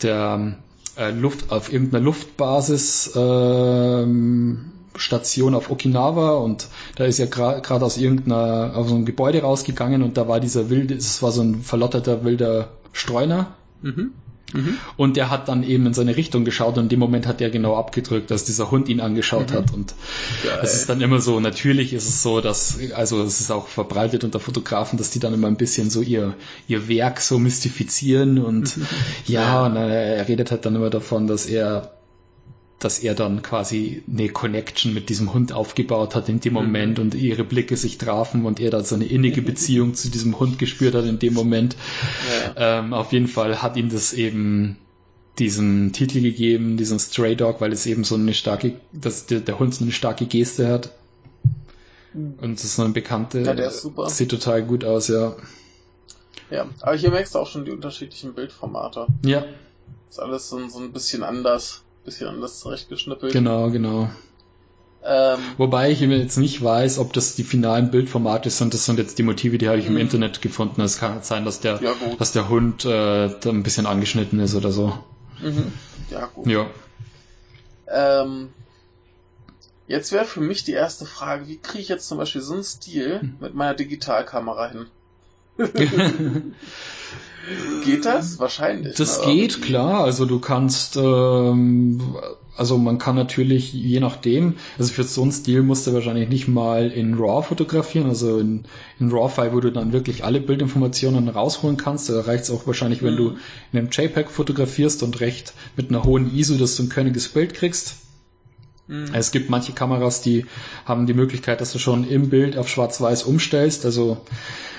der 0.02 0.56
äh, 0.96 1.10
Luft, 1.10 1.50
auf 1.50 1.72
irgendeiner 1.72 2.04
Luftbasis. 2.04 3.12
Ähm, 3.14 4.70
Station 4.96 5.54
auf 5.54 5.70
Okinawa 5.70 6.36
und 6.36 6.68
da 6.96 7.04
ist 7.04 7.18
er 7.18 7.26
gerade 7.26 7.84
aus 7.84 7.96
irgendeiner, 7.96 8.76
aus 8.76 8.88
so 8.88 8.94
einem 8.94 9.04
Gebäude 9.04 9.42
rausgegangen 9.42 10.02
und 10.02 10.16
da 10.16 10.28
war 10.28 10.40
dieser 10.40 10.70
wilde, 10.70 10.94
es 10.94 11.22
war 11.22 11.32
so 11.32 11.42
ein 11.42 11.62
verlotterter 11.62 12.24
wilder 12.24 12.68
Streuner. 12.92 13.54
Mhm. 13.82 14.12
Mhm. 14.54 14.78
Und 14.96 15.16
der 15.16 15.30
hat 15.30 15.48
dann 15.48 15.62
eben 15.62 15.86
in 15.86 15.94
seine 15.94 16.16
Richtung 16.16 16.44
geschaut 16.44 16.78
und 16.78 16.84
in 16.84 16.88
dem 16.88 17.00
Moment 17.00 17.26
hat 17.26 17.40
er 17.40 17.50
genau 17.50 17.76
abgedrückt, 17.76 18.30
dass 18.30 18.44
dieser 18.44 18.70
Hund 18.70 18.88
ihn 18.88 19.00
angeschaut 19.00 19.50
mhm. 19.50 19.54
hat. 19.54 19.72
Und 19.72 19.94
es 20.62 20.74
ist 20.74 20.88
dann 20.88 21.00
immer 21.00 21.20
so, 21.20 21.40
natürlich 21.40 21.92
ist 21.92 22.08
es 22.08 22.22
so, 22.22 22.40
dass, 22.40 22.78
also 22.94 23.22
es 23.22 23.40
ist 23.40 23.50
auch 23.50 23.66
verbreitet 23.66 24.24
unter 24.24 24.40
Fotografen, 24.40 24.96
dass 24.96 25.10
die 25.10 25.18
dann 25.18 25.34
immer 25.34 25.48
ein 25.48 25.56
bisschen 25.56 25.90
so 25.90 26.00
ihr, 26.00 26.34
ihr 26.68 26.88
Werk 26.88 27.20
so 27.20 27.38
mystifizieren 27.38 28.38
und 28.38 28.78
ja, 29.26 29.66
und 29.66 29.76
er 29.76 30.26
redet 30.28 30.50
halt 30.50 30.64
dann 30.64 30.76
immer 30.76 30.90
davon, 30.90 31.26
dass 31.26 31.46
er 31.46 31.90
dass 32.84 32.98
er 32.98 33.14
dann 33.14 33.40
quasi 33.40 34.02
eine 34.06 34.28
Connection 34.28 34.92
mit 34.92 35.08
diesem 35.08 35.32
Hund 35.32 35.52
aufgebaut 35.52 36.14
hat 36.14 36.28
in 36.28 36.40
dem 36.40 36.52
mhm. 36.52 36.58
Moment 36.58 36.98
und 36.98 37.14
ihre 37.14 37.42
Blicke 37.42 37.78
sich 37.78 37.96
trafen 37.96 38.44
und 38.44 38.60
er 38.60 38.70
dann 38.70 38.84
so 38.84 38.94
eine 38.94 39.06
innige 39.06 39.40
Beziehung 39.42 39.94
zu 39.94 40.10
diesem 40.10 40.38
Hund 40.38 40.58
gespürt 40.58 40.94
hat 40.94 41.06
in 41.06 41.18
dem 41.18 41.32
Moment. 41.32 41.76
Ja. 42.56 42.80
Ähm, 42.80 42.92
auf 42.92 43.12
jeden 43.12 43.28
Fall 43.28 43.62
hat 43.62 43.78
ihm 43.78 43.88
das 43.88 44.12
eben 44.12 44.76
diesen 45.38 45.94
Titel 45.94 46.20
gegeben, 46.20 46.76
diesen 46.76 46.98
Stray 46.98 47.36
Dog, 47.36 47.62
weil 47.62 47.72
es 47.72 47.86
eben 47.86 48.04
so 48.04 48.16
eine 48.16 48.34
starke, 48.34 48.74
dass 48.92 49.24
der, 49.24 49.40
der 49.40 49.58
Hund 49.58 49.74
so 49.74 49.82
eine 49.82 49.92
starke 49.92 50.26
Geste 50.26 50.68
hat. 50.68 50.92
Mhm. 52.12 52.34
Und 52.42 52.58
das 52.58 52.64
ist 52.64 52.76
so 52.76 52.82
eine 52.82 52.92
bekannte. 52.92 53.40
Ja, 53.40 53.54
der 53.54 53.68
ist 53.68 53.80
super. 53.80 54.10
Sieht 54.10 54.30
total 54.30 54.62
gut 54.62 54.84
aus, 54.84 55.08
ja. 55.08 55.34
Ja, 56.50 56.66
aber 56.82 56.96
hier 56.96 57.10
merkst 57.10 57.34
du 57.34 57.38
auch 57.38 57.48
schon 57.48 57.64
die 57.64 57.70
unterschiedlichen 57.70 58.34
Bildformate. 58.34 59.06
Ja. 59.24 59.44
Ist 60.10 60.20
alles 60.20 60.50
so, 60.50 60.68
so 60.68 60.80
ein 60.80 60.92
bisschen 60.92 61.22
anders 61.22 61.83
bisschen 62.04 62.28
anders 62.28 62.60
zurechtgeschnippelt. 62.60 63.32
Genau, 63.32 63.70
genau. 63.70 64.10
Ähm, 65.06 65.38
Wobei 65.58 65.90
ich 65.90 66.00
jetzt 66.00 66.38
nicht 66.38 66.64
weiß, 66.64 66.98
ob 66.98 67.12
das 67.12 67.34
die 67.34 67.44
finalen 67.44 67.90
Bildformate 67.90 68.48
sind. 68.48 68.72
Das 68.72 68.86
sind 68.86 68.98
jetzt 68.98 69.18
die 69.18 69.22
Motive, 69.22 69.58
die 69.58 69.68
habe 69.68 69.78
ich 69.78 69.86
im 69.86 69.94
mhm. 69.94 70.00
Internet 70.00 70.40
gefunden. 70.40 70.80
Es 70.80 70.98
kann 70.98 71.22
sein, 71.22 71.44
dass 71.44 71.60
der, 71.60 71.80
ja, 71.82 71.94
dass 72.18 72.32
der 72.32 72.48
Hund 72.48 72.86
äh, 72.86 73.28
da 73.28 73.50
ein 73.50 73.62
bisschen 73.62 73.84
angeschnitten 73.84 74.40
ist 74.40 74.54
oder 74.54 74.72
so. 74.72 74.98
Mhm. 75.42 75.72
Ja, 76.10 76.26
gut. 76.26 76.46
Ja. 76.46 76.66
Ähm, 77.86 78.48
jetzt 79.88 80.10
wäre 80.12 80.24
für 80.24 80.40
mich 80.40 80.64
die 80.64 80.72
erste 80.72 81.04
Frage, 81.04 81.48
wie 81.48 81.58
kriege 81.58 81.82
ich 81.82 81.88
jetzt 81.88 82.08
zum 82.08 82.16
Beispiel 82.16 82.40
so 82.40 82.54
einen 82.54 82.64
Stil 82.64 83.20
hm. 83.20 83.36
mit 83.40 83.54
meiner 83.54 83.74
Digitalkamera 83.74 84.70
hin? 84.70 84.86
Geht 87.84 88.04
das? 88.04 88.38
Wahrscheinlich. 88.38 88.96
Das 88.96 89.20
ne? 89.20 89.34
geht, 89.34 89.62
klar. 89.62 90.04
Also 90.04 90.24
du 90.24 90.38
kannst, 90.38 90.96
ähm, 90.96 92.00
also 92.56 92.78
man 92.78 92.98
kann 92.98 93.16
natürlich, 93.16 93.72
je 93.72 94.00
nachdem, 94.00 94.54
also 94.78 94.92
für 94.92 95.04
so 95.04 95.22
einen 95.22 95.32
Stil 95.32 95.62
musst 95.62 95.86
du 95.86 95.92
wahrscheinlich 95.92 96.28
nicht 96.28 96.48
mal 96.48 96.90
in 96.90 97.14
RAW 97.14 97.42
fotografieren, 97.42 98.08
also 98.08 98.38
in, 98.38 98.64
in 98.98 99.10
RAW-File, 99.10 99.52
wo 99.52 99.60
du 99.60 99.70
dann 99.70 99.92
wirklich 99.92 100.24
alle 100.24 100.40
Bildinformationen 100.40 101.28
rausholen 101.28 101.76
kannst. 101.76 102.08
Da 102.08 102.20
reicht 102.20 102.44
es 102.44 102.50
auch 102.50 102.66
wahrscheinlich, 102.66 103.02
wenn 103.02 103.14
mhm. 103.14 103.18
du 103.18 103.28
in 103.72 103.78
einem 103.78 103.88
JPEG 103.90 104.30
fotografierst 104.30 105.02
und 105.02 105.20
recht 105.20 105.52
mit 105.76 105.90
einer 105.90 106.04
hohen 106.04 106.34
ISO, 106.34 106.54
dass 106.54 106.76
du 106.76 106.84
ein 106.84 106.88
körniges 106.88 107.28
Bild 107.28 107.54
kriegst. 107.54 107.96
Mhm. 108.86 109.06
Es 109.12 109.30
gibt 109.30 109.50
manche 109.50 109.72
Kameras, 109.72 110.20
die 110.20 110.46
haben 110.84 111.06
die 111.06 111.14
Möglichkeit, 111.14 111.60
dass 111.60 111.72
du 111.72 111.78
schon 111.78 112.08
im 112.08 112.28
Bild 112.28 112.56
auf 112.56 112.68
Schwarz-Weiß 112.68 113.24
umstellst. 113.24 113.84
Also 113.84 114.18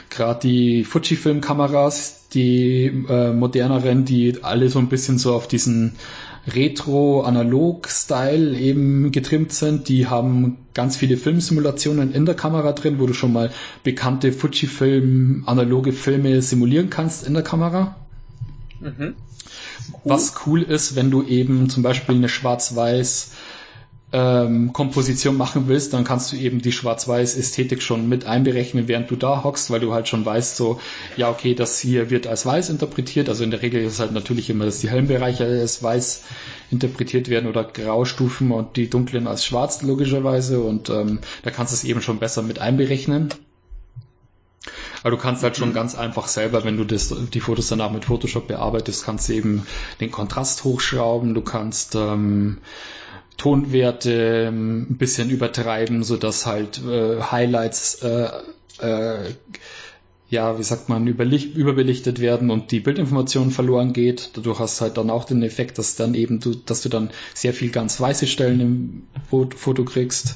gerade 0.09 0.40
die 0.42 0.84
Fujifilm-Kameras, 0.84 2.27
die 2.34 3.06
äh, 3.09 3.34
moderneren, 3.34 4.06
die 4.06 4.43
alle 4.43 4.69
so 4.69 4.80
ein 4.80 4.90
bisschen 4.90 5.17
so 5.17 5.34
auf 5.34 5.48
diesen 5.48 5.95
Retro-Analog-Style 6.48 8.56
eben 8.59 9.11
getrimmt 9.11 9.51
sind, 9.51 9.90
die 9.90 10.06
haben 10.06 10.58
ganz 10.75 10.95
viele 10.95 11.17
Filmsimulationen 11.17 12.14
in 12.14 12.27
der 12.27 12.35
Kamera 12.35 12.72
drin, 12.74 13.00
wo 13.00 13.08
du 13.08 13.14
schon 13.14 13.34
mal 13.34 13.50
bekannte 13.84 14.32
Fujifilm 14.32 15.42
analoge 15.48 15.92
Filme 15.92 16.43
simulieren 16.43 16.92
kannst 16.92 17.25
in 17.25 17.34
der 17.34 17.42
Kamera. 17.42 17.95
Mhm. 18.80 19.16
Was 20.03 20.35
cool 20.45 20.61
ist, 20.61 20.95
wenn 20.95 21.09
du 21.09 21.24
eben 21.24 21.69
zum 21.69 21.82
Beispiel 21.82 22.16
eine 22.16 22.30
schwarz-weiß 22.30 23.32
ähm, 24.11 24.72
Komposition 24.72 25.35
machen 25.35 25.67
willst, 25.67 25.93
dann 25.93 26.03
kannst 26.03 26.32
du 26.32 26.38
eben 26.38 26.61
die 26.61 26.72
Schwarz-Weiß-Ästhetik 26.72 27.82
schon 27.82 28.08
mit 28.08 28.25
einberechnen, 28.25 28.88
während 28.88 29.09
du 29.09 29.16
da 29.16 29.43
hockst, 29.43 29.72
weil 29.72 29.80
du 29.80 29.93
halt 29.93 30.08
schon 30.08 30.25
weißt, 30.25 30.56
so, 30.56 30.80
ja, 31.17 31.30
okay, 31.30 31.56
das 31.56 31.80
hier 31.80 32.09
wird 32.09 32.27
als 32.27 32.45
weiß 32.45 32.69
interpretiert. 32.69 33.30
Also 33.30 33.43
in 33.43 33.51
der 33.51 33.61
Regel 33.61 33.84
ist 33.84 33.93
es 33.93 34.00
halt 34.00 34.11
natürlich 34.11 34.50
immer, 34.50 34.66
dass 34.66 34.80
die 34.80 34.90
hellen 34.90 35.08
Bereiche 35.08 35.45
als 35.45 35.82
weiß 35.82 36.24
interpretiert 36.72 37.30
werden 37.30 37.50
oder 37.50 37.64
Graustufen 37.64 38.51
und 38.51 38.77
die 38.77 38.90
dunklen 38.90 39.27
als 39.27 39.43
schwarz, 39.43 39.82
logischerweise. 39.82 40.61
Und 40.61 40.90
ähm, 40.90 41.19
da 41.43 41.51
kannst 41.51 41.74
du 41.74 41.75
es 41.75 41.84
eben 41.84 42.01
schon 42.01 42.19
besser 42.19 42.42
mit 42.42 42.59
einberechnen. 42.59 43.30
Aber 45.01 45.11
du 45.11 45.17
kannst 45.17 45.43
halt 45.43 45.58
schon 45.58 45.74
ganz 45.74 45.93
einfach 45.93 46.27
selber, 46.27 46.64
wenn 46.64 46.77
du 46.77 46.84
das, 46.84 47.14
die 47.34 47.40
Fotos 47.40 47.67
danach 47.67 47.92
mit 47.92 48.06
Photoshop 48.06 48.48
bearbeitest, 48.48 49.03
kannst 49.06 49.30
du 49.30 49.34
eben 49.34 49.67
den 50.00 50.09
Kontrast 50.09 50.64
hochschrauben, 50.64 51.35
du 51.35 51.42
kannst 51.42 51.93
ähm, 51.93 52.58
Tonwerte 53.38 54.48
ähm, 54.48 54.88
ein 54.90 54.98
bisschen 54.98 55.30
übertreiben, 55.30 56.04
so 56.04 56.18
dass 56.18 56.46
halt 56.46 56.82
äh, 56.86 57.22
Highlights 57.22 57.96
äh, 58.02 58.30
äh, 58.80 59.34
ja, 60.28 60.58
wie 60.58 60.64
sagt 60.64 60.90
man, 60.90 61.06
überbelichtet 61.06 62.20
werden 62.20 62.50
und 62.50 62.72
die 62.72 62.80
Bildinformation 62.80 63.52
verloren 63.52 63.94
geht. 63.94 64.32
Dadurch 64.34 64.60
hast 64.60 64.80
du 64.80 64.84
halt 64.84 64.98
dann 64.98 65.12
auch 65.12 65.24
den 65.24 65.44
Effekt, 65.44 65.78
dass 65.78 65.96
dann 65.96 66.16
eben 66.16 66.40
du, 66.40 66.56
dass 66.56 66.82
du 66.82 66.90
dann 66.90 67.12
sehr 67.34 67.54
viel 67.54 67.70
ganz 67.70 68.02
weiße 68.02 68.26
Stellen 68.26 68.60
im 68.60 69.04
Foto 69.30 69.86
kriegst. 69.86 70.36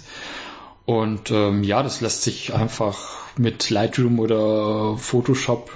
Und 0.86 1.32
ähm, 1.32 1.64
ja, 1.64 1.82
das 1.82 2.02
lässt 2.02 2.22
sich 2.22 2.54
einfach 2.54 3.38
mit 3.38 3.70
Lightroom 3.70 4.20
oder 4.20 4.98
Photoshop 4.98 5.72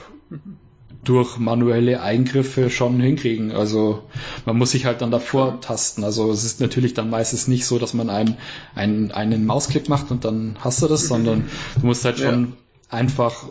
durch 1.04 1.38
manuelle 1.38 2.02
Eingriffe 2.02 2.70
schon 2.70 3.00
hinkriegen. 3.00 3.52
Also 3.52 4.04
man 4.46 4.58
muss 4.58 4.72
sich 4.72 4.86
halt 4.86 5.02
dann 5.02 5.12
davor 5.12 5.60
tasten. 5.62 6.04
Also 6.04 6.32
es 6.32 6.44
ist 6.44 6.62
natürlich 6.62 6.94
dann 6.94 7.10
meistens 7.10 7.48
nicht 7.48 7.66
so, 7.66 7.80
dass 7.80 7.94
man 7.94 8.10
einen, 8.10 8.38
einen, 8.76 9.12
einen 9.12 9.46
Mausklick 9.46 9.90
macht 9.90 10.12
und 10.12 10.26
dann 10.26 10.56
hast 10.60 10.82
du 10.82 10.88
das, 10.88 11.08
sondern 11.08 11.50
du 11.80 11.86
musst 11.86 12.06
halt 12.06 12.20
schon 12.20 12.42
ja. 12.44 12.98
einfach 12.98 13.46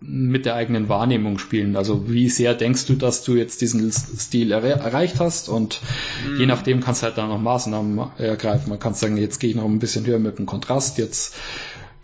mit 0.00 0.46
der 0.46 0.54
eigenen 0.54 0.88
Wahrnehmung 0.88 1.38
spielen. 1.38 1.74
Also 1.74 2.08
wie 2.08 2.28
sehr 2.28 2.54
denkst 2.54 2.86
du, 2.86 2.94
dass 2.94 3.24
du 3.24 3.34
jetzt 3.34 3.60
diesen 3.60 3.90
Stil 3.90 4.52
er 4.52 4.62
erreicht 4.62 5.18
hast 5.18 5.48
und 5.48 5.80
mhm. 6.28 6.38
je 6.38 6.46
nachdem 6.46 6.80
kannst 6.80 7.02
du 7.02 7.06
halt 7.06 7.18
dann 7.18 7.28
noch 7.28 7.40
Maßnahmen 7.40 7.98
ergreifen. 8.16 8.68
Man 8.68 8.78
kann 8.78 8.94
sagen, 8.94 9.16
jetzt 9.16 9.40
gehe 9.40 9.50
ich 9.50 9.56
noch 9.56 9.64
ein 9.64 9.80
bisschen 9.80 10.06
höher 10.06 10.20
mit 10.20 10.38
dem 10.38 10.46
Kontrast, 10.46 10.98
jetzt 10.98 11.34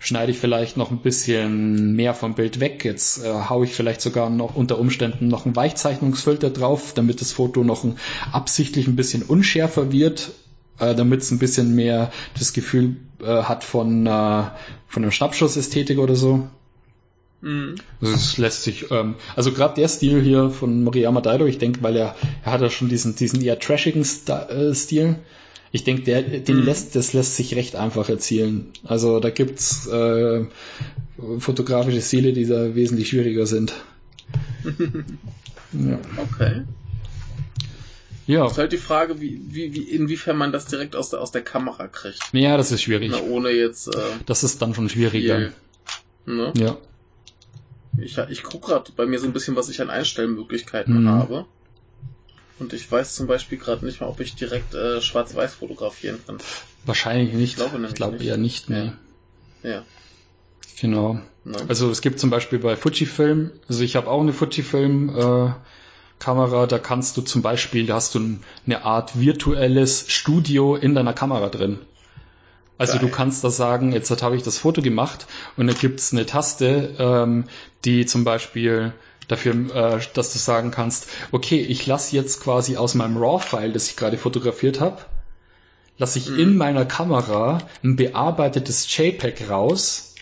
schneide 0.04 0.32
ich 0.32 0.38
vielleicht 0.38 0.76
noch 0.76 0.90
ein 0.90 0.98
bisschen 0.98 1.96
mehr 1.96 2.12
vom 2.12 2.34
Bild 2.34 2.60
weg, 2.60 2.84
jetzt 2.84 3.24
äh, 3.24 3.32
haue 3.48 3.64
ich 3.64 3.72
vielleicht 3.72 4.02
sogar 4.02 4.28
noch 4.28 4.54
unter 4.54 4.78
Umständen 4.78 5.28
noch 5.28 5.46
einen 5.46 5.56
Weichzeichnungsfilter 5.56 6.50
drauf, 6.50 6.92
damit 6.94 7.22
das 7.22 7.32
Foto 7.32 7.64
noch 7.64 7.84
ein, 7.84 7.96
absichtlich 8.30 8.86
ein 8.86 8.96
bisschen 8.96 9.22
unschärfer 9.22 9.92
wird, 9.92 10.32
äh, 10.78 10.94
damit 10.94 11.22
es 11.22 11.30
ein 11.30 11.38
bisschen 11.38 11.74
mehr 11.74 12.12
das 12.38 12.52
Gefühl 12.52 12.96
äh, 13.22 13.44
hat 13.44 13.64
von, 13.64 14.06
äh, 14.06 14.44
von 14.86 15.02
einer 15.02 15.10
Schnappschussästhetik 15.10 15.98
oder 15.98 16.16
so. 16.16 16.48
Mhm. 17.44 17.74
Also 18.00 18.14
es 18.14 18.38
lässt 18.38 18.62
sich, 18.62 18.90
ähm, 18.90 19.16
also 19.36 19.52
gerade 19.52 19.74
der 19.74 19.88
Stil 19.88 20.22
hier 20.22 20.48
von 20.50 20.82
Moriyama 20.82 21.20
Daido, 21.20 21.44
ich 21.44 21.58
denke, 21.58 21.82
weil 21.82 21.94
er, 21.94 22.16
er 22.42 22.52
hat 22.52 22.62
ja 22.62 22.70
schon 22.70 22.88
diesen, 22.88 23.16
diesen 23.16 23.42
eher 23.42 23.58
trashigen 23.58 24.02
äh, 24.02 24.74
Stil. 24.74 25.16
Ich 25.70 25.84
denke, 25.84 26.02
der, 26.02 26.22
den 26.22 26.58
mhm. 26.58 26.64
lässt, 26.64 26.96
das 26.96 27.12
lässt 27.12 27.36
sich 27.36 27.54
recht 27.54 27.76
einfach 27.76 28.08
erzielen. 28.08 28.68
Also 28.84 29.20
da 29.20 29.28
gibt's 29.28 29.86
äh, 29.86 30.46
fotografische 31.38 32.00
Stile, 32.00 32.32
die 32.32 32.46
da 32.46 32.74
wesentlich 32.74 33.08
schwieriger 33.08 33.46
sind. 33.46 33.74
ja. 35.72 35.98
Okay. 36.16 36.62
Ja. 38.26 38.46
Es 38.46 38.52
ist 38.52 38.58
halt 38.58 38.72
die 38.72 38.78
Frage, 38.78 39.20
wie, 39.20 39.38
wie, 39.48 39.74
wie, 39.74 39.82
inwiefern 39.82 40.38
man 40.38 40.50
das 40.50 40.64
direkt 40.64 40.96
aus 40.96 41.10
der, 41.10 41.20
aus 41.20 41.30
der 41.30 41.42
Kamera 41.42 41.88
kriegt. 41.88 42.22
Ja, 42.32 42.56
das 42.56 42.72
ist 42.72 42.80
schwierig. 42.80 43.10
Na, 43.12 43.20
ohne 43.20 43.50
jetzt. 43.50 43.94
Äh, 43.94 44.00
das 44.24 44.44
ist 44.44 44.62
dann 44.62 44.74
schon 44.74 44.88
schwieriger. 44.88 45.52
Viel, 46.24 46.34
ne? 46.34 46.52
Ja. 46.56 46.78
Ich, 47.98 48.18
ich 48.18 48.42
gucke 48.42 48.68
gerade 48.68 48.92
bei 48.96 49.06
mir 49.06 49.18
so 49.18 49.26
ein 49.26 49.32
bisschen, 49.32 49.56
was 49.56 49.68
ich 49.68 49.80
an 49.80 49.90
Einstellmöglichkeiten 49.90 51.02
mhm. 51.02 51.08
habe. 51.08 51.46
Und 52.58 52.72
ich 52.72 52.90
weiß 52.90 53.14
zum 53.14 53.26
Beispiel 53.26 53.58
gerade 53.58 53.84
nicht 53.84 54.00
mal, 54.00 54.06
ob 54.06 54.20
ich 54.20 54.36
direkt 54.36 54.74
äh, 54.74 55.00
schwarz-weiß 55.00 55.54
fotografieren 55.54 56.18
kann. 56.26 56.38
Wahrscheinlich 56.84 57.34
nicht. 57.34 57.50
Ich 57.50 57.56
glaube, 57.56 57.84
ich 57.86 57.94
glaube 57.94 58.22
eher 58.22 58.36
nicht, 58.36 58.70
mehr. 58.70 58.94
Ja. 59.62 59.70
ja. 59.70 59.82
Genau. 60.80 61.20
Nein. 61.44 61.68
Also 61.68 61.90
es 61.90 62.00
gibt 62.00 62.20
zum 62.20 62.30
Beispiel 62.30 62.58
bei 62.58 62.76
Fujifilm, 62.76 63.50
also 63.68 63.82
ich 63.82 63.96
habe 63.96 64.08
auch 64.08 64.20
eine 64.20 64.32
Fujifilm 64.32 65.08
äh, 65.16 65.52
Kamera, 66.18 66.66
da 66.66 66.78
kannst 66.78 67.16
du 67.16 67.22
zum 67.22 67.42
Beispiel, 67.42 67.86
da 67.86 67.96
hast 67.96 68.14
du 68.14 68.38
eine 68.66 68.84
Art 68.84 69.18
virtuelles 69.18 70.06
Studio 70.08 70.76
in 70.76 70.94
deiner 70.94 71.12
Kamera 71.12 71.48
drin. 71.48 71.80
Also 72.76 72.94
Geil. 72.94 73.02
du 73.02 73.08
kannst 73.08 73.44
da 73.44 73.50
sagen, 73.50 73.92
jetzt 73.92 74.10
habe 74.22 74.36
ich 74.36 74.42
das 74.42 74.58
Foto 74.58 74.82
gemacht 74.82 75.26
und 75.56 75.66
da 75.68 75.72
gibt's 75.72 76.12
eine 76.12 76.26
Taste, 76.26 76.94
ähm, 76.98 77.44
die 77.84 78.04
zum 78.04 78.24
Beispiel 78.24 78.92
dafür, 79.28 79.54
äh, 79.74 80.00
dass 80.14 80.32
du 80.32 80.38
sagen 80.38 80.70
kannst, 80.70 81.08
okay, 81.32 81.60
ich 81.60 81.86
lasse 81.86 82.16
jetzt 82.16 82.42
quasi 82.42 82.76
aus 82.76 82.94
meinem 82.94 83.16
RAW-File, 83.16 83.72
das 83.72 83.88
ich 83.88 83.96
gerade 83.96 84.18
fotografiert 84.18 84.80
habe, 84.80 85.02
lasse 85.98 86.18
ich 86.18 86.30
mhm. 86.30 86.38
in 86.38 86.56
meiner 86.56 86.84
Kamera 86.84 87.58
ein 87.82 87.96
bearbeitetes 87.96 88.86
JPEG 88.96 89.48
raus 89.48 90.14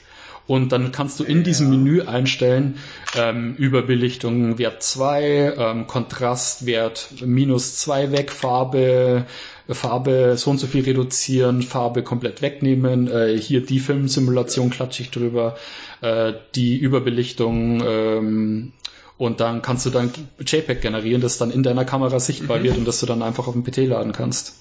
und 0.46 0.72
dann 0.72 0.92
kannst 0.92 1.20
du 1.20 1.24
in 1.24 1.38
ja. 1.38 1.42
diesem 1.44 1.70
Menü 1.70 2.02
einstellen, 2.02 2.78
ähm, 3.16 3.54
Überbelichtung 3.56 4.58
Wert 4.58 4.82
2, 4.82 5.54
ähm, 5.56 5.86
Kontrast 5.86 6.66
Wert 6.66 7.08
minus 7.24 7.76
2 7.76 8.12
weg, 8.12 8.30
Farbe 8.32 9.26
Farbe 9.68 10.36
so 10.36 10.50
und 10.50 10.58
so 10.58 10.66
viel 10.66 10.84
reduzieren, 10.84 11.62
Farbe 11.62 12.02
komplett 12.02 12.42
wegnehmen, 12.42 13.10
äh, 13.10 13.38
hier 13.38 13.64
die 13.64 13.80
Filmsimulation 13.80 14.70
klatsche 14.70 15.02
ich 15.02 15.10
drüber, 15.10 15.56
äh, 16.00 16.32
die 16.54 16.76
Überbelichtung 16.76 17.82
ähm, 17.84 18.72
und 19.18 19.40
dann 19.40 19.62
kannst 19.62 19.86
du 19.86 19.90
dann 19.90 20.12
JPEG 20.40 20.80
generieren, 20.80 21.20
das 21.20 21.38
dann 21.38 21.50
in 21.50 21.62
deiner 21.62 21.84
Kamera 21.84 22.18
sichtbar 22.18 22.58
mhm. 22.58 22.64
wird 22.64 22.76
und 22.78 22.86
das 22.86 23.00
du 23.00 23.06
dann 23.06 23.22
einfach 23.22 23.46
auf 23.46 23.54
dem 23.54 23.62
PT 23.64 23.78
laden 23.78 24.12
kannst. 24.12 24.56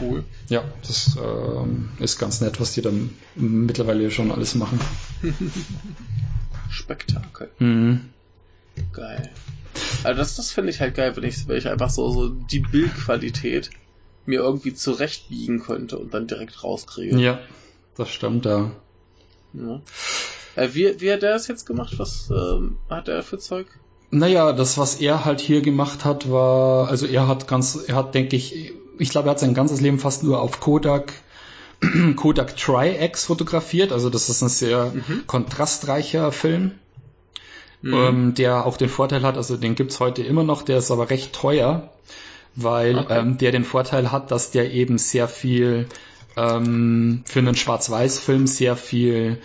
Cool. 0.00 0.24
Ja, 0.48 0.64
das 0.86 1.16
ähm, 1.16 1.88
ist 1.98 2.18
ganz 2.18 2.40
nett, 2.40 2.60
was 2.60 2.72
die 2.72 2.82
dann 2.82 3.10
mittlerweile 3.34 4.10
schon 4.10 4.30
alles 4.30 4.54
machen. 4.54 4.78
Spektakel. 6.70 7.50
Mhm. 7.58 8.10
Geil. 8.92 9.30
Also 10.04 10.18
das, 10.18 10.36
das 10.36 10.50
finde 10.50 10.70
ich 10.70 10.80
halt 10.80 10.94
geil, 10.94 11.16
wenn 11.16 11.24
ich, 11.24 11.48
wenn 11.48 11.56
ich 11.56 11.68
einfach 11.68 11.90
so, 11.90 12.10
so 12.10 12.28
die 12.28 12.60
Bildqualität 12.60 13.70
mir 14.26 14.40
irgendwie 14.40 14.74
zurechtbiegen 14.74 15.60
könnte 15.60 15.98
und 15.98 16.14
dann 16.14 16.26
direkt 16.26 16.62
rauskriege. 16.62 17.18
Ja, 17.18 17.40
das 17.96 18.10
stimmt, 18.10 18.44
ja. 18.44 18.70
ja. 19.54 19.80
Äh, 20.54 20.68
wie, 20.72 21.00
wie 21.00 21.12
hat 21.12 21.22
er 21.22 21.32
das 21.32 21.48
jetzt 21.48 21.66
gemacht? 21.66 21.94
Was 21.98 22.30
ähm, 22.30 22.78
hat 22.88 23.08
er 23.08 23.22
für 23.22 23.38
Zeug? 23.38 23.66
Naja, 24.10 24.52
das, 24.52 24.76
was 24.76 24.96
er 24.96 25.24
halt 25.24 25.40
hier 25.40 25.62
gemacht 25.62 26.04
hat, 26.04 26.30
war, 26.30 26.88
also 26.88 27.06
er 27.06 27.28
hat 27.28 27.48
ganz, 27.48 27.78
er 27.86 27.96
hat, 27.96 28.14
denke 28.14 28.36
ich, 28.36 28.72
ich 28.98 29.08
glaube, 29.08 29.28
er 29.28 29.32
hat 29.32 29.40
sein 29.40 29.54
ganzes 29.54 29.80
Leben 29.80 29.98
fast 29.98 30.22
nur 30.22 30.40
auf 30.40 30.60
Kodak, 30.60 31.12
Kodak 32.16 32.56
Tri-X 32.56 33.24
fotografiert. 33.24 33.90
Also 33.90 34.10
das 34.10 34.28
ist 34.28 34.42
ein 34.42 34.50
sehr 34.50 34.92
mhm. 34.94 35.26
kontrastreicher 35.26 36.30
Film, 36.30 36.72
mhm. 37.80 37.94
ähm, 37.94 38.34
der 38.34 38.66
auch 38.66 38.76
den 38.76 38.90
Vorteil 38.90 39.22
hat, 39.22 39.36
also 39.38 39.56
den 39.56 39.74
gibt's 39.74 39.98
heute 39.98 40.22
immer 40.22 40.44
noch, 40.44 40.60
der 40.60 40.76
ist 40.78 40.90
aber 40.90 41.08
recht 41.08 41.32
teuer 41.32 41.90
weil 42.54 42.98
okay. 42.98 43.18
ähm, 43.18 43.38
der 43.38 43.52
den 43.52 43.64
Vorteil 43.64 44.12
hat, 44.12 44.30
dass 44.30 44.50
der 44.50 44.72
eben 44.72 44.98
sehr 44.98 45.28
viel 45.28 45.86
ähm, 46.36 47.22
für 47.24 47.38
einen 47.38 47.54
Schwarz-Weiß-Film 47.54 48.46
sehr 48.46 48.76
viel 48.76 49.38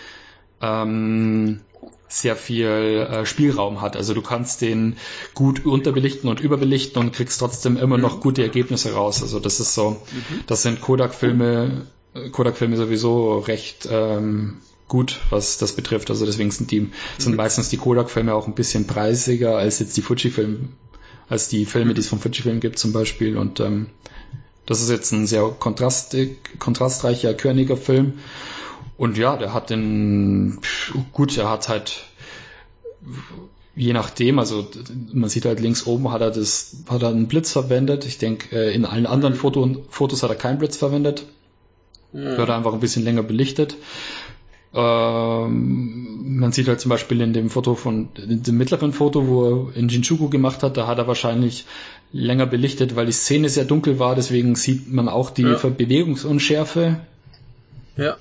ähm, 0.61 1.61
sehr 2.09 2.35
viel 2.35 2.67
äh, 2.67 3.25
Spielraum 3.25 3.81
hat. 3.81 3.97
Also 3.97 4.13
du 4.13 4.21
kannst 4.21 4.61
den 4.61 4.95
gut 5.33 5.65
unterbelichten 5.65 6.29
und 6.29 6.39
überbelichten 6.39 7.01
und 7.01 7.11
kriegst 7.11 7.39
trotzdem 7.39 7.77
immer 7.77 7.97
noch 7.97 8.21
gute 8.21 8.43
Ergebnisse 8.43 8.93
raus. 8.93 9.21
Also 9.21 9.39
das 9.39 9.59
ist 9.59 9.73
so, 9.73 9.91
mhm. 9.91 10.39
das 10.47 10.61
sind 10.61 10.79
Kodak-Filme, 10.79 11.87
äh, 12.13 12.29
Kodak-Filme 12.29 12.77
sowieso 12.77 13.39
recht 13.39 13.87
ähm, 13.91 14.57
gut, 14.87 15.19
was 15.29 15.57
das 15.57 15.73
betrifft. 15.73 16.09
Also 16.09 16.25
deswegen 16.25 16.51
sind 16.51 16.71
die, 16.71 16.89
sind 17.17 17.33
mhm. 17.33 17.37
meistens 17.37 17.69
die 17.69 17.77
Kodak-Filme 17.77 18.33
auch 18.33 18.47
ein 18.47 18.55
bisschen 18.55 18.87
preisiger 18.87 19.57
als 19.57 19.79
jetzt 19.79 19.97
die 19.97 20.01
Fuji-Filme 20.01 20.69
als 21.29 21.49
die 21.49 21.65
Filme, 21.65 21.93
die 21.93 21.99
es 21.99 22.07
vom 22.07 22.19
Fuji-Film 22.19 22.59
gibt 22.59 22.79
zum 22.79 22.93
Beispiel. 22.93 23.37
Und 23.37 23.59
ähm, 23.59 23.87
das 24.65 24.81
ist 24.81 24.89
jetzt 24.89 25.11
ein 25.11 25.27
sehr 25.27 25.43
kontrastreicher, 25.59 27.33
körniger 27.33 27.77
Film. 27.77 28.13
Und 28.97 29.17
ja, 29.17 29.37
der 29.37 29.53
hat 29.53 29.69
den, 29.69 30.59
gut, 31.13 31.37
er 31.37 31.49
hat 31.49 31.69
halt, 31.69 32.03
je 33.75 33.93
nachdem, 33.93 34.39
also 34.39 34.67
man 35.13 35.29
sieht 35.29 35.45
halt 35.45 35.59
links 35.59 35.85
oben 35.85 36.11
hat 36.11 36.21
er 36.21 36.31
das, 36.31 36.77
hat 36.89 37.03
er 37.03 37.09
einen 37.09 37.27
Blitz 37.27 37.51
verwendet. 37.51 38.05
Ich 38.05 38.17
denke, 38.17 38.55
äh, 38.55 38.73
in 38.73 38.85
allen 38.85 39.05
anderen 39.05 39.35
Foto, 39.35 39.85
Fotos 39.89 40.23
hat 40.23 40.31
er 40.31 40.35
keinen 40.35 40.57
Blitz 40.57 40.77
verwendet. 40.77 41.25
Ja. 42.13 42.37
Wird 42.37 42.49
einfach 42.49 42.73
ein 42.73 42.79
bisschen 42.79 43.03
länger 43.03 43.23
belichtet. 43.23 43.75
Ähm, 44.77 46.37
man 46.37 46.51
sieht 46.51 46.67
halt 46.67 46.79
zum 46.79 46.89
Beispiel 46.89 47.19
in 47.21 47.33
dem 47.33 47.49
Foto 47.49 47.73
von, 47.73 48.09
in 48.15 48.43
dem 48.43 48.57
mittleren 48.57 48.93
Foto, 48.93 49.27
wo 49.27 49.45
er 49.45 49.75
in 49.75 49.89
Jinchuku 49.89 50.29
gemacht 50.29 50.61
hat, 50.61 50.77
da 50.77 50.85
hat 50.85 50.99
er 50.99 51.07
wahrscheinlich 51.07 51.65
länger 52.11 52.45
belichtet, 52.45 52.95
weil 52.95 53.07
die 53.07 53.11
Szene 53.11 53.49
sehr 53.49 53.65
dunkel 53.65 53.97
war, 53.97 54.13
deswegen 54.13 54.53
sieht 54.55 54.93
man 54.93 55.09
auch 55.09 55.31
die 55.31 55.41
ja. 55.41 55.55
Bewegungsunschärfe. 55.55 56.99
Ja. 57.97 58.17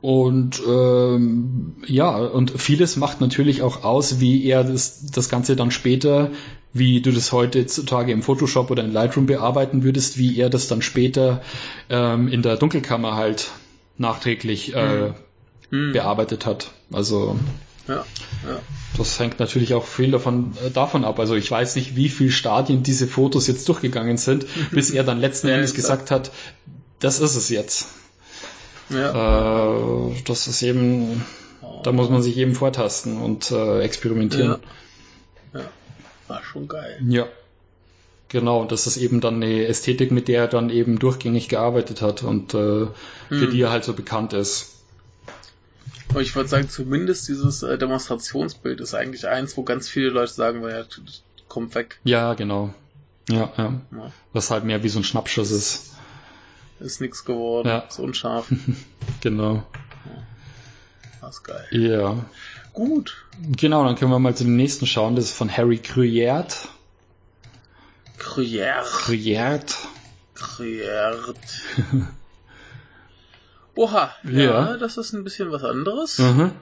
Und 0.00 0.60
ähm, 0.66 1.76
ja, 1.86 2.16
und 2.16 2.50
vieles 2.60 2.96
macht 2.96 3.20
natürlich 3.20 3.62
auch 3.62 3.84
aus, 3.84 4.18
wie 4.18 4.44
er 4.44 4.64
das, 4.64 5.06
das 5.06 5.28
Ganze 5.28 5.54
dann 5.54 5.70
später, 5.70 6.32
wie 6.72 7.00
du 7.00 7.12
das 7.12 7.30
heutzutage 7.30 8.10
im 8.10 8.22
Photoshop 8.22 8.72
oder 8.72 8.82
in 8.82 8.92
Lightroom 8.92 9.26
bearbeiten 9.26 9.84
würdest, 9.84 10.18
wie 10.18 10.36
er 10.36 10.50
das 10.50 10.66
dann 10.66 10.82
später 10.82 11.42
ähm, 11.88 12.26
in 12.26 12.42
der 12.42 12.56
Dunkelkammer 12.56 13.14
halt 13.14 13.52
nachträglich 13.98 14.74
äh, 14.74 15.10
mhm 15.10 15.14
hm. 15.72 15.92
bearbeitet 15.92 16.46
hat. 16.46 16.70
Also 16.92 17.36
ja, 17.88 18.04
ja. 18.46 18.60
das 18.96 19.18
hängt 19.18 19.40
natürlich 19.40 19.74
auch 19.74 19.84
viel 19.84 20.12
davon, 20.12 20.52
äh, 20.64 20.70
davon 20.70 21.04
ab. 21.04 21.18
Also 21.18 21.34
ich 21.34 21.50
weiß 21.50 21.74
nicht, 21.74 21.96
wie 21.96 22.08
viele 22.08 22.30
Stadien 22.30 22.82
diese 22.82 23.08
Fotos 23.08 23.48
jetzt 23.48 23.68
durchgegangen 23.68 24.18
sind, 24.18 24.46
bis 24.70 24.90
er 24.90 25.02
dann 25.02 25.18
letzten 25.18 25.48
ja, 25.48 25.54
Endes 25.54 25.74
gesagt 25.74 26.10
hat, 26.10 26.30
das 27.00 27.18
ist 27.18 27.34
es 27.34 27.48
jetzt. 27.48 27.88
Ja. 28.90 30.10
Äh, 30.10 30.14
das 30.26 30.46
ist 30.46 30.62
eben, 30.62 31.24
da 31.82 31.90
muss 31.90 32.10
man 32.10 32.22
sich 32.22 32.36
eben 32.36 32.54
vortasten 32.54 33.20
und 33.20 33.50
äh, 33.50 33.80
experimentieren. 33.80 34.58
Ja. 35.54 35.60
ja. 35.60 35.66
War 36.28 36.42
schon 36.44 36.68
geil. 36.68 37.00
Ja. 37.08 37.26
Genau, 38.28 38.64
das 38.64 38.86
ist 38.86 38.96
eben 38.96 39.20
dann 39.20 39.42
eine 39.42 39.66
Ästhetik, 39.66 40.10
mit 40.10 40.26
der 40.26 40.42
er 40.42 40.48
dann 40.48 40.70
eben 40.70 40.98
durchgängig 40.98 41.50
gearbeitet 41.50 42.00
hat 42.00 42.22
und 42.22 42.54
äh, 42.54 42.86
für 42.86 42.90
hm. 43.28 43.50
die 43.50 43.60
er 43.60 43.70
halt 43.70 43.84
so 43.84 43.92
bekannt 43.92 44.32
ist. 44.32 44.71
Aber 46.12 46.20
ich 46.20 46.36
würde 46.36 46.46
sagen, 46.46 46.68
zumindest 46.68 47.26
dieses 47.28 47.62
äh, 47.62 47.78
Demonstrationsbild 47.78 48.82
ist 48.82 48.92
eigentlich 48.92 49.26
eins, 49.28 49.56
wo 49.56 49.62
ganz 49.62 49.88
viele 49.88 50.10
Leute 50.10 50.30
sagen, 50.30 50.62
ja, 50.62 50.84
kommt 51.48 51.74
weg. 51.74 51.98
Ja, 52.04 52.34
genau. 52.34 52.74
Ja, 53.30 53.50
ja, 53.56 53.80
ja. 53.90 54.12
Was 54.34 54.50
halt 54.50 54.64
mehr 54.64 54.82
wie 54.82 54.90
so 54.90 55.00
ein 55.00 55.04
Schnappschuss 55.04 55.50
ist. 55.50 55.94
Ist 56.80 57.00
nix 57.00 57.24
geworden, 57.24 57.68
ja. 57.68 57.78
ist 57.78 57.98
unscharf. 57.98 58.52
genau. 59.22 59.62
Das 61.22 61.36
ist 61.36 61.44
geil. 61.44 61.66
Ja. 61.70 62.26
Gut. 62.74 63.24
Genau, 63.56 63.82
dann 63.82 63.96
können 63.96 64.10
wir 64.10 64.18
mal 64.18 64.36
zu 64.36 64.44
dem 64.44 64.56
nächsten 64.56 64.86
schauen. 64.86 65.16
Das 65.16 65.24
ist 65.24 65.36
von 65.36 65.50
Harry 65.50 65.78
Gruyert. 65.78 66.68
Gruyère. 68.18 68.82
Gruyert. 68.82 69.78
Gruyère. 70.36 71.34
Oha, 73.74 74.10
ja, 74.24 74.30
Ja. 74.40 74.76
das 74.76 74.96
ist 74.98 75.12
ein 75.14 75.24
bisschen 75.24 75.50
was 75.50 75.64
anderes. 75.64 76.18
Mhm. 76.18 76.52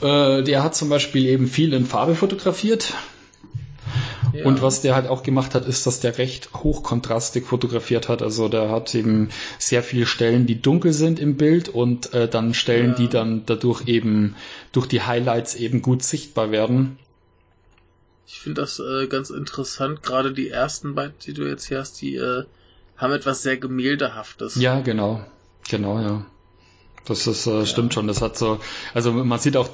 Äh, 0.00 0.42
der 0.42 0.62
hat 0.62 0.74
zum 0.76 0.88
Beispiel 0.88 1.26
eben 1.26 1.48
viel 1.48 1.72
in 1.72 1.84
Farbe 1.86 2.14
fotografiert. 2.14 2.94
Ja. 4.32 4.44
Und 4.46 4.62
was 4.62 4.80
der 4.80 4.94
halt 4.94 5.08
auch 5.08 5.22
gemacht 5.24 5.54
hat, 5.54 5.66
ist, 5.66 5.86
dass 5.86 6.00
der 6.00 6.16
recht 6.16 6.54
hochkontrastig 6.54 7.44
fotografiert 7.44 8.08
hat. 8.08 8.22
Also 8.22 8.48
der 8.48 8.70
hat 8.70 8.94
eben 8.94 9.28
sehr 9.58 9.82
viele 9.82 10.06
Stellen, 10.06 10.46
die 10.46 10.62
dunkel 10.62 10.92
sind 10.92 11.18
im 11.18 11.36
Bild 11.36 11.68
und 11.68 12.14
äh, 12.14 12.28
dann 12.28 12.54
Stellen, 12.54 12.90
Ja. 12.90 12.94
die 12.96 13.08
dann 13.08 13.42
dadurch 13.44 13.88
eben 13.88 14.34
durch 14.70 14.86
die 14.86 15.02
Highlights 15.02 15.54
eben 15.56 15.82
gut 15.82 16.02
sichtbar 16.02 16.50
werden. 16.50 16.98
Ich 18.26 18.38
finde 18.40 18.62
das 18.62 18.78
äh, 18.78 19.06
ganz 19.08 19.28
interessant. 19.28 20.02
Gerade 20.02 20.32
die 20.32 20.48
ersten 20.48 20.94
beiden, 20.94 21.14
die 21.26 21.34
du 21.34 21.42
jetzt 21.46 21.66
hier 21.66 21.80
hast, 21.80 22.00
die 22.00 22.14
äh, 22.16 22.44
haben 22.96 23.12
etwas 23.12 23.42
sehr 23.42 23.58
Gemäldehaftes. 23.58 24.54
Ja, 24.54 24.80
genau. 24.80 25.22
Genau, 25.68 25.98
ja. 26.00 26.24
Das 27.04 27.26
ist, 27.26 27.46
äh, 27.46 27.66
stimmt 27.66 27.94
schon. 27.94 28.06
Das 28.06 28.22
hat 28.22 28.36
so, 28.36 28.60
also 28.94 29.12
man 29.12 29.38
sieht 29.38 29.56
auch, 29.56 29.68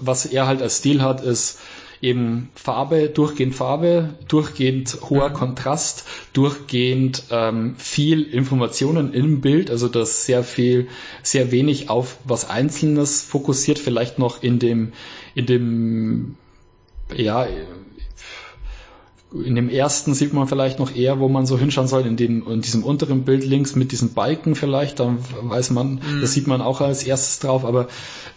was 0.00 0.26
er 0.26 0.46
halt 0.46 0.62
als 0.62 0.78
Stil 0.78 1.02
hat, 1.02 1.22
ist 1.22 1.58
eben 2.00 2.50
Farbe, 2.54 3.08
durchgehend 3.08 3.54
Farbe, 3.54 4.14
durchgehend 4.28 4.98
hoher 5.08 5.30
Kontrast, 5.30 6.04
durchgehend 6.34 7.24
ähm, 7.30 7.76
viel 7.78 8.22
Informationen 8.22 9.14
im 9.14 9.40
Bild, 9.40 9.70
also 9.70 9.88
das 9.88 10.26
sehr 10.26 10.44
viel, 10.44 10.88
sehr 11.22 11.50
wenig 11.50 11.88
auf 11.88 12.18
was 12.24 12.48
Einzelnes 12.48 13.22
fokussiert, 13.22 13.78
vielleicht 13.78 14.18
noch 14.18 14.42
in 14.42 14.58
dem, 14.58 14.92
in 15.34 15.46
dem, 15.46 16.36
ja, 17.14 17.46
in 19.42 19.54
dem 19.54 19.68
ersten 19.68 20.14
sieht 20.14 20.32
man 20.32 20.46
vielleicht 20.46 20.78
noch 20.78 20.94
eher, 20.94 21.18
wo 21.18 21.28
man 21.28 21.46
so 21.46 21.58
hinschauen 21.58 21.88
soll, 21.88 22.06
in 22.06 22.16
dem, 22.16 22.46
in 22.48 22.60
diesem 22.60 22.84
unteren 22.84 23.24
Bild 23.24 23.44
links 23.44 23.74
mit 23.74 23.90
diesen 23.92 24.14
Balken 24.14 24.54
vielleicht, 24.54 25.00
da 25.00 25.16
weiß 25.42 25.70
man, 25.70 26.00
das 26.20 26.32
sieht 26.32 26.46
man 26.46 26.60
auch 26.60 26.80
als 26.80 27.02
erstes 27.02 27.40
drauf, 27.40 27.64
aber 27.64 27.88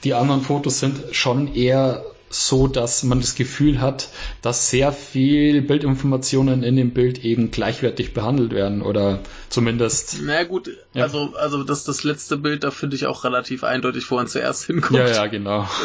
die 0.03 0.13
anderen 0.13 0.41
Fotos 0.41 0.79
sind 0.79 0.99
schon 1.11 1.53
eher 1.53 2.03
so, 2.29 2.67
dass 2.67 3.03
man 3.03 3.21
das 3.21 3.35
Gefühl 3.35 3.79
hat, 3.79 4.09
dass 4.41 4.69
sehr 4.69 4.91
viel 4.91 5.61
Bildinformationen 5.61 6.61
in 6.61 6.75
dem 6.75 6.91
Bild 6.91 7.23
eben 7.23 7.51
gleichwertig 7.51 8.13
behandelt 8.13 8.51
werden 8.51 8.81
oder 8.81 9.19
zumindest 9.49 10.17
Na 10.23 10.43
gut, 10.43 10.69
Ja. 10.93 11.03
also, 11.03 11.33
also 11.39 11.63
das, 11.63 11.85
das 11.85 12.03
letzte 12.03 12.35
Bild, 12.37 12.63
da 12.65 12.71
finde 12.71 12.95
ich 12.97 13.05
auch 13.05 13.23
relativ 13.23 13.63
eindeutig, 13.63 14.09
wo 14.11 14.15
man 14.15 14.27
zuerst 14.27 14.65
hinguckt. 14.65 14.99
ja, 14.99 15.07
ja, 15.07 15.27
genau. 15.27 15.67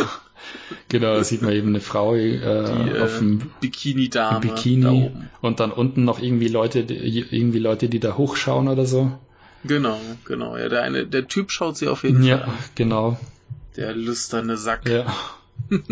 genau, 0.89 1.15
da 1.15 1.25
sieht 1.25 1.43
man 1.43 1.53
eben 1.53 1.69
eine 1.69 1.81
Frau 1.81 2.15
äh, 2.15 2.39
Die 2.39 3.01
auf 3.01 3.17
äh, 3.17 3.19
dem 3.19 3.51
Bikini-Dame. 3.61 4.41
da 4.47 4.55
Bikini 4.55 4.87
oben. 5.07 5.31
und 5.41 5.61
dann 5.61 5.73
unten 5.73 6.05
noch 6.05 6.21
irgendwie 6.21 6.49
Leute, 6.49 6.85
die, 6.85 6.95
irgendwie 7.31 7.59
Leute, 7.59 7.89
die 7.89 8.01
da 8.01 8.17
hochschauen 8.17 8.69
oder 8.69 8.87
so. 8.87 9.13
Genau, 9.65 10.01
genau. 10.25 10.57
Ja, 10.57 10.69
der 10.69 10.83
eine, 10.83 11.07
der 11.07 11.29
Typ 11.29 11.51
schaut 11.51 11.77
sie 11.77 11.89
auf 11.89 12.03
jeden 12.03 12.19
Fall 12.19 12.27
Ja, 12.29 12.55
genau. 12.75 13.19
Der 13.77 13.95
lüsterne 13.95 14.57
Sack. 14.57 14.89
Ja. 14.89 15.07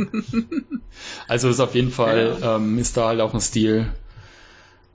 also 1.28 1.48
ist 1.48 1.60
auf 1.60 1.74
jeden 1.74 1.90
Fall, 1.92 2.36
ähm, 2.42 2.78
ist 2.78 2.96
da 2.96 3.08
halt 3.08 3.20
auch 3.20 3.32
ein 3.34 3.40
Stil 3.40 3.86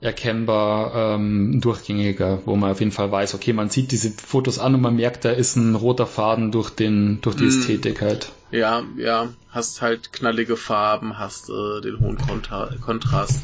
erkennbar 0.00 1.14
ähm, 1.16 1.60
durchgängiger, 1.60 2.40
wo 2.44 2.54
man 2.54 2.70
auf 2.70 2.80
jeden 2.80 2.92
Fall 2.92 3.10
weiß, 3.10 3.34
okay, 3.34 3.52
man 3.54 3.70
sieht 3.70 3.92
diese 3.92 4.10
Fotos 4.10 4.58
an 4.58 4.74
und 4.74 4.82
man 4.82 4.96
merkt, 4.96 5.24
da 5.24 5.30
ist 5.30 5.56
ein 5.56 5.74
roter 5.74 6.06
Faden 6.06 6.52
durch 6.52 6.70
den, 6.70 7.20
durch 7.22 7.34
die 7.36 7.44
Mm. 7.44 7.48
Ästhetik 7.48 8.02
halt. 8.02 8.30
Ja, 8.50 8.84
ja, 8.96 9.32
hast 9.48 9.82
halt 9.82 10.12
knallige 10.12 10.56
Farben, 10.56 11.18
hast 11.18 11.48
äh, 11.48 11.80
den 11.80 12.00
hohen 12.00 12.16
Kontra 12.16 12.70
Kontrast. 12.80 13.42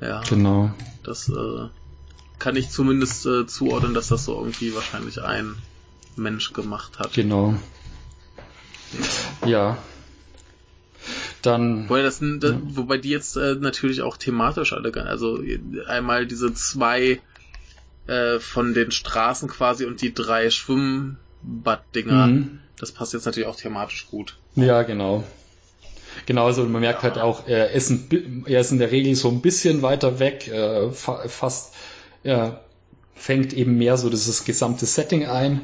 Ja, 0.00 0.22
Genau. 0.28 0.72
das 1.04 1.28
äh, 1.28 1.68
kann 2.38 2.56
ich 2.56 2.70
zumindest 2.70 3.24
äh, 3.26 3.46
zuordnen, 3.46 3.94
dass 3.94 4.08
das 4.08 4.24
so 4.24 4.38
irgendwie 4.38 4.74
wahrscheinlich 4.74 5.22
ein 5.22 5.54
Mensch 6.16 6.52
gemacht 6.52 6.98
hat. 6.98 7.12
Genau. 7.12 7.54
Ja. 9.44 9.78
Dann, 11.42 11.88
Wobei, 11.88 12.02
das, 12.02 12.18
das, 12.20 12.54
wobei 12.62 12.98
die 12.98 13.10
jetzt 13.10 13.36
äh, 13.36 13.54
natürlich 13.54 14.02
auch 14.02 14.16
thematisch 14.16 14.72
alle, 14.72 14.92
also 15.06 15.40
einmal 15.86 16.26
diese 16.26 16.52
zwei 16.52 17.20
äh, 18.06 18.40
von 18.40 18.74
den 18.74 18.90
Straßen 18.90 19.48
quasi 19.48 19.84
und 19.84 20.00
die 20.02 20.12
drei 20.12 20.50
Schwimmbaddinger. 21.42 22.26
Mhm. 22.26 22.60
Das 22.78 22.92
passt 22.92 23.12
jetzt 23.14 23.24
natürlich 23.26 23.48
auch 23.48 23.56
thematisch 23.56 24.06
gut. 24.10 24.38
Ja, 24.54 24.82
genau. 24.82 25.24
Genau, 26.26 26.46
also 26.46 26.64
man 26.64 26.80
merkt 26.80 27.02
halt 27.02 27.18
auch, 27.18 27.46
er 27.46 27.72
ist, 27.72 27.90
ein, 27.90 28.44
er 28.46 28.60
ist 28.60 28.72
in 28.72 28.78
der 28.78 28.90
Regel 28.90 29.14
so 29.14 29.28
ein 29.28 29.42
bisschen 29.42 29.82
weiter 29.82 30.18
weg, 30.18 30.48
äh, 30.48 30.90
fa 30.90 31.28
fast, 31.28 31.74
er 32.22 32.64
fängt 33.14 33.52
eben 33.52 33.76
mehr 33.76 33.96
so 33.96 34.08
dieses 34.08 34.44
gesamte 34.44 34.86
Setting 34.86 35.26
ein 35.26 35.60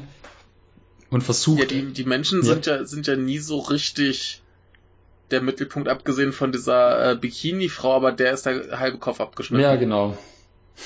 und 1.09 1.21
versucht. 1.23 1.59
Ja, 1.59 1.65
die, 1.65 1.93
die 1.93 2.03
Menschen 2.03 2.39
Ja. 2.43 2.45
sind 2.53 2.65
ja 2.67 2.85
sind 2.85 3.07
ja 3.07 3.15
nie 3.15 3.39
so 3.39 3.59
richtig 3.59 4.41
der 5.31 5.41
Mittelpunkt, 5.41 5.89
abgesehen 5.89 6.33
von 6.33 6.51
dieser 6.51 7.11
äh, 7.11 7.15
Bikini-Frau, 7.15 7.93
aber 7.95 8.11
der 8.11 8.33
ist 8.33 8.45
der 8.45 8.79
halbe 8.79 8.99
Kopf 8.99 9.19
abgeschnitten. 9.21 9.63
ja, 9.63 9.75
genau. 9.75 10.17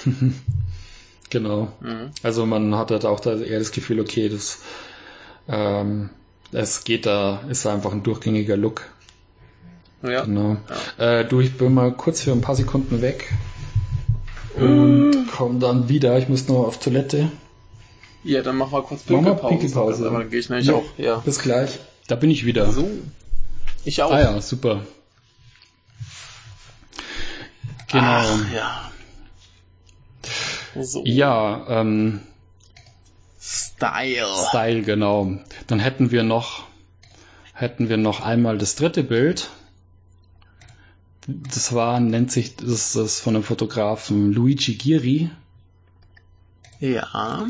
genau. 1.30 1.70
Mhm. 1.82 2.12
Also 2.24 2.46
man 2.46 2.76
hat 2.76 2.92
halt 2.92 3.06
auch 3.06 3.20
da 3.20 3.36
eher 3.38 3.60
das 3.60 3.72
Gefühl, 3.72 4.00
okay, 4.00 4.30
das, 4.30 4.60
ähm, 5.48 6.10
es 6.52 6.84
geht 6.84 7.06
da, 7.06 7.42
ist 7.50 7.66
einfach 7.66 7.92
ein 7.92 8.04
durchgängiger 8.04 8.58
Look. 8.58 8.84
Ja. 10.04 10.24
Genau. 10.26 10.58
Äh, 10.98 11.26
du, 11.26 11.40
ich 11.42 11.58
bin 11.58 11.74
mal 11.74 11.92
kurz 11.92 12.22
für 12.22 12.32
ein 12.32 12.42
paar 12.42 12.56
Sekunden 12.56 13.02
weg 13.02 13.34
und 14.56 15.28
komm 15.36 15.60
dann 15.60 15.90
wieder. 15.90 16.18
Ich 16.20 16.30
muss 16.30 16.48
nur 16.48 16.68
auf 16.68 16.80
Toilette. 16.80 17.32
ja, 18.24 18.42
dann 18.42 18.58
machen 18.58 18.72
wir 18.74 18.84
kurz 18.84 19.04
Pinkelpause. 19.04 19.48
Pinkelpause. 19.58 20.08
Aber 20.08 20.20
dann 20.20 20.30
gehe 20.30 20.40
ich 20.40 20.50
nämlich 20.50 20.68
Ja. 20.68 20.74
auch. 20.76 20.86
Ja. 20.98 21.18
Bis 21.18 21.40
gleich. 21.40 21.80
Da 22.08 22.16
bin 22.16 22.30
ich 22.32 22.46
wieder. 22.46 22.72
So. 22.72 22.88
Ich 23.86 24.02
auch. 24.04 24.12
Ah 24.12 24.20
ja, 24.22 24.42
super. 24.42 24.82
Genau. 27.92 28.04
Ach, 28.06 28.54
ja. 28.54 28.92
So. 30.82 31.04
Ja, 31.06 31.66
ähm, 31.70 32.22
Style. 33.40 34.28
Style, 34.50 34.82
genau. 34.84 35.38
Dann 35.68 35.80
hätten 35.80 36.12
wir 36.12 36.24
noch, 36.24 36.64
hätten 37.54 37.90
wir 37.90 37.98
noch 37.98 38.22
einmal 38.22 38.58
das 38.58 38.76
dritte 38.76 39.04
Bild. 39.04 39.50
Das 41.28 41.74
war, 41.74 42.00
nennt 42.00 42.32
sich, 42.32 42.56
das 42.56 42.96
ist 42.96 43.20
von 43.20 43.34
dem 43.34 43.44
Fotografen 43.44 44.32
Luigi 44.32 44.76
Giri. 44.76 45.30
Ja. 46.80 47.48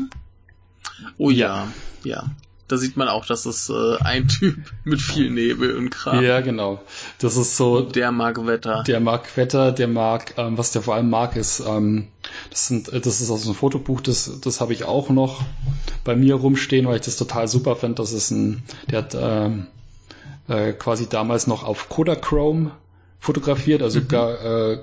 Oh 1.16 1.30
ja. 1.30 1.68
Ja. 2.04 2.24
Da 2.68 2.76
sieht 2.76 2.96
man 2.98 3.08
auch, 3.08 3.24
dass 3.24 3.46
es 3.46 3.70
äh, 3.70 3.96
ein 4.00 4.28
Typ 4.28 4.58
mit 4.84 5.00
viel 5.00 5.30
Nebel 5.30 5.76
und 5.76 5.90
Kram. 5.90 6.22
Ja, 6.22 6.40
genau. 6.40 6.80
Das 7.18 7.36
ist 7.36 7.56
so, 7.56 7.80
Der 7.80 8.12
mag 8.12 8.46
Wetter. 8.46 8.82
der 8.86 9.00
mag 9.00 9.36
Wetter, 9.36 9.72
der 9.72 9.88
mag, 9.88 10.34
ähm, 10.36 10.58
was 10.58 10.70
der 10.72 10.82
vor 10.82 10.94
allem 10.94 11.08
mag, 11.08 11.34
ist, 11.36 11.60
ähm, 11.66 12.08
das 12.50 12.68
sind, 12.68 12.92
äh, 12.92 13.00
das 13.00 13.20
ist 13.22 13.30
aus 13.30 13.46
einem 13.46 13.54
Fotobuch, 13.54 14.02
das, 14.02 14.40
das 14.42 14.60
habe 14.60 14.74
ich 14.74 14.84
auch 14.84 15.08
noch 15.08 15.42
bei 16.04 16.14
mir 16.14 16.34
rumstehen, 16.34 16.86
weil 16.86 16.96
ich 16.96 17.02
das 17.06 17.16
total 17.16 17.48
super 17.48 17.74
finde. 17.74 17.96
Das 17.96 18.12
ist 18.12 18.30
ein, 18.30 18.62
der 18.90 18.98
hat 18.98 19.16
ähm, 19.18 19.66
äh, 20.46 20.72
quasi 20.72 21.08
damals 21.08 21.46
noch 21.46 21.64
auf 21.64 21.88
Kodachrome 21.88 22.70
fotografiert, 23.18 23.82
also 23.82 24.04
gar, 24.04 24.44
äh, 24.72 24.78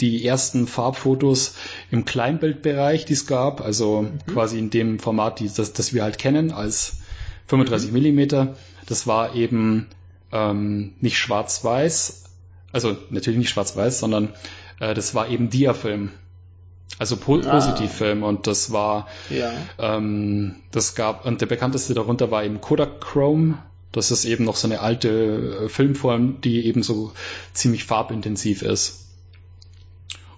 die 0.00 0.24
ersten 0.26 0.66
Farbfotos 0.66 1.54
im 1.90 2.04
Kleinbildbereich, 2.04 3.04
die 3.04 3.12
es 3.12 3.26
gab, 3.26 3.60
also 3.60 4.08
quasi 4.32 4.58
in 4.58 4.70
dem 4.70 4.98
Format, 4.98 5.40
die, 5.40 5.50
das, 5.54 5.72
das 5.72 5.92
wir 5.92 6.02
halt 6.02 6.18
kennen 6.18 6.52
als 6.52 6.98
35 7.50 7.92
Millimeter. 7.92 8.56
Das 8.86 9.06
war 9.06 9.34
eben 9.34 9.88
ähm, 10.32 10.94
nicht 11.00 11.18
schwarz-weiß, 11.18 12.24
also 12.72 12.96
natürlich 13.10 13.38
nicht 13.38 13.50
schwarz-weiß, 13.50 13.98
sondern 13.98 14.28
äh, 14.78 14.94
das 14.94 15.14
war 15.14 15.28
eben 15.28 15.50
Diafilm, 15.50 16.10
also 16.98 17.16
po 17.16 17.36
Ah. 17.40 17.50
Positivfilm 17.50 18.22
und 18.22 18.46
das 18.46 18.70
war 18.72 19.08
Ja. 19.28 19.52
ähm, 19.78 20.56
das 20.70 20.94
gab, 20.94 21.26
und 21.26 21.40
der 21.40 21.46
bekannteste 21.46 21.94
darunter 21.94 22.30
war 22.30 22.44
eben 22.44 22.60
Kodachrome. 22.60 23.58
Das 23.92 24.12
ist 24.12 24.24
eben 24.24 24.44
noch 24.44 24.54
so 24.54 24.68
eine 24.68 24.78
alte 24.80 25.08
äh, 25.64 25.68
Filmform, 25.68 26.40
die 26.42 26.64
eben 26.66 26.84
so 26.84 27.12
ziemlich 27.52 27.84
farbintensiv 27.84 28.62
ist. 28.62 29.06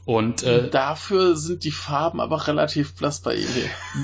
Und 0.04 0.42
äh, 0.42 0.68
Dafür 0.68 1.36
sind 1.36 1.62
die 1.62 1.70
Farben 1.70 2.20
aber 2.20 2.48
relativ 2.48 2.94
blass 2.94 3.20
bei 3.20 3.36
ihm 3.36 3.46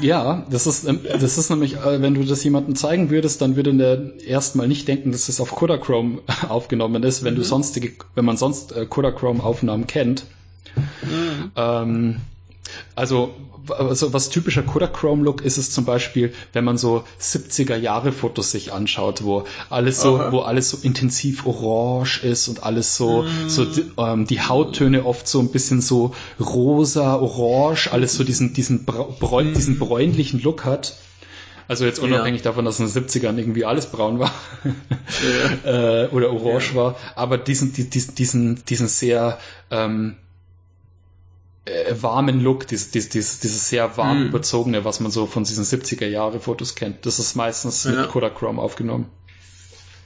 ja, 0.01 0.47
das 0.49 0.69
ist, 0.69 0.87
ähm, 0.87 1.01
das 1.03 1.39
ist 1.39 1.51
nämlich, 1.51 1.77
äh, 1.77 2.01
wenn 2.01 2.15
du 2.15 2.23
das 2.23 2.45
jemandem 2.45 2.77
zeigen 2.77 3.11
würdest, 3.11 3.43
dann 3.43 3.57
würde 3.57 3.75
der 3.75 4.21
erstmal 4.21 4.69
nicht 4.69 4.87
denken, 4.87 5.11
dass 5.11 5.29
es 5.29 5.41
auf 5.41 5.51
Kodachrome 5.51 6.21
aufgenommen 6.49 7.03
ist, 7.03 7.25
wenn 7.25 7.35
du 7.35 7.43
sonstige, 7.43 7.93
wenn 8.15 8.25
man 8.25 8.37
sonst 8.37 8.73
äh, 8.73 8.87
Kodachrome-Aufnahmen 8.87 9.89
kennt. 9.89 10.25
Mhm. 11.03 11.51
Ähm, 11.57 12.17
also, 12.95 13.35
also 13.69 14.13
was 14.13 14.31
typischer 14.31 14.63
Kodachrome 14.63 15.25
Look 15.25 15.43
ist 15.43 15.59
es 15.59 15.71
zum 15.71 15.85
Beispiel, 15.85 16.33
wenn 16.53 16.65
man 16.65 16.79
so 16.79 17.05
70er 17.21 17.77
Jahre 17.77 18.13
Fotos 18.13 18.51
sich 18.51 18.73
anschaut, 18.73 19.25
wo 19.25 19.45
alles 19.71 20.01
so, 20.01 20.19
Aha. 20.19 20.33
wo 20.33 20.41
alles 20.41 20.71
so 20.71 20.79
intensiv 20.83 21.47
orange 21.47 22.23
ist 22.25 22.49
und 22.49 22.63
alles 22.63 22.97
so, 22.97 23.23
mm. 23.23 23.49
so 23.49 23.67
ähm, 23.99 24.27
die 24.27 24.41
Hauttöne 24.41 25.05
oft 25.05 25.29
so 25.29 25.41
ein 25.41 25.51
bisschen 25.51 25.81
so 25.81 26.15
rosa, 26.41 27.17
orange, 27.17 27.93
alles 27.93 28.15
so 28.15 28.25
diesen, 28.25 28.53
diesen, 28.53 28.85
bräu, 28.85 29.45
mm. 29.45 29.55
diesen 29.55 29.79
bräunlichen 29.79 30.41
Look 30.43 30.65
hat. 30.65 30.97
Also 31.69 31.85
jetzt 31.85 31.99
unabhängig 31.99 32.41
ja. 32.41 32.45
davon, 32.45 32.65
dass 32.65 32.81
in 32.81 32.87
den 32.87 33.05
70ern 33.05 33.37
irgendwie 33.37 33.67
alles 33.67 33.87
braun 33.87 34.19
war 34.19 34.33
ja. 35.65 36.05
äh, 36.05 36.09
oder 36.09 36.33
orange 36.33 36.71
ja. 36.71 36.77
war, 36.77 36.97
aber 37.15 37.37
diesen, 37.37 37.75
diesen, 37.75 38.15
diesen, 38.15 38.65
diesen 38.65 38.89
sehr 38.89 39.39
ähm, 39.71 40.17
äh, 41.69 42.03
warmen 42.03 42.41
Look, 42.41 42.67
dieses, 42.67 42.91
dieses, 42.91 43.41
dieses 43.41 43.69
sehr 43.69 43.97
warm 43.97 44.25
mm. 44.25 44.27
überzogene, 44.29 44.85
was 44.85 45.01
man 45.01 45.11
so 45.11 45.27
von 45.27 45.45
diesen 45.45 45.65
70er 45.65 46.07
Jahre 46.07 46.41
Fotos 46.41 46.75
kennt. 46.75 47.07
Das 47.07 47.19
ist 47.19 47.35
meistens 47.35 47.85
mit 47.85 48.09
Kodachrome 48.09 48.61
aufgenommen. 48.61 49.07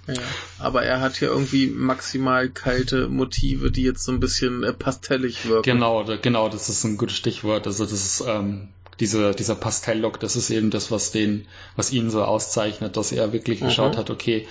Ja, 0.09 0.15
aber 0.59 0.83
er 0.83 1.01
hat 1.01 1.17
hier 1.17 1.29
irgendwie 1.29 1.69
maximal 1.69 2.49
kalte 2.49 3.09
Motive, 3.09 3.71
die 3.71 3.85
jetzt 3.85 4.05
so 4.05 4.11
ein 4.11 4.19
bisschen 4.19 4.65
äh, 4.65 4.73
pastellig 4.73 5.47
wirken. 5.47 5.63
Genau, 5.63 6.05
genau, 6.21 6.49
das 6.49 6.69
ist 6.69 6.83
ein 6.85 6.97
gutes 6.97 7.17
Stichwort. 7.17 7.67
Also 7.67 7.85
das 7.85 7.93
ist 7.93 8.25
ähm, 8.27 8.69
diese, 8.99 9.33
dieser 9.33 9.55
Pastelllook, 9.55 10.19
das 10.19 10.35
ist 10.35 10.51
eben 10.51 10.71
das, 10.71 10.91
was 10.91 11.13
den, 11.13 11.47
was 11.77 11.93
ihn 11.93 12.11
so 12.11 12.25
auszeichnet, 12.25 12.97
dass 12.97 13.13
er 13.13 13.33
wirklich 13.33 13.61
mhm. 13.61 13.67
geschaut 13.67 13.97
hat, 13.97 14.11
okay, 14.11 14.49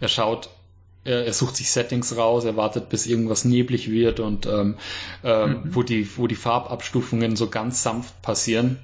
er 0.00 0.08
schaut, 0.08 0.48
er, 1.04 1.26
er, 1.26 1.32
sucht 1.32 1.56
sich 1.56 1.70
Settings 1.70 2.16
raus, 2.16 2.44
er 2.44 2.56
wartet, 2.56 2.88
bis 2.88 3.06
irgendwas 3.06 3.44
neblig 3.44 3.90
wird 3.90 4.20
und 4.20 4.46
ähm, 4.46 4.76
ähm, 5.22 5.50
mhm. 5.50 5.74
wo 5.74 5.82
die, 5.82 6.08
wo 6.16 6.26
die 6.26 6.34
Farbabstufungen 6.34 7.36
so 7.36 7.48
ganz 7.48 7.82
sanft 7.82 8.20
passieren. 8.22 8.78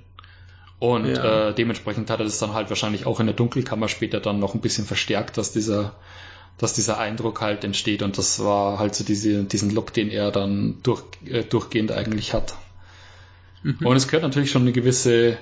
Und 0.79 1.07
ja. 1.07 1.49
äh, 1.49 1.55
dementsprechend 1.55 2.09
hat 2.11 2.21
er 2.21 2.25
das 2.25 2.39
dann 2.39 2.55
halt 2.55 2.71
wahrscheinlich 2.71 3.07
auch 3.07 3.21
in 3.21 3.27
der 3.27 3.37
Dunkelkammer 3.37 3.89
später 3.89 4.19
dann 4.21 4.39
noch 4.39 4.55
ein 4.55 4.61
bisschen 4.61 4.87
verstärkt, 4.87 5.37
dass 5.37 5.53
dieser, 5.53 5.95
dass 6.57 6.73
dieser 6.73 6.99
Eindruck 6.99 7.43
halt 7.43 7.65
entsteht. 7.65 8.03
Und 8.03 8.17
das 8.17 8.43
war 8.43 8.79
halt 8.79 8.95
so 8.95 9.05
diese, 9.05 9.45
diesen 9.45 9.71
Look, 9.71 9.93
den 9.93 10.11
er 10.11 10.31
dann 10.31 10.79
durch, 10.83 11.03
äh, 11.27 11.43
durchgehend 11.43 11.93
eigentlich 11.93 12.33
hat. 12.33 12.55
Mhm. 13.63 13.87
Und 13.87 13.97
es 13.97 14.09
gehört 14.09 14.23
natürlich 14.23 14.51
schon 14.51 14.63
eine 14.63 14.73
gewisse, 14.73 15.37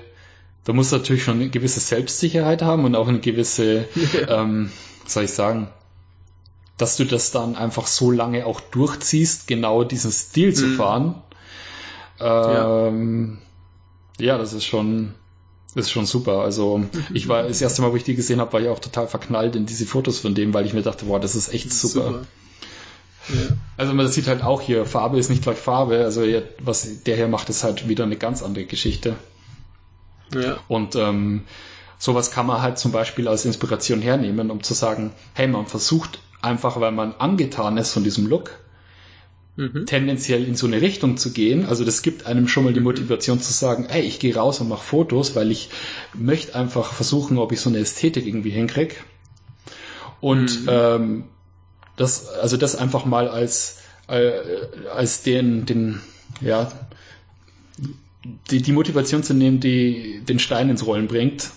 da 0.65 0.73
muss 0.73 0.91
natürlich 0.91 1.23
schon 1.23 1.35
eine 1.35 1.49
gewisse 1.49 1.79
Selbstsicherheit 1.79 2.61
haben 2.61 2.83
und 2.83 2.95
auch 2.95 3.07
eine 3.07 3.19
gewisse, 3.19 3.85
ja. 4.13 4.41
ähm, 4.41 4.71
soll 5.05 5.23
ich 5.23 5.31
sagen, 5.31 5.69
dass 6.79 6.95
du 6.95 7.03
das 7.03 7.31
dann 7.31 7.55
einfach 7.55 7.85
so 7.87 8.09
lange 8.09 8.45
auch 8.45 8.61
durchziehst, 8.61 9.47
genau 9.47 9.83
diesen 9.83 10.11
Stil 10.11 10.49
mhm. 10.49 10.55
zu 10.55 10.67
fahren. 10.69 11.21
Ähm, 12.19 13.39
ja. 14.17 14.25
ja, 14.27 14.37
das 14.37 14.53
ist 14.53 14.65
schon, 14.65 15.13
ist 15.75 15.91
schon 15.91 16.05
super. 16.05 16.39
Also 16.39 16.85
ich 17.13 17.27
war 17.27 17.43
das 17.43 17.61
erste 17.61 17.81
Mal, 17.81 17.91
wo 17.91 17.97
ich 17.97 18.05
die 18.05 18.15
gesehen 18.15 18.39
habe, 18.39 18.53
war 18.53 18.61
ich 18.61 18.69
auch 18.69 18.79
total 18.79 19.07
verknallt 19.07 19.57
in 19.57 19.65
diese 19.65 19.85
Fotos 19.85 20.19
von 20.19 20.33
dem, 20.33 20.53
weil 20.53 20.65
ich 20.65 20.73
mir 20.73 20.81
dachte, 20.81 21.07
wow, 21.07 21.19
das 21.19 21.35
ist 21.35 21.53
echt 21.53 21.71
super. 21.73 22.05
super. 22.05 22.21
Ja. 23.27 23.57
Also 23.75 23.93
man 23.93 24.07
sieht 24.07 24.27
halt 24.27 24.41
auch 24.41 24.61
hier, 24.61 24.85
Farbe 24.85 25.19
ist 25.19 25.29
nicht 25.29 25.43
gleich 25.43 25.57
Farbe. 25.57 26.03
Also 26.05 26.23
was 26.59 27.03
der 27.03 27.17
hier 27.17 27.27
macht, 27.27 27.49
ist 27.49 27.65
halt 27.65 27.89
wieder 27.89 28.05
eine 28.05 28.15
ganz 28.15 28.41
andere 28.41 28.65
Geschichte. 28.65 29.17
Ja. 30.33 30.57
Und 30.69 30.95
ähm, 30.95 31.43
sowas 31.99 32.31
kann 32.31 32.47
man 32.47 32.61
halt 32.61 32.79
zum 32.79 32.91
Beispiel 32.91 33.27
als 33.27 33.45
Inspiration 33.45 34.01
hernehmen, 34.01 34.49
um 34.49 34.63
zu 34.63 34.73
sagen, 34.73 35.11
hey, 35.33 35.47
man 35.47 35.67
versucht 35.67 36.19
einfach, 36.41 36.79
weil 36.79 36.93
man 36.93 37.13
angetan 37.13 37.77
ist 37.77 37.91
von 37.91 38.05
diesem 38.05 38.25
Look, 38.25 38.51
mhm. 39.57 39.85
tendenziell 39.85 40.45
in 40.45 40.55
so 40.55 40.65
eine 40.65 40.81
Richtung 40.81 41.17
zu 41.17 41.31
gehen. 41.31 41.65
Also 41.65 41.83
das 41.83 42.01
gibt 42.01 42.25
einem 42.25 42.47
schon 42.47 42.63
mal 42.63 42.73
die. 42.73 42.79
Motivation 42.79 43.41
zu 43.41 43.51
sagen, 43.51 43.85
hey, 43.89 44.01
ich 44.01 44.19
gehe 44.19 44.33
raus 44.33 44.61
und 44.61 44.69
mache 44.69 44.83
Fotos, 44.83 45.35
weil 45.35 45.51
ich 45.51 45.69
möchte 46.13 46.55
einfach 46.55 46.93
versuchen, 46.93 47.37
ob 47.37 47.51
ich 47.51 47.59
so 47.59 47.69
eine 47.69 47.79
Ästhetik 47.79 48.25
irgendwie 48.25 48.51
hinkriege. 48.51 48.95
Und 50.21 50.61
mhm. 50.61 50.69
ähm, 50.69 51.23
das, 51.97 52.29
also 52.29 52.55
das 52.55 52.77
einfach 52.77 53.03
mal 53.03 53.27
als, 53.27 53.79
äh, 54.07 54.31
als 54.95 55.21
den, 55.23 55.65
den, 55.65 55.99
ja, 56.39 56.71
die, 58.49 58.61
die 58.61 58.71
Motivation 58.71 59.21
zu 59.21 59.33
nehmen, 59.33 59.59
die 59.59 60.21
den 60.23 60.39
Stein 60.39 60.69
ins 60.69 60.85
Rollen 60.85 61.07
bringt 61.07 61.51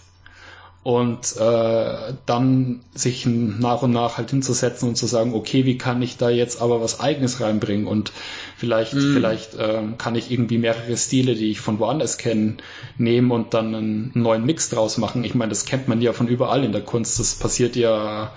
und 0.83 1.37
äh, 1.37 2.15
dann 2.27 2.81
sich 2.93 3.25
nach 3.25 3.83
und 3.83 3.93
nach 3.93 4.19
halt 4.19 4.31
hinzusetzen 4.31 4.89
und 4.89 4.97
zu 4.97 5.07
sagen, 5.07 5.33
okay, 5.33 5.65
wie 5.65 5.79
kann 5.79 6.03
ich 6.03 6.17
da 6.17 6.29
jetzt 6.29 6.61
aber 6.61 6.81
was 6.81 6.99
eigenes 6.99 7.41
reinbringen 7.41 7.87
und 7.87 8.11
vielleicht, 8.57 8.95
mm. 8.95 9.15
vielleicht 9.15 9.55
äh, 9.55 9.83
kann 9.97 10.17
ich 10.17 10.33
irgendwie 10.33 10.59
mehrere 10.59 10.97
Stile, 10.97 11.37
die 11.37 11.53
ich 11.53 11.61
von 11.61 11.79
woanders 11.79 12.19
kenne, 12.19 12.57
nehmen 12.99 13.31
und 13.31 13.55
dann 13.55 13.75
einen 13.75 14.11
neuen 14.15 14.45
Mix 14.45 14.71
draus 14.71 14.99
machen. 14.99 15.23
Ich 15.23 15.37
meine, 15.37 15.51
das 15.51 15.67
kennt 15.67 15.87
man 15.87 16.03
ja 16.03 16.13
von 16.13 16.27
überall 16.27 16.65
in 16.65 16.73
der 16.73 16.83
Kunst. 16.83 17.21
Das 17.21 17.37
passiert 17.37 17.77
ja 17.77 18.33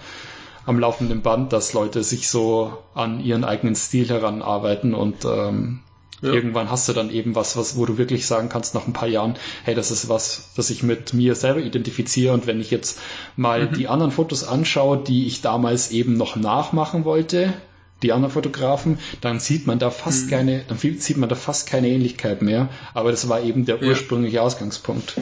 am 0.68 0.80
laufenden 0.80 1.24
Band, 1.24 1.52
dass 1.52 1.74
Leute 1.74 2.04
sich 2.04 2.30
so 2.30 2.78
an 2.94 3.22
ihren 3.22 3.44
eigenen 3.44 3.76
Stil 3.76 4.10
heranarbeiten 4.10 4.94
und 4.94 5.26
ähm, 5.26 5.80
ja. 6.22 6.32
irgendwann 6.32 6.70
hast 6.70 6.88
du 6.88 6.94
dann 6.94 7.10
eben 7.10 7.36
was, 7.36 7.58
was, 7.58 7.76
wo 7.76 7.86
du 7.86 7.98
wirklich 7.98 8.26
sagen 8.26 8.50
kannst 8.50 8.76
nach 8.76 8.88
ein 8.88 8.94
paar 8.94 9.08
Jahren, 9.08 9.36
hey, 9.64 9.76
das 9.76 9.92
ist 9.92 10.10
was, 10.10 10.50
das 10.56 10.70
ich 10.70 10.84
mit 10.84 11.14
mir 11.14 11.36
selber 11.36 11.60
identifiziere 11.60 12.34
und 12.34 12.48
wenn 12.48 12.60
ich 12.62 12.72
jetzt 12.72 13.00
mal 13.36 13.68
mhm. 13.68 13.74
die 13.74 13.88
anderen 13.88 14.12
Fotos 14.12 14.44
anschaue, 14.44 15.04
die 15.04 15.28
ich 15.28 15.42
damals 15.42 15.92
eben 15.92 16.18
noch 16.18 16.36
nachmachen 16.36 17.06
wollte, 17.06 17.54
die 18.02 18.12
anderen 18.12 18.34
Fotografen, 18.34 19.00
dann 19.22 19.40
sieht 19.40 19.68
man 19.68 19.80
da 19.80 19.90
fast 19.90 20.26
mhm. 20.26 20.30
keine, 20.30 20.64
dann 20.68 20.78
sieht 20.78 21.18
man 21.18 21.30
da 21.30 21.36
fast 21.36 21.68
keine 21.68 21.90
Ähnlichkeit 21.90 22.42
mehr, 22.42 22.70
aber 22.94 23.12
das 23.12 23.28
war 23.30 23.42
eben 23.42 23.66
der 23.66 23.82
ursprüngliche 23.82 24.38
ja. 24.38 24.42
Ausgangspunkt. 24.42 25.16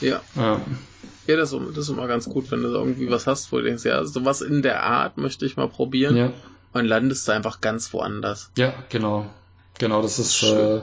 Ja. 0.00 0.20
Ähm, 0.36 0.78
ja, 1.26 1.36
das, 1.36 1.50
das 1.50 1.78
ist 1.78 1.88
immer 1.88 2.08
ganz 2.08 2.28
gut, 2.28 2.50
wenn 2.50 2.62
du 2.62 2.68
irgendwie 2.70 3.10
was 3.10 3.26
hast, 3.26 3.52
wo 3.52 3.58
du 3.58 3.64
denkst, 3.64 3.84
ja, 3.84 4.04
sowas 4.04 4.40
in 4.40 4.62
der 4.62 4.82
Art 4.82 5.16
möchte 5.16 5.46
ich 5.46 5.56
mal 5.56 5.68
probieren. 5.68 6.16
Ja. 6.16 6.32
Und 6.72 6.84
landest 6.84 7.26
du 7.26 7.32
einfach 7.32 7.60
ganz 7.60 7.92
woanders. 7.92 8.50
Ja, 8.56 8.72
genau. 8.88 9.28
Genau, 9.78 10.02
das 10.02 10.18
ist, 10.18 10.42
äh, 10.42 10.80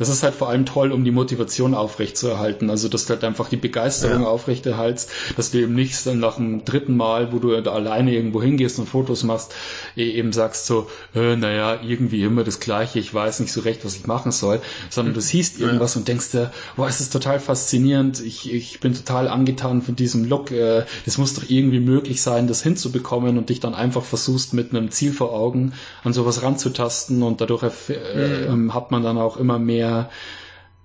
das 0.00 0.08
ist 0.08 0.22
halt 0.22 0.34
vor 0.34 0.48
allem 0.48 0.64
toll, 0.64 0.92
um 0.92 1.04
die 1.04 1.10
Motivation 1.10 1.74
aufrechtzuerhalten. 1.74 2.70
Also, 2.70 2.88
dass 2.88 3.04
du 3.04 3.10
halt 3.10 3.22
einfach 3.22 3.50
die 3.50 3.58
Begeisterung 3.58 4.22
ja. 4.22 4.28
aufrechterhaltst, 4.28 5.10
dass 5.36 5.50
du 5.50 5.58
eben 5.58 5.74
nicht 5.74 6.06
dann 6.06 6.20
nach 6.20 6.36
dem 6.36 6.64
dritten 6.64 6.96
Mal, 6.96 7.34
wo 7.34 7.38
du 7.38 7.60
da 7.60 7.72
alleine 7.72 8.14
irgendwo 8.14 8.40
hingehst 8.40 8.78
und 8.78 8.88
Fotos 8.88 9.24
machst, 9.24 9.54
eh 9.96 10.10
eben 10.12 10.32
sagst 10.32 10.64
so, 10.64 10.88
äh, 11.14 11.36
naja, 11.36 11.80
irgendwie 11.86 12.22
immer 12.22 12.44
das 12.44 12.60
Gleiche, 12.60 12.98
ich 12.98 13.12
weiß 13.12 13.40
nicht 13.40 13.52
so 13.52 13.60
recht, 13.60 13.84
was 13.84 13.94
ich 13.94 14.06
machen 14.06 14.32
soll, 14.32 14.62
sondern 14.88 15.12
du 15.12 15.20
siehst 15.20 15.60
irgendwas 15.60 15.94
ja. 15.94 15.98
und 15.98 16.08
denkst 16.08 16.30
dir, 16.30 16.50
boah, 16.76 16.88
es 16.88 17.02
ist 17.02 17.12
total 17.12 17.38
faszinierend, 17.38 18.20
ich, 18.20 18.50
ich 18.50 18.80
bin 18.80 18.94
total 18.94 19.28
angetan 19.28 19.82
von 19.82 19.96
diesem 19.96 20.24
Look, 20.24 20.50
äh, 20.50 20.86
das 21.04 21.18
muss 21.18 21.34
doch 21.34 21.44
irgendwie 21.46 21.80
möglich 21.80 22.22
sein, 22.22 22.46
das 22.46 22.62
hinzubekommen 22.62 23.36
und 23.36 23.50
dich 23.50 23.60
dann 23.60 23.74
einfach 23.74 24.02
versuchst 24.02 24.54
mit 24.54 24.70
einem 24.70 24.90
Ziel 24.90 25.12
vor 25.12 25.34
Augen 25.34 25.74
an 26.04 26.14
sowas 26.14 26.42
ranzutasten 26.42 27.22
und 27.22 27.42
dadurch 27.42 27.64
äh, 27.90 28.46
ähm, 28.46 28.72
hat 28.72 28.90
man 28.90 29.02
dann 29.02 29.18
auch 29.18 29.36
immer 29.36 29.58
mehr 29.58 29.89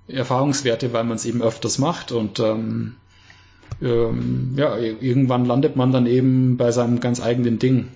Erfahrungswerte, 0.07 0.93
weil 0.93 1.03
man 1.03 1.15
es 1.15 1.25
eben 1.25 1.41
öfters 1.41 1.79
macht 1.79 2.11
und 2.11 2.39
ähm, 2.39 2.95
ähm, 3.81 4.53
ja, 4.55 4.77
irgendwann 4.77 5.45
landet 5.45 5.75
man 5.75 5.91
dann 5.91 6.05
eben 6.05 6.57
bei 6.57 6.71
seinem 6.71 6.99
ganz 6.99 7.21
eigenen 7.21 7.59
Ding. 7.59 7.89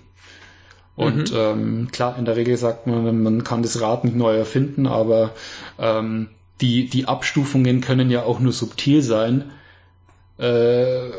Und 0.95 1.31
mhm. 1.31 1.38
ähm, 1.38 1.88
klar, 1.91 2.17
in 2.17 2.25
der 2.25 2.35
Regel 2.35 2.57
sagt 2.57 2.88
man, 2.88 3.23
man 3.23 3.43
kann 3.43 3.63
das 3.63 3.79
Rad 3.79 4.03
nicht 4.03 4.17
neu 4.17 4.35
erfinden, 4.35 4.85
aber 4.85 5.31
ähm, 5.77 6.27
die, 6.59 6.89
die 6.89 7.05
Abstufungen 7.05 7.79
können 7.79 8.09
ja 8.09 8.23
auch 8.23 8.39
nur 8.41 8.51
subtil 8.51 9.01
sein. 9.01 9.51
Äh, 10.38 11.09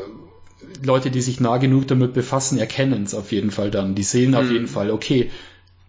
Leute, 0.83 1.09
die 1.09 1.21
sich 1.21 1.39
nah 1.39 1.57
genug 1.57 1.87
damit 1.87 2.13
befassen, 2.13 2.59
erkennen 2.59 3.03
es 3.03 3.15
auf 3.15 3.31
jeden 3.31 3.49
Fall 3.49 3.71
dann. 3.71 3.95
Die 3.95 4.03
sehen 4.03 4.31
mhm. 4.31 4.37
auf 4.37 4.51
jeden 4.51 4.67
Fall, 4.67 4.91
okay, 4.91 5.31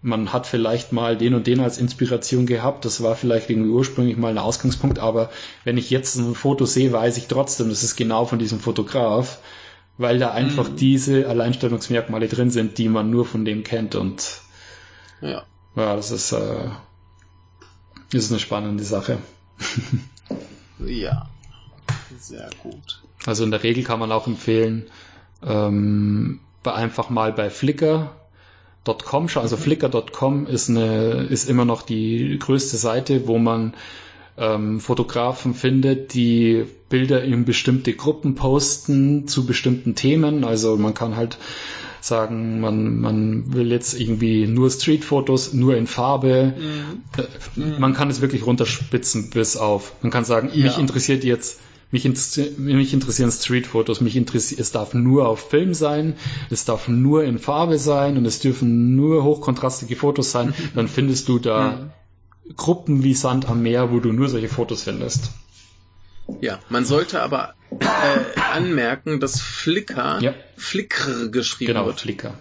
man 0.02 0.32
hat 0.32 0.48
vielleicht 0.48 0.92
mal 0.92 1.16
den 1.16 1.34
und 1.34 1.46
den 1.46 1.60
als 1.60 1.78
Inspiration 1.78 2.44
gehabt, 2.44 2.84
das 2.84 3.02
war 3.02 3.14
vielleicht 3.14 3.48
irgendwie 3.48 3.70
ursprünglich 3.70 4.16
mal 4.16 4.30
ein 4.32 4.38
Ausgangspunkt, 4.38 4.98
aber 4.98 5.30
wenn 5.64 5.78
ich 5.78 5.90
jetzt 5.90 6.16
ein 6.16 6.34
Foto 6.34 6.66
sehe, 6.66 6.92
weiß 6.92 7.16
ich 7.16 7.28
trotzdem, 7.28 7.68
das 7.68 7.84
ist 7.84 7.94
genau 7.94 8.24
von 8.24 8.40
diesem 8.40 8.58
Fotograf, 8.58 9.38
weil 9.98 10.18
da 10.18 10.32
einfach 10.32 10.68
mhm. 10.70 10.76
diese 10.76 11.28
Alleinstellungsmerkmale 11.28 12.26
drin 12.26 12.50
sind, 12.50 12.78
die 12.78 12.88
man 12.88 13.10
nur 13.10 13.24
von 13.24 13.44
dem 13.44 13.62
kennt 13.62 13.94
und 13.94 14.40
ja, 15.20 15.44
ja 15.76 15.96
das 15.96 16.10
ist, 16.10 16.32
äh, 16.32 16.68
das 18.10 18.24
ist 18.24 18.32
eine 18.32 18.40
spannende 18.40 18.82
Sache. 18.82 19.18
ja, 20.84 21.28
sehr 22.18 22.50
gut. 22.60 23.02
Also 23.24 23.44
in 23.44 23.52
der 23.52 23.62
Regel 23.62 23.84
kann 23.84 24.00
man 24.00 24.10
auch 24.10 24.26
empfehlen, 24.26 24.90
ähm, 25.44 26.40
einfach 26.64 27.08
mal 27.08 27.32
bei 27.32 27.50
Flickr 27.50 28.10
.com, 28.84 29.28
also 29.34 29.56
flickr.com 29.56 30.46
ist 30.46 30.68
eine, 30.68 31.26
ist 31.30 31.48
immer 31.48 31.64
noch 31.64 31.82
die 31.82 32.38
größte 32.38 32.76
Seite, 32.76 33.26
wo 33.26 33.38
man 33.38 33.74
ähm, 34.38 34.80
Fotografen 34.80 35.54
findet, 35.54 36.14
die 36.14 36.64
Bilder 36.88 37.22
in 37.22 37.44
bestimmte 37.44 37.92
Gruppen 37.92 38.34
posten 38.34 39.28
zu 39.28 39.46
bestimmten 39.46 39.94
Themen. 39.94 40.44
Also 40.44 40.76
man 40.76 40.94
kann 40.94 41.16
halt 41.16 41.38
sagen, 42.00 42.60
man, 42.60 42.98
man 42.98 43.54
will 43.54 43.70
jetzt 43.70 43.98
irgendwie 43.98 44.46
nur 44.46 44.70
Streetfotos, 44.70 45.52
nur 45.52 45.76
in 45.76 45.86
Farbe. 45.86 46.54
Mhm. 47.56 47.78
Man 47.78 47.94
kann 47.94 48.10
es 48.10 48.20
wirklich 48.20 48.44
runterspitzen 48.44 49.30
bis 49.30 49.56
auf. 49.56 49.92
Man 50.02 50.10
kann 50.10 50.24
sagen, 50.24 50.50
ja. 50.52 50.64
mich 50.64 50.78
interessiert 50.78 51.22
jetzt 51.22 51.60
mich, 51.92 52.04
mich 52.58 52.94
interessieren 52.94 53.30
Streetfotos, 53.30 54.00
mich 54.00 54.16
interessiert, 54.16 54.60
es 54.60 54.72
darf 54.72 54.94
nur 54.94 55.28
auf 55.28 55.50
Film 55.50 55.74
sein, 55.74 56.16
es 56.50 56.64
darf 56.64 56.88
nur 56.88 57.24
in 57.24 57.38
Farbe 57.38 57.78
sein 57.78 58.16
und 58.16 58.24
es 58.24 58.40
dürfen 58.40 58.96
nur 58.96 59.22
hochkontrastige 59.22 59.94
Fotos 59.94 60.32
sein, 60.32 60.54
dann 60.74 60.88
findest 60.88 61.28
du 61.28 61.38
da 61.38 61.70
mhm. 61.70 61.90
Gruppen 62.56 63.04
wie 63.04 63.14
Sand 63.14 63.48
am 63.48 63.62
Meer, 63.62 63.92
wo 63.92 64.00
du 64.00 64.12
nur 64.12 64.28
solche 64.28 64.48
Fotos 64.48 64.82
findest. 64.84 65.30
Ja, 66.40 66.58
man 66.70 66.84
sollte 66.84 67.22
aber 67.22 67.54
äh, 67.78 68.40
anmerken, 68.40 69.20
dass 69.20 69.40
Flickr 69.40 70.20
ja. 70.20 70.34
Flickr 70.56 71.28
geschrieben 71.28 71.74
genau, 71.74 71.86
wird. 71.86 72.00
Flickr. 72.00 72.34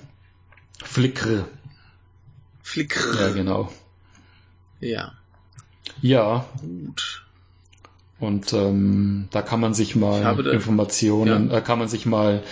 Flickr. 0.83 1.47
Flickr. 2.63 3.19
Ja, 3.19 3.29
genau. 3.29 3.71
Ja. 4.79 5.13
Ja. 6.01 6.45
Gut. 6.61 7.20
Und 8.21 8.53
ähm, 8.53 9.27
da 9.31 9.41
kann 9.41 9.59
man 9.59 9.73
sich 9.73 9.95
mal 9.95 10.21
da, 10.21 10.51
Informationen, 10.51 11.49
ja. 11.49 11.57
äh, 11.57 11.61
kann 11.61 11.79
man 11.79 11.87
sich 11.87 12.05
mal 12.05 12.43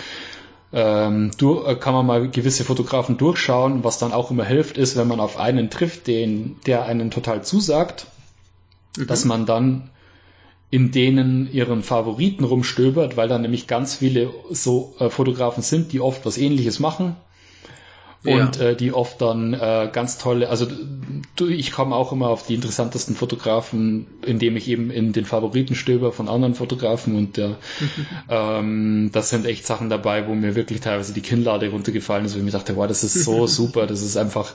ähm, 0.72 1.30
durch, 1.38 1.66
äh, 1.66 1.76
kann 1.76 1.94
man 1.94 2.04
mal 2.04 2.28
gewisse 2.28 2.64
Fotografen 2.64 3.16
durchschauen. 3.16 3.84
Was 3.84 3.98
dann 3.98 4.12
auch 4.12 4.32
immer 4.32 4.44
hilft, 4.44 4.76
ist, 4.76 4.96
wenn 4.96 5.06
man 5.06 5.20
auf 5.20 5.38
einen 5.38 5.70
trifft, 5.70 6.08
den, 6.08 6.56
der 6.66 6.86
einen 6.86 7.12
total 7.12 7.44
zusagt, 7.44 8.08
mhm. 8.98 9.06
dass 9.06 9.24
man 9.24 9.46
dann 9.46 9.90
in 10.70 10.90
denen 10.90 11.50
ihren 11.52 11.84
Favoriten 11.84 12.44
rumstöbert, 12.44 13.16
weil 13.16 13.28
da 13.28 13.38
nämlich 13.38 13.68
ganz 13.68 13.94
viele 13.94 14.34
so 14.50 14.94
äh, 14.98 15.08
Fotografen 15.08 15.62
sind, 15.62 15.92
die 15.92 16.00
oft 16.00 16.26
was 16.26 16.36
ähnliches 16.36 16.80
machen 16.80 17.14
und 18.22 18.56
ja. 18.56 18.70
äh, 18.70 18.76
die 18.76 18.92
oft 18.92 19.22
dann 19.22 19.54
äh, 19.54 19.88
ganz 19.90 20.18
tolle, 20.18 20.50
also 20.50 20.66
ich 21.48 21.72
komme 21.72 21.96
auch 21.96 22.12
immer 22.12 22.28
auf 22.28 22.46
die 22.46 22.54
interessantesten 22.54 23.16
Fotografen, 23.16 24.06
indem 24.26 24.56
ich 24.56 24.68
eben 24.68 24.90
in 24.90 25.14
den 25.14 25.24
Favoriten 25.24 25.74
stöber 25.74 26.12
von 26.12 26.28
anderen 26.28 26.54
Fotografen 26.54 27.16
und 27.16 27.38
äh, 27.38 27.54
ähm, 28.28 29.08
das 29.12 29.30
sind 29.30 29.46
echt 29.46 29.66
Sachen 29.66 29.88
dabei, 29.88 30.28
wo 30.28 30.34
mir 30.34 30.54
wirklich 30.54 30.80
teilweise 30.80 31.14
die 31.14 31.22
Kinnlade 31.22 31.70
runtergefallen 31.70 32.26
ist, 32.26 32.34
wo 32.34 32.38
ich 32.38 32.44
mir 32.44 32.50
dachte, 32.50 32.76
wow, 32.76 32.86
das 32.86 33.04
ist 33.04 33.24
so 33.24 33.46
super, 33.46 33.86
das 33.86 34.02
ist 34.02 34.18
einfach 34.18 34.52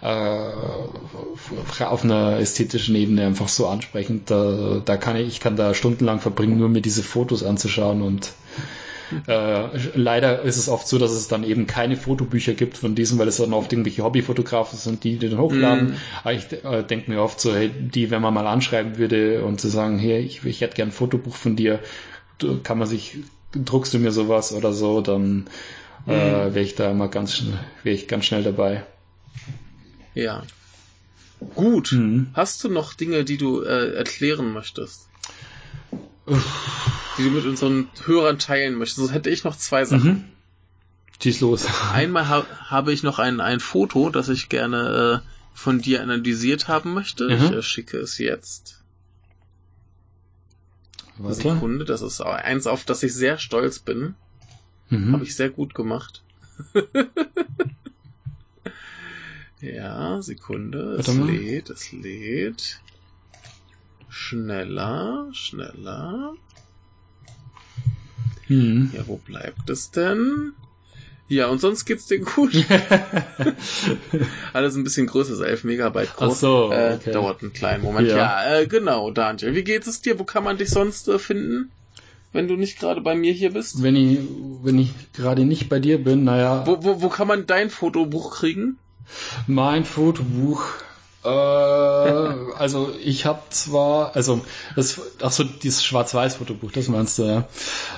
äh, 0.00 1.84
auf 1.84 2.04
einer 2.04 2.38
ästhetischen 2.38 2.94
Ebene 2.94 3.26
einfach 3.26 3.48
so 3.48 3.66
ansprechend. 3.66 4.30
Da, 4.30 4.80
da 4.84 4.96
kann 4.96 5.16
ich, 5.16 5.26
ich 5.26 5.40
kann 5.40 5.56
da 5.56 5.74
stundenlang 5.74 6.20
verbringen, 6.20 6.56
nur 6.56 6.68
mir 6.68 6.82
diese 6.82 7.02
Fotos 7.02 7.42
anzuschauen 7.42 8.02
und 8.02 8.32
äh, 9.26 9.78
leider 9.94 10.42
ist 10.42 10.56
es 10.56 10.68
oft 10.68 10.86
so, 10.88 10.98
dass 10.98 11.12
es 11.12 11.28
dann 11.28 11.44
eben 11.44 11.66
keine 11.66 11.96
Fotobücher 11.96 12.54
gibt 12.54 12.76
von 12.76 12.94
diesen, 12.94 13.18
weil 13.18 13.28
es 13.28 13.38
dann 13.38 13.52
oft 13.52 13.72
irgendwelche 13.72 14.02
Hobbyfotografen 14.02 14.78
sind, 14.78 15.04
die 15.04 15.16
den 15.16 15.38
hochladen. 15.38 15.90
Mm. 15.90 15.96
Aber 16.22 16.32
ich 16.32 16.52
äh, 16.52 16.82
denke 16.82 17.10
mir 17.10 17.22
oft 17.22 17.40
so, 17.40 17.54
hey, 17.54 17.70
die, 17.70 18.10
wenn 18.10 18.22
man 18.22 18.34
mal 18.34 18.46
anschreiben 18.46 18.98
würde 18.98 19.44
und 19.44 19.60
zu 19.60 19.68
sagen, 19.68 19.98
hey, 19.98 20.20
ich, 20.20 20.44
ich 20.44 20.60
hätte 20.60 20.76
gern 20.76 20.88
ein 20.88 20.92
Fotobuch 20.92 21.34
von 21.34 21.56
dir, 21.56 21.80
kann 22.62 22.78
man 22.78 22.86
sich, 22.86 23.18
druckst 23.52 23.94
du 23.94 23.98
mir 23.98 24.12
sowas 24.12 24.52
oder 24.52 24.72
so, 24.72 25.00
dann 25.00 25.48
mm. 26.06 26.10
äh, 26.10 26.12
mhm. 26.12 26.54
wäre 26.54 26.60
ich 26.60 26.74
da 26.74 26.90
immer 26.90 27.08
ganz, 27.08 27.42
wäre 27.82 27.94
ich 27.94 28.08
ganz 28.08 28.26
schnell 28.26 28.42
dabei. 28.42 28.84
Ja. 30.14 30.42
Gut. 31.54 31.92
Mhm. 31.92 32.28
Hast 32.34 32.64
du 32.64 32.68
noch 32.68 32.94
Dinge, 32.94 33.24
die 33.24 33.36
du 33.36 33.62
äh, 33.62 33.94
erklären 33.94 34.52
möchtest? 34.52 35.08
Die 37.18 37.24
du 37.24 37.30
mit 37.30 37.46
unseren 37.46 37.88
Hörern 38.04 38.38
teilen 38.38 38.74
möchtest. 38.74 39.08
So 39.08 39.12
hätte 39.12 39.30
ich 39.30 39.44
noch 39.44 39.56
zwei 39.56 39.84
Sachen. 39.84 40.10
Mhm. 40.10 40.24
Schieß 41.22 41.40
los. 41.40 41.66
Einmal 41.92 42.28
ha 42.28 42.46
habe 42.66 42.92
ich 42.92 43.02
noch 43.02 43.18
ein, 43.18 43.40
ein 43.40 43.60
Foto, 43.60 44.10
das 44.10 44.28
ich 44.28 44.48
gerne 44.48 45.22
äh, 45.24 45.28
von 45.54 45.80
dir 45.80 46.02
analysiert 46.02 46.68
haben 46.68 46.94
möchte. 46.94 47.24
Mhm. 47.24 47.32
Ich 47.32 47.50
äh, 47.52 47.62
schicke 47.62 47.98
es 47.98 48.18
jetzt. 48.18 48.82
Warte. 51.18 51.42
Sekunde, 51.42 51.84
das 51.84 52.02
ist 52.02 52.20
eins, 52.20 52.68
auf 52.68 52.84
das 52.84 53.02
ich 53.02 53.12
sehr 53.12 53.38
stolz 53.38 53.80
bin. 53.80 54.14
Mhm. 54.88 55.12
Habe 55.12 55.24
ich 55.24 55.34
sehr 55.34 55.50
gut 55.50 55.74
gemacht. 55.74 56.22
ja, 59.60 60.22
Sekunde. 60.22 60.96
Es 60.98 61.08
lädt, 61.08 61.70
es 61.70 61.92
lädt. 61.92 62.80
Schneller, 64.08 65.28
schneller. 65.32 66.34
Hm. 68.46 68.90
Ja, 68.94 69.06
wo 69.06 69.16
bleibt 69.16 69.68
es 69.68 69.90
denn? 69.90 70.52
Ja, 71.28 71.48
und 71.48 71.60
sonst 71.60 71.84
geht's 71.84 72.06
dir 72.06 72.20
gut. 72.20 72.52
Alles 74.54 74.76
ein 74.76 74.84
bisschen 74.84 75.06
größer, 75.06 75.36
so 75.36 75.44
11 75.44 75.64
Megabyte 75.64 76.16
groß. 76.16 76.32
Ach 76.32 76.36
so, 76.36 76.72
äh, 76.72 76.94
okay. 76.94 77.10
äh, 77.10 77.12
dauert 77.12 77.42
einen 77.42 77.52
kleinen 77.52 77.82
Moment. 77.82 78.08
Ja, 78.08 78.16
ja 78.16 78.60
äh, 78.60 78.66
genau, 78.66 79.10
Daniel. 79.10 79.54
Wie 79.54 79.62
geht 79.62 79.86
es 79.86 80.00
dir? 80.00 80.18
Wo 80.18 80.24
kann 80.24 80.42
man 80.42 80.56
dich 80.56 80.70
sonst 80.70 81.06
äh, 81.08 81.18
finden? 81.18 81.70
Wenn 82.32 82.48
du 82.48 82.56
nicht 82.56 82.78
gerade 82.78 83.02
bei 83.02 83.14
mir 83.14 83.32
hier 83.32 83.52
bist? 83.52 83.82
Wenn 83.82 83.96
ich, 83.96 84.20
wenn 84.62 84.78
ich 84.78 84.92
gerade 85.12 85.44
nicht 85.44 85.68
bei 85.68 85.80
dir 85.80 86.02
bin, 86.02 86.24
naja. 86.24 86.66
Wo, 86.66 86.82
wo, 86.82 87.02
wo 87.02 87.08
kann 87.10 87.28
man 87.28 87.46
dein 87.46 87.68
Fotobuch 87.68 88.38
kriegen? 88.38 88.78
Mein 89.46 89.84
Fotobuch 89.84 90.64
äh, 91.24 91.28
also 91.28 92.92
ich 93.02 93.26
habe 93.26 93.42
zwar, 93.50 94.14
also 94.14 94.40
das, 94.76 95.00
ach 95.20 95.32
so, 95.32 95.42
dieses 95.42 95.84
Schwarz-Weiß-Fotobuch, 95.84 96.70
das 96.70 96.88
meinst 96.88 97.18
du, 97.18 97.22
ja. 97.24 97.48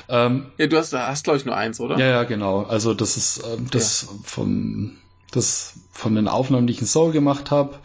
Ähm, 0.08 0.46
ja, 0.56 0.66
du 0.66 0.78
hast, 0.78 0.94
hast 0.94 1.24
glaube 1.24 1.38
ich 1.38 1.44
nur 1.44 1.56
eins, 1.56 1.80
oder? 1.80 1.98
Ja, 1.98 2.06
ja, 2.06 2.22
genau. 2.24 2.62
Also 2.62 2.94
das 2.94 3.16
ist 3.16 3.42
ähm, 3.44 3.68
das 3.70 4.02
ja. 4.02 4.18
von 4.24 4.96
das 5.32 5.74
von 5.92 6.14
den 6.14 6.28
Aufnahmen, 6.28 6.66
die 6.66 6.72
ich 6.72 6.80
in 6.80 6.86
Soul 6.86 7.12
gemacht 7.12 7.50
habe, 7.50 7.78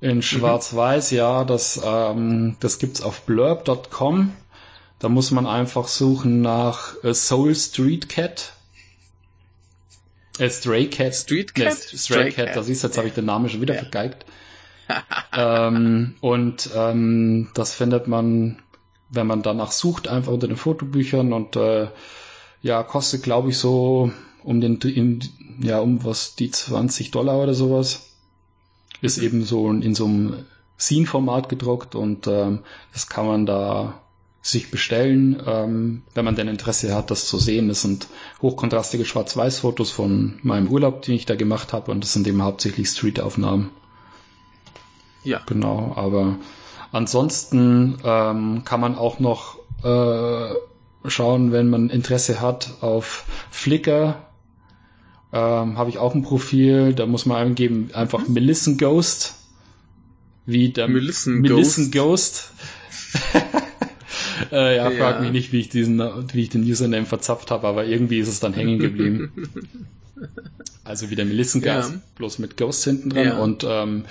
in 0.00 0.16
mhm. 0.16 0.22
Schwarz-Weiß, 0.22 1.12
mhm. 1.12 1.18
ja, 1.18 1.44
das 1.44 1.80
ähm, 1.84 2.56
das 2.60 2.78
gibt's 2.78 3.02
auf 3.02 3.22
blurb.com. 3.22 4.32
Da 4.98 5.08
muss 5.10 5.30
man 5.30 5.46
einfach 5.46 5.88
suchen 5.88 6.40
nach 6.40 6.94
äh, 7.04 7.12
Soul 7.12 7.54
Street 7.54 8.08
Cat. 8.08 8.54
Äh, 10.38 10.48
Stray 10.48 10.88
Cat. 10.88 11.14
Street 11.14 11.54
Cat? 11.54 11.66
Nee, 11.66 11.98
Stray, 11.98 11.98
Stray 11.98 12.32
Cat, 12.32 12.46
Cat. 12.46 12.56
da 12.56 12.62
siehst 12.62 12.82
du, 12.82 12.88
jetzt 12.88 12.96
habe 12.96 13.08
ich 13.08 13.14
den 13.14 13.26
Namen 13.26 13.50
schon 13.50 13.60
wieder 13.60 13.74
ja. 13.74 13.80
vergeigt 13.82 14.24
ähm, 15.36 16.14
und 16.20 16.70
ähm, 16.74 17.50
das 17.54 17.74
findet 17.74 18.08
man, 18.08 18.58
wenn 19.10 19.26
man 19.26 19.42
danach 19.42 19.72
sucht, 19.72 20.08
einfach 20.08 20.32
unter 20.32 20.48
den 20.48 20.56
Fotobüchern 20.56 21.32
und 21.32 21.56
äh, 21.56 21.88
ja, 22.62 22.82
kostet 22.82 23.22
glaube 23.22 23.50
ich 23.50 23.58
so 23.58 24.10
um 24.42 24.60
den 24.60 24.78
in, 24.78 25.20
ja 25.60 25.80
um 25.80 26.04
was 26.04 26.34
die 26.34 26.50
20 26.50 27.10
Dollar 27.10 27.38
oder 27.42 27.54
sowas. 27.54 28.10
Ist 29.00 29.18
eben 29.18 29.44
so 29.44 29.70
in 29.70 29.94
so 29.94 30.06
einem 30.06 30.46
Scene-Format 30.78 31.48
gedruckt 31.48 31.94
und 31.94 32.26
ähm, 32.26 32.60
das 32.92 33.08
kann 33.08 33.26
man 33.26 33.46
da 33.46 34.00
sich 34.40 34.70
bestellen, 34.70 35.42
ähm, 35.46 36.02
wenn 36.14 36.24
man 36.24 36.36
denn 36.36 36.48
Interesse 36.48 36.94
hat, 36.94 37.10
das 37.10 37.26
zu 37.26 37.38
sehen. 37.38 37.68
Das 37.68 37.82
sind 37.82 38.08
hochkontrastige 38.42 39.06
Schwarz-Weiß-Fotos 39.06 39.90
von 39.90 40.38
meinem 40.42 40.68
Urlaub, 40.68 41.02
den 41.02 41.14
ich 41.14 41.24
da 41.24 41.34
gemacht 41.34 41.72
habe 41.72 41.90
und 41.90 42.04
das 42.04 42.12
sind 42.12 42.26
eben 42.26 42.42
hauptsächlich 42.42 42.88
Street-Aufnahmen. 42.88 43.70
Ja. 45.24 45.40
Genau, 45.46 45.92
aber 45.96 46.36
ansonsten 46.92 47.98
ähm, 48.04 48.62
kann 48.64 48.80
man 48.80 48.96
auch 48.96 49.18
noch 49.18 49.58
äh, 49.82 50.54
schauen, 51.06 51.52
wenn 51.52 51.68
man 51.68 51.90
Interesse 51.90 52.40
hat 52.40 52.74
auf 52.80 53.24
Flickr. 53.50 54.16
Ähm, 55.32 55.76
Habe 55.78 55.90
ich 55.90 55.98
auch 55.98 56.14
ein 56.14 56.22
Profil, 56.22 56.94
da 56.94 57.06
muss 57.06 57.26
man 57.26 57.38
eingeben, 57.38 57.90
einfach 57.92 58.26
mhm. 58.26 58.34
Melisson 58.34 58.78
Ghost. 58.78 59.34
Wie 60.46 60.70
der 60.70 60.88
Melisson, 60.88 61.40
Melisson 61.40 61.90
Ghost. 61.90 62.52
äh, 64.52 64.76
ja, 64.76 64.90
ja, 64.90 64.96
frag 64.96 65.22
mich 65.22 65.32
nicht, 65.32 65.52
wie 65.52 65.60
ich 65.60 65.70
diesen, 65.70 65.98
wie 66.32 66.42
ich 66.42 66.50
den 66.50 66.62
Username 66.62 67.06
verzapft 67.06 67.50
habe, 67.50 67.66
aber 67.66 67.86
irgendwie 67.86 68.18
ist 68.18 68.28
es 68.28 68.40
dann 68.40 68.52
hängen 68.52 68.78
geblieben. 68.78 69.32
also 70.84 71.10
wie 71.10 71.16
der 71.16 71.24
Melisson 71.24 71.62
Ghost, 71.62 71.92
ja. 71.92 72.00
bloß 72.16 72.38
mit 72.38 72.56
Ghost 72.56 72.84
hinten 72.84 73.10
dran 73.10 73.26
ja. 73.26 73.38
und 73.38 73.66
ähm, 73.66 74.04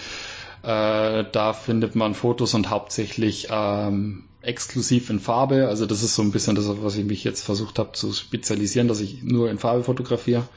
äh, 0.63 1.25
da 1.29 1.53
findet 1.53 1.95
man 1.95 2.15
Fotos 2.15 2.53
und 2.53 2.69
hauptsächlich 2.69 3.47
ähm, 3.51 4.23
exklusiv 4.41 5.09
in 5.09 5.19
Farbe. 5.19 5.67
Also 5.67 5.85
das 5.85 6.03
ist 6.03 6.15
so 6.15 6.21
ein 6.21 6.31
bisschen 6.31 6.55
das, 6.55 6.65
was 6.67 6.95
ich 6.95 7.05
mich 7.05 7.23
jetzt 7.25 7.43
versucht 7.43 7.79
habe 7.79 7.91
zu 7.91 8.13
spezialisieren, 8.13 8.87
dass 8.87 9.01
ich 9.01 9.23
nur 9.23 9.49
in 9.49 9.59
Farbe 9.59 9.83
fotografiere. 9.83 10.47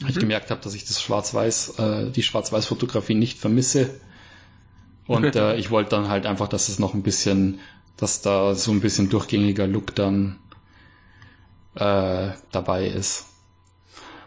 Mhm. 0.00 0.08
Ich 0.08 0.18
gemerkt 0.18 0.50
habe, 0.52 0.60
dass 0.60 0.74
ich 0.74 0.84
das 0.84 1.02
Schwarz-Weiß, 1.02 1.78
äh, 1.78 2.10
die 2.10 2.22
Schwarz-Weiß-Fotografie 2.22 3.14
nicht 3.14 3.38
vermisse. 3.38 3.90
Und 5.08 5.34
äh, 5.36 5.56
ich 5.56 5.70
wollte 5.70 5.90
dann 5.90 6.08
halt 6.08 6.24
einfach, 6.24 6.46
dass 6.46 6.68
es 6.68 6.78
noch 6.78 6.94
ein 6.94 7.02
bisschen, 7.02 7.58
dass 7.96 8.22
da 8.22 8.54
so 8.54 8.70
ein 8.70 8.80
bisschen 8.80 9.08
durchgängiger 9.08 9.66
Look 9.66 9.96
dann 9.96 10.38
äh, 11.74 12.30
dabei 12.52 12.86
ist. 12.86 13.26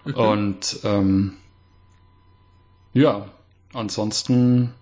Mhm. 0.03 0.13
Und 0.15 0.79
ähm, 0.83 1.33
ja, 2.93 3.29
ansonsten 3.75 4.73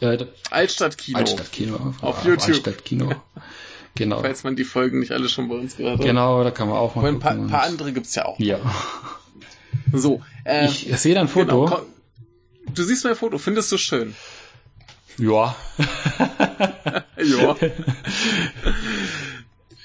Äh, 0.00 0.26
Altstadtkino. 0.50 1.18
Altstadtkino. 1.18 1.76
Auf, 1.76 2.02
auf 2.02 2.24
YouTube. 2.24 2.48
Altstadtkino. 2.48 3.14
Genau. 3.94 4.20
Falls 4.20 4.42
man 4.42 4.56
die 4.56 4.64
Folgen 4.64 5.00
nicht 5.00 5.12
alle 5.12 5.28
schon 5.28 5.48
bei 5.48 5.54
uns 5.54 5.76
gehört 5.76 5.98
hat. 5.98 6.04
Genau, 6.04 6.42
da 6.42 6.50
kann 6.50 6.68
man 6.68 6.78
auch 6.78 6.94
mal. 6.94 7.06
Ein 7.06 7.20
paar, 7.20 7.36
paar 7.36 7.62
andere 7.62 7.92
gibt's 7.92 8.14
ja 8.14 8.24
auch. 8.24 8.38
Ja. 8.38 8.58
So. 9.92 10.22
Äh, 10.44 10.66
ich 10.66 10.88
sehe 10.98 11.14
dein 11.14 11.28
Foto. 11.28 11.66
Genau, 11.66 11.82
du 12.74 12.82
siehst 12.82 13.04
mein 13.04 13.14
Foto. 13.14 13.38
Findest 13.38 13.70
du 13.70 13.76
schön? 13.78 14.14
Ja. 15.18 15.54
ja. 17.22 17.56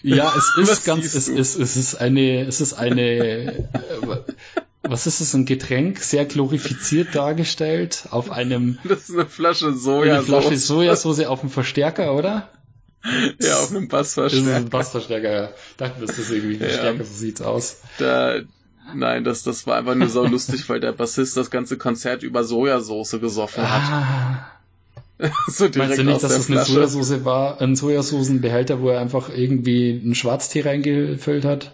Ja, 0.03 0.33
es 0.37 0.57
ist 0.57 0.71
Was 0.71 0.83
ganz, 0.85 1.13
es 1.13 1.27
ist, 1.27 1.57
es 1.57 1.75
ist 1.75 1.95
eine, 1.95 2.41
es 2.45 2.61
ist 2.61 2.73
eine, 2.73 3.01
äh, 3.01 3.63
was 4.89 5.07
ist 5.07 5.21
es, 5.21 5.33
ein 5.33 5.45
Getränk, 5.45 5.99
sehr 5.99 6.25
glorifiziert 6.25 7.15
dargestellt, 7.15 8.07
auf 8.11 8.31
einem. 8.31 8.77
Das 8.83 9.09
ist 9.09 9.11
eine 9.11 9.25
Flasche 9.25 9.73
Sojasauce. 9.73 10.17
Eine 10.17 10.23
Flasche 10.23 10.57
Sojasauce 10.57 11.25
auf 11.25 11.41
dem 11.41 11.49
Verstärker, 11.49 12.15
oder? 12.15 12.49
Ja, 13.39 13.59
auf 13.59 13.71
einem 13.71 13.87
Bassverstärker. 13.87 14.45
Das 14.45 14.57
ist 14.57 14.65
ein 14.65 14.69
Bassverstärker, 14.69 15.31
ja. 15.31 15.49
Dachte, 15.77 16.05
das 16.05 16.17
ist 16.17 16.31
irgendwie 16.31 16.55
ein 16.55 16.59
Verstärker, 16.59 16.99
ja. 16.99 17.03
so 17.03 17.13
sieht's 17.13 17.41
aus. 17.41 17.77
Da, 17.99 18.41
nein, 18.95 19.23
das, 19.23 19.43
das 19.43 19.65
war 19.67 19.77
einfach 19.77 19.95
nur 19.95 20.09
so 20.09 20.25
lustig, 20.25 20.67
weil 20.69 20.79
der 20.79 20.91
Bassist 20.91 21.37
das 21.37 21.49
ganze 21.49 21.77
Konzert 21.77 22.23
über 22.23 22.43
Sojasauce 22.43 23.19
gesoffen 23.21 23.63
hat. 23.63 23.81
Ah. 23.91 24.51
so 25.47 25.67
Meinst 25.75 25.97
du 25.97 26.03
nicht, 26.03 26.23
dass 26.23 26.33
das 26.33 26.49
eine 26.49 26.63
Sojasauce 26.63 27.25
war, 27.25 27.61
ein 27.61 27.75
Sojasoßenbehälter, 27.75 28.81
wo 28.81 28.89
er 28.89 28.99
einfach 28.99 29.29
irgendwie 29.29 29.99
einen 30.03 30.15
Schwarztee 30.15 30.61
reingefüllt 30.61 31.45
hat? 31.45 31.71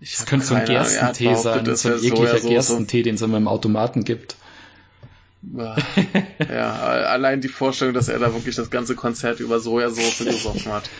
Ich 0.00 0.16
das 0.16 0.26
könnte 0.26 0.46
so 0.46 0.54
ein 0.54 0.64
Gerstentee 0.64 1.34
sein, 1.34 1.76
so 1.76 1.88
ein 1.88 2.02
ekliger 2.02 2.40
Gerstentee, 2.40 3.02
den 3.02 3.16
es 3.16 3.22
immer 3.22 3.36
im 3.36 3.48
Automaten 3.48 4.04
gibt. 4.04 4.36
ja, 5.52 6.76
allein 6.76 7.40
die 7.40 7.48
Vorstellung, 7.48 7.94
dass 7.94 8.08
er 8.08 8.18
da 8.18 8.32
wirklich 8.34 8.56
das 8.56 8.70
ganze 8.70 8.94
Konzert 8.94 9.40
über 9.40 9.60
Sojasauce 9.60 10.18
gesoffen 10.18 10.72
hat. 10.72 10.90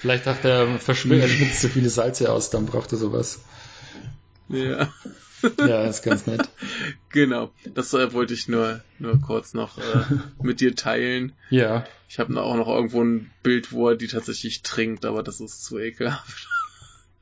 Vielleicht 0.00 0.26
dachte 0.26 0.48
er, 0.48 0.68
er 0.68 0.78
schwitzt 0.94 1.60
zu 1.60 1.68
viele 1.68 1.88
Salze 1.88 2.32
aus, 2.32 2.50
dann 2.50 2.66
braucht 2.66 2.92
er 2.92 2.98
sowas. 2.98 3.40
Ja. 4.48 4.92
Ja, 5.58 5.84
ist 5.84 6.02
ganz 6.02 6.26
nett. 6.26 6.48
Genau, 7.10 7.50
das 7.74 7.92
äh, 7.94 8.12
wollte 8.12 8.34
ich 8.34 8.48
nur, 8.48 8.80
nur 8.98 9.20
kurz 9.20 9.54
noch 9.54 9.78
äh, 9.78 10.04
mit 10.42 10.60
dir 10.60 10.74
teilen. 10.74 11.32
Ja. 11.50 11.84
Ich 12.08 12.18
habe 12.18 12.40
auch 12.42 12.56
noch 12.56 12.68
irgendwo 12.68 13.02
ein 13.02 13.30
Bild, 13.42 13.72
wo 13.72 13.90
er 13.90 13.96
die 13.96 14.08
tatsächlich 14.08 14.62
trinkt, 14.62 15.04
aber 15.04 15.22
das 15.22 15.40
ist 15.40 15.64
zu 15.64 15.78
ekelhaft. 15.78 16.48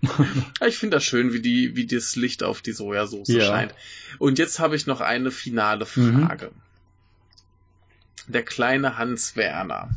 ich 0.66 0.78
finde 0.78 0.96
das 0.96 1.04
schön, 1.04 1.32
wie 1.32 1.40
die, 1.40 1.76
wie 1.76 1.86
das 1.86 2.16
Licht 2.16 2.42
auf 2.42 2.62
die 2.62 2.72
Sojasauce 2.72 3.28
ja. 3.28 3.44
scheint. 3.44 3.74
Und 4.18 4.38
jetzt 4.38 4.58
habe 4.58 4.76
ich 4.76 4.86
noch 4.86 5.00
eine 5.00 5.30
finale 5.30 5.86
mhm. 5.94 6.26
Frage. 6.26 6.46
Mhm. 6.46 8.32
Der 8.32 8.42
kleine 8.42 8.96
Hans 8.96 9.36
Werner, 9.36 9.90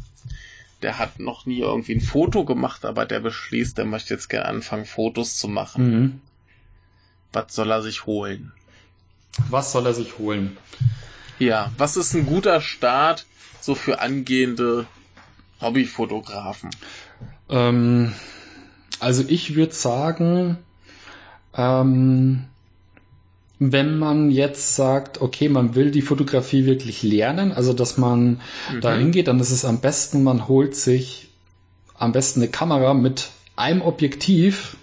der 0.81 0.97
hat 0.99 1.19
noch 1.19 1.45
nie 1.45 1.59
irgendwie 1.59 1.95
ein 1.95 2.01
Foto 2.01 2.45
gemacht, 2.45 2.85
aber 2.85 3.05
der 3.05 3.19
beschließt, 3.19 3.77
der 3.77 3.85
möchte 3.85 4.13
jetzt 4.13 4.29
gerne 4.29 4.45
anfangen, 4.45 4.85
Fotos 4.85 5.37
zu 5.37 5.47
machen. 5.47 5.91
Mhm. 5.91 6.21
Was 7.33 7.53
soll 7.53 7.71
er 7.71 7.81
sich 7.81 8.05
holen? 8.05 8.51
Was 9.49 9.71
soll 9.71 9.85
er 9.85 9.93
sich 9.93 10.17
holen? 10.17 10.57
Ja, 11.39 11.71
was 11.77 11.97
ist 11.97 12.13
ein 12.15 12.25
guter 12.25 12.61
Start 12.61 13.25
so 13.61 13.75
für 13.75 13.99
angehende 13.99 14.87
Hobbyfotografen? 15.61 16.71
Ähm, 17.49 18.13
also 18.99 19.23
ich 19.27 19.55
würde 19.55 19.73
sagen, 19.73 20.57
ähm, 21.55 22.45
wenn 23.59 23.97
man 23.97 24.29
jetzt 24.29 24.75
sagt, 24.75 25.21
okay, 25.21 25.49
man 25.49 25.75
will 25.75 25.91
die 25.91 26.01
Fotografie 26.01 26.65
wirklich 26.65 27.01
lernen, 27.01 27.51
also 27.51 27.73
dass 27.73 27.97
man 27.97 28.39
mhm. 28.71 28.81
da 28.81 28.95
hingeht, 28.95 29.27
dann 29.27 29.39
ist 29.39 29.51
es 29.51 29.65
am 29.65 29.79
besten, 29.79 30.23
man 30.23 30.47
holt 30.47 30.75
sich 30.75 31.29
am 31.97 32.11
besten 32.11 32.41
eine 32.41 32.51
Kamera 32.51 32.93
mit 32.93 33.29
einem 33.55 33.81
Objektiv. 33.81 34.77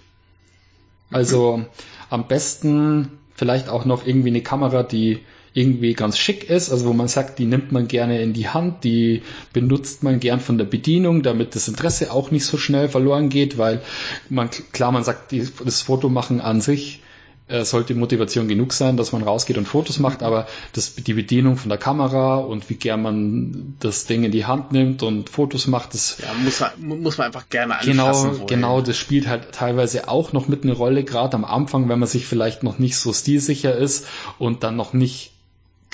Also 1.09 1.57
mhm. 1.57 1.65
am 2.09 2.27
besten 2.27 3.11
vielleicht 3.35 3.69
auch 3.69 3.85
noch 3.85 4.05
irgendwie 4.05 4.29
eine 4.29 4.41
Kamera, 4.41 4.83
die 4.83 5.19
irgendwie 5.55 5.93
ganz 5.93 6.17
schick 6.17 6.49
ist, 6.49 6.69
also 6.69 6.85
wo 6.85 6.93
man 6.93 7.07
sagt, 7.07 7.39
die 7.39 7.45
nimmt 7.45 7.71
man 7.71 7.87
gerne 7.87 8.21
in 8.21 8.33
die 8.33 8.49
Hand, 8.49 8.83
die 8.83 9.23
benutzt 9.53 10.03
man 10.03 10.19
gern 10.19 10.41
von 10.41 10.57
der 10.57 10.65
Bedienung, 10.65 11.23
damit 11.23 11.55
das 11.55 11.69
Interesse 11.69 12.11
auch 12.11 12.29
nicht 12.29 12.45
so 12.45 12.57
schnell 12.57 12.89
verloren 12.89 13.29
geht, 13.29 13.57
weil 13.57 13.81
man, 14.29 14.49
klar, 14.73 14.91
man 14.91 15.05
sagt, 15.05 15.31
die, 15.31 15.47
das 15.63 15.81
Fotomachen 15.81 16.41
an 16.41 16.59
sich 16.59 17.01
äh, 17.47 17.63
sollte 17.63 17.95
Motivation 17.95 18.49
genug 18.49 18.73
sein, 18.73 18.97
dass 18.97 19.13
man 19.13 19.23
rausgeht 19.23 19.57
und 19.57 19.65
Fotos 19.65 19.97
macht, 19.99 20.23
aber 20.23 20.45
das, 20.73 20.95
die 20.95 21.13
Bedienung 21.13 21.55
von 21.55 21.69
der 21.69 21.77
Kamera 21.77 22.35
und 22.35 22.69
wie 22.69 22.75
gern 22.75 23.01
man 23.01 23.75
das 23.79 24.05
Ding 24.05 24.25
in 24.25 24.31
die 24.31 24.43
Hand 24.43 24.73
nimmt 24.73 25.03
und 25.03 25.29
Fotos 25.29 25.67
macht, 25.67 25.93
das 25.93 26.17
ja, 26.21 26.33
muss, 26.43 26.59
man, 26.59 27.01
muss 27.01 27.17
man 27.17 27.27
einfach 27.27 27.47
gerne 27.47 27.79
anfassen. 27.79 28.31
Genau, 28.31 28.45
genau, 28.45 28.81
das 28.81 28.97
spielt 28.97 29.27
halt 29.27 29.53
teilweise 29.53 30.09
auch 30.09 30.33
noch 30.33 30.49
mit 30.49 30.63
eine 30.63 30.73
Rolle, 30.73 31.05
gerade 31.05 31.35
am 31.37 31.45
Anfang, 31.45 31.87
wenn 31.87 31.99
man 31.99 32.09
sich 32.09 32.25
vielleicht 32.25 32.63
noch 32.63 32.77
nicht 32.77 32.97
so 32.97 33.13
stilsicher 33.13 33.73
ist 33.73 34.05
und 34.37 34.63
dann 34.63 34.75
noch 34.75 34.91
nicht 34.91 35.34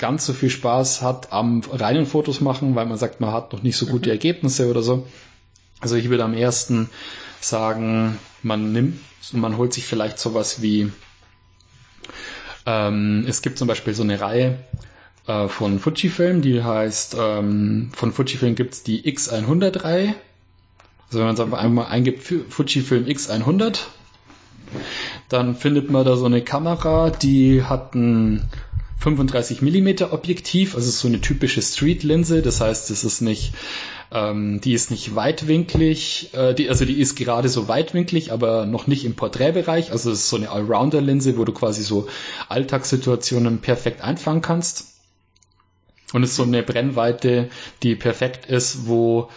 ganz 0.02 0.26
so 0.26 0.32
viel 0.32 0.50
Spaß 0.50 1.00
hat 1.00 1.32
am 1.32 1.62
reinen 1.70 2.06
Fotos 2.06 2.40
machen, 2.40 2.74
weil 2.74 2.86
man 2.86 2.98
sagt, 2.98 3.20
man 3.20 3.32
hat 3.32 3.52
noch 3.52 3.62
nicht 3.62 3.76
so 3.76 3.86
gute 3.86 4.08
mhm. 4.08 4.14
Ergebnisse 4.14 4.68
oder 4.68 4.82
so. 4.82 5.06
Also 5.80 5.94
ich 5.94 6.10
würde 6.10 6.24
am 6.24 6.34
ersten 6.34 6.90
sagen, 7.40 8.18
man 8.42 8.72
nimmt, 8.72 8.98
man 9.30 9.56
holt 9.56 9.72
sich 9.72 9.86
vielleicht 9.86 10.18
sowas 10.18 10.60
wie, 10.60 10.90
ähm, 12.66 13.24
es 13.28 13.42
gibt 13.42 13.58
zum 13.58 13.68
Beispiel 13.68 13.94
so 13.94 14.02
eine 14.02 14.20
Reihe 14.20 14.58
äh, 15.28 15.46
von 15.46 15.78
Fujifilm, 15.78 16.42
die 16.42 16.64
heißt, 16.64 17.16
ähm, 17.16 17.92
von 17.94 18.12
Fujifilm 18.12 18.56
gibt's 18.56 18.82
die 18.82 19.04
X100-Reihe. 19.04 20.16
Also 21.06 21.18
wenn 21.20 21.26
man 21.26 21.34
es 21.34 21.40
einfach 21.40 21.58
einmal 21.58 21.86
eingibt, 21.86 22.24
Fujifilm 22.48 23.04
X100, 23.04 23.78
dann 25.28 25.54
findet 25.54 25.92
man 25.92 26.04
da 26.04 26.16
so 26.16 26.26
eine 26.26 26.42
Kamera, 26.42 27.10
die 27.10 27.62
hat 27.62 27.94
ein 27.94 28.48
35 29.02 29.62
mm 29.62 30.04
Objektiv, 30.12 30.76
also 30.76 30.90
so 30.90 31.08
eine 31.08 31.20
typische 31.20 31.60
Street-Linse. 31.60 32.40
Das 32.40 32.60
heißt, 32.60 32.90
es 32.90 33.02
ist 33.02 33.20
nicht, 33.20 33.52
ähm, 34.12 34.60
die 34.60 34.74
ist 34.74 34.90
nicht 34.92 35.16
weitwinklig, 35.16 36.30
äh, 36.34 36.54
die, 36.54 36.68
also 36.68 36.84
die 36.84 37.00
ist 37.00 37.16
gerade 37.16 37.48
so 37.48 37.66
weitwinklig, 37.66 38.32
aber 38.32 38.64
noch 38.64 38.86
nicht 38.86 39.04
im 39.04 39.14
Porträtbereich. 39.14 39.90
Also 39.90 40.12
es 40.12 40.20
ist 40.20 40.28
so 40.28 40.36
eine 40.36 40.50
Allrounder-Linse, 40.50 41.36
wo 41.36 41.44
du 41.44 41.52
quasi 41.52 41.82
so 41.82 42.06
Alltagssituationen 42.48 43.58
perfekt 43.58 44.02
einfangen 44.02 44.40
kannst. 44.40 44.94
Und 46.12 46.22
es 46.22 46.30
ist 46.30 46.36
so 46.36 46.44
eine 46.44 46.62
Brennweite, 46.62 47.48
die 47.82 47.96
perfekt 47.96 48.46
ist, 48.46 48.86
wo 48.86 49.30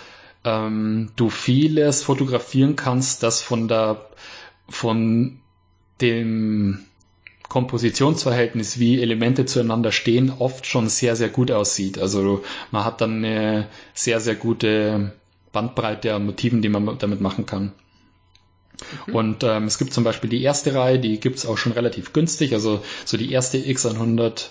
ähm, 0.44 1.12
du 1.16 1.30
vieles 1.30 2.04
fotografieren 2.04 2.76
kannst, 2.76 3.24
das 3.24 3.42
von 3.42 3.68
der 3.68 4.10
von 4.68 5.40
dem 6.02 6.86
Kompositionsverhältnis, 7.56 8.80
wie 8.80 9.02
Elemente 9.02 9.46
zueinander 9.46 9.94
stehen, 9.94 10.30
oft 10.40 10.66
schon 10.66 10.90
sehr, 10.90 11.16
sehr 11.16 11.30
gut 11.30 11.52
aussieht. 11.52 11.98
Also 11.98 12.44
man 12.72 12.84
hat 12.84 13.00
dann 13.00 13.24
eine 13.24 13.68
sehr, 13.94 14.20
sehr 14.20 14.36
gute 14.36 15.14
Bandbreite 15.54 16.14
an 16.14 16.26
Motiven, 16.26 16.62
die 16.62 16.68
man 16.68 16.98
damit 16.98 17.22
machen 17.22 17.46
kann. 17.46 17.72
Mhm. 19.08 19.16
Und 19.16 19.44
ähm, 19.46 19.68
es 19.68 19.78
gibt 19.78 19.94
zum 19.94 20.04
Beispiel 20.04 20.30
die 20.30 20.44
erste 20.44 20.76
Reihe, 20.76 21.00
die 21.00 21.18
gibt's 21.22 21.46
auch 21.46 21.58
schon 21.58 21.72
relativ 21.72 22.12
günstig. 22.12 22.52
Also 22.52 22.82
so 23.06 23.16
die 23.16 23.32
erste 23.32 23.58
X100 23.58 24.48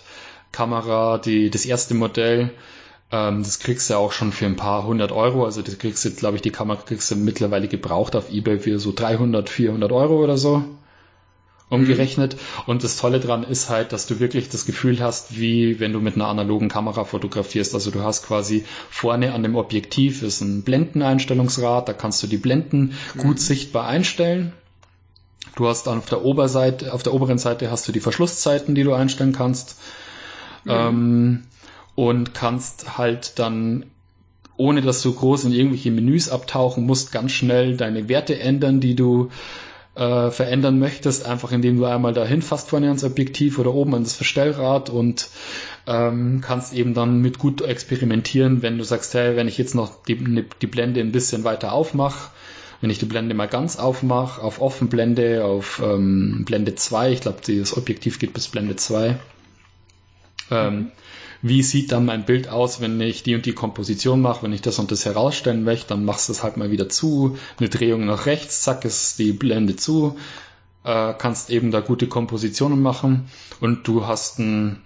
Kamera, 0.51 1.19
die, 1.19 1.51
das 1.51 1.67
erste 1.67 1.93
Modell, 1.93 2.53
ähm, 3.13 3.43
das 3.43 3.59
kriegst 3.59 3.91
du 3.91 3.97
auch 3.97 4.13
schon 4.13 4.33
für 4.33 4.47
ein 4.47 4.57
paar 4.57 4.87
hundert 4.87 5.13
Euro. 5.13 5.45
Also 5.45 5.61
das 5.61 5.77
kriegst 5.77 6.07
du, 6.07 6.11
glaube 6.13 6.37
ich, 6.37 6.43
die 6.43 6.53
Kamera 6.53 6.81
kriegst 6.81 7.11
du 7.11 7.17
mittlerweile 7.17 7.69
gebraucht 7.69 8.17
auf 8.17 8.33
Ebay 8.33 8.61
für 8.61 8.79
so 8.79 8.95
300, 8.97 9.51
400 9.51 9.93
Euro 9.93 10.25
oder 10.25 10.39
so 10.39 10.65
umgerechnet. 11.69 12.35
Mhm. 12.35 12.63
Und 12.67 12.85
das 12.85 12.97
Tolle 12.97 13.21
dran 13.21 13.43
ist 13.43 13.71
halt, 13.71 13.93
dass 13.93 14.07
du 14.07 14.21
wirklich 14.21 14.49
das 14.49 14.67
Gefühl 14.67 15.01
hast, 15.01 15.39
wie 15.39 15.81
wenn 15.81 15.93
du 15.93 16.01
mit 16.01 16.15
einer 16.15 16.29
analogen 16.29 16.69
Kamera 16.69 17.05
fotografierst. 17.05 17.75
Also 17.75 17.91
du 17.91 18.03
hast 18.03 18.27
quasi 18.27 18.65
vorne 18.91 19.33
an 19.33 19.43
dem 19.43 19.57
Objektiv 19.57 20.23
ist 20.23 20.41
ein 20.41 20.63
Blendeneinstellungsrad, 20.63 21.89
da 21.89 21.93
kannst 21.93 22.23
du 22.23 22.27
die 22.27 22.37
Blenden 22.37 22.95
mhm. 23.15 23.19
gut 23.19 23.41
sichtbar 23.41 23.87
einstellen. 23.87 24.53
Du 25.57 25.69
hast 25.69 25.87
dann 25.87 25.99
auf 25.99 26.07
der 26.07 26.25
Oberseite, 26.25 26.93
auf 26.93 27.03
der 27.03 27.15
oberen 27.15 27.39
Seite 27.39 27.71
hast 27.71 27.87
du 27.87 27.93
die 27.93 28.01
Verschlusszeiten, 28.01 28.75
die 28.75 28.83
du 28.83 28.93
einstellen 28.93 29.33
kannst. 29.33 29.79
Mhm. 30.65 30.71
Ähm, 30.71 31.43
und 31.95 32.35
kannst 32.35 32.99
halt 32.99 33.39
dann 33.39 33.87
ohne 34.57 34.83
dass 34.83 35.03
du 35.03 35.13
groß 35.13 35.45
in 35.45 35.53
irgendwelche 35.53 35.91
Menüs 35.91 36.29
abtauchen 36.29 36.87
musst, 36.87 37.11
ganz 37.13 37.33
schnell 37.33 37.77
deine 37.77 38.09
Werte 38.09 38.39
ändern, 38.39 38.81
die 38.81 38.95
du 38.95 39.31
äh, 39.95 40.31
verändern 40.31 40.79
möchtest, 40.79 41.27
einfach 41.27 41.53
indem 41.53 41.79
du 41.79 41.85
einmal 41.85 42.13
dahin 42.13 42.43
fasst 42.43 42.71
vorne 42.71 42.87
ans 42.87 43.05
Objektiv 43.05 43.59
oder 43.59 43.73
oben 43.73 43.95
an 43.95 44.03
das 44.03 44.15
Verstellrad 44.15 44.91
und 44.91 45.29
ähm, 45.87 46.41
kannst 46.41 46.73
eben 46.73 46.95
dann 46.95 47.21
mit 47.21 47.39
gut 47.39 47.61
experimentieren, 47.63 48.63
wenn 48.63 48.79
du 48.79 48.85
sagst, 48.85 49.15
hey, 49.15 49.37
wenn 49.37 49.49
ich 49.49 49.59
jetzt 49.59 49.75
noch 49.75 50.03
die, 50.05 50.17
ne, 50.17 50.45
die 50.63 50.67
Blende 50.67 51.01
ein 51.01 51.13
bisschen 51.13 51.45
weiter 51.45 51.73
aufmache, 51.73 52.31
wenn 52.81 52.91
ich 52.91 52.99
die 52.99 53.07
Blende 53.07 53.35
mal 53.35 53.47
ganz 53.47 53.77
aufmache, 53.77 54.43
auf 54.43 54.61
Offenblende, 54.61 55.45
auf 55.45 55.81
ähm, 55.83 56.45
Blende 56.45 56.75
2, 56.75 57.13
ich 57.13 57.21
glaube, 57.21 57.39
das 57.47 57.77
Objektiv 57.77 58.19
geht 58.19 58.33
bis 58.35 58.49
Blende 58.49 58.77
2, 58.77 59.17
ähm, 60.51 60.91
wie 61.45 61.63
sieht 61.63 61.93
dann 61.93 62.07
mein 62.07 62.25
Bild 62.25 62.49
aus, 62.49 62.81
wenn 62.81 62.99
ich 63.03 63.23
die 63.23 63.35
und 63.35 63.45
die 63.45 63.53
Komposition 63.53 64.23
mache, 64.23 64.43
wenn 64.43 64.55
ich 64.55 64.63
das 64.63 64.79
und 64.79 64.91
das 64.91 65.05
herausstellen 65.05 65.63
möchte, 65.63 65.89
dann 65.89 66.07
machst 66.07 66.29
du 66.29 66.33
es 66.33 66.43
halt 66.43 66.57
mal 66.57 66.71
wieder 66.71 66.89
zu, 66.89 67.37
eine 67.59 67.69
Drehung 67.69 68.07
nach 68.07 68.25
rechts, 68.25 68.63
zack, 68.63 68.87
ist 68.87 69.19
die 69.19 69.33
Blende 69.33 69.77
zu, 69.77 70.17
äh, 70.85 71.13
kannst 71.13 71.51
eben 71.51 71.71
da 71.71 71.81
gute 71.81 72.07
Kompositionen 72.07 72.81
machen 72.81 73.27
und 73.61 73.87
du 73.87 74.07
hast 74.07 74.39
ein 74.39 74.81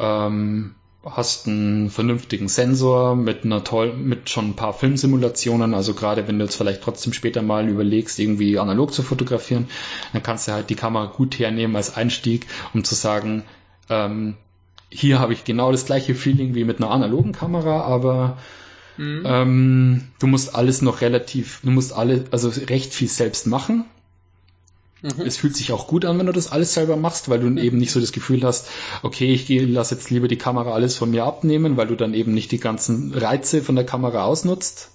ähm, 0.00 0.74
hast 1.04 1.46
einen 1.46 1.90
vernünftigen 1.90 2.48
Sensor 2.48 3.14
mit 3.14 3.44
einer 3.44 3.62
toll, 3.62 3.92
mit 3.92 4.30
schon 4.30 4.48
ein 4.48 4.56
paar 4.56 4.72
Filmsimulationen. 4.72 5.74
Also 5.74 5.94
gerade 5.94 6.26
wenn 6.26 6.40
du 6.40 6.44
jetzt 6.46 6.56
vielleicht 6.56 6.82
trotzdem 6.82 7.12
später 7.12 7.42
mal 7.42 7.68
überlegst, 7.68 8.18
irgendwie 8.18 8.58
analog 8.58 8.92
zu 8.92 9.04
fotografieren, 9.04 9.68
dann 10.12 10.24
kannst 10.24 10.48
du 10.48 10.52
halt 10.52 10.70
die 10.70 10.74
Kamera 10.74 11.06
gut 11.06 11.38
hernehmen 11.38 11.76
als 11.76 11.94
Einstieg, 11.94 12.46
um 12.72 12.82
zu 12.82 12.96
sagen, 12.96 13.44
ähm, 13.90 14.34
hier 14.94 15.18
habe 15.18 15.32
ich 15.32 15.44
genau 15.44 15.72
das 15.72 15.86
gleiche 15.86 16.14
Feeling 16.14 16.54
wie 16.54 16.64
mit 16.64 16.78
einer 16.78 16.90
analogen 16.90 17.32
Kamera, 17.32 17.82
aber 17.82 18.38
mhm. 18.96 19.22
ähm, 19.26 20.02
du 20.20 20.26
musst 20.28 20.54
alles 20.54 20.82
noch 20.82 21.00
relativ, 21.00 21.60
du 21.64 21.70
musst 21.70 21.92
alle, 21.92 22.24
also 22.30 22.48
recht 22.48 22.94
viel 22.94 23.08
selbst 23.08 23.46
machen. 23.46 23.86
Mhm. 25.02 25.26
Es 25.26 25.36
fühlt 25.36 25.56
sich 25.56 25.72
auch 25.72 25.88
gut 25.88 26.04
an, 26.04 26.18
wenn 26.18 26.26
du 26.26 26.32
das 26.32 26.52
alles 26.52 26.74
selber 26.74 26.96
machst, 26.96 27.28
weil 27.28 27.40
du 27.40 27.46
mhm. 27.48 27.58
eben 27.58 27.78
nicht 27.78 27.90
so 27.90 28.00
das 28.00 28.12
Gefühl 28.12 28.44
hast, 28.44 28.68
okay, 29.02 29.32
ich 29.32 29.48
lass 29.48 29.90
jetzt 29.90 30.10
lieber 30.10 30.28
die 30.28 30.38
Kamera 30.38 30.72
alles 30.72 30.96
von 30.96 31.10
mir 31.10 31.24
abnehmen, 31.24 31.76
weil 31.76 31.88
du 31.88 31.96
dann 31.96 32.14
eben 32.14 32.32
nicht 32.32 32.52
die 32.52 32.60
ganzen 32.60 33.12
Reize 33.12 33.62
von 33.62 33.74
der 33.74 33.84
Kamera 33.84 34.24
ausnutzt. 34.24 34.90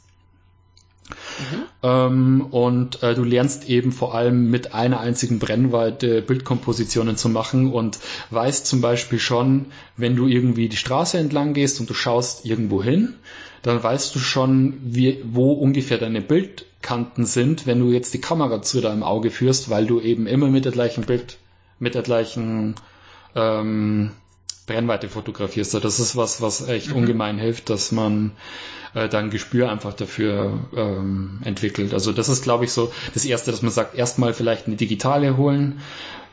Mhm. 1.39 1.63
Ähm, 1.81 2.45
und 2.51 3.03
äh, 3.03 3.15
du 3.15 3.23
lernst 3.23 3.69
eben 3.69 3.91
vor 3.91 4.13
allem 4.13 4.49
mit 4.49 4.73
einer 4.73 4.99
einzigen 4.99 5.39
Brennweite 5.39 6.21
Bildkompositionen 6.21 7.15
zu 7.17 7.29
machen 7.29 7.71
und 7.71 7.99
weißt 8.29 8.65
zum 8.65 8.81
Beispiel 8.81 9.19
schon, 9.19 9.67
wenn 9.95 10.15
du 10.15 10.27
irgendwie 10.27 10.69
die 10.69 10.77
Straße 10.77 11.17
entlang 11.17 11.53
gehst 11.53 11.79
und 11.79 11.89
du 11.89 11.93
schaust 11.93 12.45
irgendwo 12.45 12.83
hin, 12.83 13.15
dann 13.61 13.81
weißt 13.81 14.13
du 14.15 14.19
schon, 14.19 14.77
wie, 14.83 15.21
wo 15.23 15.53
ungefähr 15.53 15.97
deine 15.97 16.21
Bildkanten 16.21 17.25
sind, 17.25 17.65
wenn 17.67 17.79
du 17.79 17.91
jetzt 17.91 18.13
die 18.13 18.21
Kamera 18.21 18.61
zu 18.61 18.81
deinem 18.81 19.03
Auge 19.03 19.31
führst, 19.31 19.69
weil 19.69 19.85
du 19.85 19.99
eben 19.99 20.27
immer 20.27 20.47
mit 20.47 20.65
der 20.65 20.71
gleichen 20.71 21.05
Bild, 21.05 21.37
mit 21.79 21.95
der 21.95 22.03
gleichen 22.03 22.75
ähm, 23.35 24.11
Brennweite 24.69 25.09
fotografierst. 25.09 25.73
Das 25.73 25.99
ist 25.99 26.15
was, 26.15 26.41
was 26.41 26.67
echt 26.67 26.89
mhm. 26.89 26.97
ungemein 26.97 27.39
hilft, 27.39 27.69
dass 27.69 27.91
man 27.91 28.31
äh, 28.93 29.09
dann 29.09 29.31
Gespür 29.31 29.71
einfach 29.71 29.93
dafür 29.93 30.59
ähm, 30.75 31.39
entwickelt. 31.43 31.93
Also 31.93 32.11
das 32.11 32.29
ist, 32.29 32.43
glaube 32.43 32.65
ich, 32.65 32.71
so 32.71 32.91
das 33.13 33.25
Erste, 33.25 33.49
dass 33.51 33.63
man 33.63 33.71
sagt, 33.71 33.95
erstmal 33.95 34.33
vielleicht 34.33 34.67
eine 34.67 34.75
digitale 34.75 35.37
holen, 35.37 35.81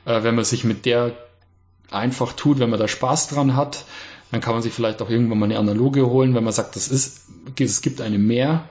äh, 0.05 0.23
wenn 0.23 0.35
man 0.35 0.45
sich 0.45 0.65
mit 0.65 0.85
der 0.85 1.13
einfach 1.91 2.35
tut, 2.35 2.59
wenn 2.59 2.69
man 2.69 2.79
da 2.79 2.89
Spaß 2.89 3.29
dran 3.29 3.57
hat, 3.57 3.85
dann 4.31 4.43
kann 4.43 4.53
man 4.53 4.63
sich 4.63 4.73
vielleicht 4.73 5.01
auch 5.01 5.09
irgendwann 5.09 5.39
mal 5.39 5.47
eine 5.47 5.59
analoge 5.59 6.07
holen, 6.07 6.35
wenn 6.35 6.45
man 6.45 6.53
sagt, 6.53 6.77
das 6.77 6.89
ist, 6.89 7.23
es 7.59 7.81
gibt 7.81 8.03
eine 8.03 8.19
mehr. 8.19 8.69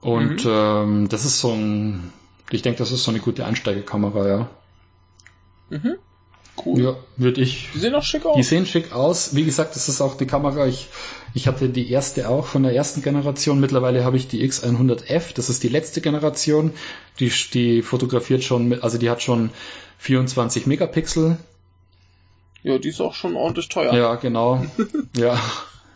Und 0.00 0.44
mhm. 0.44 0.50
ähm, 0.50 1.08
das 1.08 1.24
ist 1.24 1.40
so 1.40 1.52
ein, 1.52 2.12
ich 2.50 2.60
denke, 2.60 2.78
das 2.80 2.92
ist 2.92 3.04
so 3.04 3.10
eine 3.10 3.20
gute 3.20 3.46
Einsteigerkamera, 3.46 4.28
ja. 4.28 4.48
Mhm. 5.70 5.96
Cool. 6.64 6.82
Ja, 6.82 6.96
würde 7.16 7.40
ich. 7.40 7.68
Die 7.74 7.78
sehen 7.78 7.94
auch 7.94 8.02
schick 8.02 8.26
aus. 8.26 8.36
Die 8.36 8.42
sehen 8.42 8.66
schick 8.66 8.92
aus. 8.92 9.34
Wie 9.34 9.44
gesagt, 9.44 9.76
das 9.76 9.88
ist 9.88 10.00
auch 10.00 10.16
die 10.16 10.26
Kamera. 10.26 10.66
Ich, 10.66 10.88
ich 11.34 11.46
hatte 11.46 11.68
die 11.68 11.90
erste 11.90 12.28
auch 12.28 12.46
von 12.46 12.62
der 12.62 12.74
ersten 12.74 13.02
Generation. 13.02 13.60
Mittlerweile 13.60 14.04
habe 14.04 14.16
ich 14.16 14.28
die 14.28 14.48
X100F. 14.48 15.34
Das 15.34 15.50
ist 15.50 15.62
die 15.62 15.68
letzte 15.68 16.00
Generation. 16.00 16.72
Die, 17.20 17.32
die 17.52 17.82
fotografiert 17.82 18.42
schon 18.44 18.68
mit, 18.68 18.82
also 18.82 18.98
die 18.98 19.10
hat 19.10 19.22
schon 19.22 19.50
24 19.98 20.66
Megapixel 20.66 21.38
ja, 22.62 22.78
die 22.78 22.88
ist 22.88 23.00
auch 23.00 23.14
schon 23.14 23.36
ordentlich 23.36 23.68
teuer. 23.68 23.94
Ja, 23.94 24.16
genau. 24.16 24.64
ja. 25.16 25.40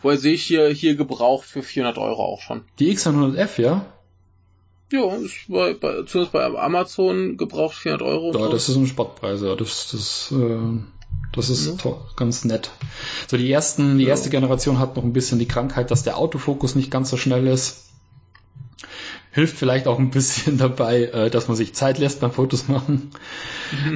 Woher 0.01 0.17
sehe 0.17 0.33
ich 0.33 0.43
hier, 0.43 0.69
hier 0.69 0.95
Gebrauch 0.95 1.43
für 1.43 1.63
400 1.63 1.97
Euro 1.97 2.23
auch 2.23 2.41
schon. 2.41 2.63
Die 2.79 2.91
X100F, 2.95 3.61
ja? 3.61 3.85
Ja, 4.93 5.15
ist 5.15 5.47
bei, 5.47 5.73
bei, 5.73 6.03
zumindest 6.03 6.33
bei 6.33 6.45
Amazon 6.45 7.35
gebraucht 7.35 7.75
400 7.75 8.07
Euro. 8.07 8.31
Ja, 8.37 8.47
das 8.47 8.69
ist 8.69 8.75
ein 8.75 8.85
Spottpreis, 8.85 9.41
ja. 9.41 9.55
Das, 9.55 9.89
das, 9.91 10.31
äh, 10.31 10.57
das 11.31 11.49
ist 11.49 11.65
ja. 11.65 11.73
toll, 11.73 11.97
ganz 12.15 12.45
nett. 12.45 12.69
So, 13.27 13.37
die 13.37 13.51
ersten, 13.51 13.97
die 13.97 14.03
ja. 14.03 14.11
erste 14.11 14.29
Generation 14.29 14.77
hat 14.77 14.95
noch 14.95 15.03
ein 15.03 15.11
bisschen 15.11 15.39
die 15.39 15.47
Krankheit, 15.47 15.89
dass 15.89 16.03
der 16.03 16.19
Autofokus 16.19 16.75
nicht 16.75 16.91
ganz 16.91 17.09
so 17.09 17.17
schnell 17.17 17.47
ist 17.47 17.89
hilft 19.31 19.57
vielleicht 19.57 19.87
auch 19.87 19.97
ein 19.97 20.11
bisschen 20.11 20.57
dabei, 20.59 21.05
äh, 21.05 21.29
dass 21.31 21.47
man 21.47 21.57
sich 21.57 21.73
Zeit 21.73 21.97
lässt 21.97 22.21
beim 22.21 22.31
Fotos 22.31 22.67
machen. 22.67 23.09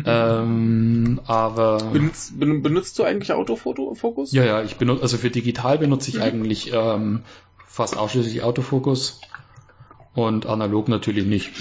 ähm, 0.03 1.21
aber 1.27 1.77
benutzt, 1.93 2.39
benutzt, 2.39 2.97
du 2.97 3.03
eigentlich 3.03 3.31
Autofokus? 3.31 4.31
Ja, 4.31 4.43
ja, 4.43 4.63
ich 4.63 4.77
benutze 4.77 5.03
also 5.03 5.17
für 5.17 5.29
digital 5.29 5.77
benutze 5.77 6.09
ich 6.09 6.15
mhm. 6.15 6.21
eigentlich 6.23 6.73
ähm, 6.73 7.21
fast 7.67 7.97
ausschließlich 7.97 8.41
Autofokus 8.41 9.21
und 10.17 10.47
analog 10.47 10.87
natürlich 10.87 11.27
nicht. 11.27 11.51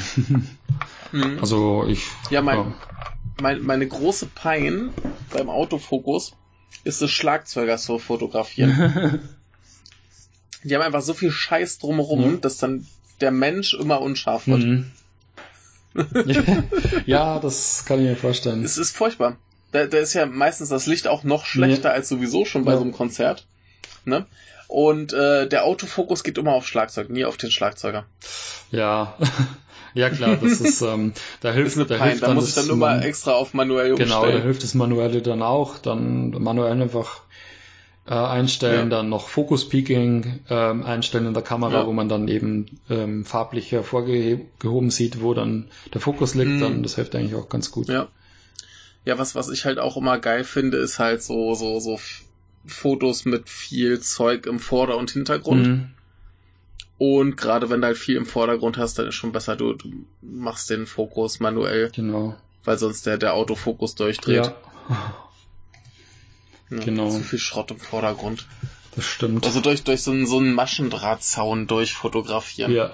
mhm. 1.12 1.38
Also 1.40 1.84
ich 1.86 2.04
ja 2.30 2.40
mein, 2.40 2.56
ja. 2.56 2.74
Mein, 3.40 3.62
meine 3.62 3.86
große 3.86 4.26
Pein 4.26 4.90
beim 5.30 5.50
Autofokus 5.50 6.34
ist 6.82 7.02
es 7.02 7.10
Schlagzeuger 7.10 7.76
zu 7.76 7.98
fotografieren. 7.98 9.20
Die 10.64 10.74
haben 10.74 10.82
einfach 10.82 11.02
so 11.02 11.12
viel 11.12 11.30
Scheiß 11.30 11.78
drumherum, 11.78 12.32
mhm. 12.32 12.40
dass 12.40 12.56
dann 12.56 12.86
der 13.20 13.30
Mensch 13.30 13.74
immer 13.74 14.00
unscharf 14.00 14.46
wird. 14.46 14.64
Mhm. 14.64 14.90
ja, 17.06 17.38
das 17.38 17.84
kann 17.84 18.00
ich 18.00 18.06
mir 18.06 18.16
vorstellen. 18.16 18.64
Es 18.64 18.78
ist 18.78 18.96
furchtbar. 18.96 19.36
Da, 19.72 19.86
da 19.86 19.98
ist 19.98 20.14
ja 20.14 20.24
meistens 20.24 20.70
das 20.70 20.86
Licht 20.86 21.08
auch 21.08 21.24
noch 21.24 21.44
schlechter 21.44 21.90
ja. 21.90 21.94
als 21.94 22.08
sowieso 22.08 22.46
schon 22.46 22.64
bei 22.64 22.72
ja. 22.72 22.78
so 22.78 22.84
einem 22.84 22.92
Konzert. 22.92 23.46
Ne? 24.06 24.26
Und 24.68 25.12
äh, 25.12 25.48
der 25.48 25.64
Autofokus 25.64 26.22
geht 26.22 26.38
immer 26.38 26.52
auf 26.52 26.66
Schlagzeug, 26.66 27.10
nie 27.10 27.24
auf 27.24 27.36
den 27.36 27.50
Schlagzeuger. 27.50 28.04
Ja. 28.70 29.16
Ja 29.94 30.10
klar, 30.10 30.36
das 30.36 30.60
ist, 30.60 30.82
ähm, 30.82 31.14
da 31.40 31.52
hilft, 31.52 31.74
ist 31.74 31.90
da 31.90 31.96
hilft 31.96 32.22
da 32.22 32.34
muss 32.34 32.50
ich 32.50 32.54
dann 32.54 32.66
nur 32.66 32.76
mal 32.76 33.02
extra 33.02 33.32
auf 33.32 33.54
manuell 33.54 33.92
umstellen. 33.92 34.10
Genau, 34.10 34.30
da 34.30 34.42
hilft 34.42 34.62
das 34.62 34.74
manuelle 34.74 35.22
dann 35.22 35.40
auch, 35.40 35.78
dann 35.78 36.32
manuell 36.32 36.82
einfach 36.82 37.22
äh, 38.06 38.12
einstellen, 38.12 38.90
ja. 38.90 38.98
dann 38.98 39.08
noch 39.08 39.28
Focus 39.28 39.70
Peaking 39.70 40.40
ähm, 40.50 40.84
einstellen 40.84 41.24
in 41.24 41.32
der 41.32 41.42
Kamera, 41.42 41.80
ja. 41.80 41.86
wo 41.86 41.94
man 41.94 42.10
dann 42.10 42.28
eben 42.28 42.78
ähm, 42.90 43.24
farblich 43.24 43.72
hervorgehoben 43.72 44.90
sieht, 44.90 45.22
wo 45.22 45.32
dann 45.32 45.68
der 45.94 46.02
Fokus 46.02 46.34
liegt, 46.34 46.50
mhm. 46.50 46.60
dann 46.60 46.82
das 46.82 46.96
hilft 46.96 47.16
eigentlich 47.16 47.34
auch 47.34 47.48
ganz 47.48 47.70
gut. 47.70 47.88
Ja. 47.88 48.08
Ja, 49.06 49.18
was, 49.18 49.34
was 49.34 49.48
ich 49.48 49.64
halt 49.64 49.78
auch 49.78 49.96
immer 49.96 50.18
geil 50.18 50.44
finde, 50.44 50.78
ist 50.78 50.98
halt 50.98 51.22
so, 51.22 51.54
so, 51.54 51.78
so 51.78 51.98
Fotos 52.66 53.24
mit 53.24 53.48
viel 53.48 54.00
Zeug 54.00 54.46
im 54.46 54.58
Vorder- 54.58 54.96
und 54.96 55.10
Hintergrund. 55.10 55.66
Mhm. 55.66 55.90
Und 56.98 57.36
gerade 57.36 57.68
wenn 57.68 57.80
du 57.80 57.88
halt 57.88 57.98
viel 57.98 58.16
im 58.16 58.26
Vordergrund 58.26 58.78
hast, 58.78 58.98
dann 58.98 59.06
ist 59.06 59.14
schon 59.14 59.32
besser, 59.32 59.56
du, 59.56 59.74
du 59.74 60.06
machst 60.22 60.70
den 60.70 60.86
Fokus 60.86 61.40
manuell. 61.40 61.90
Genau. 61.94 62.36
Weil 62.64 62.78
sonst 62.78 63.06
der, 63.06 63.18
der 63.18 63.34
Autofokus 63.34 63.94
durchdreht. 63.94 64.46
Ja. 64.46 64.56
Ja, 66.70 66.78
genau. 66.78 67.10
Zu 67.10 67.20
viel 67.20 67.38
Schrott 67.38 67.70
im 67.70 67.78
Vordergrund. 67.78 68.46
Das 68.94 69.04
stimmt. 69.04 69.44
Also 69.44 69.60
durch, 69.60 69.84
durch 69.84 70.02
so 70.02 70.10
einen, 70.10 70.26
so 70.26 70.38
einen 70.38 70.54
Maschendrahtzaun 70.54 71.66
durchfotografieren. 71.66 72.72
Ja. 72.72 72.90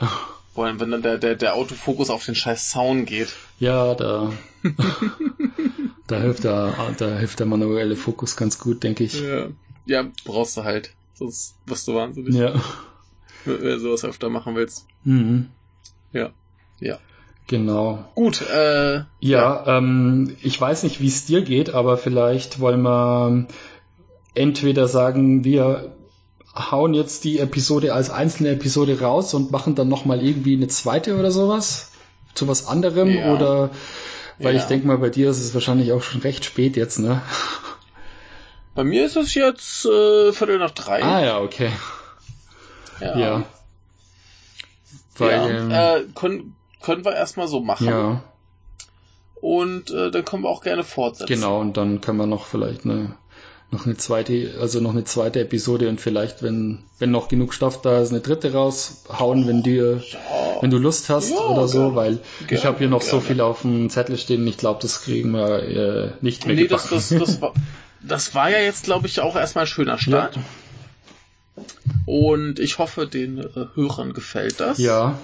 Wollen, 0.55 0.81
wenn 0.81 0.91
dann 0.91 1.03
der, 1.03 1.17
der, 1.17 1.37
der 1.37 1.55
Autofokus 1.55 2.11
auf 2.11 2.27
den 2.27 2.35
scheiß 2.35 2.71
Zaun 2.71 3.07
geht. 3.07 3.33
Ja, 3.59 3.95
da, 3.95 4.33
da 6.13 6.21
hilft 6.21 6.45
der, 6.45 6.75
da 6.99 7.19
hilft 7.19 7.41
der 7.41 7.47
manuelle 7.47 7.97
Fokus 7.97 8.37
ganz 8.37 8.59
gut, 8.59 8.83
denke 8.83 9.05
ich. 9.05 9.21
Ja. 9.21 9.49
ja, 9.87 10.05
brauchst 10.25 10.57
du 10.57 10.65
halt. 10.65 10.95
Sonst 11.15 11.57
wirst 11.67 11.89
du 11.89 11.95
wahnsinnig. 11.95 12.35
Ja. 12.35 12.55
Wenn 13.45 13.61
du 13.61 13.79
sowas 13.81 14.05
öfter 14.05 14.29
machen 14.29 14.55
willst. 14.55 14.87
Mhm. 15.05 15.49
Ja. 16.13 16.31
Ja. 16.79 16.99
Genau. 17.49 18.05
Gut, 18.15 18.43
äh, 18.43 18.95
ja, 18.95 19.07
ja. 19.21 19.79
Ähm, 19.79 20.37
ich 20.43 20.61
weiß 20.61 20.85
nicht, 20.85 21.01
wie 21.01 21.09
es 21.09 21.27
dir 21.27 21.43
geht, 21.43 21.75
aber 21.75 21.97
vielleicht 21.97 22.61
wollen 22.61 22.83
wir 22.83 23.47
entweder 24.35 24.89
sagen, 24.89 25.45
wir 25.45 25.93
hauen 26.55 26.95
jetzt 26.95 27.25
die 27.25 27.39
Episode 27.39 27.95
als 27.95 28.11
einzelne 28.11 28.51
Episode 28.51 29.01
raus 29.01 29.35
und 29.35 29.51
machen 29.51 29.75
dann 29.75 29.89
nochmal 29.89 30.23
irgendwie 30.23 30.55
eine 30.55 30.69
zweite 30.69 31.19
oder 31.19 31.31
sowas 31.31 31.93
zu 32.35 32.49
was 32.49 32.67
anderem 32.67 33.09
ja. 33.09 33.35
oder 33.35 33.71
weil 34.39 34.55
ja. 34.55 34.61
ich 34.61 34.67
denke 34.67 34.87
mal, 34.87 34.99
bei 34.99 35.11
dir 35.11 35.31
ist 35.31 35.41
es 35.41 35.55
wahrscheinlich 35.55 35.93
auch 35.93 36.03
schon 36.03 36.21
recht 36.21 36.45
spät 36.45 36.77
jetzt, 36.77 36.99
ne? 36.99 37.23
Bei 38.75 38.85
mir 38.85 39.05
ist 39.05 39.17
es 39.17 39.35
jetzt 39.35 39.85
äh, 39.85 40.33
Viertel 40.33 40.59
nach 40.59 40.71
drei. 40.71 41.03
Ah 41.03 41.23
ja, 41.23 41.41
okay. 41.41 41.71
Ja. 43.01 43.19
ja. 43.19 43.45
Weil, 45.19 45.31
ja, 45.31 45.49
ähm, 45.49 45.71
äh, 45.71 46.05
können, 46.15 46.57
können 46.81 47.05
wir 47.05 47.15
erstmal 47.15 47.49
so 47.49 47.61
machen. 47.61 47.87
Ja. 47.87 48.23
Und 49.43 49.91
äh, 49.91 50.11
dann 50.11 50.25
können 50.25 50.45
wir 50.45 50.49
auch 50.49 50.63
gerne 50.63 50.85
fortsetzen. 50.85 51.35
Genau, 51.35 51.61
und 51.61 51.77
dann 51.77 52.01
können 52.01 52.17
wir 52.17 52.27
noch 52.27 52.47
vielleicht 52.47 52.85
eine 52.85 53.17
noch 53.73 53.87
eine 53.87 53.97
zweite, 53.97 54.55
also 54.61 54.81
noch 54.81 54.91
eine 54.91 55.05
zweite 55.05 55.41
Episode 55.41 55.89
und 55.89 56.01
vielleicht, 56.01 56.43
wenn, 56.43 56.85
wenn 56.99 57.11
noch 57.11 57.29
genug 57.29 57.55
Stoff 57.55 57.81
da 57.81 58.01
ist, 58.03 58.11
eine 58.11 58.21
dritte 58.21 58.53
raushauen, 58.53 59.49
wenn 59.49 59.63
dir, 59.63 59.97
ja. 59.97 60.19
Wenn 60.63 60.71
du 60.71 60.79
Lust 60.79 61.09
hast 61.09 61.31
ja, 61.31 61.39
oder 61.39 61.67
so, 61.67 61.81
gerne. 61.81 61.97
weil 61.97 62.19
gerne, 62.47 62.53
ich 62.53 62.65
habe 62.65 62.79
hier 62.79 62.89
noch 62.89 63.01
gerne. 63.01 63.11
so 63.11 63.21
viel 63.21 63.41
auf 63.41 63.63
dem 63.63 63.91
Zettel 63.91 64.17
stehen, 64.17 64.47
ich 64.47 64.59
glaube, 64.59 64.79
das 64.81 65.03
kriegen 65.03 65.33
wir 65.33 65.63
äh, 65.65 66.13
nicht 66.21 66.47
mehr 66.47 66.55
Nee, 66.55 66.69
das, 66.69 66.89
das, 66.89 67.09
das, 67.09 67.43
war, 67.43 67.53
das 68.01 68.33
war 68.37 68.49
ja 68.49 68.61
jetzt, 68.61 68.85
glaube 68.85 69.09
ich, 69.09 69.21
auch 69.21 69.35
erstmal 69.35 69.65
ein 69.65 69.69
schöner 69.69 69.99
Start. 69.99 70.37
Ja. 70.37 70.43
Und 72.07 72.61
ich 72.61 72.79
hoffe, 72.79 73.09
den 73.09 73.39
äh, 73.39 73.67
Hörern 73.75 74.13
gefällt 74.13 74.61
das. 74.61 74.79
Ja, 74.79 75.19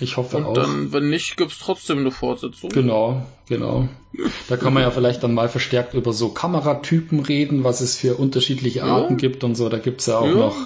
ich 0.00 0.16
hoffe 0.16 0.38
und 0.38 0.44
auch. 0.44 0.48
Und 0.48 0.56
dann, 0.56 0.92
wenn 0.92 1.08
nicht, 1.08 1.36
gibt's 1.36 1.60
trotzdem 1.60 1.98
eine 1.98 2.10
Fortsetzung. 2.10 2.70
Genau, 2.70 3.26
genau. 3.48 3.88
Da 4.48 4.56
kann 4.56 4.74
man 4.74 4.82
ja 4.82 4.90
vielleicht 4.92 5.22
dann 5.22 5.34
mal 5.34 5.48
verstärkt 5.48 5.94
über 5.94 6.12
so 6.12 6.30
Kameratypen 6.30 7.20
reden, 7.20 7.62
was 7.62 7.80
es 7.80 7.94
für 7.94 8.16
unterschiedliche 8.16 8.82
Arten 8.82 9.14
ja. 9.14 9.18
gibt 9.18 9.44
und 9.44 9.54
so. 9.54 9.68
Da 9.68 9.78
gibt's 9.78 10.06
ja 10.06 10.18
auch 10.18 10.26
ja. 10.26 10.34
noch 10.34 10.56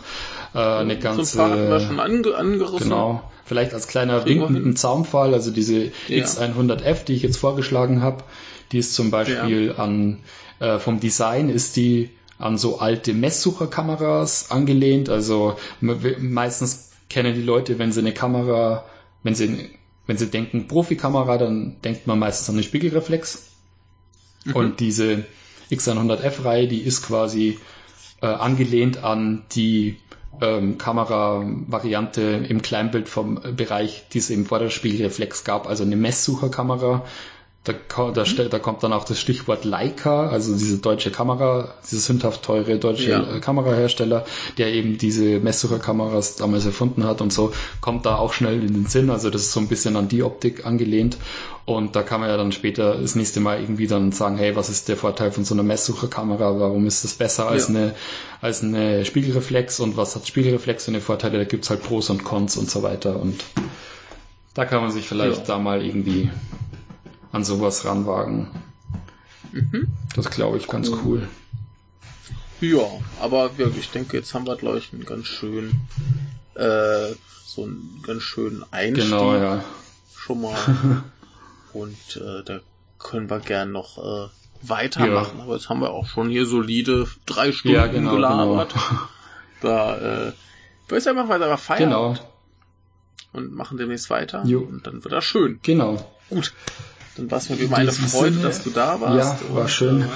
äh, 0.55 0.59
eine 0.59 0.99
ganze. 0.99 1.25
So 1.25 1.41
ein 1.41 1.49
paar 1.49 1.59
hatten 1.59 1.71
wir 1.71 1.81
schon 1.81 2.01
ange 2.01 2.37
angerissen. 2.37 2.91
Genau. 2.91 3.23
Vielleicht 3.45 3.75
als 3.75 3.89
kleiner 3.89 4.25
Wink 4.25 4.49
mit 4.51 4.63
einem 4.63 4.77
Zaumfall, 4.77 5.35
also 5.35 5.51
diese 5.51 5.91
ja. 6.09 6.25
X100F, 6.25 7.05
die 7.05 7.15
ich 7.15 7.23
jetzt 7.23 7.37
vorgeschlagen 7.37 8.01
habe, 8.01 8.25
die 8.71 8.79
ist 8.79 8.95
zum 8.95 9.11
Beispiel 9.11 9.75
an 9.77 10.21
äh, 10.61 10.79
vom 10.79 11.01
Design 11.01 11.49
ist 11.49 11.77
die 11.77 12.11
an 12.39 12.57
so 12.57 12.79
alte 12.79 13.13
Messsucherkameras 13.13 14.51
angelehnt. 14.51 15.11
Also 15.11 15.57
meistens 15.81 16.91
kennen 17.11 17.35
die 17.35 17.43
Leute, 17.43 17.79
wenn 17.79 17.93
sie 17.93 18.01
eine 18.01 18.13
Kamera 18.13 18.85
wenn 19.23 19.35
sie, 19.35 19.71
wenn 20.07 20.19
sie 20.19 20.27
denken 20.27 20.69
Profikamera, 20.69 21.39
dann 21.39 21.77
denkt 21.83 22.07
man 22.07 22.19
meistens 22.19 22.49
an 22.49 22.57
den 22.57 22.65
Spiegelreflex. 22.65 23.51
Mhm. 24.45 24.57
Und 24.57 24.81
diese 24.81 25.25
X100F-Reihe, 25.71 26.69
die 26.69 26.81
ist 26.81 27.03
quasi 27.03 27.59
äh, 28.21 28.27
angelehnt 28.27 29.05
an 29.05 29.45
die 29.53 29.97
ähm, 30.41 30.79
Kamera-Variante 30.79 32.23
im 32.49 32.63
Kleinbild 32.63 33.09
vom 33.09 33.41
Bereich, 33.57 34.05
die 34.13 34.19
es 34.19 34.31
eben 34.31 34.47
vor 34.47 34.59
der 34.59 34.71
Spiegelreflex 34.71 35.45
gab, 35.45 35.67
also 35.69 35.85
eine 35.85 35.97
Messsucherkamera, 35.97 37.05
da, 37.65 37.75
da, 38.13 38.25
mhm. 38.25 38.51
da, 38.51 38.59
kommt 38.59 38.83
dann 38.83 38.93
auch 38.93 39.05
das 39.05 39.21
Stichwort 39.21 39.65
Leica, 39.65 40.29
also 40.29 40.53
diese 40.53 40.79
deutsche 40.79 41.13
Kamera, 41.13 41.73
diese 41.85 42.01
sündhaft 42.01 42.43
teure 42.43 42.77
deutsche 42.79 43.11
ja. 43.11 43.37
Äh, 43.37 43.39
Kamerahersteller, 43.39 44.25
der 44.59 44.73
eben 44.73 44.99
diese 44.99 45.39
Messsucherkameras 45.39 46.35
damals 46.35 46.67
erfunden 46.67 47.05
hat 47.05 47.21
und 47.21 47.33
so, 47.33 47.53
kommt 47.81 48.05
da 48.05 48.17
auch 48.17 48.33
schnell 48.33 48.65
in 48.65 48.75
den 48.75 48.87
Sinn. 48.87 49.11
Also 49.11 49.31
das 49.31 49.43
ist 49.43 49.53
so 49.53 49.61
ein 49.61 49.69
bisschen 49.69 49.95
an 49.95 50.09
die 50.09 50.25
Optik 50.25 50.67
angelehnt. 50.67 51.19
Und 51.65 51.95
da 51.95 52.03
kann 52.03 52.21
man 52.21 52.29
ja 52.29 52.37
dann 52.37 52.51
später 52.51 52.97
das 53.01 53.15
nächste 53.15 53.39
Mal 53.39 53.61
irgendwie 53.61 53.87
dann 53.87 54.11
sagen, 54.11 54.39
hey, 54.39 54.57
was 54.57 54.69
ist 54.69 54.89
der 54.89 54.97
Vorteil 54.97 55.31
von 55.31 55.45
so 55.45 55.55
einer 55.55 55.63
Messsucherkamera? 55.63 56.59
Warum 56.59 56.85
ist 56.87 57.05
das 57.05 57.15
besser 57.15 57.47
als 57.47 57.69
ja. 57.69 57.75
eine 57.75 57.95
als 58.41 58.65
eine 58.65 59.05
Spiegelreflex? 59.05 59.79
Und 59.79 59.97
was 59.97 60.17
hat 60.17 60.27
Spiegelreflex 60.27 60.87
für 60.87 60.91
eine 60.91 61.01
Vorteile? 61.01 61.39
Da 61.39 61.45
gibt's 61.45 61.71
halt 61.71 61.85
Pros 61.85 62.11
und 62.11 62.25
Cons 62.25 62.57
und 62.57 62.69
so 62.69 62.83
weiter. 62.83 63.21
Und 63.21 63.45
da 64.55 64.65
kann 64.65 64.83
man 64.83 64.91
sich 64.91 65.07
vielleicht 65.07 65.39
ja. 65.39 65.45
da 65.45 65.59
mal 65.61 65.85
irgendwie 65.85 66.29
an 67.33 67.45
sowas 67.45 67.85
ranwagen. 67.85 68.49
Mhm. 69.53 69.89
Das 70.15 70.31
glaube 70.31 70.59
ich 70.59 70.69
ganz 70.69 70.91
cool. 71.05 71.29
Ja, 72.61 72.87
aber 73.21 73.59
wirklich, 73.59 73.87
ich 73.87 73.91
denke, 73.91 74.17
jetzt 74.17 74.35
haben 74.35 74.47
wir, 74.47 74.57
glaube 74.57 74.79
ich, 74.79 74.93
einen 74.93 75.05
ganz 75.05 75.27
schön, 75.27 75.81
äh, 76.55 77.13
so 77.45 77.65
einen 77.65 78.03
ganz 78.07 78.23
schönen 78.23 78.65
Einstieg. 78.71 79.11
Genau, 79.11 79.35
ja. 79.35 79.65
Schon 80.17 80.43
mal. 80.43 80.55
Und 81.73 82.17
äh, 82.17 82.45
da 82.45 82.61
können 82.99 83.29
wir 83.29 83.41
gern 83.41 83.73
noch 83.73 83.99
äh, 83.99 84.29
weitermachen. 84.63 85.39
Ja. 85.39 85.45
Aber 85.45 85.55
jetzt 85.55 85.69
haben 85.69 85.81
wir 85.81 85.91
auch 85.91 86.07
schon 86.07 86.29
hier 86.29 86.47
solide 86.47 87.09
drei 87.27 87.51
Stunden 87.51 87.77
ja, 87.77 87.87
genau, 87.87 88.15
gelabert. 88.15 88.73
Genau. 88.73 89.01
Da 89.61 90.29
äh, 90.29 90.33
ich 90.91 91.09
einfach 91.09 91.29
weiter 91.29 91.57
feiern. 91.57 91.91
Genau. 91.91 92.15
Und 93.33 93.55
machen 93.55 93.79
demnächst 93.79 94.11
weiter. 94.11 94.43
Jo. 94.45 94.61
Und 94.61 94.89
dann 94.89 95.05
wird 95.05 95.13
das 95.13 95.25
schön. 95.25 95.61
Genau. 95.63 96.05
Gut. 96.29 96.53
Dann 97.17 97.31
war 97.31 97.39
es 97.39 97.49
mir 97.49 97.57
immer 97.57 97.77
eine 97.77 97.93
Freude, 97.93 98.35
Sinne, 98.35 98.47
dass 98.47 98.63
du 98.63 98.71
da 98.71 99.01
warst. 99.01 99.43
Ja, 99.43 99.55
war 99.55 99.63
und, 99.63 99.71
schön. 99.71 100.03
Äh, 100.03 100.07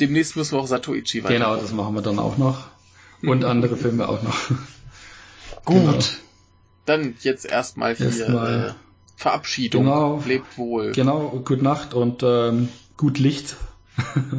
demnächst 0.00 0.36
müssen 0.36 0.52
wir 0.52 0.60
auch 0.60 0.66
Satoichi 0.66 1.22
weiter. 1.22 1.34
Genau, 1.34 1.56
das 1.56 1.72
machen 1.72 1.94
wir 1.94 2.02
dann 2.02 2.18
auch 2.18 2.36
noch. 2.36 2.66
Und 3.22 3.44
andere 3.44 3.76
Filme 3.76 4.08
auch 4.08 4.22
noch. 4.22 4.36
Gut. 5.64 5.76
Genau. 5.76 5.98
Dann 6.84 7.14
jetzt 7.20 7.46
erstmal 7.46 7.94
hier 7.94 8.06
erstmal. 8.06 8.68
Äh, 8.70 8.74
Verabschiedung. 9.16 9.84
Genau. 9.84 10.22
Lebt 10.26 10.58
wohl. 10.58 10.92
Genau, 10.92 11.30
gute 11.44 11.62
Nacht 11.62 11.94
und 11.94 12.22
ähm, 12.22 12.68
gut 12.96 13.18
Licht. 13.18 13.56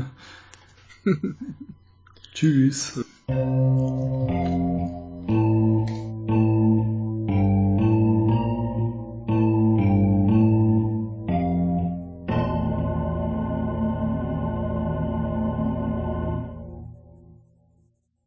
Tschüss. 2.34 3.04